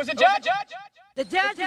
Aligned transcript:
Who's 0.00 0.06
the 0.06 0.14
judge? 0.14 0.48
The 1.14 1.24
judge 1.24 1.58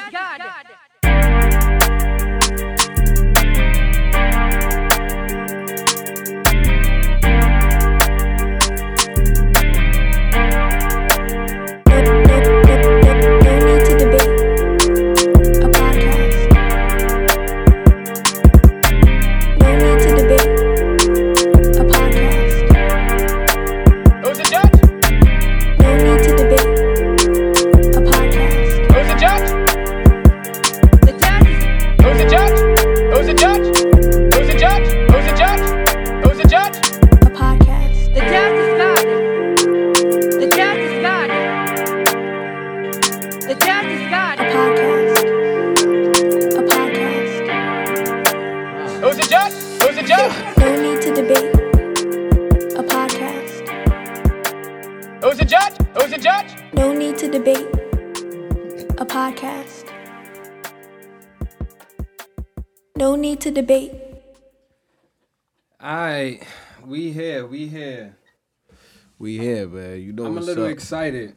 excited. 70.83 71.35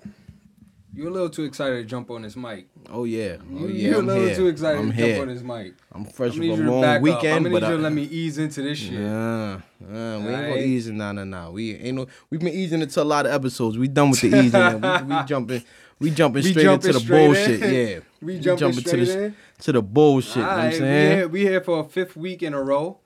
You're 0.93 1.09
a 1.09 1.11
little 1.11 1.29
too 1.29 1.45
excited 1.45 1.77
to 1.77 1.85
jump 1.85 2.11
on 2.11 2.23
this 2.23 2.37
mic. 2.37 2.67
oh 2.91 3.05
yeah, 3.05 3.37
oh 3.55 3.67
yeah. 3.67 3.91
You're 3.91 3.99
I'm 3.99 4.05
a 4.09 4.13
little 4.13 4.27
here. 4.29 4.35
too 4.37 4.47
excited 4.49 4.79
I'm 4.81 4.89
to 4.91 4.97
here. 4.97 5.17
jump 5.17 5.29
on 5.29 5.35
this 5.35 5.43
mic. 5.43 5.75
I'm 5.93 6.05
fresh 6.07 6.33
from 6.35 6.43
a 6.51 6.55
long 6.57 6.81
back 6.81 6.91
up. 6.91 6.97
I'm 6.97 7.03
weekend, 7.03 7.45
but 7.45 7.51
need 7.63 7.69
you 7.69 7.77
to 7.77 7.83
let 7.83 7.93
me 7.93 8.03
ease 8.05 8.39
into 8.39 8.63
this 8.63 8.79
shit. 8.79 8.93
Nah, 8.95 9.59
nah, 9.81 10.19
we 10.19 10.27
ain't 10.35 10.49
gonna 10.49 10.57
ease 10.57 10.89
it. 10.89 10.93
Nah, 10.95 11.13
nah, 11.13 11.25
nah. 11.25 11.51
We 11.51 11.77
ain't 11.77 11.97
no. 11.97 12.07
We've 12.31 12.41
been 12.41 12.49
easing 12.55 12.81
into 12.81 13.03
a 13.03 13.05
lot 13.05 13.27
of 13.27 13.33
episodes. 13.33 13.77
We 13.77 13.89
done 13.89 14.11
with 14.11 14.23
the 14.23 14.29
easing. 14.29 14.81
we, 15.09 15.15
we 15.17 15.23
jumping. 15.25 15.63
We 15.99 16.11
jumping 16.11 16.43
We 16.43 16.51
straight 16.51 16.63
jumping 16.65 16.89
into 16.89 16.99
the 16.99 17.05
straight 17.05 17.27
bullshit. 17.27 17.63
in. 17.63 17.75
Yeah, 17.75 17.99
We 18.23 18.39
jumping 18.41 18.73
to 18.73 18.81
straight 18.81 19.05
the 19.05 19.25
in. 19.27 19.37
to 19.61 19.73
the 19.73 19.83
bullshit. 19.83 20.37
you 20.37 20.43
know 20.43 20.49
what 20.49 20.53
I'm 20.55 20.59
Alright, 20.61 20.73
we 20.73 20.79
saying? 20.79 21.17
here, 21.19 21.29
we 21.29 21.41
here 21.43 21.61
for 21.61 21.81
a 21.81 21.85
fifth 21.85 22.17
week 22.17 22.43
in 22.43 22.53
a 22.55 22.63
row. 22.63 23.01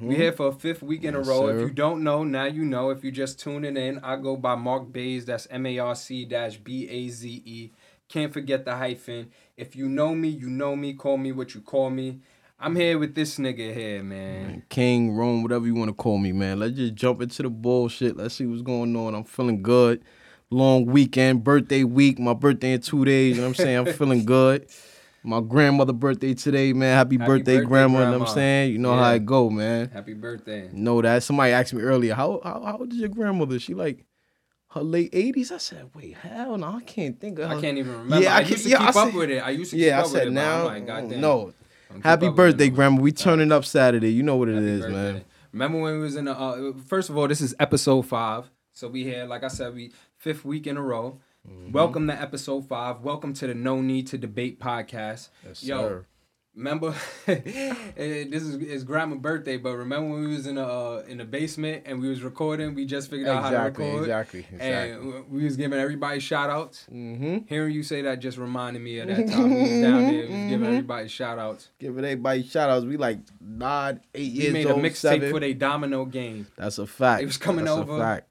We 0.00 0.14
here 0.16 0.32
for 0.32 0.48
a 0.48 0.52
fifth 0.52 0.82
week 0.82 1.04
in 1.04 1.14
a 1.14 1.20
row. 1.20 1.48
sir. 1.48 1.56
If 1.56 1.60
you 1.62 1.70
don't 1.70 2.04
know, 2.04 2.24
now 2.24 2.44
you 2.44 2.64
know. 2.64 2.90
If 2.90 3.02
you're 3.02 3.12
just 3.12 3.40
tuning 3.40 3.76
in, 3.76 3.98
I 3.98 4.16
go 4.16 4.36
by 4.36 4.54
Marc 4.54 4.92
Baze. 4.92 5.24
That's 5.24 5.46
M 5.50 5.66
A 5.66 5.78
R 5.78 5.94
C 5.94 6.24
B 6.62 6.88
A 6.88 7.08
Z 7.08 7.42
E. 7.44 7.72
Can't 8.08 8.32
forget 8.32 8.64
the 8.64 8.76
hyphen. 8.76 9.30
If 9.56 9.74
you 9.74 9.88
know 9.88 10.14
me, 10.14 10.28
you 10.28 10.48
know 10.48 10.76
me. 10.76 10.94
Call 10.94 11.16
me 11.18 11.32
what 11.32 11.54
you 11.54 11.60
call 11.60 11.90
me. 11.90 12.20
I'm 12.58 12.74
here 12.74 12.98
with 12.98 13.14
this 13.14 13.36
nigga 13.36 13.74
here, 13.74 14.02
man. 14.02 14.62
King, 14.70 15.14
Rome, 15.14 15.42
whatever 15.42 15.66
you 15.66 15.74
want 15.74 15.90
to 15.90 15.94
call 15.94 16.16
me, 16.16 16.32
man. 16.32 16.58
Let's 16.58 16.74
just 16.76 16.94
jump 16.94 17.20
into 17.20 17.42
the 17.42 17.50
bullshit. 17.50 18.16
Let's 18.16 18.36
see 18.36 18.46
what's 18.46 18.62
going 18.62 18.96
on. 18.96 19.14
I'm 19.14 19.24
feeling 19.24 19.62
good. 19.62 20.02
Long 20.48 20.86
weekend, 20.86 21.44
birthday 21.44 21.84
week. 21.84 22.18
My 22.18 22.32
birthday 22.32 22.72
in 22.72 22.80
two 22.80 23.04
days. 23.04 23.36
You 23.36 23.42
know 23.42 23.48
what 23.48 23.58
I'm 23.58 23.64
saying? 23.66 23.76
I'm 23.88 23.92
feeling 23.92 24.24
good. 24.24 24.70
My 25.26 25.40
grandmother 25.40 25.92
birthday 25.92 26.34
today, 26.34 26.72
man. 26.72 26.96
Happy, 26.96 27.16
Happy 27.16 27.26
birthday, 27.26 27.56
birthday, 27.56 27.66
grandma. 27.68 27.98
You 27.98 28.04
know 28.12 28.18
what. 28.20 28.28
I'm 28.28 28.34
saying? 28.34 28.72
You 28.72 28.78
know 28.78 28.94
how 28.94 29.10
Yeah. 29.10 29.16
it 29.16 29.26
go, 29.26 29.50
man. 29.50 29.90
Happy 29.90 30.14
birthday. 30.14 30.70
Know 30.72 31.02
that. 31.02 31.22
Somebody 31.24 31.52
asked 31.52 31.74
me 31.74 31.82
earlier, 31.82 32.14
how 32.14 32.40
how, 32.44 32.62
how 32.64 32.78
old 32.78 32.92
is 32.92 32.98
your 33.00 33.08
grandmother? 33.08 33.58
She 33.58 33.74
like 33.74 34.04
her 34.70 34.82
late 34.82 35.10
80s? 35.12 35.50
I 35.50 35.58
said, 35.58 35.90
wait, 35.96 36.14
hell 36.16 36.56
no, 36.56 36.66
I 36.68 36.80
can't 36.82 37.18
think 37.18 37.40
of 37.40 37.50
her. 37.50 37.56
I 37.56 37.60
can't 37.60 37.76
even 37.76 37.92
remember. 37.92 38.20
Yeah, 38.22 38.34
I, 38.34 38.38
I 38.38 38.40
used 38.42 38.62
to 38.64 38.68
yeah, 38.70 38.78
keep 38.78 38.86
I 38.86 38.88
up 38.88 38.94
said- 38.94 39.14
with 39.14 39.30
it. 39.30 39.38
I 39.38 39.50
used 39.50 39.70
to 39.72 39.76
Yeah, 39.76 39.98
I 39.98 40.02
keep 40.02 40.06
up 40.06 40.12
said 40.12 40.26
it, 40.28 40.30
now. 40.32 40.68
I'm 40.68 40.86
like, 40.86 41.08
no. 41.16 41.52
Happy 42.04 42.28
birthday, 42.28 42.66
it 42.66 42.70
grandma. 42.70 43.00
We 43.00 43.10
turning 43.10 43.50
up 43.50 43.64
Saturday. 43.64 44.12
You 44.12 44.22
know 44.22 44.36
what 44.36 44.48
it 44.48 44.54
Happy 44.54 44.66
is, 44.66 44.80
birthday. 44.82 44.94
man. 45.12 45.24
Remember 45.52 45.78
when 45.80 45.94
we 45.94 46.00
was 46.00 46.14
in 46.16 46.26
the 46.26 46.38
uh, 46.38 46.72
first 46.86 47.10
of 47.10 47.16
all, 47.16 47.26
this 47.26 47.40
is 47.40 47.52
episode 47.58 48.02
five. 48.02 48.48
So 48.72 48.86
we 48.88 49.06
had, 49.06 49.28
like 49.28 49.42
I 49.42 49.48
said, 49.48 49.74
we 49.74 49.92
fifth 50.18 50.44
week 50.44 50.66
in 50.68 50.76
a 50.76 50.82
row. 50.82 51.18
Mm-hmm. 51.48 51.72
Welcome 51.72 52.06
to 52.08 52.20
episode 52.20 52.66
five. 52.68 53.00
Welcome 53.02 53.32
to 53.34 53.46
the 53.46 53.54
No 53.54 53.80
Need 53.80 54.08
to 54.08 54.18
Debate 54.18 54.58
podcast. 54.60 55.28
Yes, 55.46 55.62
Yo, 55.62 55.80
sir. 55.80 56.06
remember 56.54 56.94
eh, 57.28 57.34
this 57.96 58.42
is 58.42 58.60
his 58.60 58.82
grandma's 58.84 59.18
birthday, 59.20 59.56
but 59.56 59.76
remember 59.76 60.10
when 60.10 60.20
we 60.24 60.34
was 60.34 60.46
in 60.46 60.56
the 60.56 60.66
uh, 60.66 61.04
in 61.06 61.18
the 61.18 61.24
basement 61.24 61.82
and 61.86 62.00
we 62.00 62.08
was 62.08 62.22
recording? 62.22 62.74
We 62.74 62.84
just 62.86 63.10
figured 63.10 63.28
out 63.28 63.44
Exactly, 63.46 63.84
how 63.84 63.90
to 63.90 63.96
record. 63.98 64.02
exactly, 64.08 64.46
exactly. 64.52 64.90
And 64.92 65.30
we 65.30 65.44
was 65.44 65.56
giving 65.56 65.78
everybody 65.78 66.18
shout 66.20 66.50
outs. 66.50 66.86
Mm-hmm. 66.92 67.38
Hearing 67.46 67.72
you 67.74 67.82
say 67.82 68.02
that 68.02 68.18
just 68.20 68.38
reminded 68.38 68.82
me 68.82 68.98
of 68.98 69.08
that 69.08 69.28
time 69.28 69.54
we 69.54 69.60
was 69.62 69.70
down 69.70 70.02
there. 70.02 70.12
We 70.12 70.20
was 70.20 70.50
giving 70.50 70.66
everybody 70.66 71.08
shout 71.08 71.38
outs. 71.38 71.68
Giving 71.78 72.04
everybody 72.04 72.42
shout 72.42 72.70
outs. 72.70 72.84
We 72.84 72.96
like 72.96 73.18
nine, 73.40 74.00
eight 74.14 74.32
We 74.32 74.38
years 74.40 74.66
old. 74.66 74.76
We 74.76 74.82
made 74.82 74.90
a 74.90 74.94
mixtape 74.94 75.30
for 75.30 75.40
their 75.40 75.54
domino 75.54 76.04
game. 76.06 76.46
That's 76.56 76.78
a 76.78 76.86
fact. 76.86 77.22
It 77.22 77.26
was 77.26 77.36
coming 77.38 77.66
That's 77.66 77.76
over. 77.78 78.22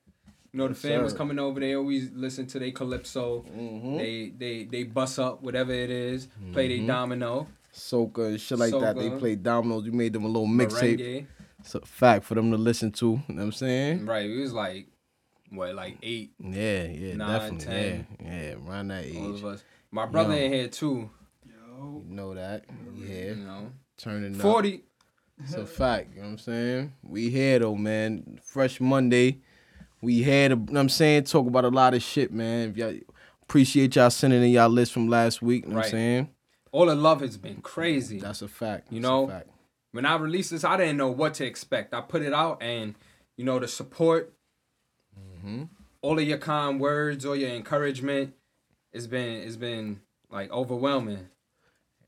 A 0.55 0.57
fact. 0.57 0.61
You 0.61 0.61
know, 0.61 0.67
the 0.67 0.73
Yes, 0.73 0.81
fam 0.81 1.03
was 1.03 1.13
coming 1.13 1.39
over. 1.39 1.59
They 1.59 1.75
always 1.75 2.11
listen 2.13 2.47
to 2.47 2.59
their 2.59 2.71
calypso. 2.71 3.43
Mm-hmm. 3.43 3.97
They 3.97 4.33
they 4.38 4.63
they 4.63 4.83
bust 4.83 5.19
up 5.19 5.41
whatever 5.41 5.71
it 5.73 5.89
is, 5.89 6.27
play 6.53 6.77
their 6.77 6.88
domino, 6.88 7.47
Soca 7.73 8.27
and 8.27 8.39
shit 8.39 8.57
like 8.57 8.71
that. 8.71 8.95
They 8.95 9.09
play 9.09 9.19
played 9.19 9.43
dominoes. 9.43 9.83
We 9.83 9.91
made 9.91 10.13
them 10.13 10.23
a 10.23 10.27
little 10.27 10.47
mixtape. 10.47 11.25
It's 11.59 11.75
a 11.75 11.81
fact 11.81 12.23
for 12.25 12.35
them 12.35 12.51
to 12.51 12.57
listen 12.57 12.91
to. 12.93 13.05
You 13.05 13.11
know 13.27 13.35
what 13.35 13.41
I'm 13.43 13.51
saying? 13.51 14.05
Right, 14.05 14.29
it 14.29 14.39
was 14.39 14.53
like 14.53 14.88
what, 15.49 15.73
like 15.75 15.97
eight, 16.03 16.33
Yeah, 16.39 16.83
yeah, 16.83 17.16
Nine, 17.16 17.39
definitely. 17.39 17.66
ten. 17.66 18.07
Yeah, 18.23 18.41
yeah, 18.41 18.55
around 18.67 18.87
that 18.89 19.05
age. 19.05 19.16
all 19.17 19.33
of 19.35 19.45
us. 19.45 19.63
My 19.91 20.05
brother 20.05 20.35
Yo. 20.35 20.39
in 20.45 20.53
here 20.53 20.67
too. 20.67 21.09
You 21.45 22.03
know 22.07 22.33
that. 22.35 22.66
Yeah, 22.95 23.16
You 23.29 23.35
know, 23.35 23.72
turning 23.97 24.35
up. 24.35 24.41
forty. 24.41 24.83
It's 25.43 25.53
a 25.55 25.66
fact. 25.66 26.11
You 26.16 26.22
know 26.22 26.27
what 26.27 26.31
I'm 26.33 26.37
saying? 26.37 26.93
We 27.03 27.29
here 27.29 27.59
though, 27.59 27.75
man. 27.75 28.39
Fresh 28.43 28.79
Monday. 28.79 29.41
We 30.05 30.21
had, 30.23 30.51
to, 30.51 30.55
you 30.55 30.61
know 30.67 30.73
what 30.73 30.79
I'm 30.79 30.89
saying, 30.89 31.23
talk 31.25 31.47
about 31.47 31.66
a 31.66 31.69
lot 31.69 31.93
of 31.93 32.03
shit, 32.03 32.31
man. 32.31 32.69
If 32.69 32.77
y'all 32.77 32.93
appreciate 33.41 33.95
y'all 33.95 34.09
sending 34.09 34.41
in 34.43 34.49
y'all 34.49 34.69
list 34.69 34.93
from 34.93 35.07
last 35.09 35.41
week. 35.41 35.63
You 35.66 35.71
know 35.71 35.77
what 35.77 35.85
I'm 35.85 35.91
saying? 35.91 36.29
All 36.71 36.85
the 36.85 36.95
love 36.95 37.21
has 37.21 37.38
been 37.38 37.61
crazy. 37.61 38.19
That's 38.19 38.41
a 38.41 38.47
fact. 38.47 38.91
You 38.91 39.01
That's 39.01 39.09
a 39.09 39.11
know, 39.11 39.27
fact. 39.27 39.49
when 39.91 40.05
I 40.05 40.16
released 40.17 40.51
this, 40.51 40.63
I 40.63 40.77
didn't 40.77 40.97
know 40.97 41.09
what 41.09 41.33
to 41.35 41.45
expect. 41.45 41.93
I 41.93 42.01
put 42.01 42.21
it 42.21 42.33
out, 42.33 42.61
and 42.61 42.95
you 43.38 43.43
know, 43.45 43.59
the 43.59 43.67
support, 43.67 44.31
Mm-hmm. 45.17 45.63
all 46.01 46.17
of 46.19 46.25
your 46.27 46.37
kind 46.39 46.79
words, 46.79 47.25
all 47.25 47.35
your 47.35 47.49
encouragement, 47.51 48.33
it's 48.91 49.07
been 49.07 49.41
it's 49.43 49.55
been 49.57 50.01
like 50.31 50.51
overwhelming. 50.51 51.27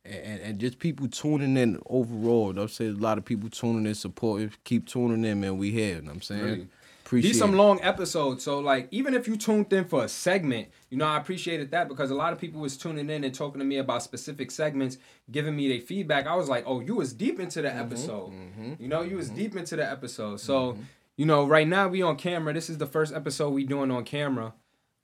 and, 0.06 0.42
and, 0.42 0.60
just 0.60 0.80
people 0.80 1.08
tuning 1.08 1.56
in 1.58 1.80
overall. 1.88 2.48
You 2.48 2.54
know 2.54 2.62
I'm 2.64 2.68
saying? 2.68 2.96
A 2.98 3.02
lot 3.02 3.18
of 3.18 3.26
people 3.26 3.50
tuning 3.50 3.86
in, 3.86 3.94
supporting, 3.96 4.52
keep 4.64 4.88
tuning 4.88 5.24
in, 5.24 5.40
man. 5.42 5.58
We 5.58 5.72
here. 5.72 5.96
You 5.96 6.02
know 6.02 6.08
what 6.08 6.16
I'm 6.16 6.22
saying? 6.22 6.42
Really. 6.44 6.68
Appreciate 7.08 7.32
These 7.32 7.40
some 7.40 7.54
it. 7.54 7.58
long 7.58 7.80
episodes, 7.82 8.44
so 8.44 8.60
like 8.60 8.90
even 8.92 9.14
if 9.14 9.30
you 9.30 9.38
tuned 9.38 9.72
in 9.72 9.86
for 9.86 10.04
a 10.04 10.10
segment, 10.10 10.68
you 10.90 10.98
know 10.98 11.06
I 11.06 11.16
appreciated 11.16 11.72
that 11.72 11.88
because 11.88 12.12
a 12.12 12.16
lot 12.16 12.34
of 12.34 12.40
people 12.40 12.60
was 12.60 12.76
tuning 12.76 13.10
in 13.10 13.24
and 13.24 13.34
talking 13.34 13.60
to 13.60 13.66
me 13.66 13.78
about 13.78 14.04
specific 14.04 14.52
segments, 14.52 14.98
giving 15.32 15.56
me 15.56 15.70
their 15.70 15.80
feedback. 15.80 16.28
I 16.28 16.36
was 16.36 16.50
like, 16.50 16.66
oh, 16.68 16.82
you 16.82 16.96
was 16.96 17.14
deep 17.14 17.40
into 17.40 17.62
the 17.62 17.70
mm-hmm. 17.70 17.80
episode. 17.80 18.34
Mm-hmm. 18.34 18.74
You 18.80 18.90
know, 18.90 19.04
you 19.04 19.16
was 19.16 19.28
mm-hmm. 19.28 19.38
deep 19.38 19.56
into 19.56 19.78
the 19.78 19.90
episode. 19.90 20.42
So, 20.42 20.78
you 21.16 21.26
know, 21.26 21.48
right 21.48 21.66
now 21.66 21.88
we 21.88 22.02
on 22.02 22.18
camera. 22.18 22.54
This 22.54 22.70
is 22.70 22.78
the 22.78 22.86
first 22.86 23.14
episode 23.14 23.52
we 23.52 23.64
doing 23.64 23.90
on 23.90 24.04
camera, 24.04 24.54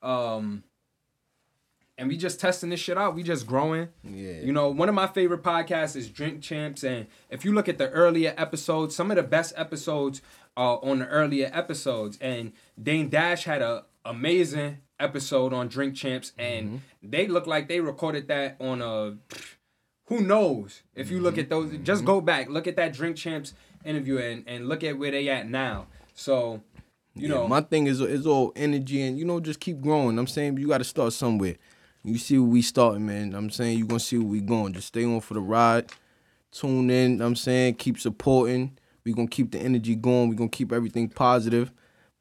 um, 0.02 0.62
and 1.96 2.08
we 2.08 2.18
just 2.18 2.38
testing 2.38 2.68
this 2.68 2.80
shit 2.80 2.98
out. 2.98 3.14
We 3.14 3.22
just 3.22 3.46
growing. 3.46 3.88
Yeah. 4.02 4.40
You 4.40 4.52
know, 4.52 4.68
one 4.68 4.90
of 4.90 4.94
my 4.94 5.06
favorite 5.06 5.42
podcasts 5.42 5.96
is 5.96 6.10
Drink 6.10 6.42
Champs, 6.42 6.84
and 6.84 7.06
if 7.30 7.46
you 7.46 7.54
look 7.54 7.66
at 7.66 7.78
the 7.78 7.88
earlier 7.88 8.34
episodes, 8.36 8.94
some 8.94 9.10
of 9.10 9.16
the 9.16 9.22
best 9.22 9.54
episodes 9.56 10.20
are 10.56 10.78
on 10.82 11.00
the 11.00 11.06
earlier 11.06 11.50
episodes. 11.52 12.18
And 12.20 12.52
Dame 12.80 13.08
Dash 13.08 13.44
had 13.44 13.62
a 13.62 13.84
amazing 14.04 14.78
episode 15.00 15.52
on 15.52 15.68
Drink 15.68 15.94
Champs, 15.94 16.32
and 16.38 16.66
mm-hmm. 16.66 16.76
they 17.02 17.26
look 17.26 17.46
like 17.46 17.68
they 17.68 17.80
recorded 17.80 18.28
that 18.28 18.56
on 18.60 18.82
a. 18.82 19.16
Who 20.08 20.20
knows? 20.20 20.82
If 20.94 21.10
you 21.10 21.20
look 21.20 21.34
mm-hmm. 21.34 21.40
at 21.40 21.48
those, 21.50 21.70
mm-hmm. 21.70 21.84
just 21.84 22.04
go 22.04 22.20
back, 22.20 22.48
look 22.48 22.66
at 22.66 22.76
that 22.76 22.92
Drink 22.92 23.16
Champs 23.16 23.54
interview, 23.84 24.18
and 24.18 24.44
and 24.46 24.68
look 24.68 24.84
at 24.84 24.98
where 24.98 25.10
they 25.10 25.28
at 25.28 25.48
now. 25.48 25.86
So, 26.14 26.60
you 27.14 27.28
Yeah, 27.28 27.34
know, 27.34 27.48
my 27.48 27.60
thing 27.60 27.86
is 27.86 28.00
is 28.00 28.26
all 28.26 28.52
energy 28.54 29.02
and 29.02 29.18
you 29.18 29.24
know 29.24 29.40
just 29.40 29.60
keep 29.60 29.80
growing. 29.80 30.18
I'm 30.18 30.26
saying 30.26 30.58
you 30.58 30.68
got 30.68 30.78
to 30.78 30.84
start 30.84 31.12
somewhere. 31.12 31.56
You 32.04 32.18
see 32.18 32.38
where 32.38 32.50
we 32.50 32.62
starting, 32.62 33.06
man. 33.06 33.34
I'm 33.34 33.50
saying 33.50 33.78
you 33.78 33.86
gonna 33.86 34.00
see 34.00 34.18
where 34.18 34.26
we 34.28 34.40
going. 34.40 34.74
Just 34.74 34.88
stay 34.88 35.04
on 35.04 35.20
for 35.20 35.34
the 35.34 35.40
ride. 35.40 35.90
Tune 36.52 36.90
in. 36.90 37.20
I'm 37.20 37.34
saying 37.34 37.74
keep 37.74 37.98
supporting. 37.98 38.78
We 39.04 39.12
gonna 39.12 39.28
keep 39.28 39.50
the 39.52 39.58
energy 39.58 39.94
going. 39.94 40.28
We're 40.30 40.34
gonna 40.34 40.48
keep 40.48 40.72
everything 40.72 41.08
positive. 41.08 41.70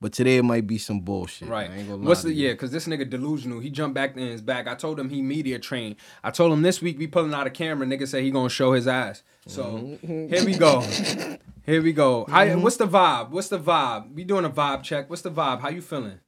But 0.01 0.11
today 0.11 0.35
it 0.35 0.43
might 0.43 0.67
be 0.67 0.77
some 0.77 0.99
bullshit. 0.99 1.47
Right. 1.47 1.69
I 1.71 1.75
ain't 1.75 1.87
gonna 1.87 2.01
lie 2.01 2.07
What's 2.09 2.23
the 2.23 2.33
yeah? 2.33 2.51
Because 2.51 2.71
this 2.71 2.87
nigga 2.87 3.09
delusional. 3.09 3.61
He 3.61 3.69
jumped 3.69 3.95
back 3.95 4.17
in 4.17 4.27
his 4.27 4.41
back. 4.41 4.67
I 4.67 4.75
told 4.75 4.99
him 4.99 5.09
he 5.09 5.21
media 5.21 5.59
trained. 5.59 5.95
I 6.25 6.31
told 6.31 6.51
him 6.51 6.61
this 6.61 6.81
week 6.81 6.99
we 6.99 7.07
pulling 7.07 7.33
out 7.33 7.47
a 7.47 7.49
camera. 7.49 7.87
Nigga 7.87 8.05
said 8.05 8.21
he 8.23 8.31
gonna 8.31 8.49
show 8.49 8.73
his 8.73 8.85
ass. 8.85 9.23
So 9.47 9.63
Mm-hmm. 9.63 10.27
here 10.33 10.45
we 10.45 10.57
go. 10.57 10.81
Here 11.65 11.81
we 11.81 11.93
go. 11.93 12.25
How, 12.25 12.45
what's 12.57 12.75
the 12.75 12.85
vibe? 12.85 13.29
What's 13.29 13.47
the 13.47 13.57
vibe? 13.57 14.13
We 14.13 14.25
doing 14.25 14.43
a 14.43 14.49
vibe 14.49 14.83
check. 14.83 15.09
What's 15.09 15.21
the 15.21 15.31
vibe? 15.31 15.61
How 15.61 15.69
you 15.69 15.81
feeling? 15.81 16.19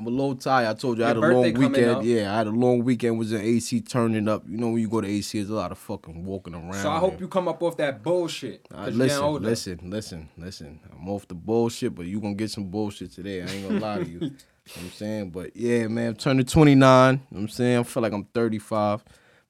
I'm 0.00 0.06
a 0.06 0.10
little 0.10 0.34
tired. 0.34 0.66
I 0.66 0.72
told 0.72 0.96
you 0.96 1.04
I 1.04 1.08
had 1.08 1.18
a 1.18 1.20
long 1.20 1.42
weekend. 1.52 1.90
up. 1.90 2.02
Yeah, 2.02 2.32
I 2.32 2.38
had 2.38 2.46
a 2.46 2.50
long 2.50 2.82
weekend. 2.82 3.18
Was 3.18 3.34
in 3.34 3.42
AC 3.42 3.82
turning 3.82 4.28
up. 4.28 4.44
You 4.48 4.56
know 4.56 4.68
when 4.68 4.80
you 4.80 4.88
go 4.88 5.02
to 5.02 5.06
AC, 5.06 5.36
there's 5.36 5.50
a 5.50 5.54
lot 5.54 5.72
of 5.72 5.76
fucking 5.78 6.24
walking 6.24 6.54
around. 6.54 6.72
So 6.72 6.90
I 6.90 6.98
hope 6.98 7.20
you 7.20 7.28
come 7.28 7.48
up 7.48 7.62
off 7.62 7.76
that 7.76 8.02
bullshit. 8.02 8.66
Getting 8.70 8.96
listen, 8.96 9.42
listen, 9.42 9.80
listen, 9.90 10.28
listen. 10.38 10.80
I'm 10.90 11.06
off 11.06 11.28
the 11.28 11.34
bullshit, 11.34 11.94
but 11.94 12.06
you 12.06 12.18
gonna 12.18 12.32
get 12.32 12.50
some 12.50 12.70
bullshit 12.70 13.12
today. 13.12 13.42
I 13.42 13.46
ain't 13.46 13.68
gonna 13.68 13.80
lie 13.80 13.98
to 14.04 14.08
you. 14.08 14.30
You 14.66 14.82
know 14.82 14.82
what 14.82 14.84
I'm 14.84 14.90
saying? 14.92 15.30
But 15.30 15.56
yeah, 15.56 15.88
man, 15.88 16.08
I'm 16.08 16.14
turning 16.14 16.46
29. 16.46 17.14
You 17.14 17.20
know 17.36 17.40
I'm 17.40 17.48
saying? 17.48 17.78
I 17.78 17.82
feel 17.82 18.02
like 18.04 18.12
I'm 18.12 18.24
35. 18.26 19.02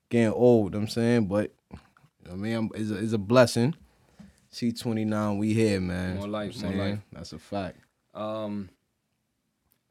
Getting 0.09 0.33
old, 0.33 0.73
you 0.73 0.79
know 0.79 0.85
I'm 0.85 0.89
saying? 0.89 1.27
But 1.27 1.53
I 2.31 2.37
mean, 2.37 2.55
I'm, 2.55 2.71
it's, 2.75 2.91
a, 2.91 2.97
it's 2.97 3.13
a 3.13 3.19
blessing. 3.19 3.75
See 4.49 4.73
29, 4.73 5.37
we 5.37 5.53
here, 5.53 5.79
man. 5.79 6.17
More 6.17 6.29
life, 6.29 6.57
You 6.57 6.63
know 6.63 6.69
what 6.69 6.73
I'm 6.73 6.79
more 6.79 6.89
life. 6.91 6.99
That's 7.13 7.33
a 7.35 7.39
fact. 7.39 7.81
Um, 8.15 8.71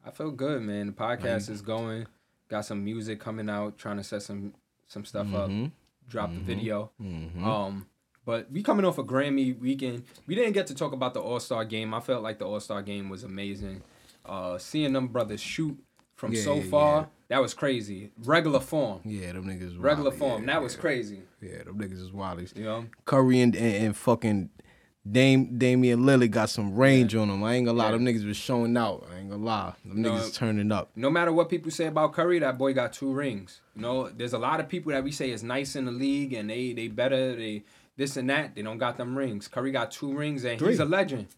I 0.04 0.10
feel 0.10 0.30
good, 0.30 0.62
man. 0.62 0.86
The 0.86 0.92
podcast 0.92 1.50
is 1.50 1.62
going. 1.62 2.06
Got 2.48 2.64
some 2.64 2.84
music 2.84 3.20
coming 3.20 3.48
out. 3.48 3.78
Trying 3.78 3.98
to 3.98 4.04
set 4.04 4.22
some 4.22 4.54
some 4.86 5.04
stuff 5.04 5.32
up. 5.34 5.50
Drop 6.08 6.32
the 6.32 6.40
video. 6.40 6.90
Um, 7.00 7.86
but 8.24 8.50
we 8.50 8.62
coming 8.62 8.84
off 8.84 8.98
a 8.98 9.04
Grammy 9.04 9.58
weekend. 9.58 10.04
We 10.26 10.34
didn't 10.34 10.52
get 10.52 10.66
to 10.68 10.74
talk 10.74 10.92
about 10.92 11.14
the 11.14 11.20
All 11.20 11.40
Star 11.40 11.64
game. 11.64 11.94
I 11.94 12.00
felt 12.00 12.22
like 12.22 12.38
the 12.38 12.46
All 12.46 12.60
Star 12.60 12.82
game 12.82 13.08
was 13.08 13.24
amazing. 13.24 13.82
Uh, 14.24 14.58
seeing 14.58 14.92
them 14.92 15.08
brothers 15.08 15.40
shoot 15.40 15.76
from 16.14 16.32
Yeah, 16.32 16.42
so 16.42 16.54
yeah, 16.56 16.62
far, 16.64 17.00
yeah. 17.00 17.06
that 17.28 17.40
was 17.40 17.54
crazy. 17.54 18.10
Regular 18.24 18.60
form. 18.60 19.00
Yeah, 19.04 19.32
them 19.32 19.46
niggas. 19.46 19.76
Regular 19.78 20.10
wild. 20.10 20.18
form. 20.18 20.46
That 20.46 20.62
was 20.62 20.76
crazy. 20.76 21.22
Yeah, 21.40 21.62
them 21.64 21.78
niggas 21.78 22.00
is 22.00 22.12
wild. 22.12 22.40
You 22.54 22.64
know. 22.64 22.86
Curry 23.06 23.40
and, 23.40 23.56
and, 23.56 23.86
and 23.86 23.96
fucking 23.96 24.50
Dame 25.10 25.58
Damian 25.58 26.00
Lillard 26.00 26.30
got 26.30 26.50
some 26.50 26.74
range 26.74 27.14
on 27.14 27.28
them. 27.28 27.42
I 27.42 27.54
ain't 27.54 27.66
gonna 27.66 27.78
lie, 27.78 27.86
Yeah. 27.86 27.92
them 27.92 28.04
niggas 28.04 28.26
was 28.26 28.36
showing 28.36 28.76
out. 28.76 29.06
I 29.12 29.18
ain't 29.18 29.30
gonna 29.30 29.44
lie, 29.44 29.74
them 29.84 30.02
No. 30.02 30.12
niggas 30.12 30.34
turning 30.34 30.70
up. 30.70 30.90
no 30.96 31.10
matter 31.10 31.32
what 31.32 31.48
people 31.48 31.70
say 31.70 31.86
about 31.86 32.12
Curry, 32.12 32.38
that 32.38 32.58
boy 32.58 32.74
got 32.74 32.92
two 32.92 33.12
rings. 33.12 33.60
You 33.74 33.82
know, 33.82 34.08
there's 34.08 34.32
a 34.32 34.38
lot 34.38 34.60
of 34.60 34.68
people 34.68 34.92
that 34.92 35.02
we 35.02 35.12
say 35.12 35.30
is 35.30 35.42
nice 35.42 35.74
in 35.76 35.84
the 35.86 35.92
league 35.92 36.32
and 36.32 36.50
they 36.50 36.72
they 36.72 36.88
better, 36.88 37.34
they 37.34 37.64
this 37.96 38.16
and 38.16 38.28
that. 38.30 38.54
They 38.54 38.62
don't 38.62 38.78
got 38.78 38.96
them 38.96 39.16
rings. 39.16 39.48
Curry 39.48 39.72
got 39.72 39.90
two 39.90 40.12
rings 40.12 40.44
and 40.44 40.60
he's 40.60 40.80
a 40.80 40.84
legend. 40.84 41.28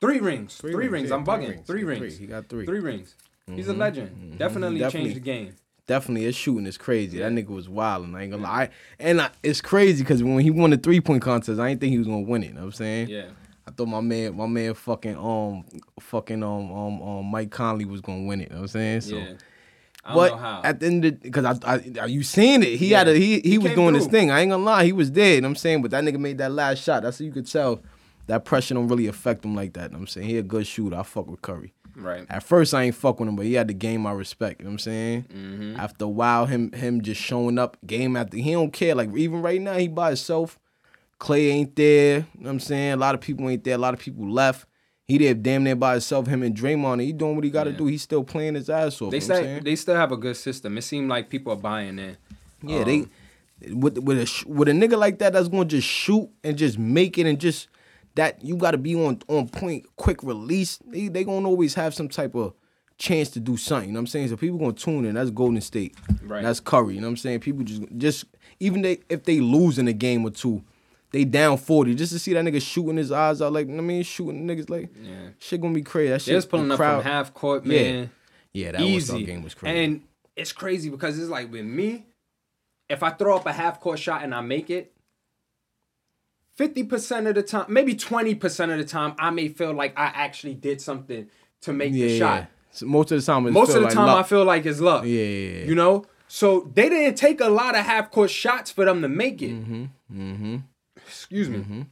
Three 0.00 0.20
rings. 0.20 0.56
Three, 0.56 0.74
rings. 0.74 1.08
yeah, 1.08 1.16
I'm 1.16 1.24
three 1.24 1.34
bugging. 1.34 1.48
rings. 1.48 1.66
Three 1.66 1.84
rings. 1.84 1.98
three. 2.16 2.26
He 2.26 2.26
got 2.26 2.48
three. 2.48 2.66
Three 2.66 2.80
rings. 2.80 3.16
He's 3.46 3.66
a 3.68 3.72
mm-hmm. 3.72 3.80
legend. 3.80 4.10
Mm-hmm. 4.10 4.36
Definitely, 4.36 4.78
Definitely. 4.78 5.10
changed 5.10 5.16
the 5.16 5.20
game. 5.20 5.54
Definitely, 5.88 6.26
his 6.26 6.36
shooting 6.36 6.66
is 6.66 6.76
crazy. 6.78 7.18
That 7.18 7.32
nigga 7.32 7.48
was 7.48 7.68
wild, 7.68 8.04
and 8.04 8.16
I 8.16 8.22
ain't 8.22 8.30
gonna 8.30 8.44
lie. 8.44 8.68
And 9.00 9.20
I, 9.22 9.30
it's 9.42 9.60
crazy 9.60 10.04
because 10.04 10.22
when 10.22 10.38
he 10.38 10.50
won 10.50 10.70
the 10.70 10.76
three 10.76 11.00
point 11.00 11.22
contest, 11.22 11.58
I 11.58 11.68
didn't 11.70 11.80
think 11.80 11.90
he 11.92 11.98
was 11.98 12.06
gonna 12.06 12.20
win 12.20 12.42
it. 12.44 12.48
You 12.48 12.52
know 12.52 12.60
what 12.60 12.66
I'm 12.66 12.72
saying? 12.72 13.08
Yeah. 13.08 13.24
I 13.66 13.70
thought 13.70 13.86
my 13.88 14.00
man, 14.00 14.36
my 14.36 14.46
man, 14.46 14.74
fucking 14.74 15.16
um, 15.16 15.64
fucking 15.98 16.42
um, 16.42 16.70
um, 16.70 17.02
um, 17.02 17.24
Mike 17.26 17.50
Conley 17.50 17.86
was 17.86 18.00
gonna 18.02 18.24
win 18.26 18.40
it. 18.42 18.44
You 18.44 18.50
know 18.50 18.56
what 18.56 18.62
I'm 18.62 18.68
saying? 18.68 19.00
So. 19.00 19.16
yeah. 19.16 19.32
I 20.04 20.14
don't 20.14 20.16
But 20.16 20.30
know 20.32 20.36
how. 20.38 20.60
at 20.64 20.80
the 20.80 20.86
end 20.86 21.04
of 21.04 21.20
because 21.22 21.44
I, 21.44 21.74
I, 21.74 21.82
are 22.00 22.08
you 22.08 22.22
seeing 22.22 22.62
it? 22.62 22.76
He 22.76 22.88
Yeah. 22.88 22.98
had 22.98 23.08
a 23.08 23.14
he 23.14 23.40
he, 23.40 23.50
He 23.50 23.58
was 23.58 23.72
doing 23.72 23.94
his 23.94 24.06
thing. 24.06 24.30
I 24.30 24.40
ain't 24.40 24.50
gonna 24.50 24.62
lie, 24.62 24.84
he 24.84 24.92
was 24.92 25.10
dead. 25.10 25.34
You 25.36 25.40
know 25.40 25.48
what 25.48 25.52
I'm 25.52 25.56
saying, 25.56 25.82
but 25.82 25.90
that 25.90 26.04
nigga 26.04 26.18
made 26.18 26.38
that 26.38 26.52
last 26.52 26.82
shot. 26.82 27.02
That's 27.02 27.18
how 27.18 27.24
you 27.24 27.32
could 27.32 27.46
tell 27.46 27.80
that 28.26 28.44
pressure 28.44 28.74
don't 28.74 28.88
really 28.88 29.06
affect 29.06 29.44
him 29.44 29.54
like 29.54 29.72
that. 29.74 29.84
You 29.84 29.88
know 29.90 29.94
what 29.98 30.00
I'm 30.02 30.06
saying 30.08 30.28
he 30.28 30.38
a 30.38 30.42
good 30.42 30.66
shooter. 30.66 30.96
I 30.96 31.02
fuck 31.02 31.26
with 31.28 31.42
Curry. 31.42 31.72
Right. 31.98 32.24
At 32.30 32.42
first 32.42 32.72
I 32.74 32.84
ain't 32.84 32.94
fuck 32.94 33.18
with 33.20 33.28
him, 33.28 33.36
but 33.36 33.44
he 33.46 33.54
had 33.54 33.68
to 33.68 33.74
gain 33.74 34.00
my 34.00 34.12
respect. 34.12 34.60
You 34.60 34.64
know 34.64 34.70
what 34.70 34.74
I'm 34.74 34.78
saying? 34.78 35.22
Mm-hmm. 35.34 35.76
After 35.80 36.04
a 36.04 36.08
while, 36.08 36.46
him 36.46 36.72
him 36.72 37.02
just 37.02 37.20
showing 37.20 37.58
up 37.58 37.76
game 37.86 38.16
after 38.16 38.36
he 38.36 38.52
don't 38.52 38.72
care. 38.72 38.94
Like 38.94 39.14
even 39.16 39.42
right 39.42 39.60
now, 39.60 39.74
he 39.76 39.88
by 39.88 40.08
himself. 40.08 40.58
Klay 41.20 41.50
ain't 41.50 41.74
there. 41.74 42.18
You 42.18 42.20
know 42.20 42.26
what 42.42 42.50
I'm 42.50 42.60
saying? 42.60 42.92
A 42.92 42.96
lot 42.96 43.14
of 43.16 43.20
people 43.20 43.48
ain't 43.48 43.64
there. 43.64 43.74
A 43.74 43.78
lot 43.78 43.92
of 43.94 43.98
people 44.00 44.30
left. 44.30 44.66
He 45.04 45.18
there 45.18 45.34
damn 45.34 45.64
near 45.64 45.74
by 45.74 45.92
himself. 45.92 46.26
Him 46.28 46.42
and 46.44 46.54
Draymond. 46.54 47.02
He 47.02 47.12
doing 47.12 47.34
what 47.34 47.42
he 47.44 47.50
got 47.50 47.64
to 47.64 47.70
Yeah. 47.72 47.78
do. 47.78 47.86
He's 47.86 48.02
still 48.02 48.22
playing 48.22 48.54
his 48.54 48.70
ass 48.70 49.00
off. 49.02 49.10
They 49.10 49.18
you 49.18 49.26
know 49.28 49.34
what 49.34 49.44
I'm 49.44 49.56
say 49.58 49.60
they 49.64 49.74
still 49.76 49.96
have 49.96 50.12
a 50.12 50.16
good 50.16 50.36
system. 50.36 50.78
It 50.78 50.82
seemed 50.82 51.08
like 51.08 51.28
people 51.28 51.52
are 51.52 51.56
buying 51.56 51.98
in. 51.98 52.16
Yeah, 52.62 52.78
Um, 52.80 52.84
they 52.84 53.06
with 53.72 53.98
with 53.98 54.18
a 54.18 54.44
with 54.46 54.68
a 54.68 54.72
nigga 54.72 54.96
like 54.96 55.18
that 55.18 55.32
that's 55.32 55.48
gonna 55.48 55.64
just 55.64 55.88
shoot 55.88 56.28
and 56.44 56.56
just 56.56 56.78
make 56.78 57.18
it 57.18 57.26
and 57.26 57.40
just 57.40 57.66
that 58.18 58.44
you 58.44 58.56
got 58.56 58.72
to 58.72 58.78
be 58.78 58.94
on 58.94 59.20
on 59.28 59.48
point, 59.48 59.86
quick 59.96 60.22
release. 60.22 60.78
They 60.86 61.08
they 61.08 61.24
gonna 61.24 61.48
always 61.48 61.74
have 61.74 61.94
some 61.94 62.08
type 62.08 62.34
of 62.34 62.52
chance 62.98 63.28
to 63.30 63.40
do 63.40 63.56
something. 63.56 63.88
You 63.88 63.92
know 63.94 63.98
what 63.98 64.02
I'm 64.02 64.06
saying? 64.08 64.28
So 64.28 64.36
people 64.36 64.58
gonna 64.58 64.72
tune 64.72 65.04
in. 65.04 65.14
That's 65.14 65.30
Golden 65.30 65.60
State. 65.60 65.96
Right. 66.24 66.42
That's 66.42 66.60
Curry. 66.60 66.94
You 66.94 67.00
know 67.00 67.06
what 67.06 67.12
I'm 67.12 67.16
saying? 67.16 67.40
People 67.40 67.64
just 67.64 67.82
just 67.96 68.24
even 68.60 68.82
they 68.82 68.98
if 69.08 69.24
they 69.24 69.40
lose 69.40 69.78
in 69.78 69.88
a 69.88 69.92
game 69.92 70.24
or 70.24 70.30
two, 70.30 70.62
they 71.12 71.24
down 71.24 71.58
forty 71.58 71.94
just 71.94 72.12
to 72.12 72.18
see 72.18 72.32
that 72.34 72.44
nigga 72.44 72.60
shooting 72.60 72.96
his 72.96 73.12
eyes 73.12 73.40
out. 73.40 73.52
Like 73.52 73.68
I 73.68 73.72
mean, 73.72 74.02
shooting 74.02 74.46
niggas 74.46 74.68
like 74.68 74.90
Yeah. 75.02 75.28
shit 75.38 75.60
gonna 75.60 75.74
be 75.74 75.82
crazy. 75.82 76.10
That 76.10 76.22
shit. 76.22 76.34
Was 76.34 76.46
pulling 76.46 76.70
up 76.72 76.76
crowd- 76.76 77.02
from 77.02 77.10
half 77.10 77.32
court, 77.34 77.64
man. 77.64 78.10
Yeah, 78.52 78.72
that 78.72 78.80
All-Star 78.80 79.16
easy. 79.18 79.24
game 79.26 79.42
was 79.44 79.54
crazy. 79.54 79.78
And 79.78 80.02
it's 80.34 80.52
crazy 80.52 80.90
because 80.90 81.18
it's 81.18 81.28
like 81.28 81.52
with 81.52 81.64
me, 81.66 82.06
if 82.88 83.02
I 83.02 83.10
throw 83.10 83.36
up 83.36 83.46
a 83.46 83.52
half 83.52 83.78
court 83.80 83.98
shot 83.98 84.24
and 84.24 84.34
I 84.34 84.40
make 84.40 84.70
it, 84.70 84.92
50% 86.58 87.28
of 87.28 87.34
the 87.36 87.42
time, 87.42 87.66
maybe 87.68 87.94
20% 87.94 88.72
of 88.72 88.78
the 88.78 88.84
time, 88.84 89.14
I 89.18 89.30
may 89.30 89.48
feel 89.48 89.72
like 89.72 89.96
I 89.96 90.06
actually 90.06 90.54
did 90.54 90.80
something 90.80 91.28
to 91.62 91.72
make 91.72 91.92
yeah, 91.92 92.06
the 92.06 92.12
yeah. 92.12 92.18
shot. 92.18 92.50
So 92.72 92.86
most 92.86 93.12
of 93.12 93.20
the 93.20 93.26
time, 93.26 93.52
Most 93.52 93.68
of 93.70 93.76
the 93.76 93.80
like 93.82 93.94
time, 93.94 94.06
luck. 94.06 94.24
I 94.24 94.28
feel 94.28 94.44
like 94.44 94.66
it's 94.66 94.80
luck. 94.80 95.04
Yeah, 95.04 95.10
yeah, 95.10 95.58
yeah. 95.60 95.64
You 95.66 95.74
know? 95.74 96.04
So 96.26 96.70
they 96.74 96.88
didn't 96.88 97.16
take 97.16 97.40
a 97.40 97.48
lot 97.48 97.76
of 97.76 97.84
half 97.84 98.10
court 98.10 98.30
shots 98.30 98.70
for 98.70 98.84
them 98.84 99.02
to 99.02 99.08
make 99.08 99.40
it. 99.40 99.52
Mm-hmm. 99.52 99.84
Mm-hmm. 100.12 100.56
Excuse 101.06 101.48
me. 101.48 101.86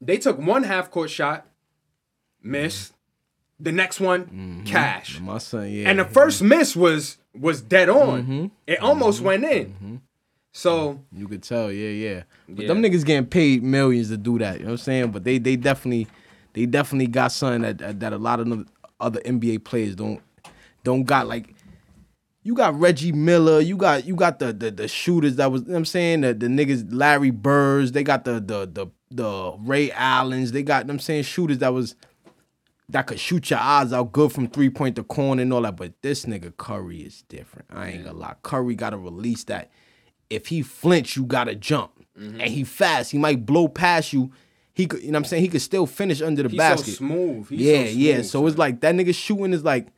They 0.00 0.16
took 0.16 0.38
one 0.38 0.64
half 0.64 0.90
court 0.90 1.10
shot, 1.10 1.46
missed. 2.42 2.94
The 3.60 3.72
next 3.72 3.98
one, 3.98 4.62
cash. 4.64 5.18
My 5.18 5.38
son, 5.38 5.68
yeah. 5.70 5.90
And 5.90 5.98
the 5.98 6.04
first 6.04 6.42
miss 6.42 6.76
was 6.76 7.18
was 7.34 7.60
dead 7.60 7.88
on. 7.88 8.22
Mm-hmm. 8.22 8.46
It 8.68 8.80
almost 8.80 9.20
went 9.20 9.44
in. 9.44 10.00
So 10.52 11.00
You 11.12 11.28
could 11.28 11.42
tell, 11.42 11.70
yeah, 11.70 11.90
yeah. 11.90 12.22
But 12.48 12.62
Yeah. 12.62 12.68
them 12.68 12.82
niggas 12.82 13.04
getting 13.04 13.26
paid 13.26 13.62
millions 13.62 14.08
to 14.08 14.16
do 14.16 14.38
that. 14.38 14.54
You 14.54 14.64
know 14.64 14.72
what 14.72 14.72
I'm 14.72 14.78
saying? 14.78 15.10
But 15.12 15.24
they 15.24 15.38
they 15.38 15.56
definitely 15.56 16.06
they 16.54 16.66
definitely 16.66 17.06
got 17.06 17.32
something 17.32 17.62
that 17.62 18.00
that, 18.00 18.12
a 18.12 18.18
lot 18.18 18.40
of 18.40 18.48
the 18.48 18.66
other 19.00 19.20
NBA 19.20 19.64
players 19.64 19.94
don't 19.94 20.20
don't 20.84 21.04
got 21.04 21.28
like 21.28 21.54
you 22.42 22.54
got 22.54 22.78
Reggie 22.78 23.12
Miller, 23.12 23.60
you 23.60 23.76
got 23.76 24.06
you 24.06 24.16
got 24.16 24.38
the 24.38 24.52
the, 24.52 24.70
the 24.70 24.88
shooters 24.88 25.36
that 25.36 25.52
was 25.52 25.62
you 25.62 25.68
know 25.68 25.72
what 25.74 25.78
I'm 25.78 25.84
saying 25.84 26.22
the, 26.22 26.34
the 26.34 26.46
niggas 26.46 26.86
Larry 26.90 27.30
Birds, 27.30 27.92
they 27.92 28.02
got 28.02 28.24
the 28.24 28.34
the 28.40 28.66
the 28.66 28.86
the 29.10 29.56
Ray 29.60 29.90
Allens, 29.92 30.52
they 30.52 30.62
got 30.62 30.84
you 30.84 30.88
know 30.88 30.94
I'm 30.94 30.98
saying 30.98 31.24
shooters 31.24 31.58
that 31.58 31.72
was 31.74 31.94
that 32.88 33.06
could 33.06 33.20
shoot 33.20 33.50
your 33.50 33.58
eyes 33.58 33.92
out 33.92 34.12
good 34.12 34.32
from 34.32 34.48
three 34.48 34.70
point 34.70 34.96
to 34.96 35.04
corner 35.04 35.42
and 35.42 35.52
all 35.52 35.62
that. 35.62 35.76
But 35.76 36.00
this 36.02 36.24
nigga 36.24 36.56
Curry 36.56 37.00
is 37.00 37.22
different. 37.28 37.68
I 37.70 37.90
ain't 37.90 38.04
gonna 38.04 38.16
lie. 38.18 38.34
Curry 38.42 38.74
gotta 38.74 38.96
release 38.96 39.44
that. 39.44 39.70
If 40.30 40.48
he 40.48 40.62
flinch, 40.62 41.16
you 41.16 41.24
gotta 41.24 41.54
jump. 41.54 41.92
Mm-hmm. 42.18 42.40
And 42.40 42.50
he 42.50 42.64
fast. 42.64 43.10
He 43.12 43.18
might 43.18 43.46
blow 43.46 43.68
past 43.68 44.12
you. 44.12 44.30
He 44.74 44.86
could, 44.86 45.00
you 45.02 45.06
know 45.08 45.12
what 45.12 45.18
I'm 45.20 45.24
saying? 45.24 45.42
He 45.42 45.48
could 45.48 45.62
still 45.62 45.86
finish 45.86 46.20
under 46.22 46.42
the 46.42 46.48
he's 46.48 46.58
basket. 46.58 46.90
so 46.92 46.96
smooth. 46.98 47.48
He's 47.48 47.60
yeah, 47.60 47.84
so 47.84 47.90
yeah. 47.90 48.14
smooth, 48.14 48.26
So 48.26 48.46
it's 48.46 48.58
like 48.58 48.80
that 48.80 48.94
nigga 48.94 49.14
shooting 49.14 49.52
is 49.52 49.64
like 49.64 49.88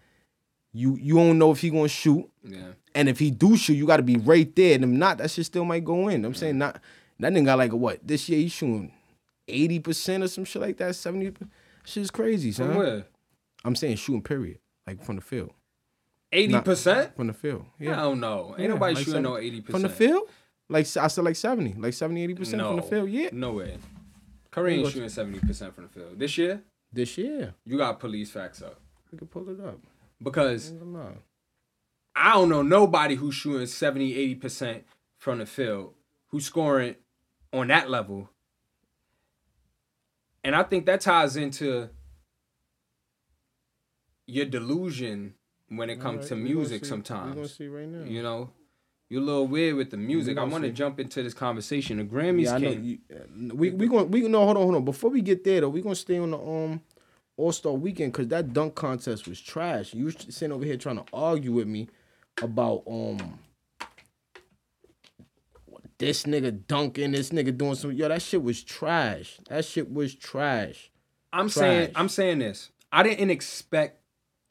you 0.72 0.96
you 0.96 1.14
don't 1.14 1.38
know 1.38 1.50
if 1.50 1.60
he 1.60 1.70
gonna 1.70 1.88
shoot. 1.88 2.28
yeah. 2.44 2.72
And 2.94 3.08
if 3.08 3.18
he 3.20 3.30
do 3.30 3.56
shoot, 3.56 3.75
you 3.75 3.87
gotta 3.87 4.02
be 4.02 4.16
right 4.16 4.54
there. 4.56 4.75
And 4.75 4.84
if 4.84 4.90
not, 4.90 5.18
that 5.18 5.30
shit 5.30 5.46
still 5.46 5.64
might 5.64 5.84
go 5.84 6.08
in. 6.08 6.25
I'm 6.25 6.34
saying 6.34 6.58
not 6.58 6.80
that 7.18 7.32
nigga 7.32 7.44
got 7.46 7.58
like 7.58 7.72
a 7.72 7.76
what? 7.76 8.06
This 8.06 8.28
year 8.28 8.40
he's 8.40 8.52
shooting 8.52 8.92
80% 9.49 10.22
or 10.25 10.28
some 10.28 10.44
shit 10.44 10.62
like 10.62 10.76
that, 10.78 10.94
70 10.94 11.32
Shit's 11.84 12.10
crazy, 12.10 12.52
son. 12.52 12.68
From 12.68 12.76
where? 12.76 13.06
I'm 13.64 13.75
saying 13.75 13.96
shooting 13.96 14.22
period, 14.22 14.58
like 14.87 15.02
from 15.04 15.16
the 15.16 15.22
field, 15.22 15.52
Eighty 16.32 16.60
percent? 16.60 17.16
from 17.16 17.26
the 17.26 17.32
field. 17.32 17.66
I 17.80 17.84
Yeah, 17.84 17.96
don't 17.96 18.20
know. 18.20 18.50
Ain't 18.50 18.60
Yeah, 18.60 18.66
nobody 18.68 18.94
like 18.94 18.99
shooting 19.04 19.12
seven- 19.12 19.22
no 19.25 19.37
eighty 19.38 19.60
percent 19.60 19.72
from 19.72 19.82
the 19.82 19.88
field. 19.88 20.28
Like 20.68 20.87
I 20.96 21.08
said, 21.08 21.25
like 21.25 21.34
70, 21.34 21.75
like 21.80 21.92
70, 21.94 22.22
80 22.22 22.34
percent 22.34 22.58
No, 22.58 22.68
from 22.68 22.76
the 22.76 22.82
field. 22.82 23.10
Yeah, 23.10 23.30
No 23.32 23.52
way. 23.54 23.76
Curry 24.52 24.75
ain't 24.76 24.88
shooting 24.92 25.08
seventy 25.08 25.40
percent 25.40 25.75
from 25.75 25.84
the 25.84 25.90
field 25.90 26.18
this 26.18 26.38
year. 26.38 26.62
this 26.92 27.16
year 27.18 27.54
You 27.64 27.76
got 27.78 27.99
police 28.00 28.30
facts 28.30 28.62
up 28.62 28.80
we 29.12 29.18
can 29.18 29.26
pull 29.26 29.49
it 29.49 29.60
up. 29.60 29.78
because 30.22 30.70
I 30.70 30.75
don't 30.76 30.92
know. 30.92 31.16
I 32.14 32.44
nobody 32.62 33.14
who's 33.16 33.34
shooting 33.34 33.66
70, 33.66 34.14
80 34.16 34.34
percent 34.37 34.84
from 35.18 35.38
the 35.38 35.46
field 35.46 35.94
who's 36.28 36.44
scoring 36.46 36.94
on 37.52 37.66
that 37.68 37.90
level. 37.90 38.28
And 40.44 40.54
I 40.54 40.62
think 40.62 40.87
that 40.87 41.00
ties 41.00 41.37
into 41.37 41.90
your 44.26 44.46
delusion 44.46 45.34
when 45.70 45.88
it 45.88 46.00
comes 46.00 46.28
to 46.28 46.36
music 46.36 46.84
sometimes. 46.84 47.54
See 47.54 47.68
right 47.68 47.88
now. 47.88 48.04
You 48.04 48.22
know, 48.22 48.50
you're 49.08 49.22
a 49.22 49.24
little 49.24 49.46
weird 49.46 49.76
with 49.76 49.90
the 49.90 49.96
music. 49.96 50.38
I 50.38 50.44
want 50.44 50.64
to 50.64 50.70
jump 50.70 51.00
into 51.00 51.22
this 51.22 51.34
conversation. 51.34 51.98
The 51.98 52.04
Grammys 52.04 52.44
Yeah, 52.44 52.58
came. 52.58 52.84
You, 52.84 52.98
uh, 53.12 53.54
we 53.54 53.70
we 53.70 53.88
going 53.88 54.10
we 54.10 54.22
no 54.28 54.44
hold 54.44 54.56
on 54.56 54.62
hold 54.62 54.74
on. 54.76 54.84
Before 54.84 55.10
we 55.10 55.22
get 55.22 55.44
there 55.44 55.62
though, 55.62 55.68
we 55.68 55.80
gonna 55.80 55.94
stay 55.94 56.18
on 56.18 56.32
the 56.32 56.38
um 56.38 56.82
All 57.36 57.52
Star 57.52 57.72
Weekend 57.72 58.12
because 58.12 58.28
that 58.28 58.52
dunk 58.52 58.74
contest 58.74 59.26
was 59.26 59.40
trash. 59.40 59.94
You 59.94 60.10
sitting 60.10 60.52
over 60.52 60.64
here 60.64 60.76
trying 60.76 60.98
to 60.98 61.04
argue 61.12 61.52
with 61.52 61.66
me 61.66 61.88
about 62.42 62.82
um 62.86 63.38
this 65.98 66.24
nigga 66.24 66.66
dunking, 66.66 67.12
this 67.12 67.30
nigga 67.30 67.56
doing 67.56 67.74
some. 67.74 67.92
Yo, 67.92 68.08
that 68.08 68.22
shit 68.22 68.42
was 68.42 68.62
trash. 68.62 69.38
That 69.48 69.64
shit 69.64 69.92
was 69.92 70.14
trash. 70.14 70.90
I'm 71.32 71.48
saying 71.48 71.92
I'm 71.94 72.08
saying 72.08 72.40
this. 72.40 72.70
I 72.92 73.02
didn't 73.04 73.30
expect 73.30 74.00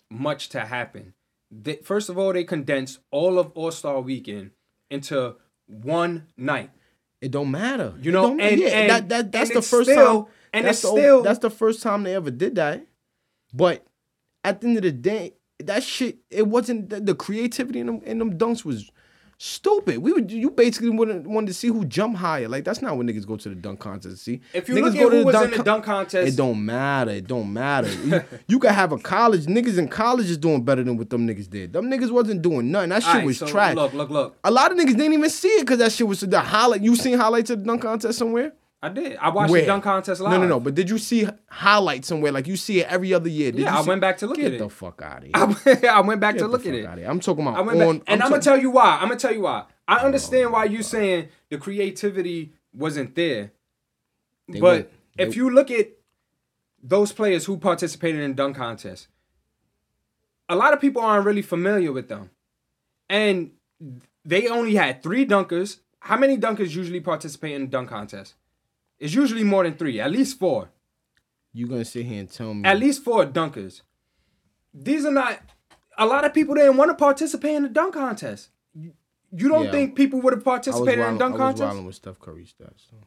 much 0.09 0.49
to 0.49 0.61
happen. 0.61 1.13
They, 1.51 1.75
first 1.77 2.09
of 2.09 2.17
all, 2.17 2.33
they 2.33 2.43
condensed 2.43 2.99
all 3.11 3.39
of 3.39 3.51
All 3.55 3.71
Star 3.71 3.99
Weekend 4.01 4.51
into 4.89 5.35
one 5.67 6.27
night. 6.37 6.71
It 7.21 7.31
don't 7.31 7.51
matter. 7.51 7.93
You 8.01 8.11
know, 8.11 8.31
and- 8.31 8.41
and- 8.61 8.89
that, 8.89 9.09
that 9.09 9.31
that's 9.31 9.53
the 9.53 9.61
first 9.61 9.89
still- 9.89 10.23
time. 10.23 10.33
and 10.53 10.65
that's 10.65 10.77
it's 10.83 10.93
the, 10.93 10.99
still- 10.99 11.21
that's 11.23 11.39
the 11.39 11.49
first 11.49 11.81
time 11.83 12.03
they 12.03 12.15
ever 12.15 12.31
did 12.31 12.55
that. 12.55 12.85
But 13.53 13.85
at 14.43 14.61
the 14.61 14.67
end 14.67 14.77
of 14.77 14.83
the 14.83 14.91
day, 14.91 15.33
that 15.59 15.83
shit, 15.83 16.19
it 16.29 16.47
wasn't 16.47 16.89
the, 16.89 16.99
the 17.01 17.15
creativity 17.15 17.79
in 17.79 17.87
them 17.87 18.01
in 18.05 18.19
them 18.19 18.37
dunks 18.37 18.63
was 18.63 18.89
stupid. 19.39 19.99
We 19.99 20.11
would 20.11 20.29
you 20.29 20.51
basically 20.51 20.89
wanted, 20.89 21.25
wanted 21.25 21.47
to 21.47 21.53
see 21.53 21.69
who 21.69 21.85
jump 21.85 22.17
higher. 22.17 22.47
Like 22.47 22.65
that's 22.65 22.81
not 22.81 22.97
what 22.97 23.05
niggas 23.07 23.25
go 23.25 23.37
to 23.37 23.49
the 23.49 23.55
dunk 23.55 23.79
contest 23.79 24.17
to 24.17 24.21
see. 24.21 24.41
If 24.53 24.67
you 24.67 24.75
niggas 24.75 24.83
look 24.83 24.93
go 24.95 25.07
at 25.07 25.09
to 25.09 25.17
who 25.17 25.25
was 25.25 25.41
in 25.41 25.51
the 25.51 25.63
dunk 25.63 25.85
contest, 25.85 26.33
it 26.33 26.35
don't 26.35 26.63
matter. 26.63 27.11
It 27.11 27.27
don't 27.27 27.51
matter. 27.51 27.89
you, 28.03 28.21
you 28.47 28.59
can 28.59 28.73
have 28.73 28.91
a 28.91 28.97
college 28.97 29.45
niggas 29.45 29.77
in 29.77 29.87
college 29.87 30.29
is 30.29 30.37
doing 30.37 30.63
better 30.63 30.83
than 30.83 30.97
what 30.97 31.09
them 31.09 31.25
niggas 31.25 31.49
did. 31.49 31.73
Them 31.73 31.89
niggas 31.89 32.11
wasn't 32.11 32.41
doing 32.41 32.69
nothing. 32.69 32.89
That 32.89 33.01
shit 33.01 33.09
Alright, 33.09 33.25
was 33.25 33.37
so 33.39 33.47
trash. 33.47 33.75
Look, 33.75 33.93
look, 33.93 34.09
look. 34.09 34.37
A 34.43 34.51
lot 34.51 34.71
of 34.71 34.77
niggas 34.77 34.97
didn't 34.97 35.13
even 35.13 35.29
see 35.29 35.47
it 35.47 35.61
because 35.61 35.79
that 35.79 35.93
shit 35.93 36.05
was 36.05 36.19
the 36.19 36.39
highlight. 36.39 36.81
You 36.81 36.95
seen 36.95 37.17
highlights 37.17 37.49
of 37.49 37.59
the 37.59 37.65
dunk 37.65 37.81
contest 37.81 38.19
somewhere? 38.19 38.53
I 38.81 38.87
did. 38.89 39.17
I 39.17 39.29
watched 39.29 39.51
Where? 39.51 39.59
the 39.61 39.67
dunk 39.67 39.83
contest 39.83 40.21
live. 40.21 40.31
No, 40.31 40.39
no, 40.39 40.47
no. 40.47 40.59
But 40.61 40.73
did 40.73 40.89
you 40.89 40.97
see 40.97 41.27
highlights 41.49 42.07
somewhere 42.07 42.31
like 42.31 42.47
you 42.47 42.55
see 42.55 42.79
it 42.79 42.87
every 42.87 43.13
other 43.13 43.27
year? 43.27 43.51
Did 43.51 43.61
Yeah, 43.61 43.77
I 43.77 43.81
went 43.81 43.99
back 43.99 44.17
to 44.19 44.27
look 44.27 44.37
Get 44.37 44.45
at 44.45 44.53
it. 44.53 44.57
Get 44.59 44.63
the 44.63 44.69
fuck 44.69 45.01
out 45.01 45.17
of 45.25 45.63
here. 45.63 45.89
I 45.91 45.99
went, 45.99 46.21
back 46.21 46.35
Get 46.35 46.41
to 46.41 46.47
look 46.47 46.65
at 46.65 46.73
it. 46.73 46.85
I'm 46.85 47.19
talking 47.19 47.45
about 47.45 47.57
I 47.57 47.61
went 47.61 47.77
back, 47.79 47.87
and 48.07 48.21
I'm, 48.23 48.29
talk- 48.29 48.29
gonna 48.29 48.41
tell 48.41 48.57
you 48.57 48.71
why. 48.71 48.97
I'm 49.01 49.09
gonna 49.09 49.19
tell 49.19 49.33
you 49.33 49.41
why. 49.41 49.65
I 49.87 49.97
understand 49.97 50.53
why 50.53 50.65
you 50.65 50.81
saying 50.81 51.27
the 51.49 51.57
creativity 51.57 52.53
wasn't 52.73 53.15
there, 53.15 53.51
They 54.47 54.59
but 54.61 54.71
went- 54.75 54.89
if 55.17 55.35
you 55.35 55.49
look 55.49 55.71
at 55.71 55.89
those 56.81 57.11
players 57.11 57.43
who 57.45 57.57
participated 57.57 58.21
in 58.21 58.33
dunk 58.35 58.55
contests, 58.55 59.09
a 60.47 60.55
lot 60.55 60.73
of 60.73 60.79
people 60.79 61.01
aren't 61.01 61.25
really 61.25 61.41
familiar 61.41 61.91
with 61.91 62.07
them, 62.07 62.29
and 63.09 63.51
they 64.23 64.47
only 64.47 64.75
had 64.75 65.03
three 65.03 65.25
dunkers. 65.25 65.79
How 65.99 66.17
many 66.17 66.37
dunkers 66.37 66.73
usually 66.73 67.01
participate 67.01 67.55
in 67.55 67.69
dunk 67.69 67.89
contest? 67.89 68.35
It's 68.99 69.13
usually 69.13 69.43
more 69.43 69.63
than 69.63 69.75
three, 69.75 69.99
at 69.99 70.11
least 70.11 70.37
four. 70.37 70.69
You 71.53 71.67
gonna 71.67 71.85
sit 71.85 72.05
here 72.05 72.19
and 72.19 72.29
tell 72.31 72.53
me? 72.53 72.67
At 72.67 72.77
least 72.79 73.03
four 73.03 73.25
dunkers. 73.25 73.81
These 74.73 75.05
are 75.05 75.11
not. 75.11 75.39
A 75.97 76.05
lot 76.05 76.23
of 76.25 76.33
people 76.33 76.55
didn't 76.55 76.77
want 76.77 76.89
to 76.91 76.95
participate 76.95 77.55
in 77.55 77.63
the 77.63 77.69
dunk 77.69 77.93
contest. 77.95 78.49
You- 78.73 78.93
don't 79.49 79.65
Yeah. 79.65 79.71
think 79.71 79.95
people 79.95 80.21
would 80.21 80.33
have 80.33 80.43
participated 80.43 80.93
in 80.99 80.99
wilding, 80.99 81.17
dunk 81.19 81.35
I 81.39 81.51
was 81.51 81.59
contest? 81.59 81.83
with 81.85 81.95
Steph 81.95 82.19
Curry 82.19 82.45
stats. 82.45 82.89
So. 82.89 82.97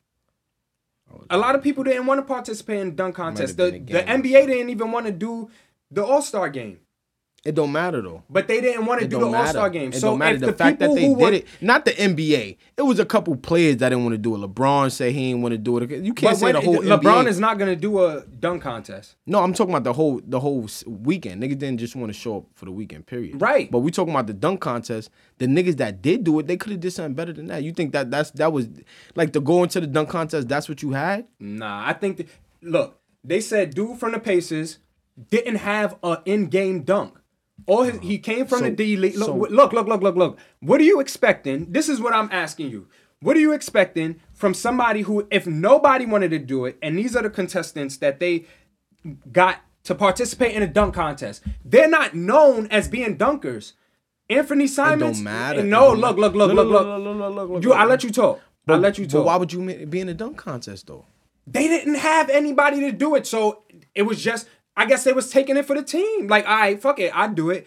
A 1.31 1.37
lot 1.37 1.55
of 1.55 1.63
people 1.63 1.85
didn't 1.85 2.07
want 2.07 2.19
to 2.21 2.25
participate 2.25 2.81
in 2.81 2.95
dunk 2.95 3.17
contest. 3.17 3.57
The, 3.57 3.71
the. 3.71 4.03
NBA 4.03 4.47
didn't 4.47 4.71
even 4.71 4.93
want 4.93 5.07
to 5.07 5.13
do 5.13 5.51
the 5.91 6.05
All 6.05 6.23
Star 6.23 6.49
game, 6.49 6.81
It 7.45 7.57
don't 7.57 7.73
matter 7.73 8.01
though. 8.01 8.23
but 8.31 8.47
they 8.47 8.61
didn't 8.61 8.87
want 8.87 9.01
to 9.01 9.07
It 9.07 9.11
do 9.11 9.19
the 9.19 9.27
All. 9.27 9.47
Star 9.47 9.69
game. 9.69 9.93
It 9.93 9.97
so 9.97 10.11
don't 10.11 10.19
matter. 10.19 10.39
The, 10.39 10.47
the, 10.47 10.53
fact 10.53 10.79
that 10.79 10.95
they 10.95 11.13
did 11.13 11.35
it, 11.35 11.47
not 11.61 11.85
the 11.85 11.91
NBA. 11.91 12.57
It 12.77 12.83
was 12.83 13.01
a 13.01 13.05
couple 13.05 13.35
players 13.35 13.79
that 13.79 13.89
didn't 13.89 14.05
want 14.05 14.15
to 14.15 14.19
do 14.19 14.37
it. 14.37 14.39
LeBron 14.39 14.93
said 14.93 15.13
he 15.13 15.31
didn't 15.31 15.43
want 15.43 15.53
to 15.53 15.59
do 15.59 15.79
it. 15.79 15.91
You 15.91 16.15
can't 16.15 16.35
but 16.35 16.37
say 16.37 16.53
the 16.53 16.61
whole 16.61 16.77
LeBron 16.77 17.25
NBA. 17.25 17.27
is 17.27 17.41
not 17.41 17.59
going 17.59 17.69
to 17.69 17.81
do 17.81 18.05
a 18.05 18.25
dunk 18.25 18.63
contest. 18.63 19.17
No, 19.27 19.41
I'm 19.41 19.55
talking 19.55 19.75
about 19.75 19.83
the 19.83 19.93
whole 19.93 20.21
the 20.25 20.39
whole 20.39 20.69
weekend. 20.87 21.43
Niggas 21.43 21.59
didn't 21.59 21.79
just 21.79 21.97
want 21.97 22.13
to 22.13 22.19
show 22.19 22.39
up 22.39 22.45
for 22.55 22.67
the 22.67 22.73
weekend. 22.73 23.07
Period. 23.07 23.41
Right. 23.41 23.69
But 23.69 23.81
we 23.81 23.91
talking 23.91 24.15
about 24.15 24.29
the 24.29 24.35
dunk 24.35 24.61
contest. 24.61 25.11
The 25.39 25.47
niggas 25.47 25.79
that 25.79 26.01
did 26.01 26.23
do 26.23 26.39
it, 26.39 26.47
they 26.47 26.57
could 26.57 26.71
have 26.71 26.81
did 26.81 26.93
something 26.93 27.15
better 27.15 27.33
than 27.33 27.49
that. 27.49 27.65
You 27.65 27.73
think 27.73 27.91
that 27.93 28.13
that's 28.13 28.31
that 28.33 28.53
was 28.53 28.69
like 29.17 29.33
to 29.33 29.41
go 29.41 29.65
into 29.65 29.81
the 29.81 29.89
dunk 29.89 30.11
contest? 30.11 30.47
That's 30.49 30.69
what 30.69 30.81
you 30.81 30.93
had. 30.93 31.27
Nah, 31.41 31.89
I 31.89 31.93
think. 31.93 32.19
That, 32.19 32.29
look, 32.63 33.01
they 33.25 33.41
said 33.41 33.75
dude 33.75 33.99
from 33.99 34.13
the 34.13 34.21
Pacers 34.21 34.79
didn't 35.31 35.57
have 35.57 35.99
an 36.03 36.19
in-game 36.25 36.83
dunk. 36.83 37.19
All 37.67 37.83
his, 37.85 37.99
he 38.01 38.19
came 38.19 38.47
from 38.47 38.59
So- 38.61 38.65
the 38.67 38.71
D 38.73 38.97
League. 38.97 39.17
Look, 39.17 39.27
so- 39.27 39.37
look, 39.37 39.73
look, 39.73 39.87
look, 39.87 40.03
look, 40.03 40.17
look. 40.17 40.39
What 40.61 40.81
are 40.81 40.85
you 40.85 41.01
expecting? 41.01 41.67
This 41.71 41.89
is 41.89 42.01
what 42.01 42.13
I'm 42.15 42.29
asking 42.33 42.71
you. 42.71 42.87
What 43.21 43.37
are 43.37 43.41
you 43.41 43.53
expecting 43.53 44.17
from 44.35 44.53
somebody 44.53 45.03
who, 45.03 45.27
if 45.31 45.47
nobody 45.47 46.07
wanted 46.07 46.31
to 46.33 46.39
do 46.41 46.65
it, 46.65 46.77
and 46.83 46.99
these 46.99 47.15
are 47.15 47.23
the 47.23 47.31
contestants 47.31 47.97
that 47.99 48.19
they 48.19 48.47
got 49.31 49.59
to 49.85 49.95
participate 49.95 50.55
in 50.55 50.63
a 50.63 50.67
dunk 50.67 50.95
contest, 50.95 51.43
they're 51.65 51.89
not 51.89 52.15
known 52.15 52.67
as 52.69 52.89
being 52.89 53.17
dunkers. 53.17 53.73
Anthony 54.31 54.67
Simons. 54.67 55.21
It 55.21 55.25
No, 55.25 55.95
don't 55.95 55.99
look, 56.01 56.17
matter. 56.17 56.21
look, 56.21 56.35
look, 56.35 56.53
look, 56.53 56.69
look. 56.69 56.87
look, 56.87 57.35
look, 57.37 57.51
look, 57.51 57.65
You, 57.65 57.73
I 57.73 57.85
let 57.85 58.03
you 58.03 58.11
talk. 58.11 58.41
I 58.69 58.77
let 58.77 58.97
you 58.99 59.05
But 59.07 59.13
talk. 59.13 59.27
why 59.27 59.37
would 59.37 59.53
you 59.53 59.87
be 59.87 60.01
in 60.01 60.09
a 60.09 60.15
dunk 60.15 60.37
contest 60.37 60.87
though? 60.87 61.05
they 61.45 61.67
didn't 61.67 61.97
have 61.97 62.31
anybody 62.31 62.79
to 62.81 62.93
do 62.93 63.17
it. 63.17 63.27
So 63.27 63.65
it 63.97 64.03
was 64.03 64.23
just, 64.23 64.49
I 64.77 64.87
guess 64.87 65.05
they 65.05 65.13
was 65.13 65.31
taking 65.31 65.57
it 65.57 65.67
for 65.67 65.77
the 65.77 65.83
team. 65.83 66.29
Like, 66.29 66.47
all 66.47 66.57
right, 66.57 66.81
fuck 66.81 66.99
it, 66.99 67.15
I 67.15 67.29
do 67.29 67.51
it. 67.51 67.67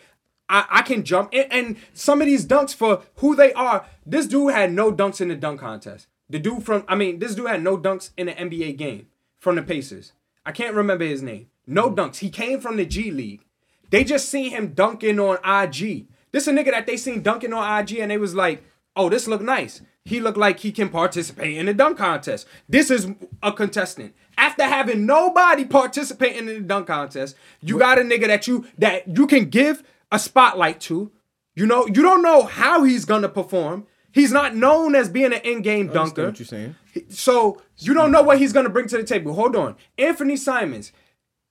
I, 0.50 0.66
I 0.70 0.82
can 0.82 1.04
jump. 1.04 1.30
And, 1.34 1.52
and 1.52 1.78
some 1.94 2.22
of 2.22 2.28
these 2.28 2.46
dunks 2.46 2.74
for 2.74 3.02
who 3.16 3.36
they 3.36 3.54
are, 3.54 3.86
this 4.06 4.28
dude 4.28 4.54
had 4.54 4.72
no 4.72 4.92
dunks 4.92 5.22
in 5.22 5.30
the 5.30 5.36
dunk 5.36 5.60
contest. 5.60 6.08
The 6.30 6.40
dude 6.40 6.64
from, 6.64 6.84
I 6.88 6.96
mean, 6.96 7.20
this 7.20 7.36
dude 7.36 7.48
had 7.48 7.64
no 7.64 7.78
dunks 7.78 8.12
in 8.18 8.28
the 8.28 8.34
NBA 8.34 8.78
game 8.78 9.08
from 9.38 9.56
the 9.56 9.64
Pacers. 9.64 10.14
I 10.46 10.52
can't 10.52 10.76
remember 10.76 11.06
his 11.06 11.22
name. 11.22 11.48
No 11.68 11.90
mm-hmm. 11.90 12.00
dunks. 12.00 12.18
He 12.18 12.30
came 12.30 12.60
from 12.60 12.78
the 12.78 12.86
G 12.86 13.12
League. 13.12 13.44
They 13.90 14.04
just 14.04 14.30
seen 14.30 14.52
him 14.52 14.74
dunking 14.74 15.20
on 15.20 15.38
IG. 15.44 16.08
This 16.32 16.48
a 16.48 16.52
nigga 16.52 16.72
that 16.72 16.86
they 16.86 16.98
seen 16.98 17.22
dunking 17.22 17.54
on 17.54 17.80
IG 17.80 17.98
and 18.00 18.12
they 18.12 18.18
was 18.18 18.36
like, 18.36 18.64
oh, 18.96 19.10
this 19.10 19.28
look 19.28 19.42
nice. 19.42 19.82
He 20.04 20.20
looked 20.20 20.38
like 20.38 20.60
he 20.60 20.72
can 20.72 20.90
participate 20.90 21.58
in 21.58 21.66
the 21.66 21.74
dunk 21.74 21.98
contest. 21.98 22.48
This 22.70 22.92
is 22.92 23.08
a 23.42 23.52
contestant. 23.52 24.14
After 24.38 24.64
having 24.64 25.06
nobody 25.06 25.66
participating 25.66 26.48
in 26.50 26.56
the 26.56 26.60
dunk 26.62 26.88
contest, 26.88 27.36
you 27.62 27.80
got 27.80 27.98
a 27.98 28.02
nigga 28.02 28.28
that 28.28 28.48
you 28.48 28.66
that 28.78 29.08
you 29.18 29.28
can 29.28 29.50
give 29.50 29.84
a 30.12 30.20
spotlight 30.20 30.80
to. 30.82 31.12
You 31.56 31.66
know, 31.66 31.88
you 31.88 32.02
don't 32.02 32.22
know 32.22 32.44
how 32.44 32.84
he's 32.84 33.06
gonna 33.06 33.30
perform. 33.30 33.88
He's 34.12 34.32
not 34.32 34.56
known 34.56 34.96
as 34.96 35.10
being 35.10 35.34
an 35.34 35.42
in-game 35.44 35.90
I 35.90 35.94
dunker. 35.94 36.26
what 36.28 36.40
you're 36.40 36.46
saying. 36.46 36.76
So 37.10 37.62
you 37.78 37.94
don't 37.94 38.12
know 38.12 38.24
what 38.24 38.40
he's 38.40 38.54
gonna 38.54 38.70
bring 38.70 38.88
to 38.88 38.98
the 38.98 39.04
table. 39.04 39.34
Hold 39.34 39.56
on, 39.56 39.76
Anthony 39.98 40.36
Simons. 40.38 40.92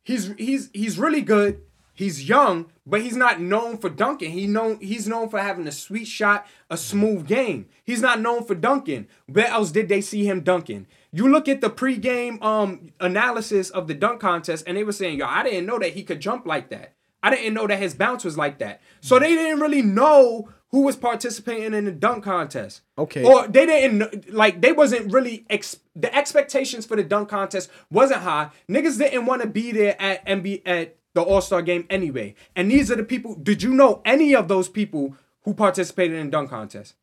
He's 0.02 0.32
he's 0.36 0.70
he's 0.72 0.98
really 0.98 1.22
good. 1.22 1.62
He's 1.96 2.28
young, 2.28 2.66
but 2.84 3.02
he's 3.02 3.16
not 3.16 3.40
known 3.40 3.78
for 3.78 3.88
dunking. 3.88 4.32
He 4.32 4.46
known 4.46 4.78
he's 4.80 5.06
known 5.06 5.28
for 5.28 5.38
having 5.38 5.66
a 5.68 5.72
sweet 5.72 6.06
shot, 6.06 6.46
a 6.68 6.76
smooth 6.76 7.26
game. 7.26 7.66
He's 7.84 8.00
not 8.00 8.20
known 8.20 8.44
for 8.44 8.54
dunking. 8.54 9.06
Where 9.26 9.46
else 9.46 9.70
did 9.70 9.88
they 9.88 10.00
see 10.00 10.26
him 10.26 10.40
dunking? 10.40 10.86
You 11.14 11.30
look 11.30 11.48
at 11.48 11.60
the 11.60 11.70
pregame 11.70 12.42
um 12.42 12.90
analysis 13.00 13.70
of 13.70 13.86
the 13.86 13.94
dunk 13.94 14.20
contest, 14.20 14.64
and 14.66 14.76
they 14.76 14.84
were 14.84 14.92
saying, 14.92 15.18
"Yo, 15.18 15.26
I 15.26 15.44
didn't 15.44 15.66
know 15.66 15.78
that 15.78 15.92
he 15.92 16.02
could 16.02 16.20
jump 16.20 16.44
like 16.44 16.70
that. 16.70 16.94
I 17.22 17.30
didn't 17.30 17.54
know 17.54 17.66
that 17.66 17.78
his 17.78 17.94
bounce 17.94 18.24
was 18.24 18.36
like 18.36 18.58
that." 18.58 18.80
So 19.00 19.18
they 19.18 19.34
didn't 19.34 19.60
really 19.60 19.82
know 19.82 20.48
who 20.74 20.82
was 20.82 20.96
participating 20.96 21.72
in 21.72 21.84
the 21.84 21.92
dunk 21.92 22.24
contest. 22.24 22.80
Okay. 22.98 23.22
Or 23.22 23.46
they 23.46 23.64
didn't 23.64 24.34
like 24.34 24.60
they 24.60 24.72
wasn't 24.72 25.12
really 25.12 25.46
ex- 25.48 25.78
the 25.94 26.12
expectations 26.12 26.84
for 26.84 26.96
the 26.96 27.04
dunk 27.04 27.28
contest 27.28 27.70
wasn't 27.92 28.22
high. 28.22 28.50
Niggas 28.68 28.98
didn't 28.98 29.26
want 29.26 29.42
to 29.42 29.48
be 29.48 29.70
there 29.70 29.94
at 30.02 30.26
MB 30.26 30.62
at 30.66 30.96
the 31.14 31.22
All 31.22 31.40
Star 31.40 31.62
game 31.62 31.86
anyway. 31.88 32.34
And 32.56 32.72
these 32.72 32.90
are 32.90 32.96
the 32.96 33.04
people. 33.04 33.36
Did 33.36 33.62
you 33.62 33.72
know 33.72 34.02
any 34.04 34.34
of 34.34 34.48
those 34.48 34.68
people 34.68 35.16
who 35.42 35.54
participated 35.54 36.18
in 36.18 36.30
dunk 36.30 36.50
contest? 36.50 36.94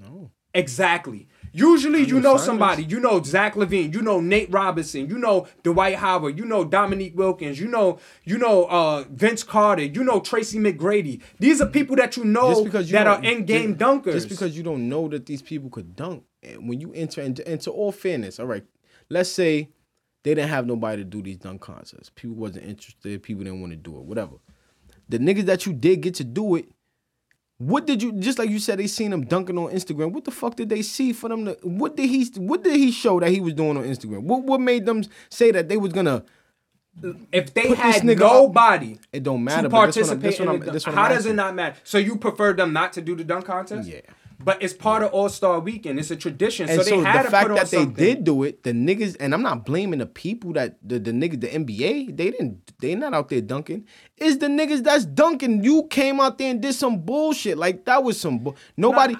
No. 0.00 0.30
Exactly. 0.54 1.28
Usually, 1.52 2.02
you 2.04 2.20
know 2.20 2.36
somebody. 2.36 2.84
You 2.84 2.98
know 2.98 3.22
Zach 3.22 3.54
LaVine. 3.54 3.92
You 3.92 4.02
know 4.02 4.20
Nate 4.20 4.50
Robinson. 4.50 5.08
You 5.08 5.18
know 5.18 5.46
Dwight 5.62 5.96
Howard. 5.96 6.38
You 6.38 6.44
know 6.44 6.64
Dominique 6.64 7.16
Wilkins. 7.16 7.60
You 7.60 7.68
know 7.68 7.98
you 8.24 8.38
know 8.38 8.64
uh, 8.64 9.04
Vince 9.10 9.42
Carter. 9.42 9.84
You 9.84 10.02
know 10.02 10.20
Tracy 10.20 10.58
McGrady. 10.58 11.20
These 11.38 11.60
are 11.60 11.66
people 11.66 11.96
that 11.96 12.16
you 12.16 12.24
know 12.24 12.64
you 12.64 12.70
that 12.70 13.06
are 13.06 13.22
in-game 13.22 13.76
dunkers. 13.76 14.12
Just 14.12 14.28
because 14.28 14.56
you 14.56 14.62
don't 14.62 14.88
know 14.88 15.08
that 15.08 15.26
these 15.26 15.42
people 15.42 15.68
could 15.68 15.94
dunk, 15.94 16.24
and 16.42 16.68
when 16.68 16.80
you 16.80 16.92
enter 16.94 17.20
into, 17.20 17.50
into 17.50 17.70
all 17.70 17.92
fairness, 17.92 18.40
all 18.40 18.46
right, 18.46 18.64
let's 19.10 19.30
say 19.30 19.68
they 20.22 20.34
didn't 20.34 20.50
have 20.50 20.66
nobody 20.66 21.02
to 21.02 21.08
do 21.08 21.22
these 21.22 21.36
dunk 21.36 21.60
contests. 21.60 22.10
People 22.14 22.36
wasn't 22.36 22.64
interested. 22.66 23.22
People 23.22 23.44
didn't 23.44 23.60
want 23.60 23.72
to 23.72 23.76
do 23.76 23.96
it. 23.96 24.04
Whatever. 24.04 24.36
The 25.08 25.18
niggas 25.18 25.44
that 25.46 25.66
you 25.66 25.72
did 25.72 26.00
get 26.00 26.14
to 26.14 26.24
do 26.24 26.54
it. 26.56 26.68
What 27.64 27.86
did 27.86 28.02
you 28.02 28.12
just 28.12 28.38
like 28.38 28.50
you 28.50 28.58
said 28.58 28.78
they 28.80 28.88
seen 28.88 29.12
him 29.12 29.24
dunking 29.24 29.56
on 29.56 29.70
Instagram? 29.70 30.10
What 30.12 30.24
the 30.24 30.30
fuck 30.32 30.56
did 30.56 30.68
they 30.68 30.82
see 30.82 31.12
for 31.12 31.28
them 31.28 31.44
to 31.44 31.56
what 31.62 31.96
did 31.96 32.08
he 32.08 32.24
what 32.36 32.64
did 32.64 32.74
he 32.74 32.90
show 32.90 33.20
that 33.20 33.30
he 33.30 33.40
was 33.40 33.54
doing 33.54 33.76
on 33.76 33.84
Instagram? 33.84 34.22
What 34.22 34.42
what 34.42 34.60
made 34.60 34.84
them 34.84 35.04
say 35.30 35.52
that 35.52 35.68
they 35.68 35.76
was 35.76 35.92
gonna 35.92 36.24
if 37.32 37.54
they 37.54 37.72
had 37.74 38.04
nobody 38.04 38.98
It 39.12 39.22
don't 39.22 39.38
to 39.38 39.42
matter, 39.44 39.68
but 39.68 39.86
this 39.86 39.96
what 39.96 40.10
I'm- 40.10 40.20
participate 40.20 40.22
this 40.22 40.38
what 40.40 40.44
in 40.44 40.48
I'm- 40.50 40.58
the 40.60 40.64
dunk, 40.66 40.74
this 40.74 40.86
what 40.86 40.92
I'm 40.96 41.02
how 41.04 41.08
does 41.08 41.26
it 41.26 41.34
not 41.34 41.54
matter? 41.54 41.76
So 41.84 41.98
you 41.98 42.16
prefer 42.16 42.52
them 42.52 42.72
not 42.72 42.92
to 42.94 43.00
do 43.00 43.14
the 43.14 43.24
dunk 43.24 43.44
contest? 43.46 43.88
Yeah. 43.88 44.00
But 44.44 44.62
it's 44.62 44.72
part 44.74 45.02
of 45.02 45.12
All 45.12 45.28
Star 45.28 45.60
Weekend. 45.60 45.98
It's 45.98 46.10
a 46.10 46.16
tradition, 46.16 46.68
And 46.68 46.80
so 46.80 46.86
so, 46.88 46.90
they 47.00 47.02
had 47.04 47.20
the 47.20 47.24
to 47.24 47.30
fact 47.30 47.42
put 47.44 47.50
on 47.52 47.56
that 47.56 47.70
they 47.70 47.76
something. 47.78 47.94
did 48.04 48.24
do 48.24 48.42
it, 48.42 48.62
the 48.62 48.72
niggas, 48.72 49.16
and 49.20 49.32
I'm 49.34 49.42
not 49.42 49.64
blaming 49.64 49.98
the 50.00 50.06
people 50.06 50.52
that 50.54 50.76
the, 50.86 50.98
the 50.98 51.12
niggas, 51.12 51.40
the 51.40 51.48
NBA, 51.48 52.16
they 52.16 52.30
didn't, 52.30 52.72
they 52.80 52.94
not 52.94 53.14
out 53.14 53.28
there 53.28 53.40
dunking. 53.40 53.86
It's 54.16 54.36
the 54.38 54.46
niggas 54.46 54.82
that's 54.84 55.04
dunking. 55.04 55.64
You 55.64 55.86
came 55.88 56.20
out 56.20 56.38
there 56.38 56.50
and 56.50 56.60
did 56.60 56.74
some 56.74 57.00
bullshit. 57.00 57.58
Like 57.58 57.84
that 57.86 58.02
was 58.04 58.20
some 58.20 58.38
bu- 58.40 58.54
nobody. 58.76 59.16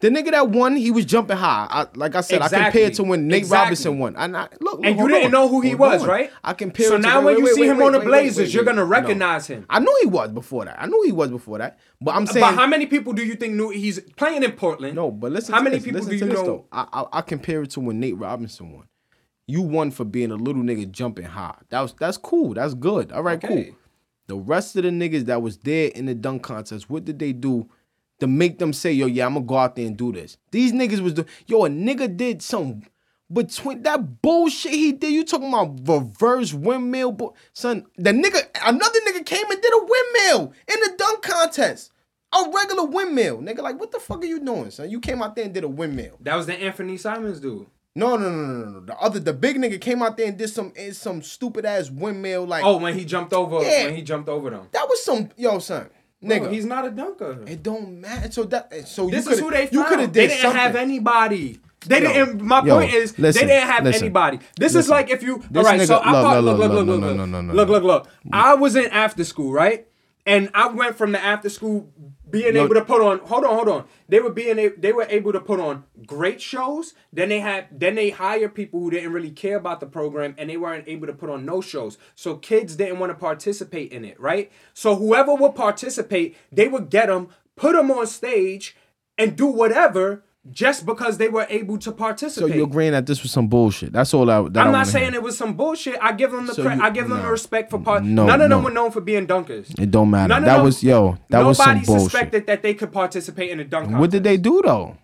The 0.00 0.08
nigga 0.08 0.30
that 0.30 0.48
won, 0.48 0.76
he 0.76 0.90
was 0.90 1.04
jumping 1.04 1.36
high. 1.36 1.66
I, 1.70 1.86
like 1.94 2.14
I 2.14 2.22
said, 2.22 2.40
I 2.40 2.48
compared 2.48 2.94
to 2.94 3.02
when 3.02 3.28
Nate 3.28 3.38
Exactly. 3.40 3.64
Robinson 3.64 3.98
won. 3.98 4.16
And 4.16 4.34
I, 4.34 4.48
look, 4.60 4.80
And 4.82 4.98
you 4.98 5.06
didn't 5.08 5.26
on. 5.26 5.30
know 5.30 5.48
who 5.48 5.60
he 5.60 5.70
Hold 5.72 5.80
was, 5.80 6.02
on. 6.02 6.08
right? 6.08 6.30
I 6.42 6.54
compare. 6.54 6.88
So 6.88 6.96
to- 6.96 7.02
now 7.02 7.16
when 7.18 7.34
wait, 7.34 7.38
you 7.38 7.44
wait, 7.44 7.54
see 7.54 7.60
wait, 7.60 7.68
him 7.70 7.82
on 7.82 7.92
the 7.92 8.00
Blazers, 8.00 8.54
you're 8.54 8.64
gonna 8.64 8.78
No. 8.80 8.86
recognize 8.86 9.46
him. 9.46 9.66
I 9.68 9.78
knew 9.78 9.94
he 10.00 10.06
was 10.08 10.30
before 10.32 10.64
that. 10.64 10.80
I 10.80 10.86
knew 10.86 11.02
he 11.04 11.12
was 11.12 11.30
before 11.30 11.58
that. 11.58 11.78
But 12.00 12.14
I'm 12.14 12.26
saying, 12.26 12.40
But 12.46 12.54
how 12.54 12.66
many 12.66 12.86
people 12.86 13.12
do 13.12 13.22
you 13.22 13.34
think 13.34 13.52
knew 13.54 13.68
he's 13.68 14.00
playing 14.16 14.42
in 14.42 14.52
Portland? 14.52 14.94
No, 14.96 15.10
but 15.10 15.32
listen. 15.32 15.52
How 15.52 15.58
to 15.58 15.64
many 15.64 15.76
this. 15.76 15.84
people 15.84 16.00
listen 16.00 16.18
do 16.18 16.26
you 16.26 16.32
know? 16.32 16.44
Though. 16.44 16.66
I, 16.72 16.86
I 16.92 17.04
I 17.18 17.20
compare 17.20 17.62
it 17.62 17.70
to 17.72 17.80
when 17.80 18.00
Nate 18.00 18.16
Robinson 18.16 18.72
won. 18.72 18.84
You 19.46 19.60
won 19.60 19.90
for 19.90 20.04
being 20.04 20.30
a 20.30 20.36
little 20.36 20.62
nigga 20.62 20.90
jumping 20.90 21.26
high. 21.26 21.56
That 21.68 21.80
was 21.82 21.92
that's 22.00 22.16
cool. 22.16 22.54
That's 22.54 22.72
good. 22.72 23.12
All 23.12 23.22
right, 23.22 23.42
Okay. 23.44 23.64
cool. 23.64 23.76
The 24.28 24.36
rest 24.36 24.76
of 24.76 24.84
the 24.84 24.90
niggas 24.90 25.26
that 25.26 25.42
was 25.42 25.58
there 25.58 25.88
in 25.88 26.06
the 26.06 26.14
dunk 26.14 26.42
contest, 26.42 26.88
what 26.88 27.04
did 27.04 27.18
they 27.18 27.32
do 27.34 27.68
to 28.20 28.26
make 28.26 28.58
them 28.58 28.72
say, 28.72 28.92
"Yo, 28.92 29.06
yeah, 29.06 29.26
I'm 29.26 29.34
gonna 29.34 29.46
go 29.46 29.56
out 29.56 29.76
there 29.76 29.86
and 29.86 29.96
do 29.96 30.12
this"? 30.12 30.36
These 30.50 30.72
niggas 30.72 31.00
was 31.00 31.14
the 31.14 31.26
yo. 31.46 31.64
A 31.64 31.68
nigga 31.68 32.14
did 32.16 32.42
some 32.42 32.82
between 33.32 33.82
that 33.82 34.22
bullshit 34.22 34.72
he 34.72 34.92
did. 34.92 35.12
You 35.12 35.24
talking 35.24 35.48
about 35.48 35.78
reverse 35.88 36.52
windmill, 36.52 37.12
bu- 37.12 37.32
son? 37.52 37.86
The 37.96 38.10
nigga, 38.10 38.42
another 38.64 38.98
nigga 39.08 39.24
came 39.24 39.50
and 39.50 39.60
did 39.62 39.72
a 39.72 39.78
windmill 39.78 40.52
in 40.68 40.80
the 40.80 40.94
dunk 40.96 41.22
contest. 41.22 41.92
A 42.32 42.48
regular 42.54 42.84
windmill, 42.84 43.38
nigga. 43.38 43.58
Like, 43.58 43.78
what 43.80 43.90
the 43.90 43.98
fuck 43.98 44.22
are 44.22 44.26
you 44.26 44.38
doing, 44.38 44.70
son? 44.70 44.88
You 44.90 45.00
came 45.00 45.20
out 45.22 45.34
there 45.34 45.44
and 45.44 45.54
did 45.54 45.64
a 45.64 45.68
windmill. 45.68 46.16
That 46.20 46.36
was 46.36 46.46
the 46.46 46.54
Anthony 46.54 46.96
Simons 46.96 47.40
dude. 47.40 47.66
No, 47.96 48.16
no, 48.16 48.30
no, 48.30 48.36
no, 48.46 48.64
no, 48.64 48.70
no. 48.70 48.80
The 48.86 48.96
other, 48.98 49.18
the 49.18 49.32
big 49.32 49.56
nigga 49.56 49.80
came 49.80 50.00
out 50.00 50.16
there 50.16 50.28
and 50.28 50.38
did 50.38 50.48
some, 50.48 50.72
eh, 50.76 50.92
some 50.92 51.22
stupid 51.22 51.64
ass 51.66 51.90
windmill. 51.90 52.46
Like, 52.46 52.62
Oh, 52.64 52.76
when 52.76 52.96
he 52.96 53.04
jumped 53.04 53.32
over, 53.32 53.60
Yeah. 53.62 53.86
when 53.86 53.96
he 53.96 54.02
jumped 54.02 54.28
over 54.28 54.48
them. 54.48 54.68
that 54.70 54.88
was 54.88 55.02
some, 55.04 55.28
yo, 55.36 55.58
son, 55.58 55.90
Bro, 56.22 56.30
nigga. 56.36 56.52
he's 56.52 56.66
not 56.66 56.86
a 56.86 56.90
dunker. 56.90 57.44
it 57.46 57.62
don't 57.62 58.00
matter. 58.00 58.30
So 58.30 58.44
that, 58.44 58.86
so 58.88 59.08
This 59.08 59.26
you 59.26 59.32
is 59.32 59.38
who 59.40 59.50
they 59.50 59.64
you 59.70 59.80
found. 59.82 59.86
could 59.88 59.98
have 60.00 60.12
They 60.12 60.22
did 60.22 60.28
didn't 60.28 60.42
something. 60.42 60.60
have 60.60 60.76
anybody. 60.76 61.60
They 61.86 62.02
Yo, 62.02 62.12
didn't. 62.12 62.42
My 62.42 62.62
yo, 62.62 62.76
point 62.78 62.92
is, 62.92 63.18
listen, 63.18 63.46
they 63.46 63.54
didn't 63.54 63.68
have 63.70 63.84
listen, 63.84 64.04
anybody. 64.04 64.40
This 64.58 64.74
is 64.74 64.90
like 64.90 65.08
if 65.08 65.22
you. 65.22 65.36
All 65.36 65.42
This 65.50 65.64
right, 65.64 65.80
so 65.80 65.96
I 65.96 66.12
look, 66.12 66.22
thought, 66.22 66.44
look, 66.44 66.58
look, 66.58 66.70
look, 66.72 66.86
look, 66.86 67.00
look, 67.00 67.16
look, 67.16 67.54
look, 67.56 67.68
look, 67.70 67.82
look. 67.84 68.08
I 68.32 68.54
was 68.54 68.76
in 68.76 68.86
after 68.90 69.24
school, 69.24 69.50
right? 69.52 69.86
And 70.26 70.50
I 70.52 70.68
went 70.68 70.96
from 70.96 71.12
the 71.12 71.18
after 71.24 71.48
school 71.48 71.88
being 72.30 72.54
Yo- 72.54 72.64
able 72.64 72.74
to 72.74 72.84
put 72.84 73.00
on. 73.02 73.18
Hold 73.20 73.44
on, 73.44 73.54
hold 73.54 73.68
on. 73.68 73.84
They 74.08 74.20
were 74.20 74.30
being. 74.30 74.58
a- 74.58 74.68
They 74.76 74.92
were 74.92 75.06
able 75.08 75.32
to 75.32 75.40
put 75.40 75.60
on 75.60 75.84
great 76.06 76.40
shows. 76.40 76.94
Then 77.12 77.28
they 77.28 77.40
had. 77.40 77.66
Then 77.70 77.94
they 77.94 78.10
hired 78.10 78.54
people 78.54 78.80
who 78.80 78.90
didn't 78.90 79.12
really 79.12 79.30
care 79.30 79.56
about 79.56 79.80
the 79.80 79.86
program, 79.86 80.34
and 80.38 80.48
they 80.48 80.56
weren't 80.56 80.88
able 80.88 81.06
to 81.06 81.12
put 81.12 81.30
on 81.30 81.44
no 81.44 81.60
shows. 81.60 81.98
So 82.14 82.36
kids 82.36 82.76
didn't 82.76 82.98
want 82.98 83.10
to 83.10 83.18
participate 83.18 83.92
in 83.92 84.04
it, 84.04 84.18
right? 84.20 84.50
So 84.74 84.96
whoever 84.96 85.34
would 85.34 85.54
participate, 85.54 86.36
they 86.52 86.68
would 86.68 86.90
get 86.90 87.06
them, 87.08 87.28
put 87.56 87.74
them 87.74 87.90
on 87.90 88.06
stage, 88.06 88.76
and 89.18 89.36
do 89.36 89.46
whatever 89.46 90.24
just 90.50 90.86
because 90.86 91.18
they 91.18 91.28
were 91.28 91.46
able 91.50 91.76
to 91.78 91.92
participate. 91.92 92.48
So 92.50 92.54
you're 92.54 92.64
agreeing 92.66 92.92
that 92.92 93.04
this 93.06 93.22
was 93.22 93.30
some 93.30 93.48
bullshit. 93.48 93.92
That's 93.92 94.14
all 94.14 94.30
I. 94.30 94.40
That 94.48 94.64
I 94.64 94.66
I'm 94.66 94.72
not 94.72 94.86
saying 94.86 95.12
hear. 95.12 95.20
it 95.20 95.22
was 95.22 95.36
some 95.36 95.52
bullshit. 95.54 95.98
I 96.00 96.12
give 96.12 96.30
them 96.32 96.46
the 96.46 96.54
So 96.54 96.62
cre- 96.62 96.72
you- 96.72 96.82
I 96.82 96.90
give 96.90 97.08
them 97.08 97.20
the 97.22 97.28
respect 97.30 97.68
for 97.70 97.78
part. 97.78 98.02
No, 98.04 98.26
None 98.26 98.40
of 98.40 98.48
them 98.48 98.62
were 98.64 98.70
known 98.70 98.90
for 98.90 99.00
being 99.02 99.26
dunkers. 99.26 99.78
It 99.78 99.90
don't 99.90 100.08
matter. 100.10 100.28
None 100.28 100.42
of 100.42 100.46
that 100.46 100.56
them- 100.56 100.64
was 100.64 100.82
yo. 100.82 101.18
That 101.28 101.44
was 101.44 101.58
some 101.58 101.68
Nobody 101.74 101.86
bullshit. 101.86 102.02
suspected 102.10 102.46
that 102.46 102.62
they 102.62 102.72
could 102.74 102.90
participate 102.90 103.50
in 103.50 103.60
a 103.60 103.64
dunk 103.64 103.90
What 103.98 104.10
did 104.10 104.24
they 104.24 104.38
do 104.38 104.62
though? 104.64 104.96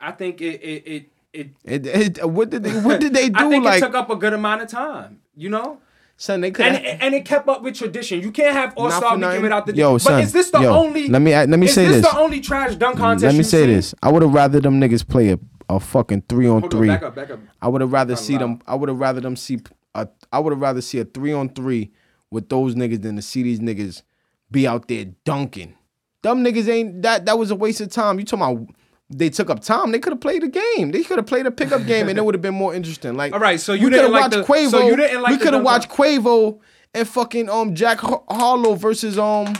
I 0.00 0.12
think 0.12 0.40
it 0.40 0.60
it 0.62 0.82
it. 0.86 1.08
it 1.32 1.50
It, 1.64 1.86
it, 2.18 2.28
what 2.30 2.50
did 2.50 2.62
they? 2.62 2.72
What 2.80 3.00
did 3.00 3.12
they 3.14 3.28
do? 3.38 3.38
I 3.38 3.48
think 3.50 3.64
like, 3.64 3.82
it 3.82 3.86
took 3.86 3.94
up 3.94 4.10
a 4.10 4.16
good 4.16 4.32
amount 4.32 4.62
of 4.62 4.68
time, 4.68 5.20
you 5.36 5.48
know, 5.50 5.78
son, 6.16 6.40
they 6.40 6.50
could. 6.50 6.66
and 6.66 6.76
and 7.02 7.14
it 7.14 7.24
kept 7.24 7.48
up 7.48 7.62
with 7.62 7.76
tradition. 7.76 8.20
You 8.20 8.30
can't 8.30 8.54
have 8.54 8.74
All 8.76 8.90
Star 8.90 9.16
Weekend 9.16 9.42
without 9.42 9.66
the. 9.66 9.74
Yo, 9.74 9.94
but 9.94 9.98
son, 10.00 10.20
is 10.22 10.32
this 10.32 10.50
the 10.50 10.60
yo, 10.60 10.72
only? 10.74 11.08
let 11.08 11.20
me- 11.22 11.32
let 11.34 11.48
me 11.58 11.66
say 11.66 11.86
this 11.86 11.96
Is 11.96 12.02
this. 12.02 12.12
the 12.12 12.18
only 12.18 12.40
trash 12.40 12.74
dunk 12.76 12.96
contest? 12.98 13.24
Let 13.24 13.34
me 13.36 13.42
say 13.42 13.62
seen? 13.64 13.74
this. 13.74 13.94
I 14.02 14.10
would 14.10 14.22
have 14.22 14.32
rather 14.34 14.60
them 14.60 14.80
niggas 14.80 15.06
play 15.06 15.30
a, 15.30 15.38
a 15.68 15.80
fucking 15.80 16.22
three 16.28 16.46
on 16.46 16.60
Hold 16.60 16.64
on, 16.74 16.78
three. 16.78 16.88
back 16.88 17.02
up, 17.02 17.14
back 17.14 17.30
up. 17.30 17.40
I 17.60 17.68
would 17.68 17.80
have 17.80 17.92
rather 17.92 18.14
Kinda 18.14 18.22
see 18.22 18.32
loud. 18.34 18.42
them. 18.42 18.62
I 18.66 18.74
would 18.74 18.88
have 18.88 18.98
rather 18.98 19.20
them 19.20 19.36
see. 19.36 19.58
A, 19.94 20.08
I 20.32 20.38
would 20.38 20.52
have 20.52 20.60
rather 20.60 20.80
see 20.80 20.98
a 21.00 21.04
three 21.04 21.32
on 21.32 21.48
three 21.50 21.90
with 22.30 22.48
those 22.48 22.74
niggas 22.74 23.02
than 23.02 23.16
to 23.16 23.22
see 23.22 23.42
these 23.42 23.60
niggas 23.60 24.02
be 24.50 24.66
out 24.66 24.88
there 24.88 25.06
dunking. 25.24 25.74
Them 26.22 26.44
niggas 26.44 26.68
ain't 26.68 27.02
that. 27.02 27.26
That 27.26 27.38
was 27.38 27.50
a 27.50 27.54
waste 27.56 27.80
of 27.80 27.90
time. 27.90 28.18
You 28.18 28.24
talking 28.24 28.42
about? 28.64 28.74
They 29.14 29.28
took 29.30 29.50
up 29.50 29.60
time. 29.60 29.92
They 29.92 29.98
could 29.98 30.12
have 30.12 30.20
played 30.20 30.42
a 30.42 30.48
game. 30.48 30.90
They 30.90 31.02
could 31.02 31.18
have 31.18 31.26
played 31.26 31.46
a 31.46 31.50
pickup 31.50 31.84
game, 31.86 32.08
and 32.08 32.18
it 32.18 32.24
would 32.24 32.34
have 32.34 32.42
been 32.42 32.54
more 32.54 32.74
interesting. 32.74 33.14
Like, 33.14 33.32
All 33.34 33.40
right, 33.40 33.60
so 33.60 33.72
you 33.74 33.90
didn't 33.90 34.06
coulda 34.06 34.12
like 34.12 34.22
watched 34.32 34.46
the- 34.48 34.52
Quavo. 34.54 34.70
so 34.70 34.86
you 34.86 34.96
didn't 34.96 35.22
like 35.22 35.32
we 35.32 35.38
could 35.38 35.52
have 35.54 35.62
watched 35.62 35.90
Quavo 35.90 36.58
and 36.94 37.06
fucking 37.06 37.48
um 37.50 37.74
Jack 37.74 38.00
Harlow 38.00 38.74
versus 38.74 39.18
um 39.18 39.54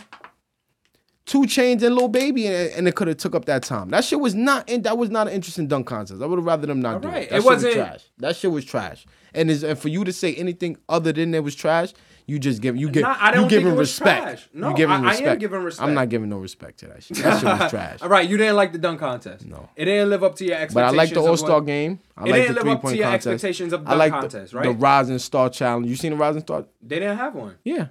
2 1.27 1.43
Chainz 1.43 1.83
and 1.83 1.95
Lil 1.95 2.09
Baby, 2.09 2.47
and, 2.49 2.73
and 2.73 2.89
it 2.89 2.97
could 2.97 3.07
have 3.09 3.17
took 3.17 3.35
up 3.35 3.45
that 3.45 3.63
time. 3.63 3.91
That 3.91 4.05
shit 4.05 4.19
was 4.21 4.35
not. 4.35 4.69
In, 4.69 4.83
that 4.83 4.99
was 4.99 5.09
not 5.11 5.29
an 5.29 5.33
interesting 5.35 5.69
dunk 5.69 5.87
contest. 5.87 6.21
I 6.21 6.27
would 6.27 6.39
have 6.39 6.45
rather 6.47 6.67
them 6.67 6.81
not 6.81 7.01
do 7.03 7.09
Alright, 7.09 7.25
it. 7.25 7.31
That 7.31 7.37
it 7.37 7.39
shit 7.43 7.45
wasn't- 7.45 7.77
was 7.77 7.85
trash. 7.87 8.05
That 8.19 8.37
shit 8.37 8.51
was 8.51 8.65
trash. 8.65 9.07
And 9.35 9.51
is 9.51 9.63
and 9.63 9.79
for 9.79 9.89
you 9.89 10.05
to 10.05 10.13
say 10.13 10.35
anything 10.35 10.77
other 10.89 11.13
than 11.13 11.35
it 11.35 11.45
was 11.45 11.55
trash, 11.55 11.93
you 12.27 12.39
just 12.39 12.63
give 12.63 12.77
you 12.77 12.89
give 12.91 13.03
Nah, 13.03 13.17
I 13.19 13.29
you 13.31 13.35
don't 13.35 13.49
giving 13.49 13.67
think 13.67 13.77
it 13.77 13.81
respect. 13.81 14.23
trash. 14.23 14.49
No, 14.55 14.69
you 14.71 14.77
giving 14.77 14.93
I- 14.95 14.97
I 14.97 15.01
am 15.01 15.05
respect. 15.07 15.41
giving 15.41 15.63
respect. 15.63 15.89
I'm 15.89 15.95
not 15.95 16.09
giving 16.09 16.29
no 16.29 16.39
respect 16.39 16.79
to 16.81 16.87
that 16.89 17.03
shit. 17.03 17.17
That 17.19 17.41
shit 17.41 17.45
was 17.61 17.71
trash. 17.71 18.03
All 18.03 18.09
right, 18.09 18.29
you 18.29 18.37
didn't 18.37 18.57
like 18.57 18.73
the 18.73 18.79
dunk 18.79 19.01
contest. 19.01 19.47
No. 19.47 19.69
it 19.77 19.85
didn't 19.87 20.11
live 20.11 20.23
up 20.25 20.35
to 20.37 20.45
your 20.45 20.55
expectations. 20.57 20.75
But 20.75 20.85
I 20.85 20.91
like 20.91 21.11
the 21.11 21.21
All 21.21 21.37
Star 21.37 21.61
game. 21.61 22.01
I 22.17 22.25
It 22.27 22.31
like 22.31 22.43
didn't 22.43 22.55
the 22.57 22.61
three 22.63 22.71
up 22.73 22.79
to 22.79 22.83
point 22.83 23.01
contest. 23.01 23.27
expectations 23.27 23.73
of 23.73 23.81
I 23.83 23.91
dunk 23.91 23.99
like 23.99 24.13
contest, 24.13 24.53
the, 24.53 24.59
right? 24.59 24.65
the 24.67 24.73
Rising 24.75 25.19
Star 25.19 25.51
Challenge. 25.51 25.87
You 25.87 25.97
seen 25.97 26.13
the 26.13 26.17
Rising 26.19 26.43
Star? 26.43 26.65
They 26.81 26.99
didn't 27.01 27.19
have 27.19 27.35
one. 27.35 27.57
Yeah. 27.65 27.87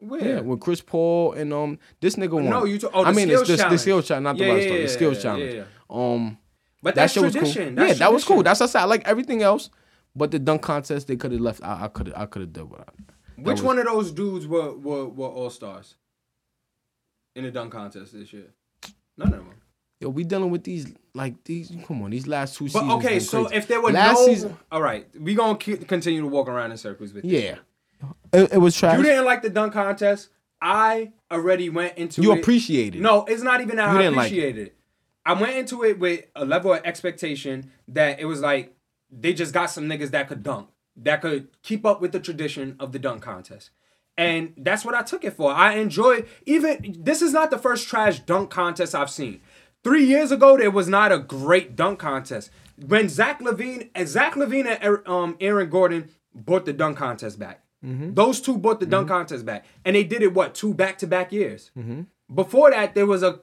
Where? 0.00 0.20
Yeah, 0.22 0.40
with 0.40 0.60
Chris 0.60 0.82
Paul 0.82 1.32
and 1.32 1.52
um 1.54 1.78
this 2.00 2.16
nigga 2.16 2.32
won. 2.32 2.50
No, 2.50 2.64
you 2.64 2.76
t- 2.78 2.86
oh, 2.92 3.02
the 3.02 3.08
I 3.08 3.12
mean, 3.12 3.28
skills 3.28 3.40
it's 3.42 3.48
the, 3.48 3.56
the 3.56 3.62
challenge. 3.62 3.80
skills 3.80 4.08
challenge, 4.08 4.24
not 4.24 4.36
the 4.38 4.44
Yeah, 4.44 4.52
Rising 4.52 4.72
yeah, 4.74 4.86
Star, 4.88 5.08
the 5.08 5.14
yeah, 5.14 5.20
challenge. 5.22 5.66
Um, 5.88 6.38
But 6.82 6.94
that 6.94 7.00
that's 7.02 7.12
shit 7.14 7.22
was 7.22 7.32
cool. 7.32 7.40
tradition. 7.42 7.76
yeah, 7.76 7.86
That's 7.86 7.98
that 8.00 8.12
was 8.12 8.24
cool. 8.24 8.42
That's 8.42 8.60
what 8.60 8.68
I 8.68 8.72
said. 8.72 8.80
I 8.82 8.84
like 8.84 9.08
everything 9.08 9.42
else, 9.42 9.70
but 10.14 10.30
the 10.32 10.38
dunk 10.38 10.60
contest 10.62 11.06
they 11.08 11.16
could 11.16 11.32
have 11.32 11.40
left. 11.40 11.60
I 11.64 11.88
could 11.88 12.08
have 12.08 12.16
I 12.16 12.26
could 12.26 12.42
have 12.42 12.52
done 12.52 12.68
without. 12.68 12.94
Which 13.36 13.54
was- 13.54 13.62
one 13.62 13.78
of 13.78 13.84
those 13.86 14.10
dudes 14.12 14.46
were 14.46 14.72
were, 14.76 15.06
were 15.06 15.28
all 15.28 15.50
stars 15.50 15.94
in 17.34 17.44
the 17.44 17.50
dunk 17.50 17.72
contest 17.72 18.12
this 18.12 18.32
year? 18.32 18.52
None 19.16 19.28
of 19.32 19.44
them. 19.44 19.54
Yo, 20.00 20.10
we 20.10 20.24
dealing 20.24 20.50
with 20.50 20.64
these 20.64 20.86
like 21.14 21.42
these. 21.44 21.72
Come 21.86 22.02
on, 22.02 22.10
these 22.10 22.26
last 22.26 22.56
two 22.56 22.64
But 22.64 22.80
seasons. 22.80 22.92
okay, 23.04 23.20
so 23.20 23.46
if 23.46 23.66
there 23.66 23.80
were 23.80 23.92
last 23.92 24.18
no, 24.20 24.26
season, 24.26 24.56
all 24.70 24.82
right, 24.82 25.06
we 25.18 25.34
gonna 25.34 25.56
continue 25.56 26.20
to 26.20 26.26
walk 26.26 26.48
around 26.48 26.70
in 26.70 26.76
circles 26.76 27.12
with 27.14 27.24
you. 27.24 27.38
yeah, 27.38 27.56
it, 28.32 28.52
it 28.52 28.58
was 28.58 28.76
trash. 28.76 28.98
You 28.98 29.02
didn't 29.02 29.24
like 29.24 29.40
the 29.42 29.48
dunk 29.50 29.72
contest. 29.72 30.28
I 30.60 31.12
already 31.30 31.70
went 31.70 31.96
into. 31.96 32.20
You 32.22 32.32
it. 32.34 32.94
No, 33.00 33.24
it's 33.24 33.42
not 33.42 33.60
even 33.62 33.76
that 33.76 33.90
You 33.92 33.98
I 33.98 34.02
didn't 34.02 34.16
like 34.16 34.32
it. 34.32 34.74
I 35.24 35.32
went 35.32 35.56
into 35.56 35.82
it 35.82 35.98
with 35.98 36.24
a 36.36 36.44
level 36.44 36.72
of 36.74 36.82
expectation 36.84 37.70
that 37.88 38.20
it 38.20 38.26
was 38.26 38.40
like 38.40 38.74
they 39.10 39.32
just 39.32 39.52
got 39.54 39.66
some 39.70 39.84
niggas 39.84 40.10
that 40.10 40.28
could 40.28 40.42
dunk, 40.42 40.68
that 40.96 41.20
could 41.22 41.48
keep 41.62 41.84
up 41.84 42.00
with 42.00 42.12
the 42.12 42.20
tradition 42.20 42.76
of 42.80 42.92
the 42.92 42.98
dunk 42.98 43.22
contest. 43.22 43.70
And 44.18 44.54
that's 44.56 44.84
what 44.84 44.94
I 44.94 45.02
took 45.02 45.24
it 45.24 45.34
for. 45.34 45.52
I 45.52 45.74
enjoy 45.74 46.24
even 46.46 46.96
this 46.98 47.20
is 47.20 47.32
not 47.32 47.50
the 47.50 47.58
first 47.58 47.86
trash 47.86 48.20
dunk 48.20 48.50
contest 48.50 48.94
I've 48.94 49.10
seen. 49.10 49.40
Three 49.84 50.04
years 50.04 50.32
ago, 50.32 50.56
there 50.56 50.70
was 50.70 50.88
not 50.88 51.12
a 51.12 51.18
great 51.18 51.76
dunk 51.76 51.98
contest. 51.98 52.50
When 52.86 53.08
Zach 53.08 53.40
LaVine, 53.40 53.90
and 53.94 54.08
Zach 54.08 54.34
LaVine 54.34 54.78
and 54.80 55.06
um, 55.06 55.36
Aaron 55.40 55.70
Gordon 55.70 56.08
brought 56.34 56.64
the 56.64 56.72
dunk 56.72 56.96
contest 56.96 57.38
back. 57.38 57.62
Mm-hmm. 57.84 58.14
Those 58.14 58.40
two 58.40 58.58
brought 58.58 58.80
the 58.80 58.86
dunk 58.86 59.06
mm-hmm. 59.08 59.16
contest 59.16 59.44
back, 59.46 59.64
and 59.84 59.94
they 59.94 60.02
did 60.02 60.22
it 60.22 60.34
what 60.34 60.54
two 60.54 60.74
back 60.74 60.98
to 60.98 61.06
back 61.06 61.30
years. 61.30 61.70
Mm-hmm. 61.78 62.02
Before 62.34 62.70
that, 62.70 62.94
there 62.94 63.06
was 63.06 63.22
a, 63.22 63.40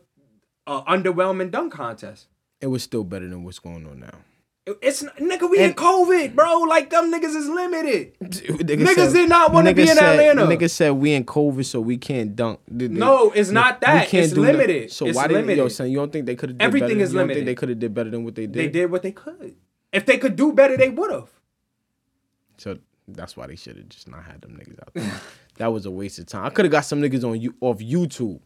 a 0.68 0.82
underwhelming 0.82 1.52
dunk 1.52 1.72
contest. 1.72 2.28
it 2.60 2.68
was 2.68 2.84
still 2.84 3.04
better 3.04 3.28
than 3.28 3.44
what's 3.44 3.60
going 3.60 3.86
on 3.88 4.00
now. 4.00 4.20
It- 4.66 4.78
It's 4.82 5.04
nigga, 5.04 5.50
we 5.50 5.60
in 5.60 5.74
COVID, 5.74 6.36
bro. 6.36 6.60
Like 6.60 6.90
them 6.90 7.12
niggas 7.12 7.36
is 7.36 7.50
limited. 7.50 8.18
Niggas 8.22 8.86
Niggas 8.86 9.14
did 9.14 9.28
not 9.28 9.52
wanna 9.52 9.74
be 9.74 9.82
in 9.84 9.90
Atlanta. 9.98 10.44
Niggas 10.46 10.70
said 10.72 10.92
we 10.92 11.12
in 11.14 11.26
COVID, 11.26 11.66
so 11.66 11.82
we 11.82 11.98
can't 11.98 12.34
dunk. 12.36 12.60
They- 12.70 12.88
No, 12.88 13.32
it's 13.32 13.50
not 13.52 13.82
we 13.82 13.86
that. 13.88 14.08
can't 14.08 14.24
It's 14.26 14.34
do 14.34 14.42
limited. 14.42 14.92
So 14.92 15.06
It's 15.08 15.18
why 15.18 15.28
did 15.28 15.34
yo 15.36 15.40
limited. 15.42 15.70
son? 15.72 15.90
You 15.92 15.98
don't 15.98 16.14
think 16.14 16.26
they 16.28 16.36
could 16.36 16.52
have? 16.52 16.62
Everything 16.62 16.90
better, 16.90 17.02
is 17.02 17.12
you 17.12 17.20
don't 17.20 17.28
limited. 17.28 17.36
think 17.40 17.46
they 17.48 17.56
could 17.56 17.70
have 17.70 17.80
did 17.80 17.94
better 17.94 18.10
than 18.10 18.24
what 18.24 18.36
they 18.36 18.46
did? 18.46 18.54
They 18.54 18.68
did 18.70 18.90
what 18.90 19.02
they 19.02 19.12
could. 19.12 19.56
If 19.92 20.06
they 20.06 20.18
could 20.18 20.36
do 20.38 20.54
better, 20.54 20.78
they 20.78 20.90
would 20.90 21.12
have. 21.12 21.30
So 22.58 22.78
that's 23.08 23.36
why 23.36 23.48
they 23.48 23.58
should 23.58 23.76
have 23.78 23.90
just 23.90 24.08
not 24.08 24.24
had 24.24 24.42
them 24.42 24.52
niggas 24.58 24.80
out 24.80 24.94
there. 24.94 25.12
that 25.58 25.74
was 25.74 25.86
a 25.86 25.92
waste 25.92 26.20
of 26.20 26.28
time. 26.28 26.46
I 26.46 26.50
could 26.52 26.64
have 26.64 26.72
got 26.72 26.86
some 26.86 27.02
niggas 27.02 27.24
on 27.30 27.40
you 27.42 27.54
off 27.60 27.80
YouTube. 27.80 28.40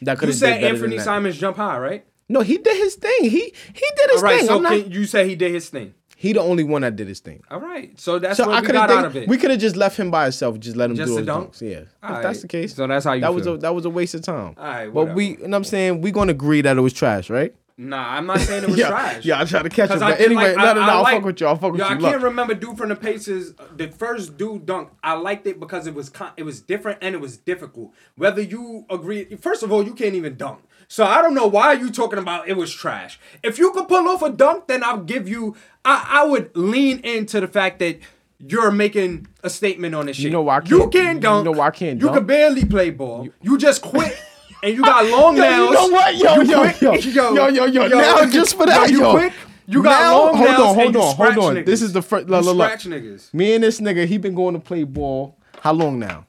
That 0.00 0.18
could 0.18 0.28
You 0.28 0.32
have 0.32 0.38
said 0.38 0.64
Anthony 0.64 0.98
Simons 0.98 1.36
jump 1.38 1.58
high, 1.58 1.78
right? 1.78 2.06
No, 2.32 2.40
he 2.40 2.58
did 2.58 2.76
his 2.76 2.94
thing. 2.96 3.24
He 3.24 3.52
he 3.80 3.86
did 3.96 4.10
his 4.10 4.22
All 4.22 4.28
right, 4.28 4.38
thing. 4.38 4.46
so 4.48 4.56
I'm 4.56 4.62
not, 4.62 4.72
can, 4.82 4.90
you 4.90 5.04
say 5.04 5.28
he 5.28 5.34
did 5.36 5.52
his 5.52 5.68
thing. 5.68 5.94
he 6.16 6.32
the 6.32 6.40
only 6.40 6.64
one 6.64 6.82
that 6.82 6.96
did 6.96 7.08
his 7.08 7.20
thing. 7.20 7.42
All 7.50 7.60
right, 7.60 7.98
so 8.00 8.18
that's 8.18 8.36
So 8.36 8.46
what 8.46 8.54
I 8.56 8.60
we 8.60 8.66
could 8.66 8.72
got 8.74 8.90
out 8.90 9.04
of 9.04 9.16
it. 9.16 9.28
we 9.28 9.36
could 9.36 9.50
have 9.50 9.60
just 9.60 9.76
left 9.76 9.96
him 9.98 10.10
by 10.10 10.22
himself, 10.24 10.58
just 10.60 10.76
let 10.76 10.90
him 10.90 10.96
Just 10.96 11.08
do 11.08 11.14
to 11.14 11.18
his 11.18 11.26
dunk? 11.26 11.52
dunks. 11.52 11.60
Yeah, 11.60 11.68
if 11.78 11.88
All 12.02 12.14
that's 12.14 12.24
right. 12.24 12.40
the 12.42 12.48
case. 12.48 12.74
So 12.74 12.86
that's 12.86 13.04
how 13.04 13.12
you 13.12 13.20
that 13.22 13.34
was 13.34 13.44
feel. 13.44 13.54
a 13.54 13.58
that 13.58 13.74
was 13.74 13.84
a 13.84 13.90
waste 13.90 14.14
of 14.14 14.22
time. 14.22 14.54
All 14.56 14.64
right, 14.64 14.92
but 14.92 15.14
we, 15.14 15.36
and 15.44 15.54
I'm 15.54 15.64
saying 15.64 16.00
we 16.00 16.10
gonna 16.10 16.32
agree 16.32 16.60
that 16.62 16.76
it 16.76 16.80
was 16.80 16.92
trash, 16.92 17.28
right? 17.30 17.54
Nah, 17.78 18.16
I'm 18.16 18.26
not 18.26 18.38
saying 18.38 18.64
it 18.64 18.68
was 18.68 18.78
yeah, 18.84 18.88
trash. 18.90 19.24
yeah, 19.24 19.40
I 19.40 19.44
try 19.46 19.62
to 19.62 19.68
catch 19.70 19.90
him. 19.90 20.02
I 20.02 20.10
But 20.12 20.20
anyway, 20.20 20.54
like, 20.54 20.56
no, 20.58 20.74
no, 20.74 20.74
no, 20.74 20.80
I 20.82 20.94
I'll 20.94 21.02
like- 21.02 21.14
fuck 21.16 21.24
with 21.24 21.40
you. 21.40 21.46
I'll 21.48 21.56
fuck 21.56 21.72
with 21.72 21.80
Yo, 21.80 21.88
you. 21.88 21.94
I 21.94 21.98
Look. 21.98 22.10
can't 22.12 22.22
remember 22.22 22.54
dude 22.54 22.76
from 22.76 22.90
the 22.90 22.96
Pacers. 22.96 23.54
The 23.76 23.88
first 23.88 24.36
dude 24.36 24.66
dunk, 24.66 24.90
I 25.02 25.14
liked 25.14 25.46
it 25.46 25.58
because 25.58 25.86
it 25.86 25.94
was 25.94 26.10
con- 26.10 26.32
it 26.36 26.42
was 26.44 26.60
different 26.60 26.98
and 27.00 27.14
it 27.14 27.20
was 27.20 27.38
difficult. 27.38 27.92
Whether 28.14 28.42
you 28.42 28.84
agree, 28.90 29.24
first 29.36 29.62
of 29.62 29.72
all, 29.72 29.82
you 29.82 29.94
can't 29.94 30.14
even 30.14 30.36
dunk. 30.36 30.60
So 30.92 31.06
I 31.06 31.22
don't 31.22 31.32
know 31.32 31.46
why 31.46 31.72
you 31.72 31.90
talking 31.90 32.18
about 32.18 32.48
it 32.48 32.54
was 32.54 32.70
trash. 32.70 33.18
If 33.42 33.58
you 33.58 33.72
could 33.72 33.88
pull 33.88 34.06
off 34.08 34.20
a 34.20 34.28
dunk, 34.28 34.66
then 34.66 34.84
I'll 34.84 34.98
give 35.02 35.26
you. 35.26 35.56
I, 35.86 36.06
I 36.20 36.24
would 36.26 36.54
lean 36.54 36.98
into 36.98 37.40
the 37.40 37.48
fact 37.48 37.78
that 37.78 37.98
you're 38.38 38.70
making 38.70 39.26
a 39.42 39.48
statement 39.48 39.94
on 39.94 40.04
this 40.04 40.16
shit. 40.16 40.26
You 40.26 40.30
know 40.32 40.42
why 40.42 40.58
I 40.58 40.60
You 40.66 40.90
can't- 40.90 41.14
you 41.16 41.20
dunk. 41.22 41.46
know 41.46 41.52
why 41.52 41.68
I 41.68 41.70
can't 41.70 41.98
You 41.98 42.08
dunk? 42.08 42.18
could 42.18 42.26
barely 42.26 42.66
play 42.66 42.90
ball. 42.90 43.26
You 43.40 43.56
just 43.56 43.80
quit. 43.80 44.14
And 44.62 44.76
you 44.76 44.82
got 44.84 45.06
long 45.16 45.34
Yo, 45.34 45.42
nails. 45.42 45.70
you 45.70 45.72
know 45.72 45.88
what? 45.88 46.14
Yo, 46.14 46.34
You 46.34 46.42
yo, 46.50 46.60
quick. 46.60 46.80
yo, 46.82 47.32
yo, 47.32 47.46
yo, 47.48 47.64
yo, 47.86 47.88
Now 47.88 48.26
just 48.26 48.54
for 48.54 48.64
yo, 48.64 48.66
that, 48.66 48.90
you 48.90 49.00
yo. 49.00 49.12
quick. 49.12 49.32
You 49.66 49.82
got 49.82 49.98
Now- 49.98 50.18
long 50.18 50.36
hold 50.36 50.48
nails 50.50 50.60
on, 50.60 50.74
hold 50.74 50.94
you 50.94 51.00
on, 51.00 51.14
scratch 51.14 51.34
hold 51.36 51.56
on. 51.56 51.64
This 51.64 51.80
is 51.80 51.94
the 51.94 52.02
first. 52.02 52.26
You 52.26 52.32
Look, 52.32 52.44
look, 52.44 52.56
look. 52.58 52.70
niggas. 52.70 53.32
Me 53.32 53.54
and 53.54 53.64
this 53.64 53.80
nigga, 53.80 54.04
he 54.06 54.18
been 54.18 54.34
going 54.34 54.52
to 54.52 54.60
play 54.60 54.84
ball. 54.84 55.38
How 55.62 55.72
long 55.72 55.98
now? 55.98 56.26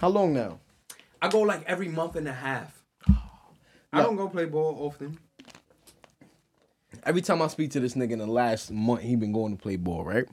How 0.00 0.08
long 0.08 0.34
now? 0.34 0.58
I 1.22 1.28
go 1.28 1.42
like 1.42 1.62
every 1.68 1.86
month 1.86 2.16
and 2.16 2.26
a 2.26 2.32
half. 2.32 2.75
I 3.92 4.02
don't 4.02 4.16
go 4.16 4.28
play 4.28 4.44
ball 4.46 4.76
often. 4.80 5.18
Every 7.04 7.22
time 7.22 7.40
I 7.42 7.46
speak 7.48 7.70
to 7.72 7.80
this 7.80 7.94
nigga 7.94 8.12
in 8.12 8.18
the 8.18 8.26
last 8.26 8.70
month, 8.70 9.02
he 9.02 9.14
been 9.16 9.32
going 9.32 9.56
to 9.56 9.62
play 9.62 9.76
ball, 9.76 10.04
right? 10.04 10.24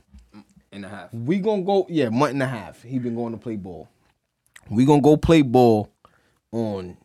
And 0.72 0.86
a 0.86 0.89
half. 0.89 1.13
We 1.13 1.38
gonna 1.39 1.62
go, 1.62 1.86
yeah, 1.88 2.10
month 2.10 2.32
and 2.34 2.42
a 2.42 2.48
half. 2.48 2.82
He 2.82 2.98
been 2.98 3.16
going 3.16 3.32
to 3.34 3.38
play 3.38 3.56
ball. 3.58 3.88
We 4.70 4.86
gonna 4.86 5.02
go 5.02 5.16
play 5.18 5.44
ball 5.44 5.92
on, 6.52 6.98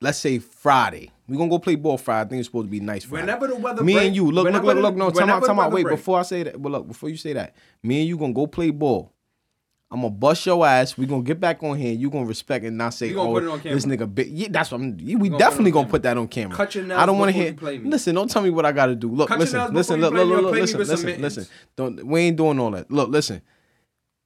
let's 0.00 0.18
say 0.18 0.38
Friday. 0.40 1.12
We 1.28 1.36
gonna 1.36 1.50
go 1.50 1.60
play 1.60 1.76
ball 1.76 1.98
Friday. 1.98 2.26
I 2.26 2.28
think 2.28 2.40
it's 2.40 2.48
supposed 2.48 2.66
to 2.66 2.70
be 2.70 2.80
nice 2.80 3.04
Friday. 3.04 3.22
Whenever 3.26 3.46
the 3.46 3.54
weather 3.56 3.84
me 3.84 3.92
break- 3.92 4.06
and 4.08 4.16
you, 4.16 4.24
look, 4.24 4.34
look, 4.34 4.44
whenever 4.46 4.66
look, 4.66 4.74
the- 4.76 4.80
look. 4.82 4.96
No, 4.96 5.10
time 5.10 5.14
whenever 5.14 5.32
out, 5.36 5.40
the 5.42 5.46
time 5.46 5.58
out. 5.60 5.62
weather 5.66 5.74
Wait, 5.76 5.82
break. 5.84 5.96
before 5.98 6.18
I 6.18 6.22
say 6.22 6.42
that, 6.42 6.60
but 6.60 6.72
look, 6.72 6.88
before 6.88 7.10
you 7.10 7.16
say 7.16 7.32
that, 7.34 7.54
me 7.84 8.00
and 8.00 8.08
you 8.08 8.16
gonna 8.16 8.32
go 8.32 8.46
play 8.48 8.70
ball. 8.70 9.12
I'm 9.92 10.02
gonna 10.02 10.10
bust 10.10 10.46
your 10.46 10.64
ass. 10.64 10.96
We 10.96 11.04
gonna 11.06 11.22
get 11.22 11.40
back 11.40 11.64
on 11.64 11.76
here. 11.76 11.92
You 11.92 12.10
gonna 12.10 12.24
respect 12.24 12.64
and 12.64 12.78
not 12.78 12.94
say, 12.94 13.12
"Oh, 13.12 13.32
put 13.32 13.62
this 13.64 13.84
nigga 13.86 14.12
big." 14.12 14.28
Yeah, 14.30 14.46
that's 14.48 14.70
what 14.70 14.80
I'm. 14.80 14.96
Yeah, 15.00 15.16
we 15.16 15.28
gonna 15.28 15.38
definitely 15.40 15.72
on 15.72 15.74
gonna 15.74 15.84
camera. 15.84 15.90
put 15.90 16.02
that 16.04 16.16
on 16.16 16.28
camera. 16.28 16.56
Cut 16.56 16.74
your 16.76 16.84
nails 16.84 17.00
I 17.00 17.06
don't 17.06 17.18
want 17.18 17.30
to 17.30 17.36
hear. 17.36 17.48
you 17.48 17.54
play 17.54 17.78
me. 17.78 17.90
Listen, 17.90 18.14
don't 18.14 18.30
tell 18.30 18.42
me 18.42 18.50
what 18.50 18.64
I 18.64 18.70
gotta 18.70 18.94
do. 18.94 19.10
Look, 19.10 19.28
Cut 19.28 19.40
listen, 19.40 19.74
listen, 19.74 20.00
look, 20.00 20.14
look, 20.14 20.28
look, 20.28 20.52
play 20.52 20.60
listen, 20.60 20.78
listen, 20.78 21.20
listen. 21.20 21.46
Don't. 21.74 22.06
We 22.06 22.20
ain't 22.20 22.36
doing 22.36 22.60
all 22.60 22.70
that. 22.70 22.88
Look, 22.88 23.10
listen. 23.10 23.42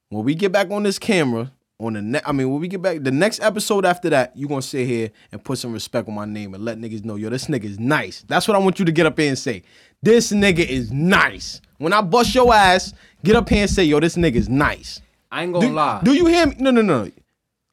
When 0.09 0.23
we 0.23 0.35
get 0.35 0.51
back 0.51 0.69
on 0.69 0.83
this 0.83 0.99
camera, 0.99 1.51
on 1.79 1.93
the 1.93 2.01
ne- 2.03 2.21
I 2.23 2.31
mean, 2.31 2.51
when 2.51 2.61
we 2.61 2.67
get 2.67 2.83
back, 2.83 3.01
the 3.01 3.09
next 3.11 3.41
episode 3.41 3.85
after 3.85 4.11
that, 4.11 4.37
you 4.37 4.47
gonna 4.47 4.61
sit 4.61 4.85
here 4.85 5.09
and 5.31 5.43
put 5.43 5.57
some 5.57 5.73
respect 5.73 6.07
on 6.07 6.13
my 6.13 6.25
name 6.25 6.53
and 6.53 6.63
let 6.63 6.77
niggas 6.77 7.03
know, 7.03 7.15
yo, 7.15 7.29
this 7.31 7.45
nigga 7.47 7.63
is 7.63 7.79
nice. 7.79 8.23
That's 8.27 8.47
what 8.47 8.53
I 8.53 8.59
want 8.59 8.77
you 8.77 8.85
to 8.85 8.91
get 8.91 9.07
up 9.07 9.17
here 9.17 9.29
and 9.29 9.37
say. 9.37 9.63
This 10.03 10.31
nigga 10.31 10.59
is 10.59 10.91
nice. 10.91 11.59
When 11.79 11.91
I 11.91 12.01
bust 12.01 12.35
your 12.35 12.53
ass, 12.53 12.93
get 13.23 13.35
up 13.35 13.49
here 13.49 13.63
and 13.63 13.69
say, 13.69 13.83
yo, 13.83 13.99
this 13.99 14.15
nigga 14.15 14.35
is 14.35 14.47
nice. 14.47 15.01
I 15.35 15.43
ain't 15.43 15.53
gonna 15.53 15.67
Do, 15.67 15.73
lie. 15.73 15.99
do 16.03 16.13
you 16.13 16.25
hear 16.27 16.45
me? 16.47 16.55
No, 16.59 16.71
no, 16.71 16.81
no. 16.81 17.11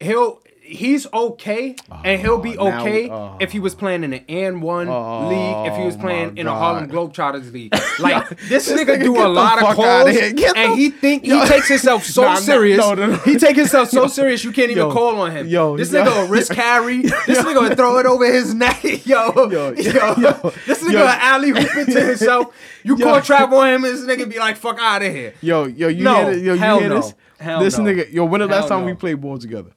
he'll 0.01 0.41
he's 0.65 1.07
okay 1.13 1.77
and 2.03 2.19
he'll 2.21 2.39
be 2.39 2.57
Oh, 2.57 2.69
now- 2.71 2.81
okay 2.81 3.11
oh. 3.11 3.37
if 3.41 3.53
he 3.53 3.59
was 3.61 3.75
playing 3.75 4.05
in 4.05 4.13
an 4.15 4.25
N 4.27 4.61
one 4.63 4.89
Oh, 4.89 5.29
league, 5.29 5.71
if 5.73 5.77
he 5.79 5.85
was 5.85 5.97
playing 5.97 6.29
in 6.39 6.47
the 6.47 6.53
God. 6.53 6.59
Harlem 6.59 6.89
Globetrotters 6.89 7.53
league. 7.53 7.75
Like 7.99 8.29
this, 8.49 8.67
This 8.67 8.73
nigga 8.81 8.97
nigga, 8.97 9.03
do 9.03 9.17
a 9.23 9.29
lot 9.29 9.59
of 9.61 9.65
fuck 9.67 9.77
calls 9.77 9.87
outta 10.09 10.25
and 10.25 10.39
the- 10.39 10.77
he 10.77 10.89
think 10.91 11.27
Yo. 11.27 11.41
he 11.41 11.47
takes 11.47 11.69
himself 11.69 12.05
so 12.17 12.23
Nah, 12.23 12.29
nah, 12.35 12.35
serious. 12.37 12.79
no, 12.79 12.95
no, 12.95 13.07
no. 13.07 13.17
He 13.19 13.37
take 13.37 13.55
himself 13.57 13.91
so 13.91 14.07
serious 14.19 14.43
you 14.45 14.53
can't 14.53 14.71
even 14.71 14.85
Yo, 14.89 14.93
call 14.93 15.21
on 15.21 15.31
him. 15.33 15.47
yo, 15.47 15.77
this 15.77 15.93
yo. 15.93 16.05
nigga 16.05 16.23
will 16.23 16.29
wrist 16.29 16.51
carry. 16.53 17.03
This 17.03 17.39
nigga 17.41 17.69
will 17.69 17.77
throw 17.77 17.99
it 17.99 18.07
over 18.07 18.25
his 18.33 18.55
neck. 18.55 18.83
Yo, 18.83 18.97
yo, 19.05 19.47
Yo, 19.49 19.73
yo, 19.75 20.53
this 20.67 20.83
nigga 20.83 20.93
yo. 20.93 21.01
will 21.01 21.09
alley-oop 21.09 21.59
it 21.77 21.93
to 21.93 22.01
himself. 22.07 22.55
You 22.83 22.97
Yo. 22.97 23.05
call 23.05 23.21
trap 23.21 23.53
on 23.53 23.69
him, 23.69 23.85
and 23.85 23.95
this 23.99 24.01
nigga 24.07 24.29
be 24.29 24.39
like, 24.39 24.57
"Fuck 24.57 24.79
out 24.81 25.03
of 25.03 25.13
here." 25.13 25.35
Yo, 25.43 25.67
yo, 25.67 25.89
you 25.89 26.03
No, 26.03 26.15
hear 26.15 26.25
this? 26.35 26.43
Yo, 26.43 26.55
you 26.55 26.59
hell 26.61 26.79
hear 26.81 26.89
no. 26.89 26.97
this? 26.97 27.15
Hell 27.43 27.61
this 27.61 27.79
no. 27.79 27.85
nigga, 27.85 28.13
yo, 28.13 28.25
when 28.25 28.41
the 28.41 28.47
last 28.47 28.69
Hell 28.69 28.81
time 28.81 28.85
we 28.87 28.95
played 28.95 29.21
ball 29.21 29.39
together? 29.39 29.73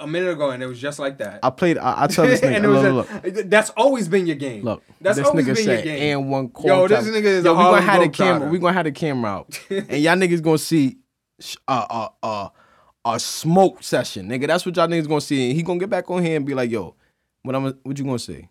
A 0.00 0.06
minute 0.06 0.30
ago, 0.30 0.50
and 0.50 0.62
it 0.62 0.66
was 0.66 0.80
just 0.80 0.98
like 0.98 1.18
that. 1.18 1.40
I 1.42 1.50
played. 1.50 1.76
I, 1.76 2.04
I 2.04 2.06
tell 2.06 2.26
this 2.26 2.40
nigga, 2.42 2.56
and 2.56 2.64
it 2.64 2.68
was 2.68 2.82
look, 2.82 3.10
a- 3.10 3.28
look, 3.28 3.50
that's 3.50 3.68
always 3.70 4.08
been 4.08 4.26
your 4.26 4.36
game. 4.36 4.64
look. 4.64 4.82
that's 5.00 5.18
this 5.18 5.26
always 5.26 5.46
nigga 5.46 5.54
been 5.56 5.68
your 5.68 5.82
game. 5.82 6.02
and 6.20 6.30
one 6.30 6.48
call. 6.48 6.66
Yo, 6.66 6.88
this 6.88 7.04
time." 7.04 7.12
nigga 7.12 7.24
is 7.24 7.44
Yo, 7.44 7.52
a 7.54 7.58
we 7.58 7.62
gonna 7.64 7.80
have 7.82 8.00
the 8.00 8.08
camera. 8.08 8.48
We 8.48 8.58
gonna 8.58 8.72
have 8.72 8.84
the 8.84 8.92
camera 8.92 9.30
out, 9.30 9.60
and 9.70 10.02
y'all 10.02 10.16
niggas 10.16 10.42
gonna 10.42 10.56
see 10.56 10.96
uh 11.68 11.86
uh 11.90 12.08
uh 12.22 12.48
a 13.04 13.20
smoke 13.20 13.82
session, 13.82 14.28
nigga. 14.28 14.46
That's 14.46 14.64
what 14.64 14.74
y'all 14.76 14.88
niggas 14.88 15.06
gonna 15.08 15.20
see. 15.20 15.48
And 15.48 15.56
he 15.56 15.62
gonna 15.62 15.78
get 15.78 15.90
back 15.90 16.10
on 16.10 16.24
here 16.24 16.36
and 16.36 16.46
be 16.46 16.54
like, 16.54 16.70
yo, 16.70 16.94
what 17.42 17.54
I'm 17.54 17.64
what 17.82 17.98
you 17.98 18.04
gonna 18.04 18.18
say? 18.18 18.48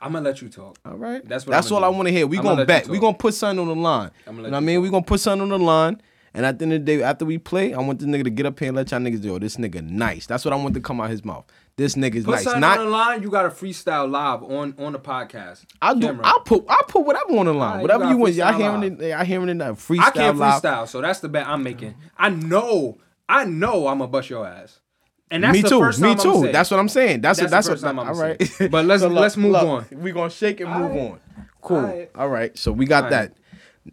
I'm 0.00 0.12
gonna 0.12 0.24
let 0.24 0.42
you 0.42 0.48
talk. 0.48 0.78
All 0.84 0.96
right. 0.96 1.26
That's 1.26 1.46
what 1.46 1.52
That's 1.52 1.68
I'ma 1.70 1.76
all 1.76 1.84
I 1.84 1.88
want 1.88 2.08
to 2.08 2.12
hear. 2.12 2.26
We 2.26 2.38
I'ma 2.38 2.50
gonna 2.50 2.66
bet. 2.66 2.88
We 2.88 2.98
gonna 2.98 3.16
put 3.16 3.34
something 3.34 3.58
on 3.58 3.68
the 3.68 3.74
line. 3.80 4.10
I'ma 4.26 4.36
You 4.38 4.42
know 4.42 4.50
what 4.50 4.56
I 4.56 4.60
mean? 4.60 4.76
talk. 4.76 4.82
We 4.82 4.90
gonna 4.90 5.04
put 5.04 5.20
something 5.20 5.42
on 5.52 5.58
the 5.60 5.64
line. 5.64 6.02
And 6.36 6.44
at 6.44 6.58
the 6.58 6.64
end 6.66 6.74
of 6.74 6.84
the 6.84 6.98
day, 6.98 7.02
after 7.02 7.24
we 7.24 7.38
play, 7.38 7.72
I 7.72 7.78
want 7.80 7.98
this 7.98 8.06
nigga 8.06 8.24
to 8.24 8.30
get 8.30 8.44
up 8.44 8.58
here 8.58 8.68
and 8.68 8.76
let 8.76 8.90
y'all 8.90 9.00
niggas 9.00 9.22
do. 9.22 9.28
Yo, 9.28 9.38
this 9.38 9.56
nigga 9.56 9.82
nice. 9.82 10.26
That's 10.26 10.44
what 10.44 10.52
I 10.52 10.56
want 10.56 10.74
to 10.74 10.80
come 10.82 11.00
out 11.00 11.08
his 11.08 11.24
mouth. 11.24 11.46
This 11.76 11.94
nigga's 11.94 12.26
Put 12.26 12.44
nice. 12.44 12.44
Not 12.44 12.78
on 12.78 12.84
the 12.84 12.90
line. 12.90 13.22
You 13.22 13.30
got 13.30 13.42
to 13.44 13.48
freestyle 13.48 14.08
live 14.10 14.42
on 14.42 14.74
on 14.78 14.92
the 14.92 14.98
podcast. 14.98 15.64
I 15.80 15.94
do. 15.94 16.00
Camera. 16.08 16.26
I 16.26 16.38
put. 16.44 16.66
I'll 16.68 16.82
put 16.84 17.06
whatever 17.06 17.38
on 17.38 17.46
the 17.46 17.54
line. 17.54 17.62
Alright, 17.62 17.76
you 17.78 17.82
whatever 17.82 18.04
got 18.04 18.10
you 18.10 18.16
want. 18.18 18.34
Y'all 18.34 18.52
hearing 18.52 19.00
it? 19.00 19.12
I 19.14 19.24
hearing 19.24 19.48
it 19.48 19.54
now. 19.54 19.72
Freestyle 19.72 20.00
I 20.00 20.10
can't 20.10 20.36
live. 20.36 20.62
freestyle, 20.62 20.86
so 20.86 21.00
that's 21.00 21.20
the 21.20 21.28
bet 21.30 21.46
I'm 21.48 21.62
making. 21.62 21.94
I 22.18 22.28
know, 22.28 22.98
I 23.28 23.46
know, 23.46 23.86
I'm 23.88 23.98
gonna 23.98 24.08
bust 24.10 24.28
your 24.28 24.46
ass, 24.46 24.80
and 25.30 25.42
that's 25.42 25.54
Me 25.54 25.62
the 25.62 25.70
too. 25.70 25.78
first 25.80 26.00
Me 26.02 26.08
time 26.14 26.18
too. 26.18 26.30
I'ma 26.32 26.42
say. 26.42 26.52
That's 26.52 26.70
what 26.70 26.80
I'm 26.80 26.88
saying. 26.90 27.20
That's 27.22 27.38
That's 27.40 27.44
what. 27.46 27.50
That's 27.50 27.66
the 27.66 27.72
first 27.72 27.82
what. 27.82 27.88
time 27.88 27.98
I'ma 27.98 28.20
right. 28.20 28.70
But 28.70 28.84
let's- 28.84 29.00
So 29.02 29.08
look, 29.08 29.20
let's 29.22 29.36
move 29.38 29.52
look, 29.52 29.62
on. 29.62 29.86
We 30.02 30.12
gonna 30.12 30.28
shake 30.28 30.60
and 30.60 30.68
move 30.70 30.90
Alright. 30.92 31.10
on. 31.12 31.20
Cool. 31.62 31.76
Alright. 31.78 32.10
All 32.14 32.28
right. 32.28 32.58
So 32.58 32.72
we 32.72 32.84
got 32.84 33.04
Alright. 33.04 33.32
that. 33.34 33.38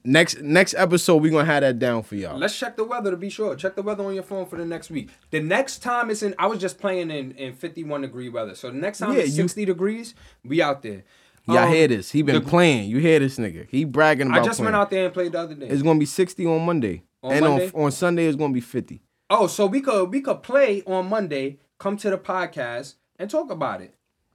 Next 0.03 0.41
next 0.41 0.73
episode 0.75 1.17
we're 1.21 1.31
gonna 1.31 1.45
have 1.45 1.61
that 1.61 1.77
down 1.79 2.03
for 2.03 2.15
y'all. 2.15 2.37
Let's 2.37 2.57
check 2.57 2.75
the 2.77 2.83
weather 2.83 3.11
to 3.11 3.17
be 3.17 3.29
sure. 3.29 3.55
Check 3.55 3.75
the 3.75 3.81
weather 3.83 4.03
on 4.03 4.13
your 4.13 4.23
phone 4.23 4.45
for 4.47 4.55
the 4.57 4.65
next 4.65 4.89
week. 4.89 5.09
The 5.31 5.39
next 5.39 5.79
time 5.79 6.09
it's 6.09 6.23
in, 6.23 6.33
I 6.39 6.47
was 6.47 6.59
just 6.59 6.79
playing 6.79 7.11
in, 7.11 7.31
in 7.33 7.53
51 7.53 8.01
degree 8.01 8.29
weather. 8.29 8.55
So 8.55 8.69
the 8.71 8.77
next 8.77 8.99
time 8.99 9.13
Yeah, 9.13 9.19
it's 9.19 9.37
you- 9.37 9.43
60 9.43 9.65
degrees, 9.65 10.15
we 10.43 10.61
out 10.61 10.81
there. 10.81 11.03
Y'all 11.45 11.57
Um, 11.59 11.73
hear 11.73 11.87
this? 11.89 12.11
He 12.11 12.21
been 12.21 12.35
the- 12.35 12.41
playing. 12.49 12.89
You 12.89 12.97
hear 12.99 13.19
this 13.19 13.37
nigga? 13.37 13.67
He 13.69 13.83
bragging 13.83 14.27
about 14.27 14.41
I 14.41 14.45
just 14.45 14.57
playing. 14.59 14.65
went 14.73 14.75
out 14.81 14.89
there 14.89 15.05
and 15.05 15.13
played 15.13 15.33
the 15.33 15.39
other 15.39 15.55
day. 15.55 15.67
It's 15.67 15.81
gonna 15.83 15.99
be 15.99 16.05
60 16.05 16.45
on 16.45 16.65
Monday, 16.65 17.03
On 17.21 17.31
and 17.33 17.41
Monday? 17.45 17.71
on 17.75 17.83
on 17.83 17.91
Sunday 17.91 18.25
it's 18.25 18.37
gonna 18.37 18.53
be 18.53 18.61
50. 18.61 19.01
oh, 19.29 19.47
so 19.47 19.65
we 19.65 19.81
could 19.81 20.09
we 20.09 20.21
could 20.21 20.41
play 20.41 20.81
on 20.87 21.07
Monday, 21.09 21.59
come 21.79 21.97
to 21.97 22.09
the 22.09 22.17
podcast 22.17 22.95
and 23.19 23.29
talk 23.29 23.51
about 23.51 23.81
it. 23.81 23.93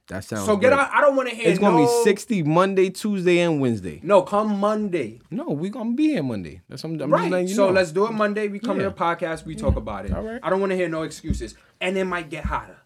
That 0.09 0.23
sounds. 0.25 0.45
so 0.45 0.57
get 0.57 0.71
good. 0.71 0.73
out. 0.79 0.89
I 0.91 1.01
don't 1.01 1.15
want 1.15 1.29
to 1.29 1.35
hear. 1.35 1.47
It's 1.49 1.59
gonna 1.59 1.77
no, 1.77 1.85
be 1.85 2.03
60 2.03 2.43
Monday, 2.43 2.89
Tuesday, 2.89 3.39
and 3.39 3.61
Wednesday. 3.61 3.99
No, 4.03 4.23
come 4.23 4.59
Monday. 4.59 5.21
No, 5.31 5.45
we 5.49 5.69
gonna 5.69 5.91
be 5.93 6.07
here 6.09 6.23
Monday. 6.23 6.61
That's 6.67 6.83
what 6.83 6.99
I'm, 7.01 7.11
Right. 7.11 7.47
you 7.47 7.53
so 7.55 7.67
know. 7.67 7.73
let's 7.73 7.91
do 7.91 8.05
it 8.07 8.11
Monday. 8.11 8.47
We 8.47 8.59
come 8.59 8.77
Yeah. 8.77 8.85
to 8.85 8.89
the 8.89 8.95
podcast. 8.95 9.45
We 9.45 9.55
talk 9.55 9.75
about 9.75 10.05
it. 10.05 10.13
All 10.13 10.23
right. 10.23 10.39
I 10.43 10.49
don't 10.49 10.59
want 10.59 10.71
to 10.71 10.75
hear 10.75 10.89
no 10.89 11.03
excuses. 11.03 11.55
And 11.79 11.97
it 11.97 12.05
might 12.05 12.29
get 12.29 12.45
hotter. 12.45 12.77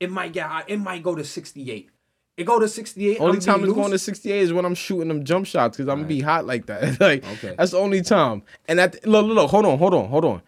It 0.00 0.10
might 0.10 0.32
get 0.32 0.46
hot. 0.46 0.64
It 0.68 0.78
might 0.78 1.02
go 1.02 1.14
to 1.14 1.24
68. 1.24 1.88
It 2.36 2.44
go 2.44 2.58
to 2.58 2.68
68. 2.68 3.18
Only 3.20 3.36
I'm 3.36 3.40
time 3.40 3.64
it's 3.64 3.72
going 3.72 3.92
to 3.92 3.98
68 3.98 4.40
is 4.42 4.52
when 4.52 4.66
I'm 4.66 4.74
shooting 4.74 5.08
them 5.08 5.24
jump 5.24 5.46
shots 5.46 5.76
because 5.78 5.88
I'm 5.88 5.98
gonna 5.98 6.08
be 6.08 6.20
hot 6.20 6.44
like 6.46 6.66
that. 6.66 7.00
like 7.00 7.24
Okay. 7.34 7.54
that's 7.56 7.70
the 7.70 7.78
only 7.78 8.02
time. 8.02 8.42
And 8.68 8.78
at 8.80 9.06
look, 9.06 9.24
look, 9.24 9.36
look, 9.36 9.50
hold 9.50 9.64
on, 9.66 9.78
hold 9.78 9.94
on, 9.94 10.08
hold 10.08 10.24
on. 10.24 10.42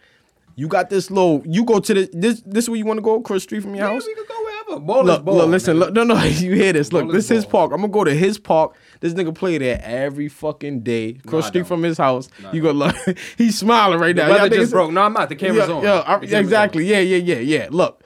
You 0.55 0.67
got 0.67 0.89
this 0.89 1.09
low. 1.09 1.41
You 1.45 1.63
go 1.63 1.79
to 1.79 1.93
the 1.93 2.09
this 2.11 2.43
this 2.45 2.67
where 2.67 2.77
you 2.77 2.85
want 2.85 2.97
to 2.97 3.01
go 3.01 3.15
across 3.15 3.37
the 3.37 3.41
street 3.41 3.61
from 3.61 3.73
your 3.75 3.87
Yeah, 3.87 3.93
house. 3.93 4.05
Go. 4.69 4.79
Ball 4.79 5.03
Look, 5.03 5.25
ball. 5.25 5.35
look, 5.37 5.49
listen, 5.49 5.77
look, 5.77 5.93
no, 5.93 6.03
no, 6.03 6.21
you 6.23 6.53
hear 6.55 6.73
this. 6.73 6.91
Look, 6.93 7.05
Ball 7.05 7.13
this 7.13 7.25
is 7.25 7.31
is 7.31 7.35
his 7.37 7.45
park. 7.45 7.71
I'm 7.71 7.81
gonna 7.81 7.93
go 7.93 8.03
to 8.03 8.13
his 8.13 8.37
park. 8.39 8.75
This 8.99 9.13
nigga 9.13 9.33
play 9.35 9.57
there 9.57 9.79
every 9.83 10.27
fucking 10.29 10.81
day. 10.81 11.17
Across 11.23 11.45
I 11.45 11.47
the 11.47 11.47
street 11.49 11.67
from 11.67 11.83
his 11.83 11.97
house. 11.97 12.29
you 12.53 12.61
go 12.61 12.71
look. 12.71 12.95
He's 13.37 13.57
smiling 13.57 13.99
right 13.99 14.15
The 14.15 14.23
now. 14.23 14.29
Weather 14.31 14.55
just 14.55 14.71
broke. 14.71 14.91
No, 14.91 15.01
I'm 15.01 15.13
not. 15.13 15.29
The 15.29 15.35
camera's 15.35 15.67
yeah, 15.69 15.75
on. 15.75 15.83
Yeah, 15.83 15.99
I- 16.05 16.13
camera's 16.19 16.33
exactly. 16.33 16.83
on. 16.83 16.89
Yeah, 16.89 16.99
yeah, 16.99 17.35
yeah, 17.35 17.39
yeah. 17.39 17.67
Look, 17.71 18.03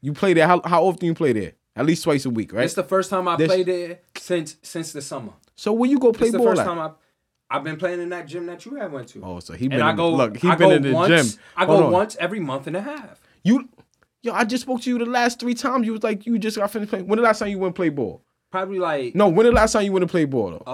you 0.00 0.12
play 0.12 0.32
there. 0.34 0.46
How, 0.46 0.60
how 0.64 0.84
often 0.84 1.06
you 1.06 1.14
play 1.14 1.32
there? 1.32 1.52
At 1.76 1.86
least 1.86 2.02
twice 2.04 2.24
a 2.24 2.30
week, 2.30 2.52
right? 2.52 2.64
It's 2.64 2.74
the 2.74 2.82
first 2.82 3.08
time 3.10 3.28
I 3.28 3.36
This- 3.36 3.46
played 3.48 3.66
there 3.66 3.98
since 4.16 4.56
since 4.62 4.92
the 4.92 5.00
summer. 5.02 5.32
so 5.54 5.72
when 5.72 5.90
you 5.90 5.98
go 5.98 6.12
play 6.12 6.30
ball, 6.30 6.36
It's 6.40 6.44
the 6.44 6.50
first 6.50 6.60
at? 6.60 6.64
time 6.64 6.78
I 6.78 6.90
I've 7.50 7.64
been 7.64 7.76
playing 7.76 8.02
in 8.02 8.10
that 8.10 8.26
gym 8.26 8.44
that 8.46 8.66
you 8.66 8.74
had 8.74 8.92
went 8.92 9.08
to. 9.08 9.22
Oh, 9.24 9.40
so 9.40 9.54
he 9.54 9.68
been 9.68 9.80
and 9.80 9.88
I 9.88 9.94
go 9.94 10.10
look. 10.12 10.36
He 10.36 10.48
I 10.48 10.54
been 10.56 10.68
go 10.68 10.74
in 10.74 10.82
the 10.82 10.92
once, 10.92 11.32
gym. 11.32 11.40
I 11.56 11.64
go 11.64 11.86
on. 11.86 11.92
once 11.92 12.14
every 12.20 12.40
month 12.40 12.66
and 12.66 12.76
a 12.76 12.82
half. 12.82 13.20
You, 13.42 13.68
yo, 14.22 14.32
I 14.32 14.44
just 14.44 14.62
spoke 14.62 14.80
to 14.82 14.90
you 14.90 14.98
the 14.98 15.06
last 15.06 15.40
three 15.40 15.54
times. 15.54 15.86
You 15.86 15.92
was 15.92 16.02
like, 16.02 16.26
you 16.26 16.38
just 16.38 16.56
got 16.56 16.70
finished 16.70 16.90
playing. 16.90 17.06
When 17.06 17.16
the 17.18 17.22
last 17.22 17.38
time 17.38 17.48
you 17.48 17.58
went 17.58 17.74
play 17.74 17.88
ball? 17.88 18.22
Probably 18.50 18.78
like 18.78 19.14
No, 19.14 19.28
when 19.28 19.44
the 19.46 19.52
last 19.52 19.72
time 19.72 19.84
you 19.84 19.92
went 19.92 20.02
to 20.02 20.08
play 20.10 20.24
ball 20.24 20.50
though? 20.64 20.72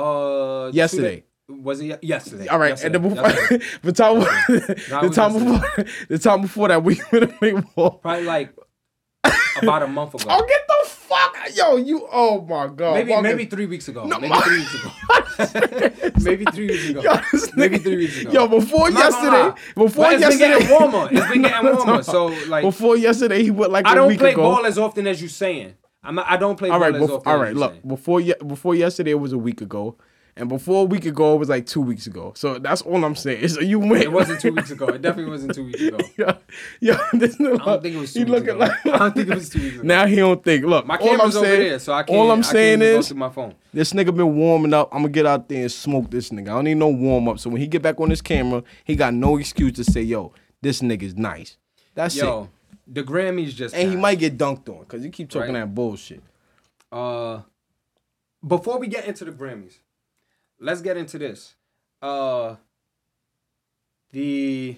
uh 0.66 0.70
Yesterday. 0.72 1.16
day- 1.16 1.24
Was 1.48 1.80
it 1.80 1.85
ye- 1.87 2.09
yesterday? 2.09 2.46
All 2.48 2.59
right, 2.59 2.70
Yesterday. 2.70 2.96
and 2.96 3.04
then 3.04 3.14
before, 3.14 3.59
the 3.83 3.92
time, 3.92 4.20
the 4.48 5.11
time 5.12 5.33
before, 5.33 5.85
the 6.09 6.18
time 6.18 6.40
before 6.42 6.68
that 6.68 6.83
we 6.85 7.00
went 7.12 7.30
to 7.30 7.37
play 7.38 7.52
ball. 7.74 7.98
Probably 7.98 8.24
like 8.24 8.54
about 9.61 9.83
a 9.83 9.87
month 9.88 10.14
ago. 10.14 10.24
Oh, 10.28 10.46
get 10.46 10.61
the 10.68 10.73
fuck, 11.08 11.36
yo, 11.54 11.76
you, 11.76 12.06
oh 12.10 12.40
my 12.42 12.66
god, 12.68 12.94
maybe 12.94 13.20
maybe 13.20 13.44
three 13.46 13.66
weeks 13.66 13.88
ago. 13.88 14.04
No, 14.04 14.18
maybe 14.18 14.34
three 14.40 14.58
weeks 14.58 14.74
ago. 14.74 16.10
maybe 16.22 16.44
three 16.46 16.66
weeks 16.68 16.88
ago. 16.90 17.02
Yo, 17.02 17.14
maybe 17.56 17.78
three 17.78 17.96
weeks 17.96 18.20
ago. 18.20 18.30
Yo, 18.32 18.48
before 18.48 18.86
I'm 18.86 18.94
not 18.94 19.12
gonna 19.12 19.28
yesterday, 19.36 19.60
before 19.74 20.10
it's 20.12 20.20
yesterday, 20.20 20.48
been 20.48 20.58
getting 20.60 20.70
warmer. 20.70 21.08
It's 21.10 21.32
been 21.32 21.42
getting 21.42 21.76
warmer. 21.76 22.02
So 22.02 22.26
like 22.48 22.62
before 22.64 22.96
yesterday, 22.96 23.42
he 23.42 23.50
went 23.50 23.72
like 23.72 23.86
I 23.86 23.92
a 23.92 23.94
don't 23.96 24.16
play 24.18 24.32
ago. 24.32 24.42
ball 24.42 24.66
as 24.66 24.78
often 24.78 25.06
as 25.06 25.20
you're 25.20 25.28
saying. 25.28 25.74
I'm 26.02 26.16
not, 26.16 26.26
I 26.28 26.36
don't 26.36 26.56
play. 26.56 26.68
All 26.70 26.78
right, 26.78 26.92
ballers 26.94 27.08
bef- 27.08 27.16
off 27.16 27.24
the 27.24 27.30
all 27.30 27.38
right. 27.38 27.54
Look, 27.56 27.70
saying. 27.72 27.82
before 27.86 28.20
ye- 28.20 28.34
before 28.46 28.74
yesterday 28.74 29.14
was 29.14 29.32
a 29.32 29.38
week 29.38 29.60
ago, 29.62 29.96
and 30.36 30.48
before 30.48 30.82
a 30.82 30.84
week 30.84 31.06
ago 31.06 31.34
it 31.34 31.38
was 31.38 31.48
like 31.48 31.64
two 31.66 31.80
weeks 31.80 32.06
ago. 32.06 32.32
So 32.36 32.58
that's 32.58 32.82
all 32.82 33.04
I'm 33.04 33.14
saying. 33.14 33.46
So 33.48 33.60
you 33.60 33.78
win. 33.78 34.02
It 34.02 34.12
wasn't 34.12 34.40
two 34.40 34.52
weeks 34.52 34.70
ago. 34.70 34.86
It 34.88 35.00
definitely 35.02 35.30
wasn't 35.30 35.54
two 35.54 35.64
weeks 35.66 35.80
ago. 35.80 35.98
yeah, 36.18 36.36
yeah. 36.80 36.98
This 37.12 37.36
I 37.40 37.44
don't 37.44 37.82
think 37.82 37.94
it 37.96 37.98
was 37.98 38.12
two 38.12 38.24
weeks 38.24 38.40
ago. 38.40 38.56
like 38.56 38.86
I 38.86 38.98
don't 38.98 39.14
think 39.14 39.28
it 39.28 39.34
was 39.34 39.48
two 39.48 39.60
weeks 39.60 39.74
ago. 39.76 39.82
now 39.84 40.06
he 40.06 40.16
don't 40.16 40.42
think. 40.42 40.64
Look, 40.64 40.86
My 40.86 40.96
camera's 40.96 41.36
over 41.36 41.46
saying, 41.46 41.68
there, 41.68 41.78
so 41.78 41.92
I 41.92 42.02
can't. 42.02 42.18
all 42.18 42.30
I'm 42.30 42.40
I 42.40 42.42
saying 42.42 42.80
can't 42.80 42.82
even 42.82 42.94
go 42.96 42.98
is 43.00 43.14
my 43.14 43.28
phone. 43.30 43.54
this 43.72 43.92
nigga 43.92 44.14
been 44.16 44.36
warming 44.36 44.74
up. 44.74 44.88
I'm 44.92 45.02
gonna 45.02 45.08
get 45.12 45.26
out 45.26 45.48
there 45.48 45.62
and 45.62 45.72
smoke 45.72 46.10
this 46.10 46.30
nigga. 46.30 46.48
I 46.48 46.54
don't 46.54 46.64
need 46.64 46.74
no 46.76 46.88
warm 46.88 47.28
up. 47.28 47.38
So 47.38 47.50
when 47.50 47.60
he 47.60 47.66
get 47.66 47.82
back 47.82 48.00
on 48.00 48.10
his 48.10 48.20
camera, 48.22 48.62
he 48.84 48.96
got 48.96 49.14
no 49.14 49.36
excuse 49.36 49.72
to 49.74 49.84
say, 49.84 50.02
"Yo, 50.02 50.32
this 50.62 50.80
nigga's 50.80 51.14
nice." 51.16 51.56
That's 51.94 52.16
it. 52.16 52.24
Yo, 52.24 52.48
the 52.88 53.04
Grammys 53.04 53.54
just. 53.54 53.72
And 53.74 53.88
he 53.88 53.96
might 53.96 54.18
get 54.18 54.36
dunked 54.36 54.68
on 54.68 54.80
because 54.80 55.04
he 55.04 55.10
keep 55.10 55.30
talking 55.30 55.54
Right. 55.54 55.60
that 55.60 55.74
bullshit. 55.74 56.22
Uh, 56.90 57.42
before 58.46 58.78
we 58.78 58.86
get 58.88 59.06
into 59.06 59.24
the 59.24 59.32
Grammys, 59.32 59.74
let's 60.60 60.80
get 60.80 60.96
into 60.96 61.18
this. 61.18 61.54
Uh, 62.02 62.56
the 64.12 64.76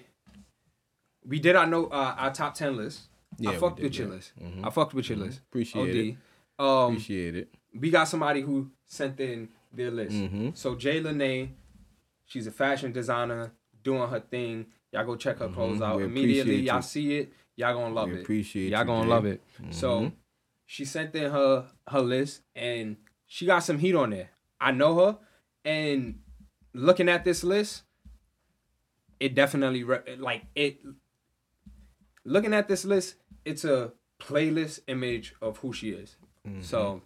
we 1.25 1.41
did 1.41 1.57
our 1.57 1.67
no 1.67 1.87
uh, 1.87 2.15
our 2.19 2.33
top 2.33 2.55
ten 2.55 2.77
list. 2.77 3.03
Yeah, 3.39 3.51
I 3.51 3.57
fucked 3.59 3.77
did, 3.77 3.85
with 3.85 3.99
your 3.99 4.09
yeah. 4.09 4.15
list. 4.15 4.33
Mhm. 4.41 4.67
I 4.67 4.71
fucked 4.71 4.95
with 4.95 5.09
your 5.11 5.19
list. 5.19 5.41
Appreciate 5.49 6.17
OD. 6.59 6.65
Um, 6.65 6.93
Appreciate 6.93 7.37
it. 7.37 7.55
we 7.75 7.91
got 7.91 8.05
somebody 8.05 8.41
who 8.41 8.71
sent 8.87 9.21
in 9.21 9.49
their 9.73 9.91
list. 9.91 10.17
Mhm. 10.17 10.57
So 10.57 10.75
Jay 10.75 11.01
Lene, 11.01 11.55
she's 12.25 12.47
a 12.47 12.51
fashion 12.51 12.93
designer 12.93 13.53
doing 13.83 14.09
her 14.09 14.21
thing. 14.21 14.67
Y'all 14.93 15.05
go 15.05 15.17
check 15.17 15.39
her 15.39 15.49
clothes 15.49 15.81
Mhm. 15.81 15.85
out 15.85 15.97
We 15.99 16.05
immediately. 16.05 16.61
Y'all 16.61 16.77
you. 16.77 16.83
see 16.83 17.17
it. 17.19 17.33
Y'all 17.57 17.75
gonna 17.75 17.93
love 17.95 18.09
We 18.09 18.17
it. 18.17 18.21
appreciate 18.23 18.71
Y'all 18.71 18.85
gonna 18.85 19.03
Jay. 19.05 19.09
love 19.09 19.27
it. 19.27 19.43
So 19.71 20.01
Mhm. 20.03 20.13
she 20.65 20.85
sent 20.87 21.15
in 21.15 21.31
her 21.31 21.67
her 21.89 22.01
list 22.01 22.43
and 22.55 22.97
she 23.27 23.45
got 23.45 23.59
some 23.61 23.79
heat 23.79 23.95
on 23.95 24.11
there. 24.11 24.31
I 24.61 24.71
know 24.71 24.95
her, 25.05 25.19
and 25.67 26.21
looking 26.73 27.09
at 27.11 27.25
this 27.25 27.45
list, 27.45 27.83
it 29.21 29.35
definitely 29.35 29.85
re- 29.85 30.17
like 30.19 30.45
it. 30.55 30.79
Looking 32.25 32.55
at 32.55 32.69
this 32.69 32.85
list, 32.85 33.17
it's 33.45 33.65
a 33.65 33.93
playlist 34.19 34.81
image 34.89 35.35
of 35.43 35.59
who 35.59 35.73
she 35.73 35.91
is. 35.91 36.17
Mm-hmm. 36.47 36.63
So 36.63 37.03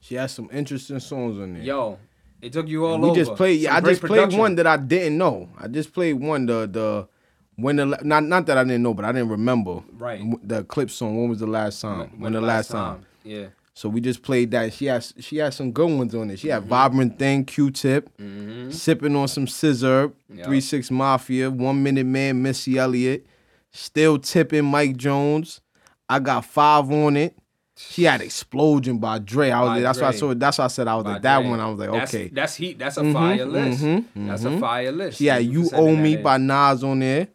She 0.00 0.16
has 0.16 0.32
some 0.32 0.48
interesting 0.52 1.00
songs 1.00 1.38
on 1.38 1.54
there. 1.54 1.62
yo, 1.62 1.98
it 2.42 2.52
took 2.52 2.68
you 2.68 2.84
all 2.84 2.98
we 2.98 3.08
over. 3.10 3.16
just 3.16 3.34
played. 3.36 3.60
Yeah, 3.60 3.76
I 3.76 3.80
just 3.80 4.02
played 4.02 4.32
one 4.36 4.54
that 4.56 4.66
I 4.66 4.76
didn't 4.76 5.16
know. 5.16 5.48
I 5.58 5.68
just 5.68 5.92
played 5.94 6.14
one 6.14 6.46
the 6.46 6.66
the 6.66 7.08
when 7.56 7.76
the 7.76 7.84
not 8.02 8.24
not 8.24 8.46
that 8.46 8.58
I 8.58 8.64
didn't 8.64 8.82
know, 8.82 8.92
but 8.94 9.04
I 9.04 9.12
didn't 9.12 9.28
remember. 9.30 9.82
Right. 9.92 10.20
The 10.46 10.64
clip 10.64 10.90
song. 10.90 11.16
When 11.18 11.28
was 11.30 11.38
the 11.40 11.46
last 11.46 11.80
time? 11.80 12.20
When, 12.20 12.32
the 12.32 12.40
last 12.40 12.70
time? 12.70 13.06
Yeah. 13.22 13.46
So 13.76 13.88
we 13.88 14.00
just 14.00 14.22
played 14.22 14.52
that. 14.52 14.72
She 14.72 14.86
has 14.86 15.12
she 15.18 15.38
has 15.38 15.56
some 15.56 15.72
good 15.72 15.90
ones 15.90 16.14
on 16.14 16.30
it. 16.30 16.38
She 16.38 16.48
had 16.48 16.62
Mm-hmm. 16.68 16.72
Vivrant 16.98 17.18
Thing, 17.18 17.44
Q-tip, 17.44 18.08
sipping 18.70 19.16
on 19.16 19.28
some 19.28 19.46
scissor, 19.46 20.12
Yup. 20.32 20.46
three 20.46 20.60
six 20.60 20.90
mafia, 20.90 21.50
one 21.50 21.82
minute 21.82 22.06
man, 22.06 22.40
Missy 22.42 22.78
Elliott, 22.78 23.26
still 23.72 24.18
tipping 24.18 24.64
Mike 24.64 24.96
Jones. 24.96 25.60
I 26.08 26.18
got 26.20 26.44
five 26.44 26.90
on 26.90 27.16
it. 27.16 27.36
She 27.76 28.04
had 28.04 28.20
explosion 28.20 28.98
by 28.98 29.18
Dre. 29.18 29.50
I 29.50 29.60
was 29.62 29.68
By 29.70 29.80
that's 29.80 30.00
why 30.00 30.06
I 30.06 30.10
Dre. 30.12 30.18
saw. 30.20 30.34
That's 30.34 30.58
why 30.58 30.64
I 30.66 30.68
said 30.68 30.86
I 30.86 30.94
was 30.94 31.04
By 31.04 31.12
like 31.14 31.22
that 31.22 31.40
Dre. 31.40 31.50
one. 31.50 31.58
I 31.60 31.68
was 31.68 31.78
like 31.80 31.90
That's- 31.90 32.14
okay. 32.14 32.28
That's 32.28 32.54
heat. 32.54 32.78
That's 32.78 32.96
a 32.96 33.12
fire 33.12 33.44
list. 33.44 33.82
mhm, 33.82 34.04
That's 34.14 34.44
a 34.44 34.58
fire 34.60 34.92
list. 34.92 35.20
Yeah, 35.20 35.38
you 35.38 35.68
owe 35.72 35.96
me 35.96 36.16
by 36.16 36.36
Nas 36.38 36.84
on 36.84 37.00
there. 37.00 37.26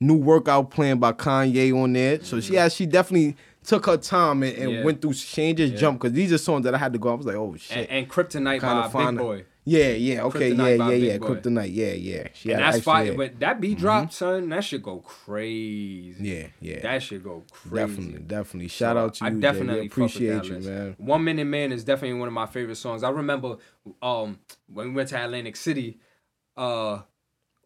New 0.00 0.16
workout 0.18 0.70
plan 0.70 0.98
by 0.98 1.12
Kanye 1.12 1.74
on 1.74 1.94
there. 1.94 2.22
So 2.22 2.40
she 2.40 2.56
has 2.56 2.74
she 2.74 2.84
definitely 2.84 3.36
took 3.64 3.86
her 3.86 3.96
time 3.96 4.42
and, 4.42 4.52
and 4.54 4.62
Mm-hmm. 4.68 4.78
Yeah. 4.78 4.84
went 4.84 5.02
through. 5.02 5.14
changes, 5.14 5.70
just 5.70 5.80
jumped 5.80 6.02
because 6.02 6.14
these 6.14 6.32
are 6.32 6.38
songs 6.38 6.64
that 6.64 6.74
I 6.74 6.78
had 6.78 6.92
to 6.92 6.98
go. 6.98 7.10
I 7.10 7.14
was 7.14 7.26
like, 7.26 7.36
oh 7.36 7.56
shit. 7.56 7.76
and, 7.76 7.88
and 7.90 8.08
Kryptonite 8.08 8.60
Kinda 8.60 8.90
by 8.92 9.06
Big 9.10 9.18
Boi. 9.18 9.44
yeah, 9.64 9.88
yeah, 9.90 10.22
okay, 10.22 10.50
yeah, 10.52 10.68
yeah, 10.68 10.88
yeah. 10.92 11.18
Kryptonite, 11.18 11.70
yeah, 11.74 11.92
yeah. 11.92 12.28
She 12.32 12.52
And 12.52 12.62
that's 12.62 12.80
fire. 12.80 13.06
yeah. 13.06 13.12
When 13.12 13.36
that 13.40 13.60
beat 13.60 13.78
dropped, 13.78 14.14
son, 14.14 14.48
that 14.48 14.64
should 14.64 14.82
go 14.82 14.98
crazy. 14.98 16.16
Yeah, 16.20 16.46
yeah. 16.60 16.80
That 16.80 17.02
should 17.02 17.22
go 17.24 17.42
crazy. 17.50 17.76
definitely, 17.76 18.18
definitely. 18.20 18.68
Shout 18.68 18.96
So, 18.96 19.00
out 19.04 19.14
to 19.14 19.24
I 19.24 19.28
you. 19.28 19.34
Jay. 19.34 19.40
definitely 19.40 19.80
We 19.82 19.88
fuck 19.88 19.96
with 19.98 20.06
appreciate 20.14 20.34
that 20.34 20.44
you, 20.46 20.58
man. 20.70 20.94
One 20.98 21.24
Minute 21.24 21.44
Man 21.46 21.72
is 21.72 21.84
definitely 21.84 22.18
one 22.18 22.28
of 22.28 22.34
my 22.34 22.46
favorite 22.46 22.76
songs. 22.76 23.02
I 23.02 23.10
remember 23.10 23.56
um 24.02 24.38
when 24.72 24.88
we 24.88 24.94
went 24.94 25.08
to 25.10 25.22
Atlantic 25.22 25.56
City, 25.56 25.98
uh 26.56 27.00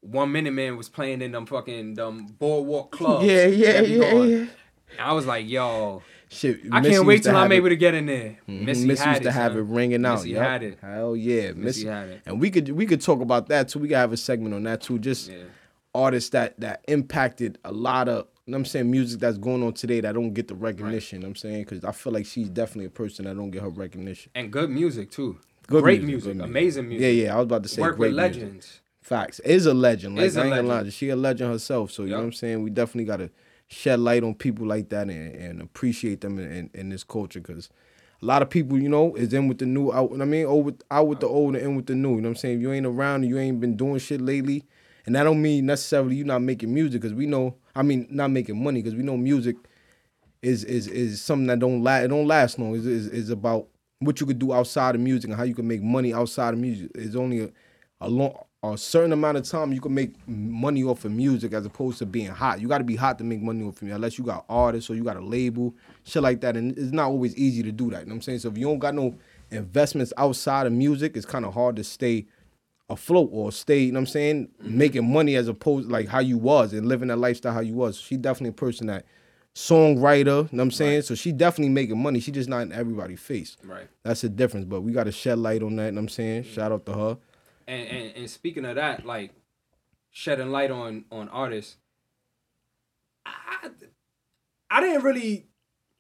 One 0.00 0.33
Minute 0.33 0.52
Man 0.52 0.76
was 0.76 0.88
playing 0.88 1.22
in 1.22 1.31
them 1.33 1.46
fucking 1.46 1.94
them 1.94 2.26
boardwalk 2.38 2.90
clubs. 2.90 3.24
Yeah, 3.31 3.46
yeah, 3.46 3.81
yeah, 3.83 4.14
yeah. 4.22 4.46
I 4.98 5.12
was 5.12 5.26
like, 5.26 5.48
yo, 5.48 6.02
Shit, 6.28 6.61
I 6.72 6.81
Missy 6.81 6.94
can't 6.94 7.07
wait 7.07 7.22
till 7.24 7.37
I'm 7.37 7.52
it- 7.52 7.57
able 7.57 7.68
to 7.68 7.76
get 7.76 7.92
in 7.94 8.07
there. 8.07 8.38
Mhm, 8.48 8.64
Missy, 8.64 8.87
Missy 8.87 9.05
had 9.05 9.11
used 9.11 9.22
to 9.24 9.28
it, 9.28 9.33
have 9.33 9.52
son. 9.52 9.59
it 9.61 9.64
ringing 9.64 10.07
out. 10.07 10.14
Missy 10.20 10.31
yup. 10.31 10.42
had 10.42 10.62
it. 10.62 10.78
Hell 10.81 11.14
yeah, 11.14 11.48
Missy 11.48 11.55
Missy 11.61 11.87
had 11.87 12.09
it. 12.09 12.20
And 12.26 12.40
we 12.40 12.50
could 12.50 12.70
we 12.70 12.87
could 12.87 13.00
talk 13.02 13.20
about 13.20 13.48
that 13.48 13.68
too. 13.68 13.78
We 13.81 13.88
could 13.88 13.98
have 13.98 14.12
a 14.12 14.16
segment 14.16 14.55
on 14.55 14.62
that 14.64 14.81
too. 14.81 14.98
Just 14.98 15.31
Yeah. 15.31 15.37
artists 15.94 16.31
that 16.31 16.59
that 16.61 16.85
impacted 16.88 17.59
a 17.64 17.72
lot 17.72 18.09
of. 18.09 18.26
You 18.46 18.52
know 18.52 18.57
what 18.57 18.61
I'm 18.61 18.64
saying 18.64 18.90
music 18.90 19.20
that's 19.20 19.38
going 19.38 19.62
on 19.62 19.72
today 19.74 20.00
that 20.00 20.14
don't 20.14 20.33
get 20.33 20.48
the 20.48 20.55
recognition. 20.57 21.18
you 21.18 21.22
know 21.22 21.28
I'm 21.28 21.37
saying 21.37 21.62
because 21.64 21.85
I 21.85 21.92
feel 21.92 22.12
like 22.12 22.26
she's 22.26 22.48
definitely 22.48 22.87
a 22.87 22.90
person 22.90 23.24
that 23.26 23.37
don't 23.37 23.50
get 23.50 23.62
her 23.62 23.68
recognition. 23.68 24.33
And 24.35 24.50
good 24.50 24.68
music 24.70 25.11
too. 25.12 25.38
Good 25.68 25.83
great 25.85 26.02
music, 26.02 26.24
music, 26.26 26.38
good 26.38 26.44
amazing 26.48 26.88
music. 26.88 27.02
Yeah, 27.05 27.24
yeah. 27.26 27.35
I 27.35 27.37
was 27.37 27.44
about 27.44 27.62
to 27.64 27.68
say 27.68 27.83
Work 27.83 27.98
great 27.98 28.09
with 28.14 28.16
music. 28.20 28.42
legends. 28.42 28.81
Facts 29.02 29.38
is 29.40 29.66
a 29.66 29.74
legend. 29.74 30.16
Like 30.16 30.24
Is 30.26 30.37
a 30.37 30.40
I 30.40 30.44
ain't 30.46 30.55
gonna 30.57 30.68
legend. 30.68 30.92
she 30.94 31.11
a 31.11 31.16
legend 31.16 31.52
herself. 31.52 31.92
So 31.92 32.02
you 32.05 32.11
know 32.11 32.16
what 32.18 32.24
I'm 32.24 32.33
saying. 32.33 32.62
We 32.62 32.70
definitely 32.70 33.05
gotta 33.05 33.31
shed 33.72 34.00
light 34.00 34.22
on 34.22 34.35
people 34.35 34.66
like 34.66 34.90
that 34.90 35.08
and, 35.08 35.35
and 35.35 35.62
appreciate 35.62 36.20
them 36.20 36.38
in, 36.38 36.52
in, 36.52 36.70
in 36.74 36.88
this 36.90 37.04
culture 37.04 37.40
because 37.40 37.70
a 38.20 38.24
lot 38.24 38.42
of 38.42 38.50
people, 38.50 38.78
you 38.78 38.88
know, 38.88 39.14
is 39.16 39.32
in 39.32 39.48
with 39.48 39.58
the 39.58 39.66
new 39.66 39.92
out. 39.92 40.12
I 40.12 40.24
mean, 40.24 40.46
out 40.46 40.64
with, 40.64 40.82
out 40.90 41.08
with 41.08 41.20
the 41.20 41.26
old 41.26 41.56
and 41.56 41.64
in 41.64 41.76
with 41.76 41.87
the 41.87 41.94
new. 41.94 42.16
You 42.16 42.20
know 42.20 42.28
what 42.28 42.32
I'm 42.32 42.37
saying. 42.37 42.56
If 42.56 42.62
you 42.62 42.72
ain't 42.72 42.87
around, 42.87 43.22
and 43.22 43.30
you 43.30 43.38
ain't 43.38 43.61
been 43.61 43.76
doing 43.76 43.98
shit 43.98 44.20
lately, 44.20 44.64
and 45.06 45.16
that 45.16 45.24
don't 45.24 45.42
mean 45.42 45.66
necessarily 45.66 46.14
you 46.14 46.24
not 46.24 46.40
making 46.42 46.72
music 46.72 47.00
because 47.00 47.14
we 47.14 47.26
know. 47.26 47.56
I 47.74 47.82
mean, 47.82 48.06
not 48.11 48.30
making 48.30 48.62
money 48.62 48.80
because 48.80 48.94
we 48.94 49.02
know 49.02 49.16
music 49.16 49.56
is 50.40 50.62
is 50.64 50.87
is 50.87 51.20
something 51.20 51.48
that 51.48 51.58
don't 51.58 51.82
last. 51.82 52.04
It 52.04 52.08
don't 52.08 52.28
last 52.28 52.58
long. 52.58 52.76
Is 52.76 52.87
is 52.87 53.30
about 53.30 53.66
what 53.98 54.20
you 54.20 54.26
could 54.26 54.38
do 54.38 54.52
outside 54.52 54.94
of 54.94 55.00
music 55.00 55.30
and 55.30 55.37
how 55.37 55.44
you 55.44 55.54
can 55.54 55.66
make 55.66 55.82
money 55.82 56.14
outside 56.14 56.54
of 56.54 56.61
music. 56.61 56.90
It's 56.94 57.16
only 57.16 57.40
a, 57.40 57.50
a 58.00 58.08
long 58.08 58.37
a 58.64 58.79
certain 58.79 59.12
amount 59.12 59.37
of 59.37 59.44
time 59.44 59.72
you 59.72 59.81
can 59.81 59.92
make 59.92 60.12
money 60.29 60.85
off 60.85 61.05
of 61.05 61.11
music 61.11 61.53
as 61.53 61.66
opposed 61.66 61.98
to 61.98 62.07
being 62.07 62.29
hot. 62.29 62.61
You 62.61 62.68
got 62.68 62.79
to 62.79 62.85
be 62.85 62.94
hot 62.94 63.18
to 63.18 63.25
make 63.25 63.42
money 63.42 63.64
off 63.64 63.77
of 63.77 63.83
music 63.83 63.96
unless 63.96 64.18
you 64.18 64.25
got 64.25 64.44
artists 64.48 64.88
or 64.88 64.94
you 64.94 65.03
got 65.03 65.16
a 65.16 65.20
label, 65.20 65.75
shit 66.05 66.22
like 66.22 66.40
that. 66.42 66.57
And 66.57 66.77
it's 66.79 66.92
not 66.92 67.07
always 67.07 67.37
easy 67.37 67.62
to 67.64 67.72
do 67.72 67.90
that. 67.90 68.01
You 68.01 68.07
know 68.07 68.11
what 68.11 68.16
I'm 68.16 68.22
saying? 68.22 68.38
So 68.40 68.51
if 68.51 68.59
you 68.59 68.66
don't 68.66 68.79
got 68.79 68.94
no 68.94 69.16
investments 69.51 70.12
outside 70.16 70.66
of 70.66 70.72
music, 70.72 71.16
it's 71.16 71.27
kind 71.27 71.44
of 71.44 71.55
hard 71.55 71.75
to 71.77 71.85
stay 71.85 72.27
afloat 72.88 73.31
or 73.33 73.51
stay, 73.51 73.81
you 73.81 73.92
know 73.92 73.98
what 73.98 74.03
I'm 74.03 74.07
saying, 74.07 74.48
mm-hmm. 74.62 74.79
making 74.79 75.12
money 75.12 75.35
as 75.35 75.48
opposed 75.48 75.90
like 75.90 76.09
how 76.09 76.20
you 76.20 76.38
was 76.38 76.72
and 76.72 76.87
living 76.87 77.09
that 77.09 77.18
lifestyle 77.18 77.53
how 77.53 77.61
you 77.61 77.75
was. 77.75 77.98
She 77.98 78.16
definitely 78.16 78.51
a 78.51 78.53
person 78.53 78.87
that 78.87 79.07
songwriter, 79.55 80.27
you 80.27 80.33
know 80.33 80.48
what 80.51 80.61
I'm 80.61 80.70
saying? 80.70 81.03
So 81.03 81.14
she 81.14 81.33
definitely 81.33 81.72
making 81.72 82.01
money. 82.01 82.20
She 82.20 82.31
just 82.31 82.48
not 82.48 82.62
in 82.62 82.72
everybody's 82.72 83.20
face. 83.20 83.57
Right. 83.64 83.88
That's 84.03 84.20
the 84.20 84.29
difference. 84.29 84.66
But 84.66 84.83
we 84.83 84.92
gotta 84.92 85.12
shed 85.12 85.38
light 85.38 85.62
on 85.62 85.77
that, 85.77 85.87
you 85.87 85.92
know 85.92 85.96
what 85.96 86.03
I'm 86.03 86.09
saying? 86.11 86.44
Mm-hmm. 86.44 86.55
Shout 86.55 86.72
out 86.72 86.87
to 86.87 86.92
her. 86.92 87.18
And, 87.66 87.88
and 87.88 88.16
and 88.16 88.31
speaking 88.31 88.64
of 88.64 88.77
that, 88.77 89.05
like 89.07 89.33
shedding 90.11 90.51
light 90.51 90.70
on 90.70 91.05
on 91.11 91.29
artists, 91.29 91.77
I 93.27 93.70
I 94.70 94.81
didn't 94.81 95.03
really 95.03 95.46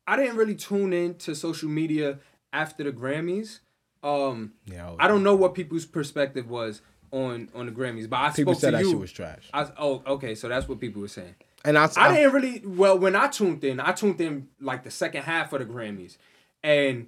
I 0.06 0.16
didn't 0.16 0.36
really 0.36 0.54
tune 0.56 0.92
in 0.92 1.14
to 1.18 1.34
social 1.34 1.68
media 1.68 2.18
after 2.52 2.84
the 2.84 2.92
Grammys. 2.92 3.60
Um, 4.02 4.54
Yeah, 4.66 4.94
I 4.98 5.06
don't 5.06 5.22
know 5.22 5.36
what 5.36 5.54
people's 5.54 5.86
perspective 5.86 6.50
was 6.50 6.82
on 7.12 7.48
on 7.54 7.66
the 7.66 7.72
Grammys, 7.72 8.08
but 8.08 8.16
I 8.18 8.30
People 8.30 8.54
spoke 8.54 8.60
said 8.60 8.70
to 8.72 8.76
that 8.78 8.82
you. 8.84 8.90
shit 8.90 8.98
was 9.00 9.12
trash. 9.12 9.48
I, 9.52 9.68
oh, 9.78 10.02
okay, 10.06 10.34
so 10.34 10.48
that's 10.48 10.68
what 10.68 10.80
people 10.80 11.02
were 11.02 11.08
saying. 11.08 11.34
And 11.64 11.78
I, 11.78 11.88
I 11.96 12.12
didn't 12.12 12.32
really 12.32 12.62
well 12.66 12.98
when 12.98 13.14
I 13.14 13.28
tuned 13.28 13.62
in. 13.62 13.78
I 13.78 13.92
tuned 13.92 14.20
in 14.20 14.48
like 14.60 14.82
the 14.82 14.90
second 14.90 15.22
half 15.22 15.52
of 15.52 15.60
the 15.60 15.64
Grammys, 15.72 16.16
and 16.64 17.06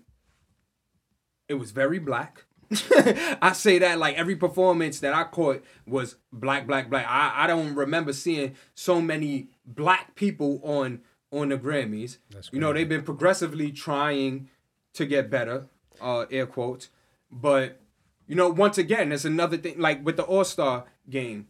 it 1.48 1.54
was 1.54 1.72
very 1.72 1.98
black. 1.98 2.44
I 3.42 3.52
say 3.54 3.78
that 3.78 3.98
like 3.98 4.16
every 4.16 4.36
performance 4.36 5.00
that 5.00 5.14
I 5.14 5.24
caught 5.24 5.62
was 5.86 6.16
black, 6.32 6.66
black, 6.66 6.90
black. 6.90 7.06
I, 7.08 7.44
I 7.44 7.46
don't 7.46 7.74
remember 7.74 8.12
seeing 8.12 8.54
so 8.74 9.00
many 9.00 9.48
black 9.66 10.14
people 10.14 10.60
on 10.64 11.00
on 11.32 11.48
the 11.48 11.58
Grammys. 11.58 12.18
you 12.52 12.60
know 12.60 12.72
they've 12.72 12.88
been 12.88 13.02
progressively 13.02 13.72
trying 13.72 14.48
to 14.94 15.04
get 15.06 15.30
better, 15.30 15.66
uh, 16.00 16.26
air 16.30 16.46
quotes. 16.46 16.90
But 17.30 17.80
you 18.28 18.34
know, 18.36 18.48
once 18.48 18.78
again, 18.78 19.10
it's 19.12 19.24
another 19.24 19.56
thing. 19.56 19.78
Like 19.78 20.04
with 20.04 20.16
the 20.16 20.22
All 20.22 20.44
Star 20.44 20.84
game, 21.10 21.48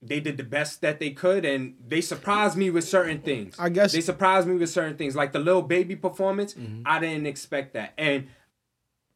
they 0.00 0.20
did 0.20 0.36
the 0.36 0.44
best 0.44 0.80
that 0.82 0.98
they 1.00 1.10
could 1.10 1.44
and 1.44 1.74
they 1.86 2.00
surprised 2.00 2.56
me 2.56 2.70
with 2.70 2.84
certain 2.84 3.20
things. 3.20 3.56
I 3.58 3.68
guess- 3.68 3.92
they 3.92 4.00
surprised 4.00 4.46
me 4.48 4.54
with 4.56 4.70
certain 4.70 4.96
things. 4.96 5.14
Like 5.16 5.32
the 5.32 5.38
Lil 5.40 5.62
Baby 5.62 5.96
performance, 5.96 6.54
I 6.86 6.98
didn't 7.00 7.26
expect 7.26 7.74
that. 7.74 7.92
And 7.98 8.28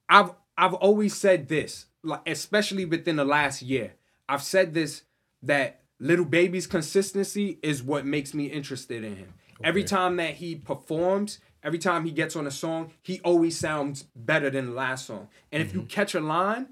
I've 0.08 0.30
I've 0.58 0.74
always 0.74 1.14
said 1.14 1.48
this, 1.48 1.86
like 2.02 2.22
especially 2.26 2.84
within 2.84 3.16
the 3.16 3.24
last 3.24 3.62
year. 3.62 3.94
I've 4.28 4.42
said 4.42 4.74
this 4.74 5.02
that 5.42 5.80
Lil 6.00 6.24
Baby's 6.24 6.66
consistency 6.66 7.58
is 7.62 7.82
what 7.82 8.04
makes 8.06 8.34
me 8.34 8.46
interested 8.46 9.04
in 9.04 9.16
him. 9.16 9.34
Every 9.62 9.84
time 9.84 10.16
that 10.16 10.34
he 10.34 10.54
performs, 10.56 11.38
every 11.62 11.78
time 11.78 12.04
he 12.04 12.10
gets 12.10 12.36
on 12.36 12.46
a 12.46 12.50
song, 12.50 12.92
he 13.02 13.20
always 13.20 13.58
sounds 13.58 14.04
better 14.14 14.50
than 14.50 14.66
the 14.66 14.72
last 14.72 15.06
song. 15.06 15.28
And 15.52 15.62
if 15.62 15.72
you 15.72 15.80
Mm-hmm. 15.80 15.88
catch 15.88 16.14
a 16.14 16.20
line, 16.20 16.68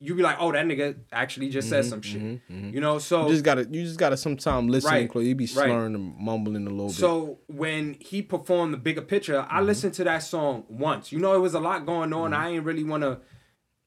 you 0.00 0.14
be 0.14 0.22
like, 0.22 0.36
oh, 0.38 0.52
that 0.52 0.66
nigga 0.66 0.96
actually 1.10 1.48
just 1.48 1.68
said 1.70 1.84
some 1.86 2.02
shit. 2.02 2.40
You 2.48 2.80
know, 2.80 2.98
so 2.98 3.16
Mm-hmm, 3.20 3.28
You 3.28 3.32
just 3.34 3.44
gotta 3.44 3.62
you 3.70 3.82
just 3.84 3.98
gotta 3.98 4.16
sometime 4.16 4.68
listen 4.68 4.90
Right, 4.90 5.08
close. 5.10 5.24
You 5.26 5.34
be 5.34 5.44
right. 5.44 5.48
slurring 5.70 5.94
and 5.94 6.14
mumbling 6.18 6.66
a 6.66 6.70
little 6.70 6.88
bit. 6.88 6.96
So 6.96 7.38
when 7.46 7.94
he 8.00 8.20
performed 8.22 8.74
the 8.74 8.78
bigger 8.78 9.00
picture, 9.02 9.40
I 9.48 9.56
Mm-hmm. 9.58 9.66
listened 9.66 9.94
to 9.94 10.04
that 10.04 10.18
song 10.22 10.64
once. 10.68 11.12
You 11.12 11.18
know, 11.18 11.34
it 11.34 11.38
was 11.40 11.54
a 11.54 11.60
lot 11.60 11.86
going 11.86 12.12
on. 12.12 12.34
I 12.34 12.50
ain't 12.50 12.64
really 12.64 12.84
want 12.84 13.02
to, 13.04 13.20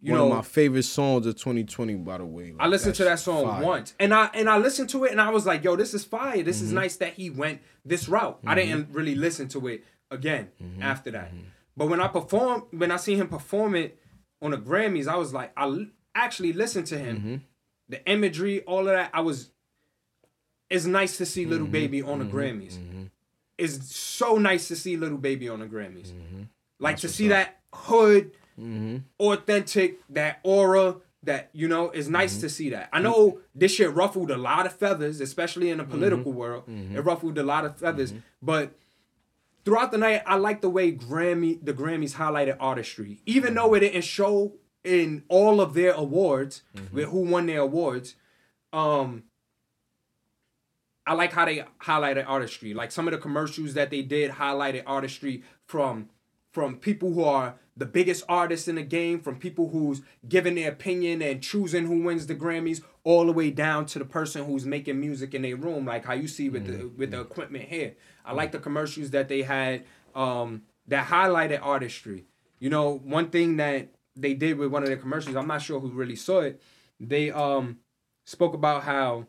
you 0.01 0.11
One 0.13 0.19
know, 0.19 0.31
of 0.31 0.35
my 0.37 0.41
favorite 0.41 0.83
songs 0.83 1.25
of 1.27 1.35
2020, 1.35 1.95
by 1.95 2.17
the 2.17 2.25
way. 2.25 2.55
I 2.59 2.67
listened 2.67 2.95
to 2.95 3.03
that 3.03 3.19
song 3.19 3.43
fire. 3.45 3.63
once, 3.63 3.93
and 3.99 4.13
I 4.13 4.29
and 4.33 4.49
I 4.49 4.57
listened 4.57 4.89
to 4.89 5.03
it, 5.03 5.11
and 5.11 5.19
I 5.21 5.29
was 5.29 5.45
like, 5.45 5.63
"Yo, 5.63 5.75
this 5.75 5.93
is 5.93 6.03
fire. 6.05 6.41
This 6.41 6.57
Mm-hmm. 6.57 6.65
is 6.65 6.73
nice 6.73 6.95
that 6.97 7.13
he 7.13 7.29
went 7.29 7.61
this 7.85 8.09
route." 8.09 8.39
I 8.47 8.55
didn't 8.55 8.89
really 8.91 9.13
listen 9.15 9.47
to 9.49 9.67
it 9.67 9.83
again 10.09 10.49
Mm-hmm. 10.63 10.81
after 10.81 11.11
that. 11.11 11.31
But 11.77 11.87
when 11.89 12.01
I 12.01 12.07
performed, 12.07 12.63
when 12.71 12.91
I 12.91 12.97
seen 12.97 13.17
him 13.17 13.27
perform 13.27 13.75
it 13.75 13.99
on 14.41 14.51
the 14.51 14.57
Grammys, 14.57 15.07
I 15.07 15.17
was 15.17 15.33
like, 15.33 15.51
I 15.57 15.65
actually 16.15 16.53
listened 16.53 16.87
to 16.87 16.97
him. 16.97 17.17
Mm-hmm. 17.17 17.35
The 17.89 18.09
imagery, 18.09 18.61
all 18.61 18.79
of 18.81 18.85
that, 18.93 19.09
I 19.13 19.21
was. 19.21 19.51
It's 20.69 20.85
nice 20.85 21.17
to 21.17 21.25
see 21.25 21.43
Mm-hmm. 21.43 21.51
Lil 21.51 21.65
Baby 21.67 22.01
on 22.03 22.19
the 22.19 22.25
Grammys. 22.25 22.77
It's 23.57 23.93
so 23.95 24.37
nice 24.37 24.67
to 24.69 24.75
see 24.75 24.95
Lil 24.97 25.17
Baby 25.17 25.49
on 25.49 25.59
the 25.59 25.65
Grammys. 25.65 26.11
Mm-hmm. 26.11 26.43
Like 26.79 26.97
to 26.97 27.09
see 27.09 27.27
that 27.29 27.59
hood, 27.73 28.31
Mm-hmm. 28.59 28.97
authentic, 29.19 29.99
that 30.09 30.41
aura, 30.43 30.97
that 31.23 31.49
you 31.53 31.67
know, 31.67 31.89
it's 31.89 32.07
nice 32.09 32.33
Mm-hmm. 32.33 32.41
to 32.41 32.49
see 32.49 32.69
that. 32.71 32.89
I 32.93 32.99
know 33.01 33.39
this 33.55 33.73
shit 33.73 33.91
ruffled 33.93 34.31
a 34.31 34.37
lot 34.37 34.65
of 34.65 34.73
feathers, 34.73 35.19
especially 35.21 35.69
in 35.69 35.77
the 35.79 35.83
Mm-hmm. 35.83 35.91
political 35.93 36.31
world. 36.33 36.63
It 36.67 36.99
ruffled 37.03 37.37
a 37.37 37.43
lot 37.43 37.65
of 37.65 37.77
feathers, 37.77 38.13
but 38.41 38.73
throughout 39.65 39.91
the 39.91 39.97
night, 39.97 40.21
I 40.27 40.35
like 40.35 40.61
the 40.61 40.69
way 40.69 40.91
Grammy 40.91 41.57
the 41.63 41.73
Grammys 41.73 42.13
highlighted 42.15 42.57
artistry, 42.59 43.21
even 43.25 43.55
though 43.55 43.73
it 43.73 43.79
didn't 43.81 44.03
show 44.03 44.53
in 44.83 45.23
all 45.27 45.59
of 45.61 45.73
their 45.73 45.91
awards 45.93 46.61
Mm-hmm. 46.75 46.95
with 46.95 47.09
who 47.09 47.19
won 47.21 47.45
their 47.47 47.61
awards. 47.61 48.15
Um, 48.71 49.23
I 51.05 51.13
like 51.13 51.33
how 51.33 51.45
they 51.45 51.63
highlighted 51.83 52.25
artistry. 52.27 52.73
Like 52.73 52.91
some 52.91 53.07
of 53.07 53.11
the 53.13 53.17
commercials 53.17 53.73
that 53.73 53.89
they 53.89 54.01
did 54.03 54.31
highlighted 54.31 54.83
artistry 54.85 55.43
from 55.65 56.09
from 56.51 56.77
people 56.77 57.13
who 57.13 57.23
are 57.23 57.55
the 57.77 57.85
biggest 57.85 58.23
artists 58.27 58.67
in 58.67 58.75
the 58.75 58.81
game, 58.83 59.19
from 59.21 59.37
people 59.37 59.69
who's 59.69 60.01
giving 60.27 60.55
their 60.55 60.71
opinion 60.71 61.21
and 61.21 61.41
choosing 61.43 61.85
who 61.85 62.01
wins 62.03 62.25
the 62.27 62.35
Grammys, 62.35 62.81
all 63.03 63.25
the 63.25 63.31
way 63.31 63.49
down 63.51 63.85
to 63.85 63.99
the 63.99 64.05
person 64.05 64.45
who's 64.45 64.65
making 64.65 64.99
music 64.99 65.33
in 65.35 65.43
their 65.43 65.55
room, 65.55 65.85
like 65.85 66.05
how 66.05 66.13
you 66.13 66.27
see 66.27 66.49
with 66.49 66.65
the 66.67 66.87
with 66.89 67.11
the 67.11 67.19
equipment 67.21 67.65
here. 67.65 67.95
I 68.25 68.33
like 68.33 68.51
the 68.51 68.59
commercials 68.59 69.11
that 69.11 69.29
they 69.29 69.43
had 69.43 69.85
um, 70.15 70.63
that 70.87 71.07
highlighted 71.07 71.59
artistry. 71.61 72.25
You 72.59 72.69
know, 72.69 72.99
one 73.03 73.29
thing 73.29 73.57
that 73.57 73.89
they 74.21 74.33
did 74.33 74.57
with 74.57 74.71
one 74.71 74.83
of 74.83 74.89
their 74.89 74.97
commercials, 74.97 75.35
I'm 75.35 75.47
not 75.47 75.61
sure 75.61 75.79
who 75.79 75.89
really 75.89 76.15
saw 76.15 76.39
it. 76.41 76.61
They 76.99 77.31
um 77.31 77.79
spoke 78.25 78.53
about 78.53 78.83
how 78.83 79.27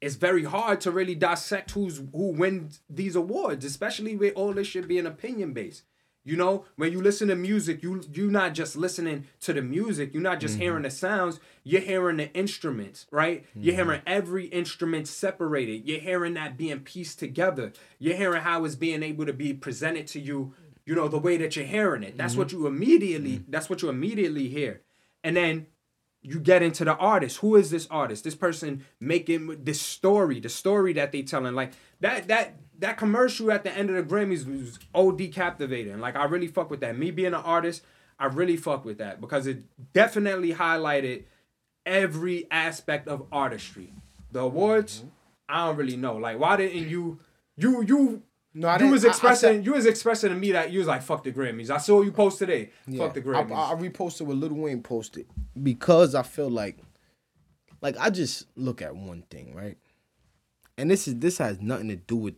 it's 0.00 0.16
very 0.16 0.44
hard 0.44 0.80
to 0.82 0.90
really 0.90 1.14
dissect 1.14 1.70
who's 1.72 1.98
who 2.12 2.32
wins 2.32 2.80
these 2.90 3.16
awards, 3.16 3.64
especially 3.64 4.16
with 4.16 4.34
all 4.36 4.52
this 4.52 4.66
shit 4.68 4.86
being 4.88 5.06
opinion 5.06 5.52
based. 5.52 5.84
You 6.26 6.36
know, 6.36 6.64
when 6.76 6.90
you 6.90 7.02
listen 7.02 7.28
to 7.28 7.36
music, 7.36 7.82
you 7.82 8.02
you're 8.10 8.30
not 8.30 8.54
just 8.54 8.76
listening 8.76 9.26
to 9.40 9.52
the 9.52 9.60
music, 9.60 10.14
you're 10.14 10.22
not 10.22 10.40
just 10.40 10.56
hearing 10.58 10.84
the 10.84 10.90
sounds, 10.90 11.38
you're 11.64 11.82
hearing 11.82 12.16
the 12.16 12.32
instruments, 12.32 13.06
right? 13.10 13.44
You're 13.54 13.74
hearing 13.74 14.00
every 14.06 14.46
instrument 14.46 15.06
separated. 15.06 15.86
You're 15.86 16.00
hearing 16.00 16.32
that 16.34 16.56
being 16.56 16.80
pieced 16.80 17.18
together. 17.18 17.74
You're 17.98 18.16
hearing 18.16 18.40
how 18.40 18.64
it's 18.64 18.74
being 18.74 19.02
able 19.02 19.26
to 19.26 19.34
be 19.34 19.52
presented 19.52 20.06
to 20.08 20.20
you, 20.20 20.54
you 20.86 20.94
know, 20.94 21.08
the 21.08 21.18
way 21.18 21.36
that 21.36 21.56
you're 21.56 21.64
hearing 21.64 22.02
it. 22.02 22.16
That's 22.16 22.36
what 22.36 22.52
you 22.52 22.66
immediately 22.66 23.42
that's 23.48 23.70
what 23.70 23.82
you 23.82 23.88
immediately 23.88 24.48
hear. 24.48 24.82
And 25.22 25.36
then 25.36 25.66
you 26.22 26.40
get 26.40 26.62
into 26.62 26.84
the 26.84 26.94
artist. 26.96 27.38
Who 27.38 27.56
is 27.56 27.70
this 27.70 27.86
artist? 27.90 28.24
This 28.24 28.34
person 28.34 28.84
making 28.98 29.64
this 29.64 29.80
story, 29.80 30.40
the 30.40 30.48
story 30.48 30.92
that 30.94 31.12
they 31.12 31.22
telling. 31.22 31.54
Like 31.54 31.72
that 32.00 32.28
that 32.28 32.54
that 32.78 32.96
commercial 32.96 33.52
at 33.52 33.62
the 33.62 33.72
end 33.72 33.90
of 33.90 33.96
the 33.96 34.14
Grammys 34.14 34.46
was 34.46 34.78
OD 34.94 35.32
captivating. 35.32 36.00
Like 36.00 36.16
I 36.16 36.24
really 36.24 36.48
fuck 36.48 36.70
with 36.70 36.80
that. 36.80 36.98
Me 36.98 37.10
being 37.10 37.28
an 37.28 37.34
artist, 37.34 37.82
I 38.18 38.26
really 38.26 38.56
fuck 38.56 38.84
with 38.84 38.98
that 38.98 39.20
because 39.20 39.46
it 39.46 39.62
definitely 39.92 40.54
highlighted 40.54 41.24
every 41.86 42.46
aspect 42.50 43.08
of 43.08 43.26
artistry. 43.30 43.92
The 44.32 44.40
awards, 44.40 45.00
Mm-hmm. 45.00 45.08
I 45.46 45.66
don't 45.66 45.76
really 45.76 45.96
know. 45.96 46.16
Like 46.16 46.38
why 46.38 46.56
didn't 46.56 46.88
you 46.88 47.20
you 47.56 47.82
you 47.82 48.22
No, 48.56 48.68
I 48.68 48.78
you 48.78 48.88
was 48.88 49.04
I- 49.04 49.08
I 49.08 49.10
expressing 49.10 49.48
said- 49.58 49.66
you 49.66 49.72
was 49.72 49.84
expressing 49.86 50.30
to 50.30 50.36
me 50.36 50.52
that 50.52 50.70
you 50.70 50.78
was 50.78 50.88
like 50.88 51.02
fuck 51.02 51.24
the 51.24 51.32
Grammys. 51.32 51.70
I 51.70 51.78
saw 51.78 51.96
what 51.96 52.04
you 52.06 52.12
post 52.12 52.38
today. 52.38 52.70
Fuck 52.96 53.14
the 53.14 53.20
I, 53.20 53.24
Grammys. 53.24 53.52
I, 53.52 53.72
I 53.72 53.74
reposted 53.74 54.22
what 54.22 54.36
Lil 54.36 54.52
Wayne 54.54 54.82
posted 54.82 55.26
because 55.60 56.14
I 56.14 56.22
feel 56.22 56.48
like, 56.50 56.78
like 57.82 57.96
I 57.98 58.10
just 58.10 58.46
look 58.56 58.80
at 58.80 58.94
one 58.94 59.22
thing, 59.22 59.54
right? 59.54 59.76
And 60.78 60.90
this 60.90 61.08
is 61.08 61.16
this 61.18 61.38
has 61.38 61.60
nothing 61.60 61.88
to 61.88 61.96
do 61.96 62.16
with 62.16 62.34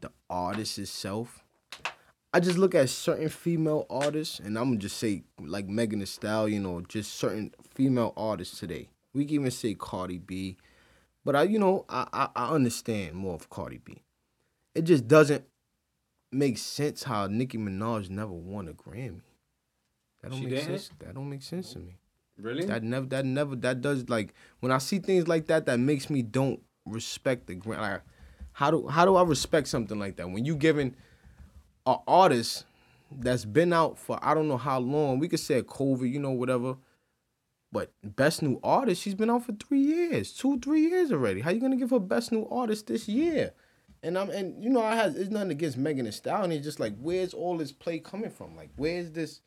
the 0.00 0.10
artist 0.30 0.78
itself. 0.78 1.42
I 2.34 2.40
just 2.40 2.56
look 2.56 2.74
at 2.74 2.88
certain 2.88 3.28
female 3.28 3.84
artists, 3.90 4.38
and 4.40 4.56
I'm 4.58 4.68
gonna 4.70 4.76
just 4.78 4.96
say 4.96 5.24
like 5.40 5.68
Megan 5.68 5.98
Thee 5.98 6.06
Stallion 6.06 6.64
or 6.66 6.82
just 6.82 7.14
certain 7.14 7.52
female 7.74 8.12
artists 8.16 8.58
today. 8.58 8.88
We 9.12 9.26
can 9.26 9.34
even 9.34 9.50
say 9.50 9.74
Cardi 9.74 10.18
B, 10.18 10.56
but 11.24 11.36
I, 11.36 11.42
you 11.42 11.58
know, 11.58 11.84
I 11.88 12.06
I, 12.12 12.28
I 12.34 12.48
understand 12.54 13.14
more 13.16 13.34
of 13.34 13.50
Cardi 13.50 13.80
B. 13.84 13.98
It 14.74 14.82
just 14.82 15.06
doesn't 15.06 15.44
make 16.30 16.58
sense 16.58 17.02
how 17.02 17.26
Nicki 17.26 17.58
Minaj 17.58 18.08
never 18.10 18.32
won 18.32 18.68
a 18.68 18.72
Grammy. 18.72 19.20
That 20.22 20.30
don't 20.30 20.38
She 20.40 20.46
make 20.46 20.54
didn't? 20.54 20.66
sense. 20.78 20.90
That 21.00 21.14
don't 21.14 21.28
make 21.28 21.42
sense 21.42 21.72
to 21.74 21.78
me. 21.78 21.96
really? 22.38 22.64
That 22.64 22.82
never. 22.82 23.06
That 23.06 23.24
never. 23.26 23.56
That 23.56 23.80
does 23.80 24.08
like 24.08 24.34
when 24.60 24.72
I 24.72 24.78
see 24.78 24.98
things 24.98 25.28
like 25.28 25.46
that. 25.46 25.66
That 25.66 25.78
makes 25.78 26.08
me 26.08 26.22
don't 26.22 26.60
respect 26.86 27.46
the 27.46 27.54
Grammy. 27.56 27.80
Like, 27.80 28.00
how 28.52 28.70
do 28.70 28.86
how 28.88 29.04
do 29.04 29.16
I 29.16 29.22
respect 29.22 29.68
something 29.68 29.98
like 29.98 30.16
that 30.16 30.30
when 30.30 30.44
you 30.44 30.54
giving 30.56 30.94
a 31.86 31.96
artist 32.06 32.64
that's 33.10 33.44
been 33.44 33.72
out 33.72 33.98
for 33.98 34.18
I 34.22 34.32
don't 34.34 34.48
know 34.48 34.56
how 34.56 34.78
long. 34.78 35.18
We 35.18 35.28
could 35.28 35.40
say 35.40 35.60
COVID, 35.62 36.10
you 36.10 36.18
know, 36.18 36.30
whatever. 36.30 36.76
But 37.72 37.90
best 38.04 38.42
new 38.42 38.60
artist, 38.62 39.00
she's 39.02 39.14
been 39.14 39.30
out 39.30 39.44
for 39.46 39.52
three 39.52 39.80
years, 39.80 40.32
two, 40.34 40.60
three 40.60 40.82
years 40.82 41.10
already. 41.10 41.40
How 41.40 41.50
you 41.50 41.60
gonna 41.60 41.76
give 41.76 41.90
her 41.90 41.98
best 41.98 42.30
new 42.30 42.46
artist 42.48 42.86
this 42.86 43.08
year? 43.08 43.52
And 44.02 44.18
I'm 44.18 44.30
and 44.30 44.62
you 44.62 44.68
know 44.70 44.82
I 44.82 44.96
has 44.96 45.14
it's 45.16 45.30
nothing 45.30 45.52
against 45.52 45.76
Megan 45.76 46.06
Thee 46.06 46.10
Stallion. 46.10 46.50
It's 46.52 46.64
just 46.64 46.80
like 46.80 46.94
where's 46.98 47.34
all 47.34 47.56
this 47.56 47.70
play 47.72 47.98
coming 48.00 48.30
from? 48.30 48.56
Like 48.56 48.70
where's 48.76 49.10
this? 49.12 49.40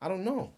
I 0.00 0.08
don't 0.08 0.24
know. 0.24 0.52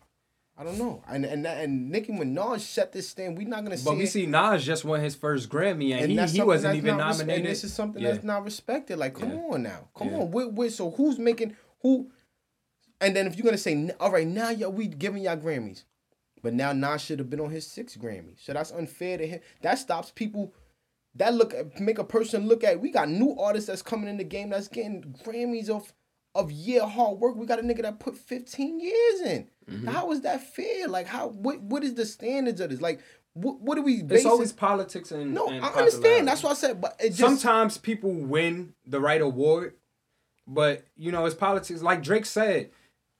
I 0.56 0.62
don't 0.64 0.78
know. 0.78 1.02
And 1.08 1.24
and 1.24 1.44
and 1.46 1.90
Nicki 1.90 2.12
Minaj 2.12 2.60
set 2.60 2.92
this 2.92 3.12
thing. 3.12 3.34
We're 3.34 3.48
not 3.48 3.64
gonna 3.64 3.76
see. 3.76 3.84
But 3.86 3.96
we 3.96 4.04
it. 4.04 4.08
see 4.10 4.26
Nas 4.26 4.64
just 4.64 4.84
won 4.84 5.00
his 5.00 5.16
first 5.16 5.48
Grammy 5.48 5.92
and, 5.98 6.12
he, 6.12 6.26
he 6.38 6.42
wasn't 6.42 6.76
even 6.76 6.96
res- 6.96 7.18
nominated. 7.18 7.36
and 7.44 7.46
this 7.46 7.64
is 7.64 7.72
something 7.72 8.00
Yeah. 8.02 8.12
that's 8.12 8.22
not 8.24 8.44
respected. 8.44 8.98
Like, 8.98 9.14
come 9.14 9.30
Yeah. 9.30 9.36
on 9.50 9.62
now, 9.64 9.88
come 9.96 10.10
Yeah. 10.10 10.18
on. 10.18 10.30
Wait, 10.30 10.52
wait. 10.52 10.72
So 10.72 10.90
who's 10.90 11.18
making 11.18 11.56
who? 11.80 12.10
And 13.00 13.16
then 13.16 13.26
if 13.26 13.36
you're 13.36 13.44
gonna 13.44 13.58
say, 13.58 13.90
all 13.98 14.12
right, 14.12 14.26
now 14.28 14.50
y'all 14.50 14.70
we 14.70 14.86
giving 14.86 15.24
y'all 15.24 15.36
Grammys, 15.36 15.82
but 16.40 16.54
now 16.54 16.72
Nas 16.72 17.00
should 17.00 17.18
have 17.18 17.30
been 17.30 17.40
on 17.40 17.50
his 17.50 17.66
sixth 17.66 17.98
Grammy. 17.98 18.38
So 18.38 18.52
that's 18.52 18.70
unfair 18.70 19.18
to 19.18 19.26
him. 19.26 19.40
That 19.62 19.78
stops 19.78 20.12
people. 20.14 20.54
That 21.16 21.34
look 21.34 21.54
make 21.78 21.98
a 21.98 22.04
person 22.04 22.48
look 22.48 22.64
at. 22.64 22.80
We 22.80 22.90
got 22.90 23.08
new 23.08 23.36
artists 23.38 23.66
that's 23.66 23.82
coming 23.82 24.08
in 24.08 24.16
the 24.16 24.24
game 24.24 24.50
that's 24.50 24.68
getting 24.68 25.14
Grammys 25.24 25.68
of 25.68 25.92
of 26.34 26.50
year 26.50 26.86
hard 26.86 27.18
work. 27.18 27.36
We 27.36 27.46
got 27.46 27.58
a 27.58 27.62
nigga 27.62 27.82
that 27.82 28.00
put 28.00 28.16
15 28.16 28.80
years 28.80 29.20
in. 29.20 29.48
Mm-hmm. 29.68 29.88
How 29.88 30.10
is 30.12 30.22
that 30.22 30.42
fair? 30.54 30.88
Like 30.88 31.06
how 31.06 31.28
what 31.28 31.60
what 31.60 31.84
is 31.84 31.94
the 31.94 32.06
standards 32.06 32.60
of 32.60 32.70
this? 32.70 32.80
Like 32.80 33.00
what 33.34 33.60
what 33.60 33.74
do 33.76 33.82
we 33.82 33.94
It's 33.94 34.02
base 34.02 34.26
always 34.26 34.52
politics 34.52 35.12
and 35.12 35.34
no, 35.34 35.48
and 35.48 35.64
I 35.64 35.68
understand. 35.68 36.28
That's 36.28 36.42
what 36.42 36.52
I 36.52 36.54
said. 36.54 36.80
But 36.80 36.96
it 36.98 37.10
just 37.10 37.20
Sometimes 37.20 37.78
people 37.78 38.12
win 38.12 38.74
the 38.86 39.00
right 39.00 39.20
award, 39.20 39.74
but 40.46 40.86
you 40.96 41.12
know 41.12 41.24
it's 41.24 41.34
politics. 41.34 41.82
Like 41.82 42.02
Drake 42.02 42.26
said, 42.26 42.70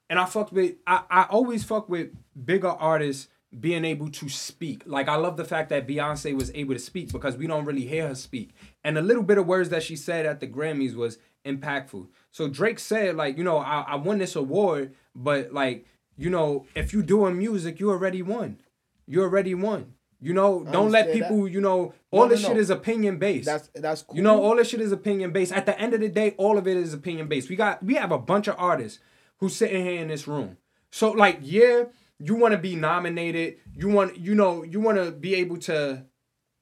and 0.09 0.19
I 0.19 0.25
fucked 0.25 0.53
with. 0.53 0.75
I 0.85 1.03
I 1.09 1.23
always 1.23 1.63
fuck 1.63 1.89
with 1.89 2.09
bigger 2.45 2.69
artists 2.69 3.27
being 3.59 3.85
able 3.85 4.09
to 4.09 4.29
speak. 4.29 4.83
Like 4.85 5.07
I 5.07 5.15
love 5.15 5.37
the 5.37 5.45
fact 5.45 5.69
that 5.69 5.87
Beyonce 5.87 6.35
was 6.35 6.51
able 6.55 6.73
to 6.73 6.79
speak 6.79 7.11
because 7.11 7.37
we 7.37 7.47
don't 7.47 7.65
really 7.65 7.85
hear 7.85 8.07
her 8.07 8.15
speak. 8.15 8.51
And 8.83 8.97
a 8.97 9.01
little 9.01 9.23
bit 9.23 9.37
of 9.37 9.45
words 9.47 9.69
that 9.69 9.83
she 9.83 9.95
said 9.95 10.25
at 10.25 10.39
the 10.39 10.47
Grammys 10.47 10.95
was 10.95 11.17
impactful. 11.45 12.07
So 12.31 12.47
Drake 12.47 12.79
said, 12.79 13.15
like, 13.15 13.37
you 13.37 13.43
know, 13.43 13.57
I, 13.57 13.81
I 13.89 13.95
won 13.95 14.17
this 14.17 14.35
award, 14.35 14.93
but 15.15 15.53
like, 15.53 15.85
you 16.17 16.29
know, 16.29 16.65
if 16.75 16.93
you 16.93 17.03
doing 17.03 17.37
music, 17.37 17.79
you 17.79 17.89
already 17.91 18.21
won. 18.21 18.59
You 19.05 19.21
already 19.23 19.53
won. 19.55 19.93
You 20.21 20.33
know, 20.33 20.63
don't 20.71 20.89
let 20.89 21.01
understand 21.07 21.09
that. 21.09 21.29
people, 21.29 21.47
you 21.49 21.59
know, 21.59 21.93
all 22.09 22.23
No, 22.23 22.29
this 22.29 22.41
no, 22.43 22.47
shit 22.47 22.55
no. 22.55 22.61
is 22.61 22.69
opinion 22.69 23.17
based. 23.17 23.45
that's 23.45 23.69
that's 23.75 24.03
cool. 24.03 24.15
You 24.15 24.21
know, 24.21 24.41
all 24.41 24.55
this 24.55 24.69
shit 24.69 24.79
is 24.79 24.93
opinion 24.93 25.31
based. 25.31 25.51
At 25.51 25.65
the 25.65 25.77
end 25.77 25.93
of 25.93 25.99
the 25.99 26.07
day, 26.07 26.33
all 26.37 26.57
of 26.57 26.65
it 26.65 26.77
is 26.77 26.93
opinion 26.93 27.27
based. 27.27 27.49
We 27.49 27.57
got 27.57 27.83
we 27.83 27.95
have 27.95 28.11
a 28.13 28.17
bunch 28.17 28.47
of 28.47 28.55
artists 28.57 28.99
who 29.39 29.49
sitting 29.49 29.83
here 29.85 29.99
in 30.01 30.07
this 30.07 30.25
room. 30.25 30.55
So 30.91 31.11
like, 31.11 31.39
yeah, 31.41 31.85
you 32.23 32.35
want 32.35 32.53
to 32.53 32.57
be 32.57 32.75
nominated. 32.75 33.57
You 33.75 33.89
want, 33.89 34.17
you 34.17 34.33
know, 34.33 34.63
you 34.63 34.79
want 34.79 34.97
to 34.97 35.11
be 35.11 35.35
able 35.35 35.57
to 35.57 36.05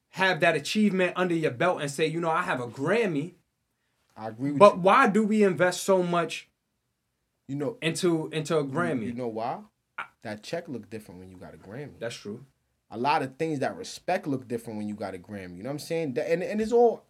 have 0.09 0.39
that 0.39 0.55
achievement 0.55 1.13
under 1.15 1.35
your 1.35 1.51
belt 1.51 1.81
and 1.81 1.89
say, 1.89 2.07
you 2.07 2.19
know, 2.19 2.31
I 2.31 2.41
have 2.41 2.59
a 2.59 2.67
Grammy. 2.67 3.35
I 4.17 4.29
agree 4.29 4.51
with 4.51 4.55
you. 4.55 4.59
But 4.59 4.75
you. 4.75 4.81
why 4.81 5.07
do 5.07 5.23
we 5.23 5.43
invest 5.43 5.83
so 5.83 6.01
much 6.03 6.49
You 7.47 7.55
know, 7.55 7.77
into 7.81 8.29
into 8.31 8.57
a 8.57 8.63
Grammy? 8.63 9.05
You 9.07 9.13
know 9.13 9.27
why? 9.27 9.59
That 10.23 10.41
check 10.43 10.67
look 10.67 10.89
different 10.89 11.19
when 11.19 11.29
you 11.29 11.37
got 11.37 11.53
a 11.53 11.57
Grammy. 11.57 11.99
That's 11.99 12.15
true. 12.15 12.45
a 12.89 12.97
lot 12.97 13.21
of 13.21 13.37
things 13.37 13.59
that 13.59 13.75
respect 13.77 14.27
look 14.27 14.47
different 14.47 14.77
when 14.77 14.87
you 14.87 14.95
got 14.95 15.15
a 15.15 15.17
Grammy. 15.17 15.57
You 15.57 15.63
know 15.63 15.69
what 15.69 15.73
I'm 15.73 15.79
saying? 15.79 16.17
And 16.19 16.43
and 16.43 16.61
it's 16.61 16.71
all 16.71 17.05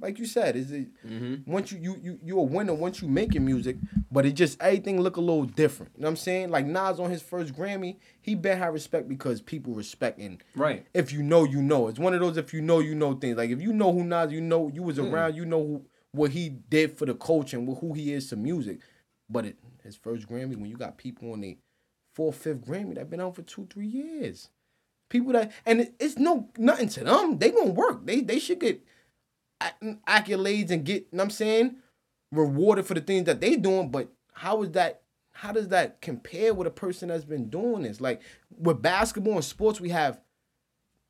like 0.00 0.18
you 0.18 0.26
said. 0.26 0.56
Is 0.56 0.70
it 0.72 0.88
Mm-hmm. 1.06 1.50
once 1.50 1.72
you 1.72 1.78
you 1.78 1.96
you 2.02 2.18
you 2.22 2.38
a 2.38 2.42
winner 2.42 2.74
once 2.74 3.02
you 3.02 3.08
making 3.08 3.44
music, 3.44 3.76
but 4.10 4.24
it 4.26 4.32
just 4.32 4.60
everything 4.62 5.00
look 5.00 5.16
a 5.16 5.20
little 5.20 5.44
different. 5.44 5.92
You 5.96 6.02
know 6.02 6.06
what 6.06 6.10
I'm 6.12 6.16
saying? 6.16 6.50
Like 6.50 6.66
Nas 6.66 6.98
on 7.00 7.10
his 7.10 7.22
first 7.22 7.54
Grammy, 7.54 7.96
he 8.20 8.34
bet 8.34 8.58
have 8.58 8.72
respect 8.72 9.08
because 9.08 9.40
people 9.40 9.74
respect 9.74 10.18
and 10.18 10.42
Right. 10.54 10.86
if 10.94 11.12
you 11.12 11.22
know, 11.22 11.44
you 11.44 11.62
know. 11.62 11.88
It's 11.88 11.98
one 11.98 12.14
of 12.14 12.20
those 12.20 12.36
if 12.36 12.54
you 12.54 12.60
know, 12.62 12.78
you 12.78 12.94
know 12.94 13.14
things. 13.14 13.36
Like 13.36 13.50
if 13.50 13.60
you 13.60 13.72
know 13.72 13.92
who 13.92 14.04
Nas, 14.04 14.32
you 14.32 14.40
know 14.40 14.68
you 14.72 14.82
was 14.82 14.96
Hmm. 14.98 15.06
around, 15.12 15.34
you 15.36 15.44
know 15.44 15.60
who, 15.62 15.86
what 16.12 16.30
he 16.30 16.48
did 16.48 16.96
for 16.98 17.06
the 17.06 17.14
culture 17.14 17.58
and 17.58 17.68
who 17.78 17.92
he 17.94 18.12
is 18.12 18.28
to 18.28 18.36
music. 18.36 18.78
But 19.28 19.46
it, 19.46 19.56
his 19.82 19.96
first 19.96 20.28
Grammy, 20.28 20.56
when 20.56 20.66
you 20.66 20.76
got 20.76 20.98
people 20.98 21.32
on 21.32 21.40
the 21.40 21.58
fourth, 22.14 22.36
fifth 22.36 22.64
Grammy 22.66 22.94
that 22.94 23.10
been 23.10 23.20
on 23.20 23.32
for 23.32 23.42
two, 23.42 23.66
three 23.70 23.86
years, 23.86 24.50
people 25.10 25.32
that 25.32 25.52
and 25.66 25.80
it, 25.82 25.94
it's 25.98 26.18
no 26.18 26.48
nothing 26.58 26.88
to 26.90 27.04
them. 27.04 27.38
They 27.38 27.50
gonna 27.50 27.70
work. 27.70 28.04
They 28.06 28.20
they 28.20 28.38
should 28.38 28.60
get 28.60 28.82
accolades 30.06 30.70
and 30.70 30.84
get. 30.84 31.02
You 31.02 31.08
know 31.12 31.18
what 31.18 31.24
I'm 31.24 31.30
saying 31.30 31.76
rewarded 32.30 32.86
for 32.86 32.94
the 32.94 33.00
things 33.00 33.26
that 33.26 33.40
they 33.40 33.56
doing. 33.56 33.90
But 33.90 34.08
how 34.32 34.62
is 34.62 34.70
that? 34.72 35.02
How 35.34 35.52
does 35.52 35.68
that 35.68 36.00
compare 36.00 36.52
with 36.54 36.66
a 36.66 36.70
person 36.70 37.08
that's 37.08 37.24
been 37.24 37.48
doing 37.48 37.82
this? 37.82 38.00
Like 38.00 38.20
with 38.58 38.82
basketball 38.82 39.34
and 39.34 39.44
sports, 39.44 39.80
we 39.80 39.88
have 39.90 40.20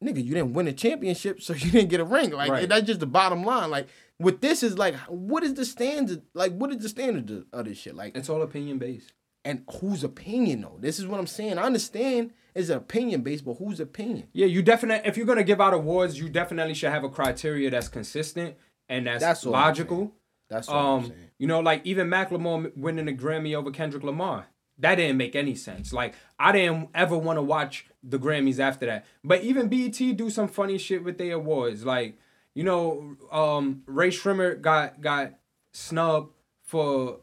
nigga, 0.03 0.24
you 0.24 0.34
didn't 0.34 0.55
win 0.55 0.68
a 0.68 0.72
championship, 0.72 1.40
so 1.42 1.53
you 1.55 1.70
didn't 1.70 1.90
get 1.90 2.00
a 2.00 2.05
ring. 2.05 2.30
Like 2.30 2.50
Right. 2.50 2.68
that's 2.68 2.86
just 2.86 3.00
the 3.00 3.07
bottom 3.07 3.44
line. 3.44 3.70
Like 3.70 3.88
with 4.18 4.40
this 4.40 4.62
is 4.62 4.78
like, 4.78 4.94
what 5.09 5.42
is 5.42 5.55
the 5.55 5.64
standard? 5.64 6.22
Like 6.34 6.53
what 6.57 6.70
is 6.70 6.78
the 6.78 6.88
standard 6.88 7.30
of- 7.30 7.46
of 7.53 7.64
this 7.66 7.78
shit? 7.78 7.94
Like 7.94 8.16
It's 8.16 8.28
all 8.28 8.42
opinion 8.42 8.78
based. 8.78 9.12
and 9.44 9.62
whose 9.80 10.03
opinion 10.05 10.62
though? 10.62 10.78
This 10.80 10.98
is 10.98 11.07
what 11.07 11.18
I'm 11.20 11.26
saying. 11.26 11.59
I 11.59 11.62
understand 11.64 12.32
it's 12.55 12.68
an 12.68 12.76
opinion 12.76 13.22
based, 13.22 13.44
but 13.44 13.55
whose 13.55 13.80
opinion? 13.80 14.28
Yeah, 14.32 14.46
you 14.46 14.62
definitely. 14.62 15.09
If 15.09 15.16
you're 15.16 15.26
gonna 15.26 15.44
give 15.44 15.61
out 15.61 15.74
awards, 15.74 16.18
you 16.18 16.28
definitely 16.28 16.74
should 16.74 16.90
have 16.90 17.05
a 17.05 17.09
criteria 17.09 17.70
that's 17.70 17.88
consistent 17.88 18.57
and 18.88 19.07
that's, 19.07 19.22
That's 19.22 19.46
logical. 19.46 20.12
That's 20.50 20.68
what 20.68 20.76
I'm 20.76 20.84
Um, 20.84 21.07
saying. 21.07 21.30
you 21.38 21.46
know, 21.46 21.61
like 21.61 21.80
even 21.84 22.09
Macklemore 22.09 22.76
winning 22.76 23.09
a 23.09 23.12
Grammy 23.12 23.55
over 23.55 23.70
Kendrick 23.70 24.03
Lamar. 24.05 24.48
That 24.78 24.96
didn't 24.96 25.16
make 25.16 25.34
any 25.36 25.55
sense. 25.55 25.92
Like 25.92 26.14
I 26.38 26.53
didn't 26.53 26.88
ever 26.94 27.16
want 27.16 27.36
to 27.38 27.42
watch 27.42 27.86
the 28.03 28.18
Grammys 28.18 28.59
after 28.59 28.86
that. 28.86 29.07
But 29.22 29.42
even 29.44 29.68
BET 29.68 29.92
do 30.16 30.28
some 30.28 30.48
funny 30.48 30.76
shit 30.78 31.05
with 31.05 31.18
their 31.18 31.34
awards. 31.36 31.84
Like 31.84 32.18
you 32.55 32.64
know, 32.64 33.16
um, 33.30 33.82
Rae 33.86 34.11
Sremmurd 34.11 34.61
got 34.61 35.00
got 35.00 35.34
snubbed 35.72 36.32
for 36.64 37.20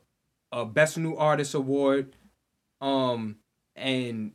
a 0.51 0.65
Best 0.65 0.97
New 0.97 1.15
Artist 1.15 1.53
award, 1.53 2.15
um, 2.81 3.37
and 3.75 4.31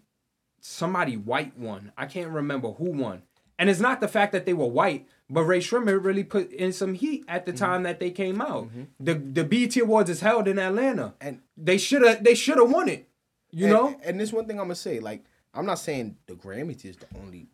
somebody 0.64 1.14
white 1.16 1.56
won. 1.58 1.92
I 1.96 2.06
can't 2.06 2.30
remember 2.30 2.70
who 2.72 2.90
won. 2.90 3.22
And 3.58 3.68
it's 3.70 3.80
not 3.80 4.00
the 4.00 4.08
fact 4.08 4.32
that 4.32 4.46
they 4.46 4.54
were 4.54 4.66
white, 4.66 5.06
but 5.30 5.44
Rae 5.44 5.60
Sremmurd 5.60 6.02
really 6.02 6.24
put 6.24 6.50
in 6.50 6.72
some 6.72 6.94
heat 6.94 7.24
at 7.28 7.44
the 7.46 7.52
Mm-hmm. 7.52 7.64
time 7.64 7.82
that 7.84 8.00
they 8.00 8.10
came 8.10 8.40
out. 8.40 8.68
The 8.98 9.14
the 9.14 9.44
BET 9.44 9.76
Awards 9.76 10.10
is 10.10 10.20
held 10.22 10.48
in 10.48 10.58
Atlanta, 10.58 11.14
And 11.20 11.40
they 11.56 11.78
should 11.78 12.02
have 12.02 12.24
they 12.24 12.34
should 12.34 12.58
have 12.58 12.70
won 12.70 12.88
it. 12.88 13.08
You 13.50 13.66
and, 13.66 13.74
know, 13.74 14.00
and 14.02 14.18
this 14.18 14.32
one 14.32 14.46
thing 14.46 14.58
I'm 14.58 14.64
gonna 14.66 14.74
say, 14.74 14.98
like, 14.98 15.24
I'm 15.52 15.66
not 15.66 15.78
saying 15.78 16.16
the 16.26 16.34
Grammys 16.34 16.84
is 16.84 16.96
the 16.96 17.06
only 17.22 17.46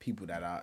people 0.00 0.26
that 0.26 0.42
I 0.42 0.62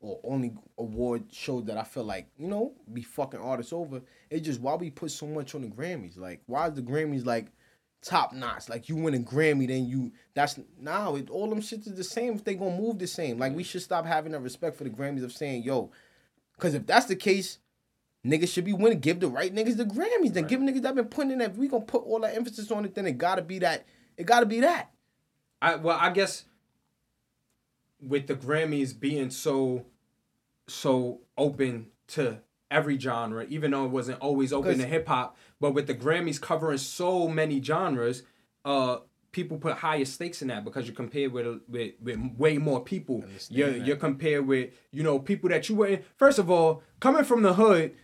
or 0.00 0.20
only 0.24 0.52
award 0.78 1.24
shows 1.32 1.64
that 1.64 1.76
I 1.78 1.82
feel 1.84 2.04
like, 2.04 2.26
you 2.36 2.46
know, 2.48 2.74
be 2.92 3.02
fucking 3.02 3.40
artists 3.40 3.72
over. 3.72 4.02
It's 4.30 4.44
just 4.44 4.60
why 4.60 4.74
we 4.74 4.90
put 4.90 5.10
so 5.12 5.26
much 5.26 5.54
on 5.54 5.62
the 5.62 5.68
Grammys. 5.68 6.16
Like, 6.18 6.42
why 6.46 6.68
is 6.68 6.74
the 6.74 6.82
Grammys 6.82 7.24
like 7.24 7.46
top 8.02 8.32
notch? 8.32 8.68
Like 8.68 8.88
you 8.88 8.96
win 8.96 9.14
a 9.14 9.18
Grammy, 9.18 9.66
then 9.66 9.86
you 9.86 10.12
that's 10.34 10.58
now 10.80 11.14
it 11.16 11.30
all 11.30 11.48
them 11.48 11.60
shits 11.60 11.86
is 11.86 11.94
the 11.94 12.04
same 12.04 12.34
if 12.34 12.44
they 12.44 12.54
gonna 12.54 12.76
move 12.76 12.98
the 12.98 13.06
same. 13.06 13.38
Like 13.38 13.54
we 13.54 13.62
should 13.62 13.82
stop 13.82 14.04
having 14.04 14.32
that 14.32 14.40
respect 14.40 14.76
for 14.76 14.84
the 14.84 14.90
Grammys 14.90 15.24
of 15.24 15.32
saying, 15.32 15.62
yo, 15.62 15.90
cause 16.58 16.74
if 16.74 16.86
that's 16.86 17.06
the 17.06 17.16
case, 17.16 17.58
niggas 18.26 18.48
should 18.48 18.64
be 18.64 18.72
winning. 18.72 19.00
Give 19.00 19.20
the 19.20 19.28
right 19.28 19.54
niggas 19.54 19.76
the 19.76 19.84
Grammys. 19.84 20.34
Then 20.34 20.46
give 20.46 20.60
niggas 20.60 20.82
that 20.82 20.94
been 20.94 21.06
putting 21.06 21.32
in 21.32 21.38
that. 21.38 21.52
If 21.52 21.56
we 21.56 21.68
gonna 21.68 21.84
put 21.84 22.04
all 22.04 22.20
that 22.20 22.36
emphasis 22.36 22.70
on 22.70 22.84
it, 22.84 22.94
then 22.94 23.06
it 23.06 23.18
gotta 23.18 23.42
be 23.42 23.60
that. 23.60 23.86
It 24.16 24.26
gotta 24.26 24.46
be 24.46 24.60
that. 24.60 24.90
I 25.60 25.76
well 25.76 25.98
I 25.98 26.10
guess 26.10 26.44
with 28.00 28.26
the 28.26 28.34
Grammys 28.34 28.98
being 28.98 29.30
so 29.30 29.86
so 30.68 31.20
open 31.36 31.86
to 32.08 32.40
every 32.70 32.98
genre, 32.98 33.44
even 33.48 33.70
though 33.70 33.84
it 33.84 33.90
wasn't 33.90 34.20
always 34.20 34.52
open 34.52 34.78
to 34.78 34.86
hip 34.86 35.06
hop, 35.06 35.36
but 35.62 35.74
with 35.74 35.86
the 35.86 35.94
Grammys 35.94 36.40
covering 36.40 36.76
so 36.78 37.28
many 37.28 37.62
genres, 37.62 38.24
uh 38.64 38.96
people 39.30 39.56
put 39.56 39.74
higher 39.78 40.04
stakes 40.04 40.42
in 40.42 40.48
that 40.48 40.62
because 40.64 40.86
you're 40.86 40.94
compared 40.94 41.32
with 41.32 41.60
with, 41.68 41.92
with 42.02 42.18
way 42.36 42.58
more 42.58 42.82
people. 42.84 43.24
You're 43.48 43.70
that. 43.70 43.86
you're 43.86 43.96
compared 43.96 44.46
with, 44.46 44.70
you 44.90 45.02
know, 45.02 45.18
people 45.18 45.48
that 45.50 45.68
you 45.68 45.76
were 45.76 46.00
first 46.16 46.38
of 46.38 46.50
all, 46.50 46.82
coming 47.00 47.24
from 47.24 47.42
the 47.42 47.54
hood, 47.54 47.94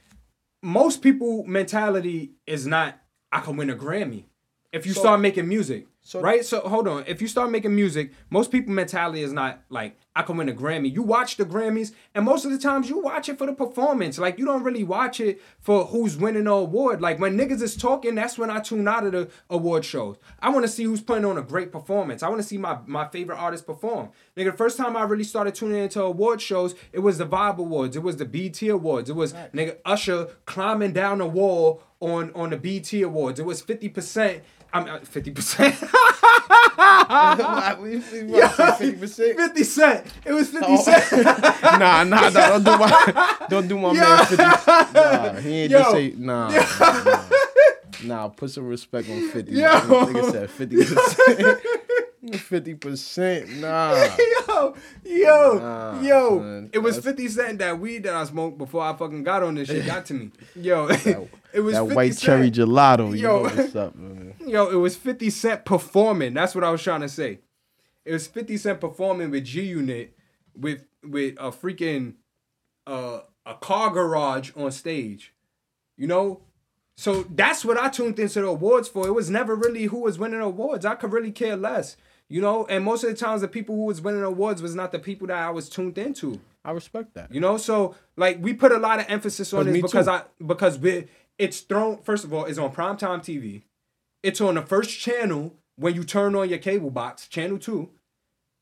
most 0.63 1.03
people 1.03 1.45
mentality 1.45 2.33
is 2.47 2.67
not 2.67 2.99
I 3.33 3.41
can 3.41 3.57
win 3.57 3.71
a 3.71 3.77
Grammy. 3.77 4.25
If 4.73 4.87
you 4.87 4.93
So- 4.95 5.01
start 5.01 5.21
making 5.21 5.49
music, 5.49 5.87
so- 6.09 6.21
right? 6.23 6.43
So 6.45 6.61
hold 6.61 6.89
on. 6.89 7.05
If 7.07 7.21
you 7.21 7.29
start 7.29 7.51
making 7.51 7.75
music, 7.75 8.13
most 8.31 8.51
people 8.51 8.73
mentality 8.73 9.23
is 9.23 9.33
not 9.33 9.61
like 9.69 9.99
I 10.17 10.23
can 10.23 10.37
win 10.39 10.49
a 10.49 10.53
Grammy. 10.53 10.93
You 10.93 11.03
watch 11.03 11.37
the 11.37 11.45
Grammys, 11.45 11.93
and 12.15 12.25
most 12.25 12.45
of 12.45 12.51
the 12.51 12.59
times 12.59 12.89
you 12.89 12.99
watch 12.99 13.29
it 13.29 13.37
for 13.37 13.47
the 13.47 13.53
performance. 13.53 14.19
Like 14.19 14.39
you 14.39 14.47
don't 14.47 14.63
really 14.63 14.85
watch 14.85 15.21
it 15.21 15.41
for 15.61 15.85
who's 15.85 16.17
winning 16.17 16.45
the 16.45 16.53
award. 16.53 17.01
Like 17.03 17.21
when 17.21 17.37
niggas 17.37 17.61
is 17.61 17.77
talking, 17.77 18.15
that's 18.15 18.39
when 18.39 18.51
I 18.51 18.61
tune 18.61 18.89
out 18.89 19.05
of 19.05 19.13
the 19.13 19.29
award 19.51 19.85
shows. 19.85 20.17
I 20.41 20.49
want 20.49 20.65
to 20.65 20.69
see 20.73 20.85
who's 20.85 21.03
putting 21.03 21.27
on 21.27 21.37
a 21.37 21.43
great 21.43 21.71
performance. 21.71 22.23
I 22.23 22.29
want 22.31 22.41
to 22.41 22.49
see 22.49 22.59
my 22.59 22.79
my 22.87 23.07
favorite 23.09 23.37
artist 23.37 23.67
perform. 23.67 24.09
Nigga, 24.37 24.53
the 24.53 24.57
first 24.57 24.79
time 24.79 24.97
I 24.97 25.03
really 25.03 25.25
started 25.25 25.55
tuning 25.55 25.83
into 25.83 26.03
award 26.03 26.41
shows, 26.41 26.75
it 26.93 27.01
was 27.01 27.19
the 27.19 27.27
Vibe 27.27 27.59
Awards. 27.59 27.97
It 27.97 28.03
was 28.03 28.17
the 28.17 28.25
BET 28.25 28.63
Awards. 28.63 29.11
It 29.11 29.17
was 29.17 29.35
nigga 29.55 29.77
Usher 29.85 30.29
climbing 30.47 30.95
down 30.95 31.19
the 31.19 31.27
wall 31.27 31.83
on 32.01 32.33
on 32.35 32.51
the 32.51 32.57
BET 32.57 32.93
Awards. 33.03 33.39
It 33.39 33.47
was 33.47 33.61
fifty 33.61 33.89
percent. 33.89 34.43
I'm 34.73 34.87
uh, 34.89 34.99
fifty 35.01 35.31
percent. 35.31 35.75
fifty 38.79 38.93
percent. 38.93 39.37
50 39.39 39.65
Cent. 39.65 40.07
It 40.27 40.33
was 40.33 40.49
50 40.51 40.67
Oh. 40.69 40.83
Cent. 40.83 41.27
nah, 41.81 42.05
nah, 42.05 42.29
nah, 42.29 42.31
don't 42.31 42.65
do 42.65 42.77
my, 42.79 43.37
don't 43.49 43.69
do 43.69 43.79
my 43.79 43.93
man 43.95 44.27
fifty. 44.27 44.43
Nah, 44.45 45.33
he 45.41 45.55
ain't 45.63 45.71
Yo. 45.71 45.79
just 45.79 45.91
say 45.93 46.13
nah. 46.19 46.49
Nah, 46.51 47.25
nah, 48.05 48.29
put 48.29 48.51
some 48.51 48.67
respect 48.67 49.09
on 49.09 49.29
fifty. 49.31 49.53
Yo. 49.53 49.69
Nigga 49.69 50.31
said 50.33 50.51
fifty 50.51 50.77
percent. 50.85 51.61
Fifty 52.35 52.75
percent, 52.75 53.49
nah. 53.59 53.95
yo, 54.49 54.75
yo, 55.05 55.59
Nah, 55.59 56.01
yo. 56.03 56.39
son. 56.41 56.71
it 56.73 56.79
was 56.79 56.99
50 56.99 57.29
Cent 57.29 57.59
that 57.61 57.79
weed 57.79 58.05
that 58.05 58.15
I 58.15 58.25
smoked 58.25 58.59
before 58.59 58.83
I 58.83 58.95
fucking 58.95 59.23
got 59.25 59.43
on 59.43 59.55
this 59.55 59.69
shit 59.69 59.87
got 59.87 60.07
to 60.07 60.15
me. 60.15 60.31
Yo, 60.57 60.89
it 61.53 61.61
was 61.61 61.75
that 61.75 61.83
50 61.83 61.95
white 61.95 62.15
Cent. 62.15 62.21
cherry 62.21 62.51
gelato. 62.51 63.11
You 63.13 63.23
Yo. 63.23 63.37
know 63.37 63.43
what's 63.55 63.77
up, 63.77 63.95
man. 63.97 64.35
Yo, 64.47 64.69
it 64.71 64.77
was 64.77 64.97
50 64.97 65.31
Cent 65.31 65.65
performing. 65.65 66.35
That's 66.35 66.55
what 66.55 66.65
I 66.65 66.71
was 66.71 66.83
trying 66.83 67.01
to 67.03 67.09
say. 67.09 67.41
It 68.05 68.13
was 68.13 68.27
50 68.27 68.57
Cent 68.57 68.81
performing 68.81 69.31
with 69.31 69.45
G 69.45 69.63
Unit 69.63 70.17
with 70.57 70.85
with 71.05 71.35
a 71.39 71.51
freaking 71.53 72.15
uh 72.87 73.21
a 73.47 73.55
car 73.55 73.91
garage 73.91 74.51
on 74.57 74.73
stage. 74.73 75.35
You 75.97 76.07
know? 76.07 76.43
So 76.97 77.23
that's 77.31 77.65
what 77.65 77.79
I 77.79 77.89
tuned 77.91 78.19
into 78.19 78.41
the 78.41 78.49
awards 78.49 78.89
for. 78.89 79.07
It 79.07 79.13
was 79.13 79.31
never 79.31 79.55
really 79.55 79.85
who 79.85 80.01
was 80.01 80.19
winning 80.19 80.41
awards. 80.41 80.85
I 80.85 80.97
could 80.97 81.13
really 81.13 81.31
care 81.31 81.57
less. 81.57 81.97
You 82.31 82.43
know, 82.43 82.67
and 82.67 82.85
most 82.85 83.05
of 83.05 83.11
the 83.11 83.17
times 83.17 83.41
the 83.41 83.49
people 83.49 83.75
who 83.75 83.85
was 83.85 84.03
winning 84.03 84.23
awards 84.23 84.61
was 84.61 84.75
not 84.75 84.93
the 84.93 84.99
people 84.99 85.27
that 85.29 85.37
I 85.39 85.51
was 85.51 85.69
tuned 85.71 85.97
into. 85.97 86.41
I 86.63 86.73
respect 86.73 87.15
that. 87.15 87.33
You 87.33 87.41
know, 87.41 87.57
so 87.57 87.95
like 88.17 88.39
we 88.43 88.53
put 88.53 88.71
a 88.71 88.77
lot 88.79 89.01
of 89.01 89.07
emphasis 89.09 89.53
on 89.55 89.65
this 89.67 89.81
because 89.81 90.05
too. 90.07 90.13
I 90.13 90.23
because 90.47 90.79
we 90.79 91.07
it's 91.39 91.61
thrown 91.61 92.03
first 92.03 92.25
of 92.25 92.35
all, 92.35 92.45
it's 92.45 92.59
on 92.59 92.75
primetime 92.75 93.21
TV. 93.21 93.63
It's 94.23 94.41
on 94.43 94.57
the 94.57 94.63
first 94.63 94.99
channel 94.99 95.55
when 95.77 95.95
you 95.95 96.05
turn 96.05 96.35
on 96.35 96.49
your 96.51 96.59
cable 96.59 96.91
box, 96.91 97.29
channel 97.29 97.57
two. 97.59 97.89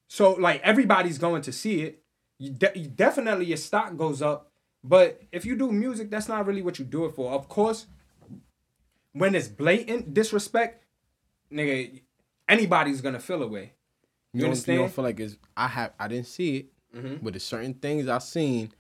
So 0.09 0.35
like 0.35 0.61
everybody's 0.63 1.19
going 1.19 1.43
to 1.43 1.53
see 1.53 1.83
it. 1.83 2.03
You, 2.39 2.51
de- 2.51 2.73
you- 2.79 2.89
definitely 2.89 3.47
your 3.47 3.57
stock 3.57 3.97
goes 3.97 4.23
up. 4.23 4.53
But 4.85 5.21
if 5.33 5.45
you 5.45 5.57
do 5.57 5.73
music, 5.73 6.11
that's 6.11 6.29
not 6.29 6.47
really 6.47 6.63
what 6.63 6.79
you 6.79 6.85
do 6.85 7.07
it 7.07 7.17
for. 7.17 7.33
Of 7.33 7.49
course, 7.49 7.87
when 9.13 9.35
it's 9.35 9.49
blatant 9.49 10.15
disrespect, 10.15 10.85
nigga, 11.53 12.03
anybody's 12.49 13.01
gonna 13.01 13.21
feel 13.21 13.43
away. 13.43 13.73
You, 14.33 14.39
You, 14.39 14.41
don't, 14.43 14.51
understand? 14.51 14.75
you 14.75 14.81
don't 14.83 14.93
feel 14.93 15.05
like 15.05 15.21
it's 15.21 15.37
I 15.57 15.69
have 15.69 15.93
I 15.99 16.09
didn't 16.09 16.27
see 16.27 16.57
it, 16.59 16.67
Mhm. 16.95 17.23
but 17.23 17.33
there's 17.33 17.43
certain 17.45 17.75
things 17.75 18.09
I 18.09 18.19
seen. 18.19 18.73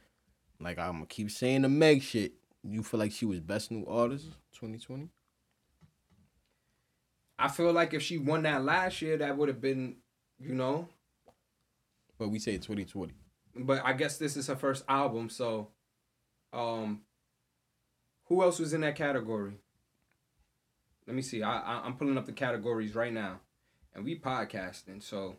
Like 0.60 0.78
I'm 0.78 0.92
gonna 0.94 1.06
keep 1.06 1.30
saying 1.30 1.62
the 1.62 1.68
Meg 1.68 2.02
shit. 2.02 2.32
You 2.62 2.82
feel 2.82 2.98
like 3.00 3.12
she 3.12 3.24
was 3.26 3.40
best 3.40 3.70
new 3.70 3.84
artist 3.86 4.26
2020? 4.52 5.08
I 7.38 7.48
feel 7.48 7.72
like 7.72 7.92
if 7.94 8.02
she 8.02 8.18
won 8.18 8.42
that 8.44 8.64
last 8.64 9.02
year, 9.02 9.18
that 9.18 9.36
would 9.36 9.48
have 9.48 9.60
been, 9.60 9.96
you 10.38 10.54
know. 10.54 10.88
But 12.18 12.28
we 12.30 12.38
say 12.38 12.56
2020. 12.56 13.12
But 13.58 13.84
I 13.84 13.92
guess 13.92 14.16
this 14.18 14.36
is 14.36 14.46
her 14.46 14.56
first 14.56 14.84
album, 14.88 15.28
so 15.28 15.68
um 16.52 17.02
Who 18.26 18.42
else 18.42 18.58
was 18.58 18.72
in 18.72 18.80
that 18.80 18.96
category? 18.96 19.52
Let 21.06 21.14
me 21.14 21.22
see. 21.22 21.42
I, 21.42 21.58
I 21.60 21.80
I'm 21.86 21.96
pulling 21.96 22.18
up 22.18 22.26
the 22.26 22.32
categories 22.32 22.94
right 22.94 23.12
now, 23.12 23.40
and 23.96 24.04
we 24.04 24.18
podcasting. 24.18 25.02
So 25.02 25.36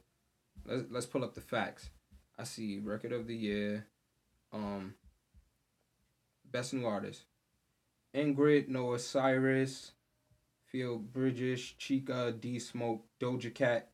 let's 0.66 0.84
let's 0.90 1.06
pull 1.06 1.24
up 1.24 1.36
the 1.36 1.42
facts. 1.42 1.92
I 2.38 2.44
see 2.44 2.80
record 2.80 3.14
of 3.14 3.28
the 3.28 3.36
year, 3.36 3.88
um, 4.52 4.96
best 6.52 6.74
new 6.74 6.86
artist, 6.86 7.24
Ingrid, 8.16 8.68
Noah 8.68 9.00
Cyrus, 9.00 9.94
Phoebe 10.66 10.98
Bridgers, 10.98 11.74
Chika, 11.80 12.40
D 12.40 12.60
Smoke, 12.60 13.06
Doja 13.20 13.54
Cat, 13.54 13.90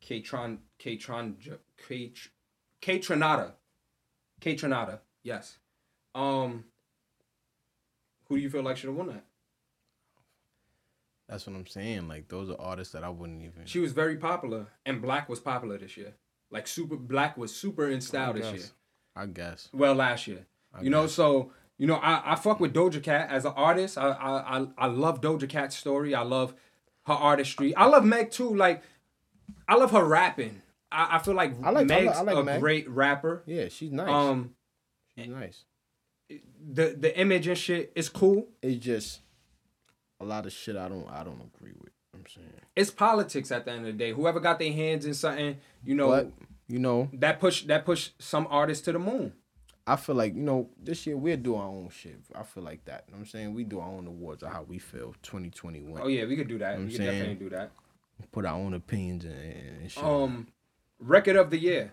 K-Tron, 0.00 0.58
K-Tron, 0.78 1.36
K 1.88 2.12
Kaytranada, 2.80 3.52
Kaytranada. 4.40 5.00
Yes. 5.22 5.58
Um. 6.14 6.64
Who 8.28 8.36
do 8.36 8.42
you 8.42 8.50
feel 8.50 8.62
like 8.62 8.76
should 8.76 8.88
have 8.88 8.96
won 8.96 9.08
that? 9.08 9.24
That's 11.28 11.46
what 11.46 11.56
I'm 11.56 11.66
saying. 11.66 12.08
Like 12.08 12.28
those 12.28 12.50
are 12.50 12.60
artists 12.60 12.92
that 12.92 13.04
I 13.04 13.08
wouldn't 13.08 13.42
even. 13.42 13.64
She 13.64 13.78
was 13.80 13.92
very 13.92 14.16
popular, 14.16 14.66
and 14.84 15.00
Black 15.00 15.28
was 15.28 15.40
popular 15.40 15.78
this 15.78 15.96
year. 15.96 16.14
Like 16.50 16.66
super 16.66 16.96
Black 16.96 17.36
was 17.36 17.54
super 17.54 17.88
in 17.88 18.00
style 18.00 18.32
this 18.34 18.52
year. 18.52 18.66
I 19.16 19.26
guess. 19.26 19.68
Well, 19.72 19.94
last 19.94 20.26
year, 20.26 20.46
I 20.74 20.82
you 20.82 20.90
know. 20.90 21.02
guess. 21.04 21.12
So 21.12 21.52
you 21.78 21.86
know, 21.86 21.96
I, 21.96 22.32
I 22.32 22.34
fuck 22.36 22.60
with 22.60 22.72
Doja 22.74 23.02
Cat 23.02 23.28
as 23.30 23.44
an 23.44 23.52
artist. 23.56 23.96
I, 23.98 24.08
I 24.08 24.58
I 24.60 24.66
I 24.78 24.86
love 24.86 25.20
Doja 25.20 25.48
Cat's 25.48 25.76
story. 25.76 26.14
I 26.14 26.22
love 26.22 26.54
her 27.06 27.14
artistry. 27.14 27.74
I 27.74 27.86
love 27.86 28.04
Meg 28.04 28.30
too. 28.30 28.54
Like 28.54 28.82
I 29.66 29.76
love 29.76 29.90
her 29.92 30.04
rapping. 30.04 30.60
I, 30.92 31.16
I 31.16 31.18
feel 31.18 31.34
like, 31.34 31.54
I 31.64 31.70
like- 31.70 31.82
I 31.90 31.94
Meg's 31.94 32.06
like- 32.06 32.16
I 32.16 32.20
like 32.22 32.36
a 32.36 32.42
Meg. 32.44 32.60
great 32.60 32.88
rapper. 32.88 33.42
Yeah, 33.46 33.68
she's 33.68 33.90
nice. 33.90 34.08
Um, 34.08 34.54
she's 35.18 35.28
nice. 35.28 35.64
the 36.28 36.94
the 36.98 37.18
image 37.18 37.46
and 37.46 37.58
shit 37.58 37.92
is 37.96 38.08
cool. 38.08 38.48
It's 38.62 38.84
just 38.84 39.20
a 40.24 40.26
lot 40.26 40.46
of 40.46 40.52
shit 40.52 40.76
I 40.76 40.88
don't 40.88 41.08
I 41.10 41.22
don't 41.22 41.40
agree 41.54 41.72
with. 41.78 41.92
I'm 42.14 42.24
saying. 42.32 42.48
It's 42.76 42.90
politics 42.90 43.50
at 43.52 43.64
the 43.64 43.72
end 43.72 43.80
of 43.80 43.86
the 43.86 43.92
day. 43.92 44.12
Whoever 44.12 44.40
got 44.40 44.58
their 44.58 44.72
hands 44.72 45.04
in 45.04 45.14
something, 45.14 45.56
you 45.84 45.94
know, 45.94 46.08
But 46.08 46.32
you 46.68 46.78
know, 46.78 47.10
that 47.14 47.40
push 47.40 47.64
that 47.64 47.84
push 47.84 48.10
some 48.18 48.46
artists 48.50 48.84
to 48.86 48.92
the 48.92 48.98
moon. 48.98 49.32
I 49.86 49.96
feel 49.96 50.14
like 50.14 50.34
you 50.34 50.40
know 50.42 50.70
this 50.82 51.06
year 51.06 51.16
we'll 51.16 51.36
do 51.36 51.56
our 51.56 51.68
own 51.68 51.90
shit. 51.90 52.16
I 52.34 52.42
feel 52.42 52.62
like 52.62 52.84
that. 52.86 53.04
You 53.06 53.12
know 53.12 53.18
what 53.18 53.24
I'm 53.24 53.26
saying 53.30 53.54
we 53.54 53.64
do 53.64 53.80
our 53.80 53.88
own 53.88 54.06
awards 54.06 54.42
of 54.42 54.50
how 54.50 54.62
we 54.62 54.78
feel. 54.78 55.14
2021. 55.22 56.00
Oh 56.02 56.08
yeah, 56.08 56.24
we 56.24 56.36
could 56.36 56.48
do 56.48 56.58
that. 56.58 56.74
I'm 56.76 56.86
we 56.86 56.90
could 56.92 56.96
saying- 56.98 57.10
definitely 57.10 57.44
do 57.44 57.50
that. 57.50 57.72
Put 58.30 58.46
our 58.46 58.54
own 58.54 58.74
opinions 58.74 59.24
and, 59.24 59.34
and 59.82 59.90
shit. 59.90 60.02
Um, 60.02 60.46
record 61.00 61.36
of 61.36 61.50
the 61.50 61.58
year. 61.58 61.92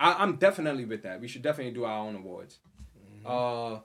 I, 0.00 0.14
I'm 0.22 0.36
definitely 0.36 0.86
with 0.86 1.02
that. 1.02 1.20
We 1.20 1.28
should 1.28 1.42
definitely 1.42 1.74
do 1.74 1.84
our 1.84 1.98
own 1.98 2.16
awards. 2.16 2.58
Uh, 3.26 3.80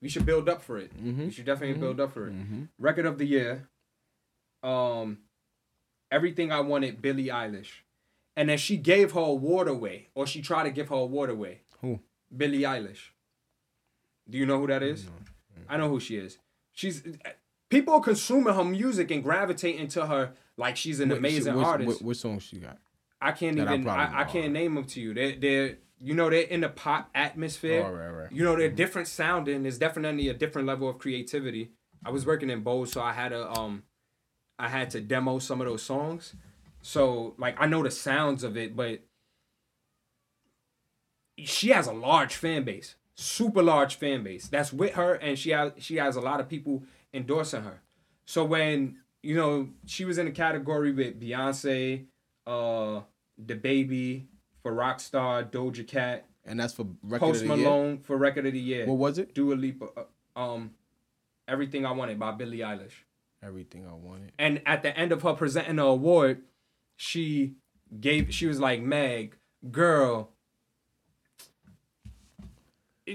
we 0.00 0.08
should 0.08 0.26
build 0.26 0.48
up 0.48 0.62
for 0.62 0.78
it. 0.78 0.96
Mm-hmm. 0.96 1.26
We 1.26 1.30
should 1.30 1.46
definitely 1.46 1.74
mm-hmm. 1.74 1.82
build 1.82 2.00
up 2.00 2.12
for 2.12 2.26
it. 2.28 2.34
Mm-hmm. 2.34 2.62
Record 2.78 3.06
of 3.06 3.18
the 3.18 3.26
year. 3.26 3.68
Um, 4.62 5.18
everything 6.10 6.52
I 6.52 6.60
wanted, 6.60 7.00
Billie 7.00 7.26
Eilish, 7.26 7.70
and 8.36 8.48
then 8.48 8.58
she 8.58 8.76
gave 8.76 9.12
her 9.12 9.20
award 9.20 9.68
away, 9.68 10.08
or 10.14 10.26
she 10.26 10.42
tried 10.42 10.64
to 10.64 10.70
give 10.70 10.88
her 10.88 10.96
award 10.96 11.30
away. 11.30 11.60
Who? 11.80 12.00
Billie 12.36 12.60
Eilish. 12.60 13.10
Do 14.28 14.38
you 14.38 14.46
know 14.46 14.58
who 14.58 14.66
that 14.66 14.82
is? 14.82 15.06
I 15.68 15.76
know 15.76 15.88
who 15.88 16.00
she 16.00 16.16
is. 16.16 16.38
She's 16.72 17.02
people 17.68 17.94
are 17.94 18.00
consuming 18.00 18.54
her 18.54 18.64
music 18.64 19.10
and 19.10 19.22
gravitating 19.22 19.88
to 19.88 20.06
her 20.06 20.32
like 20.56 20.76
she's 20.76 21.00
an 21.00 21.10
What- 21.10 21.18
amazing 21.18 21.54
what, 21.54 21.66
artist. 21.66 21.88
What, 21.88 22.02
what 22.02 22.16
song 22.16 22.38
she 22.38 22.58
got? 22.58 22.78
I 23.20 23.32
can't 23.32 23.56
that 23.56 23.68
even. 23.68 23.84
probably 23.84 24.14
I, 24.14 24.20
I 24.20 24.24
can't 24.24 24.52
name 24.52 24.74
them 24.74 24.84
to 24.84 25.00
you. 25.00 25.14
They 25.14 25.34
they're 25.34 25.78
you 26.00 26.14
know 26.14 26.30
they're 26.30 26.42
in 26.42 26.60
the 26.60 26.68
pop 26.68 27.10
atmosphere. 27.14 27.84
Oh, 27.86 27.92
right, 27.92 28.08
right. 28.08 28.32
You 28.32 28.44
know 28.44 28.56
they're 28.56 28.70
different 28.70 29.08
sounding. 29.08 29.62
There's 29.62 29.78
definitely 29.78 30.28
a 30.28 30.34
different 30.34 30.66
level 30.66 30.88
of 30.88 30.98
creativity. 30.98 31.70
I 32.04 32.10
was 32.10 32.24
working 32.24 32.50
in 32.50 32.62
Bose, 32.62 32.92
so 32.92 33.00
I 33.00 33.12
had 33.12 33.30
to 33.30 33.50
um, 33.50 33.84
I 34.58 34.68
had 34.68 34.90
to 34.90 35.00
demo 35.00 35.38
some 35.38 35.60
of 35.60 35.66
those 35.66 35.82
songs. 35.82 36.34
So 36.82 37.34
like 37.38 37.56
I 37.58 37.66
know 37.66 37.82
the 37.82 37.90
sounds 37.90 38.44
of 38.44 38.56
it, 38.56 38.76
but 38.76 39.00
she 41.38 41.70
has 41.70 41.86
a 41.86 41.92
large 41.92 42.34
fan 42.34 42.64
base, 42.64 42.96
super 43.14 43.62
large 43.62 43.96
fan 43.96 44.22
base. 44.22 44.48
That's 44.48 44.72
with 44.72 44.94
her, 44.94 45.14
and 45.14 45.38
she 45.38 45.50
has 45.50 45.72
she 45.78 45.96
has 45.96 46.16
a 46.16 46.20
lot 46.20 46.40
of 46.40 46.48
people 46.48 46.82
endorsing 47.12 47.62
her. 47.62 47.82
So 48.24 48.44
when 48.44 48.98
you 49.22 49.34
know 49.34 49.70
she 49.86 50.04
was 50.04 50.18
in 50.18 50.28
a 50.28 50.32
category 50.32 50.92
with 50.92 51.20
Beyonce, 51.20 52.06
uh, 52.46 53.00
DaBaby 53.44 54.26
for 54.62 54.72
Rockstar, 54.72 55.50
Doja 55.50 55.86
Cat, 55.86 56.26
And 56.44 56.58
that's 56.60 56.74
for 56.74 56.86
record 57.02 57.26
Post 57.26 57.42
of 57.42 57.48
the 57.48 57.56
year? 57.56 57.64
Malone 57.64 57.98
for 57.98 58.16
Record 58.16 58.46
of 58.46 58.52
the 58.52 58.60
Year, 58.60 58.86
What 58.86 58.98
was 58.98 59.18
it? 59.18 59.34
Dua 59.34 59.54
Lipa, 59.54 59.86
uh, 59.96 60.40
um, 60.40 60.70
Everything 61.46 61.86
I 61.86 61.92
Wanted 61.92 62.18
by 62.18 62.32
Billie 62.32 62.58
Eilish. 62.58 62.92
Everything 63.42 63.86
I 63.86 63.94
wanted. 63.94 64.32
And 64.38 64.60
at 64.66 64.82
the 64.82 64.96
end 64.98 65.12
of 65.12 65.22
her 65.22 65.34
presenting 65.34 65.76
the 65.76 65.84
award, 65.84 66.42
she 66.96 67.54
gave 68.00 68.34
she 68.34 68.46
was 68.46 68.58
like, 68.60 68.82
Meg, 68.82 69.36
girl. 69.70 70.30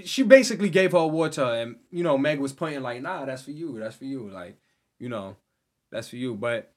She 0.04 0.22
basically 0.24 0.70
gave 0.70 0.90
her 0.92 0.98
award 0.98 1.32
to 1.32 1.44
her, 1.44 1.54
and 1.62 1.76
you 1.90 2.02
know, 2.02 2.18
Meg 2.18 2.40
was 2.40 2.52
pointing 2.52 2.82
like, 2.82 3.00
nah, 3.02 3.24
that's 3.26 3.42
for 3.42 3.52
you, 3.52 3.78
that's 3.78 3.94
for 3.96 4.06
you. 4.06 4.28
Like, 4.28 4.56
you 4.98 5.08
know, 5.08 5.36
that's 5.92 6.08
for 6.08 6.16
you. 6.16 6.34
But 6.34 6.72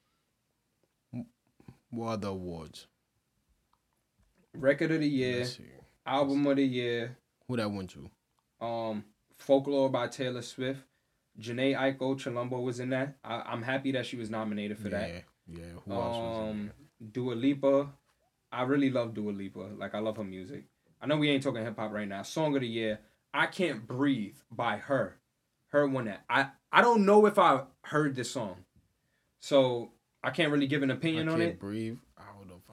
What 1.90 2.08
other 2.10 2.28
awards? 2.28 2.86
Record 4.54 4.90
of 4.90 5.00
the 5.00 5.08
year, 5.08 5.46
album 6.06 6.46
of 6.46 6.56
the 6.56 6.64
year, 6.64 7.16
Who 7.46 7.56
that 7.56 7.70
went 7.70 7.90
to? 7.90 8.10
um, 8.64 9.04
Folklore 9.36 9.88
by 9.90 10.08
Taylor 10.08 10.42
Swift. 10.42 10.80
Jhené 11.40 11.76
Aiko 11.76 12.16
Chilombo 12.18 12.60
was 12.62 12.80
in 12.80 12.90
that. 12.90 13.16
I, 13.22 13.42
I'm 13.46 13.62
happy 13.62 13.92
that 13.92 14.06
she 14.06 14.16
was 14.16 14.28
nominated 14.30 14.78
for 14.78 14.88
that. 14.88 15.08
yeah, 15.08 15.20
yeah. 15.46 15.64
Who 15.84 15.92
else 15.92 16.16
was 16.16 16.38
in 16.38 16.50
Um, 16.50 16.70
Dua 17.12 17.34
Lipa. 17.34 17.90
I 18.50 18.62
really 18.62 18.90
love 18.90 19.14
Dua 19.14 19.30
Lipa. 19.30 19.68
Like 19.78 19.94
I 19.94 20.00
love 20.00 20.16
H.E.R. 20.16 20.24
music. 20.28 20.64
I 21.00 21.06
know 21.06 21.16
we 21.16 21.30
ain't 21.30 21.42
talking 21.44 21.62
hip 21.62 21.76
hop 21.78 21.92
right 21.92 22.08
now. 22.08 22.22
Song 22.22 22.56
of 22.56 22.62
the 22.62 22.66
year. 22.66 22.98
I 23.32 23.46
can't 23.46 23.86
breathe 23.86 24.34
by 24.50 24.78
her. 24.78 25.18
H.E.R. 25.72 25.86
won 25.86 26.06
that. 26.06 26.24
I 26.28 26.48
I 26.72 26.80
don't 26.80 27.04
know 27.06 27.26
if 27.26 27.38
I 27.38 27.62
heard 27.82 28.16
this 28.16 28.30
song, 28.32 28.64
so 29.38 29.92
I 30.24 30.30
can't 30.30 30.50
really 30.50 30.66
give 30.66 30.82
an 30.82 30.90
opinion 30.90 31.28
on 31.28 31.38
can't 31.38 31.50
it. 31.50 31.60
breathe. 31.60 31.98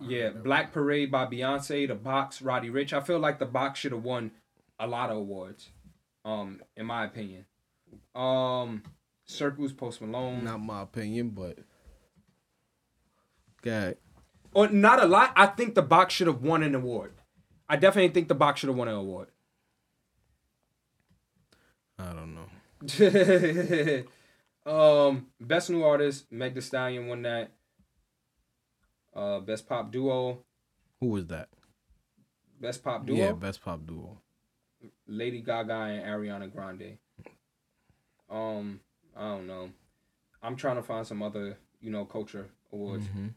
Yeah, 0.02 0.30
Black. 0.30 0.74
Parade 0.74 1.12
by 1.12 1.26
Beyonce, 1.26 1.88
The 1.88 1.96
Box, 1.96 2.41
Roddy 2.41 2.70
Ricch. 2.70 2.93
I 2.93 3.00
feel 3.02 3.20
like 3.20 3.39
The 3.39 3.46
Box 3.46 3.80
should 3.80 3.91
have 3.91 4.04
won 4.04 4.32
a 4.80 4.88
lot 4.88 5.10
of 5.10 5.18
awards, 5.18 5.70
um, 6.24 6.62
in 6.76 6.86
my 6.86 7.06
opinion. 7.06 7.46
Um, 8.14 8.84
Circles, 9.26 9.74
Post 9.74 10.02
Malone. 10.02 10.43
Not 10.43 10.62
my 10.62 10.82
opinion, 10.82 11.30
but. 11.30 11.60
God. 13.62 13.98
Or 14.54 14.68
not 14.68 15.02
a 15.02 15.06
lot. 15.06 15.34
I 15.36 15.48
think 15.48 15.76
The 15.76 15.82
Box 15.82 16.14
should 16.14 16.28
have 16.28 16.41
won 16.41 16.64
an 16.64 16.76
award. 16.76 17.14
I 17.68 17.78
definitely 17.78 18.14
think 18.14 18.28
The 18.28 18.36
Box 18.36 18.60
should 18.60 18.70
have 18.70 18.78
won 18.78 18.88
an 18.88 18.96
award. 18.96 19.30
I 21.98 22.14
don't 22.14 22.36
know. 22.36 24.04
um, 25.10 25.28
best 25.39 25.70
new 25.70 25.84
artist, 25.84 26.32
Meg 26.32 26.54
Thee 26.54 26.62
Stallion 26.62 27.08
won 27.08 27.22
that. 27.24 27.52
Uh, 29.16 29.39
best 29.39 29.68
pop 29.68 29.91
duo, 29.91 30.39
Who 30.99 31.07
was 31.07 31.28
that? 31.28 31.49
best 32.59 32.84
pop 32.84 33.05
duo, 33.05 33.18
Yeah, 33.18 33.32
best 33.32 33.63
pop 33.63 33.86
duo. 33.86 34.20
Lady 35.07 35.41
Gaga 35.41 35.74
and 35.74 36.03
Ariana 36.05 36.51
Grande. 36.51 36.97
Um, 38.30 38.80
I 39.16 39.22
don't 39.30 39.47
know. 39.47 39.70
I'm 40.43 40.55
trying 40.55 40.76
to 40.76 40.84
find 40.84 41.05
some 41.07 41.22
other, 41.24 41.57
you 41.82 41.91
know, 41.91 42.05
culture 42.05 42.47
awards. 42.72 43.05
Mm-hmm. 43.07 43.28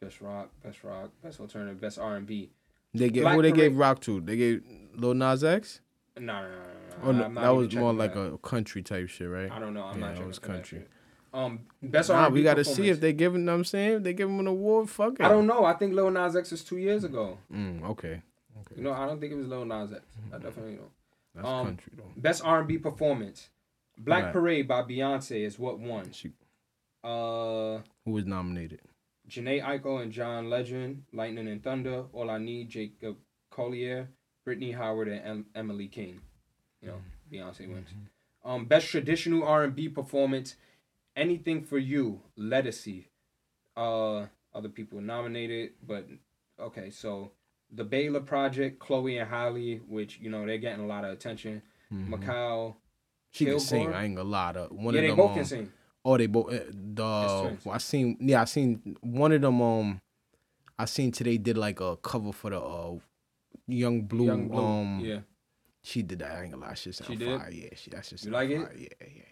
Best 0.00 0.20
rock, 0.20 0.50
best 0.62 0.84
rock, 0.84 1.10
best 1.22 1.40
alternative, 1.40 1.80
best 1.80 1.98
R 1.98 2.16
and 2.16 2.26
B. 2.26 2.50
They 2.92 3.10
gave 3.10 3.22
Black 3.22 3.36
who 3.36 3.42
they 3.42 3.50
Parade- 3.50 3.60
gave 3.70 3.76
rock 3.76 4.00
to? 4.02 4.20
They 4.20 4.36
gave 4.36 4.62
Lil 4.94 5.14
Nas 5.14 5.42
X. 5.42 5.80
No, 6.16 6.22
no, 6.42 6.48
no, 6.48 6.48
no. 6.48 7.12
no. 7.12 7.26
Oh, 7.26 7.28
no, 7.28 7.40
that 7.40 7.48
was 7.50 7.74
more 7.74 7.92
like 7.92 8.14
that. 8.14 8.20
a 8.34 8.38
country 8.38 8.82
type 8.82 9.08
shit, 9.08 9.28
right? 9.28 9.50
I 9.50 9.58
don't 9.58 9.74
know. 9.74 9.82
I'm 9.84 9.94
Yeah, 9.94 10.00
not 10.00 10.06
that 10.08 10.14
checking 10.14 10.26
was 10.28 10.38
country. 10.38 10.84
Um, 11.34 11.60
best 11.82 12.08
Nah, 12.10 12.24
R&B 12.24 12.34
we 12.34 12.42
got 12.44 12.54
to 12.54 12.64
see 12.64 12.88
if 12.88 13.00
they 13.00 13.12
give 13.12 13.34
him. 13.34 13.48
I'm 13.48 13.64
saying 13.64 13.96
if 13.96 14.02
they 14.04 14.12
give 14.14 14.28
him 14.28 14.38
an 14.40 14.46
award. 14.46 14.88
Fuck 14.88 15.14
it. 15.14 15.22
I 15.22 15.28
don't 15.28 15.46
know. 15.48 15.64
I 15.64 15.72
think 15.74 15.92
Lil 15.94 16.10
Nas 16.10 16.36
X 16.36 16.50
was 16.52 16.62
two 16.62 16.76
years 16.78 17.02
ago. 17.04 17.38
Mm, 17.52 17.82
okay, 17.90 18.22
You 18.76 18.82
know, 18.84 18.92
I 18.92 19.06
don't 19.06 19.20
think 19.20 19.32
it 19.32 19.36
was 19.36 19.48
Lil 19.48 19.64
Nas 19.64 19.92
X. 19.92 20.02
I 20.32 20.38
definitely 20.38 20.76
don't. 20.76 20.90
that's 21.34 21.46
Um, 21.48 21.66
country 21.66 21.92
though. 21.96 22.04
Best 22.16 22.44
R&B 22.44 22.78
performance. 22.78 23.48
Black 23.98 24.24
Right. 24.24 24.32
Parade 24.32 24.68
by 24.68 24.82
Beyonce 24.82 25.44
is 25.44 25.58
what 25.58 25.78
won. 25.80 26.12
She, 26.12 26.30
Uh, 27.02 27.80
who 28.04 28.12
was 28.12 28.24
nominated? 28.24 28.80
Jhené 29.28 29.62
Aiko 29.62 30.00
and 30.02 30.12
John 30.12 30.48
Legend, 30.50 31.04
Lightning 31.12 31.48
and 31.48 31.62
Thunder, 31.62 32.04
All 32.12 32.30
I 32.30 32.38
Need, 32.38 32.68
Jacob 32.70 33.16
Collier, 33.50 34.08
Brittany 34.44 34.72
Howard, 34.72 35.08
and 35.08 35.24
em- 35.26 35.46
Emily 35.54 35.88
King. 35.88 36.20
You 36.80 36.88
know, 36.88 37.02
Beyonce 37.32 37.68
wins. 37.68 37.88
Um, 38.44 38.66
best 38.66 38.88
traditional 38.88 39.42
R&B 39.44 39.88
performance, 39.88 40.56
Anything 41.16 41.62
for 41.62 41.78
You, 41.78 42.20
Ledisi. 42.38 43.04
Uh, 43.76 44.26
other 44.54 44.68
people 44.68 45.00
nominated, 45.00 45.72
but 45.86 46.06
okay, 46.60 46.90
so 46.90 47.32
the 47.72 47.84
Baylor 47.84 48.20
Project, 48.20 48.78
Chloe 48.78 49.18
and 49.18 49.28
Halle, 49.28 49.80
which 49.88 50.18
you 50.20 50.30
know 50.30 50.46
they're 50.46 50.58
getting 50.58 50.84
a 50.84 50.86
lot 50.86 51.04
of 51.04 51.12
attention. 51.12 51.62
Mm-hmm. 51.92 52.14
Macau, 52.14 52.74
She 53.32 53.44
can 53.46 53.60
sing. 53.60 53.92
I 53.92 54.04
ain't 54.04 54.16
gonna 54.16 54.28
lie. 54.28 54.52
One 54.70 54.94
yeah, 54.94 55.00
of 55.00 55.02
they 55.02 55.06
them. 55.08 55.16
both 55.16 55.30
um, 55.30 55.36
can 55.36 55.44
sing. 55.44 55.72
Oh, 56.04 56.16
they 56.16 56.26
both. 56.26 56.52
Uh, 56.52 56.58
the. 56.70 57.56
I 57.70 57.78
seen. 57.78 58.16
Yeah, 58.20 58.42
I 58.42 58.44
seen 58.44 58.96
one 59.00 59.32
of 59.32 59.40
them. 59.40 59.60
Um, 59.60 60.00
I 60.78 60.84
seen 60.84 61.12
today 61.12 61.38
did 61.38 61.56
like 61.56 61.80
a 61.80 61.96
cover 61.96 62.32
for 62.32 62.50
the 62.50 62.60
uh, 62.60 62.94
Young 63.66 64.02
Blue. 64.02 64.26
Young 64.26 64.48
Blue. 64.48 64.64
Um, 64.64 65.00
yeah. 65.02 65.18
she 65.82 66.02
did 66.02 66.20
that. 66.20 66.32
I 66.32 66.42
ain't 66.42 66.52
gonna 66.52 66.66
lie. 66.66 66.74
She 66.74 66.92
sound 66.92 67.10
She 67.10 67.16
did? 67.16 67.40
fire. 67.40 67.50
Yeah, 67.50 67.68
she 67.74 67.90
that 67.90 68.04
shit 68.04 68.24
You 68.24 68.30
like 68.30 68.50
it? 68.50 68.58
fire. 68.58 68.74
Yeah, 68.76 68.88
yeah, 69.00 69.06
yeah. 69.16 69.22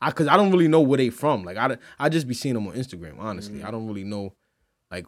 I 0.00 0.10
cause 0.12 0.28
I 0.28 0.36
don't 0.36 0.50
really 0.52 0.68
know 0.68 0.80
where 0.80 0.96
they 0.98 1.10
from. 1.10 1.42
Like 1.44 1.56
I, 1.56 1.76
I 1.98 2.08
just 2.08 2.28
be 2.28 2.34
seeing 2.34 2.54
them 2.54 2.66
on 2.68 2.74
Instagram. 2.74 3.18
Honestly, 3.18 3.56
Mm-hmm. 3.58 3.66
I 3.66 3.70
don't 3.70 3.86
really 3.86 4.04
know, 4.04 4.32
like, 4.90 5.06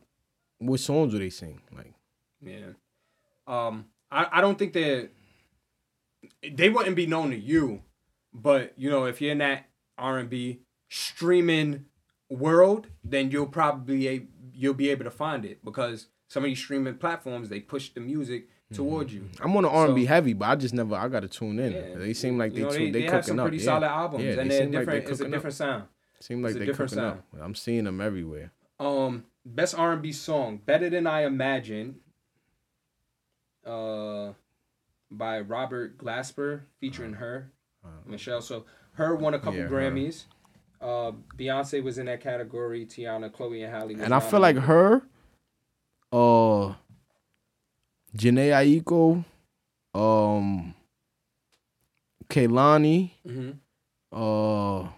what 0.58 0.80
songs 0.80 1.12
do 1.12 1.18
they 1.18 1.30
sing? 1.30 1.60
Like, 1.76 1.94
Yeah. 2.42 2.72
Um, 3.46 3.86
I, 4.10 4.26
I 4.32 4.40
don't 4.40 4.58
think 4.58 4.72
they're 4.72 5.10
they 6.52 6.68
wouldn't 6.68 6.96
be 6.96 7.06
known 7.06 7.30
to 7.30 7.38
you, 7.38 7.82
but 8.32 8.72
you 8.76 8.90
know, 8.90 9.04
if 9.06 9.20
you're 9.20 9.32
in 9.32 9.38
that 9.38 9.66
R 9.96 10.18
and 10.18 10.28
B 10.30 10.60
streaming 10.88 11.86
world, 12.28 12.88
then 13.04 13.30
you'll 13.30 13.46
probably 13.46 14.08
a, 14.08 14.26
you'll 14.52 14.74
be 14.74 14.90
able 14.90 15.04
to 15.04 15.10
find 15.10 15.44
it 15.44 15.64
because 15.64 16.08
some 16.28 16.44
of 16.44 16.48
these 16.48 16.58
streaming 16.58 16.94
platforms 16.96 17.48
they 17.48 17.60
push 17.60 17.90
the 17.90 18.00
music 18.00 18.48
towards 18.72 19.12
you. 19.14 19.24
I'm 19.40 19.56
on 19.56 19.62
the 19.64 19.68
R 19.68 19.86
and 19.86 19.94
B 19.94 20.04
heavy, 20.04 20.32
but 20.32 20.48
I 20.48 20.56
just 20.56 20.74
never. 20.74 20.94
I 20.94 21.08
gotta 21.08 21.28
tune 21.28 21.58
in. 21.58 21.72
Yeah. 21.72 21.98
They 21.98 22.14
seem 22.14 22.38
like 22.38 22.52
they 22.52 22.58
you 22.60 22.64
know, 22.66 22.70
too, 22.70 22.78
they, 22.78 22.84
they, 22.86 22.90
they 22.92 23.00
cooking 23.02 23.14
have 23.16 23.24
some 23.24 23.38
up. 23.38 23.44
pretty 23.46 23.58
yeah. 23.58 23.64
solid 23.64 23.86
albums 23.86 24.24
Yeah, 24.24 24.30
and 24.30 24.38
they 24.38 24.48
they're 24.48 24.58
seem 24.64 24.72
like 24.72 24.86
they 24.86 24.92
different. 25.00 25.10
it's 25.10 25.10
a 25.10 25.22
cooking 25.24 25.26
up. 25.26 25.36
different 25.38 25.56
sound. 25.56 25.84
Seem 26.20 26.42
like 26.42 26.50
It's 26.50 26.56
a 26.56 26.58
they 26.60 26.66
different 26.66 26.90
cooking 26.90 27.02
sound. 27.04 27.18
up. 27.34 27.40
I'm 27.42 27.54
seeing 27.54 27.84
them 27.84 28.00
everywhere. 28.00 28.52
Um, 28.78 29.24
best 29.44 29.78
R 29.78 29.92
and 29.92 30.02
B 30.02 30.12
song, 30.12 30.58
"Better 30.64 30.88
Than 30.90 31.06
I 31.06 31.24
Imagined," 31.24 31.96
uh, 33.66 34.32
by 35.10 35.40
Robert 35.40 35.98
Glasper, 35.98 36.62
featuring 36.80 37.12
H.E.R., 37.14 37.50
Michelle. 38.06 38.40
So 38.40 38.58
H.E.R. 38.94 39.16
won 39.16 39.34
a 39.34 39.38
couple 39.38 39.58
Yeah. 39.58 39.66
Grammys. 39.66 40.24
Uh, 40.80 41.12
Beyonce 41.36 41.82
was 41.82 41.98
in 41.98 42.06
that 42.06 42.20
category. 42.22 42.86
Tiana, 42.86 43.30
Chloe, 43.32 43.62
and 43.62 43.72
Halle. 43.74 43.94
And 43.94 44.14
I 44.14 44.20
feel 44.20 44.40
like 44.40 44.56
H.E.R., 44.56 45.02
uh, 46.12 46.74
Jhené 48.16 48.50
Aiko, 48.52 49.24
um, 49.94 50.74
Kehlani, 52.28 53.10
Mhm. 53.26 53.58
uh, 54.12 54.88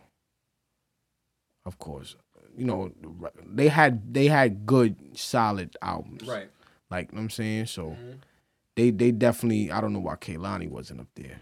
of 1.65 1.79
course, 1.79 2.17
you 2.57 2.65
know, 2.65 2.93
they 3.47 3.69
had 3.69 4.13
they 4.13 4.27
had 4.27 4.67
good 4.67 5.17
solid 5.19 5.77
albums, 5.83 6.29
right. 6.29 6.51
Like 6.91 7.11
you 7.11 7.17
know 7.17 7.21
what 7.21 7.25
I'm 7.25 7.31
saying, 7.31 7.67
so 7.67 7.91
Mhm. 7.91 8.21
they 8.77 8.91
they 8.91 9.13
definitely. 9.13 9.71
I 9.71 9.81
don't 9.81 9.93
know 9.93 10.01
why 10.01 10.17
Kehlani 10.17 10.69
wasn't 10.69 11.01
up 11.01 11.09
there, 11.15 11.41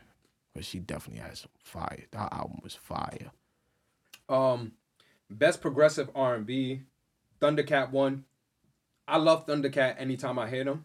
but 0.54 0.64
she 0.64 0.78
definitely 0.78 1.22
had 1.22 1.36
some 1.38 1.50
fire. 1.62 2.06
That 2.12 2.32
album 2.32 2.60
was 2.62 2.74
fire. 2.76 3.32
Um, 4.28 4.74
best 5.28 5.60
progressive 5.60 6.10
R 6.14 6.36
and 6.36 6.46
B, 6.46 6.82
Thundercat 7.40 7.90
won. 7.90 8.24
I 9.08 9.16
love 9.16 9.46
Thundercat 9.46 9.96
anytime 10.00 10.38
I 10.38 10.48
hear 10.48 10.62
them. 10.62 10.84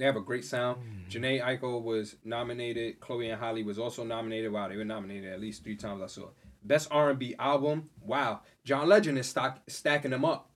They 0.00 0.06
have 0.06 0.16
a 0.16 0.20
great 0.20 0.46
sound. 0.46 0.78
Jhené 1.10 1.42
Aiko 1.44 1.82
was 1.82 2.16
nominated. 2.24 3.00
Chloe 3.00 3.28
and 3.28 3.38
Halle 3.38 3.62
was 3.62 3.78
also 3.78 4.02
nominated. 4.02 4.50
Wow, 4.50 4.68
they 4.68 4.78
were 4.78 4.84
nominated 4.86 5.30
at 5.30 5.40
least 5.42 5.62
three 5.62 5.76
times. 5.76 6.00
I 6.02 6.06
saw. 6.06 6.28
Best 6.64 6.88
R 6.90 7.10
and 7.10 7.18
B 7.18 7.34
album. 7.38 7.90
Wow, 8.00 8.40
John 8.64 8.88
Legend 8.88 9.18
is 9.18 9.28
stock, 9.28 9.60
stacking 9.68 10.10
them 10.12 10.24
up. 10.24 10.48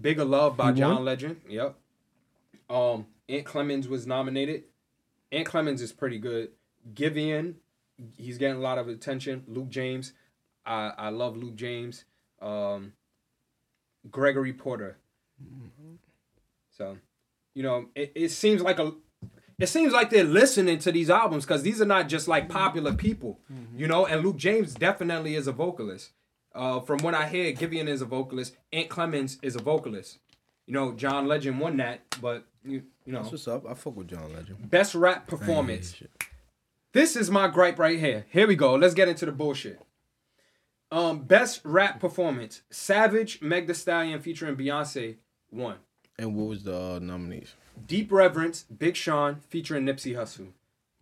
Bigger 0.00 0.24
Love 0.24 0.56
by 0.56 0.70
John? 0.70 1.04
Legend. 1.04 1.40
Yep. 1.48 1.74
Um, 2.70 3.06
Ant 3.28 3.44
Clemons 3.44 3.88
was 3.88 4.06
nominated. 4.06 4.64
Ant 5.32 5.48
Clemons 5.48 5.80
is 5.80 5.90
pretty 5.90 6.20
good. 6.20 6.50
Giveon, 6.94 7.54
he's 8.16 8.38
getting 8.38 8.56
a 8.56 8.60
lot 8.60 8.78
of 8.78 8.86
attention. 8.86 9.42
Luke 9.48 9.68
James, 9.68 10.12
I 10.64 10.92
I 10.96 11.08
love 11.08 11.36
Luke 11.36 11.56
James. 11.56 12.04
Um, 12.40 12.92
Gregory 14.08 14.52
Porter. 14.52 14.98
So, 16.70 16.98
you 17.54 17.62
know, 17.62 17.86
it, 17.94 18.12
it 18.14 18.28
seems 18.30 18.62
like 18.62 18.78
a 18.78 18.92
it 19.58 19.68
seems 19.68 19.92
like 19.92 20.10
they're 20.10 20.24
listening 20.24 20.78
to 20.80 20.90
these 20.90 21.08
albums 21.10 21.44
because 21.44 21.62
these 21.62 21.80
are 21.80 21.86
not 21.86 22.08
just 22.08 22.26
like 22.26 22.48
popular 22.48 22.92
people, 22.94 23.38
you 23.76 23.86
know. 23.86 24.06
And 24.06 24.24
Luke 24.24 24.36
James 24.36 24.74
definitely 24.74 25.34
is 25.36 25.46
a 25.46 25.52
vocalist. 25.52 26.10
Uh, 26.54 26.80
from 26.80 26.98
what 26.98 27.14
I 27.14 27.28
hear, 27.28 27.52
Giveon 27.52 27.88
is 27.88 28.02
a 28.02 28.04
vocalist. 28.06 28.56
Ant 28.72 28.88
Clemons 28.88 29.38
is 29.42 29.56
a 29.56 29.62
vocalist. 29.62 30.18
You 30.66 30.74
know, 30.74 30.92
John 30.92 31.26
Legend 31.26 31.60
won 31.60 31.76
that, 31.78 32.00
but 32.20 32.44
you 32.64 32.82
you 33.04 33.12
know, 33.12 33.20
That's 33.20 33.32
what's 33.32 33.48
up. 33.48 33.66
I 33.68 33.74
fuck 33.74 33.96
with 33.96 34.08
John 34.08 34.32
Legend. 34.32 34.70
best 34.70 34.94
rap 34.94 35.26
performance. 35.26 35.94
This 36.92 37.16
is 37.16 37.30
my 37.30 37.48
gripe 37.48 37.78
right 37.78 37.98
here. 37.98 38.26
Here 38.30 38.46
we 38.46 38.54
go. 38.54 38.74
Let's 38.74 38.94
get 38.94 39.08
into 39.08 39.26
the 39.26 39.32
bullshit. 39.32 39.80
Um, 40.90 41.20
best 41.24 41.60
rap 41.64 42.00
performance: 42.00 42.62
Savage, 42.70 43.40
Meg 43.40 43.66
Thee 43.66 43.74
Stallion 43.74 44.20
featuring 44.20 44.56
Beyonce 44.56 45.16
won. 45.50 45.76
And 46.18 46.36
what 46.36 46.48
was 46.48 46.64
the 46.64 46.76
uh, 46.76 46.98
nominees? 47.00 47.54
Deep 47.86 48.12
Reverence, 48.12 48.64
Big 48.64 48.96
Sean 48.96 49.36
featuring 49.48 49.84
Nipsey 49.84 50.14
Hussle. 50.14 50.52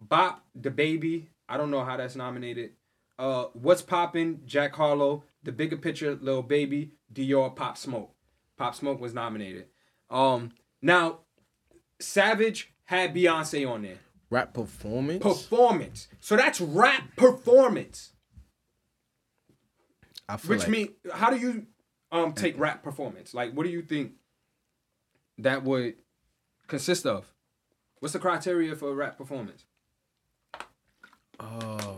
Bop, 0.00 0.44
DaBaby, 0.58 1.26
I 1.48 1.56
don't 1.56 1.70
know 1.70 1.84
how 1.84 1.96
that's 1.96 2.16
nominated. 2.16 2.70
Uh, 3.18 3.46
What's 3.52 3.82
Poppin', 3.82 4.40
Jack 4.46 4.74
Harlow, 4.76 5.24
The 5.42 5.52
Bigger 5.52 5.76
Picture, 5.76 6.16
Lil 6.20 6.42
Baby, 6.42 6.92
Dior, 7.12 7.54
Pop 7.54 7.76
Smoke. 7.76 8.14
Pop 8.56 8.74
Smoke 8.74 9.00
was 9.00 9.12
nominated. 9.12 9.66
Um, 10.08 10.52
now, 10.80 11.20
Savage 12.00 12.72
had 12.84 13.14
Beyonce 13.14 13.68
on 13.68 13.82
there. 13.82 13.98
Rap 14.30 14.54
performance. 14.54 15.22
Performance. 15.22 16.08
So 16.20 16.36
that's 16.36 16.60
rap 16.60 17.16
performance. 17.16 18.12
I 20.28 20.36
feel 20.36 20.50
Which 20.50 20.60
like, 20.60 20.68
mean, 20.68 20.94
how 21.12 21.30
do 21.30 21.36
you 21.36 21.66
um 22.12 22.32
take 22.32 22.58
rap 22.58 22.82
performance? 22.82 23.34
Like, 23.34 23.52
what 23.52 23.66
do 23.66 23.72
you 23.72 23.82
think 23.82 24.12
that 25.42 25.64
would 25.64 25.94
consist 26.66 27.06
of? 27.06 27.32
What's 27.98 28.12
the 28.12 28.18
criteria 28.18 28.74
for 28.76 28.90
a 28.90 28.94
rap 28.94 29.18
performance? 29.18 29.64
uh, 31.38 31.94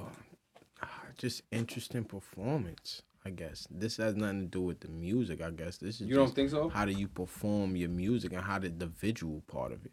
just 1.16 1.42
interesting 1.50 2.04
performance. 2.04 3.02
I 3.24 3.30
guess 3.30 3.68
this 3.70 3.98
has 3.98 4.16
nothing 4.16 4.40
to 4.40 4.46
do 4.46 4.60
with 4.62 4.80
the 4.80 4.88
music. 4.88 5.40
I 5.42 5.50
guess 5.50 5.76
this 5.76 6.00
is 6.00 6.08
You 6.08 6.16
don't 6.16 6.34
think 6.34 6.50
so? 6.50 6.68
how 6.68 6.84
do 6.84 6.92
you 6.92 7.06
perform 7.06 7.76
your 7.76 7.88
music 7.88 8.32
and 8.32 8.42
how 8.42 8.58
did 8.58 8.80
the 8.80 8.86
visual 8.86 9.42
part 9.46 9.72
of 9.72 9.84
it. 9.84 9.92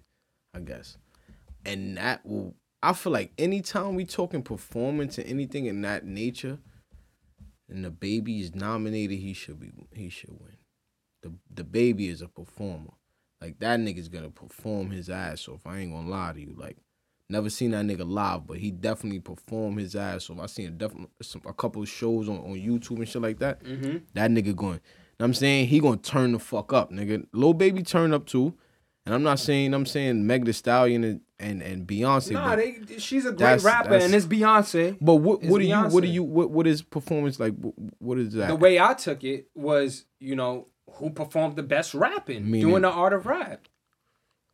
I 0.56 0.60
guess, 0.62 0.98
and 1.64 1.98
that 1.98 2.26
will. 2.26 2.56
I 2.82 2.94
feel 2.94 3.12
like 3.12 3.34
anytime 3.38 3.94
we 3.94 4.06
talking 4.06 4.42
performance 4.42 5.18
and 5.20 5.28
anything 5.28 5.66
in 5.68 5.82
that 5.82 6.06
nature, 6.06 6.58
and 7.70 7.86
DaBaby 7.86 8.42
is 8.42 8.56
nominated, 8.56 9.20
he 9.20 9.34
should 9.34 9.60
be. 9.60 9.72
He 9.94 10.10
should 10.10 10.32
win. 10.32 10.58
The 11.22 11.34
DaBaby 11.64 12.10
is 12.10 12.24
a 12.24 12.28
performer. 12.28 12.94
Like 13.42 13.60
that 13.60 13.80
nigga's 13.80 14.10
gonna 14.10 14.30
perform 14.30 14.92
his 14.92 15.10
ass 15.10 15.48
off. 15.48 15.62
I 15.66 15.80
ain't 15.80 15.92
gonna 15.94 16.10
lie 16.10 16.34
to 16.34 16.40
you. 16.42 16.54
Like 16.58 16.78
never 17.30 17.50
seen 17.50 17.72
that 17.72 17.86
nigga 17.86 18.10
live, 18.10 18.48
but 18.48 18.58
he 18.58 18.72
definitely 18.72 19.20
performed 19.20 19.80
his 19.80 19.96
ass 19.96 20.30
off. 20.30 20.40
I 20.40 20.46
seen 20.48 20.68
a 20.68 20.72
definitely 20.72 21.08
some 21.22 21.42
a 21.46 21.54
couple 21.54 21.82
of 21.82 21.90
shows 21.90 22.28
on, 22.28 22.38
on 22.40 22.56
YouTube 22.56 22.98
and 22.98 23.08
shit 23.08 23.22
like 23.22 23.40
that. 23.40 23.64
Mm-hmm. 23.64 23.98
That 24.14 24.32
nigga 24.32 24.56
going. 24.56 24.74
know 24.74 24.80
what 25.18 25.26
I'm 25.26 25.34
saying 25.34 25.68
he 25.68 25.80
gonna 25.80 25.98
turn 25.98 26.34
the 26.34 26.40
fuck 26.40 26.74
up, 26.74 26.92
nigga. 26.92 27.26
Lil 27.34 27.54
baby 27.54 27.84
turn 27.84 28.14
up 28.14 28.26
too. 28.26 28.56
And 29.06 29.16
I'm 29.16 29.24
not 29.24 29.40
saying 29.40 29.74
I'm 29.74 29.86
saying 29.86 30.28
Meg 30.28 30.46
Thee 30.46 30.52
Stallion 30.52 31.04
and 31.04 31.22
and, 31.40 31.62
and 31.62 31.88
Beyonce. 31.88 32.32
Nah, 32.34 32.58
they, 32.58 32.80
she's 32.98 33.26
a 33.26 33.30
great 33.30 33.38
That's- 33.40 33.64
rapper, 33.64 33.90
that's- 33.92 34.06
and 34.06 34.14
it's 34.14 34.26
Beyonce. 34.26 34.98
but 35.00 35.16
what 35.16 35.42
what 35.44 35.60
do 35.60 35.66
you 35.66 35.78
what 35.78 36.04
do 36.04 36.10
you 36.10 36.22
what 36.24 36.52
what 36.52 36.68
is 36.68 36.82
performance 36.82 37.40
like? 37.40 37.56
What, 37.56 37.74
what 38.00 38.20
is 38.20 38.34
that? 38.34 38.50
The 38.50 38.56
way 38.58 38.80
I 38.80 38.94
took 38.94 39.24
it 39.24 39.48
was, 39.56 40.06
you 40.20 40.36
know, 40.36 40.68
who 40.96 41.10
performed 41.10 41.56
the 41.56 41.64
best 41.64 41.94
rapping, 41.94 42.50
Meaning- 42.50 42.68
doing 42.70 42.82
the 42.84 42.90
art 42.90 43.14
of 43.14 43.26
rap. 43.26 43.68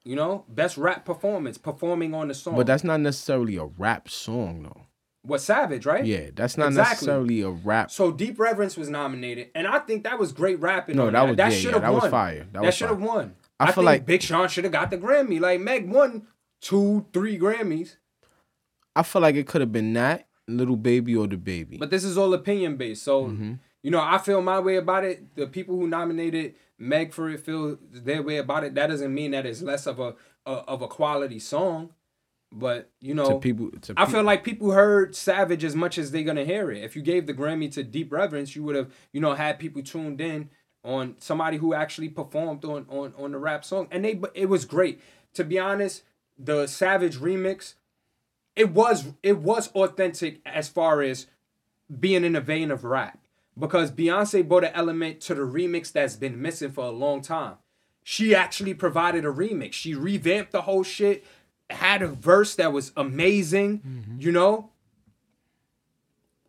You 0.04 0.16
know, 0.16 0.46
best 0.48 0.78
rap 0.78 1.04
performance, 1.04 1.58
performing 1.58 2.14
on 2.14 2.28
the 2.28 2.36
song. 2.36 2.56
but 2.56 2.68
that's 2.68 2.84
not 2.84 3.00
necessarily 3.02 3.56
a 3.58 3.66
rap 3.66 4.08
song 4.08 4.62
though. 4.64 4.82
what 5.24 5.42
Savage, 5.42 5.88
right? 5.88 6.06
Yeah, 6.06 6.30
that's 6.36 6.56
not 6.58 6.68
Exactly. 6.68 6.92
necessarily 6.94 7.42
a 7.42 7.50
rap. 7.50 7.90
So 7.90 8.12
Deep 8.12 8.38
Reverence 8.40 8.78
was 8.78 8.88
nominated, 8.90 9.50
and 9.56 9.66
I 9.66 9.80
think 9.80 10.04
that 10.04 10.20
was 10.20 10.32
great 10.32 10.60
rapping. 10.60 10.96
No, 10.98 11.06
that 11.06 11.14
that 11.14 11.28
was- 11.30 11.38
that 11.38 11.52
yeah, 11.52 11.58
should 11.58 11.66
yeah, 11.70 11.72
have 11.74 11.82
that 11.82 11.94
won. 11.94 12.02
was 12.04 12.12
fire. 12.12 12.48
That 12.54 12.62
That, 12.62 12.74
should 12.76 12.90
have 12.90 13.02
won. 13.02 13.36
I 13.60 13.64
I, 13.64 13.66
feel 13.68 13.74
think 13.78 13.86
like- 13.86 14.06
Big 14.06 14.22
Sean 14.22 14.48
should 14.48 14.66
have 14.66 14.74
got 14.74 14.92
the 14.92 14.98
Grammy. 15.00 15.40
Like 15.40 15.60
Meg 15.62 15.90
won 15.90 16.28
two, 16.62 17.08
three 17.12 17.40
Grammys, 17.40 17.96
I 18.96 19.02
feel 19.02 19.24
like 19.24 19.34
it 19.36 19.48
could 19.48 19.62
have 19.62 19.72
been 19.72 19.94
that 19.94 20.28
Lil 20.48 20.76
Baby 20.76 21.16
or 21.16 21.26
DaBaby. 21.26 21.80
but 21.80 21.90
this 21.90 22.04
is 22.04 22.16
all 22.20 22.32
opinion 22.36 22.78
based. 22.78 23.02
So 23.02 23.26
Mm-hmm. 23.26 23.54
You 23.86 23.92
know, 23.92 24.02
I 24.02 24.18
feel 24.18 24.42
my 24.42 24.60
way 24.60 24.78
about 24.78 25.06
it. 25.06 25.36
The 25.36 25.46
people 25.46 25.78
who 25.78 25.88
nominated 25.88 26.56
Meg 26.80 27.14
for 27.14 27.30
it 27.30 27.40
feel 27.40 27.78
their 27.92 28.24
way 28.24 28.38
about 28.38 28.64
it. 28.64 28.74
That 28.74 28.88
doesn't 28.88 29.14
mean 29.14 29.30
that 29.30 29.46
it's 29.46 29.62
less 29.62 29.86
of 29.86 30.00
a, 30.00 30.16
a 30.48 30.54
of 30.54 30.82
a 30.82 30.88
quality 30.88 31.38
song, 31.38 31.92
but 32.52 32.90
you 33.00 33.14
know, 33.14 33.34
to 33.34 33.38
people, 33.38 33.70
to 33.82 33.94
I 33.96 34.08
feel 34.08 34.24
like 34.24 34.44
people 34.44 34.72
heard 34.72 35.16
Savage 35.16 35.64
as 35.64 35.76
much 35.76 36.00
as 36.00 36.10
they're 36.10 36.24
gonna 36.24 36.46
hear 36.46 36.72
it. 36.72 36.84
If 36.84 36.96
you 36.96 37.04
gave 37.04 37.28
the 37.28 37.34
Grammy 37.36 37.72
to 37.74 37.84
Deep 37.84 38.12
Reverence, 38.12 38.56
you 38.56 38.64
would 38.64 38.76
have, 38.76 38.92
you 39.12 39.22
know, 39.22 39.36
had 39.36 39.60
people 39.60 39.84
tuned 39.84 40.20
in 40.20 40.50
on 40.84 41.14
somebody 41.20 41.58
who 41.58 41.76
actually 41.76 42.10
performed 42.10 42.66
on 42.66 42.88
on 42.90 43.14
on 43.20 43.34
the 43.34 43.38
rap 43.38 43.64
song, 43.64 43.88
and 43.92 44.04
they 44.04 44.20
it 44.34 44.50
was 44.50 44.66
great. 44.66 45.00
To 45.36 45.44
be 45.44 45.60
honest, 45.60 46.02
the 46.40 46.66
Savage 46.66 47.18
remix, 47.18 47.76
it 48.56 48.72
was 48.72 49.14
it 49.22 49.38
was 49.38 49.68
authentic 49.76 50.42
as 50.44 50.70
far 50.70 51.04
as 51.04 51.28
being 52.00 52.24
in 52.24 52.34
the 52.34 52.42
vein 52.42 52.72
of 52.72 52.84
rap 52.84 53.20
because 53.58 53.92
Beyonce 53.92 54.48
brought 54.48 54.66
an 54.66 54.72
element 54.74 55.22
to 55.22 55.36
the 55.36 55.42
remix 55.42 55.92
that's 55.92 56.16
been 56.16 56.42
missing 56.42 56.72
for 56.72 56.86
a 56.86 56.92
long 56.92 57.22
time. 57.22 57.56
She 58.04 58.36
actually 58.36 58.74
provided 58.74 59.26
a 59.26 59.30
remix. 59.30 59.74
She 59.74 59.96
revamped 59.96 60.52
the 60.52 60.64
whole 60.64 60.84
shit, 60.84 61.26
had 61.70 62.02
a 62.02 62.08
verse 62.08 62.56
that 62.56 62.72
was 62.72 62.92
amazing, 62.96 63.80
mm-hmm. 63.80 64.20
you 64.20 64.32
know? 64.32 64.70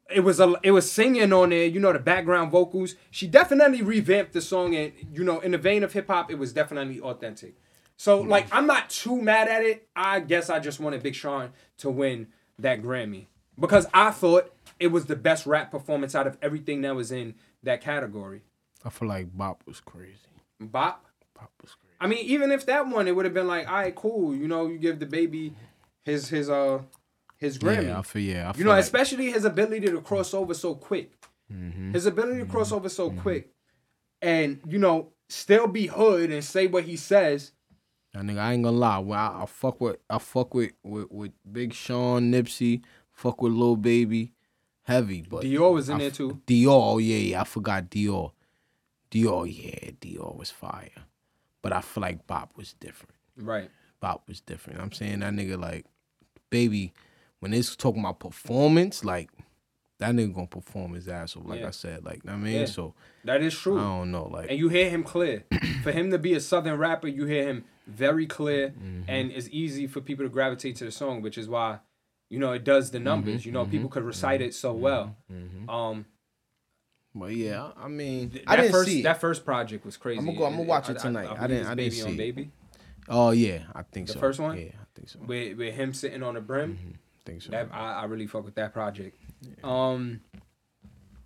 It 0.09 0.20
was 0.20 0.38
a 0.38 0.54
it 0.62 0.70
was 0.70 0.90
singing 0.90 1.32
on 1.32 1.50
there, 1.50 1.66
you 1.66 1.80
know, 1.80 1.92
the 1.92 1.98
background 1.98 2.52
vocals. 2.52 2.94
She 3.11 3.26
definitely 3.26 3.82
revamped 3.82 4.34
the 4.34 4.40
song 4.40 4.76
and 4.76 4.92
you 5.12 5.24
know, 5.24 5.40
in 5.40 5.50
the 5.50 5.59
vein 5.59 5.82
of 5.82 5.92
hip 5.94 6.07
hop, 6.07 6.30
it 6.30 6.38
was 6.38 6.52
definitely 6.52 7.00
authentic. 7.00 7.57
So 7.96 8.20
mm-hmm. 8.20 8.28
like 8.28 8.46
I'm 8.52 8.66
not 8.66 8.88
too 8.88 9.20
mad 9.20 9.48
at 9.48 9.64
it. 9.64 9.88
I 9.96 10.20
guess 10.20 10.48
I 10.48 10.61
just 10.61 10.78
wanted 10.78 11.02
Big 11.02 11.14
Sean 11.14 11.50
to 11.78 11.90
win 11.90 12.28
that 12.59 12.82
Grammy. 12.82 13.26
Because 13.59 13.86
I 13.92 14.11
thought 14.11 14.52
it 14.78 14.88
was 14.88 15.06
the 15.06 15.16
best 15.16 15.46
rap 15.46 15.70
performance 15.70 16.14
out 16.14 16.26
of 16.26 16.36
everything 16.42 16.82
that 16.82 16.94
was 16.94 17.10
in 17.12 17.34
that 17.62 17.80
category. 17.80 18.42
I 18.84 18.90
feel 18.90 19.08
like 19.08 19.36
Bop 19.36 19.62
was 19.66 19.80
crazy. 19.80 20.16
Bop. 20.60 21.06
Bop 21.34 21.50
was 21.60 21.74
crazy. 21.74 21.94
I 22.00 22.06
mean, 22.06 22.24
even 22.26 22.50
if 22.50 22.66
that 22.66 22.86
won, 22.86 23.08
it 23.08 23.16
would 23.16 23.24
have 23.24 23.34
been 23.34 23.46
like, 23.46 23.68
all 23.68 23.74
right, 23.74 23.94
cool. 23.94 24.34
You 24.34 24.48
know, 24.48 24.66
you 24.68 24.78
give 24.78 24.98
DaBaby 24.98 25.52
his 26.04 26.28
his 26.28 26.48
uh 26.48 26.80
his 27.36 27.58
Grammy. 27.58 27.88
Yeah, 27.88 27.98
I 27.98 28.02
feel 28.02 28.22
yeah. 28.22 28.52
I 28.54 28.58
you 28.58 28.64
know, 28.64 28.70
like, 28.70 28.82
especially 28.82 29.30
his 29.30 29.44
ability 29.44 29.86
to 29.88 30.00
cross 30.00 30.32
over 30.32 30.54
so 30.54 30.74
quick. 30.74 31.12
Mm-hmm. 31.52 31.92
His 31.92 32.06
ability 32.06 32.40
to 32.40 32.46
cross 32.46 32.72
over 32.72 32.88
so 32.88 33.10
quick, 33.10 33.52
and 34.20 34.60
you 34.66 34.78
know, 34.78 35.12
still 35.28 35.66
be 35.66 35.86
hood 35.86 36.30
and 36.30 36.44
say 36.44 36.66
what 36.66 36.84
he 36.84 36.96
says. 36.96 37.52
That 38.14 38.24
nigga, 38.24 38.38
I 38.38 38.52
ain't 38.54 38.64
gonna 38.64 38.76
lie. 38.76 38.98
Well, 38.98 39.18
I, 39.18 39.42
I 39.42 39.46
fuck 39.46 39.80
with 39.80 39.96
I 40.08 40.18
fuck 40.18 40.54
with, 40.54 40.72
with 40.82 41.10
with 41.10 41.32
Big 41.50 41.72
Sean, 41.72 42.32
Nipsey, 42.32 42.82
fuck 43.12 43.42
with 43.42 43.52
Lil 43.52 43.76
Baby, 43.76 44.32
heavy. 44.87 45.22
But 45.28 45.43
Dior 45.45 45.72
was 45.72 45.89
in 45.89 45.97
I 45.97 45.99
there 45.99 46.11
too. 46.11 46.41
Dior, 46.47 46.68
oh 46.95 46.99
yeah, 46.99 47.16
yeah, 47.16 47.41
I 47.41 47.45
forgot 47.45 47.91
Dior. 47.91 48.32
Dior, 49.11 49.47
yeah, 49.47 49.91
Dior 50.01 50.37
was 50.37 50.51
fire. 50.51 50.91
But 51.62 51.72
I 51.72 51.80
feel 51.80 52.03
like 52.03 52.26
Bop 52.26 52.53
was 52.57 52.74
different. 52.74 53.14
Right. 53.37 53.70
Bop 54.01 54.28
was 54.28 54.41
different. 54.41 54.80
I'm 54.80 54.93
saying 54.93 55.20
that 55.20 55.32
nigga 55.32 55.59
like, 55.61 55.84
baby, 56.51 56.93
when 57.41 57.53
it's 57.53 57.74
talking 57.76 58.01
about 58.01 58.20
performance, 58.20 59.05
like 59.05 59.30
that 59.99 60.14
nigga 60.14 60.34
gonna 60.34 60.47
perform 60.47 60.95
his 60.95 61.09
ass 61.09 61.37
off. 61.37 61.45
Like 61.47 61.61
Yeah. 61.61 61.68
I 61.68 61.70
said, 61.70 62.05
like 62.05 62.20
I 62.28 62.37
mean, 62.37 62.61
Yeah. 62.61 62.64
so 62.66 62.95
That 63.24 63.43
is 63.43 63.55
true. 63.59 63.78
I 63.78 63.82
don't 63.82 64.11
know, 64.12 64.26
like 64.28 64.51
and 64.51 64.59
you 64.59 64.68
hear 64.68 64.91
him 64.91 65.03
clear. 65.03 65.45
for 65.82 65.91
him 65.93 66.11
to 66.11 66.18
be 66.18 66.34
a 66.34 66.41
southern 66.41 66.78
rapper, 66.78 67.09
you 67.09 67.24
hear 67.26 67.47
him 67.47 67.64
very 67.87 68.26
clear, 68.26 68.70
Mm-hmm. 68.70 69.03
and 69.09 69.30
it's 69.32 69.49
easy 69.51 69.87
for 69.87 70.01
people 70.01 70.24
to 70.24 70.28
gravitate 70.28 70.76
to 70.76 70.84
the 70.84 70.91
song, 70.93 71.22
which 71.22 71.39
is 71.39 71.49
why, 71.49 71.78
you 72.28 72.38
know, 72.38 72.52
it 72.52 72.64
does 72.64 72.90
the 72.90 72.98
numbers. 73.00 73.40
Mm-hmm. 73.40 73.48
You 73.48 73.52
know, 73.52 73.64
people 73.66 73.88
could 73.88 74.02
recite 74.04 74.40
it 74.42 74.54
so 74.54 74.72
well. 74.72 75.16
Um, 75.68 76.06
But 77.14 77.32
yeah, 77.32 77.70
I 77.78 77.88
mean, 77.88 78.30
th- 78.30 78.44
I 78.46 78.56
that 78.56 78.62
didn't 78.62 78.72
first 78.72 78.88
see 78.90 79.00
it. 79.00 79.04
that 79.04 79.20
first 79.20 79.44
project 79.44 79.84
was 79.86 79.96
crazy. 79.96 80.18
I'ma 80.18 80.32
go- 80.32 80.44
I'ma 80.46 80.62
watch 80.62 80.90
it 80.90 80.98
tonight. 80.98 81.28
I 81.30 81.34
believe 81.34 81.48
didn't- 81.48 81.66
I 81.66 81.74
didn't 81.74 81.76
Baby 81.76 81.90
see 81.90 82.02
on 82.02 82.08
it. 82.10 82.16
Baby. 82.18 82.50
Oh 83.08 83.30
yeah, 83.30 83.60
I 83.74 83.82
think 83.82 84.08
The 84.08 84.12
so. 84.14 84.18
first 84.20 84.38
one? 84.40 84.58
Yeah, 84.58 84.64
I 84.80 84.86
think 84.94 85.08
so. 85.08 85.18
With, 85.20 85.56
with 85.56 85.74
him 85.74 85.94
sitting 85.94 86.22
on 86.22 86.34
the 86.34 86.40
brim. 86.40 86.78
I 86.82 87.22
think 87.24 87.42
so. 87.42 87.50
That 87.52 87.68
I, 87.72 88.02
I 88.02 88.04
really 88.04 88.26
fuck 88.26 88.44
with 88.44 88.54
that 88.56 88.72
project. 88.74 89.16
Um, 89.64 90.20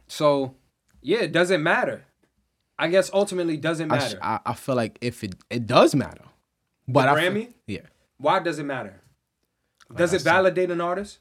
so 0.06 0.54
yeah, 1.02 1.18
it 1.20 1.32
doesn't 1.32 1.62
matter. 1.62 2.04
I 2.78 2.88
guess 2.88 3.10
ultimately 3.12 3.56
doesn't 3.56 3.90
I, 3.90 3.98
sh- 3.98 4.02
matter. 4.14 4.18
I 4.22 4.40
I 4.46 4.54
feel 4.54 4.74
like 4.76 4.98
if 5.00 5.24
it 5.24 5.34
it 5.50 5.66
does 5.66 5.94
matter, 5.94 6.24
but 6.86 7.08
I 7.08 7.20
feel- 7.20 7.32
Grammy? 7.32 7.52
yeah, 7.66 7.80
Why 8.18 8.38
does 8.38 8.58
it 8.58 8.64
matter? 8.64 8.99
Does 9.94 10.12
it 10.12 10.20
said- 10.20 10.30
validate 10.32 10.70
an 10.70 10.80
artist? 10.80 11.18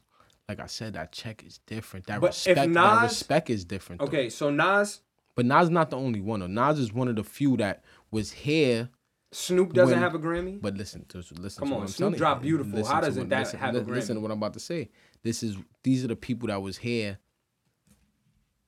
like 0.48 0.58
I 0.58 0.66
said, 0.66 0.94
that 0.94 1.12
check 1.12 1.44
is 1.46 1.58
different. 1.66 2.06
That 2.06 2.20
But 2.20 2.30
if 2.30 2.46
respect, 2.56 2.72
that 2.74 3.02
respect 3.04 3.50
is 3.50 3.64
different. 3.64 4.00
though. 4.00 4.06
Okay, 4.08 4.28
so 4.28 4.50
Nas, 4.50 5.00
but 5.36 5.46
Nas 5.46 5.70
not 5.70 5.90
the 5.90 5.96
only 5.96 6.20
one. 6.20 6.40
Though. 6.40 6.48
Nas 6.48 6.78
is 6.80 6.92
one 6.92 7.06
of 7.06 7.14
the 7.14 7.22
few 7.22 7.56
that 7.58 7.84
was 8.10 8.32
here. 8.32 8.88
Snoop 9.30 9.72
doesn't 9.72 9.94
When- 9.94 10.02
have 10.02 10.16
a 10.16 10.18
Grammy. 10.18 10.60
But 10.60 10.76
listen, 10.76 11.04
to, 11.10 11.18
listen 11.18 11.36
Come 11.36 11.44
to 11.54 11.62
on, 11.62 11.70
what 11.70 11.80
I'm 11.82 11.86
Snoop 11.88 12.16
dropped 12.16 12.42
Beautiful. 12.42 12.72
Listen 12.72 12.92
How 12.92 13.00
doesn't 13.00 13.22
what- 13.22 13.30
that 13.30 13.38
listen, 13.44 13.58
have 13.60 13.74
a 13.76 13.78
li- 13.78 13.84
Listen 13.92 14.16
to 14.16 14.20
what 14.20 14.32
I'm 14.32 14.38
about 14.38 14.54
to 14.54 14.60
say. 14.60 14.90
This 15.22 15.44
is 15.44 15.56
these 15.84 16.04
are 16.04 16.08
the 16.08 16.16
people 16.16 16.48
that 16.48 16.60
was 16.60 16.78
here 16.78 17.18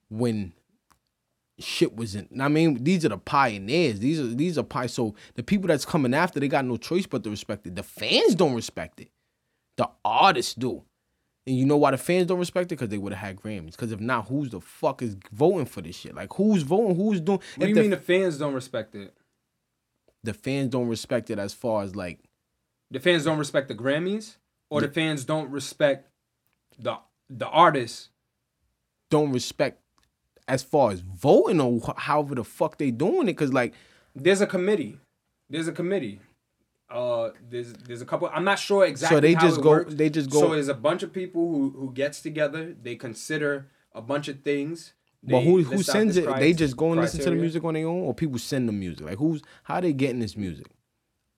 when 0.09 0.53
shit 1.59 1.95
wasn't. 1.95 2.41
I 2.41 2.49
mean, 2.49 2.83
these 2.85 3.05
are 3.05 3.09
the 3.09 3.19
pioneers. 3.19 3.99
These 4.01 4.21
are 4.21 4.27
these 4.27 4.57
are 4.59 4.63
pie. 4.63 4.87
So 4.87 5.15
the 5.35 5.43
people 5.43 5.69
that's 5.69 5.85
coming 5.85 6.15
after, 6.15 6.39
they 6.41 6.49
got 6.49 6.65
no 6.65 6.77
choice 6.77 7.07
but 7.07 7.25
to 7.25 7.31
respect 7.31 7.67
it. 7.67 7.75
The 7.75 7.83
fans 7.83 8.35
don't 8.35 8.55
respect 8.55 9.01
it. 9.01 9.11
The 9.77 9.89
artists 10.05 10.55
do. 10.55 10.83
And 11.47 11.57
you 11.57 11.67
know 11.67 11.77
why 11.77 11.91
the 11.91 11.99
fans 11.99 12.27
don't 12.29 12.39
respect 12.39 12.67
it? 12.71 12.77
Because 12.77 12.89
they 12.89 12.99
would 12.99 13.13
have 13.13 13.27
had 13.27 13.37
Grammys. 13.37 13.73
Because 13.73 13.91
if 13.91 13.99
not, 14.01 14.29
who's 14.29 14.51
the 14.51 14.61
fuck 14.61 15.03
is 15.03 15.17
voting 15.33 15.67
for 15.67 15.81
this 15.81 15.97
shit? 15.97 16.15
Like 16.15 16.33
who's 16.35 16.63
voting? 16.63 16.95
Who's 16.95 17.21
doing? 17.21 17.41
what 17.57 17.65
do 17.65 17.69
you 17.69 17.75
the, 17.75 17.81
mean 17.81 17.91
the 17.91 17.97
fans 17.97 18.39
don't 18.39 18.55
respect 18.55 18.95
it? 18.95 19.15
the 20.25 20.33
fans 20.35 20.71
don't 20.71 20.87
respect 20.87 21.31
it 21.31 21.39
as 21.41 21.53
far 21.53 21.83
as 21.83 21.97
like 21.97 22.21
The 22.93 23.01
fans 23.01 23.25
don't 23.25 23.39
respect 23.39 23.67
the 23.67 23.75
Grammys, 23.75 24.37
or 24.71 24.81
the 24.81 24.89
fans 24.89 25.25
don't 25.25 25.51
respect 25.51 26.09
the 26.79 26.99
the 27.29 27.49
artists. 27.49 28.11
don't 29.11 29.33
respect 29.33 29.81
as 30.47 30.63
far 30.63 30.93
as 30.93 31.01
voting 31.01 31.61
or 31.61 31.81
however 31.97 32.35
the 32.37 32.45
fuck 32.45 32.79
they 32.79 32.91
doing 32.93 33.29
it. 33.29 33.35
Cause 33.35 33.53
like 33.53 33.75
There's 34.15 34.41
a 34.41 34.47
committee. 34.47 34.99
There's 35.51 35.67
a 35.67 35.73
committee. 35.73 36.21
Uh, 36.93 37.31
there's 37.51 37.73
there's 37.73 38.03
a 38.03 38.05
couple. 38.07 38.29
I'm 38.33 38.45
not 38.45 38.59
sure 38.59 38.85
exactly. 38.85 39.17
So 39.17 39.21
they 39.21 39.35
how 39.35 39.41
just 39.49 39.61
go- 39.61 39.71
works. 39.71 39.95
they 39.95 40.11
just 40.11 40.31
go- 40.31 40.41
So 40.41 40.49
there's 40.51 40.69
a 40.69 40.75
bunch 40.75 41.03
of 41.03 41.13
people 41.13 41.51
who 41.51 41.71
who 41.71 41.93
gets 41.93 42.21
together. 42.21 42.75
They 42.83 42.97
consider 42.97 43.69
a 43.95 44.03
bunch 44.03 44.29
of 44.29 44.41
things. 44.43 44.93
but 45.23 45.41
who 45.43 45.63
who 45.63 45.83
sends 45.83 46.17
it? 46.17 46.27
cri- 46.27 46.41
They 46.41 46.53
just 46.53 46.77
go 46.77 46.93
and 46.93 47.01
listen 47.01 47.21
to 47.21 47.31
the 47.31 47.37
music 47.37 47.65
on 47.65 47.75
their 47.75 47.87
own, 47.87 48.03
or 48.03 48.15
people 48.15 48.39
send 48.39 48.69
the 48.69 48.73
music. 48.73 49.07
Like 49.07 49.19
who's 49.19 49.43
how 49.65 49.81
they 49.81 49.93
getting 49.93 50.21
this 50.21 50.37
music? 50.37 50.67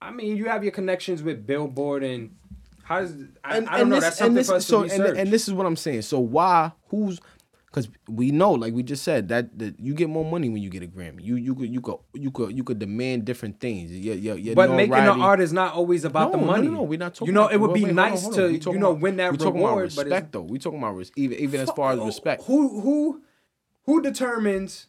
I 0.01 0.11
mean, 0.11 0.35
you 0.37 0.45
have 0.45 0.63
your 0.63 0.71
connections 0.73 1.23
with 1.23 1.47
Billboard 1.47 2.03
and 2.03 2.35
how 2.83 2.99
does 3.01 3.13
I, 3.43 3.57
And, 3.57 3.67
I 3.69 3.71
don't 3.71 3.81
and 3.81 3.89
know. 3.89 3.95
this, 3.95 4.03
That's 4.03 4.17
something 4.17 4.35
this, 4.35 4.47
for 4.49 4.55
us 4.55 4.65
so 4.67 4.83
to 4.83 4.91
and, 4.93 5.01
research. 5.03 5.17
and 5.17 5.31
this 5.31 5.47
is 5.47 5.53
what 5.53 5.65
I'm 5.65 5.75
saying. 5.75 6.03
So 6.03 6.19
why 6.19 6.71
who's 6.89 7.19
because 7.75 7.89
we 8.07 8.31
know, 8.31 8.51
like 8.51 8.73
we 8.73 8.83
just 8.83 9.03
said, 9.03 9.27
that, 9.27 9.59
that 9.59 9.77
you 9.77 9.93
get 9.93 10.07
more 10.07 10.23
money 10.23 10.47
when 10.47 10.61
you 10.61 10.69
get 10.69 10.81
a 10.81 10.87
Grammy. 10.87 11.21
You 11.25 11.35
you 11.35 11.53
could 11.53 11.73
you 11.73 11.81
could 11.81 11.97
you 12.13 12.31
could 12.31 12.57
you 12.57 12.63
could 12.63 12.79
demand 12.79 13.25
different 13.25 13.59
things. 13.59 13.91
Yeah, 13.91 14.13
yeah, 14.13 14.33
yeah. 14.33 14.53
but 14.53 14.71
making 14.71 14.93
an 14.93 15.21
art 15.21 15.41
is 15.41 15.51
not 15.51 15.73
always 15.73 16.05
about 16.05 16.31
the 16.31 16.37
money. 16.37 16.67
No, 16.67 16.73
no, 16.73 16.77
no, 16.77 16.83
we're 16.83 16.97
not 16.97 17.15
talking. 17.15 17.27
You 17.27 17.33
know, 17.33 17.41
about 17.41 17.53
it 17.53 17.57
would 17.59 17.73
be 17.73 17.83
wait, 17.83 17.87
hold 17.87 17.99
on, 17.99 18.11
nice 18.11 18.21
hold 18.21 18.39
on. 18.39 18.59
to 18.59 18.71
you 18.71 18.77
know 18.79 18.91
about- 18.91 19.01
win 19.01 19.17
that 19.17 19.31
we 19.33 19.37
talking 19.37 19.59
about 19.59 19.69
reward, 19.71 19.93
but 19.93 20.05
respect 20.05 20.27
it's, 20.27 20.31
though. 20.31 20.41
We 20.43 20.57
talking 20.57 20.79
about 20.79 20.95
res- 20.95 21.11
even 21.17 21.37
even 21.37 21.59
as 21.59 21.69
far 21.71 21.91
as 21.91 21.99
respect. 21.99 22.43
Who 22.43 22.79
who 22.79 23.21
who 23.83 24.01
determines 24.01 24.87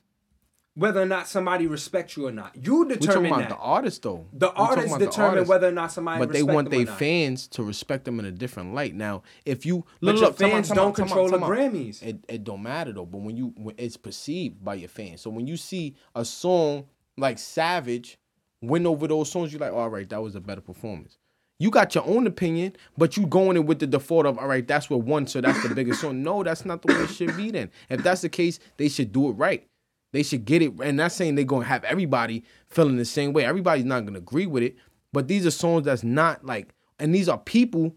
whether 0.77 1.01
or 1.03 1.07
not 1.07 1.27
somebody 1.27 1.67
respects 1.67 2.17
you 2.17 2.27
or 2.29 2.33
not? 2.33 2.55
You 2.55 2.87
determine 2.87 3.01
We 3.01 3.07
talking 3.07 3.27
about 3.27 3.39
that. 3.41 3.49
the 3.49 3.57
artist 3.57 4.03
though. 4.03 4.27
the 4.33 4.53
artist 4.53 4.87
about 4.89 5.01
the 5.01 5.07
determine 5.07 5.47
whether 5.49 5.69
or 5.69 5.73
not 5.73 5.91
somebody 5.91 6.21
but 6.21 6.33
they 6.33 6.43
want 6.45 6.71
their 6.71 6.87
fans 6.87 7.49
to 7.49 7.63
respect 7.65 8.05
them 8.05 8.21
in 8.21 8.27
a 8.27 8.31
different 8.31 8.75
light. 8.75 8.95
Now, 8.95 9.23
if 9.45 9.67
you 9.67 9.85
look, 10.01 10.17
your 10.17 10.27
look, 10.27 10.37
fans 10.37 10.69
time 10.69 10.79
out, 10.79 10.83
don't 10.83 10.97
time 10.97 11.05
out, 11.05 11.09
control 11.09 11.29
the. 11.31 11.39
Grammys. 11.39 12.03
It 12.03 12.19
it 12.29 12.45
don't 12.45 12.63
matter 12.63 12.93
though. 12.93 13.07
But 13.07 13.23
when 13.23 13.37
you 13.37 13.53
when 13.57 13.75
it's 13.79 13.97
perceived 13.97 14.65
by 14.65 14.75
your 14.75 14.89
fans, 14.89 15.23
so 15.23 15.31
when 15.31 15.47
you 15.47 15.57
see 15.57 15.97
a 16.15 16.25
song 16.25 16.87
like 17.17 17.39
Savage 17.39 18.19
win 18.63 18.87
over 18.87 19.09
those 19.09 19.31
songs, 19.31 19.53
you're 19.53 19.61
like, 19.61 19.73
all 19.73 19.89
right, 19.89 20.09
that 20.09 20.23
was 20.23 20.35
a 20.37 20.41
better 20.41 20.61
performance. 20.61 21.19
You 21.59 21.71
got 21.71 21.95
your 21.95 22.07
own 22.07 22.27
opinion, 22.27 22.77
but 22.99 23.17
you 23.17 23.27
going 23.27 23.57
in 23.57 23.65
with 23.65 23.79
the 23.79 23.87
default 23.87 24.27
of 24.27 24.39
all 24.39 24.47
right, 24.47 24.67
that's 24.67 24.91
what 24.91 25.01
won, 25.01 25.27
so 25.27 25.41
that's 25.41 25.67
the 25.67 25.75
biggest 25.75 26.03
song. 26.03 26.23
No, 26.23 26.43
that's 26.43 26.67
not 26.67 26.83
the 26.83 26.93
way 26.93 27.01
it 27.01 27.09
should 27.09 27.35
be. 27.35 27.51
Then, 27.51 27.71
if 27.89 28.03
that's 28.03 28.21
the 28.21 28.29
case, 28.29 28.59
they 28.77 28.91
should 28.91 29.11
do 29.11 29.31
it 29.31 29.33
right. 29.33 29.67
They 30.13 30.23
should 30.23 30.45
get 30.45 30.63
it, 30.63 30.73
and 30.83 30.97
not 30.97 31.13
saying 31.13 31.35
they're 31.35 31.45
gonna 31.45 31.65
have 31.65 31.85
everybody 31.85 32.45
feeling 32.69 32.97
the 32.97 33.05
same 33.05 33.33
way. 33.33 33.45
Everybody's 33.45 33.85
not 33.85 34.05
gonna 34.07 34.19
agree 34.19 34.47
with 34.47 34.63
it, 34.63 34.77
but 35.13 35.29
these 35.29 35.45
are 35.47 35.51
songs 35.51 35.85
that's 35.85 36.05
not 36.05 36.45
like, 36.45 36.75
and 36.99 37.15
these 37.15 37.29
are 37.29 37.39
people 37.39 37.97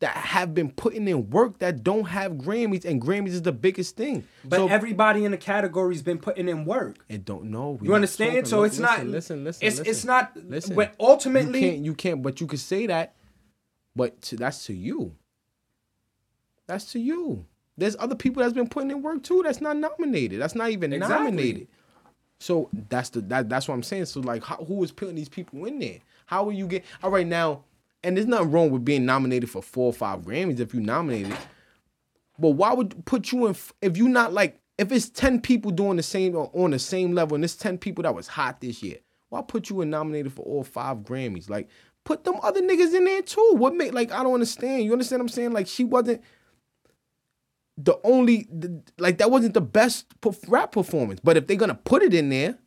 that 0.00 0.16
have 0.16 0.52
been 0.52 0.70
putting 0.70 1.08
in 1.08 1.30
work 1.30 1.58
that 1.60 1.82
don't 1.82 2.04
have 2.04 2.32
Grammys, 2.32 2.84
and 2.84 3.00
Grammys 3.00 3.28
is 3.28 3.42
the 3.42 3.52
biggest 3.52 3.96
thing. 3.96 4.24
But 4.44 4.56
so 4.56 4.68
everybody 4.68 5.24
in 5.24 5.30
the 5.30 5.38
category's 5.38 6.02
been 6.02 6.18
putting 6.18 6.48
in 6.48 6.64
work. 6.66 6.96
and 7.08 7.24
don't 7.24 7.44
know. 7.44 7.78
You 7.80 7.94
understand? 7.94 8.46
So 8.46 8.64
it's 8.64 8.78
not. 8.78 9.06
Listen, 9.06 9.44
listen, 9.44 9.66
It's 9.66 9.78
listen. 9.78 9.90
it's 9.90 10.04
not. 10.04 10.36
Listen. 10.36 10.76
But 10.76 10.94
ultimately, 11.00 11.60
you 11.60 11.70
can't. 11.70 11.84
You 11.84 11.94
can't. 11.94 12.22
But 12.22 12.40
you 12.40 12.46
can 12.46 12.58
say 12.58 12.86
that. 12.88 13.14
But 13.96 14.20
to, 14.22 14.36
that's 14.36 14.66
to 14.66 14.74
you. 14.74 15.14
That's 16.66 16.92
to 16.92 16.98
you. 16.98 17.46
There's 17.76 17.96
other 17.98 18.14
people 18.14 18.42
that's 18.42 18.54
been 18.54 18.68
putting 18.68 18.90
in 18.90 19.02
work 19.02 19.22
too. 19.22 19.42
That's 19.44 19.60
not 19.60 19.76
nominated. 19.76 20.40
That's 20.40 20.54
not 20.54 20.70
even 20.70 20.92
Exactly. 20.92 21.16
nominated. 21.24 21.68
So 22.38 22.68
that's 22.88 23.10
the 23.10 23.20
that, 23.22 23.48
that's 23.48 23.68
what 23.68 23.74
I'm 23.74 23.82
saying. 23.82 24.06
So 24.06 24.20
like, 24.20 24.44
how, 24.44 24.56
who 24.56 24.82
is 24.84 24.92
putting 24.92 25.14
these 25.14 25.28
people 25.28 25.64
in 25.64 25.78
there? 25.78 25.98
How 26.26 26.44
will 26.44 26.52
you 26.52 26.66
get? 26.66 26.84
All 27.02 27.10
right 27.10 27.26
now, 27.26 27.64
and 28.02 28.16
there's 28.16 28.26
nothing 28.26 28.50
wrong 28.50 28.70
with 28.70 28.84
being 28.84 29.04
nominated 29.06 29.50
for 29.50 29.62
four 29.62 29.86
or 29.86 29.92
five 29.92 30.20
Grammys 30.22 30.60
if 30.60 30.74
you 30.74 30.80
nominated. 30.80 31.36
But 32.38 32.50
why 32.50 32.72
would 32.74 33.04
put 33.06 33.32
you 33.32 33.46
in 33.46 33.56
if 33.80 33.96
you 33.96 34.08
not 34.08 34.32
like 34.32 34.60
if 34.78 34.90
it's 34.92 35.08
ten 35.08 35.40
people 35.40 35.70
doing 35.70 35.96
the 35.96 36.02
same 36.02 36.36
or 36.36 36.50
on 36.54 36.72
the 36.72 36.78
same 36.78 37.12
level 37.14 37.34
and 37.34 37.44
it's 37.44 37.56
ten 37.56 37.78
people 37.78 38.02
that 38.02 38.14
was 38.14 38.26
hot 38.28 38.60
this 38.60 38.82
year? 38.82 38.96
Why 39.30 39.42
put 39.42 39.70
you 39.70 39.80
in 39.80 39.90
nominated 39.90 40.32
for 40.32 40.42
all 40.42 40.64
five 40.64 40.98
Grammys? 40.98 41.48
Like 41.48 41.68
put 42.04 42.24
them 42.24 42.36
other 42.42 42.60
niggas 42.60 42.94
in 42.94 43.04
there 43.04 43.22
too. 43.22 43.52
What 43.54 43.74
make 43.74 43.92
like 43.94 44.12
I 44.12 44.22
don't 44.22 44.34
understand. 44.34 44.84
You 44.84 44.92
understand 44.92 45.20
what 45.20 45.24
I'm 45.24 45.28
saying? 45.30 45.52
Like 45.52 45.66
she 45.66 45.84
wasn't. 45.84 46.22
The 47.76 47.98
only 48.04 48.46
the, 48.50 48.82
like 48.98 49.18
that 49.18 49.30
wasn't 49.30 49.54
the 49.54 49.60
best 49.60 50.06
rap 50.48 50.72
performance. 50.72 51.20
But 51.22 51.36
if 51.36 51.46
they're 51.46 51.56
gonna 51.56 51.74
put 51.74 52.02
it 52.02 52.14
in 52.14 52.28
there, 52.28 52.58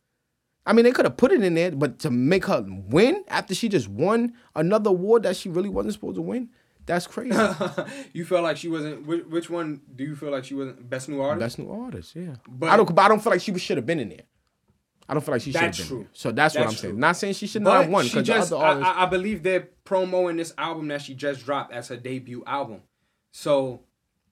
I 0.66 0.72
mean, 0.72 0.84
they 0.84 0.92
could 0.92 1.06
have 1.06 1.16
put 1.16 1.32
it 1.32 1.42
in 1.42 1.54
there, 1.54 1.70
but 1.70 1.98
to 2.00 2.10
make 2.10 2.44
her 2.46 2.64
win 2.66 3.24
after 3.28 3.54
she 3.54 3.68
just 3.68 3.88
won 3.88 4.34
another 4.54 4.90
award 4.90 5.22
that 5.22 5.36
she 5.36 5.48
really 5.48 5.70
wasn't 5.70 5.94
supposed 5.94 6.16
to 6.16 6.22
win, 6.22 6.50
that's 6.84 7.06
crazy. 7.06 7.38
you 8.12 8.24
feel 8.24 8.42
like 8.42 8.56
she 8.56 8.68
wasn't. 8.68 9.06
Which, 9.06 9.24
which 9.26 9.50
one 9.50 9.80
do 9.94 10.04
you 10.04 10.14
feel 10.14 10.30
like 10.30 10.44
she 10.44 10.54
wasn't 10.54 10.88
best 10.88 11.08
new 11.08 11.20
artist? 11.20 11.40
Best 11.40 11.58
new 11.58 11.70
artist, 11.70 12.16
yeah. 12.16 12.34
But- 12.46 12.68
I 12.70 12.76
don't. 12.76 12.94
But 12.94 13.02
I 13.02 13.08
don't 13.08 13.22
feel 13.22 13.32
like 13.32 13.40
she 13.40 13.56
should 13.58 13.78
have 13.78 13.86
been 13.86 14.00
in 14.00 14.10
there. 14.10 14.22
I 15.08 15.14
don't 15.14 15.24
feel 15.24 15.34
like 15.34 15.42
she 15.42 15.52
should 15.52 15.60
have 15.60 15.68
That's 15.68 15.78
been. 15.78 15.88
true. 15.88 16.06
So 16.12 16.32
that's, 16.32 16.54
what 16.54 16.66
I'm 16.66 16.74
saying. 16.74 16.98
Not 16.98 17.16
saying 17.16 17.32
she 17.32 17.46
should 17.46 17.62
not 17.62 17.82
have 17.82 17.90
won 17.90 18.04
she 18.04 18.20
just, 18.20 18.52
artists. 18.52 18.86
I, 18.86 19.04
I 19.04 19.06
believe 19.06 19.42
they're 19.42 19.68
promoting 19.84 20.36
this 20.36 20.52
album 20.58 20.88
that 20.88 21.00
she 21.00 21.14
just 21.14 21.46
dropped 21.46 21.72
as 21.72 21.88
her 21.88 21.96
debut 21.96 22.42
album. 22.46 22.82
So, 23.32 23.84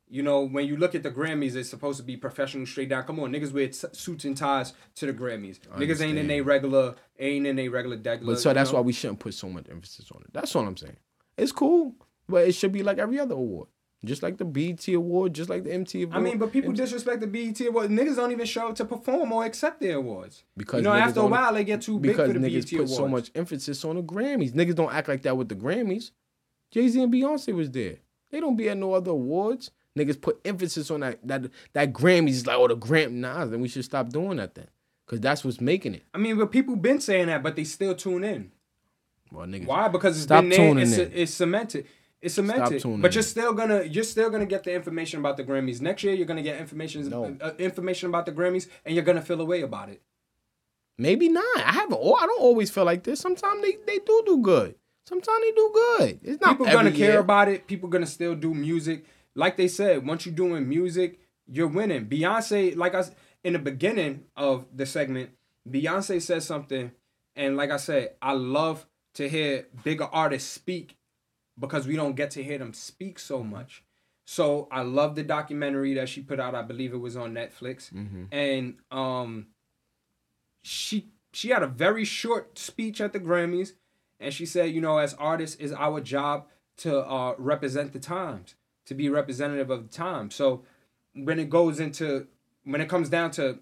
you 0.08 0.22
know, 0.22 0.42
when 0.42 0.66
you 0.66 0.76
look 0.76 0.94
at 0.94 1.02
the 1.02 1.10
Grammys, 1.10 1.56
it's 1.56 1.68
supposed 1.68 1.98
to 1.98 2.04
be 2.04 2.16
professional, 2.16 2.66
straight 2.66 2.88
down. 2.88 3.04
Come 3.04 3.18
on, 3.20 3.32
niggas 3.32 3.52
wear 3.52 3.66
t- 3.68 3.88
suits 3.92 4.24
and 4.24 4.36
ties 4.36 4.72
to 4.96 5.06
the 5.06 5.12
Grammys. 5.12 5.58
Niggas 5.76 6.00
ain't 6.00 6.18
in 6.18 6.30
a 6.30 6.40
regular, 6.42 6.94
ain't 7.18 7.46
in 7.46 7.58
a 7.58 7.68
regular 7.68 7.96
degular. 7.96 8.26
but 8.26 8.40
so 8.40 8.52
that's 8.52 8.70
know? 8.70 8.78
why 8.78 8.82
we 8.82 8.92
shouldn't 8.92 9.18
put 9.18 9.34
so 9.34 9.48
much 9.48 9.66
emphasis 9.70 10.10
on 10.12 10.22
it. 10.22 10.32
That's 10.32 10.54
all 10.54 10.66
I'm 10.66 10.76
saying. 10.76 10.96
It's 11.36 11.52
cool, 11.52 11.94
but 12.28 12.46
it 12.48 12.52
should 12.52 12.72
be 12.72 12.82
like 12.82 12.98
every 12.98 13.18
other 13.18 13.34
award, 13.34 13.68
just 14.04 14.22
like 14.22 14.38
the 14.38 14.44
BET 14.44 14.86
award, 14.88 15.34
just 15.34 15.50
like 15.50 15.64
the 15.64 15.70
MTV. 15.70 16.04
Award. 16.04 16.16
I 16.16 16.20
mean, 16.20 16.38
but 16.38 16.52
people 16.52 16.72
disrespect 16.72 17.20
the 17.20 17.26
BET 17.26 17.60
award. 17.66 17.90
Niggas 17.90 18.16
don't 18.16 18.30
even 18.30 18.46
show 18.46 18.68
up 18.68 18.76
to 18.76 18.84
perform 18.84 19.32
or 19.32 19.44
accept 19.44 19.80
their 19.80 19.96
awards. 19.96 20.44
Because 20.56 20.78
you 20.78 20.84
know, 20.84 20.92
after 20.94 21.20
a 21.20 21.26
while, 21.26 21.52
they 21.52 21.64
get 21.64 21.82
too 21.82 21.98
big 21.98 22.14
for 22.14 22.28
the 22.28 22.38
niggas 22.38 22.62
BET 22.62 22.70
put 22.70 22.74
awards. 22.74 22.96
so 22.96 23.08
much 23.08 23.30
emphasis 23.34 23.84
on 23.84 23.96
the 23.96 24.02
Grammys. 24.02 24.52
Niggas 24.52 24.76
don't 24.76 24.92
act 24.92 25.08
like 25.08 25.22
that 25.22 25.36
with 25.36 25.48
the 25.48 25.56
Grammys. 25.56 26.12
Jay 26.70 26.88
Z 26.88 27.02
and 27.02 27.12
Beyonce 27.12 27.54
was 27.54 27.70
there. 27.70 27.96
They 28.30 28.40
don't 28.40 28.56
be 28.56 28.68
at 28.68 28.76
no 28.76 28.92
other 28.92 29.10
awards. 29.12 29.70
Niggas 29.96 30.20
put 30.20 30.40
emphasis 30.44 30.90
on 30.90 31.00
that 31.00 31.18
that 31.26 31.42
that 31.72 31.92
Grammys 31.92 32.46
like 32.46 32.56
oh 32.56 32.68
the 32.68 32.76
Gram 32.76 33.20
nah 33.20 33.44
then 33.46 33.60
we 33.60 33.68
should 33.68 33.84
stop 33.84 34.10
doing 34.10 34.36
that 34.36 34.54
then 34.54 34.68
because 35.06 35.20
that's 35.20 35.44
what's 35.44 35.60
making 35.60 35.94
it. 35.94 36.02
I 36.12 36.18
mean, 36.18 36.36
but 36.36 36.50
people 36.50 36.76
been 36.76 37.00
saying 37.00 37.28
that, 37.28 37.42
but 37.42 37.56
they 37.56 37.64
still 37.64 37.94
tune 37.94 38.22
in. 38.24 38.52
Well 39.32 39.46
niggas 39.46 39.66
Why? 39.66 39.88
Because 39.88 40.16
it's 40.16 40.24
Stop 40.24 40.42
been 40.42 40.50
there. 40.50 40.78
It's, 40.78 40.96
in. 40.98 41.12
it's 41.14 41.34
cemented. 41.34 41.86
It's 42.20 42.34
cemented. 42.34 42.82
But 43.02 43.14
you're 43.14 43.20
in. 43.20 43.28
still 43.28 43.52
gonna 43.52 43.82
you're 43.84 44.04
still 44.04 44.30
gonna 44.30 44.46
get 44.46 44.64
the 44.64 44.72
information 44.74 45.20
about 45.20 45.36
the 45.36 45.44
Grammys 45.44 45.80
next 45.80 46.02
year. 46.04 46.14
You're 46.14 46.26
gonna 46.26 46.42
get 46.42 46.60
information 46.60 47.08
No. 47.08 47.36
uh, 47.40 47.52
information 47.58 48.08
about 48.08 48.26
the 48.26 48.32
Grammys, 48.32 48.68
and 48.84 48.94
you're 48.94 49.04
gonna 49.04 49.22
feel 49.22 49.40
away 49.40 49.62
about 49.62 49.88
it. 49.88 50.02
maybe 50.98 51.28
not. 51.28 51.44
I 51.58 51.72
haven't. 51.72 51.98
al- 51.98 52.16
I 52.16 52.26
don't 52.26 52.40
always 52.40 52.70
feel 52.70 52.84
like 52.84 53.02
this. 53.04 53.20
Sometimes 53.20 53.62
they 53.62 53.76
they 53.86 53.98
do 53.98 54.22
do 54.26 54.38
good. 54.38 54.74
Sometimes 55.04 55.38
they 55.40 55.52
do 55.52 55.70
good. 55.74 56.20
It's 56.22 56.40
not 56.40 56.50
People 56.58 56.66
gonna 56.66 56.90
care 56.92 57.20
about 57.20 57.48
it. 57.48 57.66
People 57.66 57.88
gonna 57.88 58.06
still 58.06 58.34
do 58.34 58.52
music. 58.54 59.04
Like 59.36 59.56
they 59.56 59.68
said, 59.68 60.04
once 60.06 60.26
you're 60.26 60.34
doing 60.34 60.68
music, 60.68 61.20
you're 61.46 61.68
winning. 61.68 62.06
Beyonce, 62.06 62.76
like 62.76 62.94
I 62.94 63.04
in 63.44 63.52
the 63.52 63.60
beginning 63.60 64.24
of 64.36 64.66
the 64.74 64.86
segment, 64.86 65.30
Beyonce 65.68 66.20
said 66.20 66.42
something, 66.42 66.90
and 67.36 67.56
like 67.56 67.70
I 67.70 67.76
said, 67.76 68.14
I 68.20 68.32
love 68.32 68.86
to 69.14 69.28
hear 69.28 69.66
bigger 69.84 70.08
artists 70.12 70.50
speak 70.50 70.96
because 71.58 71.86
we 71.86 71.94
don't 71.96 72.16
get 72.16 72.30
to 72.32 72.42
hear 72.42 72.58
them 72.58 72.72
speak 72.72 73.18
so 73.18 73.42
much. 73.42 73.84
So 74.24 74.66
I 74.72 74.82
love 74.82 75.14
the 75.14 75.22
documentary 75.22 75.94
that 75.94 76.08
she 76.08 76.20
put 76.22 76.40
out. 76.40 76.54
I 76.56 76.62
believe 76.62 76.92
it 76.92 76.98
was 76.98 77.16
on 77.16 77.32
Netflix, 77.34 77.92
and 78.32 78.74
um, 78.90 79.46
she 80.62 81.10
she 81.32 81.50
had 81.50 81.62
a 81.62 81.68
very 81.68 82.04
short 82.04 82.58
speech 82.58 83.00
at 83.00 83.12
the 83.12 83.20
Grammys, 83.20 83.72
and 84.18 84.32
she 84.34 84.46
said, 84.46 84.72
you 84.72 84.80
know, 84.80 84.98
as 84.98 85.14
artists, 85.14 85.56
it's 85.60 85.72
our 85.72 86.00
job 86.00 86.46
to 86.78 86.98
uh, 86.98 87.34
represent 87.38 87.92
the 87.92 88.00
times, 88.00 88.54
to 88.86 88.94
be 88.94 89.08
representative 89.08 89.70
of 89.70 89.88
the 89.88 89.94
time. 89.94 90.30
So 90.30 90.62
when 91.14 91.38
it 91.38 91.50
goes 91.50 91.80
into 91.80 92.26
when 92.64 92.80
it 92.80 92.88
comes 92.88 93.08
down 93.08 93.30
to 93.32 93.58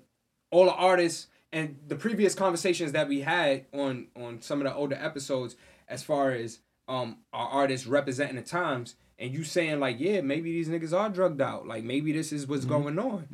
all 0.50 0.64
the 0.66 0.74
artists 0.74 1.26
and 1.52 1.78
the 1.86 1.96
previous 1.96 2.34
conversations 2.34 2.92
that 2.92 3.08
we 3.08 3.20
had 3.20 3.66
on 3.72 4.08
on 4.16 4.40
some 4.40 4.60
of 4.60 4.64
the 4.64 4.74
older 4.74 4.96
episodes, 4.96 5.56
as 5.88 6.02
far 6.02 6.30
as 6.32 6.60
um 6.88 7.18
our 7.32 7.48
artists 7.48 7.86
representing 7.86 8.36
the 8.36 8.42
times, 8.42 8.96
and 9.18 9.32
you 9.32 9.44
saying 9.44 9.80
like, 9.80 9.96
yeah, 9.98 10.20
maybe 10.20 10.52
these 10.52 10.68
niggas 10.68 10.96
are 10.98 11.08
drugged 11.08 11.40
out, 11.40 11.66
like 11.66 11.84
maybe 11.84 12.12
this 12.12 12.32
is 12.32 12.46
what's 12.46 12.64
going 12.64 12.98
on. 12.98 13.26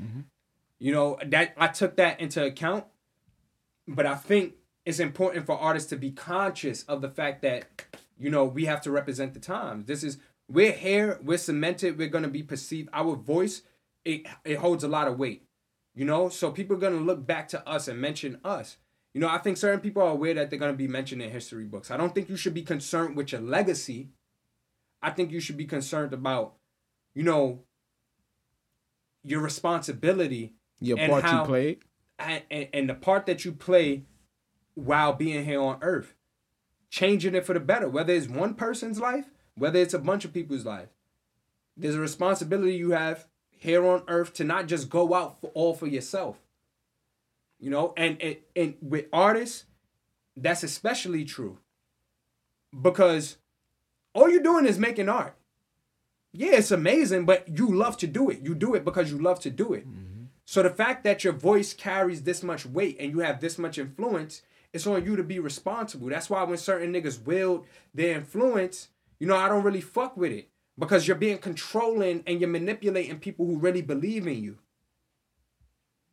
You 0.79 0.93
know 0.93 1.19
that 1.25 1.55
I 1.57 1.69
took 1.69 1.97
that 1.97 2.21
into 2.21 2.45
account, 2.45 2.85
but 3.87 4.07
I 4.07 4.15
think 4.15 4.55
it's 4.85 4.99
important 4.99 5.47
for 5.47 5.59
artists 5.59 5.91
to 5.91 5.97
be 5.97 6.11
conscious 6.11 6.85
of 6.85 7.01
the 7.03 7.09
fact 7.09 7.43
that 7.43 7.65
you 8.19 8.31
know 8.31 8.45
we 8.45 8.65
have 8.67 8.81
to 8.83 8.91
represent 8.91 9.35
the 9.35 9.41
times. 9.41 9.87
This 9.87 10.03
is 10.03 10.19
we're 10.51 10.73
here, 10.73 11.19
we're 11.23 11.39
cemented, 11.39 11.97
we're 11.97 12.09
gonna 12.09 12.29
be 12.29 12.43
perceived. 12.43 12.89
Our 12.93 13.15
voice, 13.17 13.63
it 14.05 14.27
it 14.45 14.57
holds 14.57 14.85
a 14.85 14.89
lot 14.89 15.09
of 15.09 15.19
weight. 15.19 15.45
You 15.95 16.05
know, 16.05 16.29
so 16.29 16.51
people 16.51 16.77
are 16.77 16.81
gonna 16.81 16.97
look 16.97 17.27
back 17.27 17.49
to 17.49 17.67
us 17.69 17.89
and 17.89 18.01
mention 18.01 18.39
us. 18.45 18.77
You 19.15 19.21
know, 19.21 19.29
I 19.29 19.39
think 19.39 19.57
certain 19.57 19.81
people 19.81 20.03
are 20.03 20.11
aware 20.11 20.35
that 20.35 20.51
they're 20.51 20.59
gonna 20.59 20.73
be 20.73 20.89
mentioned 20.89 21.23
in 21.23 21.31
history 21.31 21.65
books. 21.65 21.91
I 21.91 21.97
don't 21.97 22.15
think 22.15 22.29
you 22.29 22.37
should 22.37 22.55
be 22.55 22.63
concerned 22.63 23.17
with 23.17 23.33
your 23.33 23.41
legacy. 23.41 24.11
I 25.03 25.11
think 25.11 25.31
you 25.33 25.41
should 25.41 25.57
be 25.57 25.65
concerned 25.65 26.13
about, 26.13 26.55
you 27.15 27.23
know, 27.23 27.65
your 29.23 29.41
responsibility 29.41 30.55
Your 30.81 30.99
and 30.99 31.11
part 31.11 31.25
how- 31.25 31.43
you 31.43 31.47
played. 31.47 31.85
and, 32.19 32.43
and 32.73 32.89
the 32.89 32.95
part 32.95 33.27
that 33.27 33.45
you 33.45 33.53
play 33.53 34.05
while 34.75 35.13
being 35.13 35.45
here 35.45 35.61
on 35.61 35.79
earth 35.83 36.15
changing 36.91 37.35
it 37.35 37.45
for 37.47 37.53
the 37.55 37.61
better 37.61 37.89
whether 37.89 38.13
it's 38.13 38.29
one 38.29 38.55
person's 38.55 38.99
life 38.99 39.27
whether 39.61 39.79
it's 39.79 39.95
a 39.95 39.99
bunch 39.99 40.25
of 40.25 40.33
people's 40.33 40.65
life 40.65 40.89
there's 41.81 41.95
a 41.95 42.01
responsibility 42.01 42.75
you 42.75 42.91
have 42.91 43.27
here 43.49 43.87
on 43.87 44.03
earth 44.09 44.35
to 44.35 44.45
not 44.45 44.67
just 44.67 44.91
go 44.91 45.15
out 45.15 45.41
for 45.41 45.49
all 45.49 45.75
for 45.75 45.87
yourself. 45.87 46.39
You 47.59 47.71
know 47.71 47.93
and 47.97 48.21
and, 48.21 48.37
and 48.57 48.75
with 48.81 49.07
artists 49.13 49.65
that's 50.37 50.63
especially 50.63 51.25
true. 51.25 51.59
Because 52.81 53.37
all 54.15 54.31
you're 54.31 54.43
doing 54.43 54.67
is 54.67 54.79
making 54.79 55.09
art. 55.09 55.37
Yeah 56.33 56.57
it's 56.57 56.71
amazing 56.71 57.27
but 57.27 57.59
you 57.59 57.75
love 57.75 57.97
to 57.99 58.07
do 58.07 58.31
it. 58.31 58.41
You 58.41 58.55
do 58.55 58.75
it 58.75 58.85
because 58.85 59.11
you 59.11 59.19
love 59.19 59.41
to 59.41 59.51
do 59.51 59.73
it. 59.73 59.87
Mm-hmm. 59.87 60.25
So 60.45 60.63
the 60.63 60.71
fact 60.71 61.05
that 61.05 61.23
your 61.23 61.33
voice 61.33 61.73
carries 61.73 62.23
this 62.23 62.43
much 62.43 62.67
weight 62.67 62.97
and 62.99 63.13
you 63.13 63.21
have 63.21 63.41
this 63.41 63.57
much 63.57 63.79
influence, 63.79 64.43
it's 64.73 64.87
on 64.87 65.05
you 65.05 65.17
to 65.17 65.23
be 65.23 65.39
responsible. 65.39 66.09
That's 66.09 66.29
why 66.29 66.43
when 66.43 66.59
certain 66.59 66.93
niggas 66.93 67.23
wield 67.23 67.67
their 67.95 68.17
influence, 68.17 68.89
you 69.21 69.29
know, 69.29 69.37
I 69.37 69.49
don't 69.49 69.63
really 69.63 69.81
fuck 69.81 70.17
with 70.17 70.33
it. 70.33 70.49
Because 70.79 71.07
you're 71.07 71.17
being 71.17 71.39
controlling 71.39 72.25
and 72.27 72.41
you're 72.41 72.49
manipulating 72.49 73.19
people 73.19 73.45
who 73.45 73.59
really 73.59 73.83
believe 73.83 74.27
in 74.27 74.43
you. 74.43 74.59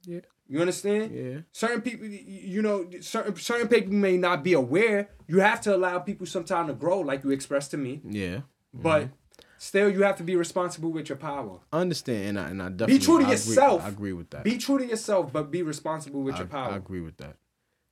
Yeah. 0.03 0.19
You 0.49 0.59
understand? 0.59 1.15
Yeah. 1.15 1.39
Certain 1.51 1.81
people, 1.81 2.05
you 2.05 2.61
know, 2.61 2.85
certain 3.01 3.35
certain 3.37 3.67
people 3.67 3.93
may 3.93 4.17
not 4.17 4.43
be 4.43 4.53
aware. 4.53 5.09
You 5.27 5.39
have 5.39 5.61
to 5.61 5.75
allow 5.75 5.99
people 5.99 6.25
some 6.25 6.43
time 6.43 6.67
to 6.67 6.73
grow, 6.73 6.99
like 6.99 7.23
you 7.23 7.31
expressed 7.31 7.71
to 7.71 7.77
me. 7.77 8.01
Yeah. 8.07 8.41
But 8.73 9.03
mm-hmm. 9.03 9.13
still, 9.57 9.89
you 9.89 10.03
have 10.03 10.17
to 10.17 10.23
be 10.23 10.35
responsible 10.35 10.91
with 10.91 11.09
your 11.09 11.17
power. 11.17 11.59
I 11.71 11.79
understand, 11.79 12.37
and 12.37 12.39
I, 12.39 12.49
and 12.49 12.61
I 12.61 12.69
definitely 12.69 12.99
Be 12.99 13.05
true 13.05 13.19
to 13.19 13.25
I 13.25 13.31
agree- 13.31 13.31
yourself. 13.31 13.83
I 13.83 13.89
agree 13.89 14.13
with 14.13 14.29
that. 14.29 14.43
Be 14.43 14.57
true 14.57 14.77
to 14.77 14.85
yourself, 14.85 15.33
but 15.33 15.51
be 15.51 15.63
responsible 15.63 16.21
with 16.23 16.35
I, 16.35 16.39
your 16.39 16.47
power. 16.47 16.71
I 16.71 16.77
agree 16.77 17.01
with 17.01 17.17
that. 17.17 17.35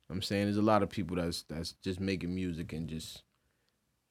I'm 0.08 0.22
saying 0.22 0.44
there's 0.44 0.56
a 0.56 0.62
lot 0.62 0.82
of 0.82 0.88
people 0.88 1.16
that's 1.16 1.42
that's 1.42 1.72
just 1.72 2.00
making 2.00 2.34
music 2.34 2.72
and 2.72 2.88
just 2.88 3.22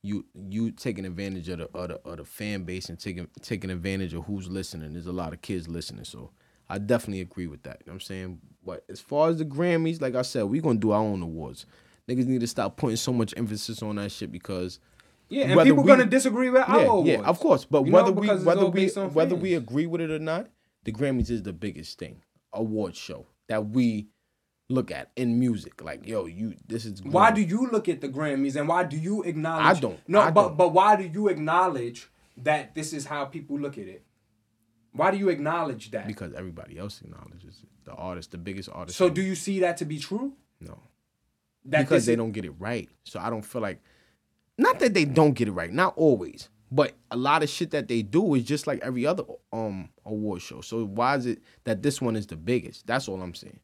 you 0.06 0.26
you 0.50 0.72
taking 0.72 1.06
advantage 1.06 1.50
of 1.50 1.58
the 1.60 1.70
of 1.78 1.88
the, 1.90 2.00
of 2.06 2.18
the 2.18 2.26
fan 2.26 2.64
base 2.64 2.90
and 2.90 3.00
taking 3.00 3.28
taking 3.42 3.70
advantage 3.72 4.14
of 4.14 4.24
who's 4.26 4.48
listening. 4.50 4.94
There's 4.94 5.08
a 5.08 5.12
lot 5.12 5.34
of 5.34 5.42
kids 5.42 5.68
listening, 5.68 6.06
so 6.06 6.32
I 6.70 6.78
definitely 6.78 7.22
agree 7.22 7.48
with 7.48 7.64
that. 7.64 7.78
You 7.82 7.88
know 7.88 7.94
what 7.94 7.96
I'm 7.96 8.00
saying, 8.02 8.40
but 8.66 8.84
as 8.90 9.00
far 9.00 9.30
as 9.30 9.38
the 9.38 9.46
Grammys, 9.46 10.02
like 10.02 10.16
I 10.16 10.22
said, 10.22 10.44
we 10.44 10.60
gonna 10.62 10.80
do 10.80 10.92
our 10.92 11.02
own 11.02 11.22
awards. 11.22 11.66
Niggas 12.08 12.28
need 12.28 12.42
to 12.42 12.48
stop 12.48 12.78
putting 12.78 12.98
so 12.98 13.12
much 13.12 13.34
emphasis 13.36 13.82
on 13.82 13.96
that 13.96 14.12
shit 14.12 14.32
because 14.32 14.80
Yeah, 15.30 15.46
and 15.46 15.62
people 15.62 15.84
we- 15.84 15.88
gonna 15.88 16.06
disagree 16.06 16.50
with 16.52 16.62
our 16.68 16.80
yeah, 16.82 16.86
awards. 16.88 17.10
yeah, 17.10 17.20
of 17.22 17.40
course. 17.40 17.66
But 17.66 17.86
You 17.86 17.92
know, 17.92 17.98
whether 18.04 18.12
we 18.12 18.28
whether 18.28 18.66
we 18.68 18.88
whether 18.90 19.36
we 19.36 19.56
agree 19.56 19.88
with 19.88 20.02
it 20.02 20.12
or 20.12 20.20
not, 20.20 20.48
the 20.84 20.92
Grammys 20.92 21.32
is 21.32 21.42
the 21.42 21.54
biggest 21.54 21.98
thing 21.98 22.22
award 22.54 22.96
show 22.96 23.26
that 23.48 23.70
we 23.70 24.08
look 24.70 24.92
at 24.92 25.12
in 25.16 25.40
music. 25.40 25.84
Like, 25.84 26.08
yo, 26.08 26.26
you 26.26 26.56
this 26.68 26.86
is 26.86 27.02
Why 27.04 27.32
do 27.32 27.42
you 27.42 27.68
look 27.72 27.88
at 27.90 28.02
the 28.02 28.10
Grammys 28.10 28.56
and 28.56 28.68
why 28.68 28.84
do 28.84 28.98
you 28.98 29.24
acknowledge? 29.24 29.78
I 29.78 29.80
don't. 29.80 30.00
No, 30.08 30.22
I 30.22 30.32
but 30.32 30.48
don't. 30.50 30.58
but 30.58 30.70
why 30.74 30.96
do 30.96 31.10
you 31.12 31.28
acknowledge 31.28 32.10
that 32.38 32.76
this 32.76 32.94
is 32.94 33.06
how 33.06 33.26
people 33.26 33.60
look 33.60 33.78
at 33.78 33.88
it? 33.88 34.04
Why 34.92 35.12
do 35.12 35.18
you 35.18 35.30
acknowledge 35.30 35.92
that? 35.92 36.08
because 36.08 36.34
everybody 36.34 36.78
else 36.78 37.02
acknowledges 37.02 37.62
it. 37.64 37.70
The 37.84 37.94
artist, 37.94 38.32
the 38.32 38.38
biggest 38.38 38.70
artist. 38.72 38.98
so 38.98 39.10
do 39.10 39.22
you 39.22 39.36
see 39.36 39.60
that 39.60 39.78
to 39.78 39.86
be 39.86 40.00
true? 40.00 40.34
no 40.60 40.80
That 41.66 41.82
because 41.82 42.06
they 42.06 42.16
don't 42.16 42.32
get 42.32 42.46
it 42.46 42.54
right. 42.58 42.90
So 43.04 43.20
I 43.20 43.30
don't 43.30 43.44
feel 43.44 43.62
like 43.62 43.82
not 44.58 44.80
that 44.80 44.94
they 44.94 45.06
don't 45.06 45.34
get 45.34 45.48
it 45.50 45.52
right, 45.52 45.72
not 45.72 45.94
always, 45.98 46.50
but 46.72 46.94
a 47.12 47.18
lot 47.18 47.44
of 47.44 47.50
shit 47.50 47.72
that 47.72 47.88
they 47.88 48.02
do 48.02 48.34
is 48.36 48.44
just 48.44 48.66
like 48.68 48.80
every 48.82 49.06
other 49.06 49.24
um 49.54 49.90
award 50.06 50.42
show. 50.42 50.62
So 50.62 50.86
why 50.86 51.16
is 51.18 51.26
it 51.26 51.44
that 51.66 51.84
this 51.84 52.02
one 52.02 52.16
is 52.16 52.26
the 52.26 52.38
biggest? 52.38 52.88
That's 52.88 53.08
all 53.08 53.22
I'm 53.22 53.36
saying. 53.36 53.60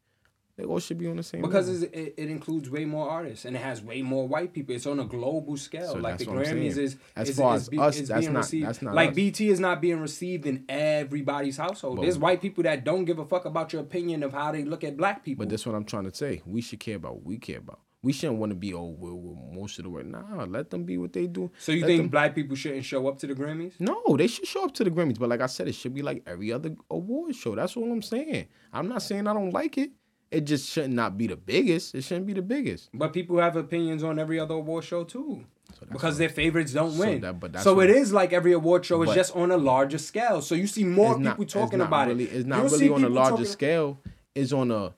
They 0.61 0.67
all 0.67 0.79
should 0.79 0.99
be 0.99 1.07
on 1.07 1.15
the 1.17 1.23
same. 1.23 1.41
Because 1.41 1.67
level. 1.67 1.89
it's, 1.91 2.17
it, 2.17 2.23
it 2.23 2.29
includes 2.29 2.69
way 2.69 2.85
more 2.85 3.09
artists 3.09 3.45
and 3.45 3.55
it 3.55 3.61
has 3.63 3.81
way 3.81 4.03
more 4.03 4.27
white 4.27 4.53
people. 4.53 4.75
It's 4.75 4.85
on 4.85 4.99
a 4.99 5.05
global 5.05 5.57
scale. 5.57 5.93
So 5.93 5.97
like 5.97 6.19
the 6.19 6.25
that's 6.25 6.35
what 6.35 6.47
I'm 6.47 6.55
Grammys 6.57 6.77
is 6.77 6.97
As 7.15 7.29
is, 7.29 7.37
far 7.37 7.55
is 7.55 7.63
as 7.63 7.69
be- 7.69 7.79
us, 7.79 7.97
that's 8.01 8.09
being 8.21 8.33
not- 8.33 8.39
received. 8.41 8.67
that's 8.67 8.81
not 8.83 8.93
like 8.93 9.09
us. 9.09 9.15
BET 9.15 9.41
is 9.41 9.59
not 9.59 9.81
being 9.81 9.99
received 9.99 10.45
in 10.45 10.63
everybody's 10.69 11.57
household. 11.57 11.95
But- 11.97 12.03
There's 12.03 12.19
white 12.19 12.41
people 12.41 12.63
that 12.63 12.83
don't 12.83 13.05
give 13.05 13.17
a 13.17 13.25
fuck 13.25 13.45
about 13.45 13.73
your 13.73 13.81
opinion 13.81 14.21
of 14.21 14.33
how 14.33 14.51
they 14.51 14.63
look 14.63 14.83
at 14.83 14.95
black 14.97 15.23
people. 15.25 15.45
But 15.45 15.49
that's 15.49 15.65
what 15.65 15.73
I'm 15.73 15.85
trying 15.85 16.09
to 16.09 16.15
say. 16.15 16.43
We 16.45 16.61
should 16.61 16.79
care 16.79 16.97
about 16.97 17.15
what 17.15 17.25
we 17.25 17.37
care 17.39 17.57
about. 17.57 17.79
We 18.03 18.13
shouldn't 18.13 18.39
want 18.39 18.49
to 18.49 18.55
be 18.55 18.73
oh 18.73 18.95
well, 18.97 19.15
well, 19.15 19.35
most 19.53 19.77
of 19.77 19.83
the 19.83 19.89
world. 19.91 20.07
Nah, 20.07 20.45
let 20.45 20.71
them 20.71 20.85
be 20.85 20.97
what 20.97 21.13
they 21.13 21.27
do. 21.27 21.51
so 21.59 21.71
you 21.71 21.81
Let 21.81 21.87
think 21.87 21.99
them- 22.01 22.07
black 22.09 22.33
people 22.33 22.55
shouldn't 22.55 22.83
show 22.83 23.07
up 23.07 23.19
to 23.19 23.27
the 23.27 23.35
Grammys? 23.35 23.73
No, 23.79 24.01
they 24.17 24.25
should 24.27 24.47
show 24.47 24.63
up 24.65 24.73
to 24.75 24.83
the 24.83 24.89
Grammys. 24.89 25.19
But 25.19 25.29
like 25.29 25.41
I 25.41 25.45
said, 25.45 25.67
it 25.67 25.75
should 25.75 25.93
be 25.93 26.01
like 26.01 26.23
every 26.25 26.51
other 26.51 26.75
award 26.89 27.35
show. 27.35 27.55
That's 27.55 27.77
all 27.77 27.91
I'm 27.91 28.01
saying. 28.01 28.47
I'm 28.73 28.87
not 28.87 29.03
saying 29.03 29.27
I 29.27 29.33
don't 29.33 29.51
like 29.51 29.77
it. 29.77 29.91
It 30.31 30.41
just 30.45 30.69
should 30.69 30.89
not 30.91 31.17
be 31.17 31.27
the 31.27 31.35
biggest. 31.35 31.93
It 31.93 32.03
shouldn't 32.03 32.25
be 32.25 32.33
the 32.33 32.41
biggest. 32.41 32.89
But 32.93 33.11
people 33.11 33.37
have 33.39 33.57
opinions 33.57 34.01
on 34.03 34.17
every 34.17 34.39
other 34.39 34.55
award 34.55 34.85
show 34.85 35.03
too. 35.03 35.43
Because 35.91 36.17
their 36.17 36.29
favorites 36.29 36.73
don't 36.73 36.91
So 36.91 36.99
win. 36.99 37.21
that- 37.21 37.61
so 37.61 37.79
it 37.81 37.89
is 37.89 38.11
like 38.13 38.31
every 38.33 38.51
award 38.53 38.85
show 38.85 39.01
is 39.03 39.13
just 39.13 39.35
on 39.35 39.51
a 39.51 39.57
larger 39.57 39.97
scale. 39.97 40.41
So 40.41 40.55
you 40.55 40.67
see 40.67 40.83
more 40.83 41.15
people 41.17 41.23
not- 41.37 41.49
talking 41.49 41.81
about 41.81 42.07
really, 42.07 42.25
it. 42.25 42.33
It's 42.33 42.45
not 42.45 42.59
You'll 42.63 42.71
really 42.71 42.89
on 42.89 43.03
a 43.03 43.09
larger 43.09 43.31
talking- 43.31 43.45
scale. 43.45 43.99
It's 44.35 44.53
on 44.53 44.71
a 44.71 44.93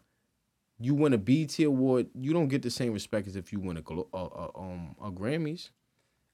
you 0.80 0.94
win 0.96 1.14
a 1.14 1.18
BET 1.18 1.58
award, 1.60 2.08
you 2.14 2.34
don't 2.34 2.48
get 2.50 2.62
the 2.62 2.70
same 2.72 2.92
respect 2.94 3.28
as 3.28 3.36
if 3.36 3.54
you 3.54 3.60
win 3.60 3.78
a, 3.78 3.94
a, 4.18 4.18
a 4.18 4.52
um 4.60 4.96
a 5.02 5.12
Grammys. 5.12 5.70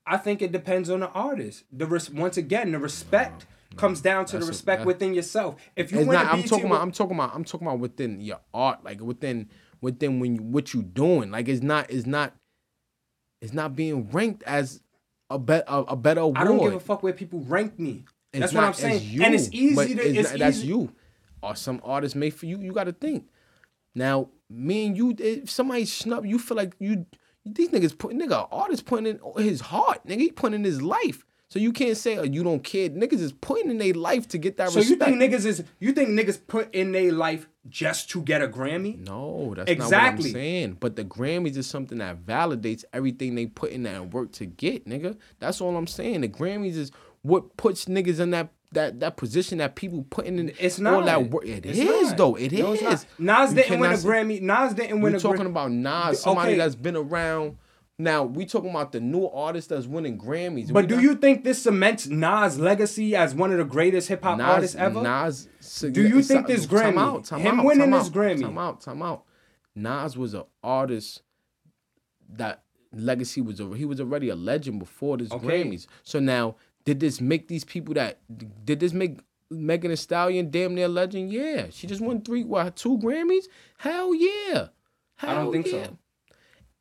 I 0.07 0.17
think 0.17 0.41
it 0.41 0.51
depends 0.51 0.89
on 0.89 1.01
the 1.01 1.09
artist. 1.09 1.65
The 1.71 1.85
res- 1.85 2.09
once 2.09 2.35
again, 2.37 2.71
the 2.71 2.79
respect 2.79 3.45
comes 3.77 3.99
mm. 3.99 4.03
down 4.03 4.25
to 4.25 4.33
the 4.33 4.37
That's 4.39 4.47
a- 4.47 4.51
respect 4.51 4.79
that- 4.81 4.87
within 4.87 5.13
yourself. 5.13 5.55
If 5.75 5.91
you 5.91 5.99
win 5.99 6.09
not. 6.09 6.25
a 6.25 6.31
I'm 6.31 6.43
talking 6.43 6.65
about. 6.65 6.81
I'm 6.81 6.91
talking 6.91 7.15
about. 7.15 7.35
I'm 7.35 7.43
talking 7.43 7.67
about 7.67 7.79
within 7.79 8.21
your 8.21 8.39
art, 8.53 8.83
like 8.83 9.01
within 9.01 9.49
within 9.81 10.19
when 10.19 10.35
you, 10.35 10.43
what 10.43 10.73
you 10.73 10.81
doing. 10.81 11.31
Like 11.31 11.47
it's 11.47 11.61
not. 11.61 11.89
It's 11.89 12.05
not. 12.05 12.33
It's 13.41 13.53
not 13.53 13.75
being 13.75 14.09
ranked 14.09 14.43
as 14.43 14.81
a 15.29 15.39
bet 15.39 15.63
a, 15.67 15.77
a 15.79 15.95
better 15.95 16.21
award. 16.21 16.37
I 16.37 16.43
don't 16.43 16.59
give 16.59 16.73
a 16.73 16.79
fuck 16.79 17.03
where 17.03 17.13
people 17.13 17.39
rank 17.41 17.79
me. 17.79 18.05
It's 18.33 18.41
That's 18.41 18.53
what 18.53 18.61
not- 18.61 18.67
I'm 18.67 18.73
saying. 18.73 19.01
you, 19.05 19.23
and 19.23 19.33
it's 19.33 19.49
easy 19.51 19.95
to. 19.95 20.01
it's 20.01 20.19
It's, 20.19 20.29
not- 20.31 20.39
that's 20.39 20.63
you. 20.63 20.91
Or 21.41 21.55
some 21.55 21.79
artists 21.85 22.15
made 22.15 22.31
for 22.31 22.47
you. 22.47 22.59
You 22.59 22.73
got 22.73 22.83
to 22.83 22.91
think. 22.91 23.29
Now, 23.95 24.29
me 24.49 24.87
and 24.87 24.97
you, 24.97 25.11
eh, 25.11 25.39
if 25.43 25.49
somebody 25.49 25.85
snub, 25.85 26.25
you 26.25 26.37
feel 26.37 26.57
like 26.57 26.75
you. 26.79 27.05
These 27.45 27.69
niggas 27.69 27.97
put 27.97 28.13
nigga 28.13 28.47
artist 28.51 28.85
putting 28.85 29.07
in 29.07 29.19
his 29.43 29.61
heart, 29.61 30.05
nigga. 30.05 30.19
He 30.19 30.31
putting 30.31 30.55
in 30.55 30.63
his 30.65 30.81
life. 30.81 31.25
So 31.51 31.57
you 31.57 31.71
can't 31.73 31.97
say 31.97 32.17
oh, 32.17 32.23
you 32.23 32.43
don't 32.43 32.63
care. 32.63 32.89
Niggas 32.89 33.19
is 33.21 33.33
putting 33.33 33.71
in 33.71 33.79
their 33.79 33.93
life 33.93 34.27
to 34.29 34.37
get 34.37 34.57
that 34.57 34.69
So 34.69 34.81
you 34.81 34.95
think 34.97 35.17
niggas 35.17 35.45
is 35.45 35.63
you 35.79 35.91
think 35.93 36.09
niggas 36.09 36.39
put 36.45 36.73
in 36.75 36.91
their 36.91 37.11
life 37.11 37.47
just 37.67 38.09
to 38.11 38.21
get 38.21 38.41
a 38.43 38.47
Grammy? 38.47 38.99
No, 38.99 39.53
that's 39.55 39.71
not 39.79 39.91
what 39.91 39.93
I'm 39.93 40.21
saying. 40.21 40.77
But 40.79 40.95
the 40.95 41.03
Grammys 41.03 41.57
is 41.57 41.65
something 41.67 41.97
that 41.97 42.23
validates 42.25 42.83
everything 42.93 43.33
they 43.33 43.47
put 43.47 43.71
in 43.71 43.83
that 43.83 44.13
work 44.13 44.31
to 44.33 44.45
get, 44.45 44.85
nigga. 44.87 45.17
That's 45.39 45.59
all 45.59 45.75
I'm 45.75 45.87
saying. 45.87 46.21
The 46.21 46.29
Grammys 46.29 46.75
is 46.75 46.91
what 47.23 47.57
puts 47.57 47.85
niggas 47.85 48.19
in 48.19 48.29
that 48.31 48.49
that 48.71 48.99
that 48.99 49.17
position 49.17 49.57
that 49.57 49.75
people 49.75 50.05
putting 50.11 50.37
in 50.37 50.51
It's 50.59 50.77
all 50.77 50.83
not. 50.83 51.05
that 51.05 51.31
work. 51.31 51.47
It 51.47 51.65
is 51.65 51.79
It's 51.79 52.09
not. 52.09 52.17
though. 52.17 52.35
It 52.35 52.53
is. 52.53 52.59
No, 52.59 52.73
not. 52.75 53.05
Nas 53.17 53.49
You 53.55 53.63
didn't 53.63 53.79
win 53.79 53.91
a 53.91 53.95
Grammy. 53.95 54.39
Nas 54.41 54.75
didn't 54.75 55.01
win 55.01 55.13
We're 55.13 55.17
a 55.17 55.19
talking 55.19 55.41
Grammy. 55.45 55.47
about 55.47 55.71
Nas, 55.71 56.21
somebody 56.21 56.51
Okay. 56.51 56.57
that's 56.59 56.75
been 56.75 56.95
around. 56.95 57.57
Now 58.01 58.23
we 58.23 58.45
talking 58.45 58.69
about 58.69 58.93
the 58.93 59.01
new 59.01 59.27
artist 59.27 59.69
that's 59.69 59.85
winning 59.85 60.17
Grammys. 60.17 60.71
But 60.71 60.85
We 60.85 60.87
do 60.87 60.95
not- 60.95 61.03
you 61.03 61.15
think 61.15 61.43
this 61.43 61.61
cements 61.61 62.07
Nas' 62.07 62.57
legacy 62.57 63.13
as 63.13 63.35
one 63.35 63.51
of 63.51 63.57
the 63.57 63.65
greatest 63.65 64.07
hip 64.07 64.23
hop 64.23 64.39
artists 64.39 64.75
ever? 64.77 65.01
Nas, 65.01 65.49
Do 65.91 66.01
you 66.01 66.23
think 66.23 66.47
this 66.47 66.65
Time 66.65 66.95
Grammy, 66.95 66.97
out, 66.97 67.25
time 67.25 67.39
him 67.41 67.59
out, 67.59 67.65
winning 67.65 67.91
this 67.91 68.07
out, 68.07 68.13
Grammy- 68.13 68.41
Time 68.41 68.57
out, 68.57 68.79
time 68.81 69.01
out. 69.01 69.25
Nas 69.75 70.17
was 70.17 70.33
an 70.33 70.43
artist 70.63 71.21
that 72.37 72.63
legacy 72.93 73.41
was 73.41 73.59
over. 73.61 73.75
he 73.75 73.85
was 73.85 73.99
already 73.99 74.29
a 74.29 74.35
legend 74.35 74.79
before 74.79 75.17
this 75.17 75.31
Okay. 75.31 75.45
Grammys. 75.63 75.85
So 76.03 76.19
now, 76.19 76.55
did 76.85 77.01
this 77.01 77.19
make 77.21 77.47
these 77.49 77.63
people 77.65 77.93
that 77.95 78.19
did 78.65 78.79
this 78.79 78.93
make 78.93 79.19
Megan 79.51 79.89
Thee 79.91 79.95
Stallion 79.97 80.49
damn 80.49 80.73
near 80.73 80.85
a 80.85 80.89
legend? 80.89 81.31
Yeah, 81.33 81.67
she 81.69 81.85
just 81.85 82.01
won 82.01 82.21
three, 82.21 82.45
what, 82.45 82.75
two 82.77 82.97
Grammys? 82.97 83.43
Hell 83.77 84.15
yeah. 84.15 84.69
Hell 85.17 85.29
I 85.29 85.33
don't 85.35 85.51
think 85.51 85.65
yeah. 85.67 85.83
so. 85.87 85.97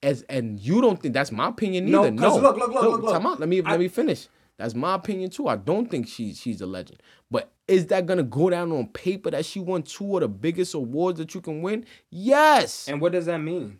As 0.02 0.22
and 0.28 0.60
you 0.60 0.80
don't 0.80 1.00
think 1.00 1.12
that's 1.14 1.32
my 1.32 1.48
opinion 1.48 1.90
No, 1.90 2.08
No, 2.08 2.36
look, 2.36 2.56
look, 2.56 2.72
look, 2.72 2.82
look, 2.82 3.02
look. 3.02 3.12
Time 3.12 3.26
out. 3.26 3.40
Let 3.40 3.48
me 3.48 3.62
I- 3.62 3.72
let 3.72 3.80
me 3.80 3.88
finish. 3.88 4.28
That's 4.56 4.74
my 4.74 4.94
opinion 4.94 5.30
too. 5.30 5.46
I 5.48 5.56
don't 5.56 5.88
think 5.90 6.08
she's 6.08 6.38
she's 6.40 6.60
a 6.60 6.66
legend. 6.66 7.00
But 7.30 7.50
is 7.68 7.86
that 7.88 8.06
gonna 8.06 8.22
go 8.24 8.50
down 8.50 8.72
on 8.72 8.88
paper 8.88 9.30
that 9.30 9.44
she 9.44 9.60
won 9.60 9.82
two 9.82 10.16
of 10.16 10.20
the 10.22 10.28
biggest 10.28 10.74
awards 10.74 11.18
that 11.18 11.34
you 11.34 11.40
can 11.40 11.62
win? 11.62 11.84
Yes. 12.10 12.88
And 12.88 13.00
what 13.00 13.12
does 13.12 13.26
that 13.26 13.38
mean? 13.38 13.78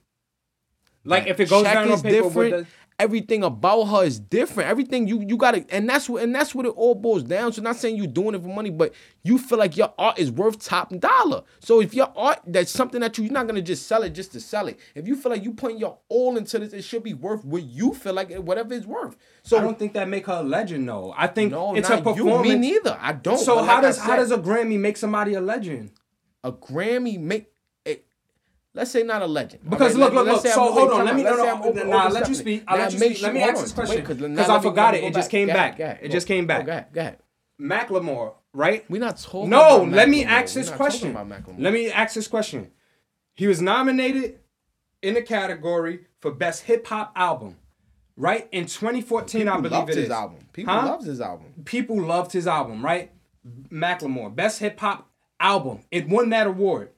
Like 1.04 1.26
if 1.26 1.40
it 1.40 1.48
goes 1.48 1.64
Shaq 1.64 1.72
down 1.72 1.88
is 1.90 1.92
on 1.94 2.02
paper, 2.02 2.22
what 2.24 2.28
different. 2.44 2.50
does, 2.50 2.66
Everything 3.01 3.44
about 3.44 3.84
her 3.84 4.03
is 4.05 4.18
different. 4.18 4.68
Everything 4.68 5.07
you 5.07 5.20
you 5.20 5.36
gotta, 5.36 5.64
and 5.70 5.88
that's 5.88 6.09
what 6.09 6.20
and 6.22 6.34
that's 6.34 6.53
what 6.53 6.66
it 6.66 6.70
all 6.70 6.96
boils 6.96 7.22
down 7.22 7.53
to. 7.53 7.61
Not 7.61 7.76
saying 7.76 7.96
you're 7.96 8.09
doing 8.09 8.34
it 8.34 8.42
for 8.42 8.49
money, 8.49 8.70
but 8.70 8.92
you 9.22 9.38
feel 9.38 9.57
like 9.57 9.76
your 9.76 9.94
art 9.96 10.18
is 10.18 10.32
worth 10.32 10.64
top 10.64 10.92
dollar. 10.99 11.44
So 11.61 11.80
if 11.80 11.94
your 11.94 12.12
art 12.16 12.40
that's 12.44 12.72
something 12.72 13.01
that 13.01 13.16
you, 13.16 13.22
you're 13.24 13.32
not 13.32 13.46
gonna 13.46 13.62
just 13.62 13.86
sell 13.86 14.03
it 14.03 14.11
just 14.11 14.32
to 14.32 14.40
sell 14.40 14.66
it. 14.66 14.80
If 14.96 15.07
you 15.07 15.14
feel 15.14 15.30
like 15.30 15.44
you 15.44 15.53
putting 15.55 15.78
your 15.78 15.99
all 16.09 16.36
into 16.36 16.59
this, 16.59 16.72
it 16.72 16.82
should 16.82 17.05
be 17.05 17.14
worth 17.14 17.44
what 17.44 17.62
you 17.62 17.94
feel 17.94 18.14
like 18.14 18.32
it- 18.32 18.42
whatever 18.42 18.74
it's 18.74 18.84
worth. 18.86 19.16
So 19.44 19.59
I 19.59 19.61
don't 19.61 19.78
think 19.78 19.92
that 19.94 20.09
make 20.09 20.26
her 20.26 20.40
a 20.40 20.42
legend 20.42 20.88
though. 20.88 21.14
I 21.16 21.28
think 21.28 21.53
no, 21.53 21.76
it's 21.76 21.88
a 21.90 21.99
performance. 21.99 22.49
you. 22.49 22.55
Me 22.59 22.70
neither. 22.72 22.99
I 23.01 23.12
don't. 23.12 23.38
So 23.38 23.59
how 23.62 23.74
like 23.74 23.82
does 23.82 23.99
how 23.99 24.16
does 24.16 24.32
a 24.32 24.38
Grammy 24.38 24.78
make 24.78 24.96
somebody 24.96 25.34
a 25.34 25.40
legend? 25.40 25.92
a 26.42 26.51
Grammy 26.51 27.18
make? 27.18 27.46
Let's 28.74 28.90
say 28.90 29.02
not 29.02 29.22
a 29.22 29.26
legend. 29.26 29.68
Because 29.68 29.94
All 29.94 30.00
look, 30.02 30.12
look, 30.12 30.26
let's 30.26 30.44
look. 30.44 30.52
So 30.54 30.72
hold 30.72 30.90
on. 30.92 31.04
Let 31.06 31.16
me 31.16 31.22
no, 31.24 31.36
no, 31.36 31.64
over- 31.64 31.84
nah, 31.84 32.04
I'll 32.04 32.10
let 32.12 32.28
you 32.28 32.34
speak. 32.34 32.64
I'll 32.68 32.78
let 32.78 32.92
you 32.92 32.98
speak. 32.98 33.22
Let 33.22 33.34
me 33.34 33.42
ask 33.42 33.60
this 33.62 33.70
on. 33.70 33.74
question 33.74 33.96
Wait, 33.96 34.04
'cause 34.04 34.18
now 34.18 34.28
because 34.28 34.50
I 34.50 34.60
forgot 34.60 34.94
it. 34.94 35.04
It 35.04 35.14
just 35.14 35.30
came 35.30 35.48
back. 35.48 35.80
It 35.80 36.10
just 36.10 36.26
came 36.26 36.46
back. 36.46 36.66
Go 36.66 36.72
ahead. 36.72 36.86
Go 36.92 37.00
ahead. 37.00 37.18
Macklemore, 37.60 38.34
right? 38.52 38.84
We're 38.88 39.00
not 39.00 39.18
talking. 39.18 39.50
No, 39.50 39.82
let 39.88 40.08
me 40.08 40.24
ask 40.24 40.54
this 40.54 40.70
question. 40.70 41.14
Let 41.58 41.72
me 41.72 41.90
ask 41.90 42.14
this 42.14 42.28
question. 42.28 42.70
He 43.34 43.46
was 43.46 43.60
nominated 43.60 44.38
in 45.02 45.14
the 45.14 45.22
category 45.22 46.06
for 46.20 46.32
best 46.32 46.64
hip 46.64 46.86
hop 46.88 47.12
album, 47.16 47.56
right? 48.16 48.48
In 48.52 48.66
2014, 48.66 49.42
I 49.48 49.52
People 49.52 49.62
believe 49.62 49.72
loved 49.78 49.90
it 49.90 49.96
his 49.96 50.04
is. 50.06 50.10
album. 50.10 50.38
People 50.52 50.74
Huh? 50.74 50.86
loves 50.86 51.06
his 51.06 51.20
album. 51.20 51.46
People 51.64 52.00
loved 52.02 52.32
his 52.32 52.46
album, 52.48 52.84
right? 52.84 53.12
Macklemore, 53.70 54.34
best 54.34 54.58
hip 54.58 54.78
hop 54.80 55.08
album. 55.40 55.80
It 55.92 56.08
won 56.08 56.30
that 56.30 56.46
award. 56.48 56.90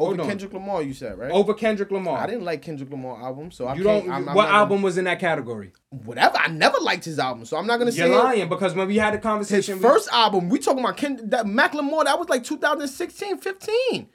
Over 0.00 0.10
Hold 0.10 0.20
on. 0.20 0.26
Kendrick 0.28 0.52
Lamar, 0.52 0.82
you 0.82 0.94
said 0.94 1.18
right? 1.18 1.30
Over 1.32 1.54
Kendrick 1.54 1.90
Lamar. 1.90 2.18
I 2.18 2.26
didn't 2.26 2.44
like 2.44 2.62
Kendrick 2.62 2.88
Lamar 2.88 3.20
album, 3.20 3.50
so 3.50 3.66
I 3.66 3.74
You 3.74 3.82
don't. 3.82 4.04
I'm, 4.08 4.28
I'm 4.28 4.34
what 4.36 4.44
not 4.44 4.50
gonna- 4.50 4.58
album 4.58 4.82
was 4.82 4.96
in 4.96 5.04
that 5.06 5.18
category? 5.18 5.72
Whatever. 5.90 6.36
I 6.38 6.46
never 6.46 6.78
liked 6.80 7.04
his 7.04 7.18
album, 7.18 7.44
so 7.44 7.56
I'm 7.56 7.66
not 7.66 7.78
gonna 7.78 7.90
say 7.90 8.06
You're 8.06 8.08
say 8.08 8.14
it. 8.14 8.24
lying 8.24 8.48
because 8.48 8.74
when 8.76 8.86
we 8.86 8.96
had 8.96 9.14
a 9.14 9.16
His 9.16 9.22
conversation, 9.24 9.78
we- 9.78 9.82
first 9.82 10.08
album, 10.12 10.48
we 10.50 10.60
talking 10.60 10.80
about 10.84 10.96
Ken, 10.96 11.18
that 11.30 11.46
Macklemore. 11.46 12.04
That 12.04 12.16
was 12.18 12.28
like 12.28 12.44
2016, 12.44 13.38
15. 13.38 14.08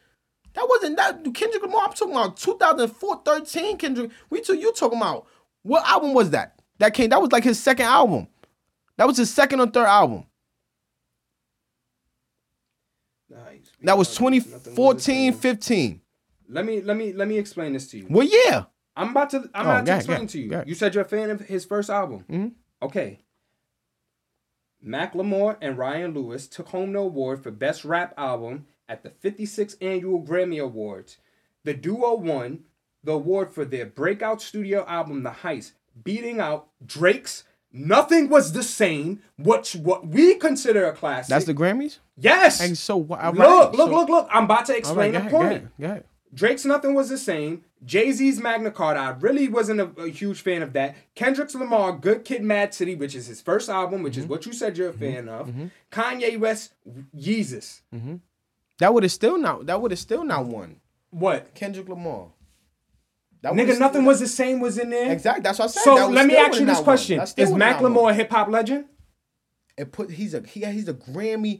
That 0.54 0.68
wasn't 0.70 0.96
that 0.98 1.22
Kendrick 1.34 1.64
Lamar. 1.64 1.88
I'm 1.88 1.94
talking 1.94 2.14
about 2.16 2.38
2004, 2.38 3.22
13. 3.26 3.76
Kendrick. 3.78 4.12
We 4.30 4.40
took 4.40 4.58
you 4.60 4.72
talking 4.72 5.00
about 5.00 5.28
what 5.64 5.86
album 5.86 6.14
was 6.14 6.30
that? 6.30 6.62
That 6.80 6.94
came. 6.94 7.10
That 7.10 7.22
was 7.22 7.32
like 7.34 7.44
his 7.44 7.62
second 7.62 7.88
album. 7.88 8.28
That 8.98 9.08
was 9.08 9.18
his 9.18 9.34
second 9.34 9.60
or 9.60 9.68
third 9.68 9.88
album. 9.88 10.26
That 13.84 13.98
was 13.98 14.16
2014, 14.16 15.34
15. 15.34 16.02
Let 16.50 16.66
me 16.66 16.82
let 16.82 16.98
me 16.98 17.14
let 17.14 17.28
me 17.28 17.38
explain 17.38 17.74
this 17.74 17.88
to 17.92 17.98
you. 17.98 18.08
Well, 18.10 18.28
yeah. 18.30 18.66
I'm 18.96 19.10
about 19.10 19.30
to. 19.32 19.50
I'm 19.54 19.66
Oh, 19.68 19.70
about 19.72 19.86
to 19.88 19.96
explain 19.96 20.28
to 20.28 20.40
you. 20.40 20.64
You 20.66 20.76
said 20.76 20.94
you're 20.94 21.04
a 21.04 21.08
fan 21.08 21.30
of 21.32 21.42
his 21.42 21.66
first 21.66 21.90
album. 21.90 22.26
Mhm. 22.30 22.52
Okay. 22.82 23.20
Macklemore 24.86 25.58
and 25.62 25.78
Ryan 25.78 26.14
Lewis 26.14 26.48
took 26.48 26.70
home 26.70 26.94
the 26.94 27.00
award 27.00 27.42
for 27.42 27.52
best 27.52 27.86
rap 27.86 28.14
album 28.18 28.68
at 28.90 29.02
the 29.04 29.10
56th 29.10 29.78
annual 29.82 30.22
Grammy 30.22 30.62
Awards. 30.62 31.18
The 31.64 31.74
duo 31.74 32.16
won 32.16 32.66
the 33.04 33.14
award 33.14 33.54
for 33.54 33.64
their 33.66 33.86
breakout 33.86 34.42
studio 34.42 34.86
album, 34.88 35.24
The 35.24 35.30
Heist, 35.32 35.72
beating 36.04 36.40
out 36.42 36.68
Drake's 36.86 37.46
"Nothing 37.74 38.30
Was 38.30 38.54
the 38.54 38.64
Same," 38.64 39.22
which 39.38 39.76
what 39.76 40.08
we 40.08 40.36
consider 40.36 40.86
a 40.86 40.94
classic. 40.94 41.30
That's 41.30 41.46
the 41.46 41.54
Grammys. 41.54 42.00
yes. 42.16 42.62
And 42.62 42.78
so 42.78 42.96
what? 42.98 43.36
look, 43.36 43.74
look, 43.74 43.92
look, 43.92 44.10
look! 44.10 44.28
I'm 44.32 44.46
about 44.46 44.68
to 44.68 44.78
explain 44.78 45.14
right, 45.14 45.24
the 45.24 45.30
point. 45.30 45.32
Go 45.32 45.42
ahead, 45.42 45.70
ahead. 45.80 46.04
Drake's 46.34 46.66
Nothing 46.66 46.94
Was 46.96 47.10
the 47.10 47.18
Same. 47.18 47.64
Jay 47.86 48.12
Z's 48.12 48.40
Magna 48.40 48.72
Carta. 48.72 49.00
I 49.00 49.10
really 49.20 49.48
wasn't 49.48 49.80
a, 49.82 49.92
a 50.02 50.10
huge 50.10 50.42
fan 50.42 50.62
of 50.64 50.74
that. 50.74 50.96
Kendrick's 51.16 51.54
Lamar, 51.54 51.92
Good 51.92 52.24
Kid 52.26 52.42
Mad 52.42 52.74
City, 52.74 52.96
which 52.96 53.14
is 53.14 53.28
his 53.28 53.42
first 53.42 53.70
album, 53.70 54.02
which 54.04 54.14
Mm-hmm. 54.14 54.22
is 54.22 54.28
what 54.28 54.46
you 54.46 54.54
said 54.54 54.78
you're 54.78 54.90
a 54.90 54.94
mm-hmm. 54.94 55.00
fan 55.00 55.30
of. 55.30 55.48
Mm-hmm. 55.50 55.66
Kanye 55.92 56.40
West, 56.40 56.74
Yeezus. 57.16 57.82
Mm-hmm. 57.94 58.16
That 58.80 58.94
would 58.94 59.04
have 59.04 59.12
still 59.12 59.38
not. 59.38 59.66
That 59.68 59.82
would 59.82 59.92
have 59.92 60.00
still 60.00 60.24
not 60.24 60.46
won. 60.46 60.78
What? 61.12 61.54
Kendrick 61.54 61.88
Lamar. 61.90 62.30
That 63.44 63.54
Nigga, 63.54 63.58
would've 63.68 63.80
nothing 63.80 64.02
still- 64.02 64.08
was 64.08 64.20
the 64.22 64.28
same 64.28 64.60
was 64.62 64.78
in 64.78 64.90
there. 64.90 65.12
exactly. 65.12 65.44
That's 65.44 65.60
what 65.60 65.66
I 65.66 65.68
said. 65.68 65.84
So 65.84 65.96
That 65.96 66.08
was 66.08 66.16
let 66.16 66.26
me 66.28 66.36
ask 66.36 66.60
you 66.60 66.66
this 66.66 66.80
question: 66.80 67.20
Is 67.20 67.36
would've 67.38 67.58
not 67.58 67.82
won. 67.82 67.92
Macklemore 67.94 68.10
a 68.12 68.14
hip 68.14 68.32
hop 68.32 68.48
legend? 68.50 68.86
It 69.78 69.92
put 69.92 70.10
he's 70.12 70.34
a 70.34 70.42
he, 70.48 70.64
he's 70.66 70.88
a 70.88 70.94
Grammy 70.94 71.60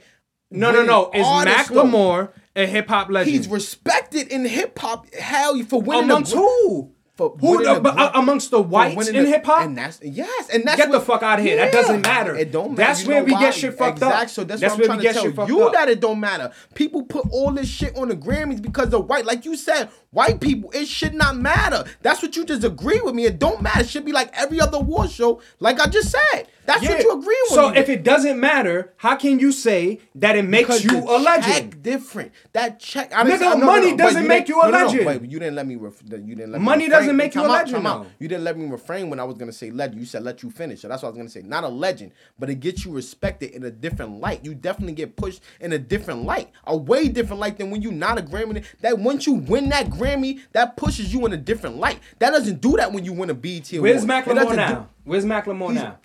No, 0.50 0.72
no, 0.72 0.84
no. 0.84 1.12
Is 1.14 1.26
though. 1.26 1.52
Macklemore, 1.52 2.30
a 2.56 2.66
hip 2.66 2.88
hop 2.88 3.10
legend. 3.10 3.36
He's 3.36 3.48
respected 3.48 4.28
in 4.30 4.46
hip 4.46 4.78
hop. 4.80 5.14
Hell, 5.14 5.62
for 5.64 5.82
winning 5.82 6.06
amongst 6.06 6.34
who? 6.34 6.92
For 7.16 7.30
Who? 7.40 7.64
the 7.64 7.80
but, 7.80 7.96
uh, 7.96 8.12
amongst 8.16 8.50
the 8.50 8.60
whites 8.60 9.08
in 9.08 9.26
hip 9.28 9.46
hop? 9.46 9.62
And 9.66 9.78
that's 9.78 10.00
yes, 10.02 10.50
and 10.50 10.64
that's 10.64 10.78
Get 10.78 10.92
the 10.92 10.98
what- 10.98 11.06
fuck 11.06 11.22
outta 11.22 11.44
here. 11.44 11.58
That 11.58 11.72
doesn't 11.72 12.02
matter. 12.02 12.36
It 12.36 12.52
don't 12.52 12.72
matter. 12.72 12.88
That's 12.88 13.04
You 13.04 13.10
where 13.10 13.24
we 13.24 13.34
why? 13.34 13.40
get 13.40 13.54
shit 13.54 13.78
fucked 13.78 14.02
up. 14.02 14.12
Exact- 14.14 14.32
So 14.32 14.44
that's, 14.44 14.62
That's 14.62 14.72
what 14.74 14.80
where 14.82 14.92
I'm 14.92 14.98
we 14.98 15.04
trying 15.04 15.14
get 15.14 15.22
to 15.22 15.28
shit 15.28 15.36
tell 15.36 15.48
you 15.48 15.64
up. 15.68 15.74
that 15.74 15.90
it 15.90 16.00
don't 16.00 16.20
matter. 16.20 16.52
People 16.74 17.04
put 17.04 17.28
all 17.30 17.52
this 17.52 17.68
shit 17.68 17.96
on 17.96 18.08
the 18.08 18.16
Grammys 18.16 18.64
because 18.64 18.92
of 18.96 19.08
white. 19.08 19.26
Like 19.28 19.46
you 19.46 19.56
said, 19.56 19.90
white 20.10 20.40
people, 20.42 20.72
it 20.74 20.88
should 20.88 21.14
not 21.14 21.38
matter. 21.38 21.84
That's 22.02 22.24
what 22.24 22.36
you 22.36 22.46
just 22.46 22.64
agree 22.64 23.00
with 23.02 23.14
me. 23.14 23.26
It 23.26 23.38
don't 23.38 23.62
matter. 23.62 23.82
It 23.82 23.90
should 23.90 24.06
be 24.06 24.12
like 24.12 24.32
every 24.34 24.60
other 24.60 24.80
war 24.80 25.08
show. 25.08 25.40
Like 25.60 25.80
I 25.80 25.86
just 25.86 26.10
said. 26.10 26.48
That's 26.66 26.88
what 26.88 27.04
you 27.04 27.12
agree 27.12 27.38
with 27.44 27.50
So 27.56 27.70
me. 27.72 27.78
if 27.78 27.90
it 27.90 28.04
doesn't 28.04 28.40
matter, 28.40 28.94
how 28.98 29.16
can 29.16 29.40
you 29.40 29.52
say 29.52 30.00
that 30.16 30.36
it 30.36 30.44
makes 30.44 30.68
Because 30.68 30.84
you 30.86 31.00
a 31.00 31.18
legend? 31.20 31.54
check 31.74 31.82
different. 31.82 32.32
That 32.54 32.80
check. 32.80 33.12
I 33.14 33.24
Nigga, 33.24 33.40
no, 33.42 33.54
no, 33.58 33.66
money 33.66 33.92
no, 33.92 33.98
doesn't 33.98 34.28
make 34.28 34.48
you 34.48 34.62
a 34.62 34.66
no, 34.66 34.72
no, 34.72 34.78
no, 34.80 34.86
legend. 34.88 35.06
Wait, 35.06 35.22
you 35.30 35.40
didn't 35.40 35.56
let 35.56 35.68
me. 35.68 35.76
Ref, 35.76 36.02
you 36.04 36.36
didn't 36.36 36.52
let 36.54 36.60
me. 36.62 36.66
Money 36.66 36.88
doesn't 36.90 37.16
make 37.18 37.36
you 37.36 37.46
a 37.46 37.48
legend, 37.48 37.86
out. 37.86 38.08
You 38.20 38.28
didn't 38.28 38.44
let 38.44 38.58
me 38.58 38.68
refrain 38.70 39.10
when 39.10 39.20
I 39.20 39.24
was 39.24 39.38
gonna 39.38 39.52
say 39.52 39.72
legend. 39.72 40.00
You 40.00 40.06
said 40.06 40.24
let 40.24 40.42
you 40.44 40.50
finish. 40.52 40.82
So 40.82 40.88
that's 40.88 41.02
what 41.04 41.10
I 41.10 41.12
was 41.12 41.18
gonna 41.18 41.30
say. 41.30 41.42
Not 41.42 41.64
a 41.64 41.68
legend, 41.70 42.12
but 42.40 42.50
it 42.50 42.60
gets 42.60 42.86
you 42.86 42.92
respected 42.92 43.52
in 43.52 43.64
a 43.64 43.72
different 43.72 44.20
light. 44.20 44.44
You 44.46 44.54
definitely 44.56 44.94
get 44.94 45.16
pushed 45.16 45.42
in 45.60 45.74
a 45.74 45.78
different 45.80 46.24
light, 46.24 46.50
a 46.66 46.76
way 46.78 47.08
different 47.10 47.40
light 47.40 47.58
than 47.58 47.70
when 47.72 47.82
you 47.82 47.92
not 47.92 48.18
a 48.18 48.22
Grammy. 48.22 48.64
That 48.82 49.00
once 49.00 49.28
you 49.28 49.34
win 49.34 49.70
that 49.70 49.88
Grammy, 49.90 50.40
that 50.54 50.78
pushes 50.78 51.14
you 51.14 51.26
in 51.26 51.34
a 51.34 51.38
different 51.38 51.78
light. 51.78 52.00
That 52.20 52.32
doesn't 52.32 52.62
do 52.62 52.78
that 52.78 52.92
when 52.94 53.04
you 53.06 53.14
win 53.14 53.30
a 53.30 53.34
BET 53.34 53.72
award. 53.74 53.84
Where's 53.92 54.06
Macklemore 54.06 54.56
now? 54.56 54.74
do- 54.76 54.88
Where's 55.06 55.26
Macklemore 55.26 55.74
now? 55.74 55.98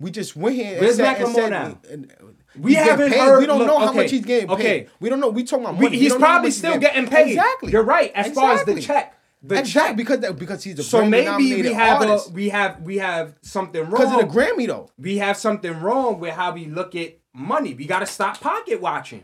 We 0.00 0.10
just 0.10 0.36
went 0.36 0.56
here. 0.56 0.72
and 0.72 0.80
Where's 0.80 0.96
said- 0.96 1.16
and 1.16 1.26
Macklemore 1.26 1.34
said- 1.34 1.50
now? 1.50 1.78
and- 1.90 2.12
We 2.58 2.74
haven't 2.74 3.10
paid. 3.10 3.18
heard- 3.20 3.38
We 3.40 3.46
don't 3.46 3.58
look, 3.58 3.66
know 3.68 3.78
how 3.78 3.88
okay, 3.90 3.96
much 3.98 4.10
he's 4.10 4.24
getting 4.24 4.48
paid. 4.48 4.54
okay. 4.54 4.86
We 5.00 5.08
don't 5.08 5.20
know. 5.20 5.28
We 5.28 5.44
talking 5.44 5.64
about 5.64 5.74
money. 5.76 5.90
We 5.90 5.98
he's 5.98 6.12
how 6.12 6.18
probably 6.18 6.50
still 6.50 6.78
getting 6.78 7.06
paid. 7.06 7.28
Exactly. 7.32 7.72
You're 7.72 7.82
right, 7.84 8.10
as 8.14 8.32
far 8.32 8.52
as 8.52 8.64
the 8.64 8.80
check. 8.80 9.14
The 9.40 9.60
exactly 9.60 9.90
check. 9.90 9.96
because 9.96 10.20
that, 10.20 10.36
because 10.38 10.64
he's 10.64 10.78
a 10.80 10.82
So 10.82 11.04
maybe 11.04 11.62
we 11.62 11.72
have 11.72 12.00
artist. 12.00 12.30
a, 12.30 12.32
we 12.32 12.48
have 12.48 12.80
we 12.82 12.98
have 12.98 13.34
something 13.42 13.82
wrong 13.82 13.90
because 13.92 14.12
of 14.12 14.32
the 14.32 14.40
Grammy 14.40 14.66
though. 14.66 14.90
we 14.98 15.18
have 15.18 15.36
something 15.36 15.78
wrong 15.80 16.18
with 16.18 16.34
how 16.34 16.52
we 16.52 16.66
look 16.66 16.96
at 16.96 17.18
money. 17.32 17.72
We 17.74 17.86
got 17.86 18.00
to 18.00 18.06
stop 18.06 18.40
pocket 18.40 18.80
watching 18.80 19.22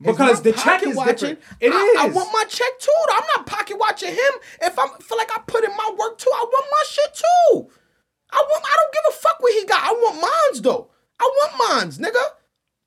because 0.00 0.40
the 0.40 0.52
check 0.52 0.82
is 0.86 0.96
watching. 0.96 1.12
different. 1.36 1.40
It 1.60 1.66
is. 1.68 1.74
I, 2.00 2.06
I 2.06 2.08
want 2.08 2.30
my 2.32 2.44
check 2.48 2.78
too. 2.80 2.90
I'm 3.12 3.24
not 3.36 3.44
pocket 3.46 3.78
watching 3.78 4.08
him. 4.08 4.32
If 4.62 4.78
I 4.78 4.86
feel 5.00 5.18
like 5.18 5.30
I 5.36 5.40
put 5.46 5.64
in 5.64 5.70
my 5.70 5.90
work 5.98 6.16
too, 6.16 6.30
I 6.34 6.44
want 6.50 6.66
my 6.70 6.82
shit 6.88 7.14
too. 7.22 7.70
I 8.32 8.36
want. 8.36 8.64
I 8.64 8.76
don't 8.76 8.92
give 8.92 9.02
a 9.08 9.12
fuck 9.12 9.40
what 9.40 9.52
he 9.52 9.64
got. 9.66 9.82
I 9.82 9.92
want 9.92 10.20
mines 10.20 10.62
though. 10.62 10.88
I 11.20 11.24
want 11.24 11.70
mines, 11.70 11.98
nigga. 11.98 12.22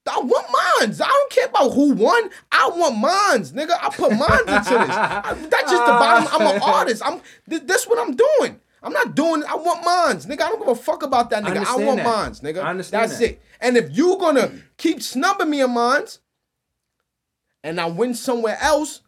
I 0.07 0.19
want 0.19 0.47
mines. 0.51 1.01
I 1.01 1.07
don't 1.07 1.31
care 1.31 1.47
about 1.47 1.73
who 1.73 1.93
won. 1.93 2.29
I 2.51 2.69
want 2.69 2.97
mines, 2.97 3.53
nigga. 3.53 3.71
I 3.81 3.89
put 3.89 4.11
mines 4.11 4.41
into 4.41 4.85
this. 4.85 4.95
I, 4.95 5.33
that's 5.49 5.71
just 5.71 5.85
the 5.85 5.91
bottom. 5.91 6.27
I'm 6.31 6.55
an 6.55 6.61
artist. 6.61 7.01
I'm. 7.05 7.21
This, 7.47 7.61
this 7.61 7.87
what 7.87 7.99
I'm 7.99 8.15
doing. 8.15 8.59
I'm 8.83 8.93
not 8.93 9.15
doing. 9.15 9.43
I 9.45 9.55
want 9.55 9.83
mines, 9.83 10.27
nigga. 10.27 10.41
I 10.41 10.49
don't 10.49 10.59
give 10.59 10.67
a 10.67 10.75
fuck 10.75 11.01
about 11.01 11.31
that, 11.31 11.43
nigga. 11.43 11.47
I, 11.47 11.57
understand 11.57 11.87
want 11.87 11.97
that. 11.97 12.05
mines, 12.05 12.41
nigga. 12.41 12.63
I 12.63 12.69
understand 12.69 13.09
That's 13.09 13.19
that. 13.19 13.31
it. 13.31 13.41
And 13.59 13.77
if 13.77 13.97
you 13.97 14.17
gonna 14.19 14.51
keep 14.77 15.01
snubbing 15.01 15.49
me 15.49 15.61
in 15.61 15.71
mines, 15.71 16.19
and 17.63 17.81
I 17.81 17.87
win 17.87 18.13
somewhere 18.13 18.59
else, 18.61 19.01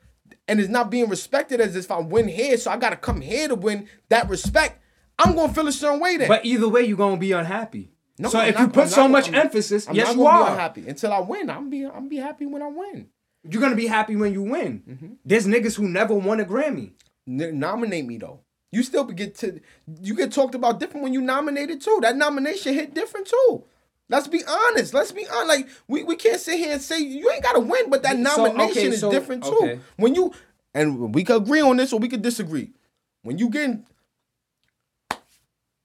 and 0.48 0.60
it's 0.60 0.70
not 0.70 0.90
being 0.90 1.10
respected 1.10 1.62
as 1.62 1.76
if 1.76 1.92
I 1.92 2.00
win 2.00 2.28
here, 2.28 2.58
so 2.58 2.72
I 2.72 2.78
gotta 2.78 2.96
come 2.96 3.22
here 3.22 3.48
to 3.48 3.56
win 3.56 3.88
that 4.10 4.28
respect. 4.30 4.82
I'm 5.20 5.36
gonna 5.36 5.54
feel 5.54 5.68
a 5.68 5.72
certain 5.72 6.00
way 6.00 6.18
then. 6.18 6.28
But 6.28 6.46
either 6.46 6.68
way, 6.70 6.84
you're 6.84 6.98
gonna 6.98 7.18
be 7.18 7.32
unhappy. 7.32 7.90
No, 8.20 8.30
so 8.30 8.40
I'm 8.40 8.50
if 8.50 8.56
not- 8.56 8.62
you 8.62 8.68
put 8.70 8.84
I'm 8.84 8.90
so 8.90 9.02
not- 9.04 9.12
much 9.12 9.26
I'm- 9.26 9.36
emphasis, 9.36 9.88
I'm 9.88 9.96
yes, 9.96 10.08
not 10.08 10.16
you 10.16 10.26
are. 10.28 10.52
unhappy 10.52 10.88
until 10.88 11.14
I 11.14 11.20
win. 11.20 11.50
I'm 11.50 11.70
be 11.70 11.86
I'm 11.86 12.08
be 12.10 12.18
happy 12.18 12.46
when 12.46 12.62
I 12.62 12.68
win. 12.68 13.08
You're 13.50 13.62
gonna 13.62 13.76
be 13.76 13.88
happy 13.88 14.16
when 14.16 14.34
you 14.34 14.44
win. 14.44 14.84
Mm-hmm. 14.90 15.08
There's 15.26 15.48
niggas 15.48 15.76
who 15.76 15.88
never 15.88 16.14
won 16.14 16.40
a 16.40 16.46
Grammy. 16.46 16.92
N- 17.28 17.60
nominate 17.60 18.06
me 18.06 18.18
though. 18.18 18.42
You 18.72 18.84
still 18.84 19.06
get 19.06 19.36
to 19.40 19.60
you 20.02 20.14
get 20.16 20.32
talked 20.32 20.56
about 20.56 20.80
different 20.80 21.04
when 21.04 21.14
you 21.14 21.22
nominated 21.22 21.82
too. 21.82 22.00
That 22.02 22.18
nomination 22.18 22.74
hit 22.74 22.94
different 22.94 23.28
too. 23.28 23.64
Let's 24.10 24.28
be 24.28 24.42
honest. 24.48 24.94
Let's 24.94 25.12
be 25.12 25.26
honest. 25.28 25.48
Like 25.48 25.70
we, 25.88 26.04
we 26.04 26.16
can't 26.16 26.40
sit 26.40 26.58
here 26.58 26.74
and 26.74 26.82
say 26.82 27.00
you 27.00 27.30
ain't 27.32 27.44
gotta 27.44 27.60
win, 27.60 27.90
but 27.90 28.04
that 28.04 28.16
So, 28.16 28.22
nomination 28.46 28.70
okay, 28.72 28.88
is 28.88 29.00
so- 29.00 29.12
different 29.12 29.44
too. 29.44 29.58
okay. 29.62 29.80
When 29.98 30.16
you 30.16 30.34
and 30.74 31.14
we 31.14 31.24
could 31.24 31.38
agree 31.42 31.62
on 31.62 31.78
this 31.78 31.94
or 31.94 32.00
we 32.00 32.08
could 32.10 32.22
disagree. 32.22 32.72
When 33.24 33.38
you 33.38 33.50
get 33.50 33.80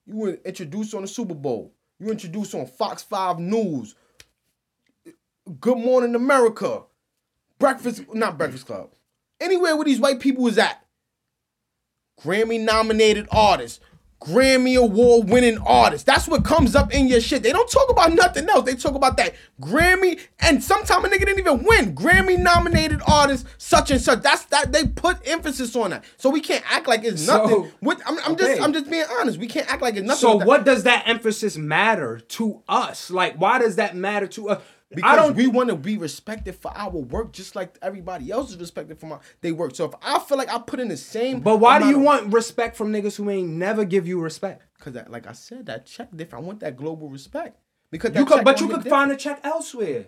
you 0.06 0.16
were 0.16 0.38
introduced 0.44 0.94
on 0.94 1.02
the 1.02 1.08
Super 1.08 1.34
Bowl. 1.34 1.72
You 1.98 2.06
were 2.06 2.12
introduced 2.12 2.54
on 2.54 2.66
Fox 2.66 3.02
5 3.02 3.38
News. 3.38 3.94
Good 5.60 5.78
Morning 5.78 6.14
America. 6.14 6.82
Breakfast, 7.58 8.02
not 8.12 8.38
Breakfast 8.38 8.66
Club. 8.66 8.90
Anywhere 9.40 9.76
where 9.76 9.84
these 9.84 10.00
white 10.00 10.20
people 10.20 10.44
was 10.44 10.58
at. 10.58 10.84
Grammy 12.20 12.60
nominated 12.60 13.28
artist. 13.30 13.80
Grammy 14.24 14.76
award 14.76 15.28
winning 15.28 15.58
artist. 15.58 16.06
That's 16.06 16.28
what 16.28 16.44
comes 16.44 16.76
up 16.76 16.92
in 16.94 17.08
your 17.08 17.20
shit. 17.20 17.42
They 17.42 17.52
don't 17.52 17.70
talk 17.70 17.90
about 17.90 18.12
nothing 18.12 18.48
else. 18.48 18.64
They 18.64 18.74
talk 18.74 18.94
about 18.94 19.16
that 19.16 19.34
Grammy, 19.60 20.20
and 20.40 20.62
sometimes 20.62 21.04
a 21.04 21.08
nigga 21.08 21.20
didn't 21.26 21.38
even 21.40 21.64
win. 21.64 21.94
Grammy 21.94 22.38
nominated 22.38 23.00
artist, 23.06 23.46
such 23.58 23.90
and 23.90 24.00
such. 24.00 24.22
That's 24.22 24.44
that 24.46 24.72
they 24.72 24.86
put 24.86 25.18
emphasis 25.26 25.74
on 25.76 25.90
that. 25.90 26.04
So 26.16 26.30
we 26.30 26.40
can't 26.40 26.64
act 26.72 26.86
like 26.86 27.04
it's 27.04 27.22
So, 27.22 27.38
nothing. 27.38 27.72
I'm, 28.06 28.18
I'm 28.24 28.36
just. 28.36 28.62
I'm 28.62 28.72
just 28.72 28.88
being 28.90 29.04
honest. 29.18 29.38
We 29.38 29.46
can't 29.46 29.70
act 29.70 29.82
like 29.82 29.96
it's 29.96 30.06
nothing. 30.06 30.20
So 30.20 30.36
with 30.36 30.46
what 30.46 30.64
does 30.64 30.84
that 30.84 31.08
emphasis 31.08 31.56
matter 31.56 32.20
to 32.20 32.62
us? 32.68 33.10
Like, 33.10 33.36
why 33.36 33.58
does 33.58 33.76
that 33.76 33.96
matter 33.96 34.26
to 34.28 34.50
us? 34.50 34.62
Because 34.94 35.10
I 35.10 35.16
don't. 35.16 35.36
we 35.36 35.46
want 35.46 35.70
to 35.70 35.76
be 35.76 35.96
respected 35.96 36.54
for 36.54 36.70
our 36.74 36.90
work, 36.90 37.32
just 37.32 37.56
like 37.56 37.78
everybody 37.82 38.30
else 38.30 38.50
is 38.50 38.58
respected 38.58 38.98
for 38.98 39.06
my 39.06 39.18
they 39.40 39.52
work. 39.52 39.74
So 39.74 39.86
if 39.86 39.94
I 40.02 40.18
feel 40.18 40.38
like 40.38 40.52
I 40.52 40.58
put 40.58 40.80
in 40.80 40.88
the 40.88 40.96
same, 40.96 41.40
but 41.40 41.58
why 41.58 41.78
do 41.78 41.88
you 41.88 41.96
of- 41.96 42.02
want 42.02 42.32
respect 42.32 42.76
from 42.76 42.92
niggas 42.92 43.16
who 43.16 43.30
ain't 43.30 43.48
never 43.48 43.84
give 43.84 44.06
you 44.06 44.20
respect? 44.20 44.62
Cause 44.80 44.94
that, 44.94 45.10
like 45.10 45.26
I 45.26 45.32
said, 45.32 45.66
that 45.66 45.86
check 45.86 46.08
different. 46.14 46.44
I 46.44 46.46
want 46.46 46.60
that 46.60 46.76
global 46.76 47.08
respect. 47.08 47.58
Because 47.90 48.14
You 48.14 48.24
could, 48.24 48.44
but 48.44 48.60
you 48.60 48.68
could 48.68 48.88
find 48.88 49.12
a 49.12 49.16
check 49.16 49.40
elsewhere. 49.44 50.06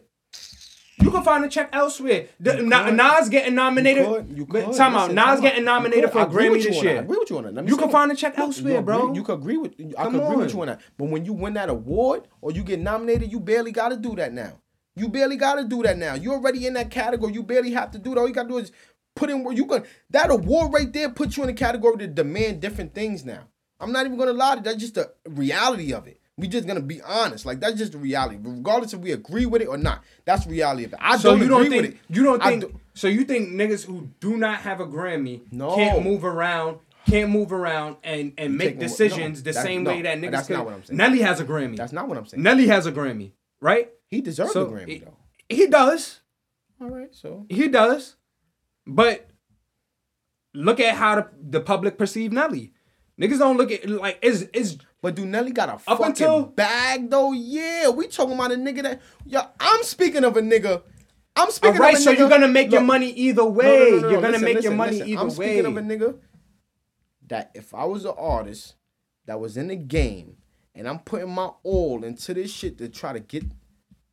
You 1.01 1.11
can 1.11 1.22
find 1.22 1.45
a 1.45 1.49
check 1.49 1.70
elsewhere. 1.72 2.26
The, 2.39 2.62
Na- 2.62 2.91
Nas 2.91 3.28
getting 3.28 3.55
nominated. 3.55 4.07
You 4.07 4.14
could. 4.14 4.39
You 4.39 4.47
could. 4.47 4.76
Time 4.76 4.95
out. 4.95 5.12
Nas 5.12 5.41
getting 5.41 5.64
nominated 5.64 6.11
for 6.11 6.20
a 6.20 6.26
Grammy 6.26 6.62
this 6.62 6.82
year. 6.82 6.99
I 6.99 7.01
agree 7.01 7.18
with 7.18 7.30
you 7.30 7.39
on 7.39 7.55
that. 7.55 7.68
You 7.68 7.76
can 7.76 7.91
find 7.91 8.12
a 8.12 8.16
check 8.16 8.39
elsewhere, 8.39 8.80
bro. 8.80 9.12
You 9.12 9.22
could 9.22 9.35
agree 9.35 9.57
with. 9.57 9.74
I 9.99 10.07
agree 10.07 10.37
with 10.37 10.55
you 10.55 10.61
on 10.61 10.68
that. 10.68 10.80
But 10.97 11.09
when 11.09 11.24
you 11.24 11.32
win 11.32 11.55
that 11.55 11.68
award 11.68 12.28
or 12.41 12.53
you 12.53 12.62
get 12.62 12.80
nominated, 12.80 13.30
you 13.32 13.41
barely 13.41 13.72
got 13.72 13.89
to 13.91 13.97
do 13.97 14.14
that 14.16 14.32
now. 14.32 14.61
You 14.97 15.09
barely 15.09 15.36
got 15.36 15.57
to 15.57 15.64
do 15.64 15.82
that 15.82 15.99
now. 15.99 16.14
You're 16.14 16.34
already 16.34 16.66
in 16.66 16.74
that 16.74 16.90
category. 16.90 17.32
You 17.32 17.42
barely 17.42 17.72
have 17.72 17.90
to 17.92 17.99
do 17.99 18.14
that. 18.14 18.20
All 18.20 18.28
you 18.28 18.34
got 18.34 18.45
to 18.45 18.49
do 18.49 18.59
is 18.59 18.70
put 19.16 19.30
in 19.30 19.42
where 19.45 19.55
you 19.55 19.66
can. 19.66 19.84
That 20.11 20.30
award 20.30 20.72
right 20.72 20.92
there 20.92 21.09
puts 21.11 21.36
you 21.36 21.42
in 21.42 21.49
a 21.49 21.53
category 21.55 21.99
to 21.99 22.07
demand 22.07 22.61
different 22.61 22.95
things 22.95 23.24
now. 23.24 23.40
I'm 23.80 23.90
not 23.92 24.07
even 24.07 24.16
gonna 24.16 24.32
lie 24.32 24.53
to 24.55 24.59
you. 24.59 24.64
That's 24.64 24.76
just 24.78 24.95
the 24.95 25.12
reality 25.28 25.92
of 25.92 26.07
it. 26.07 26.20
We 26.36 26.47
just 26.49 26.66
gonna 26.66 26.80
be 26.80 27.03
honest. 27.03 27.45
Like 27.45 27.61
that's 27.61 27.76
just 27.76 27.92
the 27.92 27.99
reality. 27.99 28.38
Regardless 28.40 28.95
if 28.95 29.01
we 29.01 29.12
agree 29.12 29.47
with 29.47 29.62
it 29.62 29.66
or 29.68 29.76
not. 29.76 30.03
That's 30.24 30.45
the 30.45 30.53
reality 30.53 30.84
of 30.84 30.92
it. 30.92 30.99
I 31.03 31.16
So 31.16 31.30
don't 31.30 31.38
you 31.40 31.45
agree 31.45 31.57
don't 31.57 31.70
think 31.70 31.82
with 31.82 31.90
it. 31.95 32.01
you 32.16 32.22
don't 32.22 32.42
think 32.42 32.61
do- 32.62 32.80
so 32.95 33.09
you 33.09 33.24
think 33.24 33.51
niggas 33.51 33.84
who 33.84 34.09
do 34.20 34.36
not 34.36 34.61
have 34.61 34.80
a 34.80 34.86
Grammy 34.86 35.40
No. 35.53 35.74
can't 35.74 36.03
move 36.05 36.24
around 36.24 36.78
can't 37.07 37.30
move 37.30 37.53
around 37.53 37.97
and 38.05 38.32
and 38.38 38.57
make 38.57 38.78
decisions 38.78 39.40
no, 39.45 39.53
the 39.53 39.59
same 39.59 39.82
no, 39.82 39.90
way 39.90 40.03
that 40.03 40.18
niggas 40.18 40.30
that's 40.30 40.47
can. 40.47 40.57
not 40.57 40.64
what 40.66 40.74
I'm 40.74 40.84
saying. 40.84 40.97
Nelly 40.97 41.18
has 41.20 41.40
a 41.40 41.45
Grammy. 41.45 41.77
That's 41.77 41.93
not 41.93 42.09
what 42.09 42.16
I'm 42.16 42.27
saying. 42.27 42.43
Nelly 42.43 42.68
has 42.68 42.86
a 42.86 42.93
Grammy, 42.93 43.32
right? 43.60 43.90
He 44.15 44.20
deserves 44.20 44.53
So 44.53 44.66
a 44.66 44.70
Grammy 44.70 44.89
he- 44.89 44.99
though. 44.99 45.16
He 45.49 45.66
does. 45.66 46.20
All 46.81 46.89
right, 46.91 47.15
so 47.15 47.47
He 47.49 47.69
does. 47.69 48.16
But 48.86 49.28
look 50.55 50.81
at 50.81 50.95
how 50.95 51.16
the, 51.16 51.28
the 51.41 51.61
public 51.61 51.99
perceive 51.99 52.32
Nelly. 52.32 52.73
Niggas 53.20 53.39
don't 53.39 53.57
look 53.57 53.70
at 53.70 53.89
like 53.89 54.19
is 54.23 54.43
is 54.53 54.78
But 55.01 55.15
do 55.15 55.24
Nelly 55.24 55.53
got 55.53 55.69
a 55.74 55.78
fucking 55.78 56.07
until- 56.07 56.47
bag 56.47 57.11
though? 57.11 57.32
Yeah, 57.32 57.91
we 57.91 58.09
talking 58.09 58.35
about 58.35 58.53
a 58.53 58.57
nigga 58.57 58.82
that. 58.82 59.03
Yo, 59.27 59.41
I'm 59.61 59.82
speaking 59.85 60.24
of 60.24 60.36
a 60.36 60.41
nigga. 60.43 60.82
I'm 61.36 61.51
speaking 61.51 61.81
right. 61.81 61.95
of 61.95 62.01
a 62.01 62.03
nigga. 62.03 62.05
Right, 62.05 62.05
So 62.05 62.12
nigga. 62.15 62.19
you're 62.19 62.28
gonna 62.28 62.49
make 62.49 62.70
your 62.73 62.81
money 62.81 63.11
either 63.11 63.45
way. 63.45 63.65
no, 63.66 63.97
no, 63.97 64.01
no, 64.03 64.09
You're 64.11 64.20
gonna 64.20 64.32
listen, 64.32 64.45
make 64.45 64.55
listen, 64.57 64.70
your 64.70 64.77
money 64.77 64.93
listen. 64.93 65.09
either 65.09 65.20
I'm 65.20 65.27
way. 65.28 65.35
speaking 65.35 65.66
of 65.66 65.77
a 65.77 65.81
nigga 65.81 66.19
that 67.28 67.51
if 67.55 67.74
I 67.74 67.85
was 67.85 68.05
an 68.05 68.15
artist 68.19 68.74
that 69.27 69.41
was 69.41 69.57
in 69.57 69.69
the 69.69 69.77
game 69.77 70.36
and 70.74 70.89
I'm 70.89 70.99
putting 70.99 71.31
my 71.31 71.51
all 71.62 72.05
into 72.05 72.35
this 72.35 72.53
shit 72.53 72.78
to 72.78 72.89
try 72.89 73.12
to 73.12 73.20
get 73.20 73.45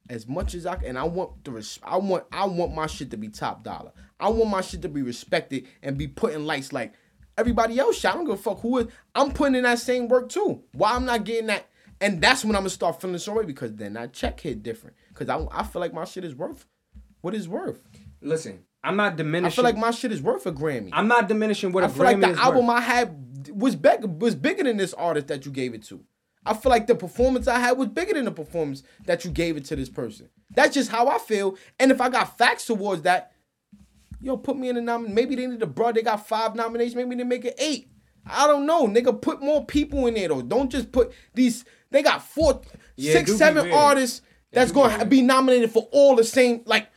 as 0.09 0.27
much 0.27 0.53
as 0.55 0.65
I 0.65 0.75
can, 0.75 0.87
and 0.87 0.99
I 0.99 1.03
want 1.03 1.43
the 1.43 1.51
res- 1.51 1.79
I 1.83 1.97
want 1.97 2.25
I 2.31 2.45
want 2.45 2.73
my 2.73 2.87
shit 2.87 3.11
to 3.11 3.17
be 3.17 3.29
top 3.29 3.63
dollar. 3.63 3.91
I 4.19 4.29
want 4.29 4.49
my 4.49 4.61
shit 4.61 4.81
to 4.83 4.89
be 4.89 5.01
respected 5.01 5.67
and 5.81 5.97
be 5.97 6.07
put 6.07 6.33
in 6.33 6.45
lights 6.45 6.73
like 6.73 6.93
everybody 7.37 7.79
else. 7.79 7.97
shit. 7.97 8.11
I 8.11 8.13
don't 8.15 8.25
give 8.25 8.35
a 8.35 8.37
fuck 8.37 8.59
who 8.61 8.79
is. 8.79 8.87
I'm 9.15 9.31
putting 9.31 9.55
in 9.55 9.63
that 9.63 9.79
same 9.79 10.07
work 10.07 10.29
too. 10.29 10.63
Why 10.73 10.93
I'm 10.93 11.05
not 11.05 11.23
getting 11.23 11.47
that? 11.47 11.67
And 11.99 12.19
that's 12.19 12.43
when 12.43 12.55
I'm 12.55 12.61
gonna 12.61 12.69
start 12.69 12.99
feeling 12.99 13.17
sorry 13.19 13.45
because 13.45 13.73
then 13.75 13.93
that 13.93 14.13
check 14.13 14.39
hit 14.39 14.63
different. 14.63 14.95
Cause 15.13 15.29
I 15.29 15.45
I 15.51 15.63
feel 15.63 15.79
like 15.79 15.93
my 15.93 16.05
shit 16.05 16.23
is 16.23 16.35
worth 16.35 16.65
what 17.21 17.35
it's 17.35 17.47
worth. 17.47 17.81
Listen, 18.21 18.65
I'm 18.83 18.95
not 18.95 19.15
diminishing. 19.15 19.45
I 19.45 19.55
feel 19.55 19.63
like 19.63 19.77
my 19.77 19.91
shit 19.91 20.11
is 20.11 20.21
worth 20.21 20.45
a 20.45 20.51
Grammy. 20.51 20.89
I'm 20.93 21.07
not 21.07 21.27
diminishing 21.27 21.71
what 21.71 21.83
a 21.83 21.87
I 21.87 21.89
feel 21.89 22.03
like 22.03 22.17
Grammy 22.17 22.35
the 22.35 22.41
album 22.41 22.67
worth. 22.67 22.77
I 22.77 22.81
had 22.81 23.49
was 23.51 23.75
big, 23.75 24.03
was 24.21 24.35
bigger 24.35 24.63
than 24.63 24.77
this 24.77 24.93
artist 24.93 25.27
that 25.27 25.45
you 25.45 25.51
gave 25.51 25.73
it 25.73 25.83
to. 25.83 26.03
I 26.45 26.53
feel 26.55 26.71
like 26.71 26.87
the 26.87 26.95
performance 26.95 27.47
I 27.47 27.59
had 27.59 27.77
was 27.77 27.89
bigger 27.89 28.13
than 28.13 28.25
the 28.25 28.31
performance 28.31 28.83
that 29.05 29.23
you 29.23 29.31
gave 29.31 29.57
it 29.57 29.65
to 29.65 29.75
this 29.75 29.89
person. 29.89 30.29
That's 30.49 30.73
just 30.73 30.89
how 30.89 31.07
I 31.07 31.17
feel. 31.19 31.57
And 31.79 31.91
if 31.91 32.01
I 32.01 32.09
got 32.09 32.37
facts 32.37 32.65
towards 32.65 33.03
that, 33.03 33.31
yo, 34.19 34.37
put 34.37 34.57
me 34.57 34.69
in 34.69 34.75
the 34.75 34.81
nomination. 34.81 35.15
Maybe 35.15 35.35
they 35.35 35.47
need 35.47 35.61
a 35.61 35.67
bro. 35.67 35.91
They 35.91 36.01
got 36.01 36.27
five 36.27 36.55
nominations. 36.55 36.95
Maybe 36.95 37.15
they 37.15 37.23
make 37.23 37.45
it 37.45 37.55
eight. 37.59 37.89
I 38.25 38.47
don't 38.47 38.65
know, 38.65 38.87
nigga. 38.87 39.19
Put 39.19 39.41
more 39.41 39.65
people 39.65 40.07
in 40.07 40.15
there 40.15 40.29
though. 40.29 40.41
Don't 40.41 40.69
just 40.69 40.91
put 40.91 41.11
these. 41.33 41.65
They 41.89 42.03
got 42.03 42.23
four, 42.23 42.61
Yeah, 42.95 43.13
six, 43.13 43.35
seven 43.35 43.71
artists 43.71 44.21
that's 44.51 44.71
gonna 44.71 45.05
be 45.05 45.17
be 45.17 45.21
nominated 45.21 45.71
for 45.71 45.87
all 45.91 46.15
the 46.15 46.23
same, 46.23 46.61
like 46.65 46.89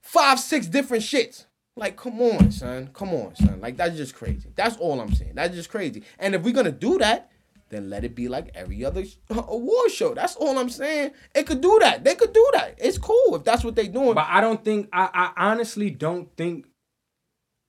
five, 0.00 0.38
six 0.38 0.66
different 0.66 1.02
shits. 1.02 1.46
Like, 1.76 1.96
come 1.96 2.20
on, 2.20 2.50
son. 2.50 2.90
Come 2.92 3.10
on, 3.10 3.34
son. 3.36 3.60
Like, 3.60 3.76
that's 3.76 3.96
just 3.96 4.14
crazy. 4.14 4.50
That's 4.54 4.76
all 4.76 5.00
I'm 5.00 5.14
saying. 5.14 5.32
That's 5.34 5.54
just 5.54 5.70
crazy. 5.70 6.02
And 6.18 6.34
if 6.34 6.42
we're 6.42 6.52
gonna 6.52 6.72
do 6.72 6.98
that, 6.98 7.29
then 7.70 7.88
let 7.88 8.04
it 8.04 8.14
be 8.14 8.28
like 8.28 8.50
every 8.54 8.84
other 8.84 9.04
award 9.30 9.90
show. 9.90 10.14
That's 10.14 10.36
all 10.36 10.58
I'm 10.58 10.68
saying. 10.68 11.12
It 11.34 11.46
could 11.46 11.60
do 11.60 11.78
that. 11.80 12.04
They 12.04 12.14
could 12.14 12.32
do 12.32 12.46
that. 12.52 12.74
It's 12.78 12.98
cool 12.98 13.34
if 13.34 13.44
that's 13.44 13.64
what 13.64 13.76
they 13.76 13.88
doing. 13.88 14.14
But 14.14 14.26
I 14.28 14.40
don't 14.40 14.64
think 14.64 14.88
I, 14.92 15.08
I 15.36 15.50
honestly 15.50 15.90
don't 15.90 16.28
think 16.36 16.66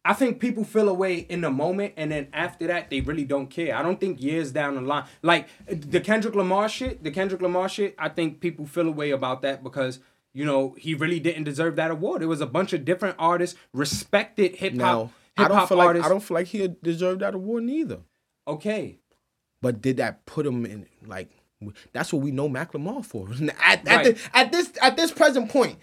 I 0.04 0.14
think 0.14 0.40
people 0.40 0.64
feel 0.64 0.90
away 0.90 1.18
in 1.18 1.42
the 1.42 1.52
moment 1.52 1.94
and 1.96 2.12
then 2.12 2.28
after 2.34 2.68
that 2.68 2.90
they 2.90 3.02
really 3.02 3.24
don't 3.24 3.48
care. 3.50 3.76
I 3.76 3.84
don't 3.84 4.00
think 4.00 4.22
years 4.22 4.52
down 4.52 4.76
the 4.76 4.82
line 4.82 5.06
like 5.22 5.48
the 5.68 6.02
Kendrick 6.02 6.36
Lamar 6.36 6.68
shit, 6.68 7.04
the 7.04 7.12
Kendrick 7.12 7.42
Lamar 7.42 7.70
shit, 7.70 7.96
I 8.00 8.10
think 8.10 8.40
people 8.40 8.66
feel 8.66 8.88
away 8.88 9.12
about 9.12 9.44
that 9.44 9.64
because 9.64 10.00
you 10.34 10.46
know, 10.46 10.76
he 10.78 10.96
really 10.96 11.20
didn't 11.20 11.44
deserve 11.44 11.76
that 11.76 11.92
award. 11.92 12.22
It 12.22 12.28
was 12.28 12.40
a 12.40 12.46
bunch 12.48 12.72
of 12.72 12.86
different 12.86 13.18
artists, 13.20 13.58
respected 13.74 14.56
hip 14.56 14.72
hop 14.72 14.80
now, 14.80 15.12
I 15.38 15.42
hip 15.42 15.50
don't 15.50 15.58
hop 15.58 15.68
feel 15.70 15.78
like 15.78 15.88
artists. 15.88 16.06
I 16.06 16.10
don't 16.10 16.24
feel 16.24 16.36
like 16.36 16.48
he 16.48 16.68
deserved 16.82 17.20
that 17.20 17.36
award 17.36 17.64
neither. 17.64 18.00
okay. 18.48 19.01
But 19.62 19.82
did 19.82 19.98
that 19.98 20.26
put 20.26 20.46
him 20.46 20.66
in 20.66 20.86
like? 21.06 21.30
That's 21.94 22.12
what 22.12 22.24
we 22.24 22.32
know 22.32 22.50
Macklemore 22.50 23.06
for. 23.06 23.28
At, 23.64 23.88
at, 23.88 23.96
Right. 24.06 24.06
the, 24.16 24.20
at 24.34 24.52
this 24.52 24.72
at 24.82 24.98
this 24.98 25.12
present 25.12 25.50
point, 25.52 25.78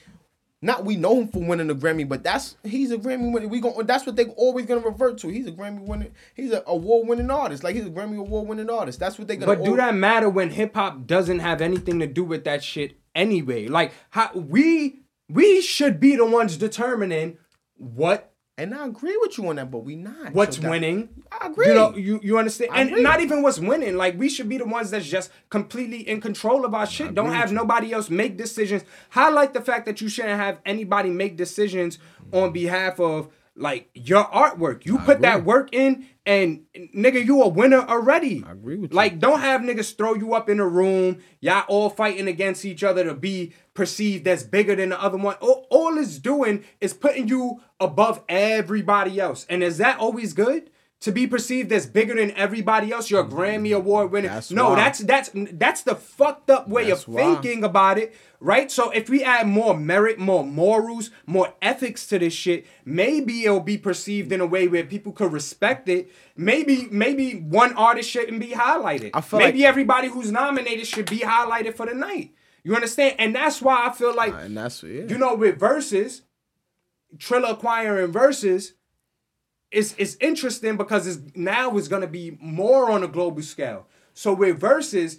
not 0.60 0.84
we 0.84 0.96
know 0.96 1.20
him 1.20 1.28
for 1.28 1.38
winning 1.38 1.70
a 1.70 1.74
Grammy, 1.76 2.08
but 2.08 2.24
that's 2.24 2.56
he's 2.64 2.90
a 2.90 2.98
Grammy 2.98 3.32
winner. 3.32 3.46
We 3.46 3.60
going 3.60 3.86
that's 3.86 4.04
what 4.04 4.16
they 4.16 4.24
always 4.24 4.66
gonna 4.66 4.80
revert 4.80 5.18
to. 5.18 5.28
He's 5.28 5.46
a 5.46 5.52
Grammy 5.52 5.80
winning. 5.80 6.10
He's 6.34 6.50
an 6.50 6.62
award 6.66 7.06
winning 7.06 7.30
artist. 7.30 7.62
Like 7.62 7.76
he's 7.76 7.86
a 7.86 7.90
Grammy 7.90 8.18
award 8.18 8.48
winning 8.48 8.68
artist. 8.68 8.98
That's 8.98 9.18
what 9.20 9.28
they 9.28 9.36
gonna. 9.36 9.54
But 9.54 9.64
do 9.64 9.70
al- 9.70 9.76
that 9.76 9.94
matter 9.94 10.28
when 10.28 10.50
hip 10.50 10.74
hop 10.74 11.06
doesn't 11.06 11.38
have 11.38 11.60
anything 11.60 12.00
to 12.00 12.08
do 12.08 12.24
with 12.24 12.42
that 12.42 12.64
shit 12.64 12.96
anyway? 13.14 13.68
Like 13.68 13.92
how 14.10 14.32
we 14.34 15.02
we 15.28 15.60
should 15.60 16.00
be 16.00 16.16
the 16.16 16.26
ones 16.26 16.56
determining 16.56 17.38
what 17.76 18.32
And 18.58 18.74
I 18.74 18.86
agree 18.86 19.16
with 19.20 19.38
you 19.38 19.48
on 19.48 19.56
that, 19.56 19.70
but 19.70 19.84
we 19.84 19.94
not. 19.94 20.34
what's 20.34 20.56
So 20.56 20.62
that- 20.62 20.70
winning. 20.70 21.08
I 21.30 21.46
agree. 21.46 21.68
You 21.68 21.74
know, 21.74 21.96
you, 21.96 22.20
you 22.22 22.38
understand? 22.38 22.72
I 22.72 22.80
and 22.80 22.90
agree. 22.90 23.02
not 23.02 23.20
even 23.20 23.42
what's 23.42 23.60
winning. 23.60 23.96
Like 23.96 24.18
we 24.18 24.28
should 24.28 24.48
be 24.48 24.58
the 24.58 24.66
ones 24.66 24.90
that's 24.90 25.06
just 25.06 25.30
completely 25.48 26.06
in 26.08 26.20
control 26.20 26.64
of 26.64 26.74
our 26.74 26.86
shit. 26.86 27.14
Don't 27.14 27.32
have 27.32 27.52
nobody 27.52 27.92
else 27.92 28.10
make 28.10 28.36
decisions. 28.36 28.82
Highlight 29.10 29.54
the 29.54 29.60
fact 29.60 29.86
that 29.86 30.00
you 30.00 30.08
shouldn't 30.08 30.40
have 30.40 30.58
anybody 30.66 31.10
make 31.10 31.36
decisions 31.36 31.98
on 32.32 32.50
mm. 32.50 32.52
behalf 32.52 32.98
of 32.98 33.30
like 33.54 33.90
your 33.94 34.24
artwork. 34.24 34.86
You 34.86 34.98
put 34.98 35.20
that 35.20 35.44
work 35.44 35.68
in 35.72 36.06
and 36.28 36.66
nigga, 36.94 37.24
you 37.24 37.42
a 37.42 37.48
winner 37.48 37.80
already. 37.80 38.44
I 38.46 38.52
agree 38.52 38.76
with 38.76 38.92
you. 38.92 38.96
Like, 38.96 39.18
don't 39.18 39.40
have 39.40 39.62
niggas 39.62 39.96
throw 39.96 40.14
you 40.14 40.34
up 40.34 40.50
in 40.50 40.60
a 40.60 40.66
room, 40.66 41.20
y'all 41.40 41.64
all 41.68 41.88
fighting 41.88 42.28
against 42.28 42.64
each 42.64 42.84
other 42.84 43.02
to 43.04 43.14
be 43.14 43.54
perceived 43.78 44.26
as 44.26 44.42
bigger 44.42 44.74
than 44.74 44.88
the 44.88 45.00
other 45.00 45.16
one. 45.16 45.36
All, 45.36 45.64
all 45.70 45.96
it's 45.98 46.18
doing 46.18 46.64
is 46.80 46.92
putting 46.92 47.28
you 47.28 47.60
above 47.78 48.24
everybody 48.28 49.20
else. 49.20 49.46
And 49.48 49.62
is 49.62 49.78
that 49.78 50.00
always 50.00 50.32
good? 50.32 50.70
To 51.02 51.12
be 51.12 51.28
perceived 51.28 51.70
as 51.70 51.86
bigger 51.86 52.16
than 52.16 52.32
everybody 52.32 52.90
else, 52.90 53.08
you're 53.08 53.20
a 53.20 53.24
mm, 53.24 53.30
Grammy 53.30 53.72
Award 53.76 54.10
winner. 54.10 54.30
That's 54.30 54.50
no, 54.50 54.70
why. 54.70 54.74
that's 54.74 54.98
that's 54.98 55.30
that's 55.32 55.82
the 55.82 55.94
fucked 55.94 56.50
up 56.50 56.68
way 56.68 56.86
That's 56.88 57.04
of 57.04 57.14
why. 57.14 57.20
thinking 57.22 57.62
about 57.62 57.98
it, 57.98 58.16
right? 58.40 58.68
So 58.68 58.90
if 58.90 59.08
we 59.08 59.22
add 59.22 59.46
more 59.46 59.76
merit, 59.78 60.18
more 60.18 60.44
morals, 60.44 61.10
more 61.24 61.54
ethics 61.62 62.04
to 62.08 62.18
this 62.18 62.32
shit, 62.32 62.66
maybe 62.84 63.44
it'll 63.44 63.60
be 63.60 63.78
perceived 63.78 64.32
in 64.32 64.40
a 64.40 64.46
way 64.46 64.66
where 64.66 64.82
people 64.82 65.12
could 65.12 65.32
respect 65.32 65.88
it. 65.88 66.10
Maybe 66.36 66.88
maybe 66.90 67.34
one 67.34 67.74
artist 67.74 68.10
shouldn't 68.10 68.40
be 68.40 68.48
highlighted. 68.48 69.10
I 69.14 69.20
feel 69.20 69.38
maybe 69.38 69.60
like- 69.60 69.68
everybody 69.68 70.08
who's 70.08 70.32
nominated 70.32 70.88
should 70.88 71.08
be 71.08 71.18
highlighted 71.20 71.76
for 71.76 71.86
the 71.86 71.94
night. 71.94 72.32
You 72.62 72.74
understand? 72.74 73.16
And 73.18 73.34
that's 73.34 73.62
why 73.62 73.86
I 73.86 73.92
feel 73.92 74.14
like 74.14 74.34
and 74.34 74.56
that's 74.56 74.82
yeah. 74.82 75.04
you 75.04 75.18
know 75.18 75.34
with 75.34 75.58
Verzuz, 75.58 76.22
Triller 77.18 77.50
acquiring 77.50 78.12
Verzuz. 78.12 78.72
It's, 79.70 79.94
it's 79.98 80.16
interesting 80.20 80.78
because 80.78 81.06
it's 81.06 81.36
now 81.36 81.76
it's 81.76 81.88
gonna 81.88 82.06
be 82.06 82.38
more 82.40 82.90
on 82.90 83.02
a 83.02 83.08
global 83.08 83.42
scale. 83.42 83.86
So 84.14 84.32
with 84.32 84.60
Verzuz, 84.60 85.18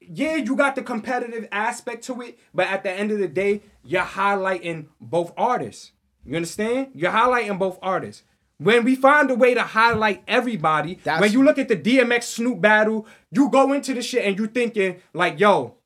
yeah, 0.00 0.36
you 0.36 0.56
got 0.56 0.74
the 0.74 0.82
competitive 0.82 1.48
aspect 1.52 2.04
to 2.04 2.20
it, 2.22 2.38
but 2.54 2.66
at 2.68 2.82
the 2.82 2.90
end 2.90 3.10
of 3.10 3.18
the 3.18 3.28
day, 3.28 3.62
you're 3.84 4.02
highlighting 4.02 4.86
both 5.00 5.32
artists. 5.36 5.92
You 6.24 6.36
understand? 6.36 6.88
You're 6.94 7.12
highlighting 7.12 7.58
both 7.58 7.78
artists. 7.82 8.22
When 8.58 8.84
we 8.84 8.94
find 8.94 9.30
a 9.30 9.34
way 9.34 9.54
to 9.54 9.62
highlight 9.62 10.22
everybody, 10.28 10.98
That's- 11.02 11.20
when 11.20 11.32
you 11.32 11.42
look 11.42 11.58
at 11.58 11.68
the 11.68 11.76
DMX 11.76 12.24
Snoop 12.24 12.60
battle, 12.60 13.06
you 13.32 13.50
go 13.50 13.72
into 13.72 13.92
the 13.92 14.02
shit 14.02 14.24
and 14.24 14.38
you 14.38 14.46
thinking 14.46 15.00
like, 15.12 15.40
yo, 15.40 15.76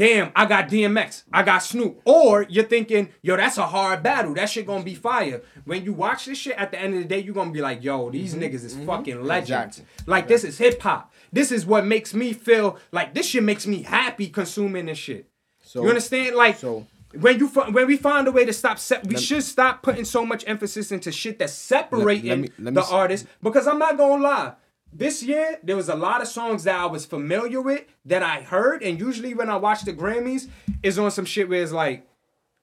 damn, 0.00 0.32
I 0.34 0.46
got 0.46 0.68
DMX, 0.68 1.24
I 1.30 1.42
got 1.42 1.58
Snoop. 1.62 2.00
Or 2.06 2.46
you're 2.48 2.64
thinking, 2.64 3.10
yo, 3.20 3.36
that's 3.36 3.58
a 3.58 3.66
hard 3.66 4.02
battle. 4.02 4.32
That 4.32 4.48
shit 4.48 4.66
gonna 4.66 4.82
be 4.82 4.94
fire. 4.94 5.42
When 5.66 5.84
you 5.84 5.92
watch 5.92 6.24
this 6.24 6.38
shit, 6.38 6.56
at 6.56 6.70
the 6.70 6.80
end 6.80 6.94
of 6.94 7.00
the 7.02 7.06
day, 7.06 7.18
you're 7.20 7.34
gonna 7.34 7.50
be 7.52 7.60
like, 7.60 7.84
yo, 7.84 8.10
these 8.10 8.34
niggas 8.34 8.64
is 8.64 8.76
fucking 8.86 9.22
legends. 9.22 9.78
Exactly. 9.78 10.04
Like 10.06 10.26
this 10.26 10.42
is 10.44 10.56
hip 10.56 10.80
hop. 10.80 11.12
This 11.32 11.52
is 11.52 11.66
what 11.66 11.84
makes 11.84 12.14
me 12.14 12.32
feel 12.32 12.78
like 12.92 13.12
this 13.12 13.26
shit 13.26 13.42
makes 13.42 13.66
me 13.66 13.82
happy 13.82 14.28
consuming 14.28 14.86
this 14.86 14.96
shit. 14.98 15.28
So- 15.62 15.82
you 15.82 15.88
understand? 15.90 16.34
Like 16.34 16.56
so- 16.58 16.86
when 17.12 17.38
you 17.40 17.48
when 17.48 17.86
we 17.88 17.96
find 17.96 18.26
a 18.28 18.32
way 18.32 18.44
to 18.44 18.52
stop, 18.52 18.78
se- 18.78 19.00
we 19.04 19.16
should 19.18 19.42
stop 19.42 19.82
putting 19.82 20.04
so 20.04 20.24
much 20.24 20.44
emphasis 20.46 20.92
into 20.92 21.10
shit 21.12 21.38
that's 21.40 21.52
separating 21.52 22.28
let 22.30 22.38
me- 22.38 22.48
let 22.58 22.72
me 22.72 22.80
the 22.80 22.80
s- 22.86 22.90
artist. 22.90 23.26
Because 23.42 23.66
I'm 23.66 23.80
not 23.80 23.98
gonna 23.98 24.22
lie, 24.22 24.52
this 24.92 25.22
year 25.22 25.58
there 25.62 25.76
was 25.76 25.88
a 25.88 25.94
lot 25.94 26.20
of 26.20 26.28
songs 26.28 26.64
that 26.64 26.78
I 26.78 26.86
was 26.86 27.06
familiar 27.06 27.60
with 27.60 27.84
that 28.04 28.22
I 28.22 28.40
heard, 28.42 28.82
and 28.82 28.98
usually 28.98 29.34
when 29.34 29.48
I 29.50 29.56
watch 29.56 29.82
the 29.82 29.92
Grammys, 29.92 30.48
is 30.82 30.98
on 30.98 31.10
some 31.10 31.24
shit 31.24 31.48
where 31.48 31.62
it's 31.62 31.72
like, 31.72 32.06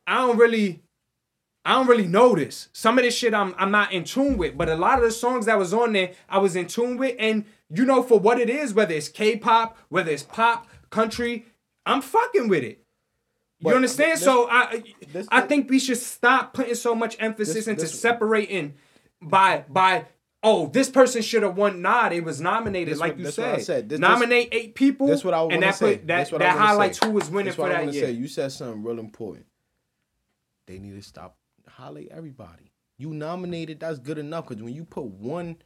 I 0.05 0.15
don't 0.17 0.37
really. 0.37 0.81
I 1.65 1.71
don't 1.73 1.87
really 1.87 2.07
know 2.07 2.33
this. 2.33 2.69
Some 2.71 2.97
of 2.97 3.03
this 3.03 3.13
shit 3.17 3.33
I'm 3.33 3.53
I'm 3.57 3.71
not 3.71 3.91
in 3.91 4.05
tune 4.05 4.37
with, 4.37 4.57
but 4.57 4.69
a 4.69 4.75
lot 4.75 4.99
of 4.99 5.03
the 5.03 5.11
songs 5.11 5.47
that 5.47 5.57
was 5.59 5.73
on 5.73 5.91
there 5.91 6.11
I 6.29 6.37
was 6.37 6.55
in 6.55 6.67
tune 6.67 6.95
with, 6.97 7.15
and 7.19 7.43
you 7.69 7.83
know 7.85 8.01
for 8.03 8.17
what 8.19 8.39
it 8.39 8.49
is, 8.49 8.73
whether 8.73 8.93
it's 8.93 9.09
K-pop, 9.09 9.77
whether 9.89 10.09
it's 10.11 10.23
pop, 10.23 10.67
country, 10.89 11.45
I'm 11.85 12.01
fucking 12.01 12.47
with 12.47 12.63
it. 12.63 12.79
You 13.59 13.65
But 13.65 13.75
understand? 13.75 14.13
this- 14.13 14.23
so 14.23 14.47
I 14.49 14.81
this- 15.11 15.27
I 15.29 15.41
think 15.41 15.69
we 15.69 15.77
should 15.79 15.97
stop 15.97 16.53
putting 16.53 16.75
so 16.75 16.95
much 16.95 17.17
emphasis 17.19 17.55
This- 17.55 17.67
into 17.67 17.85
separating 17.87 18.75
by 19.21 19.65
by 19.67 20.05
oh 20.43 20.67
this 20.67 20.89
person 20.89 21.21
should 21.21 21.43
have 21.43 21.57
won. 21.57 21.81
Nah, 21.81 22.09
it 22.09 22.23
was 22.23 22.39
nominated 22.41 22.93
This 22.93 22.99
like 22.99 23.13
what- 23.13 23.19
you 23.19 23.25
this 23.25 23.35
said. 23.35 23.51
what 23.51 23.59
I 23.59 23.63
said. 23.63 23.89
This- 23.89 23.99
Nominate 23.99 24.49
eight 24.51 24.75
people. 24.75 25.07
That's 25.07 25.23
what 25.23 25.33
I 25.33 25.41
was 25.41 25.53
gonna 25.53 25.73
say. 25.73 25.97
put 25.97 26.07
that 26.07 26.17
That's 26.17 26.31
what 26.31 26.41
I 26.41 26.45
that 26.45 26.57
highlights 26.57 26.99
say. 26.99 27.07
who 27.07 27.13
was 27.13 27.29
winning 27.29 27.45
That's 27.45 27.55
for 27.55 27.69
that 27.69 27.93
year. 27.93 28.05
Say. 28.05 28.11
You 28.11 28.27
said 28.27 28.51
something 28.51 28.83
real 28.83 28.99
important. 28.99 29.45
They 30.67 30.79
need 30.79 30.95
to 30.95 31.01
stop 31.01 31.37
highlight 31.67 32.09
everybody. 32.11 32.71
You 32.97 33.13
nominated, 33.13 33.79
that's 33.79 33.99
good 33.99 34.17
enough. 34.17 34.47
Because 34.47 34.63
when 34.63 34.73
you 34.73 34.83
put 34.83 35.03
one, 35.05 35.57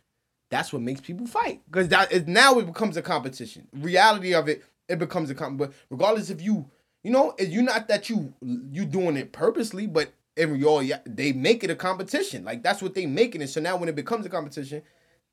that's 0.50 0.74
what 0.74 0.82
makes 0.82 1.00
people 1.02 1.26
fight. 1.28 1.62
Because 1.66 1.88
that 1.90 2.12
is 2.12 2.28
now 2.28 2.60
it 2.60 2.66
becomes 2.66 2.98
a 2.98 3.02
competition. 3.02 3.68
Reality 3.74 4.34
of 4.34 4.50
it, 4.50 4.64
it 4.90 5.00
becomes 5.00 5.30
a 5.30 5.36
competition. 5.36 5.58
But 5.58 5.74
regardless 5.90 6.30
if 6.30 6.42
you, 6.42 6.70
you 7.04 7.12
know, 7.12 7.34
if 7.38 7.50
you 7.50 7.62
not 7.62 7.88
that 7.88 8.10
you 8.10 8.34
you 8.42 8.86
doing 8.86 9.16
it 9.18 9.32
purposely, 9.32 9.88
but 9.88 10.12
every 10.38 10.60
y'all 10.60 10.82
yeah, 10.84 11.00
they 11.06 11.34
make 11.34 11.64
it 11.64 11.70
a 11.70 11.76
competition. 11.76 12.44
Like 12.44 12.64
that's 12.64 12.82
what 12.82 12.94
they 12.94 13.06
making 13.06 13.42
it. 13.42 13.48
So 13.50 13.62
now 13.62 13.78
when 13.78 13.90
it 13.90 13.96
becomes 13.96 14.26
a 14.26 14.30
competition, 14.30 14.82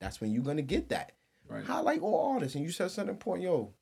that's 0.00 0.20
when 0.20 0.32
you're 0.32 0.42
gonna 0.44 0.62
get 0.62 0.88
that. 0.90 1.12
Right. 1.48 1.64
Highlight 1.64 2.00
all 2.00 2.32
artists, 2.34 2.54
and 2.54 2.64
you 2.64 2.70
said 2.70 2.90
something 2.90 3.14
important, 3.14 3.44
yo. 3.44 3.72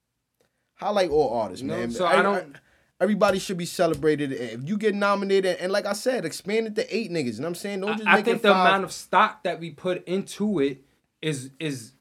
Highlight 0.75 1.11
all 1.11 1.31
artists, 1.41 1.65
No, 1.65 1.77
man. 1.77 1.91
so 1.91 2.07
I 2.07 2.23
don't- 2.23 2.57
Everybody 2.99 3.39
should 3.39 3.59
be 3.59 3.67
celebrated. 3.67 4.33
If 4.33 4.67
you 4.67 4.79
get 4.79 4.95
nominated, 4.95 5.59
and 5.61 5.71
like 5.71 5.85
I 5.85 5.93
said, 5.93 6.25
expand 6.25 6.67
it 6.67 6.75
to 6.77 6.97
eight 6.97 7.11
niggas. 7.11 7.35
You 7.35 7.41
know 7.41 7.43
what 7.43 7.49
I'm 7.49 7.55
saying? 7.57 7.81
Don't 7.83 7.97
just 7.99 8.09
I, 8.09 8.17
I 8.19 8.23
think 8.23 8.41
the 8.41 8.53
amount 8.53 8.85
of 8.85 8.93
stock 8.93 9.43
that 9.45 9.61
we 9.61 9.69
put 9.71 10.03
into 10.09 10.61
it 10.61 10.83
is 11.21 11.51
is 11.61 11.93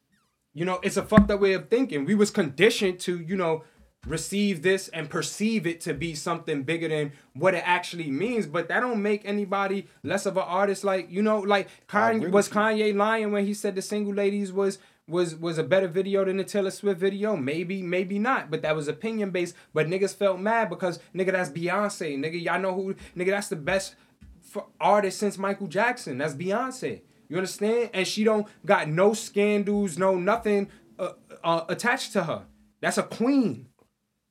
you 0.53 0.63
know 0.63 0.79
it's 0.83 0.95
a 0.95 1.03
fucked 1.03 1.29
up 1.31 1.41
way 1.41 1.51
of 1.51 1.67
thinking. 1.67 2.05
We 2.05 2.15
was 2.15 2.31
conditioned 2.31 3.01
to 3.01 3.19
you 3.19 3.35
know 3.35 3.65
receive 4.05 4.61
this 4.61 4.87
and 4.89 5.09
perceive 5.09 5.65
it 5.65 5.81
to 5.81 5.93
be 5.93 6.15
something 6.15 6.63
bigger 6.63 6.87
than 6.87 7.11
what 7.33 7.53
it 7.53 7.63
actually 7.65 8.09
means. 8.09 8.45
But 8.45 8.67
that 8.67 8.79
don't 8.79 9.01
make 9.01 9.25
anybody 9.25 9.87
less 10.03 10.25
of 10.25 10.37
an 10.37 10.43
artist. 10.43 10.83
Like 10.83 11.11
you 11.11 11.21
know, 11.21 11.39
like 11.39 11.69
Kanye 11.87 12.31
was. 12.31 12.49
Kanye 12.49 12.95
lying 12.95 13.31
when 13.31 13.45
he 13.45 13.53
said 13.53 13.75
the 13.75 13.81
single 13.81 14.13
ladies 14.13 14.51
was. 14.51 14.79
Was 15.07 15.35
was 15.35 15.59
a 15.59 15.63
better 15.63 15.87
video 15.87 16.25
than 16.25 16.37
the 16.37 16.43
Taylor 16.43 16.71
Swift 16.71 16.99
video? 16.99 17.35
Maybe, 17.35 17.83
maybe 17.83 18.17
not. 18.17 18.49
But 18.49 18.63
that 18.63 18.75
was 18.75 18.87
opinion 18.87 19.29
based. 19.29 19.53
But 19.71 19.85
niggas 19.85 20.15
felt 20.15 20.39
mad 20.39 20.67
because 20.67 20.97
nigga, 21.13 21.31
that's 21.31 21.51
Beyonce. 21.51 22.17
Nigga, 22.17 22.43
y'all 22.43 22.59
know 22.59 22.73
who? 22.73 22.95
Nigga, 23.15 23.27
that's 23.27 23.49
the 23.49 23.55
best 23.55 23.93
for 24.41 24.65
artist 24.79 25.19
since 25.19 25.37
Michael 25.37 25.67
Jackson. 25.67 26.17
That's 26.17 26.33
Beyonce. 26.33 27.01
You 27.29 27.37
understand? 27.37 27.91
And 27.93 28.07
she 28.07 28.23
don't 28.23 28.47
got 28.65 28.87
no 28.87 29.13
scandals, 29.13 29.99
no 29.99 30.15
nothing 30.15 30.69
uh, 30.97 31.11
uh, 31.43 31.65
attached 31.69 32.13
to 32.13 32.23
her. 32.23 32.45
That's 32.81 32.97
a 32.97 33.03
queen. 33.03 33.67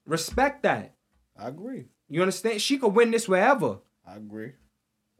Respect 0.06 0.62
that. 0.62 0.94
I 1.38 1.48
agree. 1.48 1.86
You 2.08 2.20
understand? 2.20 2.60
She 2.60 2.78
could 2.78 2.94
win 2.94 3.10
this 3.10 3.28
wherever. 3.28 3.78
I 4.06 4.16
agree. 4.16 4.52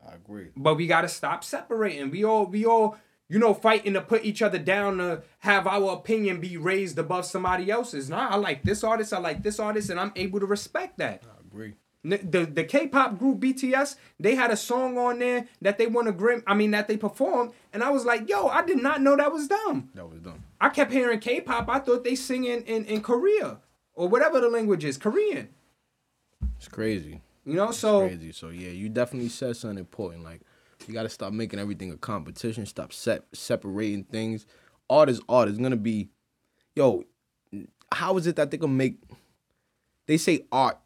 I 0.07 0.15
agree. 0.15 0.49
But 0.57 0.75
we 0.77 0.87
gotta 0.87 1.09
stop 1.09 1.43
separating. 1.45 2.11
We 2.11 2.25
all 2.25 2.47
we 2.47 2.67
all 2.67 2.99
you 3.29 3.39
know 3.39 3.55
fighting 3.55 3.95
to 3.95 4.03
put 4.03 4.25
each 4.25 4.43
other 4.43 4.59
down 4.59 4.99
to 4.99 5.23
have 5.39 5.67
our 5.67 5.93
opinion 5.95 6.41
be 6.41 6.57
raised 6.59 6.99
above 6.99 7.25
somebody 7.25 7.71
else's. 7.71 8.11
Nah, 8.11 8.29
I 8.29 8.37
like 8.37 8.63
this 8.63 8.85
artist. 8.85 9.13
I 9.15 9.19
like 9.19 9.43
this 9.43 9.59
artist, 9.59 9.89
and 9.91 9.99
I'm 9.99 10.13
able 10.15 10.41
to 10.41 10.47
respect 10.47 10.99
that. 10.99 11.23
I 11.27 11.41
agree. 11.41 11.75
N- 12.05 12.29
The 12.31 12.45
the 12.45 12.65
K-pop 12.65 13.19
group 13.19 13.39
BTS, 13.41 13.97
they 14.21 14.35
had 14.35 14.51
a 14.51 14.57
song 14.59 14.99
on 14.99 15.19
there 15.21 15.47
that 15.63 15.79
they 15.79 15.87
won 15.87 16.07
a 16.07 16.13
Grim. 16.13 16.43
I 16.47 16.53
mean 16.53 16.73
that 16.73 16.87
they 16.87 16.99
performed, 16.99 17.53
and 17.73 17.83
I 17.83 17.89
was 17.89 18.05
like, 18.05 18.29
yo, 18.29 18.49
I 18.49 18.63
did 18.63 18.83
not 18.83 19.01
know 19.01 19.17
that 19.17 19.33
was 19.33 19.49
dumb." 19.49 19.89
That 19.95 20.11
was 20.11 20.21
dumb. 20.21 20.45
I 20.61 20.69
kept 20.69 20.93
hearing 20.93 21.19
K-pop. 21.19 21.67
I 21.71 21.79
thought 21.79 22.05
they 22.05 22.15
sing 22.15 22.45
in 22.45 22.63
in, 22.65 22.85
in 22.85 23.01
Korea 23.01 23.57
or 23.95 24.09
whatever 24.09 24.41
the 24.41 24.49
language 24.49 24.85
is, 24.85 24.97
Korean. 24.99 25.49
It's 26.57 26.69
crazy. 26.69 27.21
You 27.45 27.55
know, 27.55 27.71
so 27.71 28.07
crazy. 28.07 28.33
So 28.33 28.49
yeah, 28.49 28.71
you 28.71 28.89
definitely 28.89 29.29
said 29.29 29.57
something 29.57 29.79
important. 29.79 30.25
Like 30.25 30.41
you 30.87 30.95
gotta 30.95 31.09
stop 31.09 31.33
making 31.33 31.59
everything 31.59 31.91
a 31.93 31.97
competition. 31.97 32.67
Stop 32.67 32.93
set 32.93 33.25
separating 33.33 34.05
things. 34.05 34.47
Art 34.89 35.09
is 35.09 35.21
art. 35.29 35.49
It's 35.49 35.59
gonna 35.59 35.77
be, 35.77 36.09
yo. 36.75 37.05
How 37.93 38.17
is 38.17 38.27
it 38.27 38.37
that 38.37 38.51
they 38.51 38.57
gonna 38.57 38.73
make? 38.73 38.99
They 40.07 40.17
say 40.17 40.47
art 40.51 40.79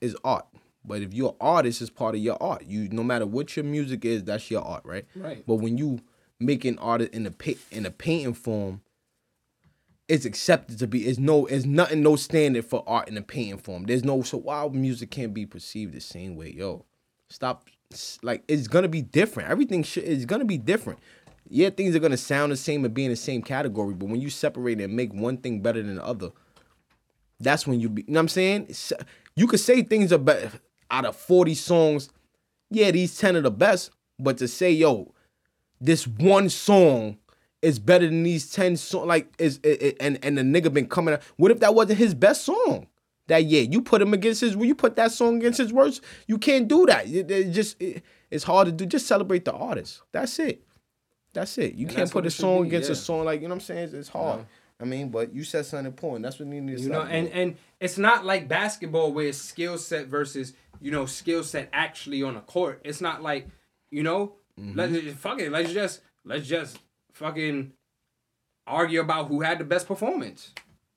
is 0.00 0.16
art, 0.24 0.46
but 0.84 1.00
if 1.02 1.14
you're 1.14 1.30
an 1.30 1.36
artist, 1.40 1.80
it's 1.80 1.90
part 1.90 2.14
of 2.14 2.20
your 2.20 2.40
art. 2.42 2.64
You 2.66 2.88
no 2.90 3.02
matter 3.02 3.26
what 3.26 3.56
your 3.56 3.64
music 3.64 4.04
is, 4.04 4.22
that's 4.24 4.50
your 4.50 4.62
art, 4.62 4.82
right? 4.84 5.06
Right. 5.16 5.44
But 5.46 5.56
when 5.56 5.78
you 5.78 6.00
making 6.38 6.78
art 6.78 7.00
in 7.00 7.26
a 7.26 7.30
pa- 7.30 7.60
in 7.70 7.86
a 7.86 7.90
painting 7.90 8.34
form, 8.34 8.82
it's 10.08 10.24
accepted 10.24 10.78
to 10.78 10.86
be. 10.86 11.06
It's 11.06 11.18
no. 11.18 11.46
It's 11.46 11.64
nothing. 11.64 12.02
No 12.02 12.16
standard 12.16 12.64
for 12.64 12.84
art 12.86 13.08
in 13.08 13.16
a 13.16 13.22
painting 13.22 13.58
form. 13.58 13.84
There's 13.84 14.04
no. 14.04 14.22
So 14.22 14.38
why 14.38 14.68
music 14.68 15.10
can't 15.10 15.32
be 15.32 15.46
perceived 15.46 15.94
the 15.94 16.00
same 16.00 16.36
way? 16.36 16.52
Yo, 16.52 16.84
stop. 17.28 17.68
Like 18.22 18.44
it's 18.48 18.68
gonna 18.68 18.88
be 18.88 19.02
different. 19.02 19.50
Everything. 19.50 19.84
It's 19.96 20.24
gonna 20.24 20.44
be 20.44 20.58
different. 20.58 20.98
Yeah, 21.48 21.70
things 21.70 21.94
are 21.94 22.00
gonna 22.00 22.16
sound 22.16 22.52
the 22.52 22.56
same 22.56 22.84
and 22.84 22.92
be 22.92 23.04
in 23.04 23.10
the 23.10 23.16
same 23.16 23.42
category. 23.42 23.94
But 23.94 24.08
when 24.08 24.20
you 24.20 24.30
separate 24.30 24.80
and 24.80 24.96
make 24.96 25.12
one 25.12 25.38
thing 25.38 25.60
better 25.60 25.82
than 25.82 25.96
the 25.96 26.04
other, 26.04 26.30
that's 27.40 27.66
when 27.66 27.80
you 27.80 27.88
be. 27.88 28.02
You 28.02 28.14
know 28.14 28.18
what 28.18 28.22
I'm 28.22 28.28
saying? 28.28 28.74
You 29.36 29.46
could 29.46 29.60
say 29.60 29.82
things 29.82 30.12
are 30.12 30.18
better 30.18 30.52
out 30.90 31.04
of 31.04 31.16
40 31.16 31.54
songs. 31.54 32.08
Yeah, 32.70 32.90
these 32.90 33.16
10 33.18 33.36
are 33.36 33.40
the 33.42 33.50
best. 33.50 33.90
But 34.18 34.38
to 34.38 34.48
say, 34.48 34.70
yo, 34.70 35.12
this 35.80 36.06
one 36.06 36.48
song 36.48 37.18
is 37.64 37.78
better 37.78 38.06
than 38.06 38.22
these 38.22 38.50
10 38.50 38.76
songs, 38.76 39.06
like 39.06 39.32
is 39.38 39.58
it, 39.62 39.82
it- 39.82 39.96
and 40.00 40.18
and 40.24 40.36
the 40.38 40.42
nigga 40.42 40.72
been 40.72 40.86
coming 40.88 41.14
out. 41.14 41.22
What 41.36 41.50
if 41.50 41.60
that 41.60 41.74
wasn't 41.74 41.98
his 41.98 42.14
best 42.14 42.44
song? 42.44 42.86
That 43.26 43.44
yeah, 43.46 43.62
you 43.62 43.80
put 43.80 44.02
him 44.02 44.12
against 44.12 44.42
his 44.42 44.54
will 44.56 44.66
you 44.66 44.74
put 44.74 44.96
that 44.96 45.10
song 45.12 45.38
against 45.38 45.58
his 45.58 45.72
worst. 45.72 46.02
You 46.26 46.36
can't 46.38 46.68
do 46.68 46.84
that. 46.86 47.06
It, 47.08 47.30
it 47.30 47.50
just 47.52 47.80
it- 47.80 48.02
it's 48.30 48.44
hard 48.44 48.66
to 48.66 48.72
do. 48.72 48.84
Just 48.86 49.06
celebrate 49.06 49.44
the 49.44 49.52
artist. 49.52 50.02
That's 50.12 50.38
it. 50.40 50.62
That's 51.32 51.56
it. 51.58 51.74
You 51.74 51.86
And 51.86 51.96
can't 51.96 52.10
put 52.10 52.26
a 52.26 52.30
song 52.30 52.62
be, 52.62 52.68
against 52.68 52.90
a 52.90 52.94
song 52.96 53.24
like 53.24 53.40
you 53.40 53.48
know 53.48 53.54
what 53.54 53.62
I'm 53.62 53.66
saying. 53.66 53.84
It's, 53.84 53.94
it's 53.94 54.08
hard. 54.08 54.44
I 54.80 54.84
mean, 54.84 55.08
but 55.10 55.32
you 55.34 55.44
said 55.44 55.64
something 55.66 55.86
important. 55.86 56.24
That's 56.24 56.38
what 56.38 56.48
you 56.48 56.60
need 56.60 56.76
to 56.78 56.82
You 56.82 56.88
know, 56.90 57.02
and 57.02 57.28
and 57.28 57.56
it's 57.80 57.96
not 57.98 58.24
like 58.24 58.48
basketball 58.48 59.12
where 59.12 59.26
it's 59.28 59.38
skill 59.38 59.78
set 59.78 60.06
versus 60.08 60.52
you 60.80 60.90
know 60.90 61.06
skill 61.06 61.42
set 61.44 61.68
actually 61.72 62.22
on 62.22 62.36
a 62.36 62.40
court. 62.40 62.80
It's 62.84 63.00
not 63.00 63.22
like 63.22 63.48
you 63.90 64.02
know, 64.02 64.34
Mm-hmm. 64.60 64.78
let's 64.78 65.18
fuck 65.18 65.40
it. 65.40 65.50
Let's 65.50 65.72
just 65.72 66.00
let's 66.24 66.46
just 66.46 66.78
fucking 67.14 67.72
argue 68.66 69.00
about 69.00 69.28
who 69.28 69.40
had 69.40 69.58
the 69.58 69.64
best 69.64 69.86
performance. 69.86 70.52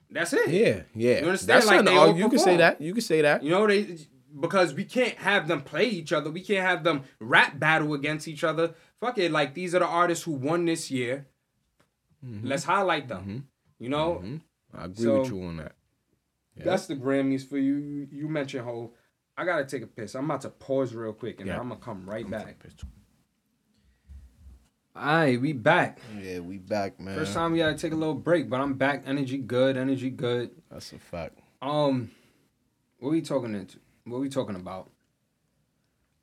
That's 0.09 0.33
it. 0.33 0.49
Yeah, 0.49 0.81
yeah. 0.95 1.19
You 1.19 1.25
understand? 1.25 1.49
That's 1.49 1.67
Like, 1.67 1.85
they 1.85 1.95
all. 1.95 2.15
You 2.15 2.29
can 2.29 2.39
say 2.39 2.57
that. 2.57 2.79
You 2.81 2.93
can 2.93 3.01
say 3.01 3.21
that. 3.21 3.43
You 3.43 3.49
know 3.51 3.67
they 3.67 3.97
because 4.39 4.73
we 4.73 4.83
can't 4.85 5.15
have 5.17 5.47
them 5.47 5.61
play 5.61 5.85
each 5.85 6.13
other. 6.13 6.29
We 6.29 6.41
can't 6.41 6.65
have 6.65 6.83
them 6.83 7.03
rap 7.19 7.59
battle 7.59 7.93
against 7.93 8.27
each 8.27 8.43
other. 8.43 8.73
Fuck 8.99 9.17
it. 9.17 9.31
Like 9.31 9.53
these 9.53 9.73
are 9.75 9.79
the 9.79 9.85
artists 9.87 10.23
who 10.23 10.31
won 10.31 10.65
this 10.65 10.89
year. 10.91 11.27
Mm-hmm. 12.25 12.47
Let's 12.47 12.63
highlight 12.63 13.07
them. 13.07 13.47
You 13.79 13.89
know, 13.89 14.23
I 14.73 14.85
agree 14.85 15.03
So- 15.05 15.19
with 15.21 15.29
you 15.29 15.43
on 15.43 15.57
that. 15.57 15.73
That's 16.59 16.87
the 16.87 16.95
Grammys 16.95 17.47
for 17.47 17.59
you. 17.59 18.07
You, 18.11 18.27
mentioned 18.27 18.65
whole. 18.65 18.95
I 19.37 19.45
gotta 19.45 19.63
take 19.63 19.83
a 19.83 19.87
piss. 19.87 20.15
I'm 20.15 20.25
about 20.25 20.41
to 20.41 20.49
pause 20.49 20.95
real 20.95 21.13
quick 21.13 21.39
and 21.39 21.47
Yeah. 21.47 21.59
I'm 21.59 21.69
gonna 21.69 21.79
come 21.79 22.09
right 22.09 22.27
back. 22.27 22.57
Alright, 24.97 25.39
we 25.39 25.53
back. 25.53 25.99
Yeah, 26.19 26.39
we 26.39 26.57
back, 26.57 26.99
man. 26.99 27.15
First 27.15 27.35
time 27.35 27.51
we 27.51 27.59
gotta 27.59 27.77
take 27.77 27.91
a 27.91 27.95
little 27.95 28.15
break, 28.15 28.49
but 28.49 28.59
I'm 28.59 28.73
back. 28.73 29.03
Energy 29.05 29.37
good, 29.37 29.77
energy 29.77 30.09
good. 30.09 30.49
That's 30.71 30.91
a 30.91 30.97
fact. 30.97 31.37
Um, 31.61 32.09
what 32.99 33.11
we 33.11 33.21
talking 33.21 33.53
into? 33.53 33.77
What 34.05 34.21
we 34.21 34.29
talking 34.29 34.55
about? 34.55 34.89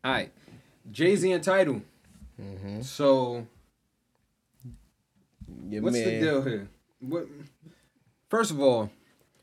Alright, 0.04 0.32
Jay 0.90 1.14
Z 1.14 1.30
and 1.30 1.44
Tidal. 1.44 1.82
Mm-hmm. 2.40 2.82
So 2.82 3.46
what's 5.46 5.96
man, 5.96 6.04
the 6.04 6.20
deal 6.20 6.42
here? 6.42 6.68
What? 6.98 7.28
First 8.28 8.50
of 8.50 8.60
all, 8.60 8.90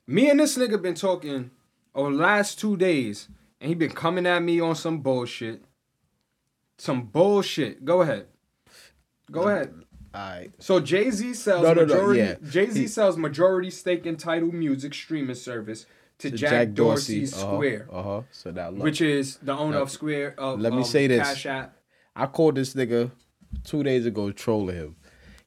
me 0.06 0.30
and 0.30 0.42
this 0.42 0.58
nigga 0.58 0.82
been 0.82 0.96
talking 0.96 1.52
over 1.96 2.12
the 2.12 2.18
last 2.18 2.60
two 2.60 2.76
days, 2.76 3.30
and 3.62 3.70
he 3.70 3.76
been 3.76 3.92
coming 3.92 4.26
at 4.26 4.44
me 4.44 4.60
on 4.60 4.76
some 4.76 5.00
bullshit. 5.00 5.64
Some 6.78 7.04
bullshit. 7.04 7.86
Go 7.86 8.02
ahead. 8.02 8.28
Go 9.32 9.48
ahead. 9.48 9.74
Alright. 10.14 10.52
So 10.60 10.80
Jay 10.80 11.10
Z 11.10 11.34
sells 11.36 11.64
No, 11.64 11.74
no, 11.74 11.82
no, 11.86 11.94
majority. 11.94 12.20
yeah. 12.20 12.36
Jay 12.50 12.70
Z 12.70 12.88
sells 12.88 13.18
majority 13.18 13.70
stake 13.70 14.06
in 14.06 14.18
Tidal 14.18 14.52
Music 14.52 14.94
streaming 14.94 15.36
service 15.36 15.86
to, 16.20 16.30
to 16.30 16.36
Jack, 16.38 16.74
Dorsey's 16.74 17.34
uh-huh, 17.34 17.54
Square, 17.56 17.88
Uh-huh. 17.92 18.22
So 18.32 18.52
that 18.52 18.74
look. 18.74 18.84
which 18.84 19.00
is 19.02 19.38
the 19.38 19.54
owner 19.54 19.78
Now, 19.78 19.84
of 19.84 19.90
Square. 19.92 20.36
Of, 20.38 20.60
let 20.60 20.74
me 20.74 20.80
um, 20.80 20.84
say 20.84 21.08
this. 21.08 21.26
Cash 21.26 21.46
App. 21.46 21.78
I 22.16 22.26
called 22.26 22.56
this 22.56 22.74
nigga 22.74 23.10
two 23.64 23.84
days 23.84 24.06
ago 24.06 24.32
trolling 24.32 24.76
him. 24.76 24.96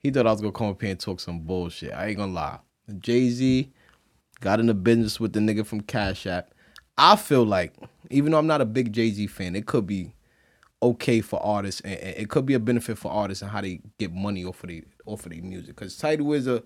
He 0.00 0.10
thought 0.10 0.26
I 0.26 0.32
was 0.32 0.40
gonna 0.40 0.52
come 0.52 0.68
up 0.68 0.80
here 0.80 0.90
and 0.90 1.00
talk 1.00 1.20
some 1.20 1.40
bullshit. 1.40 1.92
I 1.92 2.06
ain't 2.08 2.16
gonna 2.16 2.32
lie. 2.32 2.58
Jay 2.98 3.28
Z 3.28 3.70
got 4.40 4.60
in 4.60 4.66
the 4.66 4.74
business 4.74 5.20
with 5.20 5.32
the 5.34 5.40
nigga 5.40 5.64
from 5.66 5.82
Cash 5.82 6.26
App. 6.26 6.50
I 6.96 7.16
feel 7.16 7.44
like, 7.44 7.72
even 8.10 8.32
though 8.32 8.38
I'm 8.38 8.46
not 8.46 8.60
a 8.60 8.66
big 8.66 8.92
Jay 8.92 9.10
Z 9.10 9.26
fan, 9.26 9.54
it 9.56 9.66
could 9.66 9.86
be 9.86 10.14
okay 10.84 11.20
for 11.20 11.42
artists 11.44 11.80
and, 11.80 11.94
and 11.94 12.16
it 12.16 12.28
could 12.28 12.46
be 12.46 12.54
a 12.54 12.60
benefit 12.60 12.98
for 12.98 13.10
artists 13.10 13.42
and 13.42 13.50
how 13.50 13.60
they 13.60 13.80
get 13.98 14.12
money 14.12 14.44
off 14.44 14.62
of 14.62 14.68
the 14.68 14.84
off 15.06 15.26
of 15.26 15.32
their 15.32 15.42
music. 15.42 15.76
Cause 15.76 15.96
Tidal 15.96 16.32
is 16.32 16.46
a 16.46 16.62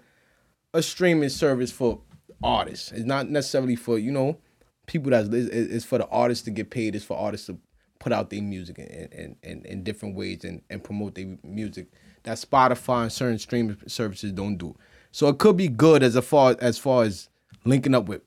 a 0.74 0.82
streaming 0.82 1.28
service 1.28 1.72
for 1.72 2.00
artists. 2.42 2.92
It's 2.92 3.04
not 3.04 3.28
necessarily 3.30 3.76
for 3.76 3.98
you 3.98 4.12
know 4.12 4.38
people 4.86 5.10
that's 5.10 5.28
it's, 5.30 5.84
for 5.84 5.98
the 5.98 6.06
artists 6.08 6.44
to 6.44 6.50
get 6.50 6.70
paid. 6.70 6.94
It's 6.94 7.04
for 7.04 7.16
artists 7.16 7.46
to 7.46 7.58
put 7.98 8.12
out 8.12 8.30
their 8.30 8.42
music 8.42 8.78
in 8.78 9.36
in, 9.42 9.64
in, 9.64 9.82
different 9.82 10.14
ways 10.14 10.44
and, 10.44 10.62
and 10.70 10.82
promote 10.82 11.14
their 11.14 11.36
music 11.42 11.88
that 12.24 12.38
Spotify 12.38 13.02
and 13.02 13.12
certain 13.12 13.38
streaming 13.38 13.76
services 13.86 14.32
don't 14.32 14.56
do. 14.56 14.76
So 15.10 15.28
it 15.28 15.38
could 15.38 15.56
be 15.56 15.68
good 15.68 16.02
as 16.02 16.16
far 16.24 16.56
as 16.60 16.78
far 16.78 17.04
as 17.04 17.28
linking 17.64 17.94
up 17.94 18.06
with. 18.06 18.22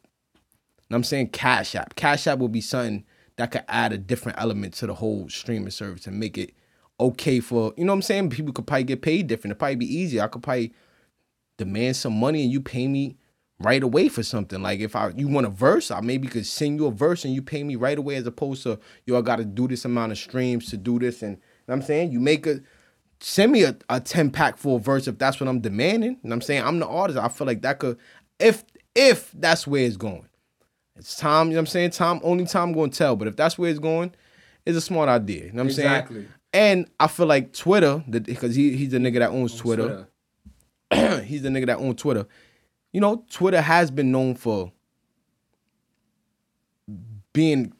I'm 0.89 1.03
saying 1.03 1.29
Cash 1.29 1.75
App. 1.75 1.95
Cash 1.95 2.27
App 2.27 2.39
will 2.39 2.49
be 2.49 2.59
something 2.59 3.05
that 3.41 3.49
could 3.49 3.63
add 3.67 3.91
a 3.91 3.97
different 3.97 4.39
element 4.39 4.75
to 4.75 4.85
the 4.85 4.93
whole 4.93 5.27
streaming 5.27 5.71
service 5.71 6.05
and 6.05 6.19
make 6.19 6.37
it 6.37 6.53
okay 6.99 7.39
for 7.39 7.73
you 7.75 7.83
know 7.83 7.91
what 7.91 7.95
I'm 7.95 8.01
saying. 8.03 8.29
People 8.29 8.53
could 8.53 8.67
probably 8.67 8.83
get 8.83 9.01
paid 9.01 9.25
different. 9.25 9.53
It'd 9.53 9.57
probably 9.57 9.77
be 9.77 9.91
easier. 9.91 10.21
I 10.21 10.27
could 10.27 10.43
probably 10.43 10.73
demand 11.57 11.95
some 11.95 12.19
money 12.19 12.43
and 12.43 12.51
you 12.51 12.61
pay 12.61 12.87
me 12.87 13.17
right 13.57 13.81
away 13.81 14.09
for 14.09 14.21
something. 14.21 14.61
Like 14.61 14.79
if 14.79 14.95
I 14.95 15.09
you 15.15 15.27
want 15.27 15.47
a 15.47 15.49
verse, 15.49 15.89
I 15.89 16.01
maybe 16.01 16.27
could 16.27 16.45
send 16.45 16.79
you 16.79 16.85
a 16.85 16.91
verse 16.91 17.25
and 17.25 17.33
you 17.33 17.41
pay 17.41 17.63
me 17.63 17.75
right 17.75 17.97
away 17.97 18.15
as 18.17 18.27
opposed 18.27 18.61
to 18.61 18.79
yo, 19.07 19.17
I 19.17 19.21
gotta 19.21 19.43
do 19.43 19.67
this 19.67 19.85
amount 19.85 20.11
of 20.11 20.19
streams 20.19 20.69
to 20.69 20.77
do 20.77 20.99
this. 20.99 21.23
And 21.23 21.37
you 21.37 21.41
know 21.67 21.73
I'm 21.73 21.81
saying? 21.81 22.11
You 22.11 22.19
make 22.19 22.45
a 22.45 22.59
send 23.21 23.53
me 23.53 23.63
a, 23.63 23.75
a 23.89 23.99
10 23.99 24.29
pack 24.29 24.57
full 24.57 24.77
verse 24.77 25.07
if 25.07 25.17
that's 25.17 25.39
what 25.39 25.49
I'm 25.49 25.61
demanding. 25.61 26.11
You 26.11 26.19
And 26.25 26.31
I'm 26.31 26.41
saying 26.41 26.63
I'm 26.63 26.77
the 26.77 26.87
artist. 26.87 27.17
I 27.17 27.27
feel 27.27 27.47
like 27.47 27.63
that 27.63 27.79
could 27.79 27.97
if 28.39 28.63
if 28.93 29.31
that's 29.31 29.65
where 29.65 29.83
it's 29.83 29.97
going. 29.97 30.27
It's 31.01 31.17
time, 31.17 31.47
you 31.47 31.53
know 31.53 31.57
what 31.57 31.61
I'm 31.61 31.65
saying? 31.65 31.89
Time 31.91 32.19
only 32.23 32.45
time 32.45 32.73
gonna 32.73 32.91
tell. 32.91 33.15
But 33.15 33.27
if 33.27 33.35
that's 33.35 33.57
where 33.57 33.69
it's 33.71 33.79
going, 33.79 34.13
it's 34.67 34.77
a 34.77 34.81
smart 34.81 35.09
idea. 35.09 35.45
You 35.45 35.51
know 35.51 35.55
what 35.55 35.61
I'm 35.61 35.67
Exactly. 35.69 36.15
saying? 36.17 36.27
And 36.53 36.87
I 36.99 37.07
feel 37.07 37.25
like 37.25 37.53
Twitter, 37.53 38.03
because 38.07 38.53
he 38.55 38.77
he's 38.77 38.89
the 38.91 38.99
nigga 38.99 39.17
that 39.19 39.31
owns 39.31 39.55
Twitter 39.55 40.07
he's 41.23 41.41
the 41.41 41.49
nigga 41.49 41.65
that 41.67 41.77
owns 41.77 41.99
Twitter. 41.99 42.27
You 42.93 43.01
know, 43.01 43.25
Twitter 43.31 43.61
has 43.61 43.89
been 43.89 44.11
known 44.11 44.35
for 44.35 44.71
being 47.33 47.73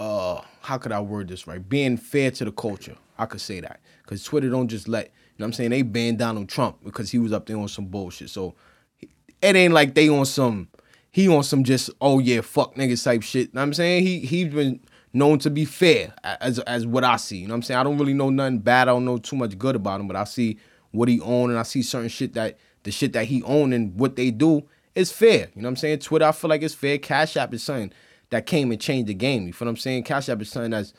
uh 0.00 0.40
how 0.62 0.78
could 0.78 0.90
I 0.90 1.00
word 1.00 1.28
this 1.28 1.46
right? 1.46 1.66
Being 1.66 1.96
fair 1.96 2.32
to 2.32 2.44
the 2.44 2.52
culture. 2.52 2.96
I 3.16 3.26
could 3.26 3.40
say 3.40 3.60
that. 3.60 3.80
Cause 4.06 4.24
Twitter 4.24 4.50
don't 4.50 4.66
just 4.66 4.88
let, 4.88 5.04
you 5.04 5.10
know 5.38 5.44
what 5.44 5.46
I'm 5.46 5.52
saying? 5.52 5.70
They 5.70 5.82
banned 5.82 6.18
Donald 6.18 6.48
Trump 6.48 6.82
because 6.82 7.12
he 7.12 7.18
was 7.20 7.32
up 7.32 7.46
there 7.46 7.56
on 7.56 7.68
some 7.68 7.86
bullshit. 7.86 8.30
So 8.30 8.56
it 9.00 9.54
ain't 9.54 9.72
like 9.72 9.94
they 9.94 10.08
on 10.08 10.26
some 10.26 10.68
he 11.14 11.28
on 11.28 11.44
some 11.44 11.62
just 11.62 11.90
oh 12.00 12.18
yeah 12.18 12.40
fuck 12.40 12.74
niggas 12.74 13.04
type 13.04 13.22
shit. 13.22 13.42
You 13.46 13.50
know 13.54 13.60
what 13.60 13.66
I'm 13.66 13.74
saying? 13.74 14.04
He 14.04 14.18
he's 14.18 14.52
been 14.52 14.80
known 15.12 15.38
to 15.38 15.48
be 15.48 15.64
fair 15.64 16.12
as 16.24 16.58
as 16.58 16.88
what 16.88 17.04
I 17.04 17.14
see. 17.18 17.36
You 17.36 17.46
know 17.46 17.52
what 17.52 17.58
I'm 17.58 17.62
saying? 17.62 17.78
I 17.78 17.84
don't 17.84 17.98
really 17.98 18.14
know 18.14 18.30
nothing 18.30 18.58
bad. 18.58 18.88
I 18.88 18.92
don't 18.92 19.04
know 19.04 19.18
too 19.18 19.36
much 19.36 19.56
good 19.56 19.76
about 19.76 20.00
him, 20.00 20.08
but 20.08 20.16
I 20.16 20.24
see 20.24 20.58
what 20.90 21.08
he 21.08 21.20
own 21.20 21.50
and 21.50 21.58
I 21.58 21.62
see 21.62 21.82
certain 21.82 22.08
shit 22.08 22.34
that 22.34 22.58
the 22.82 22.90
shit 22.90 23.12
that 23.12 23.26
he 23.26 23.44
own 23.44 23.72
and 23.72 23.96
what 23.96 24.16
they 24.16 24.32
do 24.32 24.64
is 24.96 25.12
fair. 25.12 25.50
You 25.54 25.62
know 25.62 25.66
what 25.66 25.68
I'm 25.68 25.76
saying? 25.76 26.00
Twitter, 26.00 26.24
I 26.24 26.32
feel 26.32 26.50
like 26.50 26.62
it's 26.62 26.74
fair. 26.74 26.98
Cash 26.98 27.36
App 27.36 27.54
is 27.54 27.62
something 27.62 27.92
that 28.30 28.46
came 28.46 28.72
and 28.72 28.80
changed 28.80 29.06
the 29.06 29.14
game. 29.14 29.46
You 29.46 29.52
feel 29.52 29.66
what 29.66 29.70
I'm 29.70 29.76
saying? 29.76 30.02
Cash 30.02 30.28
App 30.28 30.42
is 30.42 30.50
something 30.50 30.72
that's 30.72 30.94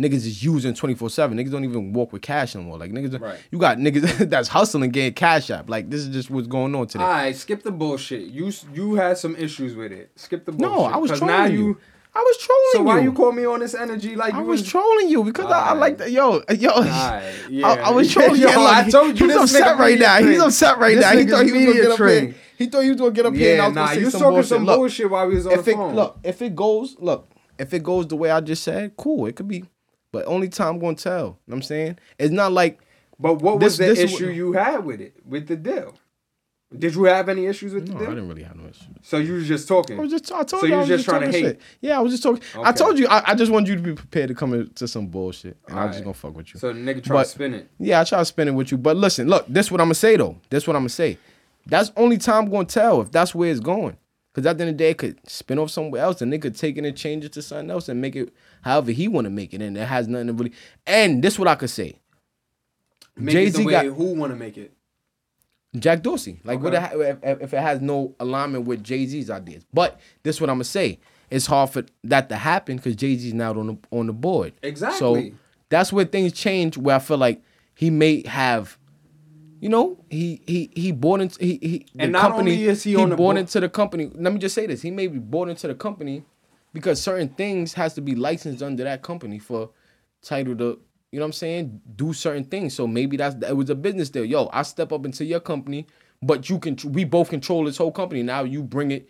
niggas 0.00 0.14
is 0.26 0.42
using 0.42 0.72
24-7. 0.74 1.32
Niggas 1.34 1.50
don't 1.50 1.64
even 1.64 1.92
walk 1.92 2.12
with 2.12 2.22
cash 2.22 2.54
no 2.54 2.62
more. 2.62 2.78
Like 2.78 2.90
niggas 2.92 3.20
Right. 3.20 3.38
you 3.50 3.58
got 3.58 3.78
niggas 3.78 4.28
that's 4.30 4.48
hustling 4.48 4.90
getting 4.90 5.14
cash 5.14 5.50
app. 5.50 5.68
Like 5.68 5.90
this 5.90 6.00
is 6.00 6.08
just 6.08 6.30
what's 6.30 6.46
going 6.48 6.74
on 6.74 6.86
today. 6.86 7.04
All 7.04 7.10
right, 7.10 7.36
skip 7.36 7.62
the 7.62 7.72
bullshit. 7.72 8.22
You 8.28 8.52
you 8.74 8.94
had 8.94 9.18
some 9.18 9.36
issues 9.36 9.74
with 9.74 9.92
it. 9.92 10.10
Skip 10.16 10.44
the 10.46 10.52
bullshit. 10.52 10.76
no, 10.78 10.84
I 10.84 10.96
was 10.96 11.10
trolling 11.10 11.26
now 11.36 11.44
you. 11.46 11.78
I 12.12 12.18
was 12.18 12.36
trolling 12.38 12.70
So 12.72 12.82
why 12.82 12.98
you. 12.98 13.04
you 13.04 13.12
call 13.12 13.30
me 13.30 13.44
on 13.44 13.60
this 13.60 13.72
energy 13.72 14.16
like 14.16 14.34
I 14.34 14.40
you 14.40 14.44
was 14.44 14.66
trolling 14.66 15.08
you 15.08 15.22
because 15.22 15.46
I, 15.46 15.66
I 15.68 15.72
like 15.74 15.98
that. 15.98 16.10
Yo, 16.10 16.42
yo. 16.58 16.70
Alright, 16.70 17.34
yeah. 17.50 17.68
I, 17.68 17.74
I 17.76 17.90
was 17.90 18.10
trolling 18.12 18.40
Yo, 18.40 18.48
you. 18.50 18.58
I 18.66 18.90
told 18.90 19.20
you 19.20 19.26
he's 19.28 19.36
upset 19.36 19.78
right 19.78 19.96
now. 19.96 20.18
He's 20.18 20.40
upset 20.40 20.78
right 20.78 20.96
This 20.96 21.04
now. 21.04 21.16
He 21.16 21.24
thought 21.26 21.44
he 21.46 21.52
was 21.52 21.64
gonna 21.66 21.80
get 21.82 21.90
up 21.92 21.98
here. 21.98 22.34
He 22.58 22.66
thought 22.66 22.80
he 22.82 22.88
was 22.90 22.98
gonna 23.00 23.12
get 23.12 23.26
up 23.26 23.34
here 23.34 23.52
and 23.52 23.60
I 23.62 23.64
Yeah, 23.64 23.68
was 23.68 23.74
nah, 23.76 23.80
gonna 23.84 23.94
say 23.94 23.98
you 24.00 24.04
was 24.06 24.12
some 24.12 24.20
talking 24.22 24.34
bullshit. 24.34 24.48
some 24.48 24.64
Look, 24.66 24.76
bullshit 24.76 25.10
while 25.10 25.26
we 25.28 25.34
was 25.36 25.46
on 25.46 25.52
if 25.52 25.64
the 25.64 25.70
it 25.70 25.74
phone. 25.74 25.94
look, 25.94 26.18
if 26.24 26.42
it 26.42 26.56
goes, 26.56 26.96
look, 26.98 27.30
if 27.58 27.72
it 27.74 27.82
goes 27.84 28.08
the 28.08 28.16
way 28.16 28.30
I 28.32 28.40
just 28.40 28.64
said, 28.64 28.96
cool, 28.96 29.26
it 29.26 29.36
could 29.36 29.46
be. 29.48 29.64
But 30.12 30.26
only 30.26 30.48
time 30.48 30.78
gonna 30.78 30.96
tell. 30.96 31.12
You 31.14 31.22
know 31.24 31.36
what 31.46 31.56
I'm 31.56 31.62
saying? 31.62 31.98
It's 32.18 32.32
not 32.32 32.52
like 32.52 32.80
But 33.18 33.34
what 33.42 33.60
This- 33.60 33.72
was 33.72 33.78
the 33.78 33.84
this 33.86 33.98
issue 33.98 34.30
you 34.30 34.52
had 34.52 34.84
with 34.84 35.00
it, 35.00 35.14
with 35.26 35.46
the 35.46 35.56
deal? 35.56 35.94
Did 36.76 36.94
you 36.94 37.04
have 37.04 37.28
any 37.28 37.46
issues 37.46 37.74
with 37.74 37.88
no, 37.88 37.94
the 37.94 37.98
deal? 37.98 38.06
I 38.06 38.14
didn't 38.14 38.28
really 38.28 38.44
have 38.44 38.54
no 38.56 38.62
issues. 38.68 38.86
So 39.02 39.18
you 39.18 39.32
was 39.34 39.48
just 39.48 39.66
talking. 39.66 39.98
I 39.98 40.02
was 40.02 40.10
just, 40.12 40.30
I 40.30 40.44
told 40.44 40.60
So 40.60 40.66
you, 40.66 40.68
you 40.68 40.76
I 40.76 40.78
was 40.80 40.88
just 40.88 41.04
trying 41.04 41.22
to 41.22 41.32
hate? 41.32 41.42
shit. 41.44 41.60
Yeah, 41.80 41.98
I 41.98 42.00
was 42.00 42.12
just 42.12 42.22
talking. 42.22 42.40
I 42.62 42.70
told 42.70 42.96
you, 42.98 43.08
I, 43.08 43.32
I 43.32 43.34
just 43.34 43.50
wanted 43.50 43.68
you 43.70 43.76
to 43.76 43.82
be 43.82 43.92
prepared 43.92 44.28
to 44.28 44.34
come 44.36 44.54
into 44.54 44.86
some 44.86 45.08
bullshit, 45.08 45.56
and 45.68 45.78
I'm 45.80 45.90
just 45.90 46.04
gonna 46.04 46.14
fuck 46.14 46.34
with 46.36 46.54
you. 46.54 46.60
So 46.60 46.72
the 46.72 46.78
nigga 46.78 47.02
try 47.02 47.16
But- 47.16 47.24
to 47.24 47.28
spin 47.28 47.54
it. 47.54 47.70
Yeah, 47.78 48.00
I 48.00 48.04
try 48.04 48.20
to 48.20 48.24
spin 48.24 48.46
it 48.48 48.52
with 48.52 48.70
you. 48.70 48.78
But 48.78 48.96
listen, 48.96 49.26
look, 49.28 49.46
this 49.48 49.70
what 49.70 49.80
I'm 49.80 49.86
gonna 49.86 49.94
say 49.96 50.16
though. 50.16 50.36
This 50.48 50.66
what 50.68 50.76
I'm 50.76 50.82
gonna 50.82 50.90
say. 50.90 51.18
That's 51.66 51.90
only 51.96 52.18
time 52.18 52.48
gonna 52.48 52.64
tell 52.66 53.00
if 53.02 53.10
that's 53.10 53.34
where 53.34 53.50
it's 53.50 53.60
going. 53.60 53.96
Cause 54.32 54.46
at 54.46 54.56
the 54.56 54.62
end 54.62 54.70
of 54.70 54.78
the 54.78 54.84
day, 54.84 54.90
it 54.90 54.98
could 54.98 55.18
spin 55.28 55.58
off 55.58 55.70
somewhere 55.72 56.02
else, 56.02 56.22
and 56.22 56.32
they 56.32 56.38
could 56.38 56.54
take 56.56 56.78
it 56.78 56.84
and 56.84 56.96
change 56.96 57.24
it 57.24 57.32
to 57.32 57.42
something 57.42 57.68
else 57.68 57.88
and 57.88 58.00
make 58.00 58.14
it 58.14 58.32
however 58.62 58.90
he 58.92 59.08
want 59.08 59.24
to 59.26 59.30
make 59.30 59.52
it, 59.54 59.62
and 59.62 59.76
it 59.76 59.86
has 59.86 60.08
nothing 60.08 60.28
to 60.28 60.32
really. 60.32 60.52
And 60.86 61.22
this 61.22 61.38
what 61.38 61.48
I 61.48 61.54
could 61.54 61.70
say. 61.70 61.96
The 63.16 63.32
Jay-Z 63.32 63.64
got- 63.64 63.84
who 63.86 64.14
want 64.14 64.32
to 64.32 64.36
make 64.36 64.56
it. 64.56 64.72
Jack 65.78 66.02
Dorsey. 66.02 66.40
Like 66.42 66.60
what 66.60 66.74
Okay. 66.74 67.08
it 67.08 67.18
if, 67.22 67.42
if 67.42 67.54
it 67.54 67.60
has 67.60 67.80
no 67.80 68.14
alignment 68.18 68.66
with 68.66 68.82
Jay 68.82 69.06
Z's 69.06 69.30
ideas. 69.30 69.64
But 69.72 70.00
this 70.22 70.40
what 70.40 70.50
I'm 70.50 70.56
gonna 70.56 70.64
say. 70.64 70.98
It's 71.30 71.46
hard 71.46 71.70
for 71.70 71.84
that 72.02 72.28
to 72.30 72.34
happen 72.36 72.76
because 72.76 72.96
Jay 72.96 73.16
Z's 73.16 73.32
now 73.34 73.50
on 73.52 73.66
the 73.68 73.78
on 73.92 74.06
the 74.08 74.12
board. 74.12 74.52
Exactly. 74.64 74.98
So 74.98 75.36
that's 75.68 75.92
where 75.92 76.04
things 76.04 76.32
change. 76.32 76.76
Where 76.76 76.96
I 76.96 76.98
feel 76.98 77.18
like 77.18 77.40
he 77.76 77.88
may 77.88 78.26
have, 78.26 78.76
you 79.60 79.68
know, 79.68 79.96
he 80.10 80.42
he 80.44 80.70
he 80.74 80.90
bought 80.90 81.20
into 81.20 81.38
he, 81.44 81.58
he 81.62 81.86
the 81.94 82.02
And 82.02 82.12
not 82.12 82.22
company. 82.32 82.50
only 82.52 82.64
is 82.64 82.82
he 82.82 82.96
on 82.96 83.10
the 83.10 83.16
bought 83.16 83.36
into 83.36 83.60
the 83.60 83.68
company. 83.68 84.10
Let 84.12 84.32
me 84.32 84.40
just 84.40 84.56
say 84.56 84.66
this. 84.66 84.82
He 84.82 84.90
may 84.90 85.06
be 85.06 85.18
bought 85.20 85.48
into 85.48 85.68
the 85.68 85.74
company 85.76 86.24
because 86.72 87.00
certain 87.02 87.28
things 87.28 87.72
has 87.74 87.94
to 87.94 88.00
be 88.00 88.14
licensed 88.14 88.62
under 88.62 88.84
that 88.84 89.02
company 89.02 89.38
for 89.38 89.70
Tidal 90.22 90.56
to 90.56 90.80
you 91.12 91.18
know 91.18 91.24
what 91.24 91.28
I'm 91.28 91.32
saying 91.32 91.80
do 91.96 92.12
certain 92.12 92.44
things. 92.44 92.74
So 92.74 92.86
maybe 92.86 93.16
that's 93.16 93.34
it 93.44 93.56
was 93.56 93.70
a 93.70 93.74
business 93.74 94.10
deal. 94.10 94.24
Yo, 94.24 94.48
I 94.52 94.62
step 94.62 94.92
up 94.92 95.04
into 95.04 95.24
your 95.24 95.40
company, 95.40 95.86
but 96.22 96.48
you 96.48 96.58
can 96.58 96.76
we 96.92 97.04
both 97.04 97.30
control 97.30 97.64
this 97.64 97.78
whole 97.78 97.90
company. 97.92 98.22
Now 98.22 98.44
you 98.44 98.62
bring 98.62 98.90
it. 98.92 99.08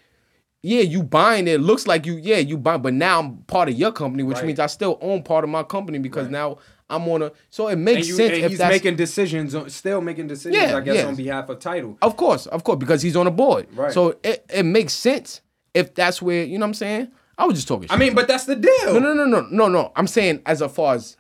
Yeah, 0.63 0.83
you 0.83 1.03
buying 1.03 1.49
it. 1.49 1.59
Looks 1.61 1.87
like 1.87 2.05
you, 2.05 2.17
yeah, 2.17 2.37
you 2.37 2.59
buy, 2.59 2.77
but 2.77 2.93
now 2.93 3.19
I'm 3.21 3.39
part 3.45 3.71
of 3.71 3.75
your 3.77 3.93
company, 3.93 4.23
which 4.23 4.37
Right. 4.39 4.47
means 4.47 4.59
I 4.59 4.67
still 4.67 4.99
own 5.01 5.23
part 5.23 5.43
of 5.43 5.49
my 5.49 5.63
company 5.63 5.99
because 5.99 6.25
Right. 6.25 6.33
now 6.33 6.59
I'm 6.91 7.09
on 7.09 7.23
a. 7.23 7.33
So 7.49 7.69
it 7.69 7.77
makes 7.77 8.09
you, 8.09 8.15
sense 8.15 8.33
if 8.33 8.51
he's 8.51 8.59
making 8.59 8.97
decisions, 8.97 9.55
on, 9.55 9.71
still 9.71 10.03
making 10.03 10.27
decisions, 10.27 10.63
Yeah, 10.63 10.77
I 10.77 10.81
guess, 10.81 10.97
yeah. 10.97 11.07
on 11.07 11.15
behalf 11.15 11.49
of 11.49 11.61
Tidal. 11.61 11.97
Of 12.03 12.17
course, 12.17 12.45
of 12.47 12.63
course, 12.63 12.79
because 12.79 13.01
he's 13.01 13.17
on 13.17 13.25
the 13.25 13.31
board. 13.31 13.69
Right. 13.75 13.91
So 13.91 14.17
it, 14.23 14.45
it 14.53 14.65
makes 14.65 14.93
sense 14.93 15.41
if 15.73 15.95
that's 15.95 16.21
where 16.21 16.45
you 16.45 16.59
know 16.59 16.65
what 16.65 16.69
I'm 16.69 16.75
saying. 16.75 17.09
I 17.41 17.47
was 17.47 17.55
just 17.57 17.67
talking. 17.69 17.89
I 17.91 17.97
mean, 17.97 18.15
but 18.15 18.29
that's 18.29 18.45
the 18.45 18.55
deal. 18.57 18.71
no, 18.95 18.99
no, 18.99 19.15
no, 19.15 19.25
no, 19.25 19.41
no, 19.51 19.69
no. 19.69 19.93
I'm 19.97 20.07
saying 20.07 20.43
as 20.47 20.63
far 20.73 20.95
as 20.95 21.17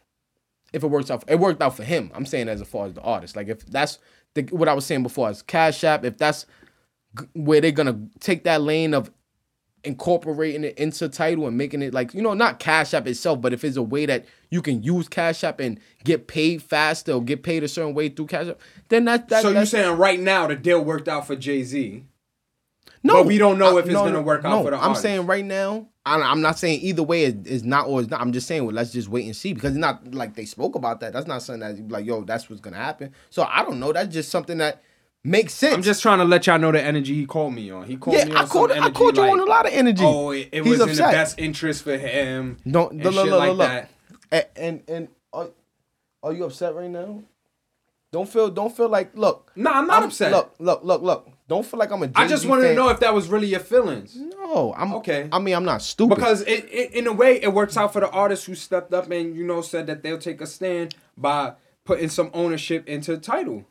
if 0.73 0.85
it 0.85 0.87
works 0.89 1.11
out, 1.11 1.25
it 1.27 1.41
worked 1.41 1.63
out 1.63 1.75
for 1.77 1.83
him. 1.83 2.11
I'm 2.15 2.27
saying 2.27 2.49
as 2.49 2.63
far 2.63 2.87
as 2.87 2.95
the 2.95 3.01
artist, 3.03 3.35
like 3.37 3.49
if 3.49 3.65
that's 3.67 3.99
the, 4.35 4.43
what 4.51 4.69
I 4.69 4.75
was 4.75 4.85
saying 4.87 5.03
before, 5.03 5.29
as 5.29 5.43
Cash 5.43 5.83
App, 5.83 6.05
if 6.05 6.19
that's 6.19 6.47
g- 7.19 7.25
where 7.33 7.61
they're 7.61 7.73
gonna 7.73 7.99
take 8.21 8.45
that 8.45 8.61
lane 8.63 8.95
of 8.95 9.11
incorporating 9.83 10.63
it 10.65 10.77
into 10.79 11.09
Tidal 11.09 11.47
and 11.47 11.57
making 11.57 11.81
it 11.81 11.95
like 11.95 12.13
you 12.13 12.21
know 12.21 12.35
not 12.35 12.59
Cash 12.59 12.93
App 12.95 13.07
itself, 13.07 13.41
but 13.41 13.53
if 13.53 13.65
it's 13.65 13.77
a 13.79 13.83
way 13.83 14.05
that 14.07 14.27
you 14.51 14.61
can 14.63 14.83
use 14.83 15.09
Cash 15.09 15.43
App 15.43 15.59
and 15.59 15.81
get 16.05 16.27
paid 16.29 16.63
faster 16.63 17.13
or 17.13 17.23
get 17.23 17.43
paid 17.43 17.65
a 17.65 17.69
certain 17.69 17.95
way 17.95 18.11
through 18.11 18.27
Cash 18.27 18.49
App, 18.49 18.61
then 18.91 19.07
that, 19.07 19.29
that 19.29 19.43
so 19.43 19.51
you're 19.51 19.65
saying 19.65 19.97
right 19.97 20.21
now 20.21 20.47
the 20.47 20.57
deal 20.57 20.85
worked 20.85 21.09
out 21.09 21.27
for 21.27 21.35
Jay 21.35 21.63
Z? 21.63 22.05
No, 23.03 23.15
But 23.15 23.27
we 23.27 23.39
don't 23.39 23.59
know 23.59 23.77
I- 23.79 23.81
if 23.81 23.87
it's 23.87 23.95
gonna 23.95 24.21
work 24.21 24.45
out 24.45 24.51
no, 24.51 24.65
for 24.65 24.71
the 24.71 24.77
I'm 24.77 24.83
artist. 24.91 25.03
saying 25.03 25.27
right 25.27 25.45
now, 25.45 25.89
I'm, 26.11 26.23
I'm 26.23 26.41
not 26.41 26.59
saying 26.59 26.81
either 26.82 27.03
way 27.03 27.24
is, 27.24 27.35
is 27.45 27.65
not 27.65 27.87
or 27.87 28.01
is 28.01 28.11
not. 28.11 28.20
I'm 28.20 28.32
just 28.32 28.47
saying, 28.47 28.65
well, 28.65 28.74
let's 28.74 28.93
just 28.93 29.09
wait 29.09 29.27
and 29.27 29.37
see 29.37 29.53
because 29.53 29.70
it's 29.70 29.78
not 29.78 30.12
like 30.12 30.35
they 30.35 30.45
spoke 30.45 30.74
about 30.74 31.01
that. 31.01 31.12
That's 31.12 31.27
not 31.27 31.43
something 31.43 31.61
that 31.61 31.91
like, 31.91 32.05
yo, 32.05 32.23
that's 32.24 32.51
what's 32.51 32.61
gonna 32.61 32.77
happen. 32.77 33.12
So 33.31 33.45
I 33.45 33.62
don't 33.62 33.78
know. 33.78 33.93
That's 33.93 34.12
just 34.12 34.31
something 34.31 34.59
that 34.59 34.82
makes 35.23 35.55
sense. 35.55 35.74
I'm 35.74 35.82
just 35.82 36.03
trying 36.03 36.19
to 36.19 36.24
let 36.24 36.47
y'all 36.47 36.59
know 36.59 36.73
the 36.73 36.82
energy 36.82 37.15
he 37.15 37.27
called 37.27 37.55
me 37.55 37.70
on. 37.70 37.85
He 37.85 37.97
called 37.97 38.16
yeah. 38.16 38.24
me 38.24 38.32
on 38.32 38.45
I 38.45 38.47
called 38.47 38.70
some 38.70 38.82
I 38.82 38.91
called 38.91 39.16
you 39.16 39.23
like, 39.23 39.32
on 39.32 39.41
a 39.41 39.45
lot 39.45 39.66
of 39.66 39.73
energy. 39.73 40.05
Oh, 40.05 40.31
it, 40.31 40.49
it 40.53 40.65
was 40.65 40.81
in 40.81 40.89
the 40.89 40.97
best 40.97 41.39
interest 41.39 41.85
for 41.85 41.97
him. 41.97 42.57
Don't 42.69 42.93
and 42.93 43.05
look, 43.05 43.15
shit 43.15 43.24
look, 43.27 43.39
like 43.39 43.49
look, 43.51 43.59
that. 43.59 43.91
And 44.32 44.47
and, 44.57 44.82
and 44.89 45.09
are, 45.32 45.51
are 46.23 46.32
you 46.32 46.45
upset 46.45 46.74
right 46.74 46.91
now? 46.91 47.23
Don't 48.12 48.28
feel 48.28 48.51
don't 48.51 48.77
feel 48.77 48.89
like 48.89 49.16
look. 49.16 49.53
No, 49.55 49.70
I'm 49.70 49.87
not 49.87 50.03
upset. 50.03 50.32
Look, 50.32 50.55
look, 50.59 50.82
look, 50.82 51.03
look. 51.03 51.28
Don't 51.51 51.67
feel 51.67 51.79
like 51.81 51.91
I'm 51.91 52.03
a 52.03 52.07
Jay-Z 52.07 52.23
I 52.25 52.29
just 52.29 52.47
wanted 52.47 52.69
to 52.69 52.75
know 52.75 52.89
if 52.91 53.01
that 53.01 53.13
was 53.13 53.27
really 53.29 53.49
your 53.49 53.59
feelings. 53.61 54.17
No, 54.17 54.73
I'm 54.77 54.95
Okay. 54.95 55.29
I 55.33 55.39
mean, 55.41 55.55
I'm 55.55 55.65
not 55.65 55.83
stupid. 55.83 56.15
Because 56.15 56.43
it, 56.43 56.65
it, 56.71 56.93
in 56.93 57.07
a 57.09 57.13
way, 57.13 57.43
it 57.43 57.53
works 57.53 57.77
out 57.77 57.93
for 57.93 58.01
the 58.01 58.09
artists 58.11 58.47
who 58.47 58.55
stepped 58.55 58.95
up 58.95 59.11
and 59.11 59.35
you 59.37 59.45
know 59.45 59.61
said 59.61 59.87
that 59.89 60.03
they'll 60.05 60.17
take 60.19 60.41
a 60.41 60.47
stand 60.47 60.95
by 61.19 61.55
putting 61.85 62.09
some 62.09 62.31
ownership 62.35 62.89
into 62.89 63.11
the 63.17 63.21
Tidal. 63.21 63.65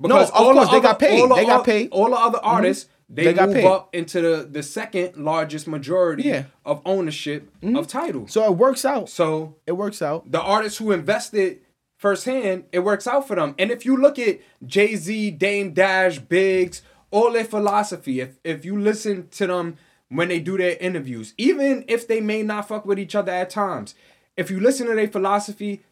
Because 0.00 0.30
of 0.30 0.34
course, 0.36 0.70
they 0.70 0.80
got 0.80 0.98
paid. 0.98 1.20
all 1.20 1.28
the 1.28 1.34
They 1.34 1.44
got 1.44 1.64
paid. 1.66 1.90
Mm-hmm. 1.90 2.00
All 2.00 2.10
the 2.10 2.16
other 2.16 2.38
artists, 2.42 2.88
they, 3.10 3.24
They 3.24 3.32
got 3.34 3.48
move 3.48 3.56
paid. 3.56 3.66
up 3.66 3.94
into 3.94 4.20
the, 4.22 4.48
the 4.50 4.62
second 4.62 5.16
largest 5.16 5.66
majority 5.68 6.22
Yeah. 6.22 6.38
Mm-hmm. 6.40 6.48
of 6.70 6.82
ownership 6.86 7.50
of 7.62 7.86
Tidal. 7.88 8.26
so 8.28 8.44
it 8.44 8.56
works 8.56 8.84
out. 8.84 9.08
So 9.10 9.56
It 9.66 9.72
works 9.72 10.00
out. 10.00 10.30
the 10.32 10.40
artists 10.40 10.78
who 10.78 10.92
invested 10.92 11.60
firsthand, 11.96 12.64
it 12.72 12.80
works 12.80 13.06
out 13.06 13.26
for 13.26 13.34
them. 13.34 13.54
And 13.58 13.70
if 13.70 13.84
you 13.84 13.96
look 13.96 14.18
at 14.18 14.38
Jay 14.64 14.94
Z, 14.96 15.32
Dame 15.32 15.72
Dash, 15.74 16.18
Biggs, 16.20 16.80
all 17.10 17.32
their 17.32 17.44
philosophy, 17.44 18.20
if 18.20 18.38
if 18.44 18.64
you 18.64 18.78
listen 18.78 19.28
to 19.28 19.46
them 19.46 19.76
when 20.08 20.28
they 20.28 20.40
do 20.40 20.56
their 20.56 20.76
interviews, 20.80 21.34
even 21.36 21.84
if 21.88 22.06
they 22.08 22.20
may 22.20 22.42
not 22.42 22.68
fuck 22.68 22.86
with 22.86 22.98
each 22.98 23.14
other 23.14 23.32
at 23.32 23.50
times, 23.50 23.94
if 24.36 24.50
you 24.50 24.60
listen 24.60 24.86
to 24.86 24.94
their 24.94 25.08
philosophy, 25.08 25.82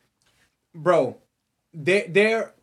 bro, 0.75 1.17
their 1.73 2.07
their 2.09 2.55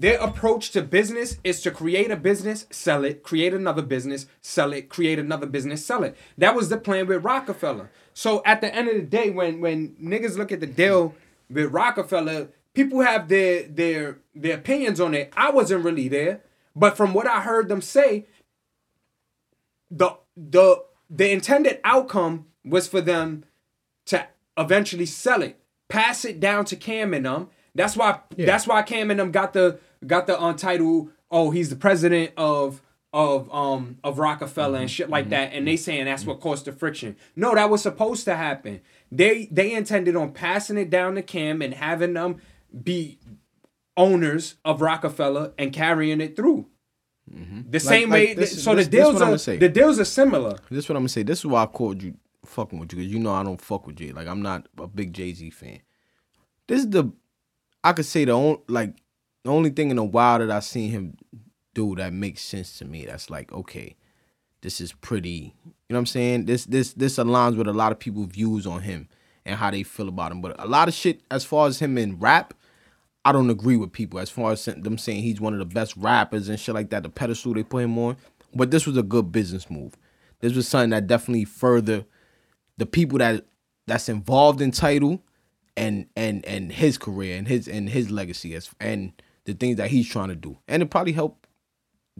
their 0.00 0.18
approach 0.18 0.70
to 0.72 0.82
business 0.82 1.38
is 1.44 1.60
to 1.62 1.70
create 1.70 2.10
a 2.10 2.16
business, 2.16 2.66
sell 2.70 3.04
it, 3.04 3.22
create 3.22 3.54
another 3.54 3.82
business, 3.82 4.26
sell 4.40 4.72
it, 4.72 4.88
create 4.88 5.18
another 5.18 5.46
business, 5.46 5.86
sell 5.86 6.02
it. 6.02 6.16
That 6.36 6.54
was 6.54 6.68
the 6.68 6.76
plan 6.76 7.06
with 7.06 7.24
Rockefeller. 7.24 7.90
So 8.12 8.42
at 8.44 8.60
the 8.60 8.74
end 8.74 8.88
of 8.88 8.96
the 8.96 9.02
day, 9.02 9.30
when 9.30 9.60
when 9.60 9.96
niggas 10.02 10.36
look 10.36 10.52
at 10.52 10.60
the 10.60 10.66
deal 10.66 11.14
with 11.48 11.72
Rockefeller, 11.72 12.48
people 12.74 13.00
have 13.00 13.28
their 13.28 13.62
their 13.62 14.18
their 14.34 14.56
opinions 14.56 15.00
on 15.00 15.14
it. 15.14 15.32
I 15.36 15.50
wasn't 15.50 15.84
really 15.84 16.08
there, 16.08 16.40
but 16.76 16.96
from 16.96 17.14
what 17.14 17.26
I 17.26 17.40
heard 17.40 17.68
them 17.68 17.80
say, 17.80 18.26
the 19.90 20.16
the 20.36 20.82
the 21.08 21.30
intended 21.30 21.80
outcome 21.84 22.46
was 22.64 22.88
for 22.88 23.00
them 23.00 23.44
to 24.06 24.26
eventually 24.56 25.06
sell 25.06 25.42
it, 25.42 25.60
pass 25.88 26.24
it 26.24 26.40
down 26.40 26.64
to 26.66 26.76
Cam 26.76 27.14
and 27.14 27.26
them. 27.26 27.48
That's 27.74 27.96
why 27.96 28.20
that's 28.36 28.66
why 28.66 28.82
Cam 28.82 29.10
and 29.10 29.20
them 29.20 29.30
got 29.30 29.52
the 29.52 29.78
got 30.06 30.26
the 30.26 30.40
uh, 30.40 30.48
untitled. 30.48 31.10
Oh, 31.30 31.50
he's 31.50 31.70
the 31.70 31.76
president 31.76 32.32
of 32.36 32.82
of 33.12 33.52
um 33.54 33.98
of 34.02 34.18
Rockefeller 34.18 34.78
and 34.78 34.88
mm-hmm. 34.88 34.94
shit 34.94 35.10
like 35.10 35.24
mm-hmm. 35.24 35.30
that, 35.30 35.52
and 35.52 35.66
they 35.66 35.76
saying 35.76 36.06
that's 36.06 36.24
what 36.24 36.38
mm-hmm. 36.38 36.48
caused 36.48 36.64
the 36.64 36.72
friction. 36.72 37.16
No, 37.36 37.54
that 37.54 37.70
was 37.70 37.82
supposed 37.82 38.24
to 38.24 38.34
happen. 38.34 38.80
They 39.12 39.46
they 39.50 39.72
intended 39.72 40.16
on 40.16 40.32
passing 40.32 40.78
it 40.78 40.90
down 40.90 41.14
to 41.14 41.22
Cam 41.22 41.62
and 41.62 41.74
having 41.74 42.14
them 42.14 42.40
be 42.82 43.18
owners 43.96 44.56
of 44.64 44.80
Rockefeller 44.80 45.52
and 45.58 45.72
carrying 45.72 46.20
it 46.20 46.36
through. 46.36 46.66
Mm-hmm. 47.32 47.70
The 47.70 47.80
same 47.80 48.10
like 48.10 48.28
way. 48.28 48.34
this- 48.34 48.62
so 48.62 48.74
this- 48.74 48.86
the 48.86 48.90
deals 48.98 49.20
are 49.22 49.38
say. 49.38 49.56
the 49.56 49.68
deals 49.68 49.98
are 49.98 50.04
similar. 50.04 50.58
This 50.70 50.84
is 50.84 50.88
what 50.88 50.96
I'm 50.96 51.02
gonna 51.02 51.08
say. 51.08 51.22
This 51.22 51.38
is 51.40 51.46
why 51.46 51.62
I 51.62 51.66
called 51.66 52.02
you 52.02 52.14
fucking 52.44 52.78
with 52.78 52.92
you 52.92 52.98
because 52.98 53.12
you 53.12 53.18
know 53.18 53.32
I 53.32 53.42
don't 53.42 53.60
fuck 53.60 53.86
with 53.86 53.96
Jay. 53.96 54.12
Like 54.12 54.26
I'm 54.28 54.42
not 54.42 54.66
a 54.78 54.86
big 54.86 55.12
Jay 55.14 55.32
Z 55.32 55.50
fan. 55.50 55.80
This 56.66 56.80
is 56.80 56.90
the 56.90 57.10
I 57.82 57.92
could 57.92 58.04
say 58.06 58.24
the 58.24 58.32
only 58.32 58.60
like 58.68 58.94
the 59.44 59.50
only 59.50 59.70
thing 59.70 59.90
in 59.90 59.98
a 59.98 60.04
while 60.04 60.38
that 60.38 60.50
I 60.50 60.60
seen 60.60 60.90
him 60.90 61.16
do 61.74 61.94
that 61.96 62.12
makes 62.12 62.42
sense 62.42 62.78
to 62.78 62.84
me. 62.84 63.06
That's 63.06 63.30
like 63.30 63.52
okay, 63.52 63.96
this 64.60 64.80
is 64.80 64.92
pretty. 64.92 65.54
You 65.64 65.92
know 65.92 65.96
what 65.96 66.00
I'm 66.00 66.06
saying? 66.06 66.44
This 66.44 66.66
this 66.66 66.92
this 66.92 67.16
aligns 67.16 67.56
with 67.56 67.68
a 67.68 67.72
lot 67.72 67.92
of 67.92 67.98
people's 67.98 68.28
views 68.28 68.66
on 68.66 68.82
him 68.82 69.08
and 69.46 69.56
how 69.56 69.70
they 69.70 69.82
feel 69.82 70.08
about 70.08 70.32
him. 70.32 70.42
But 70.42 70.56
a 70.62 70.66
lot 70.66 70.88
of 70.88 70.94
shit 70.94 71.22
as 71.30 71.44
far 71.44 71.66
as 71.68 71.78
him 71.78 71.96
in 71.96 72.18
rap, 72.18 72.52
I 73.24 73.32
don't 73.32 73.48
agree 73.50 73.76
with 73.76 73.92
people 73.92 74.20
as 74.20 74.28
far 74.30 74.52
as 74.52 74.64
them 74.64 74.98
saying 74.98 75.22
he's 75.22 75.40
one 75.40 75.52
of 75.54 75.58
the 75.58 75.64
best 75.74 75.96
rappers 75.96 76.48
and 76.48 76.60
shit 76.60 76.74
like 76.74 76.90
that. 76.90 77.02
The 77.02 77.08
pedestal 77.08 77.54
they 77.54 77.62
put 77.62 77.84
him 77.84 77.98
on, 77.98 78.16
but 78.54 78.70
this 78.70 78.86
was 78.86 78.96
a 78.96 79.02
good 79.02 79.32
business 79.32 79.70
move. 79.70 79.96
This 80.40 80.54
was 80.54 80.68
something 80.68 80.90
that 80.90 81.06
definitely 81.06 81.44
further 81.46 82.04
the 82.76 82.86
people 82.86 83.18
that 83.18 83.46
that's 83.86 84.08
involved 84.08 84.60
in 84.60 84.70
Tidal 84.72 85.22
and 85.76 86.06
and 86.16 86.44
and 86.44 86.70
his 86.72 86.98
career 86.98 87.36
and 87.38 87.48
his 87.48 87.66
and 87.66 87.88
his 87.88 88.10
legacy 88.10 88.54
as 88.54 88.70
and 88.80 89.12
the 89.44 89.54
things 89.54 89.76
that 89.76 89.90
he's 89.90 90.08
trying 90.08 90.28
to 90.28 90.36
do. 90.36 90.58
And 90.68 90.82
it 90.82 90.90
probably 90.90 91.12
helped 91.12 91.46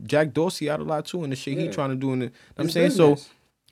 Jack 0.05 0.33
Dorsey 0.33 0.69
out 0.71 0.81
a 0.81 0.85
lot 0.85 1.05
too 1.07 1.23
and 1.23 1.33
the 1.33 1.37
shit 1.37 1.59
he 1.59 1.67
Yeah. 1.67 1.71
trying 1.73 1.91
to 1.91 1.97
do 1.97 2.13
in 2.13 2.19
the 2.21 2.33
I'm 2.57 2.71
saying 2.71 2.91
so. 2.93 3.17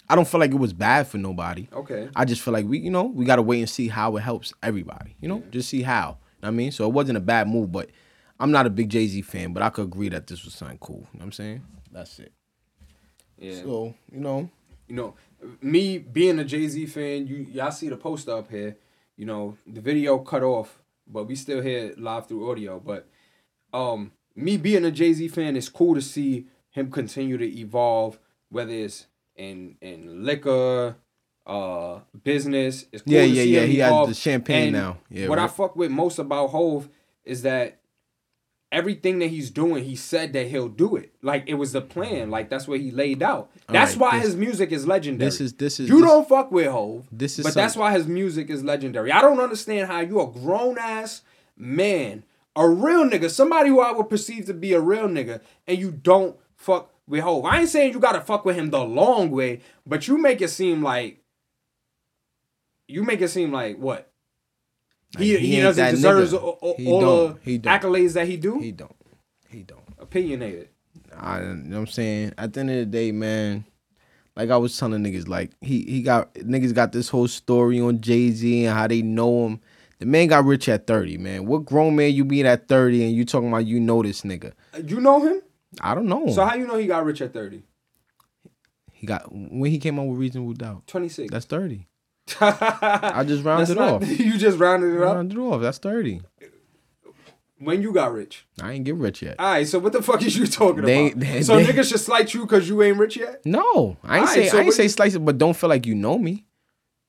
I 0.09 0.14
don't 0.14 0.28
feel 0.28 0.40
like 0.40 0.50
it 0.50 0.56
was 0.59 0.72
bad 0.74 1.06
for 1.06 1.16
nobody. 1.16 1.68
Okay. 1.72 2.09
I 2.14 2.24
just 2.26 2.42
feel 2.42 2.52
like 2.52 2.66
we, 2.66 2.78
you 2.78 2.90
know, 2.90 3.04
we 3.04 3.24
gotta 3.24 3.40
wait 3.40 3.60
and 3.60 3.70
see 3.70 3.88
how 3.88 4.16
it 4.16 4.20
helps 4.20 4.52
everybody. 4.62 5.16
You 5.20 5.28
know, 5.28 5.42
just 5.50 5.70
see 5.70 5.80
how. 5.82 6.18
I 6.43 6.51
mean, 6.51 6.73
so 6.73 6.86
it 6.86 6.93
wasn't 6.93 7.19
a 7.19 7.20
bad 7.20 7.48
move, 7.48 7.70
but 7.70 7.90
I'm 8.40 8.51
not 8.51 8.66
a 8.66 8.70
big 8.70 8.89
Jay 8.89 9.06
Z 9.06 9.23
fan, 9.23 9.52
but 9.52 9.62
I 9.62 9.70
could 9.70 9.85
agree 9.85 10.09
that 10.09 10.27
this 10.27 10.44
was 10.44 10.55
something 10.55 10.78
cool. 10.78 11.06
You 11.12 11.19
know 11.19 11.19
what 11.19 11.24
I'm 11.27 11.32
saying? 11.32 11.62
That's 11.93 12.19
it. 12.19 12.32
Yeah. 13.39 13.62
So, 13.62 13.94
you 14.10 14.20
know, 14.20 14.51
you 14.89 14.97
know, 14.97 15.14
me 15.60 15.98
being 15.98 16.39
a 16.39 16.44
Jay 16.44 16.66
Z 16.69 16.86
fan, 16.86 17.27
you 17.27 17.47
y'all 17.51 17.70
see 17.70 17.89
the 17.89 17.97
poster 17.97 18.32
up 18.32 18.51
here. 18.51 18.77
You 19.16 19.27
know, 19.27 19.56
the 19.66 19.81
video 19.81 20.19
cut 20.19 20.43
off, 20.43 20.82
but 21.06 21.24
we 21.24 21.36
still 21.36 21.60
hear 21.60 21.94
live 21.97 22.27
through 22.27 22.51
audio. 22.51 22.81
But 22.81 23.09
um, 23.73 24.12
me 24.35 24.56
being 24.56 24.85
a 24.85 24.90
Jay 24.90 25.12
Z 25.12 25.28
fan, 25.28 25.56
it's 25.56 25.69
cool 25.69 25.94
to 25.94 26.02
see 26.02 26.47
him 26.70 26.90
continue 26.90 27.36
to 27.39 27.59
evolve, 27.59 28.19
whether 28.48 28.73
it's 28.73 29.06
in 29.36 29.77
in 29.81 30.24
liquor, 30.24 30.97
uh, 31.47 32.01
business. 32.23 32.86
It's 32.93 33.02
cool 33.02 33.12
Yeah, 33.14 33.23
yeah, 33.23 33.43
see 33.43 33.55
yeah, 33.55 33.62
he 33.64 33.78
has 33.78 34.09
the 34.09 34.14
champagne 34.14 34.62
And 34.69 34.73
now. 34.73 34.98
Yeah, 35.10 35.28
what 35.28 35.39
I 35.39 35.47
fuck 35.48 35.77
with 35.77 35.90
most 35.90 36.19
about 36.19 36.48
Hove 36.51 36.89
is 37.24 37.43
that 37.43 37.78
everything 38.70 39.19
that 39.19 39.27
he's 39.28 39.51
doing, 39.51 39.85
he 39.85 39.94
said 39.94 40.32
that 40.32 40.47
he'll 40.47 40.69
do 40.69 40.97
it. 40.97 41.12
Like 41.20 41.44
it 41.47 41.55
was 41.55 41.73
the 41.73 41.81
plan. 41.82 42.31
Like 42.31 42.48
that's 42.48 42.66
what 42.66 42.81
he 42.81 42.90
laid 42.90 43.23
out. 43.23 43.51
That's 43.69 43.93
right, 43.97 44.01
why 44.01 44.19
this- 44.19 44.28
his 44.28 44.36
music 44.36 44.73
is 44.73 44.86
legendary. 44.86 45.28
this 45.28 45.40
is- 45.40 45.52
this 45.55 45.78
is- 45.81 45.89
you 45.89 46.01
this- 46.01 46.09
don't 46.09 46.28
fuck 46.28 46.51
with 46.51 46.69
Hove. 46.69 47.06
this 47.12 47.39
is 47.39 47.44
but 47.44 47.55
that's 47.55 47.77
why 47.77 47.93
his 47.93 48.06
music 48.06 48.48
is 48.48 48.64
legendary. 48.64 49.12
I 49.12 49.20
don't 49.20 49.40
understand 49.40 49.89
how 49.89 50.01
you 50.01 50.20
a 50.20 50.27
grown 50.27 50.78
ass 50.78 51.23
man, 51.56 52.24
a 52.56 52.69
real 52.69 53.05
nigga, 53.05 53.31
somebody 53.31 53.69
who 53.69 53.81
I 53.81 53.93
would 53.93 54.09
perceive 54.09 54.47
to 54.47 54.55
be 54.55 54.73
a 54.73 54.81
real 54.81 55.06
nigga, 55.09 55.40
and 55.66 55.78
you 55.78 55.90
don't 55.90 56.36
fuck 56.56 56.90
with 57.06 57.20
Hove. 57.20 57.44
I 57.44 57.60
ain't 57.60 57.69
saying 57.69 57.93
you 57.93 57.98
gotta 58.01 58.20
fuck 58.23 58.44
with 58.47 58.56
him 58.56 58.70
the 58.70 58.82
long 58.82 59.31
way, 59.31 59.60
but 59.86 60.09
you 60.09 60.16
make 60.16 60.40
it 60.40 60.48
seem 60.48 60.82
like 60.82 61.19
you 62.88 63.02
make 63.02 63.20
it 63.20 63.28
seem 63.28 63.52
like 63.52 63.76
what 63.76 64.10
he, 65.18 65.32
Like, 65.32 65.40
he, 65.40 65.46
he 65.46 65.56
ain't 65.56 65.76
doesn't 65.76 65.90
deserve 65.90 66.34
all, 66.34 66.59
all 66.60 67.00
the. 67.00 67.38
He 67.42 67.59
accolades 67.59 68.14
that 68.14 68.26
he 68.26 68.36
do. 68.36 68.59
he 68.59 68.72
don't. 68.72 68.96
He 69.48 69.62
don't. 69.62 69.80
Opinionated. 69.98 70.68
I, 71.16 71.40
you 71.40 71.46
know 71.46 71.76
what 71.76 71.80
I'm 71.80 71.86
saying? 71.88 72.32
At 72.38 72.52
the 72.54 72.60
end 72.60 72.70
of 72.70 72.76
the 72.76 72.86
day, 72.86 73.12
man, 73.12 73.64
like 74.36 74.50
I 74.50 74.56
was 74.56 74.76
telling 74.76 75.02
niggas, 75.04 75.28
like 75.28 75.52
he 75.60 75.82
he 75.82 76.02
got 76.02 76.32
niggas 76.34 76.74
got 76.74 76.92
this 76.92 77.09
whole 77.09 77.28
story 77.28 77.80
on 77.80 78.00
Jay 78.00 78.30
Z 78.30 78.64
and 78.64 78.74
how 78.74 78.86
they 78.86 79.02
know 79.02 79.46
him. 79.46 79.60
The 79.98 80.06
man 80.06 80.26
got 80.28 80.44
rich 80.44 80.68
at 80.68 80.88
30, 80.88 81.18
man. 81.18 81.46
What 81.46 81.64
grown 81.64 81.94
man 81.94 82.12
you 82.12 82.24
being 82.24 82.46
at 82.46 82.66
30 82.66 83.04
and 83.04 83.14
you 83.14 83.24
talking 83.24 83.48
about 83.48 83.66
you 83.66 83.78
know 83.78 84.02
this 84.02 84.22
nigga? 84.22 84.52
Uh, 84.74 84.78
you 84.84 85.00
know 85.00 85.20
him? 85.20 85.42
I 85.80 85.94
don't 85.94 86.06
know. 86.06 86.26
So 86.32 86.44
how 86.44 86.56
you 86.56 86.66
know 86.66 86.76
he 86.76 86.86
got 86.86 87.04
rich 87.04 87.20
at 87.20 87.32
30? 87.32 87.62
he 89.02 89.06
got 89.06 89.26
when 89.32 89.68
he 89.68 89.78
came 89.78 89.98
out 89.98 90.06
with 90.06 90.18
Reasonable 90.18 90.52
Doubt. 90.52 90.86
26. 90.86 91.32
That's 91.32 91.44
30. 91.44 91.88
I 92.40 93.24
just 93.26 93.44
rounded 93.44 93.70
it 93.70 93.74
not- 93.76 94.02
off. 94.02 94.09
You 94.20 94.38
just 94.38 94.59
rounded 94.59 94.94
it 94.94 95.02
up. 95.02 95.14
Rounded 95.16 95.36
it 95.38 95.40
off. 95.40 95.60
That's 95.62 95.78
30. 95.78 96.22
When 97.59 97.80
you 97.80 97.92
got 97.92 98.12
rich. 98.12 98.44
I 98.60 98.72
ain't 98.72 98.84
get 98.84 98.96
rich 98.96 99.22
yet. 99.22 99.36
All 99.38 99.46
right, 99.52 99.66
so 99.66 99.78
what 99.78 99.92
the 99.92 100.02
fuck 100.02 100.20
is 100.24 100.36
you 100.36 100.46
talking 100.48 100.82
They- 100.84 101.09
about? 101.12 101.20
they- 101.20 101.42
so 101.42 101.56
they- 101.56 101.64
niggas 101.66 101.90
should 101.90 102.00
slight 102.00 102.34
you 102.34 102.40
because 102.42 102.68
you 102.68 102.82
ain't 102.82 102.98
rich 102.98 103.16
yet? 103.16 103.42
No, 103.46 103.96
I 104.02 104.16
ain't 104.18 104.28
Alright, 104.28 104.28
say 104.28 104.48
so 104.48 104.56
I 104.56 104.60
ain't 104.60 104.66
what 104.66 104.74
say 104.74 104.88
slice 104.88 105.14
it, 105.14 105.20
but 105.20 105.38
don't 105.38 105.54
feel 105.56 105.68
like 105.70 105.86
you 105.86 105.94
know 105.94 106.18
me. 106.18 106.44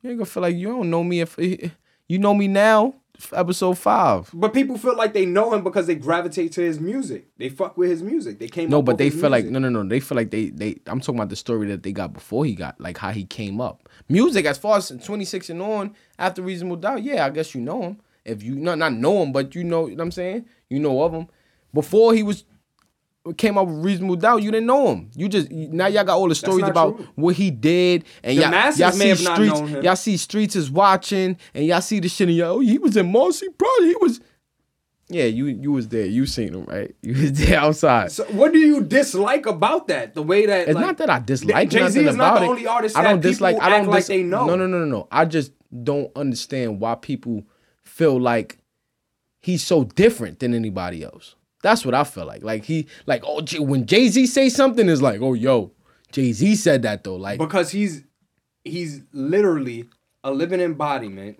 You 0.02 0.12
ain't 0.12 0.20
gonna 0.20 0.26
feel 0.26 0.42
like 0.44 0.56
you 0.56 0.68
don't 0.68 0.90
know 0.92 1.04
me 1.04 1.22
if 1.22 1.38
you 1.40 2.20
know 2.20 2.34
me 2.36 2.48
now. 2.48 2.94
Episode 3.32 3.78
five. 3.78 4.30
But 4.34 4.54
people 4.54 4.78
feel 4.78 4.98
like 4.98 5.14
they 5.14 5.26
know 5.26 5.54
him 5.54 5.64
because 5.64 5.86
they 5.86 5.96
gravitate 5.96 6.52
to 6.54 6.62
his 6.62 6.80
music. 6.80 7.28
They 7.38 7.50
fuck 7.50 7.78
with 7.78 7.90
his 7.90 8.02
music. 8.02 8.40
They 8.40 8.48
came 8.48 8.70
No, 8.70 8.82
but 8.82 8.98
they 8.98 9.12
feel 9.12 9.30
like 9.30 9.46
no, 9.46 9.60
no, 9.60 9.70
no. 9.70 9.88
They 9.88 10.00
feel 10.00 10.16
like 10.16 10.32
they 10.32 10.50
they. 10.50 10.80
I'm 10.88 11.00
talking 11.00 11.16
about 11.16 11.30
the 11.30 11.36
story 11.36 11.68
that 11.68 11.84
they 11.84 11.92
got 11.92 12.14
before 12.14 12.44
he 12.44 12.56
got 12.56 12.82
like 12.82 12.98
how 12.98 13.12
he 13.12 13.24
came 13.26 13.62
up. 13.62 13.88
Music 14.10 14.46
as 14.46 14.58
far 14.58 14.78
as 14.78 14.90
26 14.90 15.52
and 15.52 15.62
on 15.62 15.96
after 16.18 16.42
Reasonable 16.42 16.78
Doubt. 16.78 17.04
Yeah, 17.04 17.26
I 17.26 17.30
guess 17.30 17.54
you 17.54 17.62
know 17.62 17.82
him. 17.84 18.02
If 18.26 18.42
you 18.42 18.56
not 18.56 18.80
not 18.80 18.94
know 18.94 19.22
him, 19.22 19.32
but 19.32 19.54
you 19.54 19.64
know, 19.64 19.88
you 19.88 19.96
know 19.96 20.02
what 20.02 20.06
I'm 20.06 20.12
saying 20.12 20.46
you 20.74 20.80
know 20.80 21.02
of 21.04 21.14
him. 21.14 21.28
Before 21.74 22.14
he 22.14 22.24
was 22.24 22.44
came 23.38 23.58
up 23.58 23.68
with 23.68 23.86
Reasonable 23.86 24.18
Doubt, 24.18 24.44
you 24.44 24.52
didn't 24.52 24.68
know 24.68 24.88
him. 24.90 25.10
You 25.16 25.30
just 25.30 25.50
now 25.50 25.88
y'all 25.88 26.04
got 26.04 26.18
all 26.18 26.28
the 26.28 26.36
stories 26.36 26.68
about 26.68 26.98
true. 26.98 27.08
what 27.16 27.36
he 27.36 27.52
did, 27.52 28.04
and 28.22 28.38
The 28.38 28.42
y'all, 28.42 28.74
y'all 28.74 28.92
see 28.92 29.16
streets. 29.16 29.84
Y'all 29.84 29.96
see 29.96 30.18
streets 30.18 30.56
is 30.58 30.70
watching, 30.70 31.38
and 31.54 31.66
y'all 31.66 31.80
see 31.82 32.00
the 32.00 32.10
shit, 32.10 32.28
and 32.28 32.36
y'all, 32.36 32.58
oh, 32.58 32.60
he 32.60 32.78
was 32.78 32.98
in 32.98 33.12
Marcy 33.12 33.48
Project. 33.50 33.84
He 33.86 33.96
was. 34.02 34.20
Yeah, 35.10 35.26
you 35.26 35.46
you 35.46 35.72
was 35.72 35.88
there. 35.90 36.06
You 36.06 36.26
seen 36.26 36.54
him, 36.54 36.66
right? 36.66 36.94
You 37.02 37.14
was 37.14 37.34
there 37.34 37.60
outside. 37.60 38.12
So 38.12 38.24
what 38.26 38.52
do 38.52 38.60
you 38.60 38.82
dislike 38.82 39.46
about 39.46 39.88
that? 39.88 40.16
The 40.16 40.24
way 40.24 40.46
that 40.46 40.68
It's 40.68 40.76
like, 40.76 40.86
not 40.86 40.98
that 40.98 41.10
I 41.10 41.20
dislike 41.20 41.70
Jay 41.70 41.88
Z 41.88 42.00
is 42.00 42.16
not 42.16 42.38
about 42.38 42.40
the 42.40 42.46
it. 42.46 42.50
only 42.50 42.68
artist 42.68 42.98
I 42.98 43.04
don't 43.04 43.22
dislike. 43.22 43.58
I 43.62 43.70
don't 43.70 43.82
act 43.82 43.90
like 43.90 44.06
they 44.08 44.24
know. 44.24 44.46
No, 44.46 44.56
no, 44.56 44.66
no, 44.66 44.80
no, 44.80 44.86
no. 44.86 45.08
I 45.12 45.26
just 45.26 45.52
don't 45.84 46.12
understand 46.16 46.80
why 46.80 46.96
people 46.96 47.44
feel 47.84 48.20
like 48.20 48.58
he's 49.40 49.64
so 49.64 49.84
different 49.84 50.40
than 50.40 50.54
anybody 50.54 51.04
else. 51.04 51.36
That's 51.64 51.84
what 51.84 51.96
I 51.96 52.04
feel 52.04 52.26
like. 52.28 52.44
Like 52.44 52.64
he, 52.66 52.86
like 53.08 53.24
oh, 53.26 53.42
when 53.60 53.88
Jay 53.88 54.08
Z 54.10 54.28
say 54.28 54.50
something, 54.50 54.88
is 54.88 55.02
like, 55.02 55.20
oh, 55.22 55.34
yo, 55.34 55.72
Jay 56.12 56.32
Z 56.32 56.56
said 56.58 56.84
that 56.84 57.04
though. 57.04 57.16
Like, 57.16 57.40
because 57.40 57.72
he's 57.72 58.04
he's 58.64 59.02
literally 59.12 59.90
a 60.24 60.32
living 60.32 60.60
embodiment 60.62 61.40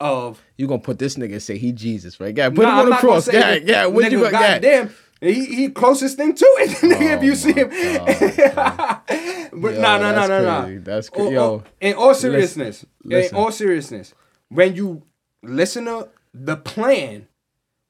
of 0.00 0.42
you 0.58 0.66
gonna 0.66 0.80
put 0.80 0.98
this 0.98 1.14
nigga 1.16 1.32
and 1.34 1.42
say 1.42 1.56
he 1.56 1.72
Jesus, 1.72 2.20
right? 2.20 2.36
Yeah, 2.36 2.50
put 2.50 2.58
Nah, 2.58 2.68
him 2.72 2.74
I'm 2.74 2.84
on 2.86 2.90
the 2.90 2.96
cross. 2.96 3.32
Yeah, 3.32 3.54
yeah. 3.54 3.86
What 3.86 4.10
you? 4.12 4.24
Yeah. 4.24 4.30
Goddamn, 4.30 4.90
he 5.20 5.44
he 5.46 5.68
closest 5.70 6.16
thing 6.16 6.34
to 6.34 6.44
it. 6.58 6.70
nigga, 6.82 7.16
if 7.16 7.22
you 7.22 7.32
oh 7.32 7.34
see 7.34 7.52
him, 7.52 7.68
but 9.62 9.74
no, 9.74 9.98
no, 9.98 10.12
no, 10.12 10.26
no, 10.26 10.66
no. 10.66 10.78
That's 10.80 11.08
Oh, 11.10 11.12
crazy. 11.16 11.28
oh, 11.28 11.30
Yo, 11.30 11.42
oh, 11.44 11.62
in 11.80 11.94
all 11.94 12.14
seriousness, 12.14 12.84
listen. 13.04 13.36
in 13.36 13.40
all 13.42 13.52
seriousness, 13.52 14.12
when 14.48 14.74
you 14.74 15.02
listen 15.42 15.84
to 15.86 16.08
the 16.32 16.56
plan, 16.56 17.28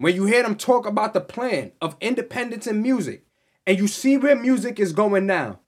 when 0.04 0.14
you 0.14 0.26
hear 0.26 0.42
them 0.42 0.54
talk 0.54 0.84
about 0.84 1.14
the 1.14 1.20
plan 1.22 1.72
of 1.80 1.96
independence 1.98 2.66
in 2.66 2.82
music, 2.82 3.24
and 3.66 3.78
you 3.78 3.88
see 3.88 4.18
where 4.18 4.36
music 4.36 4.78
is 4.78 4.92
going 4.92 5.24
now. 5.24 5.60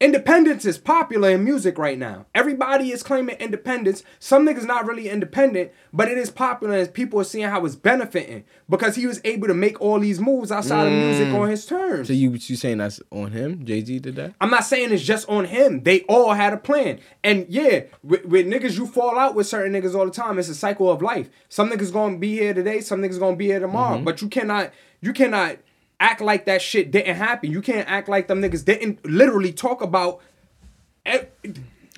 Independence 0.00 0.64
is 0.64 0.78
popular 0.78 1.28
in 1.28 1.44
music 1.44 1.76
right 1.76 1.98
now. 1.98 2.24
Everybody 2.34 2.90
is 2.90 3.02
claiming 3.02 3.36
independence. 3.36 4.02
Some 4.18 4.46
niggas 4.46 4.64
not 4.64 4.86
really 4.86 5.10
independent, 5.10 5.72
but 5.92 6.08
it 6.08 6.16
is 6.16 6.30
popular 6.30 6.74
as 6.74 6.88
people 6.88 7.20
are 7.20 7.24
seeing 7.24 7.46
how 7.46 7.66
it's 7.66 7.76
benefiting 7.76 8.44
because 8.66 8.96
he 8.96 9.06
was 9.06 9.20
able 9.24 9.46
to 9.46 9.52
make 9.52 9.78
all 9.78 10.00
these 10.00 10.18
moves 10.18 10.50
outside 10.50 10.86
of 10.86 10.92
music 10.94 11.34
on 11.34 11.50
his 11.50 11.66
terms. 11.66 12.06
so 12.06 12.14
you 12.14 12.30
you 12.30 12.56
saying 12.56 12.78
that's 12.78 13.02
on 13.10 13.32
him? 13.32 13.62
Jay 13.66 13.84
Z 13.84 13.98
did 13.98 14.16
that? 14.16 14.32
I'm 14.40 14.48
not 14.48 14.64
saying 14.64 14.90
it's 14.90 15.02
just 15.02 15.28
on 15.28 15.44
him. 15.44 15.82
They 15.82 16.00
all 16.04 16.32
had 16.32 16.54
a 16.54 16.56
plan. 16.56 17.00
And 17.22 17.44
yeah, 17.50 17.82
with, 18.02 18.24
with 18.24 18.46
niggas, 18.46 18.78
you 18.78 18.86
fall 18.86 19.18
out 19.18 19.34
with 19.34 19.48
certain 19.48 19.74
niggas 19.74 19.94
all 19.94 20.06
the 20.06 20.10
time. 20.10 20.38
It's 20.38 20.48
a 20.48 20.54
cycle 20.54 20.90
of 20.90 21.02
life. 21.02 21.28
Some 21.50 21.68
niggas 21.68 21.92
gonna 21.92 22.16
be 22.16 22.38
here 22.38 22.54
today, 22.54 22.80
some 22.80 23.02
niggas 23.02 23.18
gonna 23.18 23.36
be 23.36 23.48
here 23.48 23.60
tomorrow. 23.60 23.96
Mm-hmm. 23.96 24.04
But 24.04 24.22
you 24.22 24.28
cannot, 24.28 24.72
you 25.02 25.12
cannot 25.12 25.58
act 26.00 26.20
like 26.20 26.46
that 26.46 26.62
shit 26.62 26.90
didn't 26.90 27.16
happen. 27.16 27.50
You 27.52 27.62
can't 27.62 27.88
act 27.88 28.08
like 28.08 28.26
them 28.26 28.40
niggas 28.40 28.64
didn't 28.64 29.04
literally 29.06 29.52
talk 29.52 29.82
about 29.82 30.20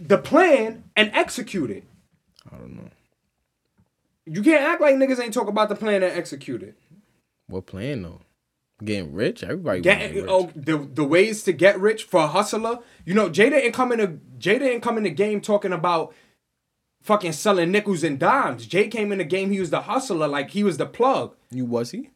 the 0.01 0.19
plan 0.19 0.85
and 0.97 1.11
execute 1.15 1.71
it. 1.71 1.85
I 2.53 2.57
don't 2.57 2.77
know. 2.77 2.91
You 4.27 4.43
can't 4.43 4.63
act 4.63 4.81
like 4.81 4.97
niggas 4.97 5.21
ain't 5.21 5.35
talk 5.35 5.49
about 5.49 5.69
the 5.69 5.75
plan 5.75 6.03
and 6.03 6.17
execute 6.17 6.63
it. 6.63 6.77
What 7.47 7.67
plan 7.67 8.03
though? 8.03 8.21
Getting 8.85 9.13
rich? 9.13 9.45
Everybody 9.45 9.79
want 9.79 9.85
Get, 9.85 10.13
get 10.13 10.29
oh, 10.29 10.45
rich. 10.47 10.53
oh, 10.57 10.61
the 10.61 10.79
the 10.79 11.05
ways 11.05 11.45
to 11.45 11.53
get 11.53 11.79
rich 11.81 12.05
for 12.05 12.21
a 12.25 12.27
hustler. 12.27 12.81
You 13.05 13.15
know, 13.15 13.29
Jada 13.29 13.51
didn't 13.51 13.73
come 13.73 13.93
in 13.93 14.01
a 14.01 14.07
Jay 14.39 14.59
didn't 14.59 14.81
come 14.81 14.97
in 14.97 15.05
the 15.05 15.11
game 15.11 15.41
talking 15.41 15.73
about 15.73 16.13
fucking 17.03 17.33
selling 17.33 17.71
nickels 17.71 18.03
and 18.03 18.19
dimes. 18.19 18.67
Jay 18.67 18.89
came 18.89 19.13
in 19.13 19.19
the 19.19 19.25
game. 19.25 19.51
He 19.53 19.61
was 19.61 19.71
the 19.71 19.83
hustler, 19.83 20.27
like 20.27 20.51
he 20.51 20.65
was 20.65 20.79
the 20.79 20.87
plug. 20.87 21.35
You 21.51 21.65
was 21.65 21.91
he? 21.93 22.11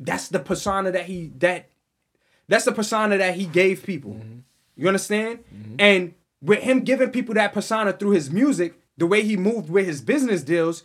That's 0.00 0.28
the 0.28 0.40
persona 0.40 0.90
that 0.90 1.04
he 1.04 1.30
that. 1.38 1.68
That's 2.48 2.64
the 2.64 2.72
persona 2.72 3.18
that 3.18 3.34
he 3.36 3.44
gave 3.44 3.84
people. 3.84 4.14
Mm-hmm. 4.14 4.38
You 4.76 4.88
understand? 4.88 5.44
Mm-hmm. 5.54 5.74
And 5.78 6.14
with 6.42 6.62
him 6.62 6.80
giving 6.80 7.10
people 7.10 7.34
that 7.34 7.52
persona 7.52 7.92
through 7.92 8.12
his 8.12 8.30
music, 8.30 8.74
the 8.96 9.06
way 9.06 9.22
he 9.22 9.36
moved 9.36 9.70
with 9.70 9.86
his 9.86 10.00
business 10.00 10.42
deals, 10.42 10.82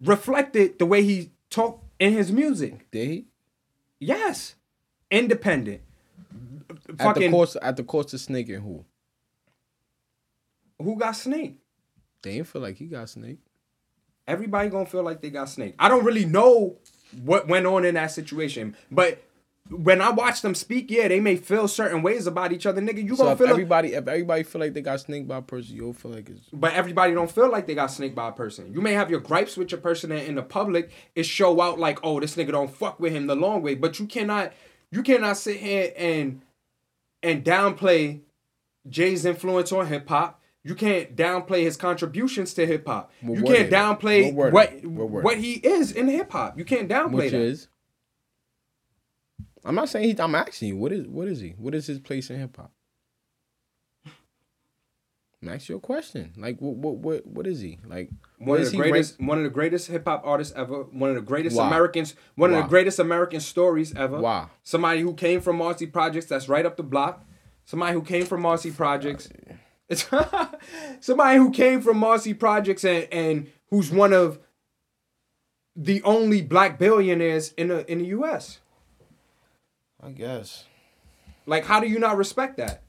reflected 0.00 0.78
the 0.78 0.86
way 0.86 1.02
he 1.02 1.32
talked 1.50 1.84
in 1.98 2.12
his 2.12 2.32
music. 2.32 2.90
Did 2.92 3.08
he? 3.08 3.26
Yes, 3.98 4.54
independent. 5.10 5.82
At 6.70 6.86
the 6.86 7.04
Fucking 7.04 7.30
cost 7.32 7.56
at 7.60 7.76
the 7.76 7.84
cost 7.84 8.14
of 8.14 8.20
Snake 8.20 8.48
and 8.48 8.62
who? 8.62 8.84
who 10.80 10.96
got 10.96 11.12
snake? 11.12 11.58
They 12.22 12.32
ain't 12.32 12.46
feel 12.46 12.62
like 12.62 12.76
he 12.76 12.86
got 12.86 13.08
Snake. 13.08 13.38
Everybody 14.26 14.68
gonna 14.68 14.86
feel 14.86 15.02
like 15.02 15.20
they 15.20 15.30
got 15.30 15.48
snake. 15.48 15.74
I 15.78 15.88
don't 15.88 16.04
really 16.04 16.24
know 16.24 16.78
what 17.22 17.48
went 17.48 17.66
on 17.66 17.84
in 17.84 17.94
that 17.94 18.08
situation. 18.12 18.76
But 18.90 19.22
when 19.68 20.00
I 20.00 20.10
watch 20.10 20.42
them 20.42 20.54
speak, 20.54 20.90
yeah, 20.90 21.08
they 21.08 21.18
may 21.18 21.36
feel 21.36 21.66
certain 21.66 22.02
ways 22.02 22.26
about 22.26 22.52
each 22.52 22.66
other, 22.66 22.80
nigga. 22.80 23.02
You 23.04 23.16
So 23.16 23.24
gonna 23.24 23.32
if 23.32 23.38
feel, 23.38 23.48
everybody, 23.48 23.94
if 23.94 24.06
everybody 24.06 24.42
feel 24.44 24.60
like 24.60 24.74
they 24.74 24.80
got 24.80 25.00
snaked 25.00 25.26
by 25.26 25.38
a 25.38 25.42
person, 25.42 25.74
you'll 25.76 25.92
feel 25.92 26.12
like 26.12 26.28
it's. 26.28 26.46
but 26.52 26.72
everybody 26.74 27.14
don't 27.14 27.30
feel 27.30 27.50
like 27.50 27.66
they 27.66 27.74
got 27.74 27.88
snaked 27.90 28.14
by 28.14 28.28
a 28.28 28.32
person. 28.32 28.72
You 28.72 28.80
may 28.80 28.92
have 28.92 29.10
your 29.10 29.20
gripes 29.20 29.56
with 29.56 29.72
your 29.72 29.80
person 29.80 30.12
and 30.12 30.22
in 30.22 30.34
the 30.36 30.42
public, 30.42 30.90
it 31.14 31.24
show 31.24 31.60
out 31.60 31.78
like, 31.80 31.98
oh, 32.04 32.20
this 32.20 32.36
nigga 32.36 32.52
don't 32.52 32.70
fuck 32.70 33.00
with 33.00 33.12
him 33.12 33.26
the 33.26 33.34
long 33.34 33.62
way. 33.62 33.74
But 33.74 33.98
you 33.98 34.06
cannot, 34.06 34.52
you 34.92 35.02
cannot 35.02 35.36
sit 35.36 35.56
here 35.56 35.92
and 35.96 36.42
and 37.22 37.44
downplay 37.44 38.20
Jay's 38.88 39.24
influence 39.24 39.72
on 39.72 39.88
hip 39.88 40.08
hop. 40.08 40.40
You 40.66 40.74
can't 40.74 41.14
downplay 41.14 41.62
his 41.62 41.76
contributions 41.76 42.52
to 42.54 42.66
hip 42.66 42.88
hop. 42.88 43.12
You 43.22 43.44
can't 43.44 43.70
downplay 43.70 44.34
What 44.34 44.52
what 44.52 44.70
they? 44.72 44.86
What 44.88 45.22
what 45.22 45.38
he 45.38 45.52
is 45.52 45.92
in 45.92 46.08
hip 46.08 46.32
hop. 46.32 46.58
You 46.58 46.64
can't 46.64 46.88
downplay 46.88 47.12
Which 47.12 47.30
that. 47.30 47.40
is. 47.40 47.68
I'm 49.64 49.76
not 49.76 49.88
saying 49.88 50.08
he. 50.08 50.20
I'm 50.20 50.34
asking 50.34 50.68
you. 50.70 50.76
What 50.76 50.90
is 50.90 51.06
what 51.06 51.28
is 51.28 51.38
he? 51.38 51.50
What 51.50 51.72
is 51.72 51.86
his 51.86 52.00
place 52.00 52.30
in 52.30 52.40
hip 52.40 52.56
hop? 52.56 52.72
I'm 55.40 55.50
asking 55.50 55.74
you 55.74 55.78
a 55.78 55.80
question. 55.80 56.32
Like 56.36 56.60
what 56.60 56.74
what 56.74 56.96
what 56.96 57.26
what 57.26 57.46
is 57.46 57.60
he? 57.60 57.78
Like 57.86 58.10
one 58.38 58.58
of 58.58 58.64
the 58.64 58.70
he 58.72 58.76
greatest, 58.76 59.20
one 59.20 59.38
of 59.38 59.44
the 59.44 59.50
greatest 59.50 59.86
hip 59.86 60.04
hop 60.04 60.22
artists 60.24 60.52
ever. 60.56 60.82
One 60.82 61.10
of 61.10 61.14
the 61.16 61.22
greatest 61.22 61.56
Wow. 61.56 61.68
Americans. 61.68 62.16
One 62.34 62.52
of 62.52 62.56
the 62.56 62.68
greatest 62.68 62.98
American 62.98 63.38
stories 63.38 63.94
ever. 63.94 64.18
Wow. 64.18 64.50
Somebody 64.64 65.02
who 65.02 65.14
came 65.14 65.40
from 65.40 65.58
Marcy 65.58 65.86
Projects. 65.86 66.26
That's 66.26 66.48
right 66.48 66.66
up 66.66 66.76
the 66.76 66.82
block. 66.82 67.24
Somebody 67.64 67.92
who 67.92 68.02
came 68.02 68.26
from 68.26 68.40
Marcy 68.42 68.72
Projects. 68.72 69.28
It's 69.88 70.08
somebody 71.00 71.38
who 71.38 71.50
came 71.50 71.80
from 71.80 71.98
Marcy 71.98 72.34
Projects 72.34 72.84
and 72.84 73.06
and 73.12 73.50
who's 73.70 73.90
one 73.90 74.12
of 74.12 74.38
the 75.76 76.02
only 76.02 76.42
black 76.42 76.78
billionaires 76.78 77.52
in 77.56 77.68
the 77.68 77.90
in 77.90 77.98
the 77.98 78.06
U.S. 78.06 78.60
I 80.02 80.10
guess. 80.10 80.64
Like, 81.46 81.64
how 81.64 81.80
do 81.80 81.86
you 81.88 81.98
not 81.98 82.16
respect 82.16 82.56
that? 82.56 82.82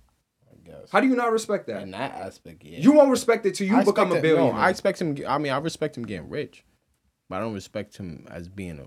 I 0.51 0.55
guess. 0.67 0.89
How 0.91 0.99
do 0.99 1.07
you 1.07 1.15
not 1.15 1.31
respect 1.31 1.67
that? 1.67 1.83
In 1.83 1.91
that 1.91 2.13
aspect, 2.15 2.63
yeah. 2.63 2.79
You 2.79 2.91
won't 2.93 3.11
respect 3.11 3.45
it 3.45 3.55
till 3.55 3.67
you 3.67 3.77
I 3.77 3.83
become 3.83 4.11
a 4.11 4.19
billionaire. 4.19 4.53
No, 4.53 4.59
I 4.59 4.69
expect 4.69 4.99
him. 4.99 5.15
I 5.27 5.37
mean, 5.37 5.51
I 5.51 5.57
respect 5.57 5.97
him 5.97 6.03
getting 6.03 6.29
rich, 6.29 6.63
but 7.29 7.37
I 7.37 7.39
don't 7.39 7.53
respect 7.53 7.97
him 7.97 8.25
as 8.29 8.47
being 8.47 8.79
a, 8.79 8.85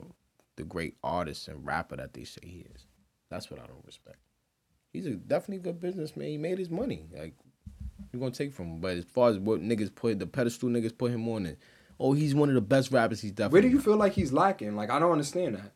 the 0.57 0.65
great 0.65 0.97
artist 1.05 1.47
and 1.47 1.65
rapper 1.65 1.97
that 1.97 2.15
they 2.15 2.25
say 2.25 2.41
he 2.43 2.67
is. 2.75 2.87
That's 3.31 3.51
what 3.51 3.61
I 3.61 3.67
don't 3.67 3.85
respect. 3.87 4.19
He's 4.93 5.07
a 5.07 5.15
definitely 5.15 5.63
good 5.63 5.81
businessman. 5.81 6.27
He 6.29 6.39
made 6.39 6.59
his 6.59 6.71
money. 6.71 7.07
Like 7.17 7.35
you're 8.13 8.21
gonna 8.21 8.33
take 8.33 8.53
from 8.53 8.67
him. 8.67 8.81
But 8.81 8.97
as 8.97 9.05
far 9.05 9.31
as 9.31 9.39
what 9.39 9.61
niggas 9.61 9.95
put 9.95 10.19
the 10.19 10.27
pedestal 10.27 10.69
niggas 10.69 10.97
put 10.97 11.11
him 11.13 11.29
on, 11.29 11.47
it. 11.47 11.59
oh, 11.99 12.13
he's 12.13 12.35
one 12.35 12.49
of 12.49 12.55
the 12.55 12.61
best 12.61 12.91
rappers. 12.93 13.21
He's 13.21 13.33
definitely. 13.33 13.55
Where 13.57 13.63
do 13.63 13.69
you 13.69 13.75
not. 13.77 13.85
feel 13.85 13.97
like 13.97 14.13
he's 14.15 14.33
lacking? 14.33 14.77
Like, 14.77 14.91
I 14.91 14.99
don't 14.99 15.13
understand 15.13 15.57
that. 15.57 15.73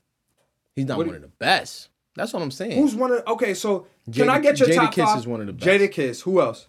He's 0.76 0.86
not 0.86 0.98
what 0.98 1.06
one 1.06 1.16
of 1.16 1.22
the 1.22 1.28
best. 1.28 1.88
That's 2.16 2.32
what 2.32 2.42
I'm 2.42 2.50
saying. 2.50 2.80
Who's 2.80 2.94
one 2.94 3.12
of 3.12 3.26
okay? 3.26 3.54
So 3.54 3.86
can 4.12 4.28
I 4.28 4.38
get 4.40 4.58
your 4.58 4.68
Jada 4.68 4.74
top 4.76 4.92
Kiss 4.94 5.04
five? 5.04 5.18
is 5.18 5.26
one 5.26 5.40
of 5.40 5.46
the 5.46 5.52
best. 5.52 5.66
Jadakiss. 5.66 6.22
Who 6.22 6.40
else? 6.40 6.68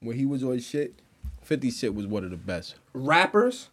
when 0.00 0.16
he 0.16 0.24
was 0.26 0.44
on 0.44 0.58
shit, 0.60 1.00
Fifty 1.42 1.70
shit 1.70 1.94
was 1.94 2.06
one 2.06 2.24
of 2.24 2.30
the 2.30 2.36
best. 2.36 2.74
Rappers. 2.92 3.70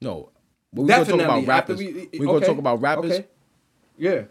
No, 0.00 0.30
but 0.72 0.82
we 0.82 0.88
gonna 0.88 1.04
talk 1.04 1.18
Definitely. 1.18 1.24
about 1.24 1.36
After 1.36 1.74
rappers. 1.74 1.78
we- 1.78 2.18
We, 2.18 2.26
gonna 2.26 2.46
talk 2.46 2.58
about 2.58 2.80
rappers. 2.80 3.12
Okay. 3.12 3.26
Yeah. 3.98 4.22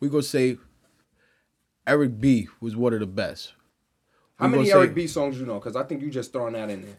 We 0.00 0.08
gonna 0.08 0.22
say 0.24 0.58
Eric 1.86 2.20
B 2.20 2.48
was 2.60 2.76
one 2.76 2.92
of 2.94 3.00
the 3.00 3.06
best. 3.06 3.52
How 4.38 4.46
We 4.46 4.56
many 4.58 4.72
Eric 4.72 4.90
say- 4.90 4.94
B 4.94 5.06
songs 5.06 5.38
you 5.38 5.46
know? 5.46 5.54
Because 5.54 5.76
I 5.76 5.82
think 5.84 6.02
you 6.02 6.10
just 6.10 6.32
throwing 6.32 6.54
that 6.54 6.68
in 6.70 6.82
there. 6.82 6.98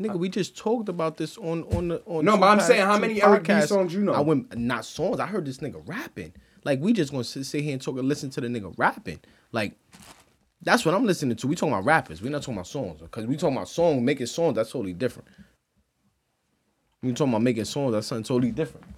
Nigga, 0.00 0.16
we 0.18 0.28
just 0.28 0.56
talked 0.56 0.88
about 0.88 1.16
this 1.16 1.36
on 1.38 1.64
on 1.74 1.88
the 1.88 2.02
on. 2.06 2.24
No, 2.24 2.36
but 2.36 2.46
I'm 2.46 2.58
pa- 2.58 2.64
saying 2.64 2.86
how 2.86 2.98
many 2.98 3.20
Eric 3.20 3.44
B 3.44 3.60
songs 3.62 3.92
you 3.92 4.00
know? 4.00 4.12
I 4.12 4.20
went 4.20 4.56
not 4.56 4.84
songs. 4.84 5.18
I 5.18 5.26
heard 5.26 5.44
this 5.44 5.58
nigga 5.58 5.82
rapping. 5.86 6.32
Like 6.64 6.80
we 6.80 6.92
just 6.92 7.10
gonna 7.10 7.24
sit, 7.24 7.44
sit 7.46 7.62
here 7.64 7.72
and 7.72 7.82
talk 7.82 7.98
and 7.98 8.06
listen 8.08 8.30
to 8.30 8.40
the 8.40 8.46
nigga 8.46 8.72
rapping. 8.78 9.18
Like 9.50 9.74
that's 10.62 10.84
what 10.84 10.94
I'm 10.94 11.04
listening 11.04 11.36
to. 11.36 11.46
We 11.48 11.56
talking 11.56 11.72
about 11.72 11.84
rappers. 11.84 12.22
We 12.22 12.28
not 12.28 12.42
talking 12.42 12.54
about 12.54 12.66
songs 12.68 13.00
because 13.00 13.26
we 13.26 13.36
talking 13.36 13.56
about 13.56 13.68
songs 13.68 14.00
making 14.02 14.26
songs. 14.26 14.54
That's 14.54 14.70
totally 14.70 14.92
different. 14.92 15.28
We 17.02 17.12
talking 17.12 17.32
about 17.32 17.42
making 17.42 17.64
songs. 17.64 17.92
That's 17.92 18.06
something 18.06 18.24
totally 18.24 18.52
different. 18.52 18.86
know 18.86 18.94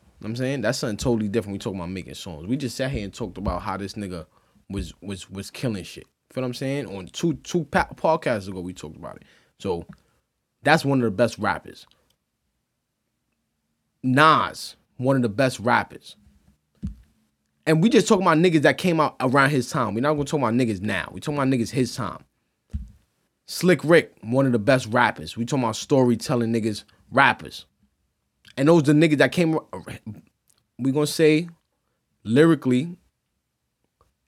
what 0.00 0.12
I'm 0.24 0.36
saying 0.36 0.62
that's 0.62 0.78
something 0.78 0.96
totally 0.96 1.28
different. 1.28 1.54
We 1.54 1.58
talking 1.58 1.78
about 1.78 1.90
making 1.90 2.14
songs. 2.14 2.46
We 2.46 2.56
just 2.56 2.76
sat 2.76 2.90
here 2.90 3.04
and 3.04 3.12
talked 3.12 3.38
about 3.38 3.62
how 3.62 3.76
this 3.76 3.94
nigga 3.94 4.26
was 4.70 4.94
was 5.02 5.30
was 5.30 5.50
killing 5.50 5.84
shit. 5.84 6.06
Feel 6.32 6.42
what 6.42 6.48
I'm 6.48 6.54
saying? 6.54 6.86
On 6.86 7.06
two 7.06 7.34
two 7.34 7.64
pa- 7.64 7.88
podcasts 7.94 8.48
ago, 8.48 8.60
we 8.60 8.72
talked 8.72 8.96
about 8.96 9.16
it. 9.16 9.22
So 9.58 9.86
that's 10.62 10.84
one 10.84 10.98
of 10.98 11.04
the 11.04 11.10
best 11.10 11.38
rappers. 11.38 11.86
Nas, 14.02 14.76
one 14.96 15.16
of 15.16 15.22
the 15.22 15.28
best 15.28 15.60
rappers. 15.60 16.16
And 17.66 17.82
we 17.82 17.88
just 17.88 18.06
talking 18.06 18.26
about 18.26 18.38
niggas 18.38 18.62
that 18.62 18.76
came 18.76 19.00
out 19.00 19.16
around 19.20 19.50
his 19.50 19.70
time. 19.70 19.94
We're 19.94 20.00
not 20.00 20.14
gonna 20.14 20.24
talk 20.24 20.40
about 20.40 20.54
niggas 20.54 20.82
now. 20.82 21.08
We 21.12 21.20
talking 21.20 21.38
about 21.38 21.48
niggas 21.48 21.70
his 21.70 21.94
time. 21.94 22.24
Slick 23.46 23.84
Rick, 23.84 24.16
one 24.22 24.46
of 24.46 24.52
the 24.52 24.58
best 24.58 24.86
rappers. 24.86 25.36
We 25.36 25.44
talking 25.44 25.64
about 25.64 25.76
storytelling 25.76 26.52
niggas, 26.52 26.84
rappers. 27.10 27.66
And 28.56 28.68
those 28.68 28.84
the 28.84 28.92
niggas 28.92 29.18
that 29.18 29.32
came. 29.32 29.58
We 30.78 30.92
gonna 30.92 31.06
say 31.06 31.48
lyrically, 32.24 32.96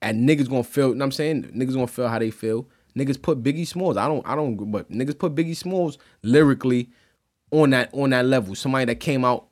and 0.03 0.29
niggas 0.29 0.49
gonna 0.49 0.63
feel. 0.65 0.89
You 0.89 0.95
know 0.95 0.99
what 1.01 1.07
I'm 1.07 1.13
saying 1.13 1.45
niggas 1.55 1.75
gonna 1.75 1.87
feel 1.87 2.09
how 2.09 2.19
they 2.19 2.31
feel. 2.31 2.69
Niggas 2.97 3.21
put 3.21 3.43
Biggie 3.43 3.67
Smalls. 3.67 3.97
I 3.97 4.09
don't. 4.09 4.27
I 4.27 4.35
don't. 4.35 4.71
But 4.71 4.91
niggas 4.91 5.19
put 5.19 5.35
Biggie 5.35 5.57
Smalls 5.57 5.99
lyrically 6.23 6.91
on 7.51 7.71
that 7.71 7.91
on 7.93 8.11
that 8.11 8.25
level. 8.27 8.55
Somebody 8.55 8.87
that 8.87 8.97
came 9.01 9.25
out 9.25 9.49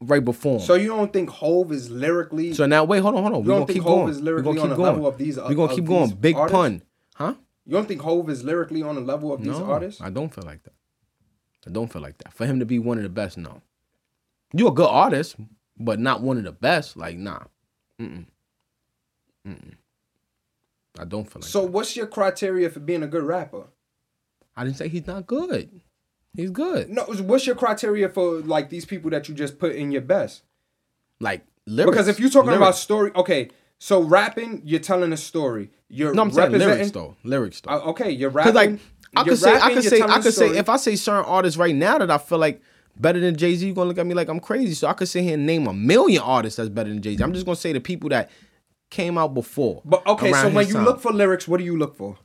right 0.00 0.24
before 0.24 0.54
him. 0.56 0.60
So 0.60 0.74
you 0.74 0.88
don't 0.88 1.12
think 1.12 1.30
Hove 1.30 1.72
is 1.72 1.90
lyrically? 1.90 2.52
So 2.54 2.66
now 2.66 2.84
wait, 2.84 3.00
hold 3.00 3.14
on, 3.14 3.22
hold 3.22 3.34
on. 3.34 3.42
We 3.42 3.48
don't 3.48 3.56
gonna 3.60 3.66
think 3.66 3.76
keep 3.78 3.82
Hov 3.84 3.98
going. 3.98 4.08
is 4.10 4.18
We 4.18 4.22
lyrically 4.24 4.54
gonna 4.54 4.60
on 4.60 4.66
keep 4.66 4.70
the 4.70 4.76
going. 4.76 4.92
level 4.94 5.06
of 5.06 5.18
these- 5.18 5.38
We 5.48 5.54
gonna 5.54 5.74
keep 5.74 5.84
going. 5.84 6.10
Big 6.10 6.36
artists? 6.36 6.54
pun, 6.56 6.82
huh? 7.14 7.34
you 7.66 7.72
don't 7.72 7.86
think 7.88 8.00
Hove 8.02 8.28
is 8.30 8.44
lyrically 8.44 8.82
on 8.82 8.94
the 8.96 9.00
level 9.00 9.32
of 9.32 9.40
these 9.42 9.58
no, 9.58 9.64
artists? 9.64 10.00
I 10.00 10.10
don't 10.10 10.32
feel 10.32 10.44
like 10.44 10.62
that. 10.64 10.72
I 11.66 11.70
don't 11.70 11.92
feel 11.92 12.00
like 12.02 12.18
that. 12.18 12.32
For 12.32 12.46
him 12.46 12.60
to 12.60 12.64
be 12.66 12.78
one 12.78 12.96
of 12.96 13.02
the 13.02 13.08
best, 13.10 13.36
no. 13.38 13.60
You 14.52 14.68
a 14.68 14.72
good 14.72 14.88
artist, 14.88 15.36
but 15.78 15.98
not 15.98 16.22
one 16.22 16.38
of 16.38 16.44
the 16.44 16.52
best. 16.52 16.96
Like 16.96 17.16
nah. 17.16 17.40
Mm-mm. 18.00 18.26
Mm-mm. 19.46 19.74
I 20.98 21.04
don't 21.04 21.24
feel 21.24 21.40
like. 21.40 21.50
So 21.50 21.62
that. 21.62 21.72
what's 21.72 21.96
your 21.96 22.06
criteria 22.06 22.70
for 22.70 22.80
being 22.80 23.02
a 23.02 23.06
good 23.06 23.22
rapper? 23.22 23.66
I 24.56 24.64
didn't 24.64 24.76
say 24.76 24.88
he's 24.88 25.06
not 25.06 25.26
good. 25.26 25.80
He's 26.34 26.50
good. 26.50 26.90
No, 26.90 27.04
what's 27.04 27.46
your 27.46 27.56
criteria 27.56 28.08
for 28.08 28.40
like 28.40 28.70
these 28.70 28.84
people 28.84 29.10
that 29.10 29.28
you 29.28 29.34
just 29.34 29.58
put 29.58 29.74
in 29.74 29.90
your 29.90 30.02
best? 30.02 30.42
Like 31.20 31.44
lyrics. 31.66 31.90
Because 31.90 32.08
if 32.08 32.20
you're 32.20 32.30
talking 32.30 32.52
about 32.52 32.76
story, 32.76 33.12
okay, 33.14 33.50
so 33.78 34.02
rapping, 34.02 34.62
you're 34.64 34.80
telling 34.80 35.12
a 35.12 35.16
story. 35.16 35.70
You're 35.88 36.12
no, 36.14 36.22
I'm 36.22 36.30
saying 36.30 36.52
lyrics 36.52 36.90
though. 36.90 37.16
Lyrics 37.22 37.60
though. 37.60 37.70
Uh, 37.70 37.90
okay, 37.90 38.10
you're 38.10 38.30
rapping. 38.30 38.54
like 38.54 38.78
I 39.16 39.24
could 39.24 39.38
say, 39.38 39.54
I 39.54 39.74
could 39.74 39.84
say, 39.84 40.02
I 40.02 40.20
could 40.20 40.34
say, 40.34 40.48
if 40.58 40.68
I 40.68 40.76
say 40.76 40.96
certain 40.96 41.24
artists 41.24 41.56
right 41.56 41.74
now 41.74 41.98
that 41.98 42.10
I 42.10 42.18
feel 42.18 42.38
like 42.38 42.60
better 42.98 43.20
than 43.20 43.36
Jay 43.36 43.54
Z, 43.54 43.66
you're 43.66 43.74
gonna 43.74 43.88
look 43.88 43.98
at 43.98 44.06
me 44.06 44.14
like 44.14 44.28
I'm 44.28 44.40
crazy. 44.40 44.74
So 44.74 44.88
I 44.88 44.92
could 44.92 45.08
sit 45.08 45.22
here 45.22 45.34
and 45.34 45.46
name 45.46 45.66
a 45.66 45.72
million 45.72 46.22
artists 46.22 46.56
that's 46.56 46.68
better 46.68 46.90
than 46.90 47.02
Jay 47.02 47.16
Z. 47.16 47.22
I'm 47.22 47.32
just 47.32 47.46
gonna 47.46 47.56
say 47.56 47.72
the 47.72 47.80
people 47.80 48.08
that 48.10 48.30
came 48.90 49.18
out 49.18 49.34
before. 49.34 49.82
But 49.84 50.06
okay, 50.06 50.32
so 50.32 50.48
when 50.50 50.66
you 50.66 50.74
time. 50.74 50.84
look 50.84 51.00
for 51.00 51.12
lyrics, 51.12 51.46
what 51.46 51.58
do 51.58 51.64
you 51.64 51.76
look 51.76 51.96
for? 51.96 52.18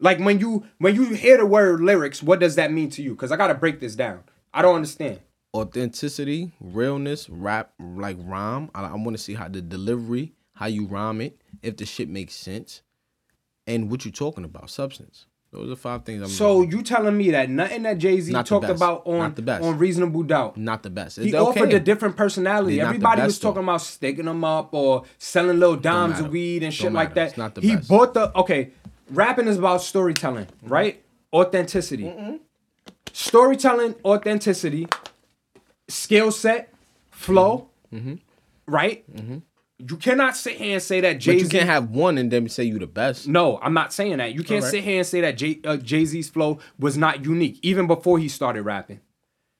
Like 0.00 0.18
when 0.18 0.38
you 0.40 0.64
when 0.78 0.94
you 0.94 1.10
hear 1.14 1.38
the 1.38 1.46
word 1.46 1.80
lyrics, 1.80 2.22
what 2.22 2.40
does 2.40 2.56
that 2.56 2.72
mean 2.72 2.90
to 2.90 3.02
you? 3.02 3.10
Because 3.10 3.32
I 3.32 3.36
gotta 3.36 3.54
break 3.54 3.80
this 3.80 3.94
down. 3.94 4.24
I 4.52 4.62
don't 4.62 4.76
understand. 4.76 5.20
authenticity, 5.54 6.52
realness, 6.60 7.30
rap, 7.30 7.72
like 7.78 8.16
rhyme. 8.20 8.70
I, 8.74 8.84
I 8.84 8.94
want 8.94 9.16
to 9.16 9.22
see 9.22 9.34
how 9.34 9.48
the 9.48 9.62
delivery, 9.62 10.32
how 10.54 10.66
you 10.66 10.86
rhyme 10.86 11.20
it, 11.20 11.40
if 11.62 11.76
the 11.76 11.86
shit 11.86 12.08
makes 12.08 12.34
sense, 12.34 12.82
and 13.66 13.90
what 13.90 14.04
you're 14.04 14.12
talking 14.12 14.44
about, 14.44 14.68
substance. 14.70 15.26
Those 15.54 15.70
are 15.72 15.76
five 15.76 16.04
things. 16.04 16.22
I'm 16.22 16.28
So 16.28 16.62
you 16.62 16.82
telling 16.82 17.16
me 17.16 17.30
that 17.30 17.48
nothing 17.48 17.82
that 17.84 17.98
Jay 17.98 18.20
Z 18.20 18.32
talked 18.44 18.68
about 18.68 19.06
on 19.06 19.18
Not 19.18 19.36
the 19.36 19.42
best. 19.42 19.64
on 19.64 19.78
Reasonable 19.78 20.22
Doubt. 20.24 20.56
not 20.56 20.82
the 20.82 20.90
best. 20.90 21.18
He 21.18 21.28
It's 21.28 21.34
offered 21.36 21.68
okay. 21.68 21.76
a 21.76 21.80
different 21.80 22.16
personality. 22.16 22.76
They're 22.76 22.84
not 22.86 22.90
the 22.90 22.94
Everybody 22.96 23.22
was 23.22 23.34
best, 23.34 23.42
though. 23.42 23.48
talking 23.50 23.62
about 23.64 23.80
sticking 23.82 24.24
them 24.26 24.44
up 24.44 24.74
or 24.74 25.04
selling 25.18 25.58
little 25.60 25.76
dimes 25.76 26.20
of 26.20 26.30
weed 26.30 26.62
and 26.62 26.74
shit 26.74 26.92
like 26.92 27.14
that. 27.14 27.28
It's 27.28 27.36
not 27.38 27.54
the 27.54 27.60
he 27.60 27.76
best. 27.76 27.88
bought 27.88 28.14
the 28.14 28.36
okay. 28.38 28.70
Rapping 29.10 29.46
is 29.48 29.58
about 29.58 29.82
storytelling, 29.82 30.46
Mm-hmm. 30.46 30.68
right? 30.68 31.02
Authenticity. 31.32 32.40
Storytelling, 33.12 33.94
authenticity, 34.04 34.88
skill 35.88 36.30
set, 36.32 36.72
flow, 37.10 37.68
Mm-hmm. 37.92 38.14
right? 38.66 39.04
You 39.86 39.96
cannot 39.96 40.36
sit 40.36 40.56
here 40.56 40.74
and 40.74 40.82
say 40.82 41.00
that 41.00 41.14
But 41.14 41.20
Jay 41.20 41.34
you 41.34 41.44
Z. 41.44 41.48
can't 41.50 41.68
have 41.68 41.90
one 41.90 42.16
and 42.16 42.30
then 42.30 42.48
say 42.48 42.64
you 42.64 42.78
the 42.78 42.86
best. 42.86 43.28
No, 43.28 43.58
I'm 43.60 43.74
not 43.74 43.92
saying 43.92 44.16
that. 44.18 44.34
You 44.34 44.42
can't 44.42 44.62
Alright. 44.62 44.70
sit 44.70 44.84
here 44.84 44.98
and 44.98 45.06
say 45.06 45.20
that 45.20 45.36
Jay 45.36 45.60
uh, 45.64 45.76
Z's 45.84 46.30
flow 46.30 46.58
was 46.78 46.96
not 46.96 47.24
unique, 47.24 47.58
even 47.62 47.86
before 47.86 48.18
he 48.18 48.28
started 48.28 48.62
rapping. 48.62 49.00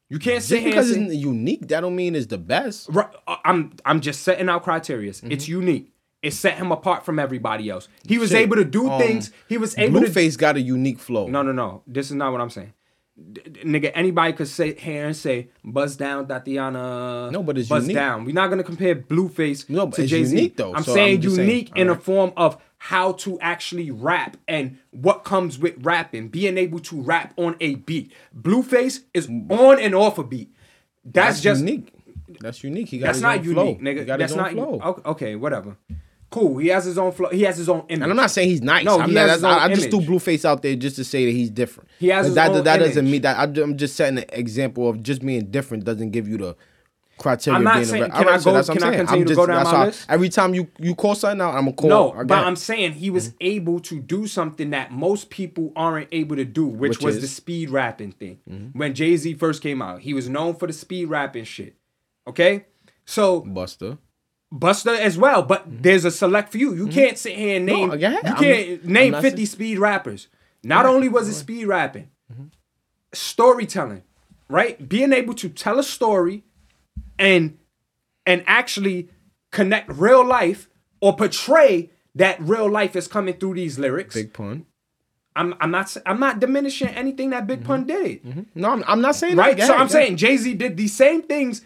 You 0.08 0.18
can't 0.18 0.42
sit 0.42 0.60
here 0.60 0.70
because 0.70 0.90
and 0.92 1.08
say, 1.08 1.14
it's 1.16 1.24
unique, 1.24 1.68
that 1.68 1.80
don't 1.80 1.96
mean 1.96 2.14
it's 2.14 2.26
the 2.26 2.38
best. 2.38 2.88
Right, 2.90 3.08
uh, 3.26 3.36
I'm 3.44 3.72
I'm 3.84 4.00
just 4.00 4.22
setting 4.22 4.48
out 4.48 4.62
criteria. 4.62 5.10
Mm-hmm. 5.10 5.32
It's 5.32 5.48
unique. 5.48 5.90
It 6.22 6.32
set 6.32 6.56
him 6.56 6.72
apart 6.72 7.04
from 7.04 7.18
everybody 7.18 7.68
else. 7.68 7.88
He 8.06 8.16
was 8.16 8.30
Shit, 8.30 8.40
able 8.40 8.56
to 8.56 8.64
do 8.64 8.88
um, 8.88 8.98
things. 8.98 9.30
He 9.48 9.58
was 9.58 9.76
able 9.76 10.00
to. 10.00 10.06
Blueface 10.06 10.38
got 10.38 10.56
a 10.56 10.60
unique 10.60 10.98
flow. 10.98 11.26
No, 11.26 11.42
no, 11.42 11.52
no. 11.52 11.82
This 11.86 12.06
is 12.06 12.16
not 12.16 12.32
what 12.32 12.40
I'm 12.40 12.48
saying. 12.48 12.72
D- 13.16 13.42
nigga, 13.64 13.92
anybody 13.94 14.32
could 14.32 14.48
sit 14.48 14.80
here 14.80 15.06
and 15.06 15.16
say 15.16 15.48
"Buzz 15.64 15.96
Down, 15.96 16.26
Thotiana." 16.26 17.30
No, 17.30 17.42
but 17.42 17.56
it's 17.56 17.68
Buzz 17.68 17.84
unique. 17.84 17.96
Down. 17.96 18.24
We're 18.24 18.34
not 18.34 18.50
gonna 18.50 18.64
compare 18.64 18.96
Blueface 18.96 19.68
No, 19.70 19.86
but 19.86 19.96
to 19.96 20.02
it's 20.02 20.10
Jay 20.10 20.24
Z. 20.24 20.34
unique, 20.34 20.56
though, 20.56 20.74
I'm 20.74 20.82
so 20.82 20.94
saying 20.94 21.16
I'm 21.16 21.22
just 21.22 21.36
saying, 21.36 21.48
unique 21.48 21.72
in 21.76 21.90
a 21.90 21.94
form 21.94 22.32
of 22.36 22.60
how 22.78 23.12
to 23.12 23.38
actually 23.40 23.90
rap 23.90 24.36
and 24.48 24.78
what 24.90 25.24
comes 25.24 25.58
with 25.58 25.74
rapping, 25.78 26.28
being 26.28 26.58
able 26.58 26.80
to 26.80 27.00
rap 27.00 27.32
on 27.36 27.56
a 27.60 27.76
beat. 27.76 28.12
Blueface 28.36 29.04
is 29.14 29.28
mm. 29.28 29.50
on 29.50 29.78
and 29.78 29.94
off 29.94 30.18
a 30.18 30.24
beat. 30.24 30.54
That's, 31.04 31.14
That's 31.14 31.40
just 31.40 31.60
unique. 31.60 31.92
That's 32.40 32.64
unique. 32.64 32.88
He 32.88 32.98
got 32.98 33.06
that's 33.06 33.18
his 33.18 33.22
not 33.22 33.38
own 33.38 33.44
unique, 33.44 33.80
flow. 33.80 33.92
nigga. 33.92 34.18
That's 34.18 34.34
not 34.34 34.52
flow. 34.52 35.02
okay, 35.06 35.36
whatever. 35.36 35.76
Cool. 36.34 36.58
He 36.58 36.66
has 36.66 36.84
his 36.84 36.98
own 36.98 37.12
flow. 37.12 37.28
He 37.28 37.42
has 37.42 37.56
his 37.56 37.68
own 37.68 37.84
image. 37.88 38.02
And 38.02 38.10
I'm 38.10 38.16
not 38.16 38.28
saying 38.28 38.48
he's 38.48 38.60
nice. 38.60 38.84
No, 38.84 38.98
I'm 38.98 39.08
he 39.08 39.14
not, 39.14 39.28
has 39.28 39.36
his 39.36 39.44
own 39.44 39.52
I 39.52 39.68
just 39.72 39.88
threw 39.88 40.00
image. 40.00 40.10
Blueface 40.10 40.44
out 40.44 40.62
there 40.62 40.74
just 40.74 40.96
to 40.96 41.04
say 41.04 41.26
that 41.26 41.30
he's 41.30 41.48
different. 41.48 41.88
He 42.00 42.08
has 42.08 42.26
his 42.26 42.34
that, 42.34 42.50
own 42.50 42.64
that 42.64 42.78
doesn't 42.78 43.08
mean 43.08 43.22
that 43.22 43.38
I'm 43.38 43.56
I'm 43.56 43.76
just 43.76 43.94
setting 43.94 44.18
an 44.18 44.24
example 44.32 44.88
of 44.88 45.00
just 45.00 45.24
being 45.24 45.48
different 45.52 45.84
doesn't 45.84 46.10
give 46.10 46.26
you 46.26 46.36
the 46.38 46.56
criteria. 47.18 47.56
I'm 47.56 47.62
not 47.62 47.74
being 47.74 47.84
saying- 47.84 48.02
a, 48.02 48.10
can 48.10 48.28
I 48.28 48.38
so 48.38 48.50
go- 48.50 48.54
that's 48.54 48.68
I'm 48.68 48.76
can 48.76 48.82
I 48.82 48.86
saying. 48.88 48.98
continue 49.06 49.22
I'm 49.22 49.28
to 49.28 49.34
go 49.36 49.46
down 49.46 49.62
my 49.62 49.84
list? 49.84 50.06
Every 50.08 50.28
time 50.28 50.54
you 50.54 50.66
you 50.80 50.96
call 50.96 51.14
something 51.14 51.40
out, 51.40 51.54
I'm 51.54 51.66
gonna 51.66 51.72
call. 51.76 51.88
No, 51.88 52.12
I 52.14 52.24
but 52.24 52.42
it. 52.42 52.46
I'm 52.48 52.56
saying 52.56 52.94
he 52.94 53.10
was 53.10 53.28
mm-hmm. 53.28 53.36
able 53.40 53.78
to 53.78 54.00
do 54.00 54.26
something 54.26 54.70
that 54.70 54.90
most 54.90 55.30
people 55.30 55.72
aren't 55.76 56.08
able 56.10 56.34
to 56.34 56.44
do, 56.44 56.66
which, 56.66 56.90
Which 56.90 57.00
was 57.00 57.16
is? 57.16 57.22
the 57.22 57.28
speed 57.28 57.70
rapping 57.70 58.10
thing. 58.10 58.40
Mm-hmm. 58.50 58.76
When 58.76 58.92
Jay 58.92 59.16
Z 59.16 59.34
first 59.34 59.62
came 59.62 59.80
out, 59.80 60.00
he 60.00 60.12
was 60.12 60.28
known 60.28 60.56
for 60.56 60.66
the 60.66 60.72
speed 60.72 61.04
rapping 61.04 61.44
shit. 61.44 61.76
Okay, 62.26 62.64
so 63.04 63.42
Busta. 63.42 63.98
Busta 64.54 64.96
as 64.98 65.18
well, 65.18 65.42
but 65.42 65.64
there's 65.66 66.04
a 66.04 66.10
select 66.10 66.52
few. 66.52 66.74
You 66.74 66.86
can't 66.86 67.18
sit 67.18 67.34
here 67.36 67.56
and 67.56 67.66
name. 67.66 67.90
Mm-hmm. 67.90 68.00
go 68.00 68.06
ahead. 68.06 68.24
You 68.24 68.34
can't 68.34 68.84
I'm 68.84 68.92
name 68.92 69.12
not 69.12 69.22
50 69.22 69.36
saying- 69.36 69.46
speed 69.46 69.78
rappers. 69.78 70.28
Not 70.62 70.86
only 70.86 71.08
was 71.08 71.28
it 71.28 71.34
speed 71.34 71.66
rapping, 71.66 72.10
Mm-hmm. 72.32 72.44
storytelling, 73.12 74.02
right? 74.48 74.88
Being 74.88 75.12
able 75.12 75.34
to 75.34 75.48
tell 75.48 75.78
a 75.78 75.82
story 75.82 76.44
and 77.18 77.58
and 78.26 78.42
actually 78.46 79.08
connect 79.52 79.90
real 79.92 80.24
life 80.26 80.68
or 81.00 81.14
portray 81.16 81.90
that 82.14 82.40
real 82.40 82.70
life 82.70 82.96
is 82.96 83.06
coming 83.08 83.34
through 83.34 83.54
these 83.54 83.78
lyrics. 83.78 84.14
Big 84.14 84.32
Pun. 84.32 84.66
I'm 85.36 85.54
I'm 85.60 85.70
not 85.70 85.94
I'm 86.06 86.20
not 86.20 86.40
diminishing 86.40 86.88
anything 86.88 87.30
that 87.30 87.46
Big 87.46 87.64
Pun 87.64 87.86
did. 87.86 88.46
No, 88.54 88.70
I'm, 88.70 88.84
I'm 88.86 89.00
not 89.00 89.16
saying 89.16 89.36
Right? 89.36 89.56
that. 89.56 89.66
So 89.66 89.74
I'm 89.74 89.88
saying 89.88 90.16
Jay 90.16 90.36
Z 90.36 90.54
did 90.54 90.76
these 90.76 90.94
same 90.94 91.22
things, 91.22 91.62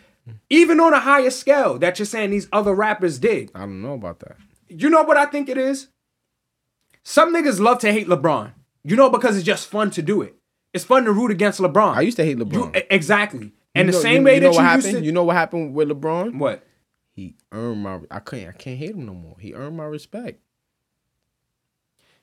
even 0.50 0.80
on 0.80 0.92
a 0.94 1.00
higher 1.00 1.30
scale 1.30 1.78
that 1.78 1.98
you're 1.98 2.06
saying 2.06 2.30
these 2.30 2.48
other 2.52 2.74
rappers 2.74 3.18
did. 3.18 3.50
I 3.54 3.60
don't 3.60 3.82
know 3.82 3.94
about 3.94 4.20
that. 4.20 4.36
You 4.68 4.90
know 4.90 5.02
what 5.02 5.16
I 5.16 5.26
think 5.26 5.48
it 5.48 5.58
is? 5.58 5.88
Some 7.02 7.34
niggas 7.34 7.58
love 7.60 7.78
to 7.80 7.92
hate 7.92 8.06
LeBron. 8.08 8.52
You 8.84 8.96
know, 8.96 9.10
because 9.10 9.36
it's 9.36 9.46
just 9.46 9.68
fun 9.68 9.90
to 9.92 10.02
do 10.02 10.22
it. 10.22 10.36
It's 10.72 10.84
fun 10.84 11.04
to 11.04 11.12
root 11.12 11.30
against 11.30 11.60
LeBron. 11.60 11.94
I 11.96 12.02
used 12.02 12.16
to 12.18 12.24
hate 12.24 12.38
LeBron. 12.38 12.76
e- 12.76 12.82
exactly. 12.90 13.52
And 13.74 13.86
You 13.86 13.92
the 13.92 13.98
know- 13.98 14.02
same 14.02 14.16
you, 14.22 14.24
way 14.24 14.34
you 14.36 14.40
know 14.40 14.46
that 14.50 14.56
what 14.56 14.62
you 14.62 14.66
happened. 14.68 14.84
used 14.84 14.98
to. 14.98 15.04
You 15.04 15.12
know 15.12 15.24
what 15.24 15.36
happened 15.36 15.74
with 15.74 15.88
LeBron? 15.88 16.38
what? 16.38 16.64
He 17.12 17.34
earned 17.52 17.82
my. 17.82 18.00
I 18.10 18.20
can't. 18.20 18.48
I 18.48 18.52
can't 18.52 18.78
hate 18.78 18.90
him 18.94 19.04
no 19.06 19.14
more. 19.14 19.36
He 19.40 19.52
earned 19.54 19.76
my 19.76 19.84
respect. 19.84 20.40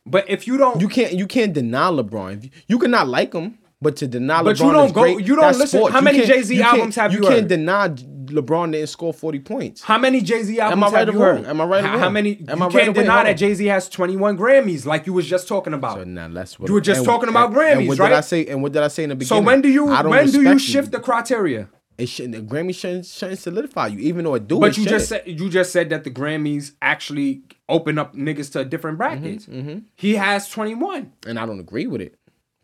But 0.05 0.29
if 0.29 0.45
you 0.47 0.57
don't, 0.57 0.79
You 0.79 0.87
can't. 0.87 1.13
You 1.13 1.27
can't 1.27 1.53
deny 1.53 1.89
LeBron. 1.89 2.43
You, 2.43 2.49
you 2.67 2.79
cannot 2.79 3.07
like 3.07 3.33
him, 3.33 3.57
but 3.85 3.95
to 3.97 4.07
deny 4.07 4.41
But 4.43 4.57
LeBron 4.57 4.65
you 4.67 4.71
don't 4.73 4.93
go- 4.93 5.01
great, 5.01 5.27
you 5.27 5.35
don't 5.35 5.57
listen- 5.57 5.79
sports. 5.79 5.93
how 5.93 6.01
many 6.01 6.25
Jay-Z 6.25 6.61
albums 6.61 6.95
have 6.97 7.13
you 7.13 7.19
You 7.21 7.27
can't 7.27 7.47
deny 7.47 7.89
LeBron 7.89 8.71
didn't 8.71 8.87
score 8.89 9.13
forty 9.13 9.37
points. 9.39 9.83
how 9.83 9.99
many 9.99 10.19
Jay 10.19 10.41
Z 10.41 10.59
albums 10.59 10.79
Am 10.79 10.83
I 10.83 10.87
right 10.97 11.05
have 11.07 11.13
you 11.15 11.21
wrong? 11.23 11.37
heard? 11.37 11.45
Am 11.45 11.61
I 11.61 11.65
right 11.65 11.83
or 11.83 11.87
How, 11.87 11.97
how 11.99 12.09
many? 12.09 12.31
Am 12.49 12.57
you 12.57 12.63
I 12.63 12.67
right 12.67 12.71
can't 12.71 12.87
wrong? 12.87 13.05
deny 13.05 13.23
that. 13.25 13.33
Jay 13.33 13.53
Z 13.53 13.63
has 13.67 13.87
21 13.87 14.35
Grammys, 14.35 14.83
like 14.85 15.05
you 15.05 15.13
was 15.13 15.27
just 15.27 15.47
talking 15.47 15.73
about. 15.75 15.97
So 15.99 16.03
now 16.05 16.27
that's 16.29 16.57
what 16.59 16.67
You 16.67 16.73
were 16.73 16.81
just 16.81 16.99
and- 17.01 17.05
talking 17.07 17.29
about 17.29 17.49
and- 17.49 17.55
Grammys, 17.55 17.77
and 17.79 17.87
what 17.87 17.99
right? 17.99 18.09
Did 18.09 18.17
I 18.17 18.21
say 18.21 18.45
and 18.47 18.63
what 18.63 18.71
did 18.71 18.81
I 18.81 18.87
say 18.87 19.03
in 19.03 19.09
the 19.09 19.15
beginning? 19.15 19.43
so 19.43 19.45
when 19.45 19.61
do 19.61 19.69
you 19.69 19.85
when 19.85 20.25
do 20.31 20.41
you 20.41 20.57
shift 20.57 20.91
the 20.91 20.99
criteria? 20.99 21.69
It 21.99 22.09
shouldn't. 22.09 22.33
The 22.33 22.41
Grammy 22.55 22.75
shouldn't, 22.75 23.05
shouldn't 23.05 23.39
solidify 23.39 23.87
you, 23.87 23.99
even 23.99 24.25
though 24.25 24.33
it 24.35 24.47
do. 24.49 24.59
But 24.59 24.71
it 24.71 24.77
you 24.79 24.85
just 24.85 25.07
shouldn't. 25.07 25.25
said 25.27 25.39
you 25.39 25.49
just 25.49 25.71
said 25.71 25.89
that 25.91 26.03
the 26.03 26.09
Grammys 26.11 26.71
actually 26.81 27.43
open 27.69 27.97
up 27.97 28.13
niggas 28.15 28.51
to 28.53 28.65
different 28.65 28.97
brackets. 28.97 29.45
Mm-hmm, 29.45 29.77
He 29.95 30.15
has 30.15 30.49
21. 30.49 31.11
and 31.27 31.39
I 31.39 31.45
don't 31.45 31.59
agree 31.61 31.87
with 31.87 32.01
it. 32.01 32.15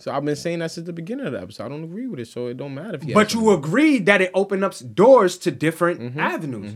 So 0.02 0.12
I've 0.12 0.26
been 0.26 0.36
saying 0.36 0.60
that 0.60 0.72
since 0.72 0.86
the 0.88 0.94
beginning 0.94 1.28
of 1.28 1.34
the 1.34 1.42
episode. 1.42 1.66
I 1.66 1.70
don't 1.70 1.84
agree 1.84 2.08
with 2.08 2.20
it, 2.20 2.28
so 2.28 2.48
it 2.48 2.58
don't 2.58 2.74
matter 2.74 2.96
if 2.96 3.04
you. 3.06 3.14
But 3.14 3.34
you 3.34 3.52
agreed 3.52 4.06
that 4.08 4.22
it 4.22 4.32
opened 4.34 4.64
up 4.64 4.74
doors 4.94 5.38
to 5.40 5.52
different 5.52 6.00
Mm-hmm, 6.02 6.20
avenues. 6.20 6.74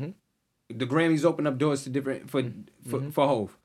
The 0.70 0.86
Grammys 0.88 1.26
open 1.26 1.46
up 1.48 1.58
doors 1.58 1.84
to 1.84 1.90
different 1.90 2.30
for 2.30 2.42
for, 2.88 3.00
Mm-hmm. 3.00 3.10
for 3.10 3.28
Hove. 3.28 3.58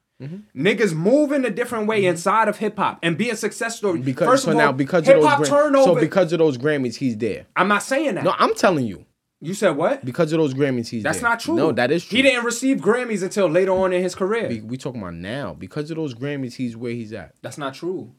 Niggas 0.54 0.92
moving 0.94 1.40
in 1.40 1.44
a 1.46 1.50
different 1.50 1.86
way 1.86 2.04
inside 2.04 2.46
of 2.48 2.58
hip 2.58 2.76
hop 2.76 2.98
and 3.02 3.16
be 3.16 3.30
a 3.30 3.36
success 3.36 3.76
story. 3.78 4.00
because 4.00 4.26
First 4.28 4.44
so 4.44 4.50
of 4.50 4.56
all, 4.56 4.62
now 4.62 4.72
because 4.72 5.08
of 5.08 5.20
those 5.22 5.48
turnover. 5.48 5.94
so 5.94 6.00
because 6.00 6.30
of 6.34 6.38
those 6.40 6.58
Grammys, 6.58 6.96
he's 6.96 7.16
there. 7.16 7.46
I'm 7.56 7.68
not 7.68 7.82
saying 7.82 8.16
that. 8.16 8.24
No, 8.24 8.34
I'm 8.38 8.54
telling 8.54 8.84
you, 8.86 9.06
you 9.40 9.54
said 9.54 9.70
what? 9.70 10.04
because 10.04 10.30
of 10.34 10.38
those 10.38 10.52
Grammys, 10.52 10.88
he's 10.88 11.02
That's 11.02 11.20
there. 11.20 11.30
not 11.30 11.40
true. 11.40 11.54
No, 11.56 11.72
that 11.72 11.90
is 11.90 12.04
true. 12.04 12.16
He 12.16 12.22
didn't 12.22 12.44
receive 12.44 12.78
Grammys 12.78 13.22
until 13.22 13.46
later 13.48 13.72
on 13.72 13.94
in 13.94 14.02
his 14.02 14.14
career. 14.14 14.48
We, 14.48 14.60
we 14.60 14.76
talking 14.76 15.00
about 15.00 15.14
now 15.14 15.54
because 15.54 15.90
of 15.90 15.96
those 15.96 16.14
Grammys, 16.14 16.54
he's 16.54 16.76
where 16.76 16.92
he's 16.92 17.14
at. 17.14 17.34
That's 17.40 17.56
not 17.56 17.72
true. 17.72 18.12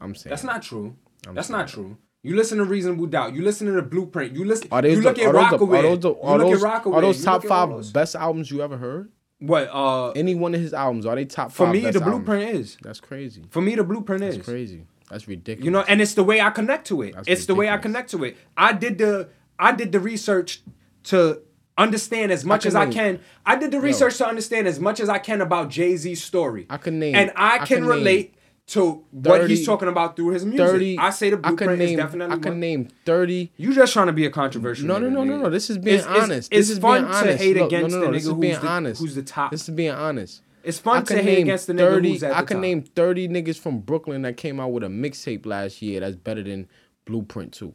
I'm 0.00 0.14
saying 0.14 0.30
That's 0.30 0.44
not 0.44 0.62
true. 0.62 0.96
That's 1.32 1.50
not 1.50 1.68
true. 1.68 1.96
You 2.22 2.34
listen 2.34 2.58
to 2.58 2.64
Reasonable 2.64 3.06
Doubt. 3.06 3.34
You 3.34 3.42
listen 3.42 3.66
to 3.68 3.72
the 3.72 3.82
Blueprint. 3.82 4.34
You 4.34 4.44
listen. 4.44 4.68
Are 4.72 4.84
you 4.84 5.00
look 5.00 5.16
the, 5.16 5.22
at 5.22 5.28
are 5.28 5.32
those 5.32 5.42
Rockaway. 5.52 5.78
are 5.78 5.82
those 5.82 6.00
the, 6.00 6.14
are 6.14 6.38
those, 6.38 6.62
Rockaway. 6.62 6.96
are 6.98 7.00
those 7.02 7.24
top 7.24 7.42
look 7.42 7.44
at 7.44 7.54
all 7.54 7.66
five 7.68 7.76
those. 7.76 7.92
best 7.92 8.16
albums 8.16 8.50
you 8.50 8.62
ever 8.62 8.76
heard? 8.76 9.10
What? 9.38 9.68
Uh, 9.72 10.10
Any 10.12 10.34
one 10.34 10.54
of 10.54 10.60
his 10.60 10.74
albums 10.74 11.06
are 11.06 11.14
they 11.14 11.24
top 11.24 11.52
for 11.52 11.66
me, 11.68 11.80
the 11.80 11.86
albums? 11.86 12.04
Blueprint 12.04 12.54
is. 12.56 12.78
That's 12.82 13.00
crazy. 13.00 13.44
For 13.50 13.60
me, 13.60 13.74
the 13.76 13.84
Blueprint 13.84 14.24
is. 14.24 14.36
That's 14.36 14.48
crazy. 14.48 14.86
That's 15.10 15.28
ridiculous. 15.28 15.64
You 15.64 15.70
know, 15.70 15.84
and 15.86 16.00
it's 16.00 16.14
the 16.14 16.24
way 16.24 16.40
I 16.40 16.50
connect 16.50 16.88
to 16.88 17.02
it. 17.02 17.14
That's 17.14 17.28
it's 17.28 17.46
the 17.46 17.54
way 17.54 17.68
I 17.68 17.76
connect 17.76 18.10
to 18.10 18.24
it. 18.24 18.36
I 18.56 18.72
did 18.72 18.98
the 18.98 19.28
I 19.58 19.72
did 19.72 19.92
the 19.92 20.00
research 20.00 20.62
to 21.04 21.42
understand 21.78 22.32
as 22.32 22.44
much 22.44 22.62
can 22.62 22.68
as 22.68 22.74
I 22.74 22.86
can. 22.86 23.20
I 23.44 23.56
did 23.56 23.70
the 23.70 23.80
research 23.80 24.16
to 24.18 24.26
understand 24.26 24.66
as 24.66 24.80
much 24.80 24.98
as 24.98 25.08
I 25.08 25.18
can 25.18 25.40
about 25.42 25.68
Jay 25.68 25.96
Z's 25.96 26.24
story. 26.24 26.66
I 26.70 26.78
can 26.78 26.98
name- 26.98 27.14
and 27.14 27.30
I, 27.36 27.56
I 27.56 27.58
can, 27.58 27.66
can 27.66 27.80
name 27.82 27.88
relate 27.90 28.34
to 28.68 29.04
what 29.12 29.48
he's 29.48 29.64
talking 29.64 29.88
about 29.88 30.16
through 30.16 30.30
his 30.30 30.44
music. 30.44 30.66
thirty. 30.66 30.98
I 30.98 31.10
say 31.10 31.30
the 31.30 31.36
I 31.36 31.50
Blueprint 31.50 31.70
can 31.70 31.78
name. 31.78 31.88
is 31.90 31.96
definitely. 31.96 32.34
I 32.36 32.38
can 32.38 32.52
one. 32.52 32.60
name 32.60 32.88
thirty. 33.04 33.52
You 33.56 33.72
just 33.72 33.92
trying 33.92 34.08
to 34.08 34.12
be 34.12 34.26
a 34.26 34.30
controversial. 34.30 34.86
No, 34.86 34.98
no, 34.98 35.08
no, 35.08 35.22
no, 35.24 35.36
no. 35.38 35.50
This 35.50 35.70
is 35.70 35.78
being 35.78 35.98
It's- 36.00 36.22
honest. 36.22 36.48
It's, 36.52 36.68
this 36.68 36.70
is 36.70 36.78
fun 36.80 37.02
being 37.02 37.14
honest. 37.14 37.38
to 37.38 37.44
hate 37.44 37.56
Look, 37.56 37.66
against 37.66 37.94
no, 37.94 38.00
no, 38.00 38.06
no. 38.06 38.12
the 38.12 38.18
nigga 38.18 38.34
who's 38.36 38.60
the, 38.60 38.66
honest. 38.68 39.00
who's 39.00 39.14
the 39.14 39.22
top. 39.22 39.50
This 39.52 39.68
is 39.68 39.74
being 39.74 39.90
honest. 39.92 40.42
it's 40.64 40.78
fun 40.80 41.04
to 41.04 41.22
hate 41.22 41.42
against 41.42 41.68
the 41.68 41.74
nigga 41.74 41.78
thirty. 41.78 42.12
who's 42.12 42.22
at 42.24 42.28
the 42.28 42.34
top. 42.34 42.42
I 42.42 42.46
can 42.46 42.56
top. 42.56 42.62
name 42.62 42.82
thirty 42.82 43.28
niggas 43.28 43.58
from 43.58 43.78
Brooklyn 43.80 44.22
that 44.22 44.36
came 44.36 44.58
out 44.58 44.72
with 44.72 44.82
a 44.82 44.88
mixtape 44.88 45.46
last 45.46 45.80
year 45.80 46.00
that's 46.00 46.16
better 46.16 46.42
than 46.42 46.68
Blueprint 47.04 47.52
Two. 47.52 47.74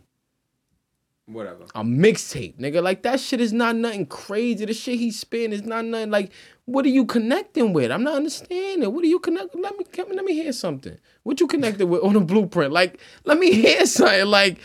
Whatever. 1.33 1.65
A 1.75 1.83
mixtape, 1.83 2.57
nigga. 2.59 2.81
Like 2.81 3.03
that 3.03 3.19
shit 3.19 3.41
is 3.41 3.53
not 3.53 3.75
nothing 3.75 4.05
crazy. 4.05 4.65
The 4.65 4.73
shit 4.73 4.99
he's 4.99 5.19
spitting 5.19 5.53
is 5.53 5.63
not 5.63 5.85
nothing 5.85 6.11
like. 6.11 6.31
What 6.65 6.85
are 6.85 6.89
you 6.89 7.05
connecting 7.05 7.73
with? 7.73 7.91
I'm 7.91 8.03
not 8.03 8.15
understanding. 8.15 8.93
What 8.93 9.03
are 9.03 9.07
you 9.07 9.19
connect? 9.19 9.55
Let 9.55 9.77
me 9.77 9.85
let 9.97 10.25
me 10.25 10.33
hear 10.33 10.53
something. 10.53 10.97
What 11.23 11.39
you 11.39 11.47
connected 11.47 11.87
with 11.87 12.03
on 12.03 12.13
the 12.13 12.21
blueprint? 12.21 12.71
Like, 12.71 12.99
let 13.25 13.37
me 13.37 13.51
hear 13.61 13.85
something. 13.85 14.25
Like, 14.25 14.59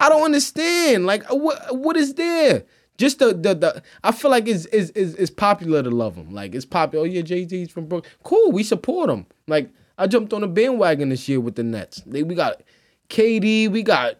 I 0.00 0.08
don't 0.08 0.24
understand. 0.24 1.06
Like, 1.06 1.24
what 1.30 1.76
what 1.76 1.96
is 1.96 2.14
there? 2.14 2.64
Just 2.98 3.18
the 3.18 3.34
the, 3.34 3.54
the 3.54 3.82
I 4.02 4.12
feel 4.12 4.30
like 4.30 4.48
it's, 4.48 4.66
is 4.66 4.90
is 4.90 5.14
it's 5.14 5.30
popular 5.30 5.82
to 5.82 5.90
love 5.90 6.16
him. 6.16 6.32
Like 6.32 6.54
it's 6.54 6.64
popular. 6.64 7.04
Oh 7.04 7.08
yeah, 7.08 7.22
Jay 7.22 7.46
Z's 7.46 7.70
from 7.70 7.86
Brooklyn. 7.86 8.10
Cool, 8.22 8.52
we 8.52 8.62
support 8.62 9.10
him. 9.10 9.26
Like 9.46 9.70
I 9.98 10.06
jumped 10.06 10.32
on 10.32 10.40
the 10.40 10.48
bandwagon 10.48 11.10
this 11.10 11.28
year 11.28 11.40
with 11.40 11.54
the 11.54 11.62
Nets. 11.62 12.02
They, 12.06 12.22
we 12.22 12.34
got 12.34 12.62
KD, 13.08 13.70
we 13.70 13.82
got 13.82 14.16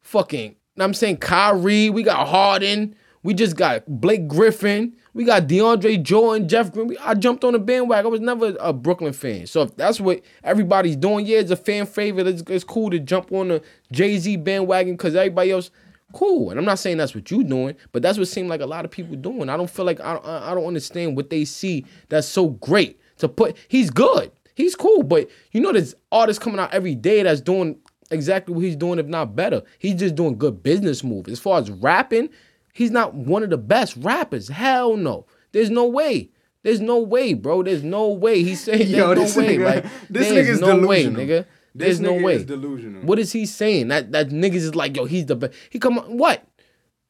fucking, 0.00 0.56
know 0.76 0.84
I'm 0.84 0.94
saying 0.94 1.18
Kyrie, 1.18 1.90
we 1.90 2.02
got 2.02 2.28
Harden, 2.28 2.94
we 3.22 3.34
just 3.34 3.56
got 3.56 3.84
Blake 3.86 4.28
Griffin, 4.28 4.94
we 5.16 5.24
got 5.24 5.46
DeAndre 5.46 6.02
Jordan, 6.02 6.46
Jeff 6.46 6.72
Green. 6.72 6.94
I 7.00 7.14
jumped 7.14 7.42
on 7.42 7.54
the 7.54 7.58
bandwagon. 7.58 8.06
I 8.06 8.10
was 8.10 8.20
never 8.20 8.54
a 8.60 8.72
Brooklyn 8.72 9.14
fan. 9.14 9.46
So 9.46 9.62
if 9.62 9.74
that's 9.74 9.98
what 9.98 10.20
everybody's 10.44 10.94
doing, 10.94 11.24
yeah, 11.24 11.38
it's 11.38 11.50
a 11.50 11.56
fan 11.56 11.86
favorite. 11.86 12.26
It's, 12.26 12.42
it's 12.48 12.64
cool 12.64 12.90
to 12.90 12.98
jump 12.98 13.32
on 13.32 13.48
the 13.48 13.62
Jay 13.90 14.18
Z 14.18 14.36
bandwagon 14.36 14.92
because 14.92 15.16
everybody 15.16 15.52
else, 15.52 15.70
cool. 16.12 16.50
And 16.50 16.58
I'm 16.58 16.66
not 16.66 16.78
saying 16.78 16.98
that's 16.98 17.14
what 17.14 17.30
you're 17.30 17.42
doing, 17.42 17.76
but 17.92 18.02
that's 18.02 18.18
what 18.18 18.28
seemed 18.28 18.50
like 18.50 18.60
a 18.60 18.66
lot 18.66 18.84
of 18.84 18.90
people 18.90 19.16
doing. 19.16 19.48
I 19.48 19.56
don't 19.56 19.70
feel 19.70 19.86
like 19.86 20.00
I, 20.00 20.16
I, 20.16 20.52
I 20.52 20.54
don't 20.54 20.66
understand 20.66 21.16
what 21.16 21.30
they 21.30 21.46
see 21.46 21.86
that's 22.10 22.28
so 22.28 22.50
great 22.50 23.00
to 23.16 23.28
put. 23.28 23.56
He's 23.68 23.88
good. 23.88 24.30
He's 24.54 24.74
cool, 24.74 25.02
but 25.02 25.30
you 25.52 25.60
know 25.60 25.72
there's 25.72 25.94
artists 26.12 26.42
coming 26.42 26.60
out 26.60 26.72
every 26.72 26.94
day 26.94 27.22
that's 27.22 27.40
doing 27.40 27.78
exactly 28.10 28.54
what 28.54 28.64
he's 28.64 28.76
doing, 28.76 28.98
if 28.98 29.06
not 29.06 29.34
better. 29.36 29.62
He's 29.78 29.94
just 29.94 30.14
doing 30.14 30.36
good 30.38 30.62
business 30.62 31.02
moves. 31.04 31.30
As 31.30 31.40
far 31.40 31.58
as 31.60 31.70
rapping, 31.70 32.28
he's 32.72 32.90
not 32.90 33.14
one 33.14 33.42
of 33.42 33.50
the 33.50 33.58
best 33.58 33.96
rappers. 33.98 34.48
Hell 34.48 34.96
no. 34.96 35.26
There's 35.52 35.70
no 35.70 35.86
way. 35.86 36.30
There's 36.62 36.80
no 36.80 36.98
way, 36.98 37.34
bro. 37.34 37.62
There's 37.62 37.82
no 37.84 38.08
way. 38.08 38.42
He's 38.42 38.60
saying 38.64 38.78
there's 38.78 38.90
Yo, 38.90 39.14
no 39.14 39.14
this 39.14 39.36
way. 39.36 39.56
nigga- 39.56 39.64
like 39.64 39.84
this 40.10 40.28
there's 40.28 40.48
nigga's 40.48 40.60
no 40.60 40.86
way, 40.86 41.02
delusional. 41.04 41.22
nigga. 41.22 41.46
There's 41.74 41.98
This 41.98 42.00
no 42.00 42.14
way. 42.14 42.34
is 42.36 42.44
delusional. 42.46 43.02
What 43.02 43.18
is 43.18 43.32
he 43.32 43.44
saying? 43.44 43.88
That 43.88 44.10
that 44.12 44.30
niggas 44.30 44.54
is 44.54 44.74
like, 44.74 44.96
yo, 44.96 45.04
he's 45.04 45.26
the 45.26 45.36
best. 45.36 45.52
He 45.70 45.78
come 45.78 45.98
on 45.98 46.16
what? 46.16 46.42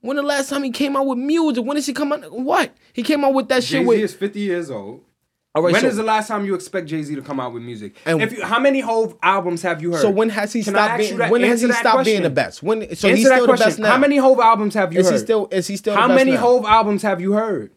When 0.01 0.16
the 0.16 0.23
last 0.24 0.51
time 0.51 0.62
he 0.64 0.70
came 0.70 0.97
out 0.97 1.06
with 1.06 1.18
music? 1.18 1.64
When 1.64 1.77
did 1.77 1.86
he 1.86 1.93
come 1.93 2.12
out? 2.12 2.31
What? 2.32 2.74
He 2.93 3.02
came 3.02 3.24
out 3.24 3.32
with 3.35 3.48
that 3.48 3.62
Jay 3.62 3.78
shit 3.78 3.82
Z 3.82 3.86
with 3.86 3.98
is 4.01 4.14
50 4.14 4.40
years 4.40 4.70
old. 4.70 5.02
All 5.57 5.62
right, 5.62 5.73
When 5.73 5.81
so- 5.81 5.89
is 5.89 5.97
the 5.97 6.03
last 6.03 6.28
time 6.28 6.45
you 6.45 6.55
expect 6.55 6.87
Jay 6.87 7.03
Z 7.03 7.15
to 7.15 7.23
come 7.23 7.41
out 7.41 7.55
with 7.55 7.62
music? 7.62 7.97
And- 8.05 8.20
if 8.20 8.31
you, 8.31 8.45
how 8.45 8.61
many 8.61 8.81
Hove 8.81 9.16
albums 9.23 9.62
have 9.62 9.81
you 9.81 9.91
heard? 9.93 10.03
So 10.03 10.11
when 10.11 10.28
has 10.28 10.53
he 10.53 10.62
Can 10.62 10.74
stopped 10.74 10.99
being? 10.99 11.16
that- 11.16 11.31
When 11.31 11.41
has 11.45 11.62
he 11.62 11.73
stopped 11.73 12.05
being 12.05 12.23
the 12.23 12.28
best? 12.28 12.62
When 12.62 12.81
so 12.95 13.09
Answer 13.09 13.09
he's 13.09 13.27
still 13.27 13.47
the 13.47 13.53
best 13.55 13.78
now. 13.78 13.91
How 13.93 13.97
many 13.99 14.19
Hove 14.19 14.39
albums 14.39 14.74
have 14.74 14.93
you 14.93 15.01
is 15.01 15.07
heard? 15.07 15.12
he 15.15 15.19
still? 15.19 15.49
Is 15.51 15.66
he 15.66 15.78
still? 15.78 15.95
How 15.95 16.03
the 16.09 16.15
best 16.15 16.24
many 16.27 16.33
now? 16.37 16.43
Hove 16.43 16.66
albums 16.66 17.01
have 17.03 17.23
you 17.23 17.33
heard? 17.33 17.70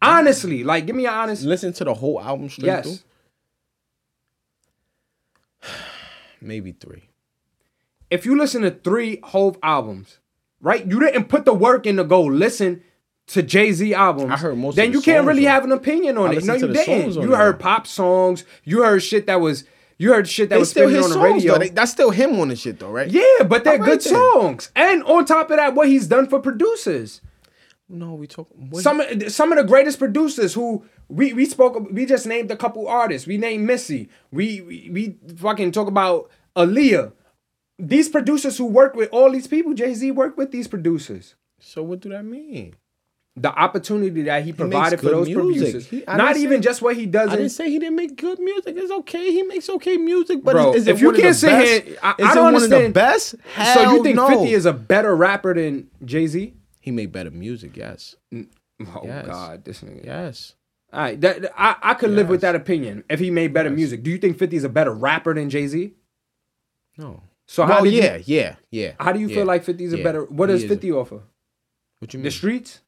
Honestly, 0.00 0.64
like 0.64 0.86
give 0.86 0.96
me 0.96 1.04
an 1.04 1.12
honest. 1.12 1.42
Listen 1.42 1.74
to 1.74 1.84
the 1.84 1.92
whole 1.92 2.18
album 2.18 2.48
straight 2.48 2.66
Yes. 2.66 2.84
through. 2.84 2.96
Maybe 6.40 6.72
three. 6.72 7.10
If 8.10 8.24
you 8.24 8.38
listen 8.38 8.62
to 8.62 8.70
three 8.70 9.20
Hove 9.22 9.58
albums, 9.62 10.18
right? 10.62 10.86
You 10.86 10.98
didn't 11.00 11.24
put 11.24 11.44
the 11.44 11.52
work 11.52 11.84
in 11.84 11.96
to 11.98 12.04
go 12.04 12.22
listen 12.22 12.82
to 13.28 13.42
Jay 13.42 13.72
Z 13.72 13.94
albums. 13.94 14.32
I 14.32 14.36
heard 14.36 14.56
most 14.58 14.72
of 14.72 14.76
Then 14.76 14.90
the 14.92 14.98
you 14.98 15.02
can't 15.02 15.26
really 15.26 15.44
have 15.44 15.64
an 15.64 15.72
opinion 15.72 16.18
on 16.18 16.30
I 16.30 16.34
it. 16.34 16.44
No, 16.44 16.54
you 16.54 16.68
didn't. 16.72 17.14
You 17.14 17.34
heard 17.34 17.58
pop 17.60 17.86
songs. 17.86 18.44
You 18.64 18.82
heard 18.82 19.02
shit 19.02 19.26
that 19.26 19.40
was. 19.40 19.64
You 20.00 20.12
heard 20.12 20.28
shit 20.28 20.48
that 20.50 20.54
They 20.56 20.60
was 20.60 20.70
still 20.70 20.88
his 20.88 21.04
on 21.04 21.10
the 21.10 21.14
songs 21.14 21.34
radio. 21.42 21.58
They- 21.58 21.70
that's 21.70 21.90
still 21.90 22.10
him 22.10 22.38
on 22.38 22.48
the 22.48 22.56
shit 22.56 22.78
though, 22.78 22.90
right? 22.90 23.08
yeah, 23.08 23.42
but 23.48 23.64
they're 23.64 23.78
right 23.78 23.84
good 23.84 24.00
then. 24.00 24.12
songs. 24.14 24.70
And 24.76 25.02
on 25.04 25.24
top 25.24 25.50
of 25.50 25.56
that, 25.56 25.74
what 25.74 25.88
he's 25.88 26.06
done 26.06 26.28
for 26.28 26.38
producers. 26.40 27.20
No, 27.88 28.14
we 28.14 28.26
talk. 28.26 28.48
Some 28.74 29.02
some 29.28 29.50
of 29.50 29.58
the 29.58 29.64
greatest 29.64 29.98
producers 29.98 30.54
who 30.54 30.84
we 31.08 31.32
we 31.32 31.46
spoke 31.46 31.88
we 31.90 32.06
just 32.06 32.26
named 32.26 32.50
a 32.50 32.56
couple 32.56 32.86
artists. 32.86 33.26
We 33.26 33.38
named 33.38 33.66
Missy. 33.66 34.08
We 34.30 34.60
we, 34.60 34.90
we 34.92 35.34
fucking 35.36 35.72
talk 35.72 35.88
about 35.88 36.30
Aaliyah. 36.54 37.12
These 37.78 38.08
producers 38.10 38.58
who 38.58 38.66
work 38.66 38.94
with 38.94 39.08
all 39.10 39.30
these 39.32 39.46
people, 39.46 39.72
Jay 39.74 39.94
Z 39.94 40.10
worked 40.12 40.36
with 40.38 40.50
these 40.52 40.68
producers. 40.68 41.34
so 41.60 41.82
what 41.82 42.00
do 42.00 42.08
that 42.10 42.24
mean? 42.24 42.74
The 43.40 43.52
opportunity 43.52 44.22
that 44.22 44.44
he 44.44 44.52
provided 44.52 45.00
for 45.00 45.06
those 45.10 45.28
music. 45.28 45.44
producers, 45.44 45.86
He- 45.88 46.04
not 46.06 46.36
even 46.36 46.60
say- 46.62 46.68
just 46.68 46.82
what 46.82 46.96
he 46.96 47.06
does. 47.06 47.30
I 47.30 47.36
didn't 47.36 47.50
say 47.50 47.70
he 47.70 47.78
didn't 47.78 47.96
make 47.96 48.16
good 48.16 48.38
music. 48.38 48.76
It's 48.76 48.90
okay. 48.90 49.30
He 49.32 49.42
makes 49.42 49.68
okay 49.70 49.96
music, 49.96 50.42
but 50.42 50.52
Bro, 50.52 50.70
is, 50.70 50.82
is 50.82 50.88
it 50.88 50.90
if 50.96 51.00
you 51.00 51.08
one 51.08 51.16
can't 51.20 51.36
say 51.36 51.82
here, 51.84 51.96
I- 52.02 52.14
I 52.18 52.34
don't 52.34 52.44
one 52.44 52.54
of 52.62 52.68
the 52.68 52.76
understand. 52.84 52.94
best? 52.94 53.34
so 53.74 53.92
you 53.94 54.02
think 54.02 54.16
no. 54.16 54.28
Fifty 54.28 54.52
is 54.54 54.66
a 54.66 54.72
better 54.72 55.14
rapper 55.16 55.54
than 55.54 55.88
Jay 56.04 56.26
Z? 56.26 56.54
He 56.80 56.90
made 56.90 57.12
better 57.12 57.30
music. 57.30 57.76
Yes. 57.76 58.16
Oh 58.34 59.02
Yes. 59.04 59.26
God, 59.26 59.64
this 59.64 59.80
nigga. 59.82 60.04
Yes. 60.04 60.54
All 60.92 61.00
right, 61.00 61.20
that, 61.20 61.52
I 61.58 61.76
I 61.82 61.94
could 61.94 62.10
live 62.10 62.28
with 62.30 62.40
that 62.40 62.54
opinion 62.54 63.04
if 63.10 63.20
he 63.20 63.30
made 63.30 63.52
better 63.52 63.68
music. 63.70 64.02
Do 64.02 64.10
you 64.10 64.18
think 64.18 64.38
Fifty 64.38 64.56
is 64.56 64.64
a 64.64 64.68
better 64.70 64.92
rapper 64.92 65.34
than 65.34 65.50
Jay 65.50 65.66
Z? 65.66 65.92
No. 66.96 67.22
So 67.46 67.64
how 67.64 67.76
well, 67.76 67.84
did 67.84 67.94
you- 67.94 68.02
yeah, 68.02 68.18
yeah, 68.24 68.54
yeah. 68.70 68.92
How 69.00 69.12
do 69.12 69.20
you 69.20 69.28
yeah, 69.28 69.36
feel 69.36 69.46
like 69.46 69.64
50 69.64 69.84
is 69.84 69.92
a 69.94 70.02
better? 70.02 70.24
What 70.24 70.46
does 70.48 70.64
50 70.64 70.92
offer? 70.92 71.20
What 71.98 72.12
you 72.12 72.18
mean? 72.18 72.24
The 72.24 72.30
streets? 72.30 72.80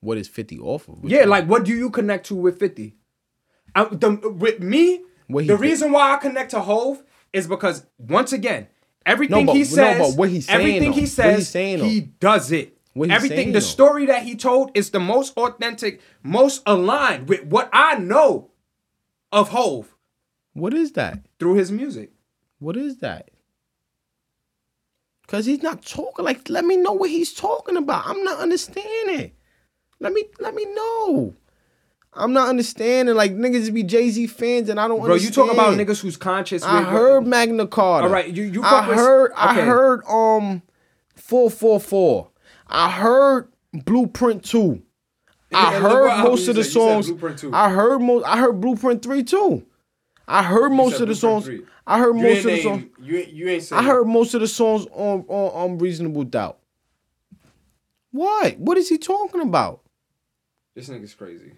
What 0.00 0.18
is 0.18 0.28
fifty 0.28 0.58
off 0.58 0.88
of? 0.88 0.98
Yeah, 1.04 1.20
mean? 1.20 1.28
like 1.28 1.46
what 1.46 1.64
do 1.64 1.72
you 1.74 1.90
connect 1.90 2.26
to 2.26 2.34
with 2.34 2.58
50? 2.58 2.96
I, 3.74 3.84
the, 3.84 4.10
with 4.38 4.60
me, 4.60 5.02
the 5.28 5.42
did. 5.44 5.60
reason 5.60 5.92
why 5.92 6.12
I 6.12 6.16
connect 6.16 6.50
to 6.52 6.60
Hove 6.60 7.02
is 7.32 7.46
because 7.46 7.86
once 7.98 8.32
again, 8.32 8.66
everything 9.06 9.46
but- 9.46 9.52
he 9.54 9.60
no, 9.60 9.64
says, 9.64 9.98
but 9.98 10.18
what 10.18 10.28
he's 10.28 10.46
saying, 10.46 10.58
everything 10.60 10.90
though, 10.90 10.96
he 10.96 11.06
says, 11.06 11.48
saying, 11.48 11.84
he 11.84 12.00
does 12.00 12.50
it. 12.52 12.76
Everything, 12.96 13.36
saying, 13.36 13.52
the 13.52 13.60
story 13.60 14.06
that 14.06 14.24
he 14.24 14.34
told 14.34 14.72
is 14.74 14.90
the 14.90 14.98
most 14.98 15.36
authentic, 15.36 16.00
most 16.24 16.60
aligned 16.66 17.28
with 17.28 17.44
what 17.44 17.70
I 17.72 17.94
know 17.96 18.50
of 19.30 19.50
Hove 19.50 19.96
what 20.54 20.74
is 20.74 20.92
that? 20.92 21.20
through 21.38 21.54
his 21.54 21.70
music. 21.70 22.10
What 22.58 22.76
is 22.76 22.98
that? 22.98 23.30
Cause 25.28 25.46
he's 25.46 25.62
not 25.62 25.86
talking 25.86 26.24
like. 26.24 26.48
Let 26.48 26.64
me 26.64 26.76
know 26.76 26.92
what 26.92 27.08
he's 27.08 27.32
talking 27.32 27.76
about. 27.76 28.04
I'm 28.04 28.24
not 28.24 28.40
understanding. 28.40 29.30
Let 30.00 30.12
me 30.12 30.24
let 30.38 30.54
me 30.54 30.64
know. 30.74 31.34
I'm 32.14 32.32
not 32.32 32.48
understanding. 32.48 33.14
Like 33.14 33.32
niggas 33.36 33.72
be 33.72 33.82
Jay 33.82 34.10
Z 34.10 34.26
fans, 34.28 34.68
and 34.68 34.80
I 34.80 34.88
don't. 34.88 34.98
Bro, 34.98 35.06
you 35.08 35.12
understand. 35.28 35.34
talk 35.34 35.52
about 35.52 35.74
niggas 35.78 36.00
who's 36.00 36.16
conscious. 36.16 36.62
I 36.62 36.80
with- 36.80 36.88
heard 36.88 37.26
Magna 37.26 37.66
Carta. 37.66 38.06
All 38.06 38.12
right, 38.12 38.28
you- 38.28 38.44
you 38.44 38.62
I 38.62 38.88
with- 38.88 38.96
heard. 38.96 39.32
I 39.36 39.54
heard. 39.54 40.02
Um, 40.08 40.62
four 41.14 41.50
four 41.50 41.78
four. 41.78 42.28
I 42.66 42.90
heard 42.90 43.48
Blueprint 43.72 44.44
two. 44.44 44.82
I 45.52 45.72
Yeah, 45.74 45.80
heard 45.80 46.22
most 46.24 46.48
of 46.48 46.54
the. 46.56 46.64
Songs. 46.64 47.06
Blueprint 47.08 47.38
2. 47.40 47.50
I 47.52 47.70
heard 47.70 48.00
most. 48.00 48.24
I 48.24 48.38
heard 48.38 48.60
Blueprint 48.60 49.02
three 49.02 49.22
too. 49.22 49.64
I 50.26 50.42
heard 50.44 50.70
most 50.72 51.00
of 51.00 51.08
the 51.08 51.14
songs. 51.14 51.44
three. 51.44 51.62
I 51.86 51.98
heard 51.98 52.16
You 52.16 52.22
most 52.22 52.38
of 52.38 52.44
the 52.44 52.50
name- 52.52 52.62
songs. 52.62 52.84
You, 53.02 53.16
ain't- 53.18 53.28
you 53.32 53.48
ain't 53.48 53.62
saying 53.64 53.80
I 53.80 53.84
heard 53.84 54.06
most 54.06 54.32
of 54.34 54.40
the 54.40 54.46
songs 54.48 54.86
on 54.92 55.24
on 55.28 55.70
Unreasonable 55.72 56.22
Doubt. 56.24 56.58
What? 58.12 58.58
What 58.58 58.78
is 58.78 58.88
he 58.88 58.98
talking 58.98 59.40
about? 59.40 59.80
This 60.74 60.88
nigga's 60.88 61.14
crazy. 61.14 61.52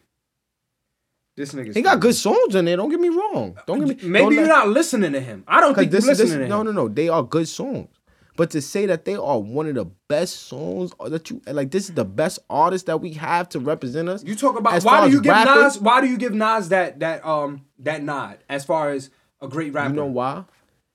This 1.37 1.53
nigga's 1.53 1.75
He 1.75 1.83
got 1.83 2.01
good 2.01 2.15
songs 2.15 2.55
in 2.55 2.65
there. 2.65 2.77
Don't 2.77 2.91
get 2.91 3.01
me 3.01 3.09
wrong. 3.09 3.57
Don't 3.67 3.85
get 3.85 4.03
me. 4.03 4.09
Maybe 4.09 4.35
you're 4.35 4.47
not 4.47 4.69
listening 4.69 5.13
to 5.13 5.21
him. 5.21 5.45
I 5.47 5.61
don't 5.61 5.75
think 5.75 5.91
this, 5.91 6.05
you're 6.05 6.15
this, 6.15 6.21
listening 6.21 6.45
to 6.45 6.49
no, 6.49 6.61
him. 6.61 6.67
no, 6.67 6.73
no. 6.73 6.89
They 6.89 7.09
are 7.09 7.23
good 7.23 7.49
songs. 7.49 7.89
But 8.37 8.51
to 8.51 8.63
say 8.63 8.87
that 8.87 9.05
they 9.05 9.15
are 9.15 9.39
one 9.39 9.67
of 9.67 9.75
the 9.75 9.85
best 10.09 10.45
songs 10.45 10.93
that 11.05 11.29
you 11.29 11.43
like, 11.47 11.71
this 11.71 11.89
is 11.89 11.95
the 11.95 12.05
best 12.05 12.39
artist 12.49 12.87
that 12.87 13.01
we 13.01 13.13
have 13.13 13.49
to 13.51 13.61
represent 13.61 14.09
us. 14.09 14.25
You 14.25 14.35
talk 14.35 14.59
about 14.59 14.83
why 14.83 15.07
do 15.07 15.13
you 15.13 15.21
give 15.21 15.33
rapping, 15.33 15.63
Nas? 15.63 15.79
Why 15.79 16.01
do 16.01 16.07
you 16.07 16.17
give 16.17 16.33
Nas 16.33 16.71
that 16.71 17.01
that 17.01 17.25
um 17.27 17.67
that 17.81 18.03
nod 18.03 18.39
as 18.49 18.65
far 18.65 18.91
as 18.91 19.11
a 19.43 19.49
great 19.49 19.75
rapper? 19.75 19.91
You 19.91 19.97
know 19.97 20.07
why? 20.07 20.45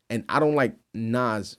And 0.09 0.23
I 0.29 0.39
don't 0.39 0.55
like 0.55 0.75
Nas 0.95 1.57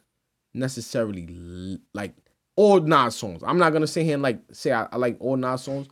necessarily 0.52 1.78
like 1.94 2.14
all 2.56 2.80
Nas 2.80 3.14
songs. 3.14 3.42
I'm 3.44 3.58
not 3.58 3.72
gonna 3.72 3.86
sit 3.86 4.04
here 4.04 4.14
and 4.14 4.22
like 4.22 4.40
say 4.52 4.72
I, 4.72 4.88
I 4.90 4.96
like 4.96 5.16
all 5.20 5.36
Nas 5.36 5.62
songs, 5.62 5.86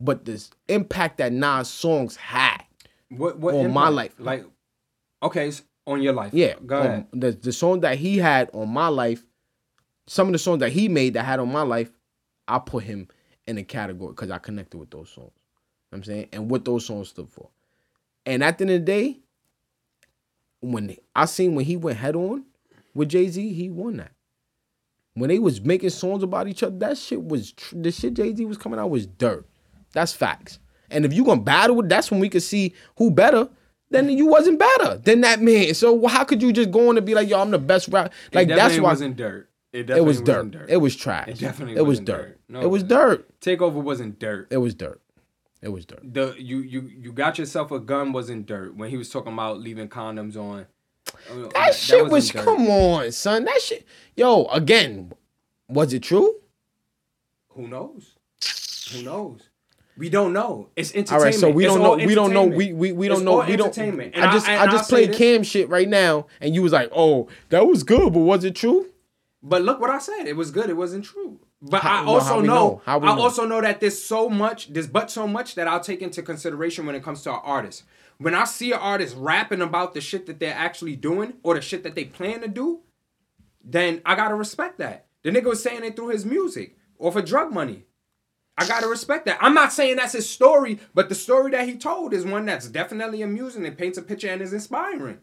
but 0.00 0.24
this 0.24 0.50
impact 0.68 1.18
that 1.18 1.32
Nas 1.32 1.68
songs 1.68 2.16
had. 2.16 2.62
what 3.10 3.38
what 3.38 3.54
on 3.54 3.72
my 3.72 3.88
life. 3.88 4.14
Like, 4.18 4.44
okay, 5.22 5.52
on 5.86 6.02
your 6.02 6.12
life. 6.12 6.32
Yeah, 6.34 6.54
go 6.64 6.78
ahead. 6.78 7.06
the 7.12 7.32
the 7.32 7.52
song 7.52 7.80
that 7.80 7.98
he 7.98 8.18
had 8.18 8.50
on 8.52 8.68
my 8.68 8.88
life, 8.88 9.24
some 10.06 10.28
of 10.28 10.32
the 10.32 10.38
songs 10.38 10.60
that 10.60 10.70
he 10.70 10.88
made 10.88 11.14
that 11.14 11.24
had 11.24 11.40
on 11.40 11.50
my 11.50 11.62
life, 11.62 11.90
I 12.46 12.58
put 12.58 12.84
him 12.84 13.08
in 13.46 13.58
a 13.58 13.64
category 13.64 14.12
because 14.12 14.30
I 14.30 14.38
connected 14.38 14.78
with 14.78 14.90
those 14.90 15.10
songs. 15.10 15.32
You 15.34 15.96
know 15.96 15.96
what 15.96 15.98
I'm 15.98 16.04
saying, 16.04 16.28
and 16.32 16.50
what 16.50 16.64
those 16.64 16.84
songs 16.84 17.08
stood 17.08 17.30
for. 17.30 17.48
And 18.26 18.44
at 18.44 18.58
the 18.58 18.64
end 18.64 18.70
of 18.72 18.80
the 18.80 18.84
day, 18.84 19.18
when 20.60 20.96
I 21.16 21.24
seen 21.24 21.54
when 21.54 21.64
he 21.64 21.76
went 21.76 21.98
head 21.98 22.14
on 22.14 22.44
with 22.94 23.08
Jay 23.08 23.28
Z, 23.28 23.52
he 23.52 23.70
won 23.70 23.96
that. 23.96 24.12
When 25.14 25.28
they 25.28 25.38
was 25.38 25.60
making 25.60 25.90
songs 25.90 26.22
about 26.22 26.46
each 26.46 26.62
other, 26.62 26.78
that 26.78 26.98
shit 26.98 27.24
was 27.24 27.52
tr- 27.52 27.76
the 27.76 27.90
shit 27.90 28.14
Jay 28.14 28.34
Z 28.34 28.44
was 28.44 28.58
coming 28.58 28.78
out 28.78 28.90
was 28.90 29.06
dirt. 29.06 29.46
That's 29.92 30.12
facts. 30.12 30.58
And 30.90 31.04
if 31.04 31.12
you 31.12 31.24
gonna 31.24 31.40
battle 31.40 31.76
with, 31.76 31.88
that's 31.88 32.10
when 32.10 32.20
we 32.20 32.28
could 32.28 32.42
see 32.42 32.74
who 32.96 33.10
better. 33.10 33.48
Then 33.90 34.10
you 34.10 34.26
wasn't 34.26 34.58
better 34.58 34.98
than 34.98 35.22
that 35.22 35.40
man. 35.40 35.72
So 35.74 36.06
how 36.06 36.24
could 36.24 36.42
you 36.42 36.52
just 36.52 36.70
go 36.70 36.90
on 36.90 36.98
and 36.98 37.06
be 37.06 37.14
like, 37.14 37.28
yo, 37.28 37.40
I'm 37.40 37.50
the 37.50 37.58
best 37.58 37.88
rap? 37.88 38.12
Like 38.34 38.48
that's 38.48 38.76
why 38.76 38.90
wasn't 38.90 39.16
dirt. 39.16 39.48
It, 39.72 39.90
it 39.90 40.04
was 40.04 40.20
dirt. 40.20 40.36
wasn't 40.36 40.50
dirt. 40.52 40.70
It 40.70 40.76
was 40.78 40.96
trash. 40.96 41.28
It 41.28 41.38
definitely 41.38 41.76
it 41.76 41.82
was 41.86 42.00
dirt. 42.00 42.28
dirt. 42.28 42.40
No, 42.48 42.60
it 42.60 42.70
was 42.70 42.82
dirt. 42.82 43.40
Takeover 43.40 43.74
wasn't 43.74 44.18
dirt. 44.18 44.48
It 44.50 44.58
was 44.58 44.74
dirt. 44.74 45.00
It 45.60 45.68
was 45.68 45.84
dirt. 45.84 46.00
The 46.02 46.34
you 46.38 46.58
you 46.60 46.82
you 46.82 47.12
got 47.12 47.38
yourself 47.38 47.70
a 47.70 47.78
gun 47.80 48.12
wasn't 48.12 48.46
dirt 48.46 48.76
when 48.76 48.90
he 48.90 48.96
was 48.96 49.10
talking 49.10 49.32
about 49.32 49.58
leaving 49.60 49.88
condoms 49.88 50.36
on. 50.36 50.66
Uh, 51.30 51.48
That, 51.54 51.74
shit 51.74 52.02
wasn't 52.02 52.12
was 52.12 52.28
dirt. 52.30 52.44
come 52.44 52.68
on, 52.68 53.12
son. 53.12 53.44
That 53.44 53.60
shit. 53.60 53.86
Yo, 54.16 54.44
again, 54.46 55.12
was 55.68 55.92
it 55.92 56.02
true? 56.02 56.36
Who 57.50 57.66
knows? 57.66 58.14
Who 58.92 59.02
knows? 59.02 59.47
We 59.98 60.08
don't 60.10 60.32
know. 60.32 60.68
It's 60.76 60.94
entertainment. 60.94 61.12
All 61.20 61.24
right, 61.24 61.34
so 61.34 61.50
we 61.50 61.64
It's 61.66 61.74
don't 61.74 61.82
know. 61.82 62.06
We 62.06 62.14
don't 62.14 62.32
know. 62.32 62.44
We 62.44 62.72
we, 62.72 62.92
we 62.92 63.08
don't 63.08 63.24
know. 63.24 63.40
all 63.40 63.46
We 63.46 63.56
don't. 63.56 63.66
entertainment. 63.66 64.14
And 64.14 64.24
I 64.24 64.32
just 64.32 64.48
I, 64.48 64.56
I'll 64.56 64.70
just 64.70 64.88
played. 64.88 65.12
Cam 65.12 65.42
shit 65.42 65.68
right 65.68 65.88
now, 65.88 66.26
and 66.40 66.54
you 66.54 66.62
was 66.62 66.72
like, 66.72 66.90
"Oh, 66.94 67.28
that 67.48 67.66
was 67.66 67.82
good, 67.82 68.12
but 68.12 68.20
was 68.20 68.44
it 68.44 68.54
true?" 68.54 68.86
But 69.42 69.62
look 69.62 69.80
what 69.80 69.90
I 69.90 69.98
said. 69.98 70.26
It 70.26 70.36
was 70.36 70.50
good. 70.52 70.70
It 70.70 70.76
wasn't 70.76 71.04
true. 71.04 71.40
But 71.60 71.82
How- 71.82 72.02
I 72.02 72.04
no, 72.04 72.10
also 72.14 72.26
how 72.34 72.40
we 72.40 72.46
know. 72.46 72.54
know? 72.54 72.82
I 72.86 72.98
know? 72.98 73.20
also 73.22 73.44
know 73.44 73.60
that 73.60 73.80
there's 73.80 74.00
so 74.00 74.28
much. 74.28 74.72
There's 74.72 74.86
but 74.86 75.10
so 75.10 75.26
much 75.26 75.56
that 75.56 75.66
I'll 75.66 75.80
take 75.80 76.00
into 76.02 76.22
consideration 76.22 76.86
when 76.86 76.94
it 76.94 77.02
comes 77.02 77.22
to 77.22 77.30
an 77.32 77.40
artist. 77.42 77.82
When 78.18 78.34
I 78.34 78.44
see 78.44 78.72
an 78.72 78.78
artist 78.78 79.16
rapping 79.18 79.60
about 79.62 79.94
the 79.94 80.00
shit 80.00 80.26
that 80.26 80.38
they're 80.38 80.54
actually 80.54 80.94
doing 80.96 81.34
or 81.42 81.54
the 81.54 81.60
shit 81.60 81.82
that 81.82 81.94
they 81.96 82.04
plan 82.04 82.40
to 82.42 82.48
do, 82.48 82.80
then 83.64 84.00
I 84.06 84.14
gotta 84.14 84.34
respect 84.36 84.78
that. 84.78 85.06
The 85.22 85.30
nigga 85.30 85.44
was 85.46 85.62
saying 85.62 85.84
it 85.84 85.96
through 85.96 86.08
his 86.08 86.24
music 86.24 86.76
or 86.96 87.10
for 87.12 87.22
drug 87.22 87.52
money. 87.52 87.84
I 88.58 88.66
gotta 88.66 88.88
respect 88.88 89.26
that. 89.26 89.38
I'm 89.40 89.54
not 89.54 89.72
saying 89.72 89.96
that's 89.96 90.12
his 90.12 90.28
story, 90.28 90.78
but 90.94 91.08
the 91.08 91.14
story 91.14 91.50
that 91.52 91.66
he 91.68 91.76
told 91.76 92.12
is 92.12 92.24
one 92.24 92.44
that's 92.46 92.68
definitely 92.68 93.22
amusing. 93.22 93.64
It 93.64 93.78
paints 93.78 93.96
a 93.98 94.02
picture 94.02 94.28
and 94.28 94.42
is 94.42 94.52
inspiring. 94.52 95.18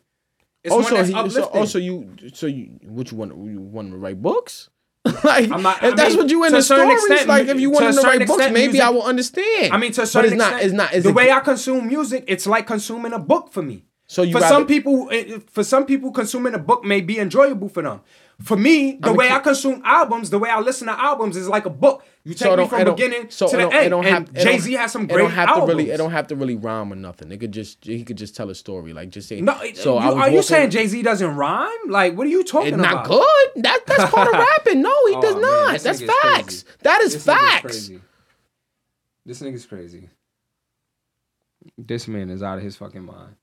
It's 0.63 0.73
also, 0.73 0.95
one 0.95 1.11
that's 1.11 1.35
he, 1.35 1.41
so 1.41 1.43
also 1.45 1.77
you, 1.77 2.15
so 2.33 2.47
you, 2.47 2.79
what 2.83 3.11
you 3.11 3.17
want? 3.17 3.31
You 3.37 3.59
want 3.59 3.91
to 3.91 3.97
write 3.97 4.21
books? 4.21 4.69
like, 5.23 5.49
not- 5.49 5.77
if 5.83 5.83
I 5.83 5.95
that's 5.95 6.09
mean, 6.15 6.17
what 6.23 6.29
you 6.31 6.43
in 6.45 6.51
to 6.51 6.57
the 6.57 6.63
stories, 6.63 7.03
extent, 7.05 7.27
like 7.27 7.47
if 7.47 7.59
you 7.59 7.69
to 7.69 7.73
want 7.75 7.95
a 7.95 8.01
to 8.01 8.07
write 8.07 8.19
books, 8.19 8.31
extent, 8.31 8.53
maybe 8.53 8.67
music- 8.73 8.81
I 8.81 8.89
will 8.89 9.03
understand. 9.03 9.71
I 9.73 9.77
mean, 9.77 9.91
to 9.91 10.01
a 10.01 10.03
but 10.03 10.09
certain 10.09 10.33
it's 10.33 10.39
not. 10.39 10.63
It's 10.63 10.73
not. 10.73 10.93
It's 10.93 11.03
the 11.03 11.11
a- 11.11 11.13
way 11.13 11.31
I 11.31 11.39
consume 11.41 11.85
music. 11.87 12.23
It's 12.27 12.47
like 12.47 12.65
consuming 12.65 13.13
a 13.13 13.19
book 13.19 13.51
for 13.51 13.61
me. 13.61 13.85
So 14.07 14.21
you 14.23 14.31
for 14.31 14.39
rather- 14.39 14.53
some 14.55 14.65
people, 14.65 15.09
eh, 15.11 15.37
for 15.51 15.63
some 15.63 15.85
people, 15.85 16.11
consuming 16.11 16.53
a 16.55 16.59
book 16.59 16.83
may 16.83 17.01
be 17.01 17.19
enjoyable 17.19 17.69
for 17.69 17.83
them. 17.83 18.01
For 18.41 18.57
me, 18.57 18.97
the 18.99 19.09
I'm 19.09 19.15
way 19.15 19.27
kid- 19.27 19.33
I 19.35 19.39
consume 19.39 19.81
albums, 19.85 20.31
the 20.31 20.39
way 20.39 20.49
I 20.49 20.59
listen 20.59 20.87
to 20.87 20.99
albums 20.99 21.37
is 21.37 21.47
like 21.47 21.65
a 21.65 21.69
book. 21.69 22.03
You 22.27 22.33
So 22.33 22.45
take 22.45 22.53
it 22.53 22.61
me 22.63 22.67
from 22.67 22.81
it 22.81 22.85
beginning 22.85 23.29
so 23.29 23.47
to 23.47 23.53
it 23.53 23.57
the 23.57 23.63
don't- 23.63 23.73
end. 23.73 23.89
don't 23.91 24.05
and 24.05 24.13
have- 24.27 24.35
it 24.35 24.43
Jay 24.43 24.57
Z 24.57 24.73
has 24.73 24.91
some 24.91 25.03
It 25.03 25.09
great 25.09 25.17
don't 25.21 25.31
have 25.31 25.47
albums. 25.47 25.69
to 25.69 25.75
really. 25.77 25.91
It 25.91 25.97
don't 25.97 26.11
have 26.11 26.27
to 26.29 26.35
really 26.35 26.55
rhyme 26.55 26.91
or 26.91 26.95
nothing. 26.95 27.31
It 27.31 27.37
could 27.39 27.51
just 27.51 27.85
he 27.85 28.03
could 28.03 28.17
just 28.17 28.35
tell 28.35 28.49
a 28.49 28.55
story. 28.55 28.93
Like 28.93 29.11
just 29.11 29.29
say. 29.29 29.41
No, 29.41 29.53
so 29.75 29.93
you, 29.93 29.99
I 29.99 30.09
was 30.09 30.15
are 30.17 30.29
you 30.31 30.41
saying 30.41 30.71
Jay 30.71 30.87
Z 30.87 31.01
doesn't 31.03 31.35
rhyme? 31.35 31.69
Like, 31.87 32.17
what 32.17 32.25
are 32.25 32.31
you 32.31 32.43
talking 32.43 32.69
It's 32.73 32.77
about? 32.79 33.07
not 33.07 33.07
good. 33.07 33.63
That 33.63 33.81
that's 33.85 34.11
part 34.11 34.27
of 34.27 34.33
rapping. 34.57 34.81
No, 34.81 34.89
he 35.07 35.15
Oh, 35.15 35.21
does 35.21 35.33
man, 35.35 35.41
not. 35.41 35.79
that's 35.79 36.01
facts. 36.01 36.63
crazy. 36.63 36.63
That 36.81 37.01
is 37.01 37.13
This 37.13 37.25
nigga's 37.27 37.41
facts. 37.43 37.61
crazy. 37.61 38.01
This 39.27 39.41
nigga's 39.41 39.65
crazy. 39.67 40.09
This 41.77 42.07
man 42.07 42.29
is 42.31 42.41
out 42.43 42.57
of 42.57 42.63
his 42.63 42.75
fucking 42.75 43.03
mind. 43.05 43.35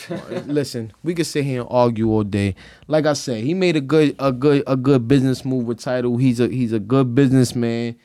Listen, 0.46 0.92
we 1.02 1.14
could 1.14 1.26
sit 1.26 1.44
here 1.44 1.60
and 1.60 1.68
argue 1.70 2.10
all 2.10 2.24
day. 2.24 2.54
Like 2.88 3.06
I 3.06 3.12
said, 3.12 3.44
he 3.44 3.54
made 3.54 3.76
a 3.76 3.80
good 3.80 4.16
a 4.18 4.32
good 4.32 4.62
a 4.66 4.76
good 4.76 5.06
business 5.06 5.44
move 5.44 5.66
with 5.66 5.80
Tidal. 5.80 6.16
He's 6.16 6.40
a 6.40 6.48
he's 6.48 6.72
a 6.72 6.80
good 6.80 7.14
businessman. 7.14 7.96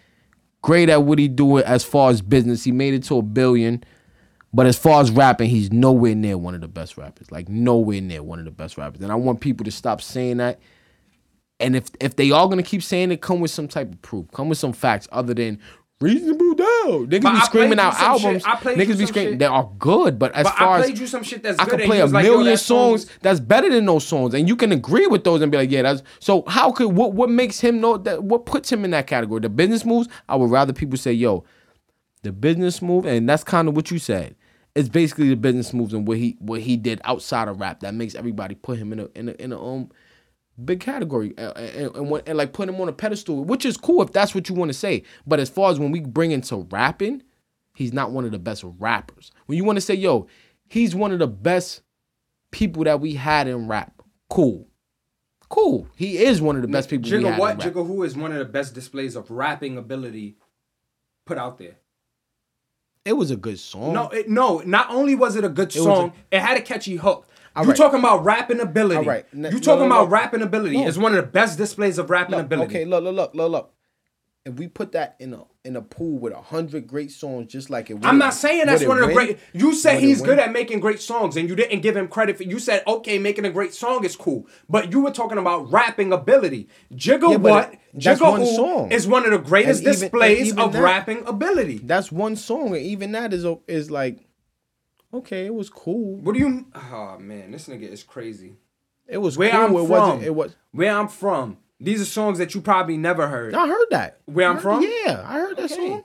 Great 0.61 0.89
at 0.89 1.03
what 1.03 1.19
he 1.19 1.27
doing 1.27 1.63
as 1.63 1.83
far 1.83 2.09
as 2.09 2.21
business. 2.21 2.63
He 2.63 2.71
made 2.71 2.93
it 2.93 3.03
to 3.03 3.17
a 3.17 3.21
billion. 3.21 3.83
But 4.53 4.65
as 4.65 4.77
far 4.77 5.01
as 5.01 5.11
rapping, 5.11 5.49
he's 5.49 5.71
nowhere 5.71 6.15
near 6.15 6.37
one 6.37 6.55
of 6.55 6.61
the 6.61 6.67
best 6.67 6.97
rappers. 6.97 7.31
Like 7.31 7.47
nowhere 7.47 8.01
near 8.01 8.23
one 8.23 8.39
of 8.39 8.45
the 8.45 8.51
best 8.51 8.77
rappers. 8.77 9.01
And 9.01 9.11
I 9.11 9.15
want 9.15 9.39
people 9.39 9.63
to 9.65 9.71
stop 9.71 10.01
saying 10.01 10.37
that. 10.37 10.59
And 11.59 11.75
if 11.75 11.89
if 12.01 12.15
they 12.15 12.31
are 12.31 12.47
gonna 12.47 12.63
keep 12.63 12.83
saying 12.83 13.11
it, 13.11 13.21
come 13.21 13.39
with 13.39 13.51
some 13.51 13.67
type 13.67 13.91
of 13.91 14.01
proof. 14.01 14.29
Come 14.31 14.49
with 14.49 14.57
some 14.57 14.73
facts 14.73 15.07
other 15.11 15.33
than 15.33 15.59
reasonable 15.99 16.53
doubt. 16.53 17.09
Niggas 17.09 17.21
But 17.23 17.33
be 17.33 17.39
screaming 17.41 17.79
out 17.79 17.95
albums. 17.95 18.43
I 18.45 18.55
played 18.55 18.77
Niggas 18.77 18.97
be 18.97 19.05
screaming. 19.05 19.33
shit. 19.33 19.39
They 19.39 19.45
are 19.45 19.69
good, 19.79 20.19
but 20.19 20.31
as 20.33 20.43
But 20.43 20.55
far 20.55 20.77
I 20.77 20.81
as 20.81 20.99
you 20.99 21.07
some 21.07 21.23
shit 21.23 21.43
that's 21.43 21.59
I 21.59 21.65
good. 21.65 21.79
could 21.79 21.85
play 21.85 21.99
a 22.01 22.05
like, 22.05 22.23
million 22.23 22.45
that 22.45 22.57
song 22.59 22.97
songs 22.99 23.17
that's 23.21 23.39
better 23.39 23.69
than 23.69 23.85
those 23.85 24.05
songs, 24.05 24.33
and 24.33 24.47
you 24.47 24.55
can 24.55 24.71
agree 24.71 25.07
with 25.07 25.23
those 25.23 25.41
and 25.41 25.51
be 25.51 25.57
like, 25.57 25.71
yeah, 25.71 25.81
that's 25.81 26.03
so. 26.19 26.43
How 26.47 26.71
could 26.71 26.89
what 26.89 27.13
what 27.13 27.29
makes 27.29 27.59
him 27.59 27.81
know 27.81 27.97
that? 27.97 28.23
What 28.23 28.45
puts 28.45 28.71
him 28.71 28.85
in 28.85 28.91
that 28.91 29.07
category? 29.07 29.41
The 29.41 29.49
business 29.49 29.85
moves. 29.85 30.07
I 30.29 30.35
would 30.35 30.51
rather 30.51 30.73
people 30.73 30.97
say, 30.97 31.13
yo, 31.13 31.43
the 32.23 32.31
business 32.31 32.81
move, 32.81 33.05
and 33.05 33.27
that's 33.27 33.43
kind 33.43 33.67
of 33.67 33.75
what 33.75 33.89
you 33.91 33.99
said. 33.99 34.35
It's 34.75 34.89
basically 34.89 35.29
the 35.29 35.35
business 35.35 35.73
moves 35.73 35.93
and 35.93 36.07
what 36.07 36.17
he 36.17 36.37
what 36.39 36.61
he 36.61 36.77
did 36.77 37.01
outside 37.03 37.47
of 37.47 37.59
rap 37.59 37.79
that 37.79 37.95
makes 37.95 38.13
everybody 38.13 38.53
put 38.53 38.77
him 38.77 38.93
in 38.93 38.99
a 38.99 39.07
in 39.15 39.29
a 39.29 39.31
in 39.33 39.51
a 39.51 39.59
um 39.59 39.89
big 40.63 40.79
category 40.79 41.37
uh, 41.37 41.51
and, 41.51 41.95
and, 41.95 41.95
and, 41.95 42.23
and 42.25 42.37
like 42.37 42.53
put 42.53 42.69
him 42.69 42.79
on 42.81 42.89
a 42.89 42.93
pedestal, 42.93 43.43
which 43.43 43.65
is 43.65 43.77
cool 43.77 44.01
if 44.01 44.11
that's 44.11 44.33
what 44.33 44.49
you 44.49 44.55
want 44.55 44.69
to 44.69 44.77
say. 44.77 45.03
But 45.25 45.39
as 45.39 45.49
far 45.49 45.71
as 45.71 45.79
when 45.79 45.91
we 45.91 45.99
bring 45.99 46.31
into 46.31 46.67
rapping, 46.69 47.23
he's 47.73 47.93
not 47.93 48.11
one 48.11 48.25
of 48.25 48.31
the 48.31 48.39
best 48.39 48.63
rappers. 48.79 49.31
When 49.45 49.57
you 49.57 49.63
want 49.63 49.77
to 49.77 49.81
say, 49.81 49.93
yo, 49.93 50.27
he's 50.67 50.95
one 50.95 51.11
of 51.11 51.19
the 51.19 51.27
best 51.27 51.81
people 52.51 52.83
that 52.85 52.99
we 52.99 53.13
had 53.13 53.47
in 53.47 53.67
rap, 53.67 54.01
cool. 54.29 54.67
Cool. 55.49 55.87
He 55.95 56.17
is 56.17 56.41
one 56.41 56.57
of 56.57 56.61
the 56.61 56.67
best 56.67 56.89
people 56.89 57.09
we 57.09 57.17
Jigga 57.17 57.37
what? 57.37 57.59
Jigga 57.59 57.85
who 57.85 58.03
is 58.03 58.17
one 58.17 58.33
of 58.33 58.37
the 58.37 58.45
best 58.45 58.73
displays 58.73 59.15
of 59.15 59.31
rapping 59.31 59.77
ability 59.77 60.37
put 61.25 61.37
out 61.37 61.57
there. 61.57 61.77
It 63.05 63.13
was 63.13 63.31
a 63.31 63.37
good 63.37 63.57
song. 63.57 63.93
No, 63.93 64.09
it, 64.09 64.27
no. 64.27 64.59
Not 64.65 64.89
only 64.89 65.15
was 65.15 65.37
it 65.37 65.45
a 65.45 65.49
good 65.49 65.67
was 65.67 65.75
song, 65.75 66.11
it 66.29 66.41
had 66.41 66.57
a 66.57 66.61
catchy 66.61 66.97
hook. 66.97 67.25
All 67.57 67.63
you 67.63 67.69
right. 67.71 67.77
talking 67.77 67.99
about 67.99 68.23
rapping 68.23 68.59
ability? 68.59 68.97
All 68.97 69.03
right. 69.03 69.25
N- 69.33 69.49
You 69.51 69.59
talking 69.59 69.87
no, 69.89 69.95
about 69.95 70.05
no. 70.05 70.11
rapping 70.11 70.41
ability? 70.41 70.77
It's 70.83 70.97
one 70.97 71.13
of 71.13 71.17
the 71.25 71.29
best 71.31 71.57
displays 71.57 71.97
of 71.97 72.09
rapping 72.09 72.35
Look, 72.35 72.45
ability. 72.45 72.75
okay, 72.75 72.85
look, 72.85 73.03
look, 73.03 73.15
look, 73.15 73.35
look, 73.35 73.51
look. 73.51 73.73
If 74.45 74.53
we 74.53 74.69
put 74.69 74.93
that 74.93 75.17
in 75.19 75.33
a 75.33 75.43
in 75.65 75.75
a 75.75 75.81
pool 75.81 76.19
with 76.19 76.31
a 76.31 76.39
hundred 76.41 76.87
great 76.87 77.11
songs, 77.11 77.51
just 77.51 77.69
like 77.69 77.89
it, 77.89 77.95
was. 77.95 78.05
I'm 78.05 78.17
not 78.17 78.33
saying 78.33 78.67
that's 78.67 78.85
one 78.85 78.97
of 78.97 79.05
the 79.09 79.13
great. 79.13 79.39
You 79.51 79.73
said 79.75 79.99
he's 79.99 80.21
good 80.21 80.39
at 80.39 80.53
making 80.53 80.79
great 80.79 81.01
songs, 81.01 81.35
and 81.35 81.49
you 81.49 81.55
didn't 81.57 81.81
give 81.81 81.97
him 81.97 82.07
credit 82.07 82.37
for. 82.37 82.43
You 82.43 82.57
said 82.57 82.81
okay, 82.87 83.19
making 83.19 83.43
a 83.43 83.49
great 83.49 83.73
song 83.73 84.05
is 84.05 84.15
cool, 84.15 84.47
but 84.69 84.93
you 84.93 85.01
were 85.01 85.11
talking 85.11 85.37
about 85.37 85.69
rapping 85.69 86.13
ability. 86.13 86.69
Jigga 86.93 87.31
Yeah, 87.31 87.35
what? 87.37 87.75
that's 87.93 88.21
one 88.21 88.45
song. 88.45 88.89
is 88.89 89.05
one 89.05 89.25
of 89.25 89.31
the 89.31 89.37
greatest 89.39 89.81
even- 89.81 89.91
displays 89.93 90.55
of 90.55 90.71
that- 90.71 90.81
rapping 90.81 91.25
ability. 91.27 91.79
That's 91.83 92.09
one 92.09 92.37
song, 92.37 92.67
and 92.73 92.77
even 92.85 93.11
that 93.11 93.33
is 93.33 93.45
is 93.67 93.91
like, 93.91 94.26
okay, 95.13 95.45
it 95.45 95.53
was 95.53 95.69
cool. 95.69 96.17
What 96.17 96.33
do 96.33 96.39
you? 96.39 96.65
Oh 96.75 97.17
man, 97.19 97.51
this 97.51 97.67
nigga 97.67 97.83
is 97.89 98.03
crazy. 98.03 98.55
It 99.07 99.17
was 99.19 99.37
Where 99.37 99.51
cool. 99.51 99.59
I'm 99.61 99.75
it 99.75 99.87
from. 99.87 100.23
It 100.23 100.35
was. 100.35 100.55
where 100.71 100.91
I'm 100.95 101.07
from. 101.07 101.57
These 101.79 102.01
are 102.01 102.05
songs 102.05 102.39
that 102.39 102.55
you 102.55 102.61
probably 102.61 102.97
never 102.97 103.27
heard. 103.27 103.53
I 103.53 103.67
heard 103.67 103.85
that. 103.91 104.19
Where 104.25 104.47
I 104.47 104.49
I'm 104.49 104.55
heard- 104.55 104.61
from? 104.63 104.81
Yeah, 104.83 105.23
I 105.25 105.33
heard 105.39 105.57
that 105.57 105.71
Okay. 105.71 105.75
song. 105.89 106.03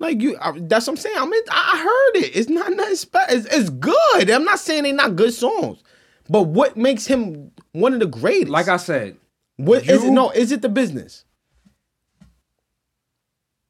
Like 0.00 0.20
you, 0.22 0.36
I, 0.40 0.52
that's 0.56 0.86
what 0.86 0.92
I'm 0.92 0.96
saying. 0.96 1.16
I 1.18 1.26
mean, 1.26 1.42
I 1.50 1.78
heard 2.14 2.22
it. 2.24 2.36
It's 2.36 2.48
not 2.48 2.72
nothing 2.72 2.94
special. 2.94 3.36
It's, 3.36 3.46
it's 3.54 3.70
good. 3.70 4.30
I'm 4.30 4.44
not 4.44 4.60
saying 4.60 4.84
they're 4.84 4.92
not 4.92 5.16
good 5.16 5.34
songs, 5.34 5.82
but 6.28 6.42
what 6.44 6.76
makes 6.76 7.04
him 7.06 7.50
one 7.72 7.92
of 7.94 8.00
the 8.00 8.06
greatest? 8.06 8.48
Like 8.48 8.68
I 8.68 8.76
said, 8.76 9.16
what 9.56 9.88
is 9.88 10.04
it? 10.04 10.10
No, 10.10 10.30
is 10.30 10.52
it 10.52 10.62
the 10.62 10.68
business? 10.68 11.24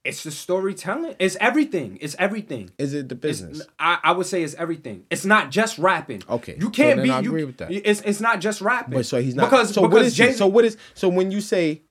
It's 0.04 0.22
the 0.22 0.30
storytelling. 0.30 1.14
It's 1.18 1.36
everything. 1.40 1.98
It's 2.00 2.16
everything. 2.18 2.70
Is 2.78 2.94
it 2.94 3.08
the 3.08 3.14
It's, 3.16 3.20
business? 3.40 3.62
I, 3.78 3.98
I 4.02 4.12
would 4.12 4.26
say 4.26 4.42
it's 4.42 4.54
everything. 4.54 5.04
It's 5.10 5.24
not 5.24 5.50
just 5.50 5.78
rapping. 5.78 6.22
Okay, 6.28 6.56
you 6.58 6.70
can't 6.70 6.96
then 6.98 7.04
be. 7.06 7.10
I 7.10 7.20
you, 7.20 7.30
agree 7.30 7.44
with 7.44 7.58
that. 7.58 7.70
It's 7.72 8.00
it's 8.02 8.20
not 8.20 8.40
just 8.40 8.60
rapping. 8.60 8.94
But 8.94 9.06
so 9.06 9.20
he's 9.20 9.34
not. 9.34 9.50
because 9.50 9.74
so 9.74 9.82
because 9.88 10.06
is 10.08 10.16
he? 10.16 10.24
Jay- 10.24 10.32
So 10.32 10.46
what 10.46 10.64
is? 10.64 10.76
So 10.94 11.08
when 11.08 11.30
you 11.30 11.40
say 11.40 11.82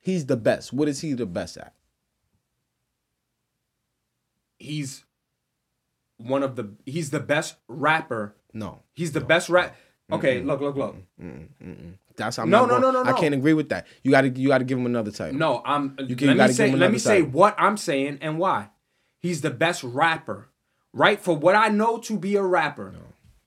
he's 0.00 0.26
the 0.26 0.36
best, 0.36 0.72
what 0.72 0.88
is 0.88 1.00
he 1.00 1.14
the 1.14 1.26
best 1.26 1.56
at? 1.56 1.74
he's 4.58 5.04
one 6.18 6.42
of 6.44 6.54
the 6.56 6.70
he's 6.86 7.10
the 7.10 7.18
best 7.20 7.56
rapper. 7.68 8.36
No, 8.54 8.82
He's 8.92 9.12
the 9.12 9.20
best 9.20 9.48
rap. 9.48 9.74
Okay, 10.12 10.42
look, 10.42 10.60
look, 10.60 10.76
look. 10.76 10.96
That's 12.16 12.38
I'm 12.38 12.50
No, 12.50 12.60
not 12.60 12.66
no, 12.66 12.80
going- 12.80 12.94
no, 12.94 13.02
no, 13.04 13.10
I 13.10 13.18
can't 13.18 13.34
agree 13.34 13.54
with 13.54 13.68
that. 13.70 13.86
You 14.02 14.10
got 14.10 14.22
to 14.22 14.28
you 14.30 14.48
got 14.48 14.58
to 14.58 14.64
give 14.64 14.78
him 14.78 14.86
another 14.86 15.10
title. 15.10 15.38
No, 15.38 15.62
I'm. 15.64 15.96
You 16.06 16.16
can- 16.16 16.28
let 16.28 16.34
me 16.34 16.38
gotta 16.38 16.54
say. 16.54 16.64
give 16.66 16.74
him 16.74 16.80
Let 16.80 16.92
me 16.92 16.98
say 16.98 17.18
title. 17.22 17.30
what 17.32 17.54
I'm 17.58 17.76
saying 17.76 18.18
and 18.20 18.38
why. 18.38 18.70
He's 19.20 19.40
the 19.40 19.50
best 19.50 19.84
rapper, 19.84 20.48
right? 20.92 21.20
For 21.20 21.36
what 21.36 21.54
I 21.54 21.68
know 21.68 21.98
to 21.98 22.18
be 22.18 22.36
a 22.36 22.42
rapper. 22.42 22.94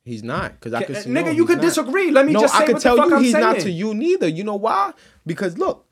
he's 0.04 0.24
not 0.24 0.54
because 0.54 0.74
I 0.74 0.84
could. 0.84 0.96
Uh, 0.96 1.02
see- 1.02 1.10
nigga, 1.10 1.26
no, 1.26 1.32
you 1.32 1.46
could 1.46 1.58
not. 1.58 1.64
disagree. 1.64 2.12
Let 2.12 2.26
me 2.26 2.34
no, 2.34 2.42
just 2.42 2.56
say 2.56 2.64
I 2.64 2.68
could 2.68 2.80
tell 2.80 2.96
you 2.98 3.16
I'm 3.16 3.24
he's 3.24 3.34
saying. 3.34 3.44
not 3.46 3.60
to 3.60 3.70
you 3.72 3.94
neither. 3.94 4.28
You 4.28 4.44
know 4.44 4.56
why? 4.56 4.94
Because 5.26 5.58
look, 5.58 5.86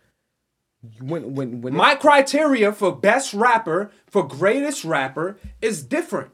when 1.00 1.34
when 1.36 1.62
when 1.62 1.74
My 1.74 1.96
criteria 1.96 2.72
for 2.74 2.96
best 2.96 3.34
rapper, 3.34 3.92
for 4.08 4.28
greatest 4.28 4.84
rapper, 4.86 5.38
is 5.62 5.84
different. 5.84 6.30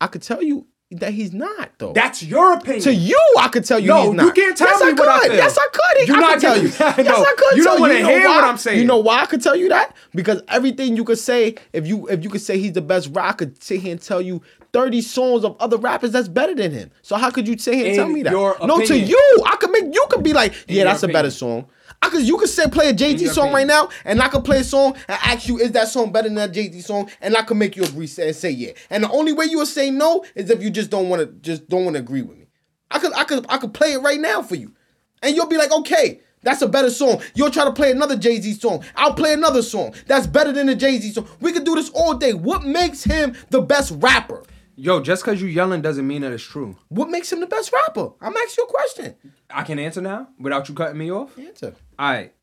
I 0.00 0.06
could 0.08 0.22
tell 0.22 0.42
you 0.42 0.66
that 1.00 1.12
he's 1.14 1.32
not 1.32 1.70
though. 1.78 1.92
That's 1.92 2.22
your 2.22 2.54
opinion. 2.54 2.82
to 2.82 2.94
you, 2.94 3.20
I 3.38 3.48
could 3.48 3.64
tell 3.64 3.78
you 3.78 3.88
No, 3.88 4.04
he's 4.04 4.12
not. 4.14 4.26
you 4.26 4.32
can't 4.32 4.56
tell 4.56 4.68
yes, 4.68 4.80
me 4.82 4.88
I 4.88 4.92
what 4.92 5.08
I 5.08 5.20
feel. 5.28 5.36
Yes, 5.36 5.58
I 5.58 5.66
could. 5.72 6.08
You're 6.08 6.16
I 6.16 6.20
not 6.20 6.32
could 6.32 6.40
tell 6.40 6.56
you. 6.62 6.68
yes, 6.68 6.98
No, 6.98 7.14
I 7.24 7.34
could. 7.36 7.56
you 7.58 7.64
don't 7.64 7.80
wanna 7.80 8.00
know 8.00 8.08
hear 8.08 8.24
what? 8.28 8.44
I'm 8.44 8.56
saying. 8.58 8.78
You 8.78 8.84
know 8.86 8.98
why 8.98 9.20
I 9.22 9.26
could 9.26 9.42
tell 9.42 9.56
you 9.56 9.68
that? 9.70 9.94
Because 10.14 10.42
everything 10.48 10.96
you 10.96 11.04
could 11.04 11.18
say, 11.18 11.54
if 11.72 11.86
you 11.86 12.06
if 12.08 12.22
you 12.24 12.30
could 12.30 12.40
say 12.40 12.58
he's 12.58 12.72
the 12.72 12.82
best 12.82 13.08
rapper, 13.08 13.26
I 13.26 13.32
could 13.32 13.62
sit 13.62 13.80
here 13.80 13.92
and 13.92 14.00
tell 14.00 14.20
you 14.22 14.40
30 14.72 15.00
songs 15.00 15.44
of 15.44 15.56
other 15.58 15.78
rappers 15.78 16.12
that's 16.12 16.28
better 16.28 16.54
than 16.54 16.70
him. 16.70 16.90
So 17.02 17.16
how 17.16 17.30
could 17.30 17.48
you 17.48 17.56
sit 17.56 17.74
here 17.74 17.84
and 17.86 17.92
In 17.94 17.96
tell 17.96 18.08
me 18.08 18.22
that? 18.24 18.32
no, 18.32 18.80
to 18.84 18.98
you, 18.98 19.42
I 19.46 19.56
could 19.56 19.65
make 19.80 19.94
you 19.94 20.06
could 20.10 20.22
be 20.22 20.32
like, 20.32 20.54
yeah, 20.68 20.84
that's 20.84 21.02
a 21.02 21.08
better 21.08 21.30
song. 21.30 21.66
I 22.02 22.08
could 22.10 22.26
you 22.26 22.36
could 22.36 22.48
say 22.48 22.68
play 22.68 22.90
a 22.90 22.92
Jay 22.92 23.16
Z 23.16 23.26
song 23.28 23.52
right 23.52 23.66
now, 23.66 23.88
and 24.04 24.20
I 24.20 24.28
could 24.28 24.44
play 24.44 24.60
a 24.60 24.64
song 24.64 24.96
and 25.08 25.18
ask 25.22 25.48
you, 25.48 25.58
is 25.58 25.72
that 25.72 25.88
song 25.88 26.12
better 26.12 26.28
than 26.28 26.36
that 26.36 26.52
Jay 26.52 26.70
Z 26.70 26.80
song? 26.82 27.10
And 27.20 27.36
I 27.36 27.42
could 27.42 27.56
make 27.56 27.76
you 27.76 27.84
agree 27.84 28.06
say, 28.06 28.28
and 28.28 28.36
say 28.36 28.50
yeah. 28.50 28.72
And 28.90 29.04
the 29.04 29.10
only 29.10 29.32
way 29.32 29.46
you 29.46 29.58
would 29.58 29.68
say 29.68 29.90
no 29.90 30.24
is 30.34 30.50
if 30.50 30.62
you 30.62 30.70
just 30.70 30.90
don't 30.90 31.08
want 31.08 31.22
to 31.22 31.26
just 31.40 31.68
don't 31.68 31.84
want 31.84 31.94
to 31.94 32.00
agree 32.00 32.22
with 32.22 32.36
me. 32.36 32.46
I 32.90 32.98
could 32.98 33.12
I 33.14 33.24
could 33.24 33.46
I 33.48 33.58
could 33.58 33.72
play 33.74 33.92
it 33.92 33.98
right 33.98 34.20
now 34.20 34.42
for 34.42 34.56
you, 34.56 34.74
and 35.22 35.34
you'll 35.34 35.46
be 35.46 35.58
like, 35.58 35.72
okay. 35.72 36.20
That's 36.42 36.62
a 36.62 36.68
better 36.68 36.90
song. 36.90 37.22
You'll 37.34 37.50
try 37.50 37.64
to 37.64 37.72
play 37.72 37.90
another 37.90 38.16
Jay 38.16 38.40
Z 38.40 38.52
song. 38.54 38.84
I'll 38.94 39.14
play 39.14 39.32
another 39.32 39.62
song. 39.62 39.94
That's 40.06 40.28
better 40.28 40.52
than 40.52 40.68
the 40.68 40.76
Jay 40.76 40.96
Z 40.98 41.10
song. 41.10 41.26
We 41.40 41.50
could 41.50 41.64
do 41.64 41.74
this 41.74 41.90
all 41.90 42.14
day. 42.14 42.34
What 42.34 42.62
makes 42.62 43.02
him 43.02 43.34
the 43.50 43.60
best 43.62 43.94
rapper? 43.96 44.44
Yo, 44.78 45.00
just 45.00 45.24
because 45.24 45.40
you 45.40 45.48
yelling 45.48 45.80
doesn't 45.80 46.06
mean 46.06 46.20
that 46.20 46.32
it's 46.32 46.44
true. 46.44 46.76
What 46.88 47.08
makes 47.08 47.32
him 47.32 47.40
the 47.40 47.46
best 47.46 47.72
rapper? 47.72 48.10
I'm 48.20 48.36
asking 48.36 48.62
you 48.62 48.64
a 48.64 48.70
question. 48.70 49.14
I 49.48 49.62
can 49.62 49.78
answer 49.78 50.02
now 50.02 50.28
without 50.38 50.68
you 50.68 50.74
cutting 50.74 50.98
me 50.98 51.10
off. 51.10 51.38
Answer. 51.38 51.74
All 51.98 52.10
right. 52.10 52.34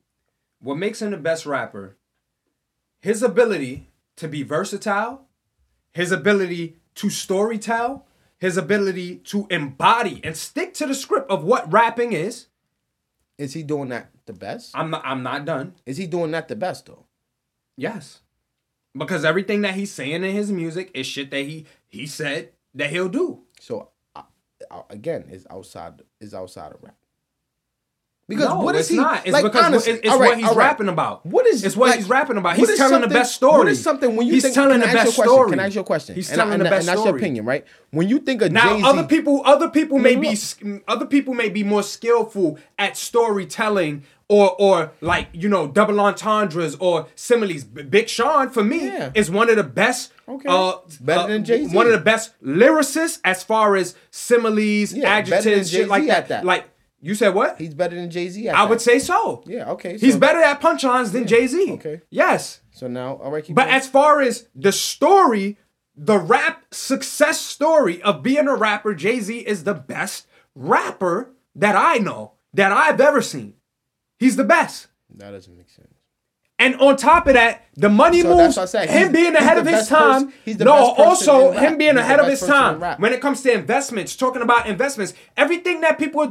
What 0.60 0.76
makes 0.76 1.00
him 1.00 1.12
the 1.12 1.16
best 1.16 1.46
rapper? 1.46 1.96
His 3.00 3.22
ability 3.22 3.88
to 4.16 4.26
be 4.26 4.42
versatile, 4.42 5.28
his 5.92 6.10
ability 6.10 6.76
to 6.96 7.06
storytell, 7.06 8.02
his 8.36 8.56
ability 8.56 9.16
to 9.16 9.46
embody 9.48 10.20
and 10.24 10.36
stick 10.36 10.74
to 10.74 10.86
the 10.86 10.94
script 10.94 11.30
of 11.30 11.44
what 11.44 11.72
rapping 11.72 12.12
is. 12.12 12.46
Is 13.38 13.52
he 13.52 13.62
doing 13.62 13.90
that 13.90 14.10
the 14.26 14.32
best? 14.32 14.72
I'm 14.74 14.90
not 14.90 15.02
I'm 15.04 15.22
not 15.22 15.44
done. 15.44 15.74
Is 15.86 15.98
he 15.98 16.06
doing 16.06 16.32
that 16.32 16.48
the 16.48 16.56
best 16.56 16.86
though? 16.86 17.06
Yes. 17.76 18.20
Because 18.96 19.24
everything 19.24 19.62
that 19.62 19.74
he's 19.74 19.90
saying 19.90 20.22
in 20.22 20.34
his 20.34 20.52
music 20.52 20.90
is 20.94 21.06
shit 21.06 21.30
that 21.32 21.40
he 21.40 21.66
he 21.94 22.06
said 22.06 22.50
that 22.74 22.90
he'll 22.90 23.08
do. 23.08 23.42
So 23.60 23.90
again, 24.90 25.24
is 25.30 25.46
outside 25.48 26.02
is 26.20 26.34
outside 26.34 26.72
of 26.72 26.82
rap. 26.82 26.96
Because 28.26 28.48
No, 28.48 28.60
what 28.60 28.74
is 28.74 28.80
it's 28.80 28.88
he? 28.88 28.96
not. 28.96 29.26
It's 29.26 29.32
like, 29.34 29.44
because 29.44 29.66
honestly, 29.66 29.92
it's, 29.92 30.00
it's 30.00 30.08
right, 30.08 30.18
what 30.18 30.38
he's 30.38 30.46
right. 30.46 30.56
rapping 30.56 30.88
about. 30.88 31.26
What 31.26 31.46
is 31.46 31.62
It's 31.62 31.76
what 31.76 31.90
like, 31.90 31.98
he's 31.98 32.08
rapping 32.08 32.38
about. 32.38 32.56
He's 32.56 32.74
telling 32.74 33.02
the 33.02 33.08
best 33.08 33.34
story. 33.34 33.58
What 33.58 33.68
is 33.68 33.82
something 33.82 34.16
when 34.16 34.26
you 34.26 34.32
he's 34.32 34.44
think? 34.44 34.54
telling 34.54 34.80
the 34.80 34.88
I 34.88 34.94
best 34.94 35.14
question? 35.14 35.24
story. 35.24 35.50
Can 35.50 35.60
I 35.60 35.66
ask 35.66 35.74
you 35.74 35.82
a 35.82 35.84
question? 35.84 36.14
He's 36.14 36.30
and, 36.30 36.40
I- 36.40 36.44
telling 36.44 36.54
and, 36.54 36.66
the 36.66 36.70
best 36.70 36.86
story. 36.86 36.96
and 36.96 37.04
that's 37.04 37.12
your 37.12 37.16
opinion, 37.18 37.44
right? 37.44 37.66
When 37.90 38.08
you 38.08 38.18
think 38.20 38.40
of 38.40 38.50
Now, 38.50 38.76
Jay-Z, 38.76 38.88
other 38.88 39.04
people, 39.04 39.42
other 39.44 39.68
people 39.68 39.98
may 39.98 40.16
be, 40.16 40.28
mm-hmm. 40.28 40.72
no. 40.76 40.80
other 40.88 41.04
people 41.04 41.34
may 41.34 41.50
be 41.50 41.64
more 41.64 41.82
skillful 41.82 42.58
at 42.78 42.96
storytelling 42.96 44.04
or, 44.28 44.54
or 44.60 44.92
like 45.00 45.28
you 45.32 45.48
know, 45.48 45.66
double 45.66 46.00
entendres 46.00 46.74
or 46.76 47.06
similes. 47.14 47.64
Big 47.64 48.08
Sean, 48.08 48.50
for 48.50 48.64
me, 48.64 48.86
Yeah. 48.86 49.10
is 49.14 49.30
one 49.30 49.50
of 49.50 49.56
the 49.56 49.62
best. 49.64 50.12
Okay. 50.28 50.48
Uh, 50.48 50.76
Better 51.00 51.20
uh, 51.20 51.26
than 51.26 51.44
Jay-Z. 51.44 51.74
One 51.76 51.86
of 51.86 51.92
the 51.92 51.98
best 52.00 52.32
lyricists 52.42 53.20
as 53.24 53.42
far 53.42 53.76
as 53.76 53.94
similes, 54.10 54.92
Yeah, 54.94 55.08
adjectives, 55.10 55.70
shit 55.70 55.88
like 55.88 56.06
that. 56.06 56.28
that. 56.28 56.44
Like 56.44 56.70
you 57.02 57.14
said, 57.14 57.34
what? 57.34 57.58
he's 57.60 57.74
better 57.74 57.94
than 57.96 58.10
Jay 58.10 58.28
Z. 58.30 58.48
I 58.48 58.64
would 58.64 58.80
say 58.80 58.98
so. 58.98 59.42
Yeah, 59.46 59.70
okay. 59.72 59.98
He's 59.98 60.16
better 60.16 60.40
at 60.40 60.60
punchlines 60.62 61.12
than 61.12 61.26
Jay 61.26 61.46
Z. 61.46 61.72
okay. 61.72 62.00
Yes. 62.08 62.60
So 62.70 62.88
now, 62.88 63.16
all 63.16 63.30
right. 63.30 63.44
Keep 63.44 63.54
going. 63.56 63.66
But 63.66 63.70
going. 63.70 63.76
as 63.80 63.86
far 63.88 64.22
as 64.22 64.48
the 64.54 64.72
story, 64.72 65.58
the 65.94 66.18
rap 66.18 66.64
success 66.70 67.40
story 67.40 68.00
of 68.02 68.22
being 68.22 68.48
a 68.48 68.54
rapper, 68.56 68.94
Jay 68.94 69.20
Z 69.20 69.38
is 69.40 69.64
the 69.64 69.74
best 69.74 70.26
rapper 70.54 71.30
that 71.54 71.76
I 71.76 71.98
know, 71.98 72.32
that 72.54 72.72
I've 72.72 73.00
ever 73.00 73.20
seen. 73.20 73.54
He's 74.18 74.36
the 74.36 74.44
best. 74.44 74.88
that 75.16 75.30
doesn't 75.30 75.56
make 75.56 75.70
sense. 75.70 75.88
And 76.56 76.76
on 76.76 76.96
top 76.96 77.26
of 77.26 77.34
that, 77.34 77.64
the 77.74 77.88
money 77.88 78.22
So 78.22 78.36
moves, 78.36 78.70
said. 78.70 78.88
him 78.88 79.10
being 79.10 79.34
ahead 79.34 79.58
of 79.58 79.66
his 79.66 79.88
time. 79.88 80.26
person- 80.26 80.32
he's 80.44 80.56
the 80.56 80.64
no, 80.64 80.72
also 80.72 81.50
him 81.50 81.76
being 81.76 81.96
ahead 81.96 82.20
of 82.20 82.26
his 82.28 82.40
time. 82.40 82.80
When 83.00 83.12
it 83.12 83.20
comes 83.20 83.42
to 83.42 83.52
investments, 83.52 84.14
talking 84.14 84.40
about 84.40 84.66
investments, 84.68 85.14
everything 85.36 85.80
that 85.80 85.98
people 85.98 86.22
are 86.22 86.30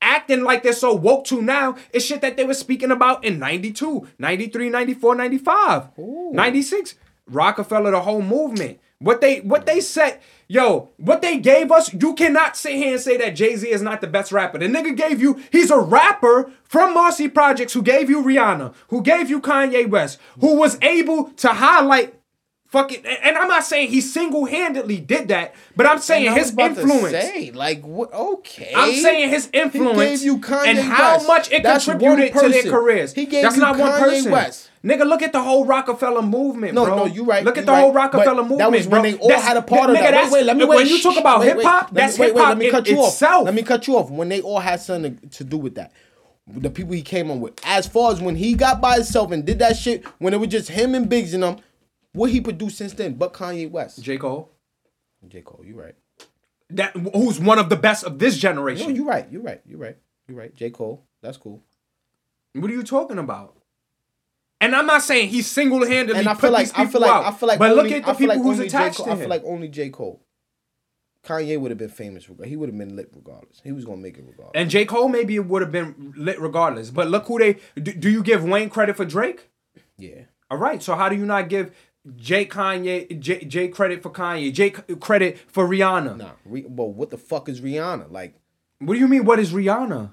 acting 0.00 0.42
like 0.44 0.62
they're 0.62 0.72
so 0.72 0.94
woke 0.94 1.24
to 1.26 1.42
now 1.42 1.74
is 1.92 2.04
shit 2.04 2.20
that 2.20 2.36
they 2.36 2.44
were 2.44 2.54
speaking 2.54 2.92
about 2.92 3.24
in 3.24 3.40
92, 3.40 4.06
93, 4.18 4.68
94, 4.70 5.14
95, 5.16 5.88
96. 5.98 6.94
Rockefeller, 7.26 7.90
the 7.90 8.00
whole 8.00 8.22
movement. 8.22 8.78
What 8.98 9.20
they 9.20 9.40
what 9.40 9.66
they 9.66 9.80
said, 9.80 10.20
yo, 10.52 10.90
what 10.98 11.22
they 11.22 11.38
gave 11.38 11.72
us, 11.72 11.94
you 11.94 12.14
cannot 12.14 12.58
sit 12.58 12.74
here 12.74 12.92
and 12.92 13.00
say 13.00 13.16
that 13.16 13.30
Jay-Z 13.30 13.66
is 13.66 13.80
not 13.80 14.02
the 14.02 14.06
best 14.06 14.30
rapper. 14.32 14.58
The 14.58 14.66
nigga 14.66 14.94
gave 14.94 15.18
you, 15.18 15.42
he's 15.50 15.70
a 15.70 15.78
rapper 15.78 16.52
from 16.62 16.92
Marcy 16.92 17.26
Projects 17.26 17.72
who 17.72 17.80
gave 17.80 18.10
you 18.10 18.22
Rihanna, 18.22 18.74
who 18.88 19.00
gave 19.00 19.30
you 19.30 19.40
Kanye 19.40 19.88
West, 19.88 20.18
who 20.40 20.56
was 20.56 20.76
able 20.82 21.30
to 21.30 21.48
highlight 21.48 22.14
fucking 22.72 23.04
and 23.06 23.36
I'm 23.38 23.46
not 23.48 23.64
saying 23.64 23.90
he 23.90 24.00
single-handedly 24.00 24.96
did 25.00 25.28
that, 25.28 25.54
but 25.76 25.86
I'm 25.86 25.98
saying 25.98 26.32
his 26.34 26.52
to 26.52 26.60
influence. 26.62 27.10
Say, 27.12 27.52
like, 27.52 27.82
what? 27.82 28.12
Okay. 28.12 28.72
I'm 28.74 28.94
saying 28.94 29.28
his 29.28 29.48
influence 29.52 29.98
He 29.98 30.04
gave 30.06 30.22
you 30.22 30.38
Kanye 30.38 30.66
and 30.66 30.78
how 30.80 31.14
West. 31.16 31.26
much 31.28 31.52
it 31.52 31.62
That's 31.62 31.84
contributed 31.84 32.32
to 32.40 32.48
their 32.48 32.62
careers. 32.64 33.12
He 33.12 33.26
gave 33.26 33.42
That's 33.44 33.56
you 33.56 33.62
not 33.62 33.78
one 33.78 33.92
Kanye 33.92 33.98
person. 34.00 34.32
West. 34.32 34.70
Nigga, 34.82 35.06
look 35.06 35.22
at 35.22 35.32
the 35.32 35.40
whole 35.40 35.64
Rockefeller 35.64 36.22
movement, 36.22 36.74
No, 36.74 36.84
bro. 36.84 36.96
no, 36.96 37.04
you 37.06 37.22
right. 37.24 37.44
Look 37.44 37.56
at 37.56 37.66
the 37.66 37.70
right. 37.72 37.80
whole 37.80 37.92
Rockefeller 37.92 38.34
But 38.34 38.48
movement, 38.48 38.58
That 38.58 38.70
was 38.72 38.86
bro. 38.88 39.00
when 39.00 39.12
they 39.12 39.16
all 39.18 39.28
That's- 39.28 39.46
had 39.46 39.56
a 39.56 39.62
part 39.62 39.90
of 39.90 39.96
nigga, 39.96 40.00
that. 40.00 40.10
that's- 40.10 40.32
Wait, 40.32 40.40
wait, 40.40 40.46
let 40.46 40.56
me 40.56 40.64
when 40.64 40.78
wait. 40.78 40.88
you 40.88 41.00
talk 41.00 41.16
about 41.16 41.44
hip-hop, 41.44 41.82
Let 41.92 41.94
that's 41.94 42.18
wait, 42.18 42.28
hip-hop 42.28 42.48
Let 42.48 42.58
me 42.58 42.70
cut 42.70 42.88
you 42.88 43.04
itself. 43.04 43.40
off. 43.40 43.44
Let 43.44 43.54
me 43.54 43.62
cut 43.62 43.86
you 43.86 43.96
off. 43.96 44.10
When 44.10 44.28
they 44.28 44.40
all 44.40 44.58
had 44.58 44.80
something 44.80 45.20
to 45.30 45.44
do 45.44 45.56
with 45.58 45.76
that. 45.76 45.92
The 46.48 46.68
people 46.70 46.94
he 46.94 47.02
came 47.02 47.30
on 47.30 47.40
with. 47.40 47.52
As 47.64 47.86
far 47.86 48.10
as 48.10 48.20
when 48.20 48.34
he 48.34 48.54
got 48.54 48.80
by 48.80 48.94
himself 48.96 49.30
and 49.30 49.44
did 49.44 49.60
that 49.60 49.76
shit, 49.76 50.04
when 50.18 50.34
it 50.34 50.40
was 50.40 50.48
just 50.48 50.70
him 50.70 50.96
and 50.96 51.08
Biggs 51.08 51.32
and 51.32 51.44
them, 51.44 51.58
what 52.12 52.30
he 52.30 52.40
produced 52.40 52.78
since 52.78 52.92
then, 52.92 53.14
but 53.14 53.32
Kanye 53.32 53.70
West. 53.70 54.02
J. 54.02 54.16
Cole, 54.18 54.50
J. 55.28 55.40
Cole, 55.42 55.64
you 55.64 55.78
right. 55.80 55.94
that 56.70 56.94
who's 57.14 57.38
one 57.40 57.58
of 57.58 57.68
the 57.68 57.76
best 57.76 58.04
of 58.04 58.18
this 58.18 58.34
No, 58.34 58.40
generation. 58.40 58.94
you 58.96 59.04
right. 59.06 59.26
You 59.30 59.40
right. 59.40 59.60
You 59.66 59.76
right. 59.76 59.96
You 60.28 60.34
right. 60.34 60.54
J. 60.54 60.70
Cole. 60.70 61.04
That's 61.22 61.36
cool. 61.36 61.62
what 62.54 62.70
are 62.70 62.74
you 62.74 62.82
talking 62.82 63.18
about? 63.18 63.56
And 64.60 64.76
I'm 64.76 64.86
not 64.86 65.02
saying 65.02 65.28
he 65.28 65.42
single-handedly 65.42 66.20
And 66.20 66.28
I 66.28 66.34
put 66.34 66.42
feel 66.42 66.50
like 66.52 66.66
these 66.66 66.72
I 66.74 66.84
people 66.84 66.92
feel 66.92 67.00
like 67.00 67.10
out. 67.10 67.24
I 67.24 67.36
feel 67.36 67.48
like 67.48 67.58
but 67.58 67.70
only, 67.72 67.82
look 67.82 67.92
at 67.92 68.04
the 68.04 68.10
I 68.10 68.14
people 68.14 68.34
like 68.36 68.42
who's 68.44 68.58
attached 68.60 68.96
Cole, 68.98 69.06
to 69.06 69.12
I 69.12 69.16
feel 69.16 69.28
like 69.28 69.42
only 69.44 69.68
J. 69.68 69.90
Cole. 69.90 70.22
Kanye 71.24 71.58
would 71.58 71.70
have 71.70 71.78
been 71.78 71.88
famous. 71.88 72.28
He 72.44 72.56
would 72.56 72.68
have 72.68 72.76
been 72.78 72.96
lit 72.96 73.10
regardless. 73.14 73.60
He 73.62 73.70
was 73.72 73.84
gonna 73.84 73.98
make 73.98 74.18
it 74.18 74.24
regardless. 74.26 74.52
and 74.54 74.70
J. 74.70 74.84
Cole 74.84 75.08
maybe 75.08 75.36
it 75.36 75.46
would 75.46 75.62
have 75.62 75.70
been 75.72 76.12
lit 76.16 76.40
regardless. 76.40 76.90
But 76.90 77.08
look 77.08 77.26
who 77.26 77.38
they 77.38 77.58
do, 77.80 77.92
do 77.92 78.10
you 78.10 78.22
give 78.22 78.44
Wayne 78.44 78.70
credit 78.70 78.96
for 78.96 79.04
Drake? 79.04 79.48
yeah. 79.96 80.22
All 80.50 80.58
right, 80.58 80.82
so 80.82 80.94
how 80.96 81.08
do 81.08 81.16
you 81.16 81.24
not 81.24 81.48
give 81.48 81.74
Jay 82.16 82.46
Kanye 82.46 83.18
Jay, 83.20 83.44
Jay 83.44 83.68
credit 83.68 84.02
for 84.02 84.10
Kanye, 84.10 84.52
Jay 84.52 84.70
credit 84.70 85.38
for 85.46 85.66
Rihanna? 85.68 86.16
Nah. 86.16 86.30
Re- 86.44 86.66
but 86.68 86.86
what 86.86 87.10
the 87.10 87.18
fuck 87.18 87.48
is 87.48 87.60
Rihanna? 87.60 88.10
Like 88.10 88.34
What 88.78 88.94
do 88.94 89.00
you 89.00 89.08
mean? 89.08 89.24
What 89.24 89.38
is 89.38 89.52
Rihanna? 89.52 90.12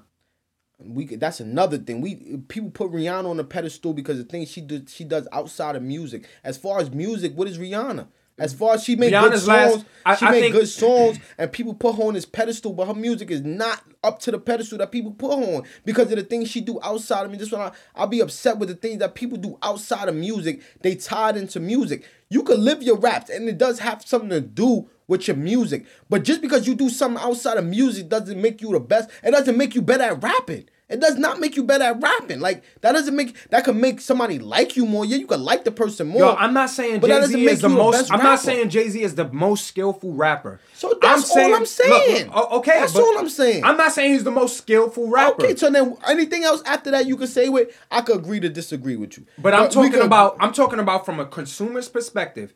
we 0.82 1.04
that's 1.16 1.40
another 1.40 1.78
thing. 1.78 2.00
We 2.00 2.38
people 2.48 2.70
put 2.70 2.90
Rihanna 2.90 3.28
on 3.28 3.40
a 3.40 3.44
pedestal 3.44 3.92
because 3.92 4.18
the 4.18 4.24
things 4.24 4.50
she 4.50 4.60
does 4.60 4.92
she 4.92 5.04
does 5.04 5.28
outside 5.32 5.76
of 5.76 5.82
music. 5.82 6.26
As 6.42 6.56
far 6.56 6.78
as 6.80 6.90
music, 6.90 7.36
what 7.36 7.48
is 7.48 7.58
Rihanna? 7.58 8.08
As 8.40 8.52
far 8.54 8.74
as 8.74 8.82
she 8.82 8.96
made 8.96 9.10
good 9.10 9.30
Rihanna's 9.32 9.46
last- 9.46 9.72
songs, 9.72 9.84
I- 10.04 10.16
she 10.16 10.24
I 10.26 10.30
made 10.30 10.40
think- 10.40 10.54
good 10.54 10.68
songs, 10.68 11.18
and 11.38 11.52
people 11.52 11.74
put 11.74 11.94
her 11.96 12.02
on 12.04 12.14
this 12.14 12.24
pedestal, 12.24 12.72
but 12.72 12.86
her 12.88 12.94
music 12.94 13.30
is 13.30 13.42
not 13.42 13.82
up 14.02 14.18
to 14.20 14.30
the 14.30 14.38
pedestal 14.38 14.78
that 14.78 14.90
people 14.90 15.12
put 15.12 15.36
her 15.38 15.56
on 15.56 15.62
because 15.84 16.10
of 16.10 16.16
the 16.16 16.22
things 16.24 16.48
she 16.48 16.62
do 16.62 16.80
outside 16.82 17.26
of 17.26 17.30
me. 17.30 17.36
This 17.36 17.52
one, 17.52 17.60
I, 17.60 17.70
I'll 17.94 18.06
be 18.06 18.20
upset 18.20 18.56
with 18.58 18.70
the 18.70 18.74
things 18.74 18.98
that 19.00 19.14
people 19.14 19.36
do 19.36 19.58
outside 19.62 20.08
of 20.08 20.14
music. 20.16 20.62
They 20.80 20.94
tied 20.96 21.36
into 21.36 21.60
music. 21.60 22.04
You 22.30 22.42
could 22.42 22.58
live 22.60 22.82
your 22.82 22.96
raps, 22.96 23.28
and 23.30 23.46
it 23.48 23.58
does 23.58 23.78
have 23.80 24.02
something 24.06 24.30
to 24.30 24.40
do 24.40 24.88
with 25.06 25.28
your 25.28 25.36
music. 25.36 25.84
But 26.08 26.24
just 26.24 26.40
because 26.40 26.66
you 26.66 26.74
do 26.74 26.88
something 26.88 27.22
outside 27.22 27.58
of 27.58 27.66
music 27.66 28.08
doesn't 28.08 28.40
make 28.40 28.62
you 28.62 28.72
the 28.72 28.80
best. 28.80 29.10
It 29.22 29.32
doesn't 29.32 29.56
make 29.56 29.74
you 29.74 29.82
better 29.82 30.04
at 30.04 30.22
rapping. 30.22 30.66
It 30.90 31.00
does 31.00 31.16
not 31.16 31.38
make 31.38 31.56
you 31.56 31.62
better 31.62 31.84
at 31.84 32.02
rapping. 32.02 32.40
Like 32.40 32.64
that 32.80 32.92
doesn't 32.92 33.14
make 33.14 33.48
that 33.50 33.64
could 33.64 33.76
make 33.76 34.00
somebody 34.00 34.40
like 34.40 34.76
you 34.76 34.84
more. 34.84 35.04
Yeah, 35.04 35.18
you 35.18 35.26
could 35.28 35.40
like 35.40 35.64
the 35.64 35.70
person 35.70 36.08
more. 36.08 36.20
Yo, 36.22 36.34
I'm 36.34 36.52
not 36.52 36.68
saying 36.68 37.00
Jay 37.00 37.22
Z 37.26 37.46
is 37.46 37.60
the 37.60 37.68
you 37.68 37.74
the 37.76 37.82
most. 37.82 38.12
I'm 38.12 38.18
not 38.22 38.40
saying 38.40 38.70
Jay 38.70 38.88
Z 38.88 39.00
is 39.00 39.14
the 39.14 39.28
most 39.32 39.66
skillful 39.66 40.12
rapper. 40.14 40.60
So 40.74 40.98
that's 41.00 41.30
all 41.30 41.54
I'm 41.54 41.64
saying. 41.64 42.26
look, 42.26 42.36
o- 42.36 42.58
okay, 42.58 42.80
That's 42.80 42.96
all 42.96 43.18
I'm 43.18 43.28
saying. 43.28 43.64
I'm 43.64 43.76
not 43.76 43.92
saying 43.92 44.12
he's 44.12 44.24
the 44.24 44.30
most 44.32 44.56
skillful 44.56 45.08
rapper. 45.08 45.44
Okay, 45.44 45.54
so 45.56 45.70
then 45.70 45.96
anything 46.08 46.42
else 46.42 46.60
after 46.66 46.90
that 46.90 47.06
you 47.06 47.16
could 47.16 47.28
say 47.28 47.48
with, 47.48 47.68
I 47.90 48.00
could 48.00 48.16
agree 48.16 48.40
to 48.40 48.48
disagree 48.48 48.96
with 48.96 49.16
you. 49.16 49.26
But 49.38 49.54
I'm 49.54 49.70
talking 49.70 49.92
could- 49.92 50.02
about 50.02 50.36
I'm 50.40 50.52
talking 50.52 50.80
about 50.80 51.06
from 51.06 51.20
a 51.20 51.24
consumer's 51.26 51.88
perspective. 51.88 52.52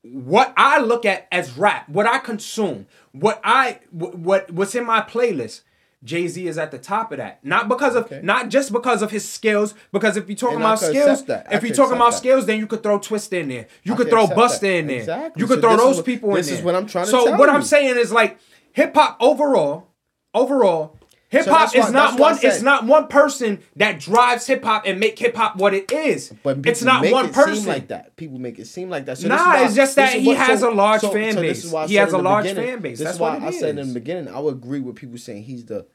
What 0.00 0.54
I 0.56 0.80
look 0.80 1.04
at 1.04 1.28
as 1.30 1.56
rap, 1.58 1.88
what 1.90 2.06
I 2.06 2.18
consume, 2.18 2.86
what 3.12 3.40
I 3.44 3.80
what 3.90 4.50
what's 4.50 4.74
in 4.74 4.86
my 4.86 5.02
playlist. 5.02 5.60
Jay 6.04 6.28
Z 6.28 6.46
is 6.46 6.58
at 6.58 6.70
the 6.70 6.78
top 6.78 7.12
of 7.12 7.18
that, 7.18 7.38
not 7.42 7.66
because 7.68 7.94
of 7.96 8.04
Okay. 8.04 8.20
not 8.22 8.50
just 8.50 8.72
because 8.72 9.00
of 9.00 9.10
his 9.10 9.26
skills. 9.26 9.74
Because 9.90 10.16
if 10.18 10.28
you're 10.28 10.36
talking 10.36 10.56
And 10.56 10.64
about 10.64 10.78
skills, 10.78 11.20
accept 11.22 11.28
that. 11.28 11.46
I 11.50 11.56
if 11.56 11.64
you're 11.64 11.74
talking 11.74 11.96
about 11.96 12.10
that. 12.12 12.18
skills, 12.18 12.44
then 12.46 12.58
you 12.58 12.66
could 12.66 12.82
throw 12.82 12.98
Twista 12.98 13.40
in 13.40 13.48
there. 13.48 13.66
You 13.84 13.94
I 13.94 13.96
could 13.96 14.10
throw 14.10 14.26
Busta 14.26 14.80
in 14.80 14.86
there. 14.88 14.98
Exactly. 14.98 15.40
You 15.40 15.46
could 15.46 15.62
So 15.62 15.68
throw 15.68 15.76
those 15.78 15.96
what- 15.96 16.04
people 16.04 16.28
in 16.30 16.34
there. 16.34 16.42
this 16.42 16.52
is 16.52 16.62
what 16.62 16.74
I'm 16.74 16.86
trying 16.86 17.06
to 17.06 17.10
say. 17.10 17.16
So 17.24 17.30
what 17.36 17.48
you. 17.48 17.54
I'm 17.54 17.62
saying 17.62 17.96
is 17.96 18.12
like 18.12 18.38
hip 18.72 18.94
hop 18.94 19.16
overall, 19.18 19.88
overall. 20.34 20.98
Hip 21.30 21.46
hop 21.46 21.74
why- 21.74 21.80
is 21.80 21.90
not 21.90 22.10
that's 22.10 22.20
why 22.20 22.28
I 22.28 22.32
one. 22.32 22.40
It's 22.44 22.62
not 22.62 22.86
one 22.86 23.06
person 23.08 23.58
that 23.74 23.98
drives 23.98 24.46
hip 24.46 24.62
hop 24.62 24.84
and 24.86 25.00
make 25.00 25.18
hip 25.18 25.34
hop 25.34 25.56
what 25.56 25.74
it 25.74 25.90
is. 25.90 26.32
But 26.44 26.58
it's 26.64 26.82
not 26.82 27.04
one 27.10 27.26
it 27.26 27.32
person. 27.32 27.66
Like 27.66 27.88
that. 27.88 28.14
People 28.14 28.38
make 28.38 28.60
it 28.60 28.68
seem 28.68 28.88
like 28.88 29.06
that. 29.06 29.18
So 29.18 29.26
Nah, 29.26 29.36
why- 29.36 29.64
it's 29.64 29.74
just 29.74 29.96
that 29.96 30.12
he 30.12 30.28
what- 30.28 30.36
has 30.36 30.62
a 30.62 30.70
large 30.70 31.00
fan 31.00 31.34
base. 31.34 31.64
is 31.64 31.72
why 31.72 31.84
I 31.84 31.86
He 31.88 31.94
has 31.96 32.12
a 32.12 32.18
large 32.18 32.52
fan 32.52 32.78
base. 32.80 33.00
That's 33.00 33.18
why 33.18 33.38
I 33.42 33.50
said 33.50 33.78
in 33.78 33.88
the 33.88 33.94
beginning. 33.94 34.32
I 34.32 34.38
would 34.38 34.54
agree 34.54 34.78
with 34.80 34.94
people 34.94 35.18
saying 35.18 35.42
he's 35.44 35.64
the 35.64 35.86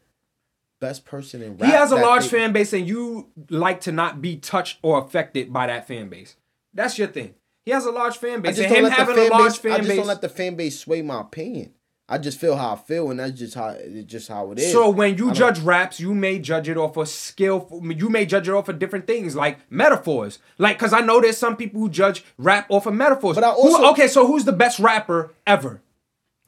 best 0.80 1.06
person 1.06 1.41
in 1.41 1.57
rap. 1.57 1.69
he 1.69 1.76
has 1.76 1.91
a 1.91 1.95
large 1.95 2.27
fan 2.27 2.51
base, 2.53 2.73
and 2.73 2.88
you 2.88 3.27
like 3.49 3.81
to 3.81 3.91
not 3.91 4.22
be 4.22 4.38
touched 4.38 4.80
or 4.81 4.99
affected 5.03 5.51
by 5.53 5.68
that 5.68 5.88
fan 5.88 6.10
base. 6.10 6.35
That's 6.73 6.97
your 6.97 7.07
thing. 7.07 7.35
He 7.65 7.72
has 7.72 7.85
a 7.85 7.91
large 7.91 8.18
fan 8.18 8.41
base. 8.41 8.57
I 8.57 8.64
just 8.64 8.73
don't 8.73 8.84
let 8.84 8.97
the 8.97 9.03
a 9.03 9.06
fan 9.15 9.30
base. 9.43 9.57
fan 9.57 9.72
I 9.72 9.77
just 9.77 9.88
base. 9.89 9.97
don't 9.97 10.07
let 10.07 10.22
the 10.22 10.30
fan 10.30 10.56
base 10.56 10.80
sway 10.80 11.01
my 11.01 11.22
opinion. 11.22 11.73
I 12.11 12.18
just 12.18 12.39
feel 12.39 12.56
how 12.56 12.73
I 12.73 12.76
feel, 12.76 13.11
and 13.11 13.19
that's 13.19 13.38
just 13.38 13.53
how 13.53 13.68
it's 13.77 14.11
just 14.11 14.30
how 14.30 14.51
it 14.51 14.57
is. 14.57 14.72
So 14.72 14.89
when 14.89 15.10
I 15.14 15.15
you 15.15 15.26
don't- 15.26 15.35
judge 15.35 15.60
raps, 15.60 15.99
you 15.99 16.15
may 16.15 16.39
judge 16.39 16.68
it 16.68 16.76
off 16.77 16.97
of 16.97 17.07
skill. 17.07 17.69
You 17.84 18.10
may 18.10 18.26
judge 18.26 18.47
it 18.49 18.53
off 18.53 18.68
of 18.68 18.80
different 18.80 19.06
things, 19.06 19.35
like 19.35 19.60
metaphors. 19.69 20.39
Like, 20.57 20.80
cause 20.80 20.91
I 20.91 21.01
know 21.01 21.22
there's 21.22 21.38
some 21.38 21.56
people 21.56 21.80
who 21.81 21.88
judge 21.89 22.23
rap 22.39 22.65
off 22.69 22.88
of 22.88 22.95
metaphors. 22.95 23.35
But 23.35 23.43
I 23.43 23.51
Who- 23.51 23.61
also- 23.76 23.91
okay, 23.91 24.07
so 24.07 24.26
who's 24.26 24.45
the 24.45 24.51
best 24.53 24.80
rapper 24.80 25.34
ever? 25.45 25.81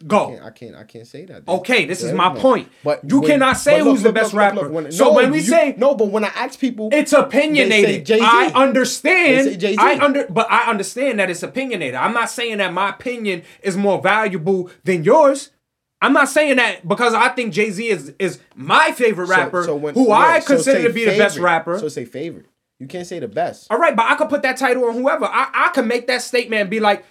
Go. 0.07 0.27
can't- 0.29 0.43
I 0.43 0.49
can't. 0.49 0.75
I 0.75 0.83
can't 0.83 1.07
say 1.07 1.25
that. 1.25 1.43
Okay, 1.47 1.85
this 1.85 2.01
is 2.03 2.11
my 2.13 2.33
no- 2.33 2.39
point. 2.39 2.69
You 3.07 3.21
cannot 3.21 3.57
say 3.57 3.79
who's 3.79 4.03
the 4.03 4.11
best 4.11 4.33
rapper. 4.33 4.91
So 4.91 5.13
when 5.13 5.31
we 5.31 5.37
you- 5.39 5.43
say- 5.43 5.75
no, 5.77 5.95
but 5.95 6.07
when 6.09 6.23
I 6.25 6.29
ask 6.35 6.59
people, 6.59 6.89
It's 6.91 7.11
they 7.11 7.17
say 7.17 7.23
opinionated. 7.23 8.11
I 8.21 8.47
They 8.47 8.53
understand. 8.53 9.45
say 9.49 9.57
Jay-Z. 9.57 9.77
I 9.79 10.03
under, 10.03 10.25
but 10.29 10.47
I 10.49 10.69
understand 10.69 11.19
that 11.19 11.29
it's 11.29 11.43
opinionated. 11.43 11.95
I'm 11.95 12.13
not 12.13 12.29
saying 12.29 12.57
that 12.57 12.73
my 12.73 12.89
opinion 12.89 13.43
is 13.61 13.77
more 13.77 14.01
valuable 14.01 14.69
than 14.83 15.03
yours. 15.03 15.51
I'm 16.03 16.13
not 16.13 16.29
saying 16.29 16.55
that 16.55 16.87
because 16.87 17.13
I 17.13 17.29
think 17.29 17.53
Jay 17.53 17.69
Z 17.69 17.87
is 17.87 18.13
is 18.17 18.39
my 18.55 18.91
favorite 18.91 19.27
rapper, 19.27 19.63
so 19.63 19.75
when- 19.75 19.93
who 19.93 20.07
yeah, 20.07 20.15
I 20.15 20.39
consider 20.39 20.79
say 20.79 20.87
to 20.87 20.93
be 20.93 21.05
the 21.05 21.17
best 21.17 21.37
rapper. 21.37 21.77
So 21.77 21.87
say 21.89 22.05
favorite. 22.05 22.45
You 22.79 22.87
can't 22.87 23.05
say 23.05 23.19
the 23.19 23.27
best. 23.27 23.67
All 23.69 23.77
right, 23.77 23.95
but 23.95 24.07
I 24.09 24.15
could 24.15 24.27
put 24.29 24.41
that 24.41 24.57
title 24.57 24.85
on 24.85 24.95
whoever. 24.95 25.25
I, 25.25 25.49
I 25.53 25.69
can 25.69 25.87
make 25.87 26.07
that 26.07 26.23
statement 26.23 26.61
and 26.61 26.69
be 26.71 26.79
like, 26.79 27.05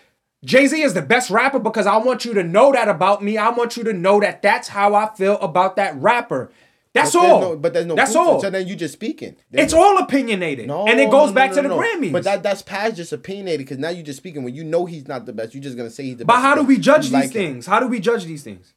Jay 0.45 0.67
Z 0.67 0.81
is 0.81 0.95
the 0.95 1.03
best 1.03 1.31
rapper 1.31 1.59
because 1.59 1.87
I 1.87 1.99
want 1.99 2.25
you 2.25 2.33
to 2.35 2.43
know 2.43 2.73
that 2.73 2.89
about 2.89 3.23
me. 3.23 3.37
I 3.37 3.51
want 3.51 3.77
you 3.77 3.85
to 3.85 3.93
know 3.93 4.21
that 4.21 4.41
that's 4.43 4.69
how 4.69 4.95
I 4.95 5.15
feel 5.15 5.39
about 5.41 5.77
that 5.77 5.95
rapper. 6.01 6.51
That's 6.93 7.12
But 7.12 7.21
there's 7.21 7.31
all. 7.33 7.41
no- 7.41 7.57
but 7.57 7.73
there's 7.73 7.87
no. 7.87 7.95
That's 7.95 8.17
all. 8.17 8.41
So 8.41 8.51
then 8.51 8.67
you 8.67 8.75
just 8.75 8.95
speaking. 8.95 9.37
There's 9.51 9.67
It's 9.67 9.75
no- 9.75 9.81
all 9.83 9.99
opinionated, 9.99 10.67
No, 10.67 10.87
and 10.89 10.99
it 10.99 11.09
goes 11.11 11.29
no, 11.29 11.35
back 11.35 11.53
to 11.53 11.62
the. 11.62 11.69
Grammys. 11.69 12.11
But 12.11 12.25
that 12.25 12.43
that's 12.43 12.62
past 12.62 12.97
just 12.97 13.12
opinionated 13.12 13.61
because 13.61 13.79
now 13.79 13.91
you're 13.91 14.03
just 14.05 14.17
speaking 14.17 14.43
when 14.43 14.55
you 14.55 14.65
know 14.65 14.87
he's 14.87 15.07
not 15.07 15.25
the 15.27 15.33
best. 15.33 15.55
You're 15.55 15.62
just 15.62 15.77
gonna 15.77 15.91
say 15.91 16.05
he's 16.05 16.17
the 16.17 16.25
But 16.25 16.33
best. 16.35 16.43
But 16.43 16.49
how 16.49 16.55
do 16.57 16.62
we 16.65 16.79
judge 16.79 17.05
these 17.05 17.12
like 17.12 17.25
him. 17.27 17.31
things? 17.33 17.67
How 17.67 17.79
do 17.79 17.87
we 17.87 18.01
judge 18.01 18.25
these 18.25 18.43
things? 18.43 18.75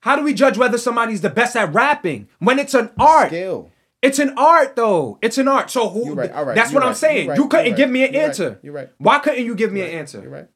How 0.00 0.16
do 0.16 0.22
we 0.24 0.34
judge 0.34 0.58
whether 0.58 0.78
somebody's 0.78 1.20
the 1.20 1.30
best 1.30 1.54
at 1.54 1.72
rapping 1.72 2.28
when 2.40 2.58
it's 2.58 2.74
an 2.74 2.90
art? 2.98 3.28
Skill. 3.28 3.70
It's 4.02 4.18
an 4.18 4.34
art 4.36 4.74
though. 4.74 5.18
It's 5.22 5.38
an 5.38 5.46
art. 5.46 5.70
So 5.70 5.88
who? 5.90 6.12
Right, 6.14 6.34
right, 6.34 6.54
That's 6.56 6.72
you're 6.72 6.80
what 6.80 6.88
I'm 6.88 6.94
saying. 6.94 7.28
right, 7.28 7.38
you 7.38 7.46
couldn't 7.48 7.76
give 7.76 7.88
me 7.88 8.04
an 8.04 8.14
right, 8.14 8.22
answer. 8.24 8.58
you're 8.62 8.74
right. 8.74 8.88
Why 8.98 9.18
couldn't 9.20 9.44
you 9.46 9.54
give 9.54 9.72
me 9.72 9.80
an 9.82 9.90
answer? 9.90 10.20
You're 10.20 10.30
right. 10.30 10.48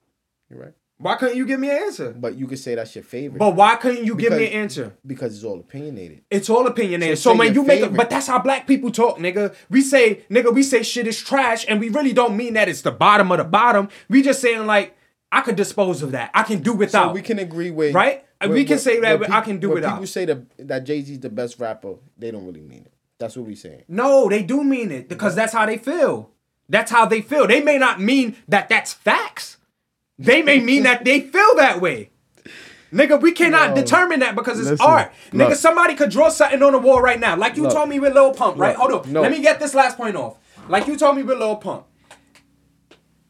You're 0.50 0.60
right. 0.60 0.72
Why 1.00 1.14
couldn't 1.14 1.36
you 1.36 1.46
give 1.46 1.60
me 1.60 1.70
an 1.70 1.76
answer? 1.76 2.10
But 2.10 2.34
you 2.34 2.48
could 2.48 2.58
say 2.58 2.74
that's 2.74 2.92
your 2.96 3.04
favorite. 3.04 3.38
But 3.38 3.54
why 3.54 3.76
couldn't 3.76 4.04
you 4.04 4.16
give 4.16 4.32
me 4.32 4.48
an 4.48 4.52
answer? 4.52 4.96
because 5.06 5.36
it's 5.36 5.44
all 5.44 5.60
opinionated. 5.60 6.22
It's 6.28 6.50
all 6.50 6.66
opinionated. 6.66 7.18
So 7.18 7.36
So, 7.36 7.42
your 7.44 7.52
you 7.54 7.64
make, 7.64 7.82
a, 7.82 7.88
but 7.88 8.10
that's 8.10 8.26
how 8.26 8.40
black 8.40 8.66
people 8.66 8.90
talk, 8.90 9.18
nigga. 9.18 9.54
We 9.70 9.80
say, 9.80 10.24
nigga, 10.28 10.52
we 10.52 10.64
say 10.64 10.82
shit 10.82 11.06
is 11.06 11.20
trash, 11.22 11.64
and 11.68 11.78
we 11.78 11.88
really 11.88 12.12
don't 12.12 12.36
mean 12.36 12.54
that 12.54 12.68
it's 12.68 12.82
the 12.82 12.90
bottom 12.90 13.30
of 13.30 13.38
the 13.38 13.44
bottom. 13.44 13.88
We 14.08 14.22
just 14.22 14.40
saying 14.40 14.66
like, 14.66 14.96
I 15.30 15.42
could 15.42 15.54
dispose 15.54 16.02
of 16.02 16.10
that. 16.12 16.32
I 16.34 16.42
can 16.42 16.62
do 16.62 16.72
So 16.72 16.76
without. 16.78 17.14
we 17.14 17.22
can 17.22 17.38
agree 17.38 17.70
with 17.70 17.94
Right? 17.94 18.24
We 18.48 18.64
can 18.64 18.78
say 18.78 18.98
that 19.00 19.20
with 19.20 19.30
I 19.30 19.40
can 19.42 19.58
do 19.60 19.70
without. 19.70 19.92
People 19.94 20.06
say 20.06 20.24
that 20.24 20.38
that 20.68 20.84
Jay 20.84 21.02
Z's 21.02 21.20
the 21.20 21.28
best 21.30 21.60
rapper. 21.60 21.94
They 22.16 22.30
don't 22.32 22.46
really 22.46 22.60
mean 22.60 22.82
it. 22.86 22.92
That's 23.18 23.36
what 23.36 23.46
we 23.46 23.54
saying. 23.54 23.82
No, 23.88 24.28
they 24.28 24.42
do 24.42 24.64
mean 24.64 24.90
it 24.90 25.08
because 25.08 25.34
that's 25.36 25.52
how 25.52 25.66
they 25.66 25.76
feel. 25.76 26.30
That's 26.68 26.90
how 26.90 27.04
they 27.06 27.20
feel. 27.20 27.46
They 27.46 27.60
may 27.60 27.78
not 27.78 28.00
mean 28.00 28.36
that 28.48 28.68
that's 28.68 28.92
facts. 28.92 29.57
They 30.18 30.42
may 30.42 30.60
mean 30.60 30.82
that 30.82 31.04
they 31.04 31.20
feel 31.20 31.54
that 31.56 31.80
way. 31.80 32.10
Nigga, 32.92 33.20
we 33.20 33.32
cannot 33.32 33.70
Yo, 33.70 33.82
determine 33.82 34.20
that 34.20 34.34
because 34.34 34.58
it's 34.58 34.70
listen, 34.70 34.86
art. 34.86 35.12
Nigga, 35.30 35.54
somebody 35.54 35.94
could 35.94 36.10
draw 36.10 36.30
something 36.30 36.62
on 36.62 36.72
the 36.72 36.78
wall 36.78 37.02
right 37.02 37.20
now. 37.20 37.36
Like 37.36 37.56
you 37.56 37.64
Look. 37.64 37.72
told 37.72 37.88
me 37.88 38.00
with 38.00 38.14
Lil 38.14 38.32
Pump, 38.32 38.56
right? 38.58 38.76
Look, 38.78 38.90
Hold 38.92 39.06
on. 39.06 39.12
no. 39.12 39.20
Let 39.20 39.30
me 39.30 39.42
get 39.42 39.60
this 39.60 39.74
last 39.74 39.96
point 39.98 40.16
off. 40.16 40.38
Like 40.68 40.86
you 40.86 40.96
told 40.96 41.16
me 41.16 41.22
with 41.22 41.38
Lil 41.38 41.56
Pump. 41.56 41.84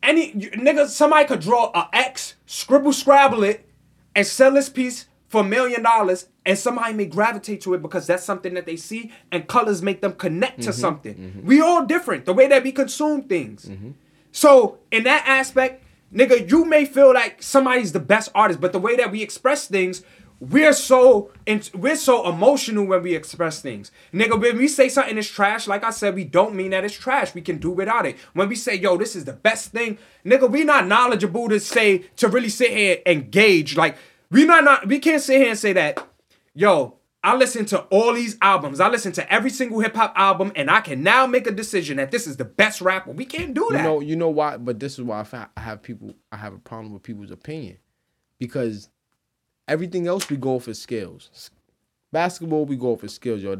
Any 0.03 0.31
you- 0.33 0.51
nigga, 0.53 0.87
somebody 0.89 1.27
could 1.27 1.41
draw 1.41 1.71
a 1.75 1.89
X, 1.93 2.35
scribble 2.47 2.93
scrabble 2.93 3.43
it, 3.43 3.69
and 4.15 4.25
sell 4.27 4.53
this 4.53 4.69
piece 4.69 5.07
for 5.27 5.41
a 5.41 5.45
million 5.45 5.83
dollars, 5.83 6.27
and 6.47 6.57
somebody 6.57 6.95
may 6.95 7.05
gravitate 7.07 7.61
to 7.63 7.75
it 7.75 7.83
because 7.83 8.07
that's 8.07 8.25
something 8.25 8.55
that 8.55 8.65
they 8.65 8.77
see, 8.77 9.13
and 9.33 9.47
colors 9.49 9.83
make 9.83 10.01
them 10.01 10.13
connect 10.13 10.61
Mm-hmm, 10.61 10.71
to 10.71 10.73
something. 10.73 11.43
We 11.45 11.61
all 11.61 11.85
different, 11.85 12.25
the 12.25 12.33
way 12.33 12.47
that 12.47 12.63
we 12.63 12.73
consume 12.73 13.25
things. 13.25 13.65
Mm-hmm. 13.67 13.91
So 14.33 14.79
in 14.91 15.03
that 15.05 15.25
aspect, 15.27 15.83
nigga, 16.13 16.51
you 16.51 16.65
may 16.65 16.85
feel 16.85 17.13
like 17.13 17.43
somebody's 17.43 17.93
the 17.93 18.01
best 18.01 18.31
artist, 18.35 18.61
but 18.61 18.73
the 18.73 18.79
way 18.79 18.97
that 18.97 19.11
we 19.11 19.23
express 19.23 19.67
things, 19.67 20.03
we're 20.41 20.73
so 20.73 21.33
we're 21.75 21.97
so 21.97 22.29
emotional 22.29 22.87
when 22.87 23.03
we 23.03 23.15
express 23.15 23.61
things. 23.61 23.91
Nigga, 24.13 24.41
when 24.41 24.57
we 24.57 24.69
say 24.69 24.89
something 24.89 25.19
is 25.19 25.29
trash, 25.29 25.67
like 25.67 25.83
I 25.83 25.91
said, 25.91 26.15
we 26.15 26.25
don't 26.25 26.55
mean 26.55 26.71
that 26.71 26.85
it's 26.85 26.95
trash. 26.95 27.35
We 27.35 27.41
can 27.41 27.59
do 27.59 27.71
without 27.71 28.07
it. 28.07 28.17
When 28.35 28.49
we 28.49 28.55
say, 28.55 28.77
yo, 28.77 28.97
this 28.97 29.17
is 29.17 29.25
the 29.25 29.33
best 29.33 29.73
thing, 29.73 29.99
nigga, 30.25 30.49
we 30.49 30.63
not 30.63 30.87
knowledgeable 30.87 31.49
to 31.49 31.59
say 31.59 31.99
to 32.17 32.29
really 32.29 32.51
sit 32.51 32.71
here 32.71 32.99
and 33.05 33.31
gauge. 33.31 33.77
Like, 33.77 33.97
we 34.31 34.45
not 34.45 34.65
not 34.65 34.87
we 34.87 35.01
can't 35.01 35.23
sit 35.23 35.41
here 35.41 35.51
and 35.51 35.59
say 35.59 35.73
that, 35.73 36.07
yo, 36.55 36.98
I 37.23 37.37
listen 37.37 37.65
to 37.67 37.81
all 37.85 38.15
these 38.15 38.37
albums. 38.41 38.79
I 38.79 38.89
listen 38.89 39.13
to 39.13 39.33
every 39.33 39.51
single 39.51 39.81
hip 39.81 39.97
hop 39.97 40.13
album, 40.17 40.53
and 40.55 40.71
I 40.71 40.81
can 40.81 41.03
now 41.03 41.27
make 41.27 41.47
a 41.47 41.51
decision 41.51 41.97
that 41.97 42.11
this 42.13 42.27
is 42.27 42.37
the 42.37 42.45
best 42.45 42.81
rapper. 42.81 43.11
We 43.11 43.25
can't 43.25 43.55
do 43.55 43.69
that. 43.73 43.79
You 43.79 43.83
know, 43.85 44.01
you 44.01 44.17
know 44.17 44.29
why? 44.29 44.57
But 44.57 44.79
this 44.79 44.95
is 44.95 45.03
why 45.05 45.27
I 45.33 45.61
have 45.61 45.83
people. 45.83 46.15
I 46.31 46.37
have 46.37 46.55
a 46.55 46.59
problem 46.59 46.93
with 46.93 47.03
people's 47.03 47.33
opinion 47.33 47.79
because 48.39 48.89
everything 49.67 50.07
else 50.07 50.31
we 50.31 50.37
go 50.37 50.59
for 50.59 50.75
skills. 50.75 51.51
Basketball, 52.13 52.65
we 52.65 52.77
go 52.77 52.97
for 52.97 53.09
skills, 53.09 53.43
yo. 53.43 53.57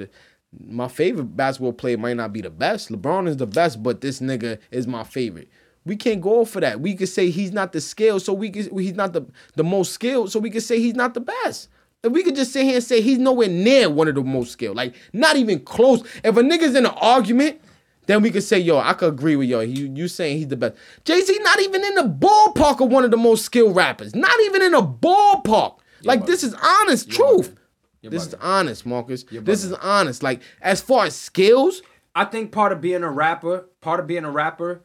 My 0.59 0.89
favorite 0.89 1.37
basketball 1.37 1.75
player 1.75 1.99
might 1.99 2.17
not 2.17 2.33
be 2.33 2.41
the 2.41 2.51
best. 2.51 2.91
LeBron 2.91 3.29
is 3.29 3.37
the 3.37 3.47
best, 3.47 3.83
but 3.83 4.01
this 4.01 4.21
nigga 4.21 4.59
is 4.71 4.87
my 4.87 5.05
favorite. 5.05 5.51
We 5.85 5.97
can't 5.97 6.21
go 6.21 6.45
for 6.45 6.61
that. 6.61 6.81
We 6.81 6.95
could 6.95 7.09
say 7.09 7.29
he's 7.31 7.53
not 7.53 7.73
the 7.73 7.81
skill, 7.81 8.21
so 8.21 8.33
we 8.33 8.51
could 8.51 8.71
he's 8.79 8.95
not 8.95 9.13
the 9.13 9.27
the 9.57 9.65
most 9.65 9.93
skilled, 9.93 10.31
so 10.31 10.39
we 10.39 10.51
could 10.51 10.63
say 10.63 10.79
he's 10.79 10.95
not 10.95 11.15
the 11.15 11.21
best. 11.21 11.69
And 12.05 12.13
we 12.13 12.23
could 12.23 12.37
just 12.37 12.53
sit 12.53 12.65
here 12.65 12.77
and 12.77 12.85
say 12.85 13.01
he's 13.01 13.19
nowhere 13.19 13.49
near 13.49 13.91
one 13.91 14.07
of 14.07 14.15
the 14.15 14.23
most 14.23 14.53
skilled, 14.53 14.77
like 14.77 14.95
not 15.13 15.37
even 15.37 15.61
close. 15.61 16.03
If 16.23 16.37
a 16.37 16.43
nigga's 16.43 16.77
in 16.77 16.87
an 16.87 16.95
argument, 17.01 17.61
then 18.07 18.23
we 18.23 18.31
could 18.31 18.45
say, 18.45 18.59
yo, 18.59 18.79
I 18.79 18.95
could 18.95 19.13
agree 19.13 19.37
with 19.37 19.49
yo. 19.49 19.61
You 19.61 19.93
you 19.93 20.07
saying 20.09 20.39
he's 20.39 20.49
the 20.49 20.57
best. 20.57 20.77
Jay 21.05 21.21
Z 21.21 21.39
not 21.43 21.61
even 21.61 21.85
in 21.85 21.95
the 21.97 22.03
ballpark 22.03 22.81
of 22.81 22.91
one 22.91 23.05
of 23.05 23.11
the 23.11 23.17
most 23.17 23.45
skilled 23.45 23.75
rappers. 23.75 24.15
Not 24.15 24.39
even 24.43 24.63
in 24.63 24.75
a 24.75 24.83
ballpark. 24.83 25.79
like 26.05 26.27
this 26.27 26.45
is 26.45 26.55
honest 26.55 27.11
truth. 27.11 27.55
This 28.03 28.29
is 28.29 28.35
honest, 28.35 28.87
Marcus. 28.87 29.25
This 29.25 29.65
is 29.65 29.73
honest. 29.75 30.23
Like 30.23 30.41
as 30.63 30.81
far 30.81 31.07
as 31.07 31.17
skills, 31.17 31.83
I 32.15 32.25
think 32.25 32.53
part 32.53 32.73
of 32.73 32.81
being 32.81 33.03
a 33.03 33.11
rapper, 33.11 33.69
part 33.81 33.99
of 33.99 34.07
being 34.07 34.25
a 34.25 34.31
rapper, 34.31 34.83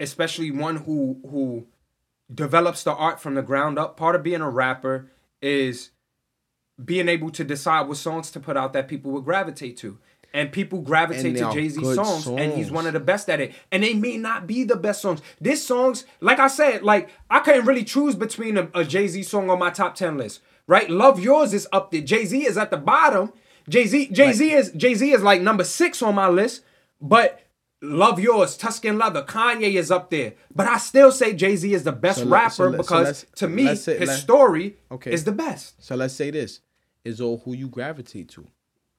especially 0.00 0.50
one 0.50 0.76
who 0.76 1.20
who 1.30 1.66
develops 2.34 2.82
the 2.82 2.94
art 2.94 3.20
from 3.20 3.34
the 3.34 3.42
ground 3.42 3.78
up, 3.78 3.96
part 3.96 4.16
of 4.16 4.22
being 4.22 4.40
a 4.40 4.50
rapper 4.50 5.10
is 5.40 5.90
being 6.84 7.08
able 7.08 7.30
to 7.30 7.44
decide 7.44 7.88
what 7.88 7.96
songs 7.96 8.30
to 8.32 8.40
put 8.40 8.56
out 8.56 8.72
that 8.74 8.88
people 8.88 9.10
would 9.12 9.24
gravitate 9.24 9.76
to. 9.78 9.98
And 10.34 10.52
people 10.52 10.82
gravitate 10.82 11.38
And 11.40 11.50
to 11.50 11.52
Jay 11.52 11.68
Z 11.70 11.80
good 11.80 11.94
songs, 11.94 12.26
and 12.26 12.52
he's 12.52 12.70
one 12.70 12.86
of 12.86 12.92
the 12.92 13.00
best 13.00 13.30
at 13.30 13.40
it. 13.40 13.54
And 13.72 13.82
they 13.82 13.94
may 13.94 14.18
not 14.18 14.46
be 14.46 14.64
the 14.64 14.76
best 14.76 15.00
songs. 15.00 15.22
This 15.40 15.64
songs, 15.66 16.04
like 16.20 16.38
I 16.38 16.48
said, 16.48 16.82
like 16.82 17.08
I 17.30 17.38
couldn't 17.40 17.64
really 17.64 17.84
choose 17.84 18.14
between 18.14 18.58
a, 18.58 18.68
a 18.74 18.84
Jay 18.84 19.08
Z 19.08 19.22
song 19.22 19.48
on 19.48 19.58
my 19.58 19.70
top 19.70 19.94
ten 19.94 20.18
list, 20.18 20.40
right? 20.66 20.90
Love 20.90 21.18
Yours 21.20 21.54
is 21.54 21.66
up 21.72 21.90
there. 21.90 22.02
Jay 22.02 22.26
Z 22.26 22.44
is 22.46 22.58
at 22.58 22.70
the 22.70 22.76
bottom. 22.76 23.32
Jay 23.66 23.86
Z, 23.86 24.08
Jay 24.08 24.32
Z 24.32 24.52
is 24.52 24.72
Jay 24.72 24.92
Z 24.94 25.10
is 25.10 25.22
like 25.22 25.40
number 25.40 25.64
six 25.64 26.02
on 26.02 26.14
my 26.14 26.28
list, 26.28 26.62
but 27.00 27.40
Love 27.82 28.18
Yours, 28.20 28.56
Tuscan 28.58 28.98
Leather, 28.98 29.22
Kanye 29.22 29.74
is 29.74 29.90
up 29.90 30.10
there. 30.10 30.34
But 30.54 30.66
I 30.66 30.76
still 30.76 31.12
say 31.12 31.32
Jay 31.34 31.56
Z 31.56 31.72
is 31.72 31.84
the 31.84 31.92
best 31.92 32.18
So 32.20 32.26
rapper 32.26 32.50
so 32.54 32.64
let- 32.68 32.72
so 32.72 32.82
because 32.82 33.26
to 33.36 33.48
me, 33.48 33.64
his 33.68 34.18
story 34.18 34.76
Okay. 34.90 35.12
is 35.12 35.24
the 35.24 35.32
best. 35.32 35.82
so 35.82 35.94
let's 35.96 36.12
say 36.14 36.30
this 36.30 36.60
is 37.06 37.20
all 37.20 37.38
who 37.38 37.54
you 37.54 37.68
gravitate 37.68 38.28
to. 38.30 38.46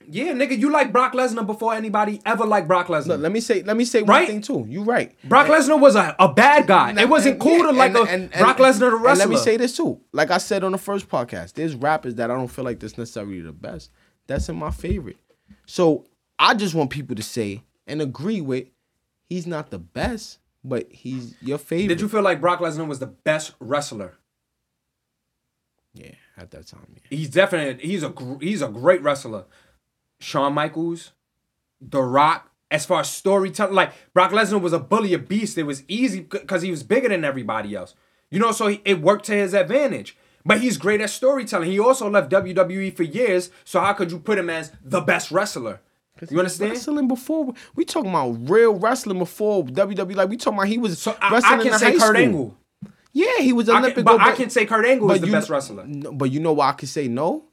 Yeah, 0.09 0.31
nigga, 0.31 0.57
you 0.57 0.71
like 0.71 0.93
Brock 0.93 1.11
Lesnar 1.13 1.45
before 1.45 1.73
anybody 1.73 2.21
ever 2.25 2.45
liked 2.45 2.65
Brock 2.67 2.87
Lesnar. 2.87 3.07
Look, 3.07 3.21
let 3.21 3.31
me 3.31 3.41
say 3.41 3.61
let 3.63 3.75
me 3.75 3.83
say 3.83 4.03
one 4.03 4.25
thing 4.25 4.41
too. 4.41 4.65
You 4.69 4.83
right. 4.83 5.13
Brock 5.25 5.47
Lesnar 5.47 5.77
was 5.79 5.97
a, 5.97 6.15
a 6.17 6.31
bad 6.31 6.65
guy. 6.65 6.91
And- 6.91 6.99
it 6.99 7.09
wasn't 7.09 7.39
cool 7.41 7.57
yeah, 7.57 7.63
to 7.63 7.71
like 7.73 7.93
and- 7.93 8.07
a 8.07 8.11
and- 8.11 8.31
Brock 8.31 8.57
Lesnar 8.57 8.91
the 8.91 8.95
wrestler. 8.95 9.09
And 9.09 9.19
let 9.19 9.29
me 9.29 9.35
say 9.37 9.57
this 9.57 9.75
too. 9.75 9.99
Like 10.13 10.31
I 10.31 10.37
said 10.37 10.63
on 10.63 10.71
the 10.71 10.77
first 10.77 11.09
podcast, 11.09 11.53
there's 11.53 11.75
rappers 11.75 12.15
that 12.15 12.31
I 12.31 12.35
don't 12.35 12.47
feel 12.47 12.63
like 12.63 12.79
that's 12.79 12.97
necessarily 12.97 13.41
the 13.41 13.51
best. 13.51 13.91
That's 14.27 14.47
in 14.47 14.55
my 14.55 14.71
favorite. 14.71 15.17
So 15.65 16.05
I 16.39 16.53
just 16.53 16.73
want 16.73 16.89
people 16.89 17.15
to 17.17 17.23
say 17.23 17.63
and 17.85 18.01
agree 18.01 18.39
with 18.39 18.67
he's 19.27 19.45
not 19.47 19.71
the 19.71 19.79
best, 19.79 20.39
but 20.63 20.89
he's 20.89 21.35
your 21.41 21.57
favorite. 21.57 21.89
Did 21.89 22.01
you 22.01 22.07
feel 22.07 22.21
like 22.21 22.39
Brock 22.39 22.59
Lesnar 22.59 22.87
was 22.87 22.99
the 22.99 23.07
best 23.07 23.55
wrestler? 23.59 24.13
At 26.37 26.51
that 26.51 26.67
time. 26.67 26.85
Yeah. 26.93 27.17
He's 27.17 27.29
definitely 27.29 27.85
he's 27.85 28.03
a 28.03 28.09
gr- 28.09 28.39
he's 28.41 28.61
a 28.61 28.67
great 28.67 29.01
wrestler. 29.01 29.45
Shawn 30.19 30.53
Michaels, 30.53 31.11
The 31.81 32.01
Rock. 32.01 32.51
As 32.69 32.85
far 32.85 32.99
as 32.99 33.09
storytelling, 33.09 33.73
like 33.75 33.93
Brock 34.13 34.31
Lesnar 34.31 34.59
was 34.59 34.73
a 34.73 34.79
bully, 34.79 35.13
a 35.13 35.17
beast. 35.19 35.57
It 35.57 35.63
was 35.63 35.83
easy 35.87 36.19
because 36.19 36.61
he 36.63 36.69
was 36.69 36.83
bigger 36.83 37.07
than 37.07 37.23
everybody 37.23 37.73
else. 37.73 37.95
You 38.29 38.39
know, 38.39 38.51
so 38.51 38.67
he, 38.67 38.81
it 38.83 38.99
worked 39.01 39.23
to 39.27 39.31
his 39.31 39.53
advantage. 39.53 40.17
But 40.45 40.59
he's 40.59 40.77
great 40.77 40.99
at 40.99 41.09
storytelling. 41.09 41.71
He 41.71 41.79
also 41.79 42.09
left 42.09 42.29
WWE 42.29 42.93
for 42.95 43.03
years. 43.03 43.51
So 43.63 43.79
how 43.79 43.93
could 43.93 44.11
you 44.11 44.19
put 44.19 44.37
him 44.37 44.49
as 44.49 44.73
the 44.83 44.99
best 44.99 45.31
wrestler? 45.31 45.79
You 46.29 46.39
understand? 46.39 46.71
Wrestling 46.71 47.07
before 47.07 47.53
we 47.75 47.85
talking 47.85 48.09
about 48.09 48.49
real 48.49 48.73
wrestling 48.75 49.19
before 49.19 49.63
WWE. 49.63 50.15
Like 50.15 50.29
we 50.29 50.35
talking 50.35 50.57
about 50.57 50.67
he 50.67 50.77
was 50.77 50.99
So 50.99 51.15
I, 51.21 51.31
wrestling 51.31 51.59
I 51.59 51.63
can 51.63 51.73
in 51.73 51.79
say 51.79 51.85
high 51.85 51.91
Kurt 51.91 52.01
school. 52.01 52.17
Angle. 52.17 52.57
Yeah, 53.13 53.37
he 53.39 53.53
was 53.53 53.69
Olympic. 53.69 54.05
but 54.05 54.19
I 54.21 54.33
can 54.33 54.49
say 54.49 54.65
Kurt 54.65 54.85
Angle 54.85 55.11
is 55.11 55.21
the 55.21 55.27
you 55.27 55.33
best 55.33 55.49
wrestler. 55.49 55.85
no, 55.85 56.11
but 56.11 56.31
you 56.31 56.39
know 56.39 56.53
why 56.53 56.69
I 56.69 56.73
can 56.73 56.87
say 56.87 57.07
no? 57.07 57.45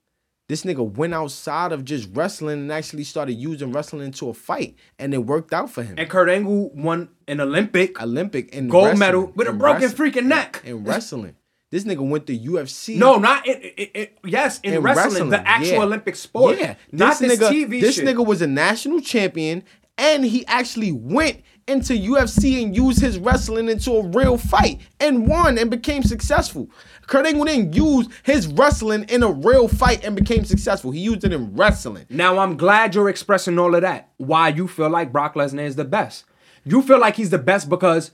This 0.46 0.62
nigga 0.62 0.86
went 0.86 1.14
outside 1.14 1.72
of 1.72 1.86
just 1.86 2.10
wrestling 2.12 2.58
and 2.60 2.72
actually 2.72 3.04
started 3.04 3.32
using 3.32 3.72
wrestling 3.72 4.04
into 4.04 4.28
a 4.28 4.34
fight, 4.34 4.76
and 4.98 5.14
it 5.14 5.18
worked 5.24 5.54
out 5.54 5.70
for 5.70 5.82
him. 5.82 5.94
And 5.96 6.10
Kurt 6.10 6.28
Angle 6.28 6.70
won 6.74 7.08
an 7.26 7.40
Olympic 7.40 8.00
Olympic 8.02 8.54
and 8.54 8.70
gold 8.70 8.84
wrestling, 8.88 8.98
medal 8.98 9.32
with 9.34 9.48
a 9.48 9.54
broken 9.54 9.88
freaking 9.88 10.26
neck. 10.26 10.60
in 10.64 10.84
wrestling. 10.84 11.36
This 11.70 11.84
nigga 11.84 12.06
went 12.06 12.26
to 12.26 12.38
UFC. 12.38 12.98
No, 12.98 13.16
not 13.16 13.46
in, 13.48 13.60
in, 13.60 13.88
in- 13.94 14.08
yes 14.22 14.60
in, 14.62 14.74
in 14.74 14.82
wrestling, 14.82 15.30
the 15.30 15.48
actual 15.48 15.72
yeah. 15.78 15.82
Olympic 15.82 16.14
sport. 16.14 16.58
Yeah, 16.58 16.74
not 16.92 17.18
this, 17.18 17.40
nigga, 17.40 17.48
TV 17.50 17.80
This 17.80 17.96
shit. 17.96 18.04
nigga 18.04 18.24
was 18.24 18.42
a 18.42 18.46
national 18.46 19.00
champion, 19.00 19.64
and 19.96 20.24
he 20.24 20.46
actually 20.46 20.92
went 20.92 21.42
into 21.66 21.94
UFC 21.94 22.62
and 22.62 22.74
used 22.76 23.00
his 23.00 23.18
wrestling 23.18 23.68
into 23.68 23.92
a 23.92 24.06
real 24.08 24.36
fight 24.36 24.80
and 25.00 25.26
won 25.26 25.58
and 25.58 25.70
became 25.70 26.02
successful. 26.02 26.68
Kurt 27.06 27.26
Angle 27.26 27.44
didn't 27.44 27.74
use 27.74 28.08
his 28.22 28.46
wrestling 28.46 29.04
in 29.08 29.22
a 29.22 29.30
real 29.30 29.68
fight 29.68 30.04
and 30.04 30.16
became 30.16 30.44
successful. 30.44 30.90
He 30.90 31.00
used 31.00 31.24
it 31.24 31.32
in 31.32 31.54
wrestling. 31.54 32.06
Now 32.10 32.38
I'm 32.38 32.56
glad 32.56 32.94
you're 32.94 33.08
expressing 33.08 33.58
all 33.58 33.74
of 33.74 33.82
that. 33.82 34.10
Why 34.16 34.48
you 34.48 34.68
feel 34.68 34.90
like 34.90 35.12
Brock 35.12 35.34
Lesnar 35.34 35.64
is 35.64 35.76
the 35.76 35.84
best? 35.84 36.24
You 36.64 36.82
feel 36.82 36.98
like 36.98 37.16
he's 37.16 37.30
the 37.30 37.38
best 37.38 37.68
because 37.68 38.10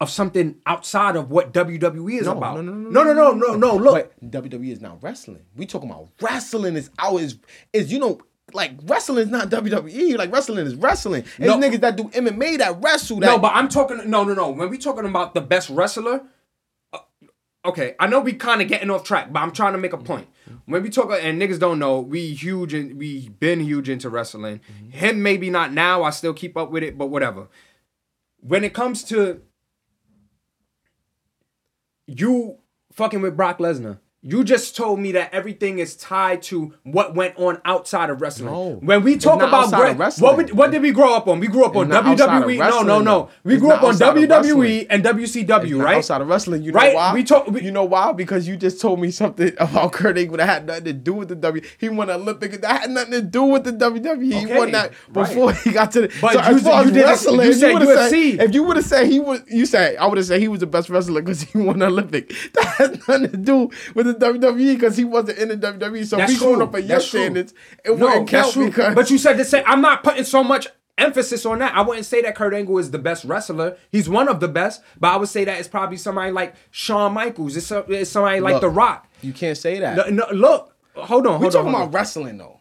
of 0.00 0.08
something 0.08 0.56
outside 0.64 1.14
of 1.16 1.30
what 1.30 1.52
WWE 1.52 2.20
is 2.20 2.26
No, 2.26 2.32
about. 2.32 2.56
no, 2.56 2.62
no, 2.72 2.72
no, 2.72 3.02
no, 3.02 3.12
no, 3.12 3.32
no, 3.32 3.54
no, 3.54 3.56
no. 3.56 3.76
Look, 3.76 4.14
But 4.20 4.30
WWE 4.30 4.70
is 4.72 4.80
not 4.80 5.02
wrestling. 5.02 5.42
We 5.56 5.66
talking 5.66 5.90
about 5.90 6.08
wrestling 6.22 6.76
is 6.76 6.90
out 6.98 7.20
is 7.20 7.36
is 7.72 7.92
you 7.92 7.98
know 7.98 8.18
like 8.54 8.72
wrestling 8.84 9.18
is 9.24 9.28
not 9.30 9.48
WWE. 9.50 10.16
Like 10.18 10.32
wrestling 10.32 10.66
is 10.66 10.74
wrestling. 10.74 11.22
It's 11.22 11.38
No. 11.38 11.58
niggas 11.58 11.80
that 11.80 11.96
do 11.96 12.04
MMA 12.04 12.58
that 12.58 12.82
wrestle. 12.82 13.20
That 13.20 13.26
No, 13.26 13.38
but 13.38 13.52
I'm 13.54 13.68
talking. 13.68 14.08
No, 14.08 14.24
no, 14.24 14.34
no. 14.34 14.50
When 14.50 14.68
we 14.70 14.78
talking 14.78 15.04
about 15.04 15.34
the 15.34 15.40
best 15.40 15.70
wrestler, 15.70 16.22
uh, 16.92 16.98
okay, 17.64 17.94
I 17.98 18.06
know 18.06 18.20
we 18.20 18.32
kind 18.32 18.60
of 18.62 18.68
getting 18.68 18.90
off 18.90 19.04
track, 19.04 19.32
but 19.32 19.40
I'm 19.40 19.52
trying 19.52 19.72
to 19.72 19.78
make 19.78 19.92
a 19.92 19.98
point. 19.98 20.28
When 20.66 20.82
we 20.82 20.90
talk, 20.90 21.10
and 21.20 21.40
niggas 21.40 21.58
don't 21.58 21.78
know, 21.78 22.00
we 22.00 22.34
huge 22.34 22.74
and 22.74 22.98
we 22.98 23.28
been 23.28 23.60
huge 23.60 23.88
into 23.88 24.08
wrestling. 24.10 24.60
Him 24.90 25.22
maybe 25.22 25.50
not 25.50 25.72
now. 25.72 26.02
I 26.02 26.10
still 26.10 26.32
keep 26.34 26.56
up 26.56 26.70
with 26.70 26.82
it, 26.82 26.98
but 26.98 27.06
whatever. 27.06 27.48
When 28.40 28.64
it 28.64 28.72
comes 28.74 29.04
to 29.04 29.42
you 32.06 32.58
fucking 32.92 33.20
with 33.22 33.36
Brock 33.36 33.58
Lesnar. 33.58 33.98
You 34.22 34.44
just 34.44 34.76
told 34.76 35.00
me 35.00 35.12
that 35.12 35.32
everything 35.32 35.78
is 35.78 35.96
tied 35.96 36.42
to 36.42 36.74
what 36.82 37.14
went 37.14 37.38
on 37.38 37.58
outside 37.64 38.10
of 38.10 38.20
wrestling. 38.20 38.52
No. 38.52 38.72
when 38.82 39.02
we 39.02 39.16
talk 39.16 39.40
about 39.40 39.70
Gra- 39.70 39.94
wrestling. 39.94 40.22
what, 40.36 40.36
we, 40.46 40.52
what 40.52 40.70
did 40.70 40.82
we 40.82 40.90
grow 40.92 41.14
up 41.14 41.26
on? 41.26 41.40
We 41.40 41.46
grew 41.46 41.64
up 41.64 41.74
on 41.74 41.88
WWE. 41.88 42.58
No, 42.58 42.82
no, 42.82 43.00
no. 43.00 43.30
We 43.44 43.56
grew 43.56 43.70
up 43.70 43.82
on 43.82 43.94
WWE 43.94 44.88
and 44.90 45.02
WCW, 45.02 45.82
right? 45.82 45.96
Outside 45.96 46.20
of 46.20 46.28
wrestling, 46.28 46.62
you 46.62 46.70
know 46.72 46.78
Right? 46.80 46.94
why? 46.94 47.14
We 47.14 47.24
talk- 47.24 47.46
we- 47.46 47.62
you 47.62 47.70
know 47.70 47.84
why? 47.84 48.12
Because 48.12 48.46
you 48.46 48.58
just 48.58 48.78
told 48.78 49.00
me 49.00 49.10
something 49.10 49.52
about 49.58 49.92
Kurt 49.92 50.18
Angle 50.18 50.36
that 50.36 50.46
had 50.46 50.66
nothing 50.66 50.84
to 50.84 50.92
do 50.92 51.14
with 51.14 51.28
the 51.28 51.34
W. 51.36 51.64
He 51.78 51.88
won 51.88 52.10
an 52.10 52.20
Olympic 52.20 52.60
that 52.60 52.80
had 52.82 52.90
nothing 52.90 53.12
to 53.12 53.22
do 53.22 53.44
with 53.44 53.64
the 53.64 53.72
WWE. 53.72 54.22
He 54.22 54.44
Okay, 54.44 54.58
won 54.58 54.70
that 54.72 54.92
before 55.14 55.46
right. 55.52 55.56
he 55.62 55.70
got 55.72 55.92
to 55.92 56.02
the. 56.02 56.08
But 56.20 56.32
so 56.34 56.40
you- 56.50 56.56
as 56.56 56.62
far 56.62 56.82
you 56.84 56.90
as 56.90 56.94
wrestling, 56.96 57.40
you 57.46 57.50
if 57.52 57.56
said 57.56 57.74
UFC. 57.76 58.36
Said, 58.36 58.48
if 58.50 58.54
you 58.54 58.64
would 58.64 58.76
have 58.76 58.84
said 58.84 59.06
he 59.06 59.18
was, 59.18 59.40
you 59.48 59.64
said 59.64 59.96
I 59.96 60.06
would 60.06 60.18
have 60.18 60.26
said 60.26 60.40
he 60.42 60.48
was 60.48 60.60
the 60.60 60.66
best 60.66 60.90
wrestler 60.90 61.22
because 61.22 61.40
he 61.40 61.56
won 61.62 61.78
the 61.78 61.86
Olympic. 61.86 62.28
That 62.52 62.64
has 62.76 62.90
nothing 63.08 63.30
to 63.30 63.36
do 63.38 63.70
with 63.94 64.09
the 64.12 64.26
WWE 64.26 64.74
because 64.74 64.96
he 64.96 65.04
wasn't 65.04 65.38
in 65.38 65.48
the 65.48 65.56
WWE. 65.56 66.04
So 66.06 66.16
That's 66.16 66.32
we 66.32 66.38
going 66.38 66.56
true. 66.56 66.64
up 66.64 66.74
on 66.74 66.86
your 66.86 67.00
standards. 67.00 67.54
It 67.84 67.96
No, 67.98 68.06
wouldn't 68.06 68.28
count 68.28 68.54
because. 68.56 68.94
But 68.94 69.10
you 69.10 69.18
said 69.18 69.36
the 69.36 69.44
same. 69.44 69.64
I'm 69.66 69.80
not 69.80 70.02
putting 70.04 70.24
so 70.24 70.42
much 70.44 70.68
emphasis 70.98 71.46
on 71.46 71.58
that. 71.60 71.74
I 71.74 71.80
wouldn't 71.80 72.04
say 72.06 72.20
that 72.22 72.34
Kurt 72.34 72.52
Angle 72.52 72.76
is 72.78 72.90
the 72.90 72.98
best 72.98 73.24
wrestler. 73.24 73.76
He's 73.90 74.08
one 74.08 74.28
of 74.28 74.40
the 74.40 74.48
best, 74.48 74.82
but 74.98 75.08
I 75.12 75.16
would 75.16 75.28
say 75.30 75.44
that 75.44 75.58
it's 75.58 75.68
probably 75.68 75.96
somebody 75.96 76.30
like 76.30 76.54
Shawn 76.70 77.14
Michaels. 77.14 77.56
It's, 77.56 77.70
a, 77.70 77.78
it's 77.88 78.10
somebody 78.10 78.40
like 78.40 78.60
The 78.60 78.68
Rock. 78.68 79.08
you 79.22 79.32
can't 79.32 79.56
say 79.56 79.78
that. 79.80 79.96
No, 79.96 80.04
no, 80.08 80.26
look, 80.32 80.74
hold 80.94 81.26
on, 81.26 81.32
hold 81.32 81.40
We're 81.40 81.46
on. 81.46 81.52
talking 81.52 81.68
about 81.70 81.82
on. 81.82 81.90
wrestling 81.92 82.36
though. 82.38 82.60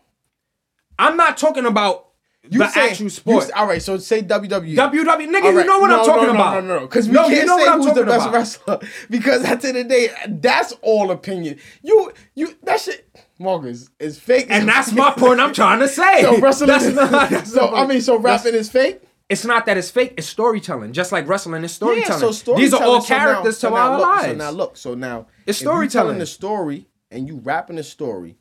I'm 0.98 1.18
not 1.18 1.38
talking 1.38 1.66
about 1.66 2.09
You 2.50 2.60
the 2.60 2.70
say- 2.70 2.90
actual 2.92 3.04
you 3.04 3.10
sport. 3.10 3.44
s- 3.46 3.52
all 3.56 3.68
right, 3.68 3.82
so 3.82 3.98
say 3.98 4.22
WWE. 4.22 4.76
WWE, 4.76 5.28
nigga, 5.28 5.44
All 5.44 5.52
you 5.54 5.64
know 5.66 5.80
what 5.80 5.88
no, 5.90 6.00
I'm 6.00 6.06
talking 6.06 6.24
no, 6.28 6.28
no, 6.28 6.32
about. 6.34 6.54
No, 6.64 6.68
no, 6.68 6.80
no, 6.80 6.88
because 6.88 7.08
we 7.08 7.14
No, 7.14 7.28
can't 7.28 7.46
know 7.48 7.58
say 7.58 7.72
who's 7.74 7.94
the 7.94 8.04
best 8.06 8.28
about. 8.28 8.34
wrestler 8.34 8.80
because 9.10 9.44
at 9.44 9.62
the 9.62 9.68
end 9.68 9.78
of 9.78 9.84
the 9.84 9.90
day, 9.90 10.10
that's 10.28 10.72
all 10.82 11.12
opinion. 11.12 11.58
You, 11.84 12.12
you, 12.36 12.56
that 12.64 12.80
shit, 12.80 13.08
Marcus 13.40 13.90
is 14.00 14.18
fake. 14.20 14.48
And 14.50 14.68
that's 14.70 14.92
my 14.94 15.12
point 15.12 15.40
I'm 15.42 15.54
trying 15.54 15.80
to 15.80 15.88
say. 15.88 16.22
So 16.22 16.40
wrestling, 16.40 16.68
That's 16.70 16.86
is, 16.86 16.96
not- 16.96 17.12
that's 17.30 17.52
so 17.54 17.76
I 17.76 17.86
mean, 17.86 18.02
so 18.02 18.18
rapping 18.18 18.56
is 18.56 18.70
fake. 18.70 19.02
It's 19.28 19.46
not 19.46 19.68
that 19.68 19.78
it's 19.78 19.92
fake. 19.92 20.16
It's 20.18 20.28
storytelling. 20.28 20.92
Just 20.94 21.12
like 21.12 21.28
wrestling 21.28 21.64
is 21.64 21.72
storytelling. 21.74 22.10
Yeah, 22.10 22.18
so 22.18 22.32
storytelling. 22.32 22.64
These 22.64 22.74
are 22.74 22.84
all 22.84 23.02
so 23.02 23.14
now- 23.14 23.20
characters 23.26 23.58
so 23.60 23.70
to 23.70 23.76
now 23.76 23.82
our 23.92 23.98
look, 24.00 24.08
lives. 24.08 24.26
So 24.26 24.34
now 24.34 24.50
look, 24.52 24.78
so 24.78 24.94
now 24.96 25.28
It's 25.46 25.62
you 25.62 25.66
storytelling. 25.68 26.18
the 26.18 26.26
story 26.26 26.88
and 27.12 27.28
you 27.28 27.38
rapping 27.44 27.76
the 27.76 27.84
story, 27.84 28.38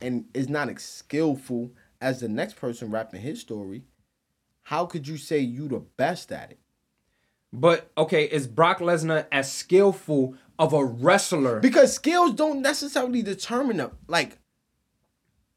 and 0.00 0.26
it's 0.34 0.48
not 0.48 0.68
as 0.68 0.82
skillful 0.82 1.70
as 2.02 2.20
the 2.20 2.28
next 2.28 2.56
person 2.56 2.90
rapping 2.90 3.22
his 3.22 3.40
story. 3.40 3.84
How 4.64 4.84
could 4.86 5.08
you 5.08 5.16
say 5.16 5.38
you 5.38 5.68
the 5.68 5.78
best 5.78 6.30
at 6.32 6.50
it? 6.50 6.58
But 7.52 7.90
okay, 7.96 8.24
is 8.24 8.46
Brock 8.46 8.78
Lesnar 8.78 9.26
as 9.30 9.52
skillful 9.52 10.34
of 10.58 10.72
a 10.72 10.84
wrestler? 10.84 11.60
Because 11.60 11.94
skills 11.94 12.34
don't 12.34 12.62
necessarily 12.62 13.22
determine 13.22 13.76
the, 13.78 13.90
like 14.08 14.38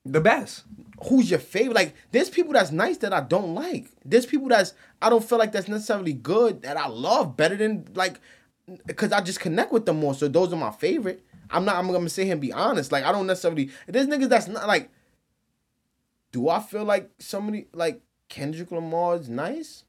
the 0.05 0.21
best. 0.21 0.63
who's 1.07 1.29
your 1.29 1.39
favorite. 1.39 1.75
Like 1.75 1.95
there's 2.11 2.29
people 2.29 2.53
that's 2.53 2.71
nice 2.71 2.97
that 2.97 3.13
I 3.13 3.21
don't 3.21 3.55
like. 3.55 3.87
There's 4.03 4.25
people 4.25 4.49
that's 4.49 4.73
I 5.01 5.09
don't 5.09 5.23
feel 5.23 5.37
like 5.37 5.51
that's 5.51 5.67
necessarily 5.67 6.13
good 6.13 6.61
that 6.63 6.77
I 6.77 6.87
love 6.87 7.37
better 7.37 7.55
than 7.55 7.87
like 7.95 8.19
because 8.85 9.11
I 9.11 9.21
just 9.21 9.39
connect 9.39 9.71
with 9.71 9.85
them 9.85 9.99
more. 9.99 10.13
So 10.13 10.27
those 10.27 10.51
are 10.51 10.57
my 10.57 10.71
favorite. 10.71 11.23
I'm 11.49 11.65
not. 11.65 11.75
I'm 11.75 11.91
gonna 11.91 12.09
sit 12.09 12.25
here 12.25 12.33
and 12.33 12.41
be 12.41 12.51
honest. 12.51 12.91
Like 12.91 13.03
I 13.03 13.11
don't 13.11 13.27
necessarily. 13.27 13.69
There's 13.87 14.07
niggas 14.07 14.29
that's 14.29 14.47
not 14.47 14.67
like. 14.67 14.89
Do 16.35 16.49
I 16.49 16.59
feel 16.59 16.83
like 16.83 17.11
somebody 17.17 17.67
like 17.71 18.01
Kendrick 18.27 18.69
Lamar 18.69 19.15
is 19.15 19.29
nice? 19.29 19.85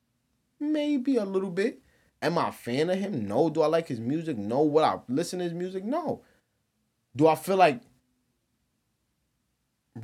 Maybe 0.60 1.16
a 1.16 1.24
little 1.24 1.51
bit. 1.51 1.81
Am 2.23 2.39
I 2.39 2.51
a 2.51 2.52
fan 2.52 2.89
of 2.89 3.01
him? 3.01 3.27
No. 3.27 3.51
Do 3.51 3.62
I 3.62 3.66
like 3.66 3.89
his 3.89 3.98
music? 3.98 4.39
No. 4.39 4.62
Would 4.62 4.85
I 4.85 5.01
listen 5.09 5.40
to 5.40 5.44
his 5.44 5.52
music? 5.52 5.82
No. 5.82 6.23
Do 7.16 7.27
I 7.27 7.35
feel 7.35 7.56
like 7.56 7.81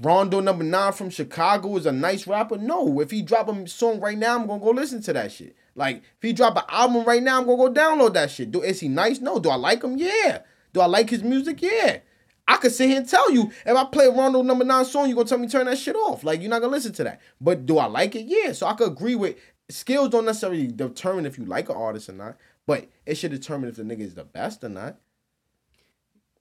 Rondo 0.00 0.40
Numba 0.40 0.64
Nine 0.64 0.92
from 0.92 1.10
Chicago 1.10 1.76
is 1.76 1.86
a 1.86 1.92
nice 1.92 2.26
rapper? 2.26 2.58
No. 2.58 3.00
If 3.00 3.12
he 3.12 3.22
drop 3.22 3.48
a 3.48 3.68
song 3.68 4.00
right 4.00 4.18
now, 4.18 4.34
I'm 4.34 4.48
gonna 4.48 4.60
go 4.60 4.70
listen 4.70 5.00
to 5.02 5.12
that 5.12 5.30
shit. 5.30 5.54
Like 5.76 5.98
if 5.98 6.22
he 6.22 6.32
drop 6.32 6.56
an 6.56 6.64
album 6.68 7.04
right 7.04 7.22
now, 7.22 7.38
I'm 7.38 7.46
gonna 7.46 7.68
go 7.68 7.72
download 7.72 8.14
that 8.14 8.32
shit. 8.32 8.50
Do 8.50 8.62
is 8.62 8.80
he 8.80 8.88
nice? 8.88 9.20
No. 9.20 9.38
Do 9.38 9.48
I 9.48 9.54
like 9.54 9.84
him? 9.84 9.96
Yeah. 9.96 10.40
Do 10.72 10.80
I 10.80 10.86
like 10.86 11.08
his 11.08 11.22
music? 11.22 11.62
Yeah. 11.62 12.00
I 12.46 12.56
could 12.56 12.72
sit 12.72 12.88
here 12.88 12.98
and 12.98 13.08
tell 13.08 13.30
you 13.30 13.50
if 13.64 13.76
I 13.76 13.84
play 13.84 14.08
Rondo 14.08 14.42
Numba 14.42 14.66
Nine 14.66 14.84
song, 14.84 15.06
you're 15.08 15.16
gonna 15.16 15.28
tell 15.28 15.38
me 15.38 15.48
turn 15.48 15.66
that 15.66 15.78
shit 15.78 15.96
off. 15.96 16.24
Like 16.24 16.40
you're 16.40 16.50
not 16.50 16.60
gonna 16.60 16.72
listen 16.72 16.92
to 16.94 17.04
that. 17.04 17.20
But 17.40 17.66
do 17.66 17.78
I 17.78 17.86
like 17.86 18.14
it? 18.16 18.26
Yeah. 18.26 18.52
So 18.52 18.66
I 18.66 18.74
could 18.74 18.88
agree 18.88 19.14
with 19.14 19.36
skills 19.70 20.10
don't 20.10 20.24
necessarily 20.24 20.66
determine 20.66 21.26
if 21.26 21.38
you 21.38 21.44
like 21.44 21.68
an 21.68 21.76
artist 21.76 22.08
or 22.08 22.12
not, 22.12 22.36
but 22.66 22.88
it 23.06 23.16
should 23.16 23.30
determine 23.30 23.68
if 23.68 23.76
the 23.76 23.82
nigga 23.82 24.00
is 24.00 24.14
the 24.14 24.24
best 24.24 24.64
or 24.64 24.68
not. 24.68 24.98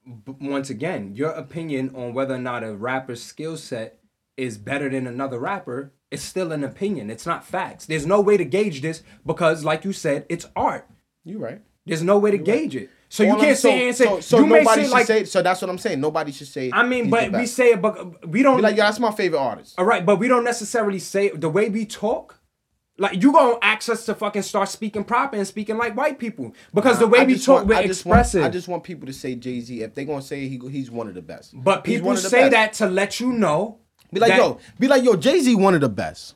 But 0.06 0.40
once 0.40 0.70
again, 0.70 1.14
your 1.14 1.30
opinion 1.30 1.94
on 1.94 2.12
whether 2.12 2.34
or 2.34 2.38
not 2.38 2.64
a 2.64 2.74
rapper's 2.74 3.22
skill 3.22 3.56
set 3.56 4.00
is 4.36 4.58
better 4.58 4.88
than 4.88 5.06
another 5.06 5.38
rapper 5.38 5.92
is 6.10 6.22
still 6.22 6.52
an 6.52 6.64
opinion. 6.64 7.10
It's 7.10 7.26
not 7.26 7.44
facts. 7.44 7.86
There's 7.86 8.06
no 8.06 8.20
way 8.20 8.36
to 8.36 8.44
gauge 8.44 8.82
this 8.82 9.02
because, 9.24 9.64
like 9.64 9.84
you 9.84 9.92
said, 9.92 10.26
it's 10.28 10.46
art. 10.56 10.88
You're 11.24 11.38
right. 11.38 11.62
There's 11.86 12.02
no 12.02 12.18
way 12.18 12.30
to 12.32 12.38
gauge 12.38 12.74
it. 12.74 12.90
So 13.12 13.24
you 13.24 13.28
All 13.28 13.36
I'm- 13.36 13.44
can't 13.44 13.58
here 13.60 13.88
and 13.88 13.94
say 13.96 14.04
so, 14.06 14.20
so 14.20 14.38
you 14.38 14.46
nobody 14.46 14.64
say 14.64 14.82
should 14.84 14.90
like. 14.90 15.06
say. 15.06 15.24
So 15.24 15.42
that's 15.42 15.60
what 15.60 15.68
I'm 15.68 15.76
saying. 15.76 16.00
Nobody 16.00 16.32
should 16.32 16.46
say. 16.48 16.70
I 16.72 16.82
mean, 16.82 17.10
but 17.10 17.30
we 17.30 17.44
say 17.44 17.72
it, 17.72 17.82
but 17.82 18.26
we 18.26 18.42
don't. 18.42 18.56
Be 18.56 18.62
like, 18.62 18.74
yeah, 18.74 18.86
that's 18.86 18.98
my 18.98 19.10
favorite 19.10 19.38
artist. 19.38 19.74
All 19.78 19.84
right, 19.84 20.04
but 20.06 20.16
we 20.18 20.28
don't 20.28 20.44
necessarily 20.44 20.98
say 20.98 21.28
the 21.28 21.50
way 21.50 21.68
we 21.68 21.84
talk. 21.84 22.38
Like 22.96 23.22
you 23.22 23.30
gonna 23.32 23.58
ask 23.60 23.90
us 23.90 24.06
to 24.06 24.14
fucking 24.14 24.40
start 24.42 24.70
speaking 24.70 25.04
proper 25.04 25.36
and 25.36 25.46
speaking 25.46 25.76
like 25.76 25.94
white 25.94 26.18
people 26.18 26.54
because 26.72 26.98
the 27.00 27.06
way 27.06 27.18
I 27.20 27.24
we 27.24 27.38
talk, 27.38 27.56
want- 27.56 27.66
we're 27.68 27.74
I 27.74 27.86
just 27.86 28.00
expressive. 28.00 28.40
Want, 28.40 28.50
I 28.50 28.56
just 28.56 28.68
want 28.68 28.82
people 28.82 29.06
to 29.06 29.12
say 29.12 29.34
Jay 29.34 29.60
Z 29.60 29.82
if 29.82 29.94
they 29.94 30.06
gonna 30.06 30.22
say 30.22 30.48
he 30.48 30.58
he's 30.70 30.90
one 30.90 31.06
of 31.06 31.12
the 31.14 31.20
best. 31.22 31.52
but 31.54 31.84
people 31.84 32.06
one 32.06 32.16
of 32.16 32.22
the 32.22 32.30
say 32.30 32.48
best. 32.48 32.52
that 32.52 32.72
to 32.74 32.86
let 32.90 33.20
you 33.20 33.30
know. 33.32 33.76
Be 34.10 34.20
like, 34.20 34.30
that- 34.30 34.38
yo, 34.38 34.58
be 34.78 34.88
like, 34.88 35.04
yo, 35.04 35.16
Jay 35.16 35.38
Z 35.40 35.54
one 35.54 35.74
of 35.74 35.82
the 35.82 35.88
best. 35.90 36.34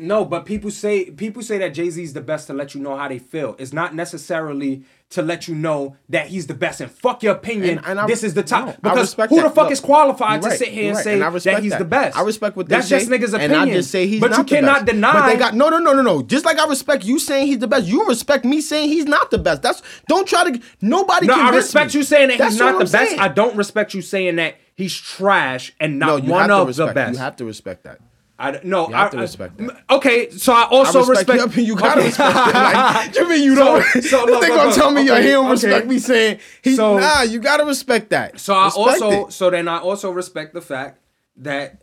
No, 0.00 0.24
but 0.24 0.44
people 0.46 0.70
say 0.70 1.06
people 1.10 1.42
say 1.42 1.58
that 1.58 1.70
Jay 1.74 1.90
Z 1.90 2.00
is 2.02 2.12
the 2.12 2.20
best 2.20 2.46
to 2.46 2.52
let 2.54 2.74
you 2.74 2.80
know 2.80 2.96
how 2.96 3.08
they 3.08 3.18
feel. 3.18 3.56
It's 3.58 3.72
not 3.72 3.94
necessarily 3.96 4.84
to 5.10 5.22
let 5.22 5.48
you 5.48 5.54
know 5.54 5.96
that 6.10 6.28
he's 6.28 6.46
the 6.46 6.54
best. 6.54 6.80
And 6.80 6.88
fuck 6.90 7.22
your 7.22 7.32
opinion. 7.34 7.78
And- 7.78 7.86
and 7.86 8.00
I- 8.00 8.06
this 8.06 8.22
is 8.22 8.34
the 8.34 8.42
top 8.42 8.66
no, 8.66 8.74
because 8.90 9.14
who 9.14 9.22
the 9.28 9.42
that. 9.42 9.54
fuck 9.54 9.64
Look, 9.64 9.72
is 9.72 9.80
qualified 9.80 10.34
you're 10.34 10.42
to 10.42 10.48
right, 10.50 10.58
sit 10.58 10.68
here 10.68 10.88
and 10.88 10.96
right, 10.96 11.02
say 11.04 11.14
and 11.20 11.22
that 11.22 11.62
he's 11.62 11.72
that. 11.72 11.78
the 11.78 11.84
best? 11.84 12.16
I 12.16 12.22
respect 12.22 12.56
what 12.56 12.68
they 12.68 12.76
That's 12.76 12.88
say, 12.88 12.98
just 13.00 13.10
niggas' 13.10 13.28
opinion. 13.34 13.52
and 13.60 13.70
I 13.70 13.72
just 13.74 13.90
say 13.90 14.06
he's 14.06 14.20
but 14.20 14.30
not 14.30 14.38
you 14.38 14.44
the 14.44 14.48
cannot 14.50 14.74
best. 14.84 14.86
deny. 14.86 15.12
But 15.14 15.26
they 15.28 15.36
got 15.36 15.54
no, 15.54 15.68
no, 15.70 15.78
no, 15.78 15.94
no, 15.94 16.02
no. 16.02 16.22
Just 16.22 16.44
like 16.44 16.58
I 16.58 16.68
respect 16.68 17.04
you 17.04 17.18
saying 17.18 17.46
he's 17.48 17.58
the 17.58 17.66
best, 17.66 17.86
you 17.86 18.04
respect 18.06 18.44
me 18.44 18.60
saying 18.60 18.90
he's 18.90 19.06
not 19.06 19.30
the 19.32 19.38
best. 19.38 19.62
That's 19.62 19.82
don't 20.08 20.28
try 20.28 20.48
to. 20.50 20.60
Nobody. 20.80 21.26
no, 21.26 21.34
I 21.34 21.50
respect 21.56 21.94
me. 21.94 21.98
you 22.00 22.04
saying 22.04 22.28
that 22.28 22.38
That's 22.38 22.52
he's 22.52 22.60
not 22.60 22.72
the 22.72 22.74
I'm 22.74 22.78
best. 22.80 22.92
saying. 22.92 23.18
I 23.18 23.28
don't 23.28 23.56
respect 23.56 23.94
you 23.94 24.02
saying 24.02 24.36
that 24.36 24.56
he's 24.76 24.94
trash 24.94 25.72
and 25.80 25.98
No, 25.98 26.18
not 26.18 26.24
you 26.24 26.30
one 26.30 26.50
of 26.50 26.68
respect. 26.68 26.88
the 26.90 26.94
best. 26.94 27.12
You 27.14 27.18
have 27.18 27.36
to 27.36 27.44
respect 27.46 27.84
that. 27.84 27.98
I 28.40 28.60
no, 28.62 28.86
You 28.88 28.94
have 28.94 29.08
I, 29.08 29.10
to 29.10 29.16
I- 29.18 29.20
respect 29.22 29.58
that. 29.58 29.82
Okay, 29.90 30.30
so 30.30 30.52
I 30.52 30.64
also 30.70 30.98
I 31.02 31.08
respect, 31.08 31.28
respect. 31.28 31.46
opinion. 31.52 31.66
You 31.74 31.76
gotta 31.76 31.98
okay. 32.00 32.06
respect 32.08 32.36
it. 32.36 32.54
Like, 32.54 33.14
you 33.16 33.28
mean 33.28 33.42
you 33.42 33.56
So- 33.56 33.64
don't? 33.64 34.02
so 34.04 34.18
look, 34.26 34.28
look, 34.28 34.48
gonna 34.48 34.64
look, 34.66 34.74
tell 34.76 34.90
me 34.92 35.10
okay, 35.10 35.22
he 35.22 35.28
don't 35.30 35.44
okay. 35.46 35.50
respect 35.52 35.86
me 35.88 35.98
saying 35.98 36.38
he 36.62 36.76
So- 36.76 36.98
nah. 36.98 37.22
You 37.22 37.40
gotta 37.40 37.64
respect 37.64 38.10
that. 38.10 38.38
So 38.38 38.54
I 38.54 38.66
Respect 38.66 39.02
also 39.02 39.26
it. 39.26 39.32
so 39.32 39.50
then 39.50 39.66
I 39.66 39.78
also 39.78 40.10
respect 40.12 40.54
the 40.54 40.60
fact 40.60 41.00
that 41.38 41.82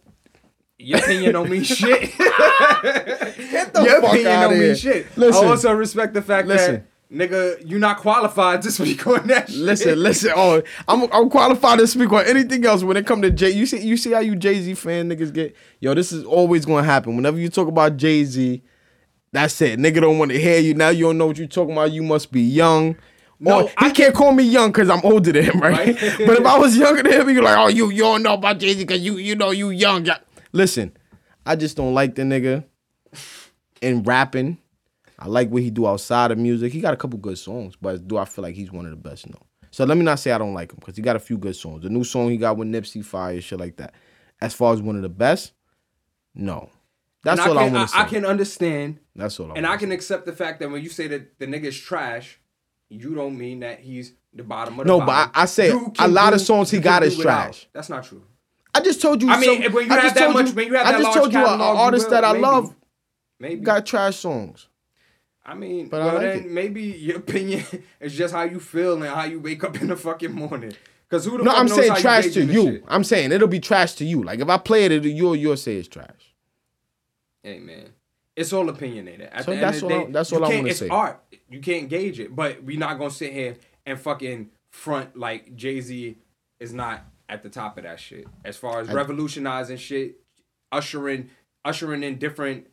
your 0.78 1.00
opinion 1.00 1.34
don't 1.34 1.50
mean 1.50 1.64
shit. 1.64 2.02
Get 2.18 3.74
the 3.74 3.84
your 3.84 4.02
fuck 4.02 4.10
opinion 4.12 4.28
out 4.28 4.44
don't 4.50 4.54
of 4.54 4.60
mean 4.60 4.76
shit. 4.76 5.08
Listen, 5.18 5.46
I 5.46 5.48
also 5.50 5.74
respect 5.74 6.14
the 6.14 6.22
fact 6.22 6.48
Listen. 6.48 6.76
that 6.76 6.84
nigga, 7.12 7.68
you 7.68 7.80
not 7.80 7.98
qualified 7.98 8.62
to 8.64 8.72
speak 8.72 9.06
on 9.08 9.28
that 9.28 9.50
shit. 9.50 9.60
Listen, 9.60 10.02
listen. 10.02 10.32
Oh, 10.36 10.62
I'm 10.88 11.12
I'm 11.12 11.30
qualified 11.30 11.80
to 11.80 11.88
speak 11.88 12.12
on 12.12 12.26
anything 12.26 12.66
else 12.66 12.84
when 12.84 12.98
it 12.98 13.06
come 13.06 13.22
to 13.22 13.32
Jay. 13.32 13.52
You 13.52 13.66
see, 13.66 13.82
you 13.82 13.98
see 13.98 14.12
how 14.12 14.20
you 14.20 14.36
Jay 14.36 14.60
Z 14.62 14.74
fan 14.76 15.10
niggas 15.10 15.34
get. 15.34 15.56
Yo, 15.80 15.94
this 15.94 16.12
is 16.12 16.24
always 16.24 16.66
gonna 16.66 16.84
happen. 16.84 17.16
Whenever 17.16 17.38
you 17.38 17.50
talk 17.50 17.68
about 17.68 17.98
Jay 17.98 18.24
Z, 18.24 18.62
that's 19.32 19.60
it. 19.62 19.80
Nigga 19.80 20.02
don't 20.02 20.18
want 20.18 20.32
to 20.32 20.40
hear 20.40 20.60
you. 20.60 20.74
Now 20.74 20.90
you 20.90 21.06
don't 21.06 21.18
know 21.18 21.28
what 21.28 21.38
you're 21.38 21.48
talking 21.48 21.74
about. 21.74 21.92
You 21.92 22.04
must 22.04 22.32
be 22.32 22.42
young. 22.42 22.96
No, 23.40 23.64
or, 23.64 23.68
he 23.68 23.74
I 23.78 23.90
can't 23.90 24.16
call 24.16 24.32
me 24.32 24.44
young 24.44 24.72
because 24.72 24.90
I'm 24.90 25.02
older 25.04 25.32
than 25.32 25.44
him, 25.44 25.60
right? 25.60 25.88
Right. 25.88 26.18
but 26.26 26.40
if 26.40 26.46
I 26.46 26.58
was 26.58 26.78
younger 26.78 27.04
than 27.04 27.22
him, 27.22 27.30
you're 27.30 27.44
like, 27.44 27.58
oh, 27.58 27.68
you 27.68 27.90
you 27.90 28.04
don't 28.04 28.24
know 28.24 28.34
about 28.34 28.60
Jay 28.60 28.74
Z 28.74 28.80
because 28.80 29.02
you 29.02 29.18
you 29.18 29.36
know 29.36 29.52
you 29.52 29.70
young. 29.70 30.08
Listen, 30.52 30.96
I 31.46 31.56
just 31.56 31.76
don't 31.76 31.94
like 31.94 32.16
the 32.16 32.24
nigga 32.24 32.64
in 33.82 34.04
rapping. 34.04 34.58
I 35.18 35.28
like 35.28 35.50
what 35.50 35.62
he 35.64 35.70
do 35.70 35.88
outside 35.88 36.32
of 36.32 36.38
music. 36.38 36.74
He 36.74 36.82
got 36.82 36.94
a 36.94 36.98
couple 36.98 37.18
good 37.20 37.38
songs, 37.38 37.76
but 37.82 38.08
do 38.08 38.18
I 38.18 38.26
feel 38.26 38.44
like 38.44 38.56
he's 38.56 38.72
one 38.72 38.86
of 38.86 38.92
the 38.92 38.98
best? 38.98 39.28
No. 39.30 39.38
So 39.72 39.84
let 39.86 39.98
me 39.98 40.04
not 40.04 40.20
say 40.20 40.32
I 40.32 40.38
don't 40.38 40.54
like 40.54 40.72
him 40.72 40.78
because 40.80 40.96
he 40.96 41.02
got 41.02 41.16
a 41.16 41.20
few 41.20 41.38
good 41.38 41.56
songs. 41.56 41.84
The 41.84 41.90
new 41.90 42.04
song 42.04 42.30
he 42.30 42.38
got 42.38 42.58
with 42.58 42.68
Nipsey 42.70 43.04
Fire, 43.04 43.40
shit 43.42 43.60
like 43.60 43.78
that. 43.78 43.94
As 44.42 44.54
far 44.54 44.74
as 44.74 44.82
one 44.82 44.96
of 44.96 45.02
the 45.02 45.10
best, 45.10 45.54
No. 46.34 46.70
That's 47.24 47.40
And 47.42 47.50
all 47.50 47.58
I 47.58 47.62
I, 47.62 47.66
can, 47.66 47.74
want 47.74 47.90
to 47.90 47.96
say. 47.96 48.02
I, 48.02 48.04
can 48.06 48.26
understand, 48.26 49.00
That's 49.16 49.40
all 49.40 49.52
I 49.52 49.56
and 49.56 49.66
I 49.66 49.78
can 49.78 49.90
say. 49.90 49.96
accept 49.96 50.26
the 50.28 50.32
fact 50.34 50.60
that 50.60 50.70
when 50.70 50.84
you 50.84 50.90
say 50.90 51.08
that 51.08 51.40
the 51.40 51.48
nigga's 51.48 51.76
trash, 51.78 52.40
you 52.90 53.16
don't 53.16 53.36
mean 53.38 53.62
that 53.62 53.80
he's 53.80 54.14
the 54.32 54.44
bottom 54.44 54.80
of 54.80 54.86
the 54.86 54.92
No, 54.94 55.00
but. 55.00 55.32
I- 55.34 55.48
I 55.60 55.66
You 55.66 55.92
a 55.98 56.08
lot 56.08 56.34
of 56.34 56.42
songs 56.42 56.70
he 56.70 56.80
got 56.80 57.00
do 57.00 57.08
is 57.08 57.18
trash. 57.18 57.68
That's 57.74 57.90
not 57.90 58.04
true. 58.04 58.22
I 58.76 58.82
just 58.82 59.02
told 59.02 59.24
you. 59.24 59.30
I 59.32 59.40
mean, 59.40 59.64
some- 59.64 59.74
when 59.74 59.88
you 59.88 59.92
I 59.94 60.00
have 60.02 60.14
that 60.14 60.34
much- 60.34 60.48
you, 60.50 60.54
when 60.54 60.68
you 60.68 60.74
have 60.76 60.86
I 60.86 60.92
that 60.92 60.98
just 61.00 61.04
large 61.04 61.16
told 61.18 61.34
you 61.34 61.40
an 61.40 61.62
artist 61.62 62.06
will, 62.06 62.12
that 62.12 62.24
I 62.26 62.34
maybe. 62.34 62.42
love 62.44 62.76
Maybe. 63.40 63.62
got 63.62 63.86
trash 63.88 64.18
songs. 64.18 64.68
I 65.46 65.54
mean, 65.54 65.88
But 65.90 66.02
I 66.02 66.06
like 66.14 66.22
then 66.22 66.38
it. 66.40 66.52
maybe 66.52 66.82
your 66.84 67.18
opinion 67.26 67.64
is 68.00 68.14
just 68.16 68.34
how 68.34 68.44
you 68.44 68.60
feel 68.60 68.94
and 68.96 69.06
how 69.06 69.26
you 69.26 69.40
wake 69.40 69.64
up 69.64 69.80
in 69.80 69.88
the 69.88 69.96
fucking 69.96 70.32
morning. 70.34 70.74
Because 71.08 71.26
who 71.26 71.38
the 71.38 71.44
No, 71.44 71.52
I'm 71.52 71.68
saying 71.68 71.94
trash 71.96 72.26
you 72.26 72.32
to 72.32 72.46
you. 72.46 72.84
I'm 72.88 73.04
saying 73.04 73.32
it'll 73.32 73.48
be 73.48 73.60
trash 73.60 73.94
to 73.96 74.06
you. 74.06 74.24
Like 74.24 74.40
if 74.40 74.50
I 74.50 74.58
play 74.58 74.86
it, 74.86 74.92
it'll, 74.92 75.08
you'll 75.12 75.36
you'll 75.36 75.58
say 75.58 75.76
it's 75.76 75.88
trash. 75.88 76.34
Hey 77.44 77.60
man, 77.60 77.90
it's 78.36 78.52
all 78.54 78.68
opinionated. 78.70 79.30
At 79.32 79.46
So 79.46 79.52
the 79.52 79.58
end 79.58 79.64
that's 79.64 79.78
of 79.78 79.84
all 79.84 79.94
I- 79.94 80.04
day, 80.06 80.12
that's 80.12 80.34
all 80.34 80.44
I 80.44 80.48
can't- 80.48 80.58
wanna 80.62 80.70
it's 80.70 80.80
say. 80.80 80.88
art. 80.90 81.24
You 81.50 81.60
can't 81.60 81.90
gauge 81.90 82.20
it, 82.20 82.36
but 82.36 82.64
we're 82.64 82.80
not 82.80 82.98
gonna 82.98 83.12
sit 83.12 83.32
here 83.34 83.56
and 83.86 84.00
fucking 84.00 84.50
front 84.72 85.16
like 85.16 85.56
Jay 85.56 85.80
Z 85.80 86.18
is 86.60 86.74
not 86.74 87.06
at 87.30 87.44
the 87.44 87.50
top 87.50 87.78
of 87.78 87.84
that 87.84 88.00
shit. 88.00 88.26
As 88.44 88.58
far 88.58 88.80
as 88.80 88.90
revolutionizing 88.90 89.78
shit, 89.78 90.16
ushering 90.72 91.30
ushering 91.64 92.02
in 92.04 92.18
different 92.18 92.66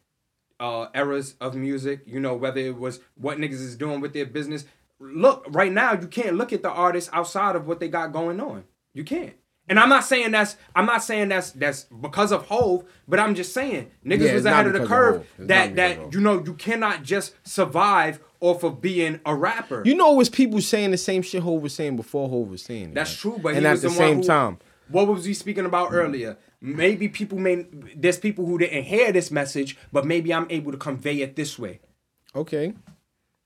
uh, 0.62 0.88
eras 0.94 1.34
of 1.40 1.54
music. 1.54 2.02
You 2.06 2.20
know, 2.20 2.34
whether 2.34 2.60
it 2.60 2.78
was 2.78 3.00
what 3.16 3.38
niggas 3.38 3.54
is 3.54 3.76
doing 3.76 4.00
with 4.00 4.14
their 4.14 4.26
business. 4.26 4.64
Look, 5.00 5.44
right 5.48 5.72
now 5.72 5.92
you 5.94 6.06
can't 6.06 6.36
look 6.36 6.52
at 6.52 6.62
the 6.62 6.70
artists 6.70 7.10
outside 7.12 7.56
of 7.56 7.66
what 7.66 7.80
they 7.80 7.88
got 7.88 8.12
going 8.12 8.40
on. 8.40 8.64
You 8.94 9.04
can't. 9.04 9.34
And 9.68 9.78
I'm 9.78 9.88
not 9.88 10.04
saying 10.04 10.32
that's 10.32 10.56
I'm 10.74 10.86
not 10.86 11.02
saying 11.02 11.28
that's 11.28 11.50
that's 11.52 11.84
because 11.84 12.32
of 12.32 12.46
Hove, 12.46 12.84
but 13.08 13.18
I'm 13.18 13.34
just 13.34 13.52
saying 13.52 13.90
niggas 14.04 14.26
Yeah, 14.26 14.34
was 14.34 14.44
ahead 14.44 14.66
of 14.66 14.72
the 14.72 14.82
of 14.82 14.88
curve. 14.88 15.26
Not 15.38 15.48
that 15.48 15.76
that 15.76 16.12
you 16.12 16.20
know 16.20 16.42
you 16.44 16.54
cannot 16.54 17.02
just 17.02 17.34
survive 17.46 18.20
off 18.40 18.64
of 18.64 18.80
being 18.80 19.20
a 19.24 19.34
rapper. 19.34 19.82
You 19.84 19.94
know, 19.94 20.12
it 20.12 20.16
was 20.16 20.28
people 20.28 20.60
saying 20.60 20.90
the 20.90 20.98
same 20.98 21.22
shit 21.22 21.42
Hov 21.42 21.62
was 21.62 21.74
saying 21.74 21.96
before 21.96 22.28
Hov 22.28 22.48
was 22.48 22.62
saying 22.62 22.90
it. 22.90 22.94
That's 22.94 23.10
right? 23.12 23.32
true, 23.32 23.40
but 23.42 23.54
and 23.54 23.66
at 23.66 23.76
the, 23.76 23.88
the, 23.88 23.90
same 23.90 24.16
who, 24.16 24.24
time, 24.24 24.58
What 24.88 25.06
was 25.06 25.24
he 25.24 25.32
speaking 25.32 25.64
about 25.64 25.92
earlier? 25.92 26.36
Maybe 26.64 27.08
people 27.08 27.38
may 27.38 27.66
there's 27.96 28.18
people 28.18 28.46
who 28.46 28.56
didn't 28.56 28.84
hear 28.84 29.10
this 29.10 29.32
message, 29.32 29.76
but 29.92 30.06
maybe 30.06 30.32
I'm 30.32 30.46
able 30.48 30.70
to 30.70 30.78
convey 30.78 31.20
it 31.20 31.34
this 31.34 31.58
way. 31.58 31.80
okay. 32.36 32.74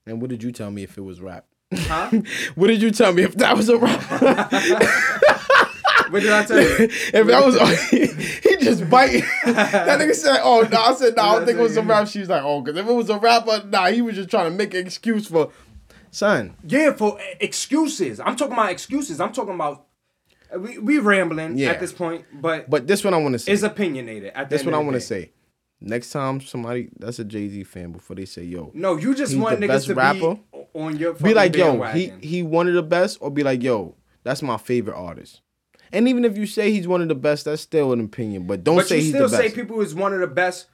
And 0.08 0.20
what 0.20 0.30
did 0.30 0.40
you 0.42 0.52
tell 0.52 0.70
me 0.70 0.84
if 0.84 0.96
it 0.96 1.00
was 1.00 1.20
rap? 1.20 1.46
Huh? 1.74 2.10
What 2.54 2.68
did 2.68 2.80
you 2.80 2.92
tell 2.92 3.12
me 3.12 3.24
if 3.24 3.34
that 3.36 3.56
was 3.56 3.68
a 3.68 3.76
rap? 3.78 4.00
what 6.10 6.20
did 6.22 6.30
I 6.30 6.44
tell 6.44 6.60
you? 6.60 6.76
if 6.78 7.26
that 7.26 7.44
was, 7.44 7.56
he 7.90 8.56
just 8.64 8.88
biting. 8.88 9.22
that 9.46 9.98
nigga 9.98 10.14
said, 10.14 10.38
"Oh 10.42 10.66
no," 10.70 10.80
I 10.80 10.94
said, 10.94 11.16
"No, 11.16 11.22
I 11.22 11.36
don't 11.36 11.46
think 11.46 11.58
it 11.58 11.62
was 11.62 11.76
a 11.76 11.82
rap." 11.82 12.06
She 12.06 12.20
was 12.20 12.28
like, 12.28 12.42
"Oh, 12.44 12.60
because 12.60 12.78
if 12.78 12.86
it 12.86 12.92
was 12.92 13.10
a 13.10 13.18
rapper, 13.18 13.64
nah, 13.66 13.90
he 13.90 14.02
was 14.02 14.14
just 14.14 14.30
trying 14.30 14.50
to 14.50 14.56
make 14.56 14.74
an 14.74 14.86
excuse 14.86 15.26
for." 15.26 15.50
Son, 16.12 16.54
Yeah, 16.66 16.92
for 16.92 17.18
eh, 17.20 17.34
excuses. 17.40 18.20
I'm 18.20 18.36
talking 18.36 18.54
about 18.54 18.70
excuses. 18.70 19.20
I'm 19.20 19.32
talking 19.32 19.54
about 19.54 19.85
we 20.56 20.78
we 20.78 20.98
rambling 20.98 21.56
Yeah. 21.58 21.70
at 21.70 21.80
this 21.80 21.92
point, 21.92 22.24
but 22.40 22.68
but 22.70 22.86
this 22.86 23.04
one 23.04 23.14
I 23.14 23.18
want 23.18 23.34
to 23.34 23.38
say. 23.38 23.52
is 23.52 23.62
opinionated. 23.62 24.32
At 24.34 24.52
end 24.52 24.64
what 24.66 24.74
I 24.74 24.78
want 24.78 24.94
to 24.94 25.00
say. 25.00 25.32
Next 25.80 26.10
time 26.10 26.40
somebody 26.40 26.88
that's 26.98 27.18
a 27.18 27.24
Jay 27.24 27.48
Z 27.48 27.64
fan, 27.64 27.92
before 27.92 28.16
they 28.16 28.24
say, 28.24 28.44
"Yo," 28.44 28.70
No, 28.74 28.96
you 28.96 29.14
just 29.14 29.36
want 29.36 29.60
the 29.60 29.66
niggas 29.66 29.68
best 29.68 29.86
to 29.88 29.94
rapper. 29.94 30.34
be 30.52 30.58
on 30.74 30.96
your 30.96 31.12
be 31.14 31.34
like, 31.34 31.54
"Yo, 31.54 31.82
he 31.92 32.12
he 32.20 32.42
one 32.42 32.66
of 32.66 32.74
the 32.74 32.82
best," 32.82 33.18
or 33.20 33.30
be 33.30 33.42
like, 33.42 33.62
"Yo, 33.62 33.94
that's 34.24 34.40
my 34.42 34.56
favorite 34.56 34.96
artist." 34.96 35.42
And 35.92 36.08
even 36.08 36.24
if 36.24 36.36
you 36.36 36.46
say 36.46 36.72
he's 36.72 36.88
one 36.88 37.02
of 37.02 37.08
the 37.08 37.14
best, 37.14 37.44
that's 37.44 37.62
still 37.62 37.92
an 37.92 38.00
opinion. 38.00 38.46
But 38.46 38.64
don't 38.64 38.76
But 38.76 38.88
say 38.88 38.96
you 38.96 39.02
he's 39.02 39.10
still 39.12 39.28
the 39.28 39.36
say 39.36 39.50
people 39.50 39.80
is 39.82 39.94
one 39.94 40.12
of 40.14 40.20
the 40.20 40.26
best, 40.26 40.66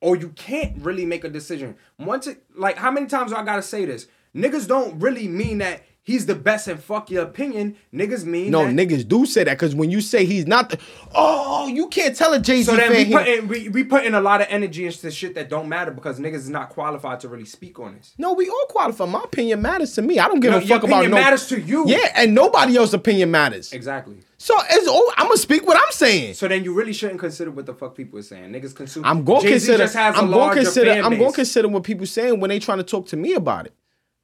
or 0.00 0.16
you 0.16 0.28
can't 0.30 0.80
really 0.82 1.04
make 1.04 1.24
a 1.24 1.28
decision. 1.28 1.74
Once 1.98 2.26
it, 2.26 2.42
like, 2.56 2.76
how 2.76 2.90
many 2.90 3.06
times 3.06 3.32
do 3.32 3.36
I 3.36 3.44
gotta 3.44 3.62
say 3.62 3.84
this? 3.84 4.06
Niggas 4.34 4.68
don't 4.68 4.98
really 5.00 5.26
mean 5.28 5.58
that 5.58 5.82
he's 6.10 6.26
the 6.26 6.34
best 6.34 6.68
and 6.68 6.82
fuck 6.82 7.10
your 7.10 7.22
opinion. 7.24 7.76
Niggas 7.94 8.24
mean 8.24 8.50
no, 8.50 8.64
that. 8.66 8.74
niggas 8.74 9.06
do 9.06 9.24
say 9.26 9.44
that 9.44 9.54
because 9.54 9.74
when 9.74 9.90
you 9.90 10.00
say 10.00 10.24
he's 10.24 10.46
not 10.46 10.70
the, 10.70 10.78
oh, 11.14 11.66
you 11.68 11.88
can't 11.88 12.16
tell 12.16 12.32
a 12.32 12.40
Jay 12.40 12.58
Z 12.62 12.64
So 12.64 12.76
then 12.76 12.92
fan. 12.92 13.06
we 13.08 13.12
put 13.12 13.28
in 13.28 13.48
we, 13.48 13.68
we 13.68 13.84
put 13.84 14.04
in 14.04 14.14
a 14.14 14.20
lot 14.20 14.40
of 14.40 14.48
energy 14.50 14.86
into 14.86 15.10
shit 15.10 15.34
that 15.36 15.48
don't 15.48 15.68
matter 15.68 15.90
because 15.90 16.18
niggas 16.18 16.34
is 16.34 16.50
not 16.50 16.70
qualified 16.70 17.20
to 17.20 17.28
really 17.28 17.44
speak 17.44 17.78
on 17.78 17.94
this. 17.96 18.12
no, 18.18 18.32
we 18.32 18.48
all 18.48 18.66
qualify. 18.68 19.04
My 19.06 19.22
opinion 19.22 19.62
matters 19.62 19.94
to 19.94 20.02
me. 20.02 20.18
I 20.18 20.28
don't 20.28 20.40
give 20.40 20.50
No, 20.52 20.58
a 20.58 20.60
fuck 20.60 20.82
about 20.82 21.04
opinion 21.04 21.10
no. 21.12 21.16
matters 21.16 21.46
to 21.48 21.60
you. 21.60 21.84
Yeah, 21.88 22.12
and 22.16 22.34
nobody 22.34 22.76
else's 22.76 22.94
opinion 22.94 23.30
matters. 23.30 23.72
Exactly. 23.72 24.16
So 24.38 24.54
it's 24.70 24.88
all, 24.88 25.12
I'm 25.18 25.26
gonna 25.26 25.36
speak 25.36 25.66
what 25.66 25.76
I'm 25.76 25.92
saying. 25.92 26.32
So 26.34 26.48
then 26.48 26.64
you 26.64 26.72
really 26.72 26.94
shouldn't 26.94 27.20
consider 27.20 27.50
what 27.50 27.66
the 27.66 27.74
fuck 27.74 27.94
people 27.94 28.18
are 28.18 28.22
saying. 28.22 28.50
Niggas 28.52 28.74
consume. 28.74 29.04
I'm 29.04 29.22
going 29.22 29.42
to 29.42 29.48
Jay-Z 29.48 29.66
consider. 29.66 29.84
Just 29.84 29.94
has 29.96 30.14
a 30.14 30.18
I'm 30.18 30.30
larger 30.30 30.62
consider. 30.62 30.92
I'm 30.92 31.18
gonna 31.18 31.32
consider 31.32 31.68
what 31.68 31.82
people 31.84 32.06
saying 32.06 32.40
when 32.40 32.48
they 32.48 32.58
trying 32.58 32.78
to 32.78 32.84
talk 32.84 33.06
to 33.08 33.16
me 33.16 33.34
about 33.34 33.66
it. 33.66 33.74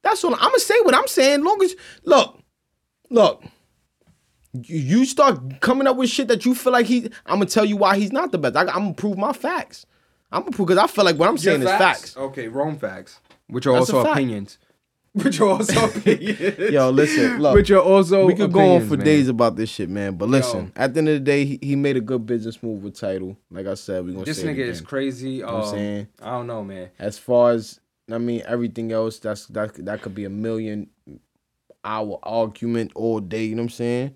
That's 0.09 0.23
what 0.23 0.33
I'm 0.33 0.39
gonna 0.49 0.59
say. 0.59 0.79
What 0.81 0.95
I'm 0.95 1.07
saying. 1.07 1.43
Long 1.43 1.61
as 1.63 1.75
look, 2.05 2.39
look, 3.09 3.43
you, 4.53 4.77
you 4.77 5.05
start 5.05 5.59
coming 5.61 5.87
up 5.87 5.97
with 5.97 6.09
shit 6.09 6.27
that 6.29 6.45
you 6.45 6.55
feel 6.55 6.73
like 6.73 6.85
he. 6.85 7.05
I'm 7.25 7.35
gonna 7.39 7.45
tell 7.45 7.65
you 7.65 7.77
why 7.77 7.97
he's 7.97 8.11
not 8.11 8.31
the 8.31 8.37
best. 8.37 8.55
I, 8.55 8.61
I'm 8.61 8.67
gonna 8.67 8.93
prove 8.93 9.17
my 9.17 9.33
facts. 9.33 9.85
I'm 10.31 10.41
gonna 10.41 10.51
prove 10.51 10.67
because 10.69 10.81
I 10.83 10.87
feel 10.87 11.05
like 11.05 11.17
what 11.17 11.27
I'm 11.29 11.35
Your 11.35 11.39
saying 11.39 11.61
is 11.61 11.67
facts. 11.69 12.15
Okay, 12.17 12.47
wrong 12.47 12.77
facts. 12.77 13.19
Which 13.47 13.65
are 13.67 13.73
That's 13.73 13.89
also 13.89 14.09
opinions. 14.11 14.57
Which 15.13 15.39
are 15.39 15.47
also 15.47 15.85
opinions. 15.97 16.71
Yo, 16.71 16.89
listen, 16.89 17.39
look. 17.41 17.55
Which 17.55 17.71
are 17.71 17.81
also 17.81 18.25
we 18.25 18.35
could 18.35 18.51
go 18.51 18.75
on 18.75 18.87
for 18.87 18.97
man. 18.97 19.05
days 19.05 19.27
about 19.29 19.55
this 19.55 19.69
shit, 19.69 19.89
man. 19.89 20.15
But 20.15 20.29
listen, 20.29 20.65
Yo. 20.65 20.71
at 20.83 20.93
the 20.93 20.99
end 20.99 21.09
of 21.09 21.13
the 21.15 21.19
day, 21.21 21.43
he, 21.45 21.59
he 21.61 21.75
made 21.75 21.97
a 21.97 22.01
good 22.01 22.25
business 22.25 22.61
move 22.61 22.83
with 22.83 22.99
Tidal. 22.99 23.35
Like 23.49 23.65
I 23.67 23.73
said, 23.73 24.05
we 24.05 24.13
gonna 24.13 24.25
This 24.25 24.43
nigga 24.43 24.59
is 24.59 24.79
crazy. 24.81 25.41
what 25.41 25.49
I'm 25.53 25.61
Um, 25.61 25.69
saying? 25.69 26.07
I 26.21 26.29
don't 26.31 26.47
know, 26.47 26.63
man. 26.63 26.89
As 26.99 27.17
far 27.17 27.51
as 27.51 27.79
I 28.11 28.17
mean, 28.19 28.41
everything 28.47 28.91
else 28.91 29.19
that's 29.19 29.47
that 29.47 29.73
that 29.85 30.01
could 30.01 30.15
be 30.15 30.23
a 30.25 30.29
million 30.29 30.89
hour 31.83 32.19
argument 32.23 32.91
all 32.95 33.19
day. 33.19 33.45
You 33.45 33.55
know 33.55 33.63
what 33.63 33.65
I'm 33.65 33.69
saying? 33.69 34.15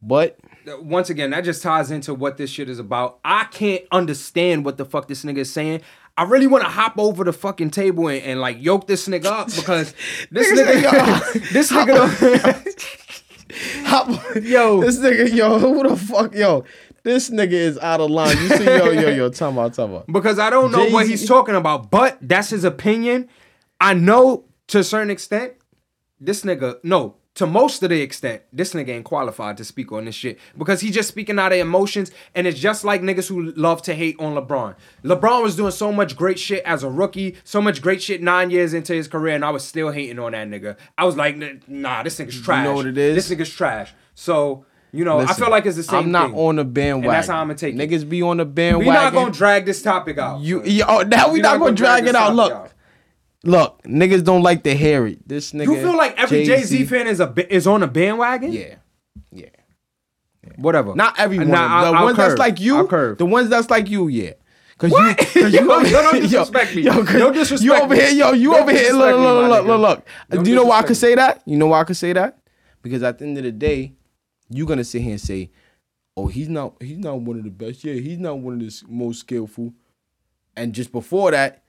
But 0.00 0.38
Once 0.80 1.08
again, 1.10 1.30
that 1.30 1.44
just 1.44 1.62
ties 1.62 1.90
into 1.90 2.14
what 2.14 2.36
this 2.36 2.50
shit 2.50 2.68
is 2.68 2.78
about. 2.78 3.18
I 3.24 3.44
can't 3.44 3.82
understand 3.90 4.64
what 4.64 4.76
the 4.76 4.84
fuck 4.84 5.08
this 5.08 5.24
nigga 5.24 5.38
is 5.38 5.52
saying. 5.52 5.80
I 6.16 6.24
really 6.24 6.46
want 6.46 6.62
to 6.62 6.70
hop 6.70 6.94
over 6.98 7.24
the 7.24 7.32
fucking 7.32 7.70
table 7.70 8.06
and, 8.08 8.22
and 8.22 8.40
like 8.40 8.62
yoke 8.62 8.86
this 8.86 9.08
nigga 9.08 9.24
up 9.26 9.46
because 9.54 9.94
this 10.30 10.52
Nigga 10.52 10.82
nigga, 10.82 10.92
uh, 10.92 11.48
this 11.52 11.72
nigga, 11.72 12.74
don't- 13.84 14.44
yo, 14.44 14.80
this 14.80 14.98
nigga, 14.98 15.34
yo, 15.34 15.58
who 15.58 15.88
the 15.88 15.96
fuck, 15.96 16.34
yo, 16.34 16.64
this 17.04 17.30
nigga 17.30 17.52
is 17.52 17.78
out 17.78 18.00
of 18.00 18.10
line. 18.10 18.36
You 18.36 18.48
see, 18.48 18.64
yo, 18.64 18.90
yo, 18.90 19.08
yo, 19.10 19.28
time 19.28 19.52
about, 19.56 19.74
time 19.74 19.90
about. 19.90 20.06
because 20.08 20.38
I 20.38 20.50
don't 20.50 20.72
know 20.72 20.86
what 20.88 21.02
Jay-Z- 21.02 21.10
he's 21.10 21.28
talking 21.28 21.54
about, 21.54 21.90
but 21.90 22.18
that's 22.20 22.50
his 22.50 22.64
opinion. 22.64 23.28
I 23.80 23.94
know 23.94 24.44
to 24.68 24.80
a 24.80 24.84
certain 24.84 25.10
extent, 25.10 25.52
this 26.18 26.42
nigga, 26.42 26.78
no, 26.82 27.16
to 27.34 27.46
most 27.46 27.82
of 27.82 27.90
the 27.90 28.00
extent, 28.00 28.42
this 28.52 28.74
nigga 28.74 28.90
ain't 28.90 29.04
qualified 29.04 29.56
to 29.56 29.64
speak 29.64 29.90
on 29.90 30.04
this 30.04 30.14
shit 30.14 30.38
because 30.56 30.80
he 30.80 30.90
just 30.90 31.08
speaking 31.08 31.38
out 31.38 31.52
of 31.52 31.58
emotions, 31.58 32.10
and 32.34 32.46
it's 32.46 32.58
just 32.58 32.84
like 32.84 33.02
niggas 33.02 33.28
who 33.28 33.52
love 33.52 33.82
to 33.82 33.94
hate 33.94 34.16
on 34.20 34.34
LeBron. 34.34 34.76
LeBron 35.02 35.42
was 35.42 35.56
doing 35.56 35.72
so 35.72 35.92
much 35.92 36.16
great 36.16 36.38
shit 36.38 36.62
as 36.64 36.82
a 36.84 36.88
rookie, 36.88 37.36
so 37.42 37.60
much 37.60 37.82
great 37.82 38.00
shit 38.00 38.22
nine 38.22 38.50
years 38.50 38.72
into 38.72 38.94
his 38.94 39.08
career, 39.08 39.34
and 39.34 39.44
I 39.44 39.50
was 39.50 39.64
still 39.64 39.90
hating 39.90 40.18
on 40.20 40.32
that 40.32 40.48
nigga. 40.48 40.76
I 40.96 41.04
was 41.04 41.16
like, 41.16 41.36
nah, 41.68 42.02
this 42.04 42.18
nigga's 42.18 42.40
trash. 42.40 42.64
You 42.64 42.70
know 42.70 42.76
what 42.76 42.86
it 42.86 42.96
is? 42.96 43.28
This 43.28 43.36
nigga's 43.36 43.50
trash. 43.50 43.92
So. 44.14 44.64
You 44.94 45.04
know, 45.04 45.18
I 45.18 45.32
feel 45.34 45.50
like 45.50 45.66
it's 45.66 45.76
the 45.76 45.82
same 45.82 46.04
I'm 46.04 46.12
not 46.12 46.30
thing. 46.30 46.38
on 46.38 46.56
the 46.56 46.64
bandwagon. 46.64 47.10
And 47.10 47.16
that's 47.16 47.26
how 47.28 47.40
I'ma 47.40 47.54
take 47.54 47.74
it. 47.74 47.78
Niggas 47.78 48.08
be 48.08 48.22
on 48.22 48.36
the 48.36 48.44
bandwagon. 48.44 48.86
We're 48.86 48.94
not 48.94 49.12
gonna 49.12 49.32
drag 49.32 49.66
this 49.66 49.82
topic 49.82 50.18
out. 50.18 50.40
You, 50.40 50.62
yo, 50.62 51.00
now 51.02 51.28
we 51.28 51.34
We 51.34 51.40
not, 51.40 51.58
gonna 51.58 51.72
drag 51.72 52.04
this 52.04 52.10
it 52.10 52.16
out. 52.16 52.34
Look, 52.36 52.70
look, 53.42 53.82
niggas 53.82 54.22
don't 54.22 54.42
like 54.42 54.62
to 54.62 54.74
hear 54.76 55.04
it. 55.08 55.26
This 55.28 55.50
nigga. 55.50 55.66
You 55.66 55.76
feel 55.80 55.96
like 55.96 56.16
every 56.16 56.44
Jay 56.44 56.62
Z 56.62 56.84
fan 56.84 57.08
is 57.08 57.18
a 57.18 57.34
is 57.52 57.66
on 57.66 57.82
a 57.82 57.88
bandwagon? 57.88 58.52
Yeah, 58.52 58.76
yeah. 59.32 59.46
Whatever. 60.56 60.94
Not 60.94 61.18
everyone. 61.18 61.48
Nah, 61.50 61.66
I'll- 61.66 61.92
the 61.92 61.98
I'll 61.98 62.04
ones 62.04 62.16
that's 62.16 62.38
like 62.38 62.60
you. 62.60 62.86
Curve. 62.86 63.18
The 63.18 63.26
ones 63.26 63.48
that's 63.48 63.70
like 63.70 63.88
you, 63.90 64.06
yeah. 64.08 64.34
Cause 64.78 64.90
What? 64.92 65.18
you, 65.34 65.42
cause 65.42 65.52
Yo, 65.52 65.60
you 65.60 65.72
over, 65.72 65.86
yo, 65.88 66.02
don't 66.02 66.14
yo, 66.16 66.20
disrespect 66.20 66.74
me. 66.76 66.82
Yo, 66.82 66.92
'cause 67.04 67.12
Don't 67.18 67.32
disrespect 67.32 67.62
you 67.64 67.74
over 67.74 67.94
here, 67.94 68.10
yo. 68.10 68.32
You 68.32 68.52
Don't 68.52 68.62
over 68.62 68.72
here. 68.72 68.92
Look, 68.92 69.16
look, 69.18 69.50
look, 69.50 69.66
look, 69.66 69.80
look. 69.80 70.06
Don't 70.30 70.46
you 70.46 70.54
know 70.54 70.64
why 70.64 70.78
I 70.78 70.82
can 70.82 70.94
say 70.94 71.14
that? 71.14 71.42
You 71.46 71.56
know 71.56 71.66
why 71.68 71.80
I 71.80 71.84
can 71.84 71.94
say 71.94 72.12
that? 72.12 72.38
Because 72.82 73.02
at 73.02 73.18
the 73.18 73.24
end 73.24 73.38
of 73.38 73.44
the 73.44 73.52
day, 73.52 73.94
you 74.50 74.66
gonna 74.66 74.84
sit 74.84 75.02
here 75.02 75.12
and 75.12 75.20
say, 75.20 75.50
"Oh, 76.16 76.26
he's 76.26 76.48
not. 76.48 76.82
He's 76.82 76.98
not 76.98 77.20
one 77.20 77.38
of 77.38 77.44
the 77.44 77.50
best. 77.50 77.84
Yeah, 77.84 77.94
he's 77.94 78.18
not 78.18 78.38
one 78.38 78.54
of 78.54 78.60
the 78.60 78.82
most 78.88 79.20
skillful." 79.20 79.72
And 80.56 80.74
just 80.74 80.92
before 80.92 81.30
that, 81.32 81.64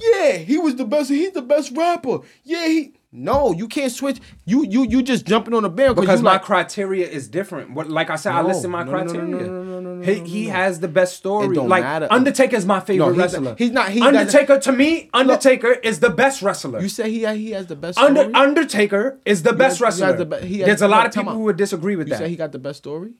yeah, 0.00 0.36
he 0.36 0.58
was 0.58 0.76
the 0.76 0.84
best. 0.84 1.10
He's 1.10 1.32
the 1.32 1.42
best 1.42 1.72
rapper. 1.76 2.20
Yeah, 2.44 2.66
he. 2.66 2.94
No, 3.10 3.52
you 3.52 3.68
can't 3.68 3.90
switch. 3.90 4.18
You 4.44 4.64
you 4.66 4.84
you 4.84 5.02
just 5.02 5.24
jumping 5.24 5.54
on 5.54 5.62
the 5.62 5.70
band 5.70 5.96
because 5.96 6.20
my 6.20 6.32
like, 6.32 6.42
criteria 6.42 7.08
is 7.08 7.26
different. 7.26 7.70
What, 7.72 7.88
like 7.88 8.10
I 8.10 8.16
said, 8.16 8.32
I 8.34 8.42
No, 8.42 8.48
listed 8.48 8.70
my 8.70 8.82
no, 8.82 8.90
criteria. 8.90 9.24
no, 9.24 9.38
no, 9.38 9.62
no, 9.62 9.80
no, 9.80 9.94
no, 9.94 10.02
he 10.04 10.20
he 10.28 10.44
has 10.48 10.80
the 10.80 10.88
best 10.88 11.16
story. 11.16 11.46
It 11.46 11.54
don't 11.54 11.70
like 11.70 11.84
matter. 11.84 12.06
Undertaker's 12.10 12.66
my 12.66 12.80
favorite 12.80 13.14
he's- 13.14 13.32
wrestler. 13.32 13.54
he's 13.56 13.70
not- 13.70 13.88
he 13.88 14.00
doesn't- 14.00 14.14
Undertaker 14.14 14.58
to 14.60 14.72
me. 14.72 15.08
Undertaker 15.14 15.72
is 15.72 16.00
the 16.00 16.10
best 16.10 16.42
wrestler. 16.42 16.82
you 16.82 16.90
say 16.90 17.10
he 17.10 17.24
he 17.34 17.52
has 17.52 17.66
the 17.66 17.76
best. 17.76 17.96
Under 17.98 18.20
story? 18.24 18.34
Undertaker 18.34 19.18
is 19.24 19.42
the 19.42 19.54
best 19.54 19.80
has- 19.80 19.96
he 19.98 20.02
wrestler. 20.04 20.16
the 20.18 20.26
be- 20.26 20.46
he 20.46 20.58
has- 20.58 20.66
There's 20.66 20.82
a 20.82 20.88
lot 20.88 21.04
look, 21.04 21.06
of 21.08 21.14
people 21.14 21.32
who 21.32 21.44
would 21.44 21.56
disagree 21.56 21.96
with 21.96 22.08
You 22.08 22.12
that. 22.14 22.20
You 22.20 22.26
say 22.26 22.30
he 22.30 22.36
got 22.36 22.52
the 22.52 22.58
best 22.58 22.76
story, 22.76 23.14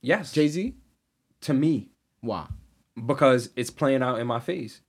yes, 0.00 0.32
Jay 0.32 0.48
Z. 0.48 0.74
to 1.42 1.54
me. 1.54 1.90
Why? 2.22 2.46
Because 3.06 3.50
it's 3.54 3.70
playing 3.70 4.02
out 4.02 4.18
in 4.18 4.26
my 4.26 4.40
face. 4.40 4.80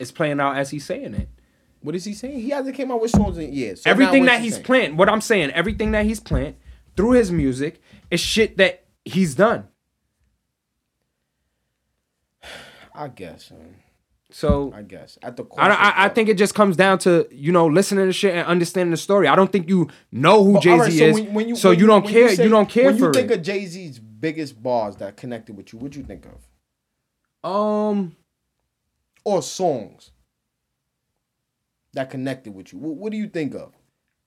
It's 0.00 0.10
playing 0.10 0.40
out 0.40 0.56
as 0.56 0.70
he's 0.70 0.84
saying 0.84 1.14
it. 1.14 1.28
What 1.80 1.94
is 1.94 2.04
he 2.04 2.12
saying? 2.12 2.40
He 2.40 2.50
hasn't 2.50 2.74
came 2.74 2.90
out 2.90 3.00
with 3.00 3.10
songs 3.10 3.38
in 3.38 3.52
years. 3.52 3.82
So 3.82 3.90
everything 3.90 4.24
that 4.24 4.40
he's 4.40 4.54
saying? 4.54 4.64
playing, 4.64 4.96
what 4.96 5.08
I'm 5.08 5.20
saying, 5.20 5.50
everything 5.52 5.92
that 5.92 6.04
he's 6.04 6.20
playing 6.20 6.56
through 6.96 7.12
his 7.12 7.30
music 7.30 7.80
is 8.10 8.20
shit 8.20 8.56
that 8.56 8.84
he's 9.04 9.34
done. 9.34 9.68
I 12.94 13.08
guess. 13.08 13.50
man. 13.52 13.76
So 14.30 14.72
I 14.74 14.82
guess 14.82 15.18
at 15.22 15.36
the 15.36 15.44
core. 15.44 15.60
I, 15.60 15.68
I, 15.68 16.04
I 16.04 16.08
think 16.10 16.28
it 16.28 16.36
just 16.36 16.54
comes 16.54 16.76
down 16.76 16.98
to 17.00 17.26
you 17.30 17.50
know 17.50 17.66
listening 17.66 18.06
to 18.06 18.12
shit 18.12 18.34
and 18.34 18.46
understanding 18.46 18.90
the 18.90 18.98
story. 18.98 19.26
I 19.26 19.34
don't 19.34 19.50
think 19.50 19.68
you 19.68 19.88
know 20.12 20.44
who 20.44 20.60
Jay 20.60 20.78
Z 20.80 21.02
is, 21.02 21.20
when 21.30 21.48
you 21.48 21.56
so 21.56 21.70
you, 21.70 21.86
don't 21.86 22.06
care. 22.06 22.30
You, 22.32 22.50
don't 22.50 22.68
care 22.68 22.86
when 22.86 22.98
you 22.98 23.12
think 23.12 23.30
it. 23.30 23.38
of 23.38 23.42
Jay 23.42 23.64
Z's 23.64 23.98
biggest 23.98 24.62
bars 24.62 24.96
that 24.96 25.16
connected 25.16 25.56
with 25.56 25.72
you, 25.72 25.78
what 25.78 25.92
do 25.92 26.00
you 26.00 26.04
think 26.04 26.26
of? 26.26 27.50
um, 27.50 28.16
Or 29.24 29.40
songs 29.40 30.10
that 31.98 32.10
connected 32.10 32.54
with 32.54 32.72
you. 32.72 32.78
What, 32.78 32.96
what 32.96 33.12
do 33.12 33.18
you 33.18 33.28
think 33.28 33.54
of? 33.54 33.72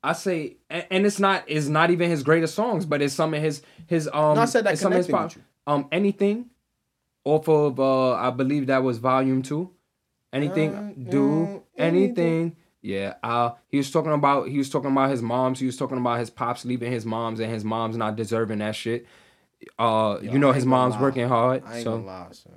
I 0.03 0.14
say, 0.14 0.57
and, 0.69 1.06
it's 1.06 1.19
not 1.19 1.43
it's 1.48 1.68
not 1.68 1.91
even 1.91 2.10
his 2.10 2.23
greatest 2.23 2.56
songs, 2.56 2.85
but 2.85 3.02
it's 3.02 3.14
some 3.14 3.34
of 3.34 3.41
his 3.41 3.61
his 3.88 4.07
um. 4.11 4.35
No, 4.35 4.41
I 4.41 4.45
said 4.45 4.65
that 4.65 4.77
some 4.77 4.91
of 4.91 4.98
his 4.98 5.07
pop- 5.07 5.34
Um, 5.68 5.88
anything, 5.91 6.49
off 7.23 7.48
of 7.48 7.80
uh, 7.80 8.14
I 8.14 8.31
believe 8.31 8.68
that 8.68 8.84
was 8.84 8.98
volume 8.98 9.41
two. 9.41 9.72
Anything, 10.34 10.73
Uh, 10.73 10.93
do 11.10 11.43
uh, 11.43 11.60
anything. 11.77 12.56
Yeah, 12.81 13.15
uh, 13.22 13.52
he 13.68 13.77
was 13.77 13.91
talking 13.91 14.11
about 14.11 14.48
he 14.48 14.57
was 14.57 14.69
talking 14.69 14.91
about 14.91 15.11
his 15.11 15.22
moms. 15.22 15.60
He 15.60 15.68
was 15.68 15.77
talking 15.77 15.98
about 15.98 16.19
his 16.19 16.31
pops 16.31 16.65
leaving 16.65 16.91
his 16.91 17.06
moms 17.06 17.39
and 17.39 17.52
his 17.52 17.64
moms 17.64 17.95
not 17.95 18.15
deserving 18.15 18.57
that 18.60 18.76
shit. 18.76 19.06
Uh, 19.77 20.18
Yo, 20.22 20.31
you 20.34 20.39
know 20.39 20.52
his 20.52 20.65
mom's 20.65 20.95
lie. 20.95 21.02
working 21.02 21.27
hard, 21.27 21.61
I 21.64 21.76
ain't 21.76 21.84
so 21.84 21.91
gonna 21.98 22.07
lie, 22.07 22.27
son. 22.31 22.53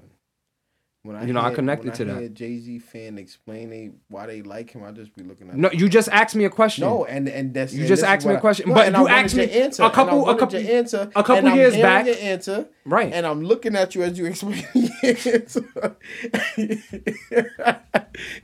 When 1.04 1.28
You 1.28 1.34
know, 1.34 1.42
I 1.42 1.52
connected 1.52 1.92
to 1.96 2.02
I 2.04 2.22
that. 2.22 2.32
Jay 2.34 2.58
Z 2.58 2.78
fan 2.78 3.18
explain 3.18 3.68
they, 3.68 3.90
why 4.08 4.24
they 4.26 4.40
like 4.40 4.70
him, 4.70 4.82
I 4.82 4.90
just 4.90 5.14
be 5.14 5.22
looking 5.22 5.50
at 5.50 5.54
no, 5.54 5.70
you 5.70 5.90
just 5.90 6.08
asked 6.08 6.34
me 6.34 6.46
a 6.46 6.50
question. 6.50 6.82
No, 6.86 7.04
and 7.04 7.28
and 7.28 7.52
that's 7.52 7.74
You 7.74 7.86
just 7.86 8.02
asked 8.02 8.26
me 8.26 8.32
a 8.32 8.40
question, 8.40 8.70
No, 8.70 8.74
but 8.74 8.90
you 8.90 9.06
I 9.06 9.20
asked 9.20 9.34
your 9.34 9.46
me 9.46 9.52
answer, 9.52 9.82
a 9.82 9.90
couple- 9.90 10.26
a 10.30 10.34
couple- 10.34 10.58
your 10.58 10.72
answer, 10.78 11.10
a 11.14 11.22
couple 11.22 11.50
years 11.50 11.76
back. 11.76 12.06
Your 12.06 12.16
answer, 12.16 12.68
Right. 12.86 13.12
And 13.12 13.26
I'm 13.26 13.42
looking 13.42 13.76
at 13.76 13.94
you 13.94 14.02
as 14.02 14.18
you 14.18 14.26
explain 14.26 14.62
the 14.74 15.32
answer. 15.34 15.96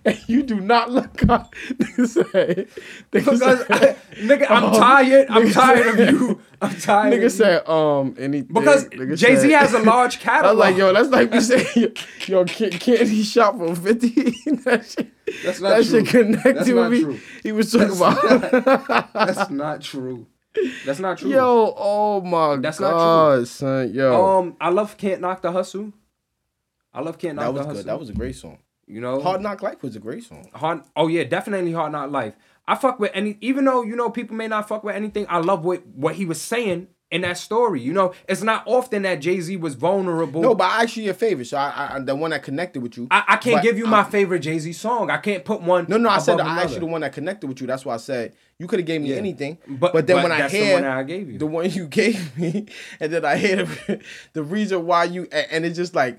and 0.04 0.18
you 0.26 0.42
do 0.42 0.60
not 0.60 0.90
look 0.90 1.28
up. 1.28 1.54
Nigga 1.80 2.66
nigga 2.66 2.68
because 3.10 3.40
said, 3.40 3.96
nigga, 4.16 4.46
I'm 4.50 4.64
um, 4.64 4.72
tired. 4.74 5.26
I'm 5.30 5.50
tired 5.50 5.86
of 5.86 5.98
you. 6.20 6.40
I'm 6.62 6.74
tired. 6.76 7.12
Nigga 7.12 7.22
you. 7.22 7.28
said, 7.30 7.68
um, 7.68 8.14
anything. 8.18 8.52
because 8.52 8.86
Jay 9.20 9.36
Z 9.36 9.50
has 9.52 9.74
a 9.74 9.78
large 9.80 10.20
catalog. 10.20 10.50
I 10.50 10.52
was 10.52 10.58
like, 10.58 10.76
yo, 10.76 10.92
that's 10.92 11.08
like 11.10 11.30
me 11.32 11.40
saying, 11.40 11.96
yo, 12.26 12.44
can, 12.50 12.70
candy 12.70 13.22
shop 13.22 13.56
for 13.58 13.74
50. 13.74 14.08
that 14.64 14.84
shit, 14.86 15.08
That's 15.44 15.60
not 15.60 15.70
that 15.70 15.84
true. 15.86 16.04
shit 16.04 16.08
connected 16.08 16.56
That's 16.56 16.68
with 16.68 16.76
not 16.76 16.90
me. 16.90 17.00
true. 17.02 17.20
He 17.42 17.52
was 17.52 17.72
talking 17.72 17.96
about. 17.96 19.12
That's 19.14 19.50
not 19.50 19.80
true. 19.82 20.26
That's 20.84 20.98
not 20.98 21.18
true. 21.18 21.30
Yo, 21.30 21.74
oh 21.76 22.20
my 22.22 22.30
god. 22.56 22.62
That's 22.62 22.80
not 22.80 23.34
true. 23.36 23.44
son. 23.46 23.94
Yo, 23.94 24.38
Um, 24.38 24.56
I 24.60 24.70
love 24.70 24.96
Can't 24.96 25.20
Knock 25.20 25.42
the 25.42 25.52
Hustle. 25.52 25.92
I 26.92 27.00
love 27.02 27.18
Can't 27.18 27.36
Knock 27.36 27.44
that 27.44 27.52
was 27.52 27.60
the 27.60 27.66
Hustle. 27.68 27.82
good. 27.82 27.88
That 27.90 28.00
was 28.00 28.10
a 28.10 28.14
great 28.14 28.34
song. 28.36 28.58
you 28.86 29.00
know 29.00 29.20
Hard 29.20 29.40
Knock 29.42 29.62
Life 29.62 29.82
was 29.82 29.94
a 29.94 30.00
great 30.00 30.24
song. 30.24 30.48
Hard, 30.54 30.82
oh 30.96 31.06
yeah, 31.08 31.22
definitely 31.24 31.72
Hard 31.72 31.92
Knock 31.92 32.10
Life. 32.10 32.34
I 32.66 32.74
fuck 32.74 32.98
with 33.00 33.12
any, 33.14 33.38
even 33.40 33.64
though 33.64 33.82
you 33.82 33.94
know 33.96 34.10
people 34.10 34.36
may 34.36 34.48
not 34.48 34.66
fuck 34.68 34.82
with 34.84 34.96
anything. 34.96 35.26
I 35.28 35.38
love 35.38 35.64
what 35.64 35.86
what 35.86 36.16
he 36.16 36.24
was 36.24 36.40
saying 36.40 36.88
in 37.10 37.22
that 37.22 37.36
story. 37.38 37.80
You 37.80 37.92
know, 37.92 38.12
it's 38.28 38.42
not 38.42 38.62
often 38.66 39.02
that 39.02 39.16
Jay 39.16 39.40
Z 39.40 39.56
was 39.56 39.74
vulnerable. 39.74 40.40
No, 40.42 40.54
but 40.54 40.64
I 40.70 40.82
asked 40.84 40.96
you 40.96 41.04
your 41.04 41.14
favorite, 41.14 41.46
so 41.46 41.56
I, 41.58 41.96
I 41.96 41.98
the 42.00 42.14
one 42.14 42.30
that 42.30 42.42
connected 42.42 42.82
with 42.82 42.96
you. 42.96 43.08
I, 43.10 43.24
I 43.28 43.36
can't 43.36 43.62
give 43.62 43.76
you 43.78 43.86
I- 43.86 43.90
my 43.90 44.04
favorite 44.04 44.40
Jay 44.40 44.58
Z 44.58 44.72
song. 44.74 45.10
I 45.10 45.18
can't 45.18 45.44
put 45.44 45.60
one. 45.62 45.86
No, 45.88 45.96
no, 45.96 46.08
I 46.08 46.18
said 46.18 46.34
above 46.34 46.46
I 46.46 46.62
asked 46.62 46.74
you 46.74 46.80
the 46.80 46.86
one 46.86 47.00
that 47.00 47.12
connected 47.12 47.46
with 47.48 47.60
you. 47.60 47.66
That's 47.66 47.84
why 47.84 47.94
I 47.94 47.98
said 47.98 48.34
you 48.58 48.66
could 48.66 48.78
have 48.78 48.86
gave 48.86 49.00
me 49.02 49.08
Yeah. 49.10 49.16
anything. 49.16 49.58
But- 49.66 49.92
But, 49.92 50.06
then 50.06 50.16
but 50.16 50.22
when 50.24 50.32
I 50.32 50.38
that's 50.42 50.52
the 50.52 50.72
one 50.72 50.82
that 50.82 50.96
I 50.98 51.02
gave 51.02 51.30
you. 51.30 51.38
the 51.38 51.46
one 51.46 51.70
you 51.70 51.86
gave 52.00 52.36
me, 52.38 52.66
and 53.00 53.12
then 53.12 53.24
I 53.24 53.36
hear 53.36 53.64
the, 53.64 54.00
the 54.34 54.42
reason 54.42 54.86
why 54.86 55.04
you, 55.04 55.22
and, 55.32 55.46
and 55.50 55.64
it's 55.64 55.76
just 55.76 55.94
like 55.94 56.18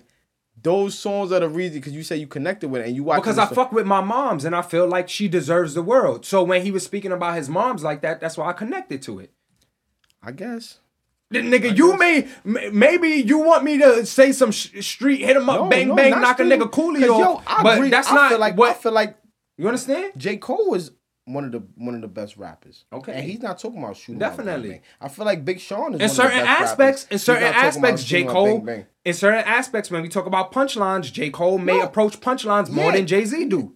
those 0.64 0.98
songs 1.00 1.32
are 1.32 1.40
the 1.40 1.50
reason 1.50 1.80
because 1.80 1.94
you 1.94 2.04
say 2.04 2.18
you 2.18 2.28
connected 2.28 2.70
with 2.70 2.82
it 2.82 2.88
and 2.88 2.96
you 2.96 3.04
watch 3.04 3.20
because 3.22 3.40
I 3.40 3.48
fuck 3.48 3.72
with 3.72 3.88
my 3.88 4.02
moms 4.02 4.46
and 4.46 4.56
I 4.56 4.62
feel 4.62 4.86
like 4.88 5.10
she 5.10 5.28
deserves 5.28 5.74
the 5.74 5.82
world. 5.82 6.24
So 6.26 6.44
when 6.44 6.62
he 6.62 6.70
was 6.72 6.84
speaking 6.84 7.12
about 7.12 7.36
his 7.36 7.50
moms 7.50 7.84
like 7.84 8.02
that, 8.02 8.22
that's 8.22 8.38
why 8.38 8.48
I 8.50 8.54
connected 8.54 9.02
to 9.04 9.20
it. 9.20 9.32
I 10.24 10.32
guess. 10.32 10.80
Then, 11.30 11.50
Nigga, 11.50 11.78
you 11.78 11.98
may 11.98 12.28
maybe 12.44 13.08
you 13.10 13.40
want 13.40 13.64
me 13.64 13.78
to 13.78 14.06
say 14.06 14.34
some 14.34 14.52
sh- 14.52 14.86
street 14.86 15.22
hit 15.22 15.38
him 15.38 15.50
up, 15.50 15.62
No, 15.62 15.70
bang 15.70 15.88
no, 15.88 15.96
bang, 15.96 16.12
knock 16.12 16.40
a 16.42 16.44
street. 16.46 16.60
nigga 16.60 16.70
coolie 16.70 17.00
yo, 17.00 17.22
off. 17.22 17.44
I 17.48 17.64
but 17.64 17.78
agree. 17.78 17.90
that's 17.90 18.10
I 18.12 18.16
not 18.16 18.30
feel 18.32 18.40
like 18.40 18.58
what 18.58 18.72
I 18.72 18.74
feel 18.74 18.92
like 18.92 19.18
you 19.58 19.68
understand. 19.68 20.12
J. 20.18 20.36
Cole 20.38 20.70
was 20.72 20.92
one 21.24 21.46
of 21.46 21.54
the 21.54 21.64
one 21.76 21.96
of 21.96 22.02
the 22.02 22.10
best 22.10 22.36
rappers. 22.36 22.84
Okay. 22.92 23.14
and 23.14 23.24
he's 23.24 23.42
not 23.42 23.60
talking 23.60 23.82
about 23.82 23.96
shooting. 23.96 24.20
Definitely. 24.20 24.70
Bang 24.70 24.78
Bang. 24.80 24.82
I 25.00 25.08
feel 25.08 25.24
like 25.26 25.46
Big 25.46 25.62
Sean 25.62 25.94
is 25.94 26.02
In 26.02 26.08
one 26.08 26.10
certain 26.10 26.40
of 26.40 26.44
the 26.44 26.46
best 26.48 26.62
aspects, 26.64 27.04
rappers. 27.04 27.08
in 27.14 27.20
certain 27.20 27.44
not 27.44 27.48
talking 27.54 27.60
about 27.60 27.68
aspects, 27.94 28.04
J 28.04 28.24
Cole, 28.26 28.60
Bang 28.60 28.86
in 29.06 29.14
certain 29.14 29.44
aspects, 29.46 29.90
when 29.90 30.02
we 30.02 30.10
talk 30.10 30.26
about 30.26 30.52
punchlines, 30.52 31.14
J 31.14 31.30
Cole 31.30 31.58
may 31.60 31.78
No. 31.78 31.84
approach 31.86 32.20
punchlines 32.20 32.70
more 32.70 32.92
than 32.92 33.08
Jay 33.08 33.24
Z 33.24 33.46
do. 33.46 33.74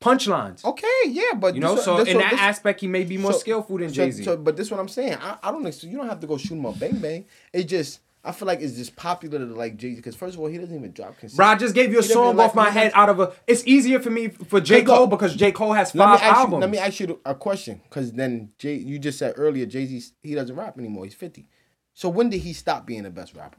Punchlines. 0.00 0.64
Okay, 0.64 0.86
yeah, 1.08 1.34
but 1.36 1.54
You 1.54 1.60
know, 1.60 1.74
this- 1.74 1.84
so 1.84 1.98
this 1.98 2.08
in 2.08 2.16
what- 2.16 2.22
that 2.22 2.30
this- 2.30 2.40
aspect, 2.40 2.80
he 2.80 2.86
may 2.86 3.04
be 3.04 3.18
more 3.18 3.32
so- 3.32 3.38
skillful 3.38 3.78
than 3.78 3.92
Jay 3.92 4.10
Z. 4.10 4.24
So, 4.24 4.36
but 4.36 4.56
this 4.56 4.66
is 4.68 4.70
what 4.70 4.80
I'm 4.80 4.88
saying. 4.88 5.14
I, 5.20 5.36
I 5.42 5.50
don't. 5.52 5.82
You 5.84 5.96
don't 5.98 6.08
have 6.08 6.20
to 6.20 6.26
go 6.26 6.38
shoot 6.38 6.54
him 6.54 6.64
up, 6.66 6.78
bang 6.78 6.96
bang. 6.98 7.24
It 7.52 7.64
just. 7.64 8.00
I 8.22 8.32
feel 8.32 8.46
like 8.46 8.60
it's 8.60 8.74
just 8.76 8.96
popular 8.96 9.38
to 9.38 9.46
like 9.46 9.78
Jay 9.78 9.90
Z 9.90 9.96
because 9.96 10.14
first 10.14 10.34
of 10.34 10.40
all, 10.40 10.46
he 10.46 10.58
doesn't 10.58 10.74
even 10.74 10.92
drop 10.92 11.18
consistent. 11.18 11.36
Bro, 11.38 11.46
I 11.46 11.54
just 11.56 11.74
gave 11.74 11.90
you 11.90 12.00
a 12.00 12.02
He 12.02 12.08
song 12.08 12.38
off 12.38 12.54
my 12.54 12.68
head 12.70 12.92
out 12.94 13.08
of 13.08 13.18
a. 13.20 13.32
It's 13.46 13.62
easier 13.66 13.98
for 14.00 14.10
me 14.10 14.28
for 14.28 14.60
J 14.60 14.78
look, 14.78 14.86
Cole 14.86 15.06
because 15.06 15.34
J 15.34 15.52
Cole 15.52 15.72
has 15.72 15.94
Let 15.94 16.04
five 16.04 16.20
ask 16.22 16.36
albums. 16.38 16.52
you. 16.54 16.60
Let 16.60 16.70
me 16.70 16.78
ask 16.78 17.00
you 17.00 17.20
a 17.24 17.34
question 17.34 17.80
because 17.84 18.12
then 18.12 18.50
Jay, 18.58 18.74
you 18.74 18.98
just 18.98 19.18
said 19.18 19.34
earlier 19.36 19.64
Jay 19.66 19.86
Z 19.86 20.12
he 20.22 20.34
doesn't 20.34 20.54
rap 20.54 20.78
anymore. 20.78 21.04
He's 21.04 21.14
fifty. 21.14 21.46
So 21.94 22.08
when 22.10 22.28
did 22.30 22.40
he 22.42 22.52
stop 22.52 22.86
being 22.86 23.04
the 23.04 23.10
best 23.10 23.34
rapper? 23.34 23.58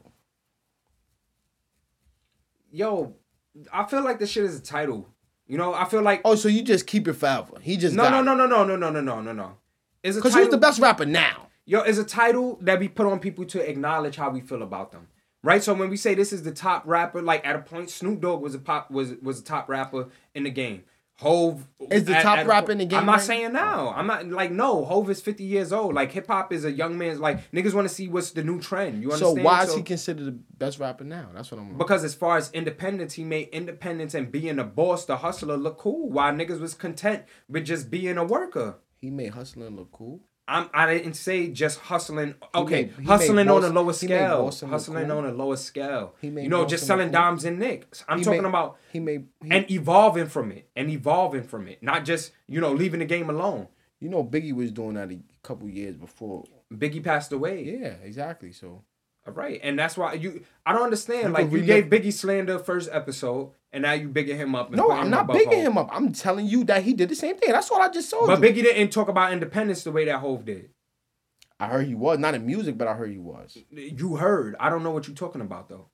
Yo, 2.70 3.14
I 3.72 3.84
feel 3.84 4.02
like 4.02 4.18
this 4.18 4.30
shit 4.30 4.44
is 4.44 4.56
a 4.58 4.62
title. 4.62 5.08
You 5.52 5.58
know, 5.58 5.74
I 5.74 5.84
feel 5.84 6.00
like. 6.00 6.22
Oh, 6.24 6.34
so 6.34 6.48
you 6.48 6.62
just 6.62 6.86
keep 6.86 7.06
it 7.06 7.12
forever? 7.12 7.58
He 7.60 7.76
just 7.76 7.94
no, 7.94 8.04
got 8.04 8.24
no, 8.24 8.34
no, 8.34 8.46
no, 8.46 8.64
no, 8.64 8.64
no, 8.64 8.74
no, 8.74 8.88
no, 8.88 9.00
no, 9.02 9.20
no, 9.20 9.32
no. 9.34 9.56
It's 10.02 10.16
a 10.16 10.20
Because 10.20 10.32
who's 10.32 10.48
the 10.48 10.56
best 10.56 10.80
rapper 10.80 11.04
now? 11.04 11.48
Yo, 11.66 11.80
it's 11.80 11.98
a 11.98 12.04
title 12.04 12.58
that 12.62 12.80
we 12.80 12.88
put 12.88 13.04
on 13.04 13.18
people 13.18 13.44
to 13.44 13.60
acknowledge 13.60 14.16
how 14.16 14.30
we 14.30 14.40
feel 14.40 14.62
about 14.62 14.92
them. 14.92 15.08
Right? 15.42 15.62
So 15.62 15.74
when 15.74 15.90
we 15.90 15.98
say 15.98 16.14
this 16.14 16.32
is 16.32 16.42
the 16.42 16.52
top 16.52 16.84
rapper, 16.86 17.20
like 17.20 17.46
at 17.46 17.54
a 17.54 17.58
point, 17.58 17.90
Snoop 17.90 18.22
Dogg 18.22 18.40
was 18.40 18.54
a 18.54 18.58
pop 18.58 18.90
was 18.90 19.12
was 19.20 19.40
a 19.40 19.44
top 19.44 19.68
rapper 19.68 20.08
in 20.34 20.44
the 20.44 20.50
game. 20.50 20.84
Hove 21.22 21.66
Is 21.90 22.04
the 22.04 22.16
at- 22.16 22.22
top 22.22 22.38
at 22.38 22.46
rapper 22.46 22.72
in 22.72 22.78
the 22.78 22.84
game 22.84 23.00
I'm 23.00 23.06
not 23.06 23.12
right 23.12 23.20
saying 23.22 23.52
now. 23.52 23.92
I'm 23.96 24.06
not 24.06 24.26
like 24.28 24.50
no. 24.50 24.84
Hove 24.84 25.08
is 25.10 25.20
50 25.20 25.44
years 25.44 25.72
old. 25.72 25.94
Like 25.94 26.12
hip 26.12 26.26
hop 26.26 26.52
is 26.52 26.64
a 26.64 26.70
young 26.70 26.98
man's 26.98 27.20
like 27.20 27.50
niggas 27.52 27.74
want 27.74 27.88
to 27.88 27.94
see 27.94 28.08
what's 28.08 28.30
the 28.32 28.42
new 28.44 28.60
trend. 28.60 29.02
You 29.02 29.12
understand? 29.12 29.38
So 29.38 29.42
why 29.42 29.64
is 29.64 29.74
he 29.74 29.82
considered 29.82 30.26
the 30.26 30.32
best 30.32 30.78
rapper 30.78 31.04
now? 31.04 31.28
That's 31.34 31.50
what 31.50 31.60
I'm. 31.60 31.78
because 31.78 32.04
as 32.04 32.14
far 32.14 32.36
as 32.36 32.50
independence, 32.52 33.14
he 33.14 33.24
made 33.24 33.48
independence 33.48 34.14
and 34.14 34.30
being 34.30 34.58
a 34.58 34.64
boss, 34.64 35.04
the 35.06 35.16
hustler 35.18 35.56
look 35.56 35.78
cool. 35.78 36.10
While 36.10 36.32
niggas 36.34 36.60
was 36.60 36.74
content 36.74 37.22
with 37.48 37.64
just 37.64 37.90
being 37.90 38.18
a 38.18 38.24
worker. 38.24 38.76
he 39.00 39.10
made 39.10 39.32
hustling 39.32 39.76
look 39.76 39.90
cool. 39.92 40.20
I'm, 40.52 40.68
I 40.74 40.92
didn't 40.94 41.14
say 41.14 41.48
just 41.48 41.80
hustling. 41.80 42.34
Okay, 42.54 42.90
made- 42.98 43.06
hustling 43.06 43.48
on 43.48 43.64
a 43.64 43.68
lower 43.70 43.92
scale. 43.92 44.50
Hustling 44.50 45.10
on 45.10 45.24
a 45.24 45.32
lower 45.32 45.56
scale. 45.56 46.14
He 46.20 46.30
made 46.30 46.44
you 46.44 46.48
know, 46.50 46.64
just 46.66 46.86
selling 46.86 47.08
cool. 47.08 47.12
dimes 47.20 47.44
and 47.44 47.58
nicks. 47.58 48.04
I'm 48.08 48.18
He 48.18 48.24
talking 48.24 48.42
made- 48.42 48.48
about 48.48 48.76
he 48.92 49.00
made 49.00 49.26
he, 49.42 49.50
and 49.50 49.70
evolving 49.70 50.26
from 50.26 50.52
it, 50.52 50.68
and 50.76 50.90
evolving 50.90 51.44
from 51.44 51.68
it, 51.68 51.82
not 51.82 52.04
just 52.04 52.32
you 52.48 52.60
know 52.60 52.72
leaving 52.72 53.00
the 53.00 53.06
game 53.06 53.30
alone. 53.30 53.68
you 54.00 54.08
know 54.08 54.22
Biggie 54.24 54.52
was 54.52 54.70
doing 54.72 54.94
that 54.94 55.10
a 55.10 55.18
couple 55.42 55.68
years 55.68 55.96
before. 55.96 56.44
Biggie 56.72 57.02
passed 57.04 57.32
away. 57.32 57.62
Yeah, 57.64 57.94
exactly. 58.04 58.52
So 58.52 58.82
All 59.26 59.32
right, 59.34 59.60
and 59.62 59.78
that's 59.78 59.96
why 59.96 60.14
you. 60.14 60.42
I 60.66 60.72
don't 60.72 60.82
understand. 60.82 61.28
You 61.28 61.32
like 61.34 61.50
you 61.52 61.62
gave 61.62 61.84
Biggie 61.86 62.12
slander 62.12 62.58
first 62.58 62.88
episode, 62.92 63.52
and 63.72 63.82
now 63.82 63.92
you 63.92 64.08
bigging 64.08 64.36
him 64.36 64.54
up. 64.54 64.68
And 64.68 64.76
no, 64.76 64.90
I'm 64.90 65.10
not 65.10 65.28
bigging 65.32 65.60
him 65.60 65.78
up. 65.78 65.88
I'm 65.92 66.12
telling 66.12 66.46
you 66.46 66.64
that 66.64 66.82
he 66.82 66.92
did 66.92 67.08
the 67.08 67.14
same 67.16 67.36
thing. 67.36 67.52
That's 67.52 67.70
what 67.70 67.80
I 67.80 67.88
just 67.88 68.10
told 68.10 68.26
But 68.26 68.40
you. 68.40 68.48
Biggie 68.48 68.62
didn't 68.62 68.90
talk 68.90 69.08
about 69.08 69.32
independence 69.32 69.84
the 69.84 69.92
way 69.92 70.04
that 70.06 70.18
Hove 70.18 70.44
did. 70.44 70.70
I 71.58 71.68
heard 71.68 71.86
he 71.86 71.94
was 71.94 72.18
not 72.18 72.34
in 72.34 72.44
music, 72.44 72.76
but 72.76 72.88
I 72.88 72.94
heard 72.94 73.10
he 73.10 73.18
was. 73.18 73.56
You 73.70 74.16
heard. 74.16 74.56
I 74.58 74.68
don't 74.68 74.82
know 74.82 74.90
what 74.90 75.06
you're 75.06 75.14
talking 75.16 75.40
about 75.40 75.68
though. 75.68 75.86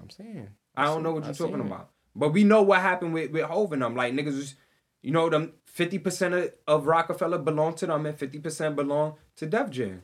I'm 0.00 0.08
saying. 0.10 0.48
I 0.76 0.84
don't 0.84 1.02
know 1.02 1.12
what 1.12 1.24
you're 1.24 1.34
talking 1.34 1.60
it. 1.60 1.66
about. 1.66 1.90
But 2.16 2.28
we 2.30 2.44
know 2.44 2.62
what 2.62 2.80
happened 2.80 3.12
with 3.12 3.30
with 3.32 3.44
Hov 3.44 3.72
and 3.72 3.82
them. 3.82 3.96
Like 3.96 4.14
niggas 4.14 4.36
was, 4.36 4.54
you 5.02 5.10
know, 5.10 5.28
them 5.28 5.52
fifty 5.66 5.98
percent 5.98 6.34
of, 6.34 6.52
of 6.68 6.86
Rockefeller 6.86 7.38
belong 7.38 7.74
to 7.76 7.86
them 7.86 8.06
and 8.06 8.16
fifty 8.16 8.38
percent 8.38 8.76
belong 8.76 9.14
to 9.36 9.46
Def 9.46 9.70
Jam. 9.70 10.02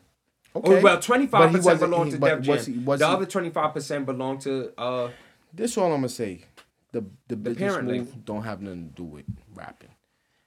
Okay. 0.56 0.78
Or, 0.78 0.80
well, 0.82 1.00
twenty 1.00 1.26
But 1.26 1.38
five 1.38 1.52
percent 1.52 1.78
belong 1.80 2.10
to 2.10 2.18
but 2.18 2.38
Def 2.40 2.48
was 2.48 2.66
Jam. 2.66 2.74
he- 2.74 2.80
was 2.84 2.98
the 3.00 3.06
he- 3.06 3.12
other 3.14 3.26
twenty 3.26 3.50
five 3.50 3.72
percent 3.72 4.06
belong 4.06 4.38
to 4.40 4.72
uh 4.76 5.10
This 5.54 5.78
all 5.78 5.86
I'm 5.86 5.98
gonna 6.00 6.08
say. 6.08 6.44
The 6.92 7.04
the 7.28 7.36
business 7.36 7.82
move 7.82 8.24
don't 8.24 8.42
have 8.42 8.60
nothing 8.60 8.88
to 8.90 8.94
do 8.94 9.04
with 9.04 9.24
rapping. 9.54 9.90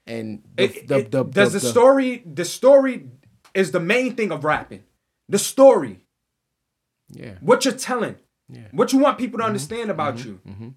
And 0.06 0.44
the, 0.56 0.64
it, 0.64 0.88
the, 0.88 0.98
it- 0.98 1.12
the, 1.12 1.24
does 1.24 1.54
the, 1.54 1.60
the- 1.60 1.68
story 1.68 2.24
the 2.26 2.46
story 2.46 3.08
is 3.54 3.72
the 3.72 3.80
main 3.80 4.16
thing 4.16 4.32
of 4.32 4.44
rapping. 4.44 4.84
The 5.30 5.40
story. 5.40 6.02
Yeah. 7.10 7.36
What 7.42 7.66
you're 7.66 7.74
telling. 7.74 8.16
Yeah. 8.50 8.68
What 8.72 8.92
you 8.92 9.00
want 9.00 9.18
people 9.18 9.38
to 9.38 9.44
mm-hmm. 9.44 9.48
understand 9.48 9.90
about 9.90 10.16
mm-hmm. 10.16 10.28
you? 10.28 10.40
Mm-hmm. 10.48 10.70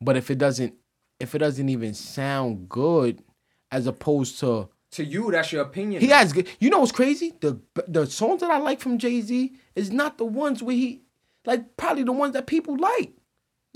But 0.00 0.16
if 0.16 0.30
it 0.30 0.38
doesn't, 0.38 0.74
if 1.20 1.34
it 1.34 1.38
doesn't 1.38 1.68
even 1.68 1.94
sound 1.94 2.68
good, 2.68 3.22
as 3.70 3.86
opposed 3.86 4.38
to 4.40 4.68
To 4.92 5.04
you, 5.04 5.30
that's 5.30 5.52
your 5.52 5.62
opinion. 5.62 6.00
he 6.00 6.08
has 6.08 6.32
good. 6.32 6.48
You 6.60 6.70
know 6.70 6.78
what's 6.78 6.92
crazy? 6.92 7.34
The 7.40 7.60
the 7.88 8.06
songs 8.06 8.40
that 8.40 8.50
I 8.50 8.58
like 8.58 8.80
from 8.80 8.98
Jay 8.98 9.20
Z 9.20 9.52
is 9.74 9.90
not 9.90 10.18
the 10.18 10.24
ones 10.24 10.62
where 10.62 10.76
he, 10.76 11.02
like 11.44 11.76
probably 11.76 12.04
the 12.04 12.12
ones 12.12 12.32
that 12.34 12.46
people 12.46 12.76
like. 12.76 13.12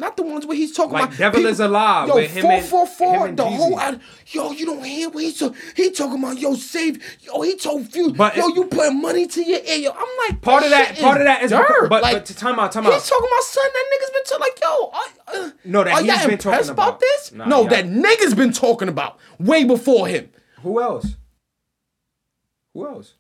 Not 0.01 0.17
the 0.17 0.23
ones 0.23 0.47
where 0.47 0.57
he's 0.57 0.73
talking 0.77 0.93
Like 0.93 1.07
about 1.07 1.19
Devil 1.19 1.39
people- 1.39 1.51
is 1.51 1.59
Alive 1.59 2.07
Yo, 2.09 2.15
with 2.15 2.31
him 2.31 2.43
four 2.43 2.53
and- 2.53 2.65
four 2.67 2.87
four. 2.87 3.15
him 3.17 3.23
and 3.31 3.37
The 3.37 3.45
whole 3.45 3.81
yo, 4.29 4.53
you 4.53 4.65
don't 4.67 4.85
hear 4.85 5.09
what 5.09 5.25
he's 5.25 5.39
talking. 5.41 5.59
He 5.75 5.91
talking 5.91 6.23
about 6.23 6.39
yo 6.39 6.55
save. 6.55 7.03
Yo, 7.23 7.41
he 7.41 7.57
told 7.57 7.93
you. 7.95 8.13
But 8.13 8.37
yo, 8.37 8.47
it- 8.49 8.55
you 8.57 8.65
putting 8.67 9.01
money 9.01 9.27
to 9.27 9.43
your 9.43 9.59
ear. 9.59 9.77
Yo, 9.79 9.91
I'm 9.91 10.07
like 10.29 10.41
Part 10.41 10.63
of 10.63 10.71
that, 10.71 10.97
part 10.99 11.21
of 11.21 11.25
that 11.27 11.43
is, 11.43 11.51
dirt. 11.51 11.67
because, 11.67 11.89
but, 11.89 12.03
like, 12.03 12.13
but 12.15 12.27
to 12.27 12.37
time 12.37 12.61
out, 12.61 12.71
time 12.71 12.85
He's 12.85 12.93
out. 12.93 13.01
He's 13.01 13.09
talking 13.09 13.29
about 13.29 13.43
son 13.43 13.65
that 13.75 13.85
niggas 13.93 14.13
been 14.13 14.25
talking 14.25 14.41
like, 14.41 14.61
yo, 14.63 14.91
are, 14.95 15.45
uh, 15.47 15.51
No, 15.65 15.85
that 15.85 16.05
he's 16.05 16.27
been 16.27 16.39
talking 16.39 16.71
about, 16.71 17.01
this? 17.01 17.33
Nah, 17.33 17.47
no, 17.47 17.65
that 17.69 17.85
niggas 17.87 18.37
been 18.37 18.53
talking 18.53 18.89
about 18.89 19.19
way 19.41 19.65
before 19.65 20.07
him. 20.07 20.31
Who 20.63 20.81
else? 20.81 21.17
Who 22.75 22.87
else? 22.87 23.15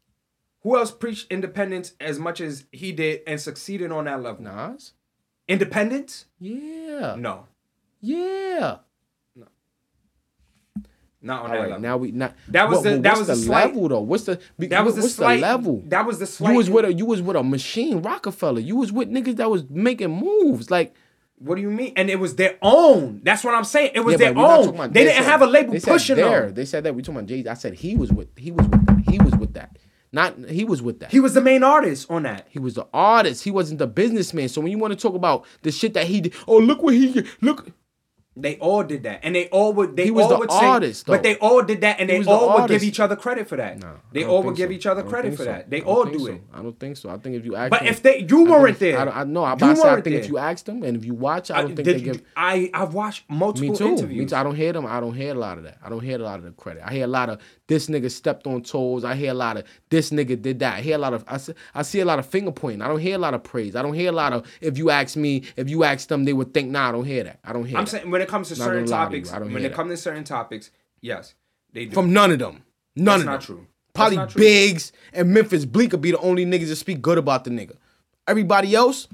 Who 0.62 0.76
else 0.76 0.90
preached 0.92 1.26
independence 1.30 1.94
as 2.00 2.18
much 2.20 2.40
as 2.40 2.64
he 2.70 2.92
did 2.92 3.22
and 3.26 3.40
succeeded 3.40 3.90
on 3.90 4.05
that 4.05 4.22
level? 4.22 4.44
Nas? 4.44 4.92
Independence? 5.48 6.26
Yeah. 6.38 7.16
No, 7.18 7.46
Yeah. 8.00 8.76
No. 9.34 9.46
Not 11.20 11.42
on 11.42 11.46
All 11.46 11.52
that 11.52 11.58
right, 11.60 11.68
level. 11.70 11.80
now 11.82 11.96
we 11.96 12.12
not. 12.12 12.34
That 12.48 12.68
was 12.68 12.78
what- 12.78 12.84
the- 12.84 12.98
that 13.00 13.18
was 13.18 13.26
the 13.26 13.34
the 13.34 13.40
slight- 13.40 13.74
level 13.74 13.88
though. 13.88 14.00
What's 14.00 14.24
the 14.24 14.38
be- 14.58 14.68
that 14.68 14.84
was 14.84 14.94
what- 14.94 15.02
the 15.02 15.08
slight. 15.08 15.36
the 15.36 15.42
level? 15.42 15.82
That 15.86 16.06
was 16.06 16.18
the 16.20 16.26
slight. 16.26 16.52
you 16.52 16.56
was 16.56 16.70
with 16.70 16.84
a 16.84 16.92
you 16.92 17.06
was 17.06 17.20
with 17.22 17.36
a 17.36 17.42
machine 17.42 18.02
Rockefeller. 18.02 18.60
You 18.60 18.76
was 18.76 18.92
with 18.92 19.10
niggas 19.10 19.36
that 19.36 19.50
was 19.50 19.64
making 19.68 20.10
moves 20.10 20.70
like. 20.70 20.94
What 21.40 21.54
do 21.56 21.62
you 21.62 21.70
mean? 21.70 21.92
And 21.96 22.10
it 22.10 22.18
was 22.18 22.34
their 22.36 22.56
own. 22.62 23.20
That's 23.22 23.44
what 23.44 23.54
I'm 23.54 23.62
saying. 23.64 23.92
It 23.94 24.00
was 24.00 24.12
Yeah, 24.12 24.18
their 24.18 24.34
but 24.34 24.40
we're 24.40 24.72
not 24.74 24.80
own. 24.86 24.92
They 24.92 25.04
didn't 25.04 25.16
said- 25.22 25.24
have 25.30 25.42
a 25.42 25.46
label 25.46 25.72
they 25.72 25.78
said 25.78 25.92
pushing 25.92 26.16
there. 26.16 26.46
them. 26.46 26.54
They 26.54 26.64
said 26.64 26.82
that 26.84 26.94
we 26.96 27.02
talking 27.02 27.16
about 27.16 27.28
Jay. 27.28 27.44
I 27.48 27.54
said 27.54 27.74
he 27.74 27.94
was 27.96 28.12
with 28.12 28.28
he 28.36 28.50
was 28.50 28.66
with 28.68 28.86
that. 28.86 28.98
He 29.10 29.18
was 29.18 29.34
with 29.36 29.54
that. 29.54 29.76
Not 30.12 30.39
he 30.48 30.64
was 30.64 30.80
with 30.80 31.01
that. 31.01 31.10
He 31.10 31.20
was 31.20 31.35
the 31.35 31.40
main 31.40 31.62
artist 31.62 32.10
on 32.10 32.22
that. 32.22 32.47
He 32.48 32.59
was 32.59 32.74
the 32.74 32.86
artist. 32.94 33.44
He 33.44 33.51
wasn't 33.51 33.78
the 33.78 33.86
businessman. 33.86 34.48
So 34.48 34.60
when 34.60 34.70
you 34.70 34.78
want 34.78 34.93
to 34.93 34.98
talk 34.98 35.14
about 35.14 35.44
the 35.62 35.70
shit 35.70 35.94
that 35.94 36.06
he 36.06 36.22
did, 36.22 36.35
oh 36.47 36.59
look 36.59 36.82
what 36.82 36.94
he 36.94 37.24
look. 37.40 37.70
They 38.40 38.56
all 38.59 38.82
did 38.85 39.02
that, 39.02 39.20
and 39.23 39.35
they 39.35 39.48
all 39.48 39.73
would. 39.74 39.97
They 39.97 40.05
He 40.05 40.10
was 40.10 40.24
all 40.24 40.31
the 40.31 40.39
would 40.39 40.52
say, 40.52 41.02
though. 41.06 41.12
but 41.12 41.23
they 41.23 41.36
all 41.39 41.62
did 41.62 41.81
that, 41.81 41.98
and 42.01 42.09
He 42.09 42.15
they 42.15 42.19
was 42.19 42.27
the 42.27 42.32
all 42.32 42.60
would 42.60 42.69
give 42.69 42.82
each 42.82 43.01
other 43.01 43.16
credit 43.16 43.48
for 43.48 43.56
that. 43.56 43.78
Nah, 43.81 43.94
they 44.12 44.24
all 44.24 44.43
would 44.43 44.56
think 44.56 44.56
give 44.59 44.69
so. 44.70 44.74
each 44.74 44.86
other 44.86 45.02
credit 45.02 45.32
for 45.32 45.39
so. 45.39 45.44
that. 45.47 45.70
They 45.70 45.82
all 45.82 46.05
do 46.05 46.19
so. 46.20 46.27
it. 46.27 46.43
I 46.55 46.62
don't 46.62 46.78
think 46.78 46.97
so. 46.97 47.10
I 47.10 47.19
think 47.19 47.36
if 47.36 47.44
you 47.44 47.56
ask, 47.56 47.70
But 47.70 47.81
them- 47.81 47.89
if 47.89 48.02
they, 48.02 48.27
you 48.28 48.47
I 48.47 48.51
weren't 48.51 48.70
if- 48.70 48.78
there. 48.78 48.98
I, 49.01 49.05
don't- 49.05 49.16
I 49.16 49.24
know. 49.24 49.44
I, 49.44 49.52
You 49.55 49.66
I, 49.82 49.94
I 49.97 50.01
think 50.01 50.16
if 50.16 50.28
you 50.28 50.39
ask 50.39 50.65
them 50.65 50.82
and 50.82 50.97
if 50.97 51.05
you 51.05 51.15
watch, 51.15 51.51
I 51.51 51.59
I, 51.59 51.62
don't 51.62 51.74
think 51.77 51.85
did 51.86 51.97
they 51.97 52.01
give. 52.02 52.23
I 52.36 52.70
I've 52.73 52.94
watched 52.94 53.24
multiple 53.28 53.70
Me 53.70 53.77
too. 53.77 53.89
interviews. 53.89 54.19
Me 54.19 54.27
too. 54.27 54.36
I 54.36 54.43
don't 54.43 54.55
hear 54.56 54.73
them. 54.73 54.86
I 54.86 55.01
don't 55.01 55.15
hear 55.15 55.32
a 55.32 55.39
lot 55.39 55.59
of 55.59 55.65
that. 55.65 55.78
I 55.85 55.89
don't 55.89 56.01
hear 56.02 56.16
a 56.20 56.23
lot 56.23 56.39
of 56.39 56.44
the 56.44 56.52
credit. 56.52 56.82
I 56.86 56.93
hear 56.93 57.05
a 57.05 57.09
lot 57.09 57.28
of 57.31 57.40
this 57.66 57.86
nigga 57.89 58.10
stepped 58.10 58.47
on 58.47 58.62
toes. 58.62 59.05
I 59.05 59.15
hear 59.15 59.31
a 59.32 59.35
lot 59.35 59.56
of 59.59 59.65
this 59.90 60.10
nigga 60.10 60.40
did 60.40 60.60
that. 60.60 60.78
I 60.78 60.81
hear 60.81 60.94
a 60.94 60.98
lot 60.98 61.12
of 61.15 61.24
I 61.27 61.36
see, 61.39 61.52
I 61.74 61.82
see 61.82 62.01
a 62.01 62.05
lot 62.05 62.19
of 62.19 62.27
finger 62.27 62.52
pointing. 62.52 62.82
I 62.82 62.89
don't 62.89 63.01
hear 63.01 63.16
a 63.16 63.19
lot 63.19 63.35
of 63.35 63.43
praise. 63.43 63.74
I 63.77 63.82
don't 63.82 63.94
hear 63.94 64.10
a 64.10 64.12
lot 64.12 64.32
of 64.32 64.47
if 64.60 64.78
you 64.78 64.90
ask 64.90 65.16
me, 65.16 65.43
if 65.56 65.69
you 65.69 65.85
ask 65.85 66.09
them, 66.09 66.24
they 66.24 66.32
would 66.32 66.55
think, 66.55 66.70
nah, 66.70 66.89
I 66.89 66.93
don't 66.93 67.05
hear 67.05 67.24
that. 67.24 67.40
I 67.44 67.52
don't 67.52 67.65
hear 67.65 67.77
I'm 67.78 67.86
saying 67.86 68.10
when 68.10 68.20
it 68.23 68.27
comes 68.28 68.48
to 68.48 68.59
Not 68.59 68.64
certain 68.64 68.84
gonna 68.84 68.90
lie 69.05 69.09
to 69.10 69.16
you, 69.16 69.22
topics, 69.24 69.30
don't 69.30 69.52
when 69.52 69.64
it 69.64 69.72
comes 69.74 69.90
to 69.90 69.96
certain 69.96 70.24
topics, 70.24 70.70
yes, 71.00 71.34
they 71.72 71.86
do. 71.86 71.92
From 71.94 72.12
none 72.12 72.30
of 72.32 72.38
them. 72.38 72.62
None 72.94 73.05
That's 73.05 73.20
of 73.20 73.26
not 73.26 73.32
them. 73.32 73.46
true. 73.46 73.66
Probably 73.94 74.16
not 74.16 74.30
true. 74.30 74.40
Biggs 74.40 74.92
and 75.12 75.32
Memphis 75.34 75.64
Bleek 75.64 75.90
could 75.90 76.00
be 76.00 76.10
the 76.12 76.18
only 76.18 76.44
niggas 76.46 76.68
that 76.68 76.76
speak 76.76 77.02
good 77.02 77.18
about 77.18 77.44
the 77.44 77.50
nigga. 77.50 77.76
Everybody 78.26 78.74
else, 78.74 79.09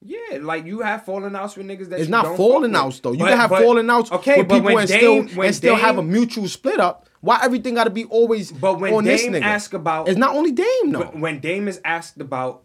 yeah, 0.00 0.38
like 0.40 0.64
you 0.66 0.80
have 0.80 1.04
falling 1.04 1.34
outs 1.34 1.56
with 1.56 1.66
niggas 1.66 1.88
that 1.88 1.98
it's 1.98 2.04
you 2.08 2.10
not 2.12 2.24
don't 2.24 2.36
falling 2.36 2.74
outs 2.76 3.00
though. 3.00 3.12
You 3.12 3.18
But- 3.18 3.28
can 3.30 3.38
have 3.38 3.50
but- 3.50 3.62
falling 3.62 3.90
outs 3.90 4.12
okay, 4.12 4.38
with 4.38 4.48
but 4.48 4.54
people 4.56 4.66
when 4.74 4.78
and 4.82 4.88
Dame, 4.88 5.28
still 5.28 5.36
when 5.38 5.46
and 5.48 5.56
still 5.56 5.74
have 5.76 5.98
a 5.98 6.02
mutual 6.02 6.46
split 6.48 6.78
up. 6.78 7.06
Why 7.20 7.40
everything 7.42 7.74
got 7.74 7.84
to 7.84 7.90
be 7.90 8.04
always 8.04 8.52
But 8.52 8.78
when 8.78 8.94
on 8.94 9.02
this 9.04 9.22
Dame 9.22 9.32
nigga? 9.32 9.42
ask 9.42 9.74
about- 9.74 10.08
it's 10.08 10.16
not 10.18 10.36
only 10.36 10.52
Dame 10.52 10.92
though. 10.92 11.10
when 11.14 11.40
Dame 11.40 11.66
is 11.66 11.80
asked 11.84 12.20
about 12.20 12.62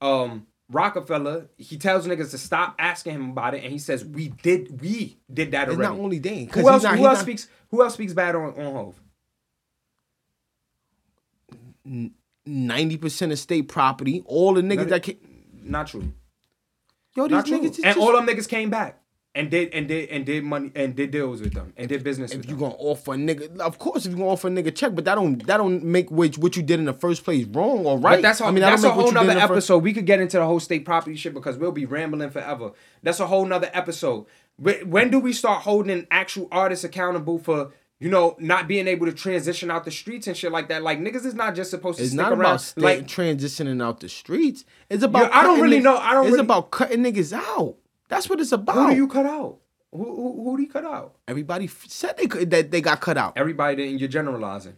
um 0.00 0.46
Rockefeller, 0.72 1.48
he 1.58 1.76
tells 1.76 2.06
niggas 2.06 2.30
to 2.30 2.38
stop 2.38 2.74
asking 2.78 3.14
him 3.14 3.30
about 3.30 3.54
it, 3.54 3.62
and 3.62 3.72
he 3.72 3.78
says, 3.78 4.04
"We 4.04 4.28
did, 4.28 4.80
we 4.80 5.18
did 5.32 5.50
that 5.52 5.68
It's 5.68 5.76
already." 5.76 5.94
not 5.96 6.02
only. 6.02 6.18
'cause 6.18 6.62
Who 6.62 6.68
else? 6.68 6.82
not- 6.82 6.96
who 6.98 7.06
else 7.06 7.18
not- 7.18 7.22
speaks? 7.22 7.48
Who 7.70 7.82
else 7.82 7.94
speaks 7.94 8.12
bad 8.14 8.34
on 8.34 8.54
on 8.58 8.72
Hove? 8.74 9.00
ninety 12.46 12.96
percent 12.96 13.32
of 13.32 13.38
state 13.38 13.68
property. 13.68 14.22
All 14.26 14.54
the 14.54 14.62
niggas 14.62 14.76
Not- 14.76 14.88
that 14.88 15.02
came. 15.02 15.18
Not 15.64 15.86
true. 15.88 16.12
yo, 17.16 17.28
these 17.28 17.44
niggas 17.44 17.64
and 17.64 17.74
just, 17.84 17.98
all 17.98 18.12
them 18.12 18.26
niggas 18.26 18.48
came 18.48 18.70
back 18.70 19.01
and 19.34 19.50
did 19.50 19.72
and 19.72 19.88
did 19.88 20.08
and 20.10 20.26
did 20.26 20.44
money 20.44 20.70
and 20.74 20.94
did 20.94 21.10
deals 21.10 21.40
with 21.40 21.54
them 21.54 21.72
and 21.78 21.88
did 21.88 22.04
business 22.04 22.34
with 22.34 22.44
if 22.44 22.50
you 22.50 22.56
them. 22.56 22.70
gonna 22.70 22.74
offer 22.80 23.14
a 23.14 23.16
nigga, 23.16 23.58
of 23.60 23.78
course, 23.78 24.04
if 24.04 24.12
you 24.12 24.18
gonna 24.18 24.28
offer 24.30 24.48
a 24.48 24.50
nigga 24.50 24.74
check, 24.74 24.94
but 24.94 25.04
that 25.06 25.14
don't 25.14 25.46
that 25.46 25.56
don't 25.56 25.82
make 25.82 26.10
which 26.10 26.36
what 26.36 26.54
you 26.56 26.62
did 26.62 26.78
in 26.78 26.84
the 26.84 26.92
first 26.92 27.24
place 27.24 27.46
wrong 27.46 27.86
or 27.86 27.98
right. 27.98 28.16
But 28.16 28.22
that's 28.22 28.40
a, 28.42 28.44
I 28.44 28.50
mean, 28.50 28.60
that 28.60 28.70
that's 28.70 28.84
a 28.84 28.90
whole 28.90 29.10
nother 29.10 29.32
in 29.32 29.38
first- 29.38 29.50
episode. 29.50 29.78
We 29.82 29.94
could 29.94 30.04
get 30.06 30.20
into 30.20 30.36
the 30.36 30.44
whole 30.44 30.60
state 30.60 30.84
property 30.84 31.16
shit 31.16 31.32
because 31.32 31.56
we'll 31.56 31.72
be 31.72 31.86
rambling 31.86 32.28
forever. 32.30 32.72
That's 33.02 33.20
a 33.20 33.26
whole 33.26 33.46
nother 33.46 33.70
episode. 33.72 34.26
Wh- 34.62 34.86
When 34.86 35.10
do 35.10 35.18
we 35.18 35.32
start 35.32 35.62
holding 35.62 36.06
actual 36.10 36.48
artists 36.52 36.84
accountable 36.84 37.38
for 37.38 37.72
you 38.00 38.10
know 38.10 38.36
not 38.38 38.68
being 38.68 38.86
able 38.86 39.06
to 39.06 39.12
transition 39.12 39.70
out 39.70 39.84
the 39.86 39.90
streets 39.90 40.26
and 40.26 40.36
shit 40.36 40.52
like 40.52 40.68
that? 40.68 40.82
Like 40.82 41.00
niggas 41.00 41.24
is 41.24 41.34
not 41.34 41.54
just 41.54 41.70
supposed 41.70 41.98
to 42.00 42.04
It's 42.04 42.12
not 42.12 42.32
around. 42.32 42.40
about 42.40 42.74
like 42.76 43.06
transitioning 43.06 43.82
out 43.82 44.00
the 44.00 44.10
streets. 44.10 44.66
It's 44.90 45.02
about. 45.02 45.32
I 45.32 45.42
don't 45.42 45.60
really 45.62 45.78
niggas- 45.80 45.84
know. 45.84 45.96
I 45.96 46.12
don't 46.12 46.24
It's 46.26 46.32
really- 46.32 46.44
about 46.44 46.70
cutting 46.70 47.02
niggas 47.02 47.32
out. 47.32 47.76
That's 48.12 48.28
what 48.28 48.40
it's 48.40 48.52
about. 48.52 48.76
who 48.76 48.90
do 48.90 48.96
you 48.96 49.08
cut 49.08 49.24
out? 49.24 49.56
Who 49.90 50.04
who, 50.04 50.44
who 50.44 50.56
do 50.58 50.62
you 50.62 50.68
cut 50.68 50.84
out? 50.84 51.14
Everybody 51.26 51.66
said 51.66 52.18
they 52.18 52.26
could, 52.26 52.50
that 52.50 52.70
they 52.70 52.82
got 52.82 53.00
cut 53.00 53.16
out. 53.16 53.32
Everybody 53.36 53.76
didn't. 53.76 54.00
You're 54.00 54.08
generalizing. 54.10 54.76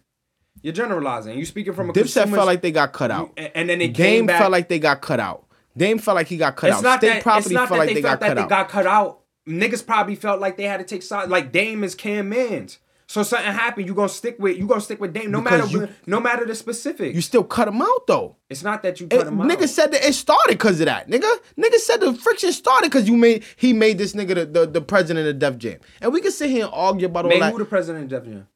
You're 0.63 0.73
generalizing. 0.73 1.37
You 1.37 1.45
speaking 1.45 1.73
from 1.73 1.91
a 1.91 1.93
Dipset 1.93 2.31
felt 2.31 2.47
like 2.47 2.63
they 2.63 2.71
got 2.71 2.93
cut 2.93 3.11
out. 3.11 3.33
and, 3.37 3.51
and 3.57 3.69
then 3.71 3.81
they 3.81 3.89
Dame 3.89 3.95
came 3.95 4.27
back. 4.27 4.37
Dame 4.37 4.41
felt 4.43 4.53
like 4.53 4.69
they 4.69 4.79
got 4.79 5.01
cut 5.03 5.19
out. 5.19 5.47
Dame 5.77 5.99
felt 5.99 6.15
like 6.15 6.29
he 6.29 6.37
got 6.37 6.55
cut 6.55 6.71
it's 6.71 6.79
out. 6.79 6.85
not 6.85 7.01
State 7.01 7.25
that. 7.25 7.39
It's 7.39 7.51
not 7.51 7.69
felt 7.69 7.81
that 7.81 7.87
like 7.87 7.95
they 7.97 8.03
felt 8.03 8.21
got 8.21 8.21
that 8.21 8.29
cut 8.29 8.35
they 8.37 8.43
out. 8.43 8.49
got 8.49 8.69
cut 8.69 8.87
out. 8.87 9.21
Niggas 9.49 9.85
probably 9.85 10.15
felt 10.15 10.41
like 10.41 10.57
they 10.57 10.65
had 10.65 10.77
to 10.77 10.85
take 10.85 11.03
sides. 11.03 11.29
Like 11.29 11.51
Dame 11.51 11.83
is 11.83 11.97
Cam 11.97 12.29
Mans. 12.29 12.79
So 13.15 13.23
something 13.23 13.53
happened. 13.53 13.87
You 13.87 13.95
gonna 13.95 14.09
stick 14.09 14.35
with 14.41 14.59
you 14.59 14.67
gonna 14.67 14.81
stick 14.81 15.01
with 15.01 15.13
Dame 15.13 15.31
no 15.31 15.41
Because 15.41 15.73
matter 15.73 15.87
you- 15.87 15.89
no 16.05 16.19
matter 16.19 16.45
the 16.45 16.55
specific. 16.57 17.15
you 17.15 17.21
still 17.21 17.45
cut 17.45 17.69
him 17.69 17.81
out 17.81 18.09
though. 18.09 18.35
it's 18.51 18.65
not 18.65 18.83
that 18.83 18.99
you 18.99 19.07
It, 19.09 19.17
cut 19.19 19.29
him 19.29 19.41
out. 19.41 19.47
nigga 19.49 19.69
said 19.69 19.93
that 19.93 20.05
it 20.05 20.15
started 20.15 20.55
because 20.55 20.81
of 20.81 20.87
that. 20.87 21.09
Nigga, 21.09 21.31
nigga 21.57 21.77
said 21.77 21.99
the 22.01 22.13
friction 22.15 22.51
started 22.51 22.91
because 22.91 23.07
you 23.09 23.17
made 23.17 23.45
he 23.55 23.73
made 23.73 23.99
this 23.99 24.15
nigga 24.15 24.35
the, 24.35 24.47
the, 24.47 24.67
the 24.67 24.81
president 24.81 25.29
of 25.29 25.39
Def 25.39 25.59
Jam, 25.59 25.79
and 26.01 26.13
we 26.13 26.21
can 26.21 26.33
sit 26.33 26.51
here 26.51 26.65
and 26.65 26.75
argue 26.75 27.07
about 27.07 27.27
all 27.27 27.39
that. 27.39 27.53
who 27.53 27.59
the 27.61 27.65
president 27.65 28.13
of 28.13 28.25
Def 28.25 28.33
Jam? 28.33 28.49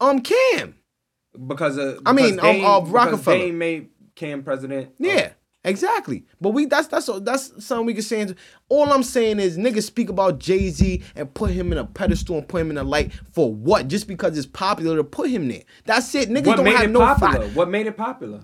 um, 0.00 0.20
Cam. 0.20 0.76
Because 1.48 1.76
of 1.76 1.98
I 2.06 2.12
mean, 2.12 2.36
because 2.36 2.56
um, 2.56 2.64
uh, 2.64 2.80
Rockefeller. 2.88 3.36
Dame 3.38 3.58
made 3.58 3.88
Cam 4.14 4.44
president. 4.44 4.90
Yeah, 4.98 5.30
exactly. 5.64 6.24
But 6.40 6.50
we 6.50 6.66
that's 6.66 6.88
that's 6.88 7.08
that's 7.22 7.64
something 7.64 7.86
we 7.86 7.94
can 7.94 8.02
say. 8.02 8.34
All 8.68 8.92
I'm 8.92 9.02
saying 9.02 9.38
is 9.40 9.56
niggas 9.58 9.84
speak 9.84 10.08
about 10.08 10.38
Jay 10.38 10.70
Z 10.70 11.02
and 11.16 11.32
put 11.34 11.50
him 11.50 11.72
in 11.72 11.78
a 11.78 11.84
pedestal 11.84 12.38
and 12.38 12.48
put 12.48 12.60
him 12.62 12.70
in 12.70 12.78
a 12.78 12.84
light 12.84 13.12
for 13.32 13.52
what? 13.52 13.88
Just 13.88 14.08
because 14.08 14.36
it's 14.36 14.46
popular 14.46 14.96
to 14.96 15.04
put 15.04 15.30
him 15.30 15.48
there. 15.48 15.62
That's 15.84 16.14
it. 16.14 16.28
Niggas 16.28 16.46
What 16.46 16.56
don't 16.56 16.64
made 16.64 16.76
have 16.76 16.84
it 16.84 16.90
no 16.90 17.00
popular? 17.00 17.46
fight. 17.46 17.56
What 17.56 17.68
made 17.68 17.86
it 17.86 17.96
popular? 17.96 18.40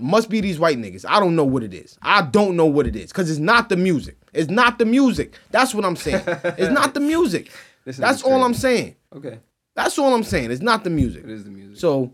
Must 0.00 0.30
be 0.30 0.40
these 0.40 0.58
white 0.58 0.78
niggas. 0.78 1.04
I 1.06 1.20
don't 1.20 1.36
know 1.36 1.44
what 1.44 1.62
it 1.62 1.74
is. 1.74 1.98
I 2.02 2.22
don't 2.22 2.56
know 2.56 2.66
what 2.66 2.86
it 2.86 2.96
is 2.96 3.12
because 3.12 3.30
it's 3.30 3.38
not 3.38 3.68
the 3.68 3.76
music. 3.76 4.16
It's 4.32 4.50
not 4.50 4.78
the 4.78 4.86
music. 4.86 5.34
That's 5.50 5.74
what 5.74 5.84
I'm 5.84 5.96
saying. 5.96 6.22
It's 6.26 6.72
not 6.72 6.94
the 6.94 7.00
music. 7.00 7.50
That's 7.84 8.22
all 8.22 8.42
I'm 8.42 8.54
saying. 8.54 8.96
Okay, 9.14 9.38
That's 9.76 9.98
all 9.98 10.14
I'm 10.14 10.24
saying. 10.24 10.50
It's 10.50 10.62
not 10.62 10.82
the 10.82 10.90
music. 10.90 11.24
it 11.24 11.30
is 11.30 11.44
the 11.44 11.50
music. 11.50 11.78
So, 11.78 12.12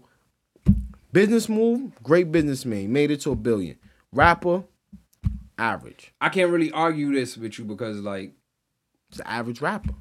business 1.13 1.49
move, 1.49 1.93
great 2.03 2.31
businessman, 2.33 2.93
made 2.93 3.11
it 3.11 3.21
to 3.23 3.33
a 3.33 3.37
billion. 3.37 3.77
Rapper, 4.13 4.65
average. 5.59 6.13
I 6.21 6.29
can't 6.29 6.51
really 6.51 6.73
argue 6.73 7.13
this 7.13 7.37
with 7.37 7.59
you 7.59 7.65
because 7.65 7.99
like 8.01 8.33
It's 9.11 9.21
an 9.21 9.27
average 9.27 9.61
rapper. 9.61 9.95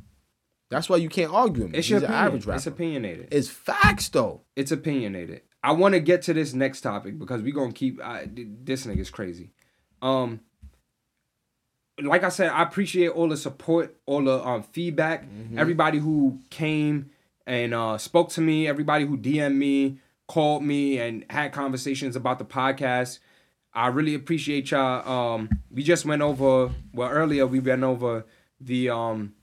That's 0.69 0.88
why 0.89 0.97
you 0.97 1.09
can't 1.09 1.33
argue 1.33 1.63
him. 1.65 1.69
it's 1.73 1.88
He's 1.88 1.89
your 1.91 1.97
an 1.99 2.03
opinion. 2.05 2.25
average 2.25 2.45
rapper. 2.45 2.57
It's 2.57 2.67
opinionated. 2.67 3.27
It's 3.31 3.49
facts 3.49 4.09
though. 4.09 4.41
it's 4.55 4.71
opinionated. 4.71 5.41
I 5.61 5.73
want 5.73 5.93
to 5.93 5.99
get 5.99 6.21
to 6.23 6.33
this 6.33 6.53
next 6.53 6.81
topic 6.81 7.19
because 7.19 7.41
we 7.41 7.51
gonna 7.51 7.73
keep 7.73 8.01
I, 8.01 8.29
this 8.33 8.85
nigga's 8.85 9.09
crazy. 9.09 9.51
Um, 10.01 10.39
like 12.01 12.23
I 12.23 12.29
said, 12.29 12.49
I 12.51 12.63
appreciate 12.63 13.09
all 13.09 13.27
the 13.27 13.35
support, 13.35 13.97
all 14.05 14.23
the 14.23 14.41
um, 14.41 14.63
feedback, 14.63 15.25
everybody 15.57 15.97
who 15.99 16.39
came 16.49 17.09
and 17.45 17.73
uh, 17.73 17.97
spoke 17.97 18.29
to 18.31 18.41
me, 18.41 18.67
everybody 18.69 19.05
who 19.05 19.17
DM'd 19.17 19.55
me, 19.57 19.97
called 20.30 20.64
me, 20.64 20.98
and 20.98 21.25
had 21.30 21.51
conversations 21.51 22.16
about 22.16 22.40
the 22.40 22.45
podcast. 22.45 23.19
I 23.74 23.88
really 23.88 24.16
appreciate 24.16 24.72
y'all. 24.72 25.35
Um, 25.35 25.49
we 25.69 25.83
just 25.83 26.06
went 26.06 26.22
over 26.22 26.72
well 26.93 27.09
earlier. 27.09 27.45
We 27.45 27.59
went 27.59 27.83
over 27.83 28.25
the 28.61 28.90
um 28.90 29.33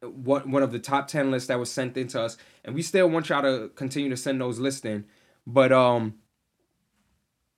what 0.00 0.46
one 0.46 0.62
of 0.62 0.70
the 0.70 0.78
top 0.78 1.08
10 1.08 1.30
lists 1.30 1.48
that 1.48 1.58
was 1.58 1.70
sent 1.70 1.96
into 1.96 2.20
us 2.20 2.36
and 2.62 2.74
we 2.74 2.82
still 2.82 3.08
want 3.08 3.30
y'all 3.30 3.40
to 3.40 3.70
continue 3.70 4.10
to 4.10 4.16
send 4.18 4.38
those 4.38 4.58
lists 4.58 4.84
in 4.84 5.06
but 5.46 5.72
um 5.72 6.12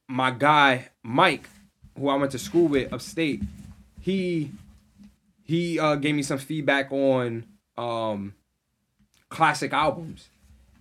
my 0.07 0.31
guy 0.31 0.91
mike 1.02 1.49
who 1.99 2.09
I 2.09 2.17
went 2.17 2.33
to 2.33 2.39
school 2.39 2.68
with 2.68 2.93
upstate, 2.93 3.43
he 4.01 4.51
he 5.44 5.78
uh, 5.78 5.97
gave 5.97 6.15
me 6.15 6.23
some 6.23 6.39
feedback 6.39 6.91
on 6.93 7.44
um, 7.78 8.35
classic 9.28 9.73
albums, 9.73 10.28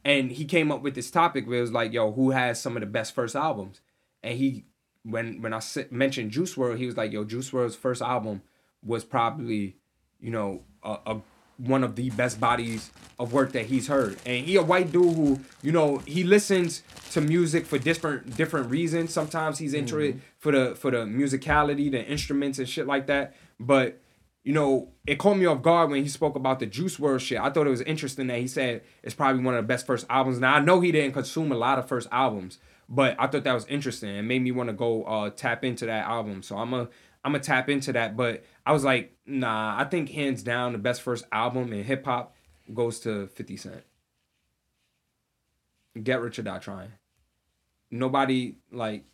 and 0.06 0.32
he 0.32 0.45
came 0.45 0.72
up 0.72 0.84
with 0.84 0.93
this 0.93 1.09
topic 1.09 1.48
where 1.48 1.58
it 1.58 1.61
was 1.61 1.72
like, 1.72 1.92
"Yo, 1.92 2.11
who 2.14 2.30
has 2.30 2.61
some 2.61 2.77
of 2.77 2.82
the 2.82 2.85
best 2.85 3.14
first 3.14 3.35
albums?" 3.35 3.82
And 4.24 4.38
he 4.38 4.66
when 5.03 5.42
when 5.42 5.53
I 5.53 5.61
mentioned 5.90 6.32
Juice 6.32 6.56
WRLD, 6.56 6.77
he 6.77 6.85
was 6.85 6.95
like, 6.95 7.11
"Yo, 7.11 7.25
Juice 7.25 7.50
WRLD's 7.50 7.75
first 7.75 8.01
album 8.01 8.43
was 8.84 9.03
probably, 9.03 9.77
you 10.19 10.30
know, 10.30 10.64
a, 10.84 10.98
a 11.08 11.22
one 11.58 11.84
of 11.84 11.95
the 11.95 12.09
best 12.11 12.40
bodies 12.40 12.92
of 13.17 13.34
work 13.34 13.51
that 13.53 13.66
he's 13.66 13.88
heard." 13.88 14.17
And 14.27 14.45
he 14.45 14.56
a 14.58 14.64
white 14.64 14.92
dude 14.92 15.16
who, 15.16 15.40
you 15.64 15.72
know, 15.72 15.98
he 16.06 16.24
listens 16.24 16.84
to 17.11 17.19
music 17.22 17.66
for 17.66 17.80
different 17.80 18.38
different 18.38 18.69
reasons. 18.69 19.11
Sometimes 19.11 19.58
he's 19.58 19.74
into 19.74 19.95
mm-hmm. 19.95 20.19
it 20.19 20.24
for 20.38 20.51
the 20.51 20.75
for 20.75 20.92
the 20.92 20.98
musicality, 20.98 21.90
the 21.90 22.06
instruments 22.06 22.59
and 22.59 22.69
shit 22.69 22.85
like 22.85 23.08
that. 23.08 23.35
But 23.59 24.00
you 24.45 24.53
know, 24.53 24.90
it 25.07 25.17
caught 25.17 25.38
me 25.38 25.48
off 25.48 25.64
guard 25.64 25.90
when 25.90 26.03
he 26.03 26.07
spoke 26.07 26.35
about 26.35 26.59
the 26.59 26.67
Juice 26.67 26.98
WRLD 26.98 27.19
shit. 27.19 27.40
I 27.40 27.49
thought 27.49 27.65
it 27.65 27.72
was 27.72 27.82
interesting 27.82 28.27
that 28.27 28.38
he 28.38 28.48
said 28.48 28.83
it's 29.01 29.15
probably 29.15 29.43
one 29.43 29.56
of 29.56 29.64
the 29.64 29.67
best 29.67 29.88
first 29.88 30.06
albums. 30.07 30.40
Now 30.40 30.53
I 30.53 30.59
know 30.59 30.82
he 30.82 30.91
didn't 30.91 31.14
consume 31.14 31.51
a 31.51 31.56
lot 31.56 31.80
of 31.80 31.88
first 31.88 32.07
albums, 32.11 32.59
but 32.88 33.15
I 33.17 33.25
thought 33.25 33.43
that 33.43 33.53
was 33.53 33.65
interesting 33.65 34.15
and 34.15 34.27
made 34.27 34.43
me 34.43 34.51
want 34.51 34.69
to 34.69 34.74
go 34.74 35.03
uh, 35.06 35.32
tap 35.32 35.65
into 35.65 35.88
that 35.88 36.06
album. 36.06 36.43
So 36.43 36.57
I'm 36.57 36.75
a 36.75 36.82
I'm 37.24 37.32
gonna 37.32 37.40
tap 37.40 37.69
into 37.69 37.91
that. 37.93 38.15
But 38.15 38.45
I 38.67 38.72
was 38.72 38.83
like, 38.83 39.17
nah, 39.25 39.80
I 39.80 39.83
think 39.85 40.11
hands 40.11 40.43
down 40.43 40.74
the 40.74 40.77
best 40.77 41.01
first 41.01 41.25
album 41.32 41.74
in 41.74 41.83
hip 41.83 42.06
hop 42.06 42.35
goes 42.72 42.99
to 42.99 43.25
50 43.25 43.57
Cent. 43.57 43.83
Get 46.03 46.22
Rich 46.22 46.38
or 46.38 46.43
Die 46.43 46.59
Trying. 46.59 46.91
Nobody 47.90 48.57
like 48.72 49.06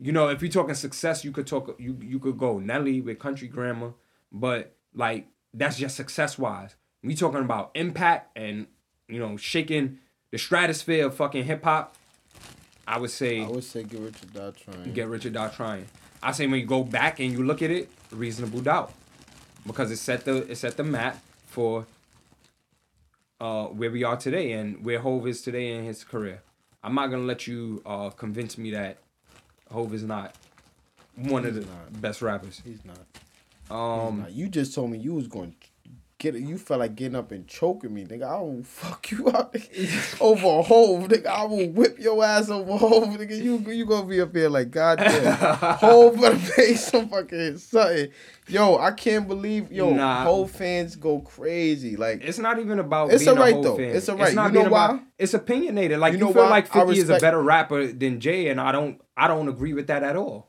you 0.00 0.12
know, 0.12 0.28
if 0.28 0.40
you're 0.40 0.50
talking 0.50 0.74
success, 0.74 1.24
you 1.24 1.30
could 1.30 1.46
talk 1.46 1.76
you 1.78 1.96
you 2.00 2.18
could 2.18 2.38
go 2.38 2.58
Nelly 2.58 3.00
with 3.00 3.18
country 3.18 3.48
grammar, 3.48 3.92
but 4.32 4.74
like 4.94 5.28
that's 5.52 5.76
just 5.76 5.94
success 5.94 6.38
wise. 6.38 6.74
We 7.02 7.14
talking 7.14 7.40
about 7.40 7.70
impact 7.74 8.36
and 8.36 8.66
you 9.08 9.18
know 9.18 9.36
shaking 9.36 9.98
the 10.30 10.38
stratosphere 10.38 11.06
of 11.06 11.14
fucking 11.14 11.44
hip 11.44 11.64
hop. 11.64 11.96
I 12.88 12.98
would 12.98 13.10
say 13.10 13.42
I 13.44 13.48
would 13.48 13.64
say 13.64 13.82
get 13.84 14.00
rich 14.00 14.22
or 14.22 14.26
die 14.26 14.50
trying. 14.50 14.92
get 14.94 15.08
rich 15.08 15.26
or 15.26 15.30
die 15.30 15.48
trying. 15.48 15.86
I 16.22 16.32
say 16.32 16.46
when 16.46 16.60
you 16.60 16.66
go 16.66 16.82
back 16.82 17.20
and 17.20 17.30
you 17.30 17.44
look 17.44 17.60
at 17.62 17.70
it, 17.70 17.90
reasonable 18.10 18.60
doubt, 18.60 18.92
because 19.66 19.90
it 19.90 19.96
set 19.98 20.24
the 20.24 20.50
it 20.50 20.56
set 20.56 20.78
the 20.78 20.84
map 20.84 21.22
for 21.46 21.86
uh 23.38 23.66
where 23.66 23.90
we 23.90 24.02
are 24.02 24.16
today 24.16 24.52
and 24.52 24.82
where 24.82 25.00
Hove 25.00 25.28
is 25.28 25.42
today 25.42 25.74
in 25.74 25.84
his 25.84 26.04
career. 26.04 26.42
I'm 26.82 26.94
not 26.94 27.08
gonna 27.08 27.24
let 27.24 27.46
you 27.46 27.82
uh 27.84 28.08
convince 28.10 28.56
me 28.56 28.70
that 28.70 28.98
Hove 29.72 29.94
is 29.94 30.02
not 30.02 30.34
one 31.16 31.44
of 31.44 31.54
the 31.54 31.60
not. 31.60 32.00
best 32.00 32.22
rappers. 32.22 32.60
He's 32.64 32.80
not. 32.84 32.98
Um, 33.70 34.20
Nah, 34.22 34.28
you 34.28 34.48
just 34.48 34.74
told 34.74 34.90
me 34.90 34.98
you 34.98 35.14
was 35.14 35.28
going 35.28 35.52
to 35.52 35.56
get. 36.20 36.34
You 36.36 36.56
felt 36.58 36.78
like 36.78 36.94
getting 36.94 37.16
up 37.16 37.32
and 37.32 37.48
choking 37.48 37.92
me, 37.92 38.04
nigga. 38.04 38.22
I 38.22 38.40
will 38.40 38.62
fuck 38.62 39.10
you 39.10 39.26
up 39.26 39.56
over 40.20 40.46
a 40.60 40.62
hole, 40.62 41.02
nigga. 41.08 41.26
I 41.26 41.44
will 41.46 41.68
whip 41.70 41.98
your 41.98 42.24
ass 42.24 42.48
over 42.48 42.70
a 42.70 42.76
hole, 42.76 43.06
nigga. 43.08 43.36
You 43.42 43.56
you 43.72 43.84
gonna 43.86 44.06
be 44.06 44.20
up 44.20 44.32
here 44.36 44.48
like 44.48 44.70
goddamn 44.70 45.34
hole 45.78 46.16
better 46.16 46.38
pay 46.54 46.74
some 46.74 47.08
fucking 47.08 47.58
something. 47.58 48.10
Yo, 48.46 48.76
I 48.78 48.92
can't 48.92 49.26
believe 49.26 49.72
yo 49.72 49.90
Nah. 49.92 50.22
whole 50.24 50.46
fans 50.46 50.94
go 50.94 51.18
crazy. 51.20 51.96
Like 51.96 52.22
it's 52.22 52.38
not 52.38 52.60
even 52.60 52.78
about 52.78 53.10
It's 53.12 53.24
being 53.24 53.36
a 53.36 53.52
Hov 53.52 53.64
though. 53.64 53.76
fan. 53.76 53.96
It's 53.96 54.08
alright. 54.08 54.34
not 54.34 54.52
You 54.52 54.60
know 54.60 54.66
about- 54.66 54.92
why? 54.94 55.02
It's 55.18 55.34
opinionated. 55.34 55.98
Like 55.98 56.12
You 56.12 56.18
you, 56.20 56.24
know 56.26 56.32
feel 56.32 56.44
why? 56.44 56.50
like 56.50 56.72
50 56.72 56.98
is 56.98 57.10
a 57.10 57.18
better 57.18 57.42
rapper 57.42 57.86
than 57.88 58.20
Jay, 58.20 58.48
and 58.48 58.60
I 58.60 58.70
don't. 58.72 59.00
I 59.16 59.26
don't 59.28 59.48
agree 59.48 59.74
with 59.74 59.88
that 59.88 60.02
at 60.02 60.16
all. 60.16 60.48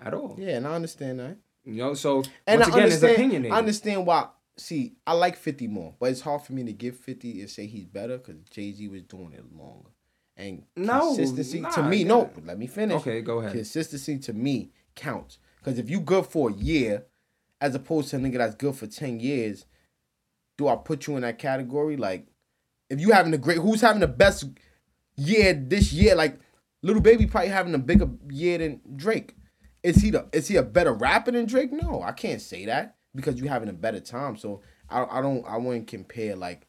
At 0.00 0.14
all. 0.14 0.36
yeah, 0.38 0.56
and 0.56 0.66
I 0.66 0.74
understand 0.74 1.20
that. 1.20 1.36
You 1.64 1.74
know. 1.74 1.94
So 1.94 2.22
And 2.46 2.60
once 2.60 2.72
I 2.74 2.78
again, 2.78 2.92
it's 2.92 3.02
opinionated. 3.02 3.52
I 3.52 3.58
understand 3.58 4.06
why. 4.06 4.28
See, 4.60 4.96
I 5.06 5.14
like 5.14 5.36
Fifty 5.36 5.66
more, 5.66 5.94
but 5.98 6.10
it's 6.10 6.20
hard 6.20 6.42
for 6.42 6.52
me 6.52 6.62
to 6.64 6.72
give 6.72 6.96
Fifty 6.96 7.40
and 7.40 7.48
say 7.48 7.66
he's 7.66 7.86
better 7.86 8.18
because 8.18 8.42
Jay 8.50 8.72
Z 8.72 8.86
was 8.88 9.02
doing 9.02 9.32
it 9.32 9.44
longer. 9.56 9.88
And 10.36 10.64
No, 10.76 11.14
consistency 11.14 11.62
to 11.74 11.82
me, 11.82 11.98
yeah. 11.98 12.08
no. 12.08 12.30
Let 12.44 12.58
me 12.58 12.66
finish. 12.66 13.00
Okay, 13.00 13.22
go 13.22 13.38
ahead. 13.38 13.52
Consistency 13.52 14.18
to 14.18 14.32
me 14.34 14.70
counts 14.94 15.38
because 15.58 15.78
if 15.78 15.88
you 15.88 16.00
good 16.00 16.26
for 16.26 16.50
a 16.50 16.52
year, 16.52 17.06
as 17.60 17.74
opposed 17.74 18.10
to 18.10 18.16
a 18.16 18.18
nigga 18.18 18.36
that's 18.36 18.54
good 18.54 18.76
for 18.76 18.86
ten 18.86 19.18
years, 19.18 19.64
do 20.58 20.68
I 20.68 20.76
put 20.76 21.06
you 21.06 21.16
in 21.16 21.22
that 21.22 21.38
category? 21.38 21.96
Like, 21.96 22.26
if 22.90 23.00
you 23.00 23.12
having 23.12 23.32
a 23.32 23.38
great, 23.38 23.58
who's 23.58 23.80
having 23.80 24.00
the 24.00 24.08
best 24.08 24.44
year 25.16 25.54
this 25.54 25.90
year? 25.90 26.14
Like, 26.14 26.38
Lil 26.82 27.00
Baby 27.00 27.26
probably 27.26 27.48
having 27.48 27.74
a 27.74 27.78
bigger 27.78 28.10
year 28.28 28.58
than 28.58 28.82
Drake. 28.94 29.36
Is 29.82 29.96
he 29.96 30.10
the 30.10 30.26
is 30.32 30.48
he 30.48 30.56
a 30.56 30.62
better 30.62 30.92
rapper 30.92 31.30
than 31.32 31.46
Drake? 31.46 31.72
No, 31.72 32.02
I 32.02 32.12
can't 32.12 32.42
say 32.42 32.66
that 32.66 32.96
because 33.14 33.40
you're 33.40 33.48
having 33.50 33.68
a 33.68 33.74
better 33.74 34.00
time. 34.00 34.36
So 34.36 34.62
I, 34.88 35.04
I 35.04 35.22
don't 35.22 35.46
I 35.46 35.56
wouldn't 35.56 35.86
compare 35.86 36.36
like 36.36 36.66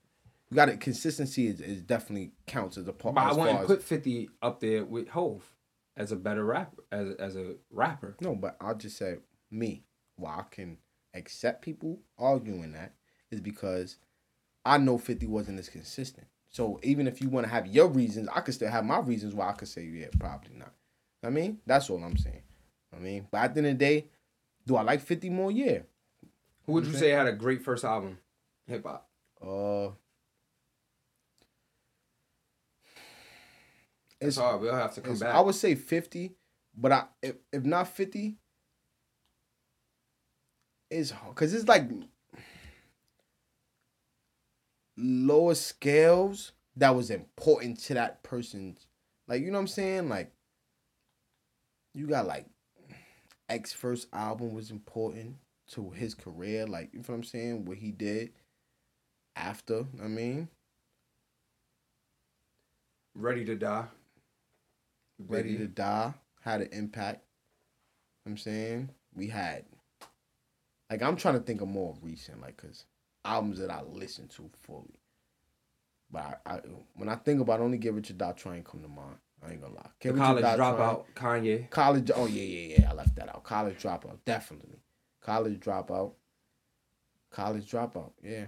you 0.49 0.55
got 0.55 0.69
it. 0.69 0.79
Consistency 0.79 1.47
is, 1.47 1.61
is 1.61 1.81
definitely 1.81 2.31
counts 2.45 2.77
as 2.77 2.87
a 2.87 2.93
part. 2.93 3.15
but 3.15 3.21
I 3.21 3.33
wouldn't 3.33 3.65
put 3.67 3.81
50 3.81 4.29
up 4.41 4.59
there 4.59 4.83
with 4.83 5.09
Hove 5.09 5.55
as 5.95 6.11
a 6.11 6.15
better 6.15 6.43
rapper, 6.43 6.83
as 6.91 7.11
as 7.15 7.35
a 7.35 7.55
rapper. 7.69 8.15
No, 8.21 8.35
but 8.35 8.57
I'll 8.59 8.75
just 8.75 8.97
say 8.97 9.17
me. 9.49 9.83
Why 10.17 10.39
I 10.39 10.43
can 10.51 10.77
accept 11.13 11.63
people 11.63 11.99
arguing 12.17 12.73
that 12.73 12.93
is 13.31 13.41
because 13.41 13.97
I 14.65 14.77
know 14.77 14.97
50 14.97 15.25
wasn't 15.27 15.59
as 15.59 15.69
consistent. 15.69 16.27
So 16.49 16.79
even 16.83 17.07
if 17.07 17.21
you 17.21 17.29
want 17.29 17.45
to 17.45 17.51
have 17.51 17.65
your 17.67 17.87
reasons, 17.87 18.27
I 18.33 18.41
could 18.41 18.53
still 18.53 18.69
have 18.69 18.85
my 18.85 18.99
reasons 18.99 19.33
why 19.33 19.49
I 19.49 19.53
could 19.53 19.69
say, 19.69 19.83
yeah, 19.83 20.07
probably 20.19 20.53
not. 20.53 20.73
I 21.23 21.29
mean, 21.29 21.59
that's 21.65 21.89
all 21.89 22.03
I'm 22.03 22.17
saying. 22.17 22.41
I 22.93 22.99
mean, 22.99 23.27
but 23.31 23.37
at 23.39 23.53
the 23.53 23.59
end 23.59 23.67
of 23.67 23.79
the 23.79 23.85
day, 23.85 24.07
do 24.67 24.75
I 24.75 24.81
like 24.81 25.01
50 25.01 25.29
more? 25.29 25.51
Yeah. 25.51 25.79
Who 26.65 26.73
would 26.73 26.85
you 26.85 26.93
say 26.93 27.09
had 27.09 27.27
a 27.27 27.33
great 27.33 27.63
first 27.63 27.83
album? 27.83 28.19
Hip 28.67 28.85
hop. 28.85 29.09
Uh 29.41 29.89
It's 34.19 34.37
hard. 34.37 34.61
We'll 34.61 34.75
have 34.75 34.93
to 34.95 35.01
come 35.01 35.17
back. 35.17 35.33
I 35.33 35.41
would 35.41 35.55
say 35.55 35.73
50, 35.73 36.35
but 36.77 36.91
I 36.91 37.05
if, 37.23 37.35
if 37.51 37.63
not 37.63 37.87
50, 37.87 38.37
it's 40.91 41.09
hard 41.09 41.33
because 41.33 41.53
it's 41.53 41.67
like 41.67 41.89
lower 44.95 45.55
scales 45.55 46.51
that 46.75 46.95
was 46.95 47.09
important 47.09 47.79
to 47.79 47.95
that 47.95 48.21
person's 48.21 48.85
like 49.27 49.41
you 49.41 49.47
know 49.47 49.57
what 49.57 49.61
I'm 49.61 49.67
saying? 49.67 50.09
Like 50.09 50.31
you 51.93 52.07
got 52.07 52.27
like 52.27 52.45
X 53.49 53.73
first 53.73 54.07
album 54.13 54.53
was 54.53 54.69
important 54.69 55.37
to 55.71 55.91
his 55.91 56.13
career, 56.13 56.65
like 56.67 56.89
you 56.93 56.99
know 56.99 57.05
what 57.07 57.15
I'm 57.15 57.23
saying, 57.23 57.65
what 57.65 57.77
he 57.77 57.91
did 57.91 58.31
after, 59.35 59.85
I 60.03 60.07
mean. 60.07 60.49
Ready 63.13 63.43
to 63.45 63.55
die. 63.55 63.85
Ready 65.27 65.55
Biggie. 65.55 65.59
to 65.59 65.67
Die 65.67 66.13
had 66.41 66.61
an 66.61 66.69
impact. 66.71 67.23
I'm 68.25 68.37
saying 68.37 68.89
we 69.15 69.27
had 69.27 69.65
like 70.89 71.01
I'm 71.01 71.15
trying 71.15 71.35
to 71.35 71.41
think 71.41 71.61
of 71.61 71.67
more 71.67 71.95
recent 72.01 72.41
like 72.41 72.57
cuz 72.57 72.85
albums 73.25 73.59
that 73.59 73.69
I 73.71 73.81
listen 73.83 74.27
to 74.29 74.49
fully. 74.61 74.99
But 76.11 76.41
I, 76.45 76.53
I 76.53 76.61
when 76.95 77.09
I 77.09 77.15
think 77.15 77.41
about 77.41 77.59
it, 77.59 77.63
only 77.63 77.77
Get 77.77 77.93
Rich 77.93 78.11
or 78.11 78.13
Die 78.13 78.31
Trying 78.33 78.63
come 78.63 78.81
to 78.81 78.87
mind. 78.87 79.17
I 79.43 79.51
ain't 79.51 79.61
gonna 79.61 79.73
lie. 79.73 79.89
Get 79.99 80.09
The 80.09 80.13
Rich 80.13 80.21
or 80.21 80.25
college 80.25 80.43
dropout. 80.59 81.05
Kanye. 81.15 81.69
College 81.69 82.11
oh 82.15 82.27
yeah 82.27 82.43
yeah 82.43 82.75
yeah 82.79 82.91
I 82.91 82.93
left 82.93 83.15
that 83.15 83.29
out. 83.29 83.43
College 83.43 83.81
dropout 83.81 84.17
definitely. 84.25 84.79
College 85.21 85.59
dropout. 85.59 86.13
College 87.31 87.69
dropout 87.71 88.11
yeah. 88.23 88.45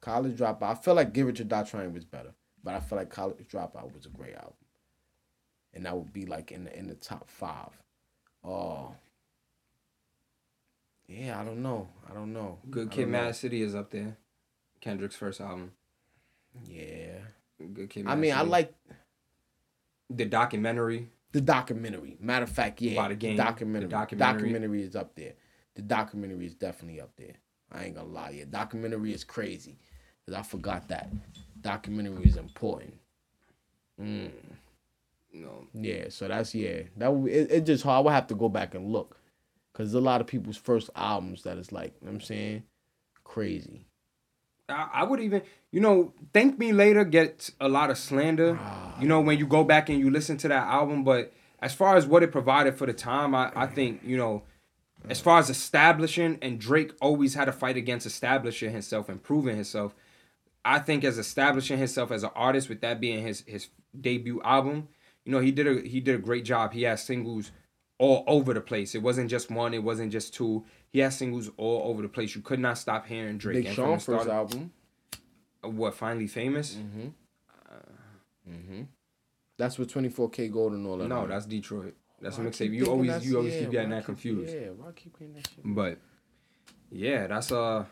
College 0.00 0.36
dropout. 0.38 0.62
I 0.62 0.74
feel 0.74 0.94
like 0.94 1.12
Give 1.12 1.28
It 1.28 1.40
or 1.40 1.44
Die 1.44 1.62
Trying 1.64 1.92
was 1.94 2.04
better, 2.04 2.32
but 2.62 2.74
I 2.74 2.80
feel 2.80 2.98
like 2.98 3.10
College 3.10 3.46
dropout 3.50 3.94
was 3.94 4.06
a 4.06 4.10
great 4.10 4.34
album 4.34 4.54
and 5.74 5.86
that 5.86 5.96
would 5.96 6.12
be 6.12 6.26
like 6.26 6.52
in 6.52 6.64
the 6.64 6.76
in 6.76 6.88
the 6.88 6.94
top 6.94 7.28
five. 7.28 7.70
Oh, 8.44 8.94
yeah, 11.06 11.40
I 11.40 11.44
don't 11.44 11.62
know. 11.62 11.88
I 12.08 12.14
don't 12.14 12.32
know. 12.32 12.58
Good 12.70 12.90
Kid. 12.90 13.08
Mad 13.08 13.34
City 13.36 13.62
is 13.62 13.74
up 13.74 13.90
there. 13.90 14.16
Kendrick's 14.80 15.16
first 15.16 15.40
album. 15.40 15.72
Yeah, 16.66 17.18
Good 17.74 17.90
Kid. 17.90 18.06
I 18.06 18.10
Mad 18.10 18.18
mean, 18.18 18.32
I 18.34 18.42
like 18.42 18.74
the 20.10 20.24
documentary. 20.24 21.10
the 21.32 21.40
documentary. 21.40 22.16
Matter 22.20 22.44
of 22.44 22.50
fact, 22.50 22.80
yeah, 22.80 22.92
About 22.92 23.10
the 23.10 23.14
game, 23.16 23.36
documentary. 23.36 23.86
the 23.88 23.90
documentary. 23.90 24.40
documentary 24.52 24.82
is 24.82 24.96
up 24.96 25.14
there. 25.14 25.34
The 25.78 25.82
documentary 25.82 26.44
is 26.44 26.54
definitely 26.54 27.00
up 27.00 27.12
there. 27.16 27.34
I 27.70 27.84
ain't 27.84 27.94
gonna 27.94 28.08
lie. 28.08 28.30
Yeah, 28.30 28.46
documentary 28.50 29.12
is 29.12 29.22
crazy 29.22 29.76
because 30.26 30.36
I 30.36 30.42
forgot 30.42 30.88
that 30.88 31.08
documentary 31.60 32.24
is 32.24 32.36
important. 32.36 32.94
Mm. 34.02 34.32
No, 35.32 35.68
Yeah, 35.72 36.06
so 36.08 36.26
that's 36.26 36.52
yeah. 36.52 36.80
That 36.96 37.14
would 37.14 37.30
it, 37.30 37.52
it 37.52 37.60
just 37.60 37.84
hard. 37.84 37.98
I 37.98 38.00
would 38.00 38.12
have 38.12 38.26
to 38.26 38.34
go 38.34 38.48
back 38.48 38.74
and 38.74 38.90
look. 38.90 39.18
Cause 39.72 39.94
a 39.94 40.00
lot 40.00 40.20
of 40.20 40.26
people's 40.26 40.56
first 40.56 40.90
albums 40.96 41.44
that 41.44 41.58
is 41.58 41.70
like, 41.70 41.94
you 42.00 42.06
know 42.06 42.12
what 42.12 42.14
I'm 42.14 42.20
saying, 42.22 42.64
crazy. 43.22 43.86
I, 44.68 44.88
I 44.94 45.04
would 45.04 45.20
even, 45.20 45.42
you 45.70 45.78
know, 45.78 46.12
Thank 46.34 46.58
Me 46.58 46.72
Later 46.72 47.04
gets 47.04 47.52
a 47.60 47.68
lot 47.68 47.88
of 47.88 47.98
slander. 47.98 48.58
Ah. 48.60 49.00
You 49.00 49.06
know, 49.06 49.20
when 49.20 49.38
you 49.38 49.46
go 49.46 49.62
back 49.62 49.88
and 49.88 50.00
you 50.00 50.10
listen 50.10 50.38
to 50.38 50.48
that 50.48 50.66
album, 50.66 51.04
but 51.04 51.32
as 51.60 51.72
far 51.72 51.94
as 51.94 52.04
what 52.04 52.24
it 52.24 52.32
provided 52.32 52.76
for 52.76 52.86
the 52.86 52.92
time, 52.92 53.32
I, 53.36 53.52
I 53.54 53.66
think 53.68 54.00
you 54.04 54.16
know, 54.16 54.42
as 55.08 55.20
far 55.20 55.38
as 55.38 55.48
establishing, 55.50 56.38
and 56.42 56.58
Drake 56.58 56.92
always 57.00 57.34
had 57.34 57.48
a 57.48 57.52
fight 57.52 57.76
against 57.76 58.06
establishing 58.06 58.72
himself 58.72 59.08
and 59.08 59.22
proving 59.22 59.56
himself. 59.56 59.94
I 60.64 60.78
think 60.78 61.04
as 61.04 61.18
establishing 61.18 61.78
himself 61.78 62.10
as 62.10 62.24
an 62.24 62.30
artist, 62.34 62.68
with 62.68 62.80
that 62.82 63.00
being 63.00 63.24
his 63.24 63.42
his 63.46 63.68
debut 63.98 64.40
album, 64.42 64.88
you 65.24 65.32
know, 65.32 65.40
he 65.40 65.50
did 65.50 65.66
a 65.66 65.86
he 65.88 66.00
did 66.00 66.14
a 66.14 66.18
great 66.18 66.44
job. 66.44 66.72
He 66.72 66.82
had 66.82 66.98
singles 66.98 67.52
all 67.98 68.24
over 68.26 68.54
the 68.54 68.60
place. 68.60 68.94
It 68.94 69.02
wasn't 69.02 69.30
just 69.30 69.50
one. 69.50 69.74
It 69.74 69.82
wasn't 69.82 70.12
just 70.12 70.34
two. 70.34 70.64
He 70.90 71.00
had 71.00 71.12
singles 71.12 71.50
all 71.56 71.90
over 71.90 72.02
the 72.02 72.08
place. 72.08 72.34
You 72.34 72.42
could 72.42 72.60
not 72.60 72.78
stop 72.78 73.06
hearing 73.06 73.38
Drake. 73.38 73.56
Big 73.56 73.66
And 73.66 73.74
from 73.74 73.84
Sean 73.84 73.98
first 73.98 74.28
album. 74.28 74.72
Uh, 75.64 75.68
what 75.68 75.94
finally 75.94 76.26
famous? 76.26 76.74
Mm-hmm. 76.74 77.08
Mm-hmm. 78.48 78.82
That's 79.58 79.78
with 79.78 79.92
24K 79.92 80.52
Gold 80.52 80.72
and 80.72 80.86
all 80.86 80.96
that. 80.98 81.08
No, 81.08 81.26
that's 81.26 81.46
Detroit. 81.46 81.94
That's 82.20 82.36
a 82.36 82.40
Why 82.40 82.46
I'm 82.46 82.52
saying. 82.52 82.74
You 82.74 82.86
always 82.86 83.26
you 83.26 83.36
always 83.36 83.54
yeah, 83.54 83.60
keep 83.60 83.70
getting 83.70 83.90
why 83.90 83.96
I 83.96 83.98
that 84.00 84.04
confused. 84.06 84.54
Yeah, 84.54 84.68
why 84.76 84.90
keep 84.94 85.18
getting 85.18 85.34
that 85.34 85.48
shit? 85.48 85.60
But 85.64 85.98
yeah, 86.90 87.26
that's 87.26 87.52
uh. 87.52 87.84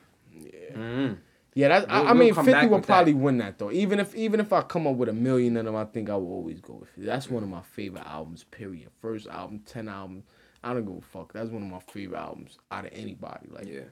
mm. 0.74 1.18
Yeah, 1.55 1.68
that's, 1.68 1.86
I, 1.88 2.00
We'll- 2.00 2.08
I 2.08 2.12
we'll 2.12 2.20
mean, 2.20 2.34
50 2.34 2.66
will 2.66 2.76
with 2.78 2.86
probably 2.86 3.14
win 3.14 3.38
that 3.38 3.58
though. 3.58 3.72
Even 3.72 3.98
if 4.00 4.14
even 4.14 4.40
if 4.40 4.52
I 4.52 4.60
come 4.62 4.86
up 4.86 4.96
with 4.96 5.08
a 5.08 5.12
million 5.14 5.56
of 5.56 5.64
them, 5.64 5.76
I 5.76 5.84
think 5.86 6.10
I 6.10 6.16
will 6.16 6.32
always 6.32 6.60
go 6.60 6.74
with 6.74 6.90
it. 6.98 7.06
That's 7.06 7.30
one 7.30 7.42
of 7.42 7.48
my 7.48 7.62
favorite 7.62 8.05
albums. 8.06 8.44
Period. 8.44 8.88
First 9.00 9.26
album, 9.28 9.60
ten 9.64 9.88
album. 9.88 10.22
I 10.62 10.74
don't 10.74 10.84
give 10.84 10.96
a 10.96 11.00
fuck. 11.00 11.32
That's 11.32 11.48
one 11.50 11.62
of 11.62 11.68
my 11.68 11.78
favorite 11.78 12.18
albums 12.18 12.58
out 12.70 12.84
of 12.86 12.92
anybody. 12.92 13.46
Like, 13.50 13.68
Yeah. 13.68 13.82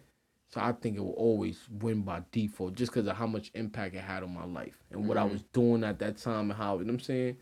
so 0.49 0.61
I 0.61 0.73
think 0.73 0.97
it 0.97 1.01
will 1.01 1.13
always 1.13 1.59
win 1.81 2.03
by 2.03 2.23
default, 2.33 2.75
just 2.75 2.93
because 2.93 3.07
of 3.07 3.17
how 3.17 3.27
much 3.29 3.51
impact 3.55 3.95
it 3.95 4.01
had 4.01 4.23
on 4.25 4.35
my 4.35 4.45
life 4.45 4.75
and 4.91 5.07
what 5.09 5.17
Mm-hmm. 5.17 5.29
I 5.29 5.33
was 5.33 5.43
doing 5.53 5.85
at 5.85 5.99
that 6.01 6.17
time 6.19 6.51
and 6.51 6.53
how 6.59 6.75
you 6.79 6.81
know 6.85 6.87
what 6.89 6.95
I'm 6.95 7.01
saying, 7.01 7.37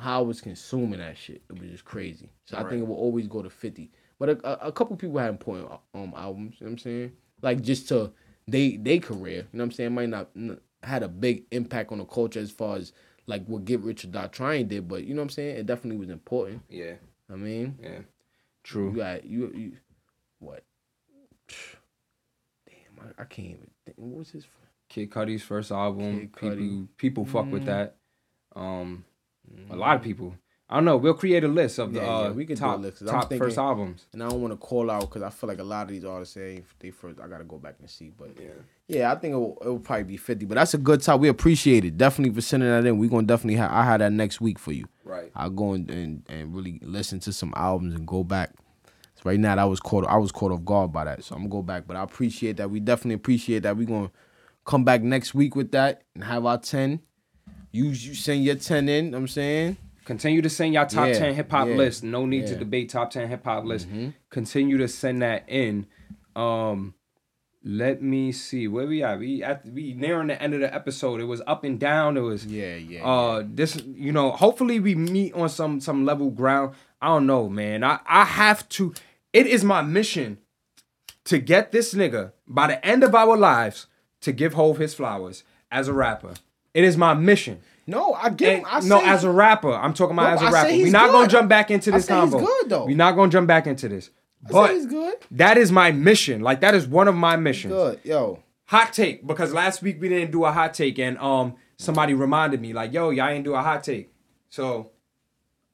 how 0.00 0.18
I 0.20 0.22
was 0.22 0.40
consuming 0.40 0.98
that 1.00 1.16
shit. 1.18 1.42
It 1.48 1.60
was 1.60 1.70
just 1.70 1.84
crazy. 1.84 2.30
So 2.46 2.56
I 2.56 2.62
think 2.68 2.82
it 2.82 2.86
will 2.86 2.96
always 2.96 3.26
go 3.26 3.42
to 3.42 3.50
fifty. 3.50 3.90
But 4.18 4.28
a, 4.30 4.48
a, 4.64 4.68
a 4.68 4.72
couple 4.72 4.96
people 4.96 5.18
had 5.18 5.30
important 5.30 5.70
um 5.94 6.12
albums. 6.16 6.56
You 6.58 6.66
know 6.66 6.70
what 6.70 6.72
I'm 6.72 6.78
saying, 6.78 7.12
like 7.42 7.60
just 7.62 7.88
to 7.88 8.12
they 8.48 8.76
they 8.76 8.98
career. 8.98 9.36
You 9.52 9.58
know 9.58 9.62
what 9.62 9.64
I'm 9.64 9.72
saying, 9.72 9.94
might 9.94 10.08
not 10.08 10.30
n- 10.36 10.60
had 10.82 11.02
a 11.02 11.08
big 11.08 11.44
impact 11.50 11.92
on 11.92 11.98
the 11.98 12.04
culture 12.04 12.40
as 12.40 12.50
far 12.50 12.76
as 12.76 12.92
like 13.26 13.44
what 13.46 13.64
Get 13.64 13.80
Rich 13.80 14.04
or 14.04 14.08
Die 14.08 14.26
Trying 14.28 14.68
did. 14.68 14.88
But 14.88 15.04
you 15.04 15.14
know 15.14 15.20
what 15.20 15.24
I'm 15.26 15.30
saying, 15.30 15.56
it 15.56 15.66
definitely 15.66 15.98
was 15.98 16.08
important. 16.10 16.62
Yeah. 16.68 16.94
I 17.32 17.36
mean, 17.36 17.78
Yeah. 17.82 17.98
True. 18.64 18.90
You 18.90 18.96
got 18.96 19.24
you 19.24 19.52
you 19.54 19.72
what? 20.38 20.64
Damn, 22.66 23.04
I, 23.18 23.22
I 23.22 23.24
can't 23.24 23.48
even 23.48 23.70
think. 23.84 23.96
What 23.98 24.18
was 24.18 24.30
his? 24.30 24.46
Kid 24.88 25.10
Cudi's 25.10 25.42
first 25.42 25.70
album. 25.70 26.20
Kid 26.20 26.32
Cudi. 26.32 26.56
People 26.56 26.88
people 26.96 27.24
fuck 27.24 27.50
with 27.50 27.62
Mm. 27.62 27.66
that. 27.66 27.96
Um, 28.56 29.04
a 29.70 29.76
lot 29.76 29.96
of 29.96 30.02
people. 30.02 30.34
I 30.68 30.74
don't 30.76 30.84
know. 30.84 30.96
We'll 30.98 31.14
create 31.14 31.42
a 31.42 31.48
list 31.48 31.80
of 31.80 31.92
the 31.92 31.98
Yeah, 31.98 32.06
yeah, 32.06 32.28
uh, 32.28 32.32
we 32.32 32.46
could 32.46 32.54
do 32.56 32.60
top 32.60 32.78
a 32.78 32.80
list, 32.82 32.98
'cause 33.00 33.08
top 33.10 33.28
thinking- 33.28 33.44
first 33.44 33.58
albums. 33.58 34.06
And 34.12 34.22
I 34.22 34.28
don't 34.28 34.40
want 34.40 34.52
to 34.52 34.56
call 34.56 34.88
out 34.88 35.00
because 35.00 35.20
I 35.22 35.30
feel 35.30 35.48
like 35.48 35.58
a 35.58 35.64
lot 35.64 35.82
of 35.82 35.88
these 35.88 36.04
artists 36.04 36.34
say 36.34 36.62
they 36.78 36.90
first. 36.92 37.18
I 37.18 37.26
gotta 37.26 37.42
go 37.42 37.58
back 37.58 37.74
and 37.80 37.90
see, 37.90 38.12
but 38.16 38.30
Yeah. 38.40 38.50
yeah, 38.86 39.12
I 39.12 39.16
think 39.16 39.32
it 39.32 39.36
will, 39.36 39.58
it 39.62 39.66
will 39.68 39.80
probably 39.80 40.04
be 40.04 40.16
fifty. 40.16 40.46
But 40.46 40.54
that's 40.54 40.72
a 40.74 40.78
good 40.78 41.02
time. 41.02 41.18
We 41.18 41.26
appreciate 41.28 41.84
it 41.84 41.98
definitely 41.98 42.32
for 42.32 42.40
sending 42.40 42.68
that 42.68 42.86
in. 42.86 42.98
We're 42.98 43.10
gonna 43.10 43.26
definitely 43.26 43.56
have. 43.56 43.72
I 43.72 43.82
had 43.82 44.00
that 44.00 44.12
next 44.12 44.40
week 44.40 44.60
for 44.60 44.70
you. 44.72 44.84
Right. 45.04 45.32
I'll 45.34 45.50
go 45.50 45.72
and, 45.72 45.90
and 45.90 46.22
and 46.28 46.54
really 46.54 46.78
listen 46.82 47.18
to 47.20 47.32
some 47.32 47.52
albums 47.56 47.96
and 47.96 48.06
go 48.06 48.22
back. 48.22 48.52
So 49.16 49.22
right 49.24 49.40
now, 49.40 49.56
I 49.58 49.64
was 49.64 49.80
caught. 49.80 50.06
I 50.06 50.18
was 50.18 50.30
caught 50.30 50.52
off 50.52 50.64
guard 50.64 50.92
by 50.92 51.02
that, 51.04 51.24
so 51.24 51.34
I'm 51.34 51.40
gonna 51.42 51.50
go 51.50 51.62
back. 51.62 51.88
But 51.88 51.96
I 51.96 52.04
appreciate 52.04 52.58
that. 52.58 52.70
We 52.70 52.78
definitely 52.78 53.14
appreciate 53.16 53.64
that. 53.64 53.76
We're 53.76 53.88
gonna 53.88 54.12
come 54.64 54.84
back 54.84 55.02
next 55.02 55.34
week 55.34 55.56
with 55.56 55.72
that 55.72 56.02
and 56.14 56.22
have 56.22 56.46
our 56.46 56.58
ten. 56.58 57.00
You 57.72 57.86
you 57.86 58.14
send 58.14 58.44
your 58.44 58.56
ten 58.56 58.88
in. 58.88 59.14
I'm 59.14 59.28
saying. 59.28 59.76
Continue 60.04 60.42
to 60.42 60.50
send 60.50 60.74
y'all 60.74 60.86
top 60.86 61.06
Yeah, 61.08 61.18
10 61.18 61.34
hip 61.34 61.50
hop 61.50 61.68
yeah, 61.68 61.74
list. 61.74 62.02
No 62.02 62.26
need 62.26 62.40
to 62.40 62.46
yeah. 62.46 62.50
Mm-hmm. 62.54 62.58
debate 62.58 62.88
top 62.88 63.10
10 63.10 63.28
hip 63.28 63.44
hop 63.44 63.64
list. 63.64 63.86
Continue 64.30 64.76
to 64.78 64.88
send 64.88 65.22
that 65.22 65.44
in. 65.46 65.86
Um 66.34 66.94
let 67.62 68.00
me 68.02 68.32
see 68.32 68.66
where 68.66 68.86
we 68.86 69.02
at. 69.04 69.18
We 69.20 69.42
at 69.44 69.64
we 69.66 69.92
nearing 69.94 70.28
the 70.28 70.42
end 70.42 70.54
of 70.54 70.60
the 70.60 70.74
episode. 70.74 71.20
It 71.20 71.24
was 71.26 71.42
up 71.46 71.62
and 71.62 71.78
down. 71.78 72.16
It 72.16 72.20
was 72.22 72.44
Yeah, 72.46 72.74
yeah. 72.74 73.04
uh 73.04 73.44
this 73.46 73.80
you 73.94 74.10
know, 74.10 74.32
hopefully 74.32 74.80
we 74.80 74.94
meet 74.96 75.32
on 75.34 75.48
some 75.48 75.80
some 75.80 76.04
level 76.04 76.30
ground. 76.30 76.74
I 77.00 77.08
don't 77.08 77.26
know, 77.26 77.48
man. 77.48 77.84
I 77.84 78.00
I 78.06 78.24
have 78.24 78.68
to 78.70 78.94
it 79.32 79.46
is 79.46 79.62
my 79.62 79.82
mission 79.82 80.38
to 81.24 81.38
get 81.38 81.70
this 81.70 81.94
nigga 81.94 82.32
by 82.48 82.66
the 82.66 82.84
end 82.84 83.04
of 83.04 83.14
our 83.14 83.36
lives 83.36 83.86
to 84.22 84.32
give 84.32 84.54
Hove 84.54 84.78
his 84.78 84.94
flowers 84.94 85.44
as 85.70 85.86
a 85.86 85.92
rapper. 85.92 86.34
It 86.74 86.84
is 86.84 86.96
my 86.96 87.14
mission. 87.14 87.60
no, 87.86 88.12
I 88.14 88.30
get. 88.30 88.48
And- 88.50 88.58
him. 88.60 88.66
I 88.70 88.80
no, 88.80 88.98
say- 89.00 89.06
as 89.06 89.24
a 89.24 89.30
rapper, 89.30 89.72
I'm 89.72 89.92
talking 89.94 90.14
about 90.16 90.40
No, 90.40 90.46
as 90.46 90.52
a 90.52 90.54
rapper. 90.54 90.68
We're 90.70 90.90
not 90.92 91.06
good. 91.06 91.12
gonna 91.12 91.28
jump 91.28 91.48
back 91.48 91.70
into 91.70 91.92
I 91.92 91.96
this 91.96 92.06
say 92.06 92.20
he's 92.20 92.34
good, 92.34 92.68
though. 92.68 92.86
We're 92.86 92.96
not 92.96 93.16
gonna 93.16 93.30
jump 93.32 93.46
back 93.48 93.66
into 93.66 93.88
this. 93.88 94.10
I 94.46 94.52
But 94.52 94.66
say 94.68 94.74
he's 94.74 94.86
good. 94.86 95.14
that 95.32 95.58
is 95.58 95.70
my 95.72 95.90
mission. 95.92 96.40
Like 96.42 96.60
that 96.60 96.74
is 96.74 96.86
one 96.86 97.08
of 97.08 97.14
my 97.16 97.36
missions. 97.36 97.74
Good, 97.74 98.00
yo. 98.04 98.42
Hot 98.66 98.92
take 98.92 99.26
because 99.26 99.52
last 99.52 99.82
week 99.82 100.00
we 100.00 100.08
didn't 100.08 100.30
do 100.30 100.44
a 100.44 100.52
hot 100.52 100.74
take 100.74 100.98
and 101.00 101.18
um 101.18 101.54
somebody 101.76 102.14
reminded 102.14 102.60
me 102.60 102.72
like 102.72 102.92
yo 102.92 103.10
y'all 103.10 103.28
ain't 103.28 103.44
do 103.44 103.54
a 103.54 103.60
hot 103.62 103.82
take. 103.82 104.12
So 104.48 104.92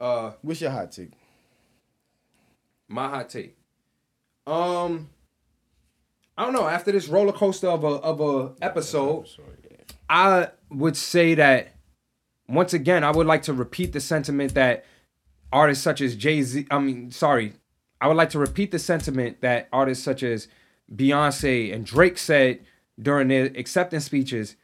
uh 0.00 0.30
What's 0.40 0.60
your 0.62 0.70
hot 0.70 0.90
take? 0.92 1.10
my 2.88 3.08
hot 3.08 3.28
take. 3.28 3.56
Um 4.46 5.10
I 6.38 6.44
don't 6.44 6.52
know. 6.52 6.66
After 6.68 6.90
this 6.92 7.08
roller 7.08 7.32
coaster 7.32 7.68
of 7.68 7.84
a 7.84 7.88
of 7.88 8.20
a 8.20 8.54
episode, 8.62 9.26
I 10.08 10.50
would 10.70 10.96
say 10.96 11.34
that 11.34 11.74
once 12.48 12.72
again, 12.72 13.04
I 13.04 13.10
would 13.10 13.26
like 13.26 13.42
to 13.42 13.52
repeat 13.52 13.92
the 13.92 14.00
sentiment 14.00 14.54
that 14.54 14.84
artists 15.52 15.82
such 15.82 16.00
as 16.00 16.14
Jay 16.14 16.42
Z. 16.42 16.66
I 16.70 16.78
mean, 16.78 17.10
sorry, 17.10 17.54
I 18.00 18.08
would 18.08 18.16
like 18.16 18.30
to 18.30 18.38
repeat 18.38 18.70
the 18.70 18.78
sentiment 18.78 19.40
that 19.40 19.68
artists 19.72 20.04
such 20.04 20.22
as 20.22 20.48
Beyonce 20.94 21.74
and 21.74 21.84
Drake 21.84 22.18
said 22.18 22.64
during 23.00 23.28
their 23.28 23.46
acceptance 23.46 24.04
speeches. 24.04 24.56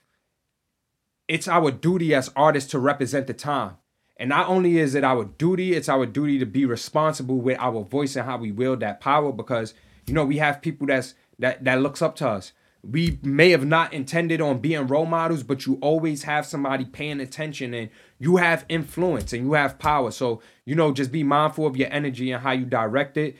It's 1.28 1.48
our 1.48 1.70
duty 1.70 2.14
as 2.14 2.30
artists 2.36 2.70
to 2.72 2.78
represent 2.78 3.26
the 3.26 3.34
time. 3.34 3.76
And 4.16 4.28
not 4.28 4.48
only 4.48 4.78
is 4.78 4.94
it 4.94 5.02
our 5.02 5.24
duty, 5.24 5.74
it's 5.74 5.88
our 5.88 6.06
duty 6.06 6.38
to 6.38 6.46
be 6.46 6.66
responsible 6.66 7.38
with 7.38 7.58
our 7.58 7.82
voice 7.82 8.14
and 8.14 8.26
how 8.26 8.36
we 8.36 8.52
wield 8.52 8.80
that 8.80 9.00
power 9.00 9.32
because 9.32 9.74
you 10.06 10.14
know 10.14 10.24
we 10.24 10.38
have 10.38 10.62
people 10.62 10.86
that's 10.86 11.14
that 11.38 11.64
that 11.64 11.80
looks 11.80 12.02
up 12.02 12.14
to 12.16 12.28
us. 12.28 12.52
We 12.84 13.20
may 13.22 13.50
have 13.50 13.64
not 13.64 13.92
intended 13.92 14.40
on 14.40 14.58
being 14.58 14.88
role 14.88 15.06
models, 15.06 15.44
but 15.44 15.66
you 15.66 15.78
always 15.80 16.24
have 16.24 16.46
somebody 16.46 16.84
paying 16.84 17.20
attention 17.20 17.74
and 17.74 17.90
you 18.18 18.38
have 18.38 18.64
influence 18.68 19.32
and 19.32 19.44
you 19.44 19.52
have 19.52 19.78
power. 19.78 20.10
So, 20.10 20.42
you 20.64 20.74
know, 20.74 20.92
just 20.92 21.12
be 21.12 21.22
mindful 21.22 21.66
of 21.66 21.76
your 21.76 21.88
energy 21.92 22.32
and 22.32 22.42
how 22.42 22.50
you 22.52 22.64
direct 22.64 23.16
it. 23.16 23.36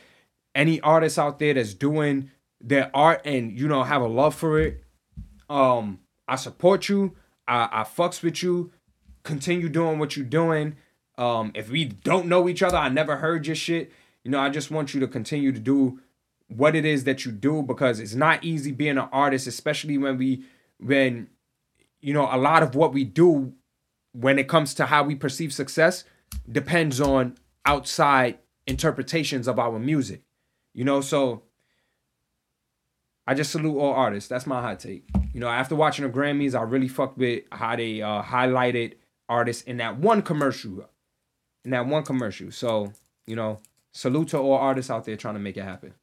Any 0.55 0.81
artists 0.81 1.19
out 1.19 1.41
there 1.41 1.55
that's 1.55 1.75
doing 1.75 2.31
their 2.61 2.91
art 2.95 3.23
and 3.25 3.59
you 3.59 3.67
know 3.67 3.83
have 3.83 4.03
a 4.03 4.07
love 4.07 4.35
for 4.35 4.61
it, 4.61 4.85
um, 5.51 5.99
I 6.29 6.37
support 6.37 6.89
you. 6.89 7.17
I, 7.49 7.69
I 7.73 7.83
fucks 7.83 8.23
with 8.23 8.43
you. 8.43 8.73
Continue 9.25 9.69
doing 9.69 9.99
what 9.99 10.17
you're 10.17 10.25
doing. 10.25 10.77
Um, 11.19 11.53
if 11.55 11.71
we 11.71 11.85
don't 11.85 12.27
know 12.27 12.49
each 12.49 12.63
other, 12.63 12.77
I 12.77 12.89
never 12.89 13.17
heard 13.17 13.47
your 13.47 13.57
shit. 13.57 13.93
You 14.25 14.31
know, 14.31 14.39
I 14.39 14.49
just 14.49 14.71
want 14.71 14.95
you 14.95 15.01
to 15.01 15.09
continue 15.09 15.53
to 15.53 15.59
do 15.59 16.01
what 16.57 16.75
it 16.75 16.85
is 16.85 17.05
that 17.05 17.25
you 17.25 17.33
do 17.33 17.63
because 17.63 18.01
it's 18.01 18.15
not 18.15 18.45
easy 18.45 18.73
being 18.73 18.99
an 18.99 19.09
artist, 19.13 19.47
especially 19.47 19.99
when 19.99 20.19
we 20.19 20.45
when 20.79 21.29
you 22.01 22.13
know 22.13 22.29
a 22.31 22.37
lot 22.37 22.63
of 22.63 22.75
what 22.75 22.93
we 22.93 23.05
do 23.05 23.53
when 24.13 24.39
it 24.39 24.49
comes 24.49 24.75
to 24.75 24.87
how 24.87 25.03
we 25.03 25.15
perceive 25.15 25.53
success 25.53 26.05
depends 26.51 27.01
on 27.01 27.37
outside 27.65 28.39
interpretations 28.67 29.49
of 29.49 29.59
our 29.59 29.79
music. 29.79 30.23
You 30.75 30.85
know, 30.85 31.01
so 31.01 31.43
I 33.27 33.35
just 33.35 33.53
salute 33.53 33.79
all 33.79 33.93
artists. 33.93 34.29
That's 34.29 34.47
my 34.47 34.61
hot 34.61 34.81
take. 34.81 35.05
You 35.33 35.41
know, 35.41 35.49
after 35.49 35.75
watching 35.75 36.07
the 36.07 36.13
Grammys, 36.13 36.59
I 36.59 36.63
really 36.63 36.89
fucked 36.89 37.19
with 37.19 37.45
how 37.53 37.77
they 37.77 38.03
uh, 38.03 38.23
highlighted 38.23 38.95
artists 39.29 39.63
in 39.63 39.79
that 39.79 39.99
one 39.99 40.23
commercial. 40.23 40.89
In 41.65 41.71
that 41.71 41.87
one 41.87 42.03
commercial. 42.03 42.51
So, 42.51 42.93
you 43.27 43.37
know, 43.37 43.61
salute 43.93 44.29
to 44.29 44.39
all 44.39 44.55
artists 44.55 44.91
out 44.91 45.05
there 45.05 45.17
trying 45.17 45.35
to 45.35 45.41
make 45.41 45.57
it 45.57 45.63
happen. 45.63 45.95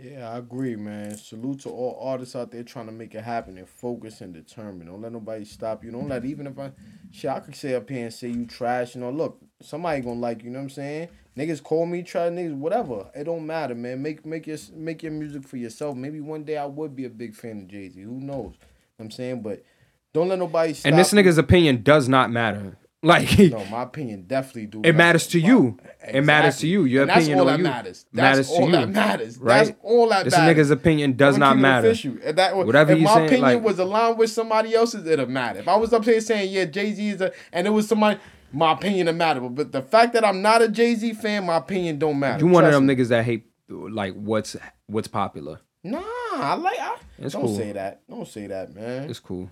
Yeah, 0.00 0.30
I 0.30 0.38
agree, 0.38 0.76
man. 0.76 1.16
Salute 1.16 1.60
to 1.60 1.70
all 1.70 1.98
artists 2.00 2.36
out 2.36 2.52
there 2.52 2.62
trying 2.62 2.86
to 2.86 2.92
make 2.92 3.16
it 3.16 3.24
happen 3.24 3.58
and 3.58 3.68
focus 3.68 4.20
and 4.20 4.32
determine. 4.32 4.86
Don't 4.86 5.02
let 5.02 5.10
nobody 5.10 5.44
stop 5.44 5.82
you. 5.82 5.90
Don't 5.90 6.08
let 6.08 6.24
even 6.24 6.46
if 6.46 6.56
I 6.56 6.70
shit, 7.10 7.30
I 7.30 7.40
could 7.40 7.56
say 7.56 7.74
up 7.74 7.90
here 7.90 8.04
and 8.04 8.14
say 8.14 8.28
you 8.28 8.46
trash. 8.46 8.94
You 8.94 9.00
know, 9.00 9.10
look, 9.10 9.40
somebody 9.60 10.00
gonna 10.00 10.20
like 10.20 10.38
you. 10.38 10.46
You 10.46 10.50
know 10.52 10.60
what 10.60 10.64
I'm 10.64 10.70
saying? 10.70 11.08
Niggas 11.36 11.64
call 11.64 11.84
me 11.84 12.04
trash, 12.04 12.30
niggas, 12.30 12.54
whatever. 12.54 13.10
It 13.12 13.24
don't 13.24 13.44
matter, 13.44 13.74
man. 13.74 14.00
Make 14.00 14.24
make 14.24 14.46
your 14.46 14.58
make 14.72 15.02
your 15.02 15.10
music 15.10 15.42
for 15.42 15.56
yourself. 15.56 15.96
Maybe 15.96 16.20
one 16.20 16.44
day 16.44 16.58
I 16.58 16.66
would 16.66 16.94
be 16.94 17.04
a 17.04 17.10
big 17.10 17.34
fan 17.34 17.62
of 17.62 17.68
Jay 17.68 17.88
Z. 17.88 18.00
Who 18.00 18.12
knows? 18.12 18.22
You 18.22 18.30
know 18.30 18.54
what 18.98 19.04
I'm 19.06 19.10
saying, 19.10 19.42
but 19.42 19.64
don't 20.12 20.28
let 20.28 20.38
nobody 20.38 20.74
stop. 20.74 20.90
And 20.90 20.98
this 20.98 21.12
you. 21.12 21.18
nigga's 21.18 21.38
opinion 21.38 21.82
does 21.82 22.08
not 22.08 22.30
matter. 22.30 22.76
Like 23.00 23.38
No, 23.38 23.64
my 23.70 23.82
opinion 23.82 24.24
definitely 24.26 24.66
do. 24.66 24.80
It 24.82 24.94
matters 24.96 25.28
to 25.28 25.38
you. 25.38 25.78
It 26.06 26.22
matters 26.24 26.58
to 26.58 26.66
you. 26.66 26.84
Your 26.84 27.02
And 27.02 27.10
that's 27.10 27.26
opinion 27.26 27.38
all 27.38 27.48
on 27.48 27.52
that 27.52 27.58
you 27.58 27.62
matters. 27.64 28.06
That's 28.12 28.22
matters 28.36 28.48
to 28.48 28.54
all 28.54 28.66
you. 28.66 28.72
that 28.72 28.88
matters. 28.88 29.38
Right? 29.38 29.66
That's 29.66 29.78
all 29.82 30.08
that 30.08 30.24
this 30.24 30.36
matters. 30.36 30.56
nigga's 30.58 30.70
opinion 30.72 31.12
does 31.12 31.34
I'm 31.36 31.40
not 31.40 31.58
matter. 31.58 31.86
official. 31.90 32.16
If 32.24 32.34
that, 32.36 32.56
Whatever 32.56 32.92
if 32.92 32.98
my 33.00 33.14
saying, 33.14 33.26
opinion 33.26 33.42
like- 33.42 33.62
was 33.62 33.78
aligned 33.78 34.18
with 34.18 34.30
somebody 34.30 34.74
else's, 34.74 35.06
it'll 35.06 35.26
matter. 35.26 35.60
If 35.60 35.68
I 35.68 35.76
was 35.76 35.92
up 35.92 36.04
here 36.04 36.20
saying, 36.20 36.52
yeah, 36.52 36.64
Jay 36.64 36.92
Z 36.92 37.08
is 37.08 37.20
a, 37.20 37.30
and 37.52 37.68
it 37.68 37.70
was 37.70 37.86
somebody, 37.86 38.18
my 38.52 38.72
opinion 38.72 39.06
don't 39.06 39.16
matter. 39.16 39.40
But, 39.42 39.54
but 39.54 39.70
the 39.72 39.82
fact 39.82 40.12
that 40.14 40.24
I'm 40.24 40.42
not 40.42 40.60
a 40.62 40.68
Jay 40.68 40.96
Z 40.96 41.12
fan, 41.14 41.46
my 41.46 41.56
opinion 41.58 41.98
don't 42.00 42.18
matter. 42.18 42.44
You 42.44 42.50
one 42.50 42.64
of 42.64 42.72
them 42.72 42.84
me. 42.86 42.96
niggas 42.96 43.08
that 43.10 43.24
hate 43.24 43.46
like 43.68 44.14
what's 44.14 44.56
what's 44.86 45.06
popular. 45.06 45.60
Nah, 45.84 46.02
I 46.32 46.54
like. 46.54 46.78
I, 46.80 46.96
It's 47.18 47.34
don't 47.34 47.44
cool. 47.44 47.56
say 47.56 47.70
that. 47.72 48.00
Don't 48.10 48.26
say 48.26 48.48
that, 48.48 48.74
man. 48.74 49.08
It's 49.08 49.20
cool. 49.20 49.48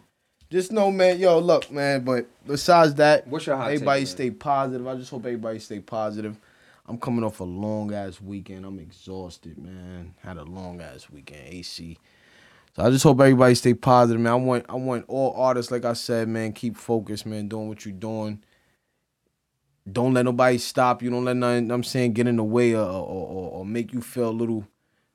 Just 0.50 0.70
know, 0.70 0.90
man. 0.90 1.18
Yo, 1.18 1.38
look, 1.38 1.70
man. 1.70 2.04
But 2.04 2.26
besides 2.46 2.94
that, 2.96 3.26
What's 3.26 3.46
your 3.46 3.56
hot 3.56 3.72
everybody 3.72 4.00
man? 4.00 4.06
stay 4.06 4.30
positive. 4.30 4.86
I 4.86 4.94
just 4.94 5.10
hope 5.10 5.26
everybody 5.26 5.58
stay 5.58 5.80
positive. 5.80 6.38
I'm 6.86 6.98
coming 6.98 7.24
off 7.24 7.40
a 7.40 7.44
long 7.44 7.92
ass 7.92 8.20
weekend. 8.20 8.64
I'm 8.64 8.78
exhausted, 8.78 9.58
man. 9.58 10.14
Had 10.22 10.36
a 10.36 10.44
long 10.44 10.80
ass 10.80 11.10
weekend, 11.10 11.42
AC. 11.48 11.98
So 12.76 12.84
I 12.84 12.90
just 12.90 13.02
hope 13.02 13.20
everybody 13.20 13.54
stay 13.56 13.74
positive, 13.74 14.20
man. 14.20 14.32
I 14.32 14.36
want 14.36 14.66
I 14.68 14.74
want 14.74 15.04
all 15.08 15.32
artists, 15.36 15.72
like 15.72 15.84
I 15.84 15.94
said, 15.94 16.28
man, 16.28 16.52
keep 16.52 16.76
focused, 16.76 17.26
man, 17.26 17.48
doing 17.48 17.68
what 17.68 17.84
you're 17.84 17.92
doing. 17.94 18.42
Don't 19.90 20.14
let 20.14 20.24
nobody 20.24 20.58
stop 20.58 21.02
you. 21.02 21.10
Don't 21.10 21.24
let 21.24 21.36
nothing 21.36 21.70
I'm 21.70 21.82
saying 21.82 22.12
get 22.12 22.28
in 22.28 22.36
the 22.36 22.44
way 22.44 22.74
or 22.74 22.84
or, 22.84 23.26
or, 23.28 23.50
or 23.50 23.64
make 23.66 23.92
you 23.92 24.00
feel 24.00 24.28
a 24.28 24.30
little 24.30 24.66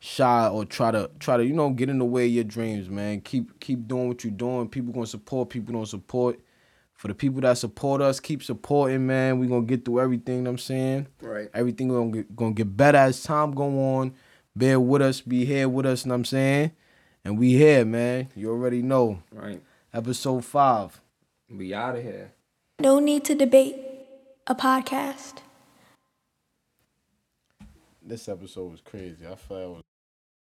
shy 0.04 0.48
or 0.48 0.66
try 0.66 0.90
to 0.90 1.10
try 1.20 1.38
to, 1.38 1.46
you 1.46 1.54
know, 1.54 1.70
get 1.70 1.88
in 1.88 2.00
the 2.00 2.06
way 2.06 2.26
of 2.26 2.32
your 2.32 2.44
dreams, 2.44 2.90
man. 2.90 3.22
Keep 3.22 3.60
keep 3.60 3.88
doing 3.88 4.08
what 4.08 4.24
you're 4.24 4.32
doing. 4.34 4.68
People 4.68 4.92
gonna 4.92 5.06
support, 5.06 5.50
people 5.50 5.74
don't 5.74 5.86
support. 5.86 6.40
For 6.96 7.08
the 7.08 7.16
people 7.16 7.42
that 7.42 7.58
support 7.58 8.02
us, 8.02 8.20
keep 8.20 8.44
supporting, 8.44 9.08
man. 9.08 9.40
we 9.40 9.48
gonna 9.48 9.66
get 9.66 9.86
through 9.86 10.02
everything, 10.02 10.38
you 10.38 10.42
know 10.42 10.50
what 10.50 10.56
I'm 10.56 10.58
saying. 10.60 11.08
Right. 11.22 11.50
Everything 11.54 11.88
gonna 11.88 12.12
get, 12.12 12.36
gonna 12.36 12.54
get 12.54 12.76
better 12.76 12.98
as 12.98 13.24
time 13.24 13.54
go 13.54 13.96
on. 13.96 14.14
Bear 14.56 14.80
with 14.80 15.02
us, 15.02 15.22
be 15.22 15.46
here 15.46 15.70
with 15.70 15.86
us, 15.86 16.04
you 16.04 16.10
know 16.10 16.16
what 16.16 16.20
I'm 16.20 16.26
saying? 16.26 16.72
And 17.24 17.40
we 17.40 17.54
here, 17.54 17.86
man. 17.86 18.30
You 18.36 18.50
already 18.50 18.82
know. 18.82 19.22
Right. 19.32 19.62
Episode 19.94 20.44
five. 20.44 21.00
We 21.50 21.74
out 21.74 21.96
of 21.96 22.04
here. 22.04 22.34
No 22.80 23.00
need 23.00 23.24
to 23.26 23.36
debate. 23.36 23.76
A 24.48 24.56
podcast. 24.56 25.36
This 28.02 28.28
episode 28.28 28.72
was 28.72 28.82
crazy. 28.82 29.26
I 29.26 29.36
felt 29.36 29.62
it 29.62 29.70
was 29.70 29.84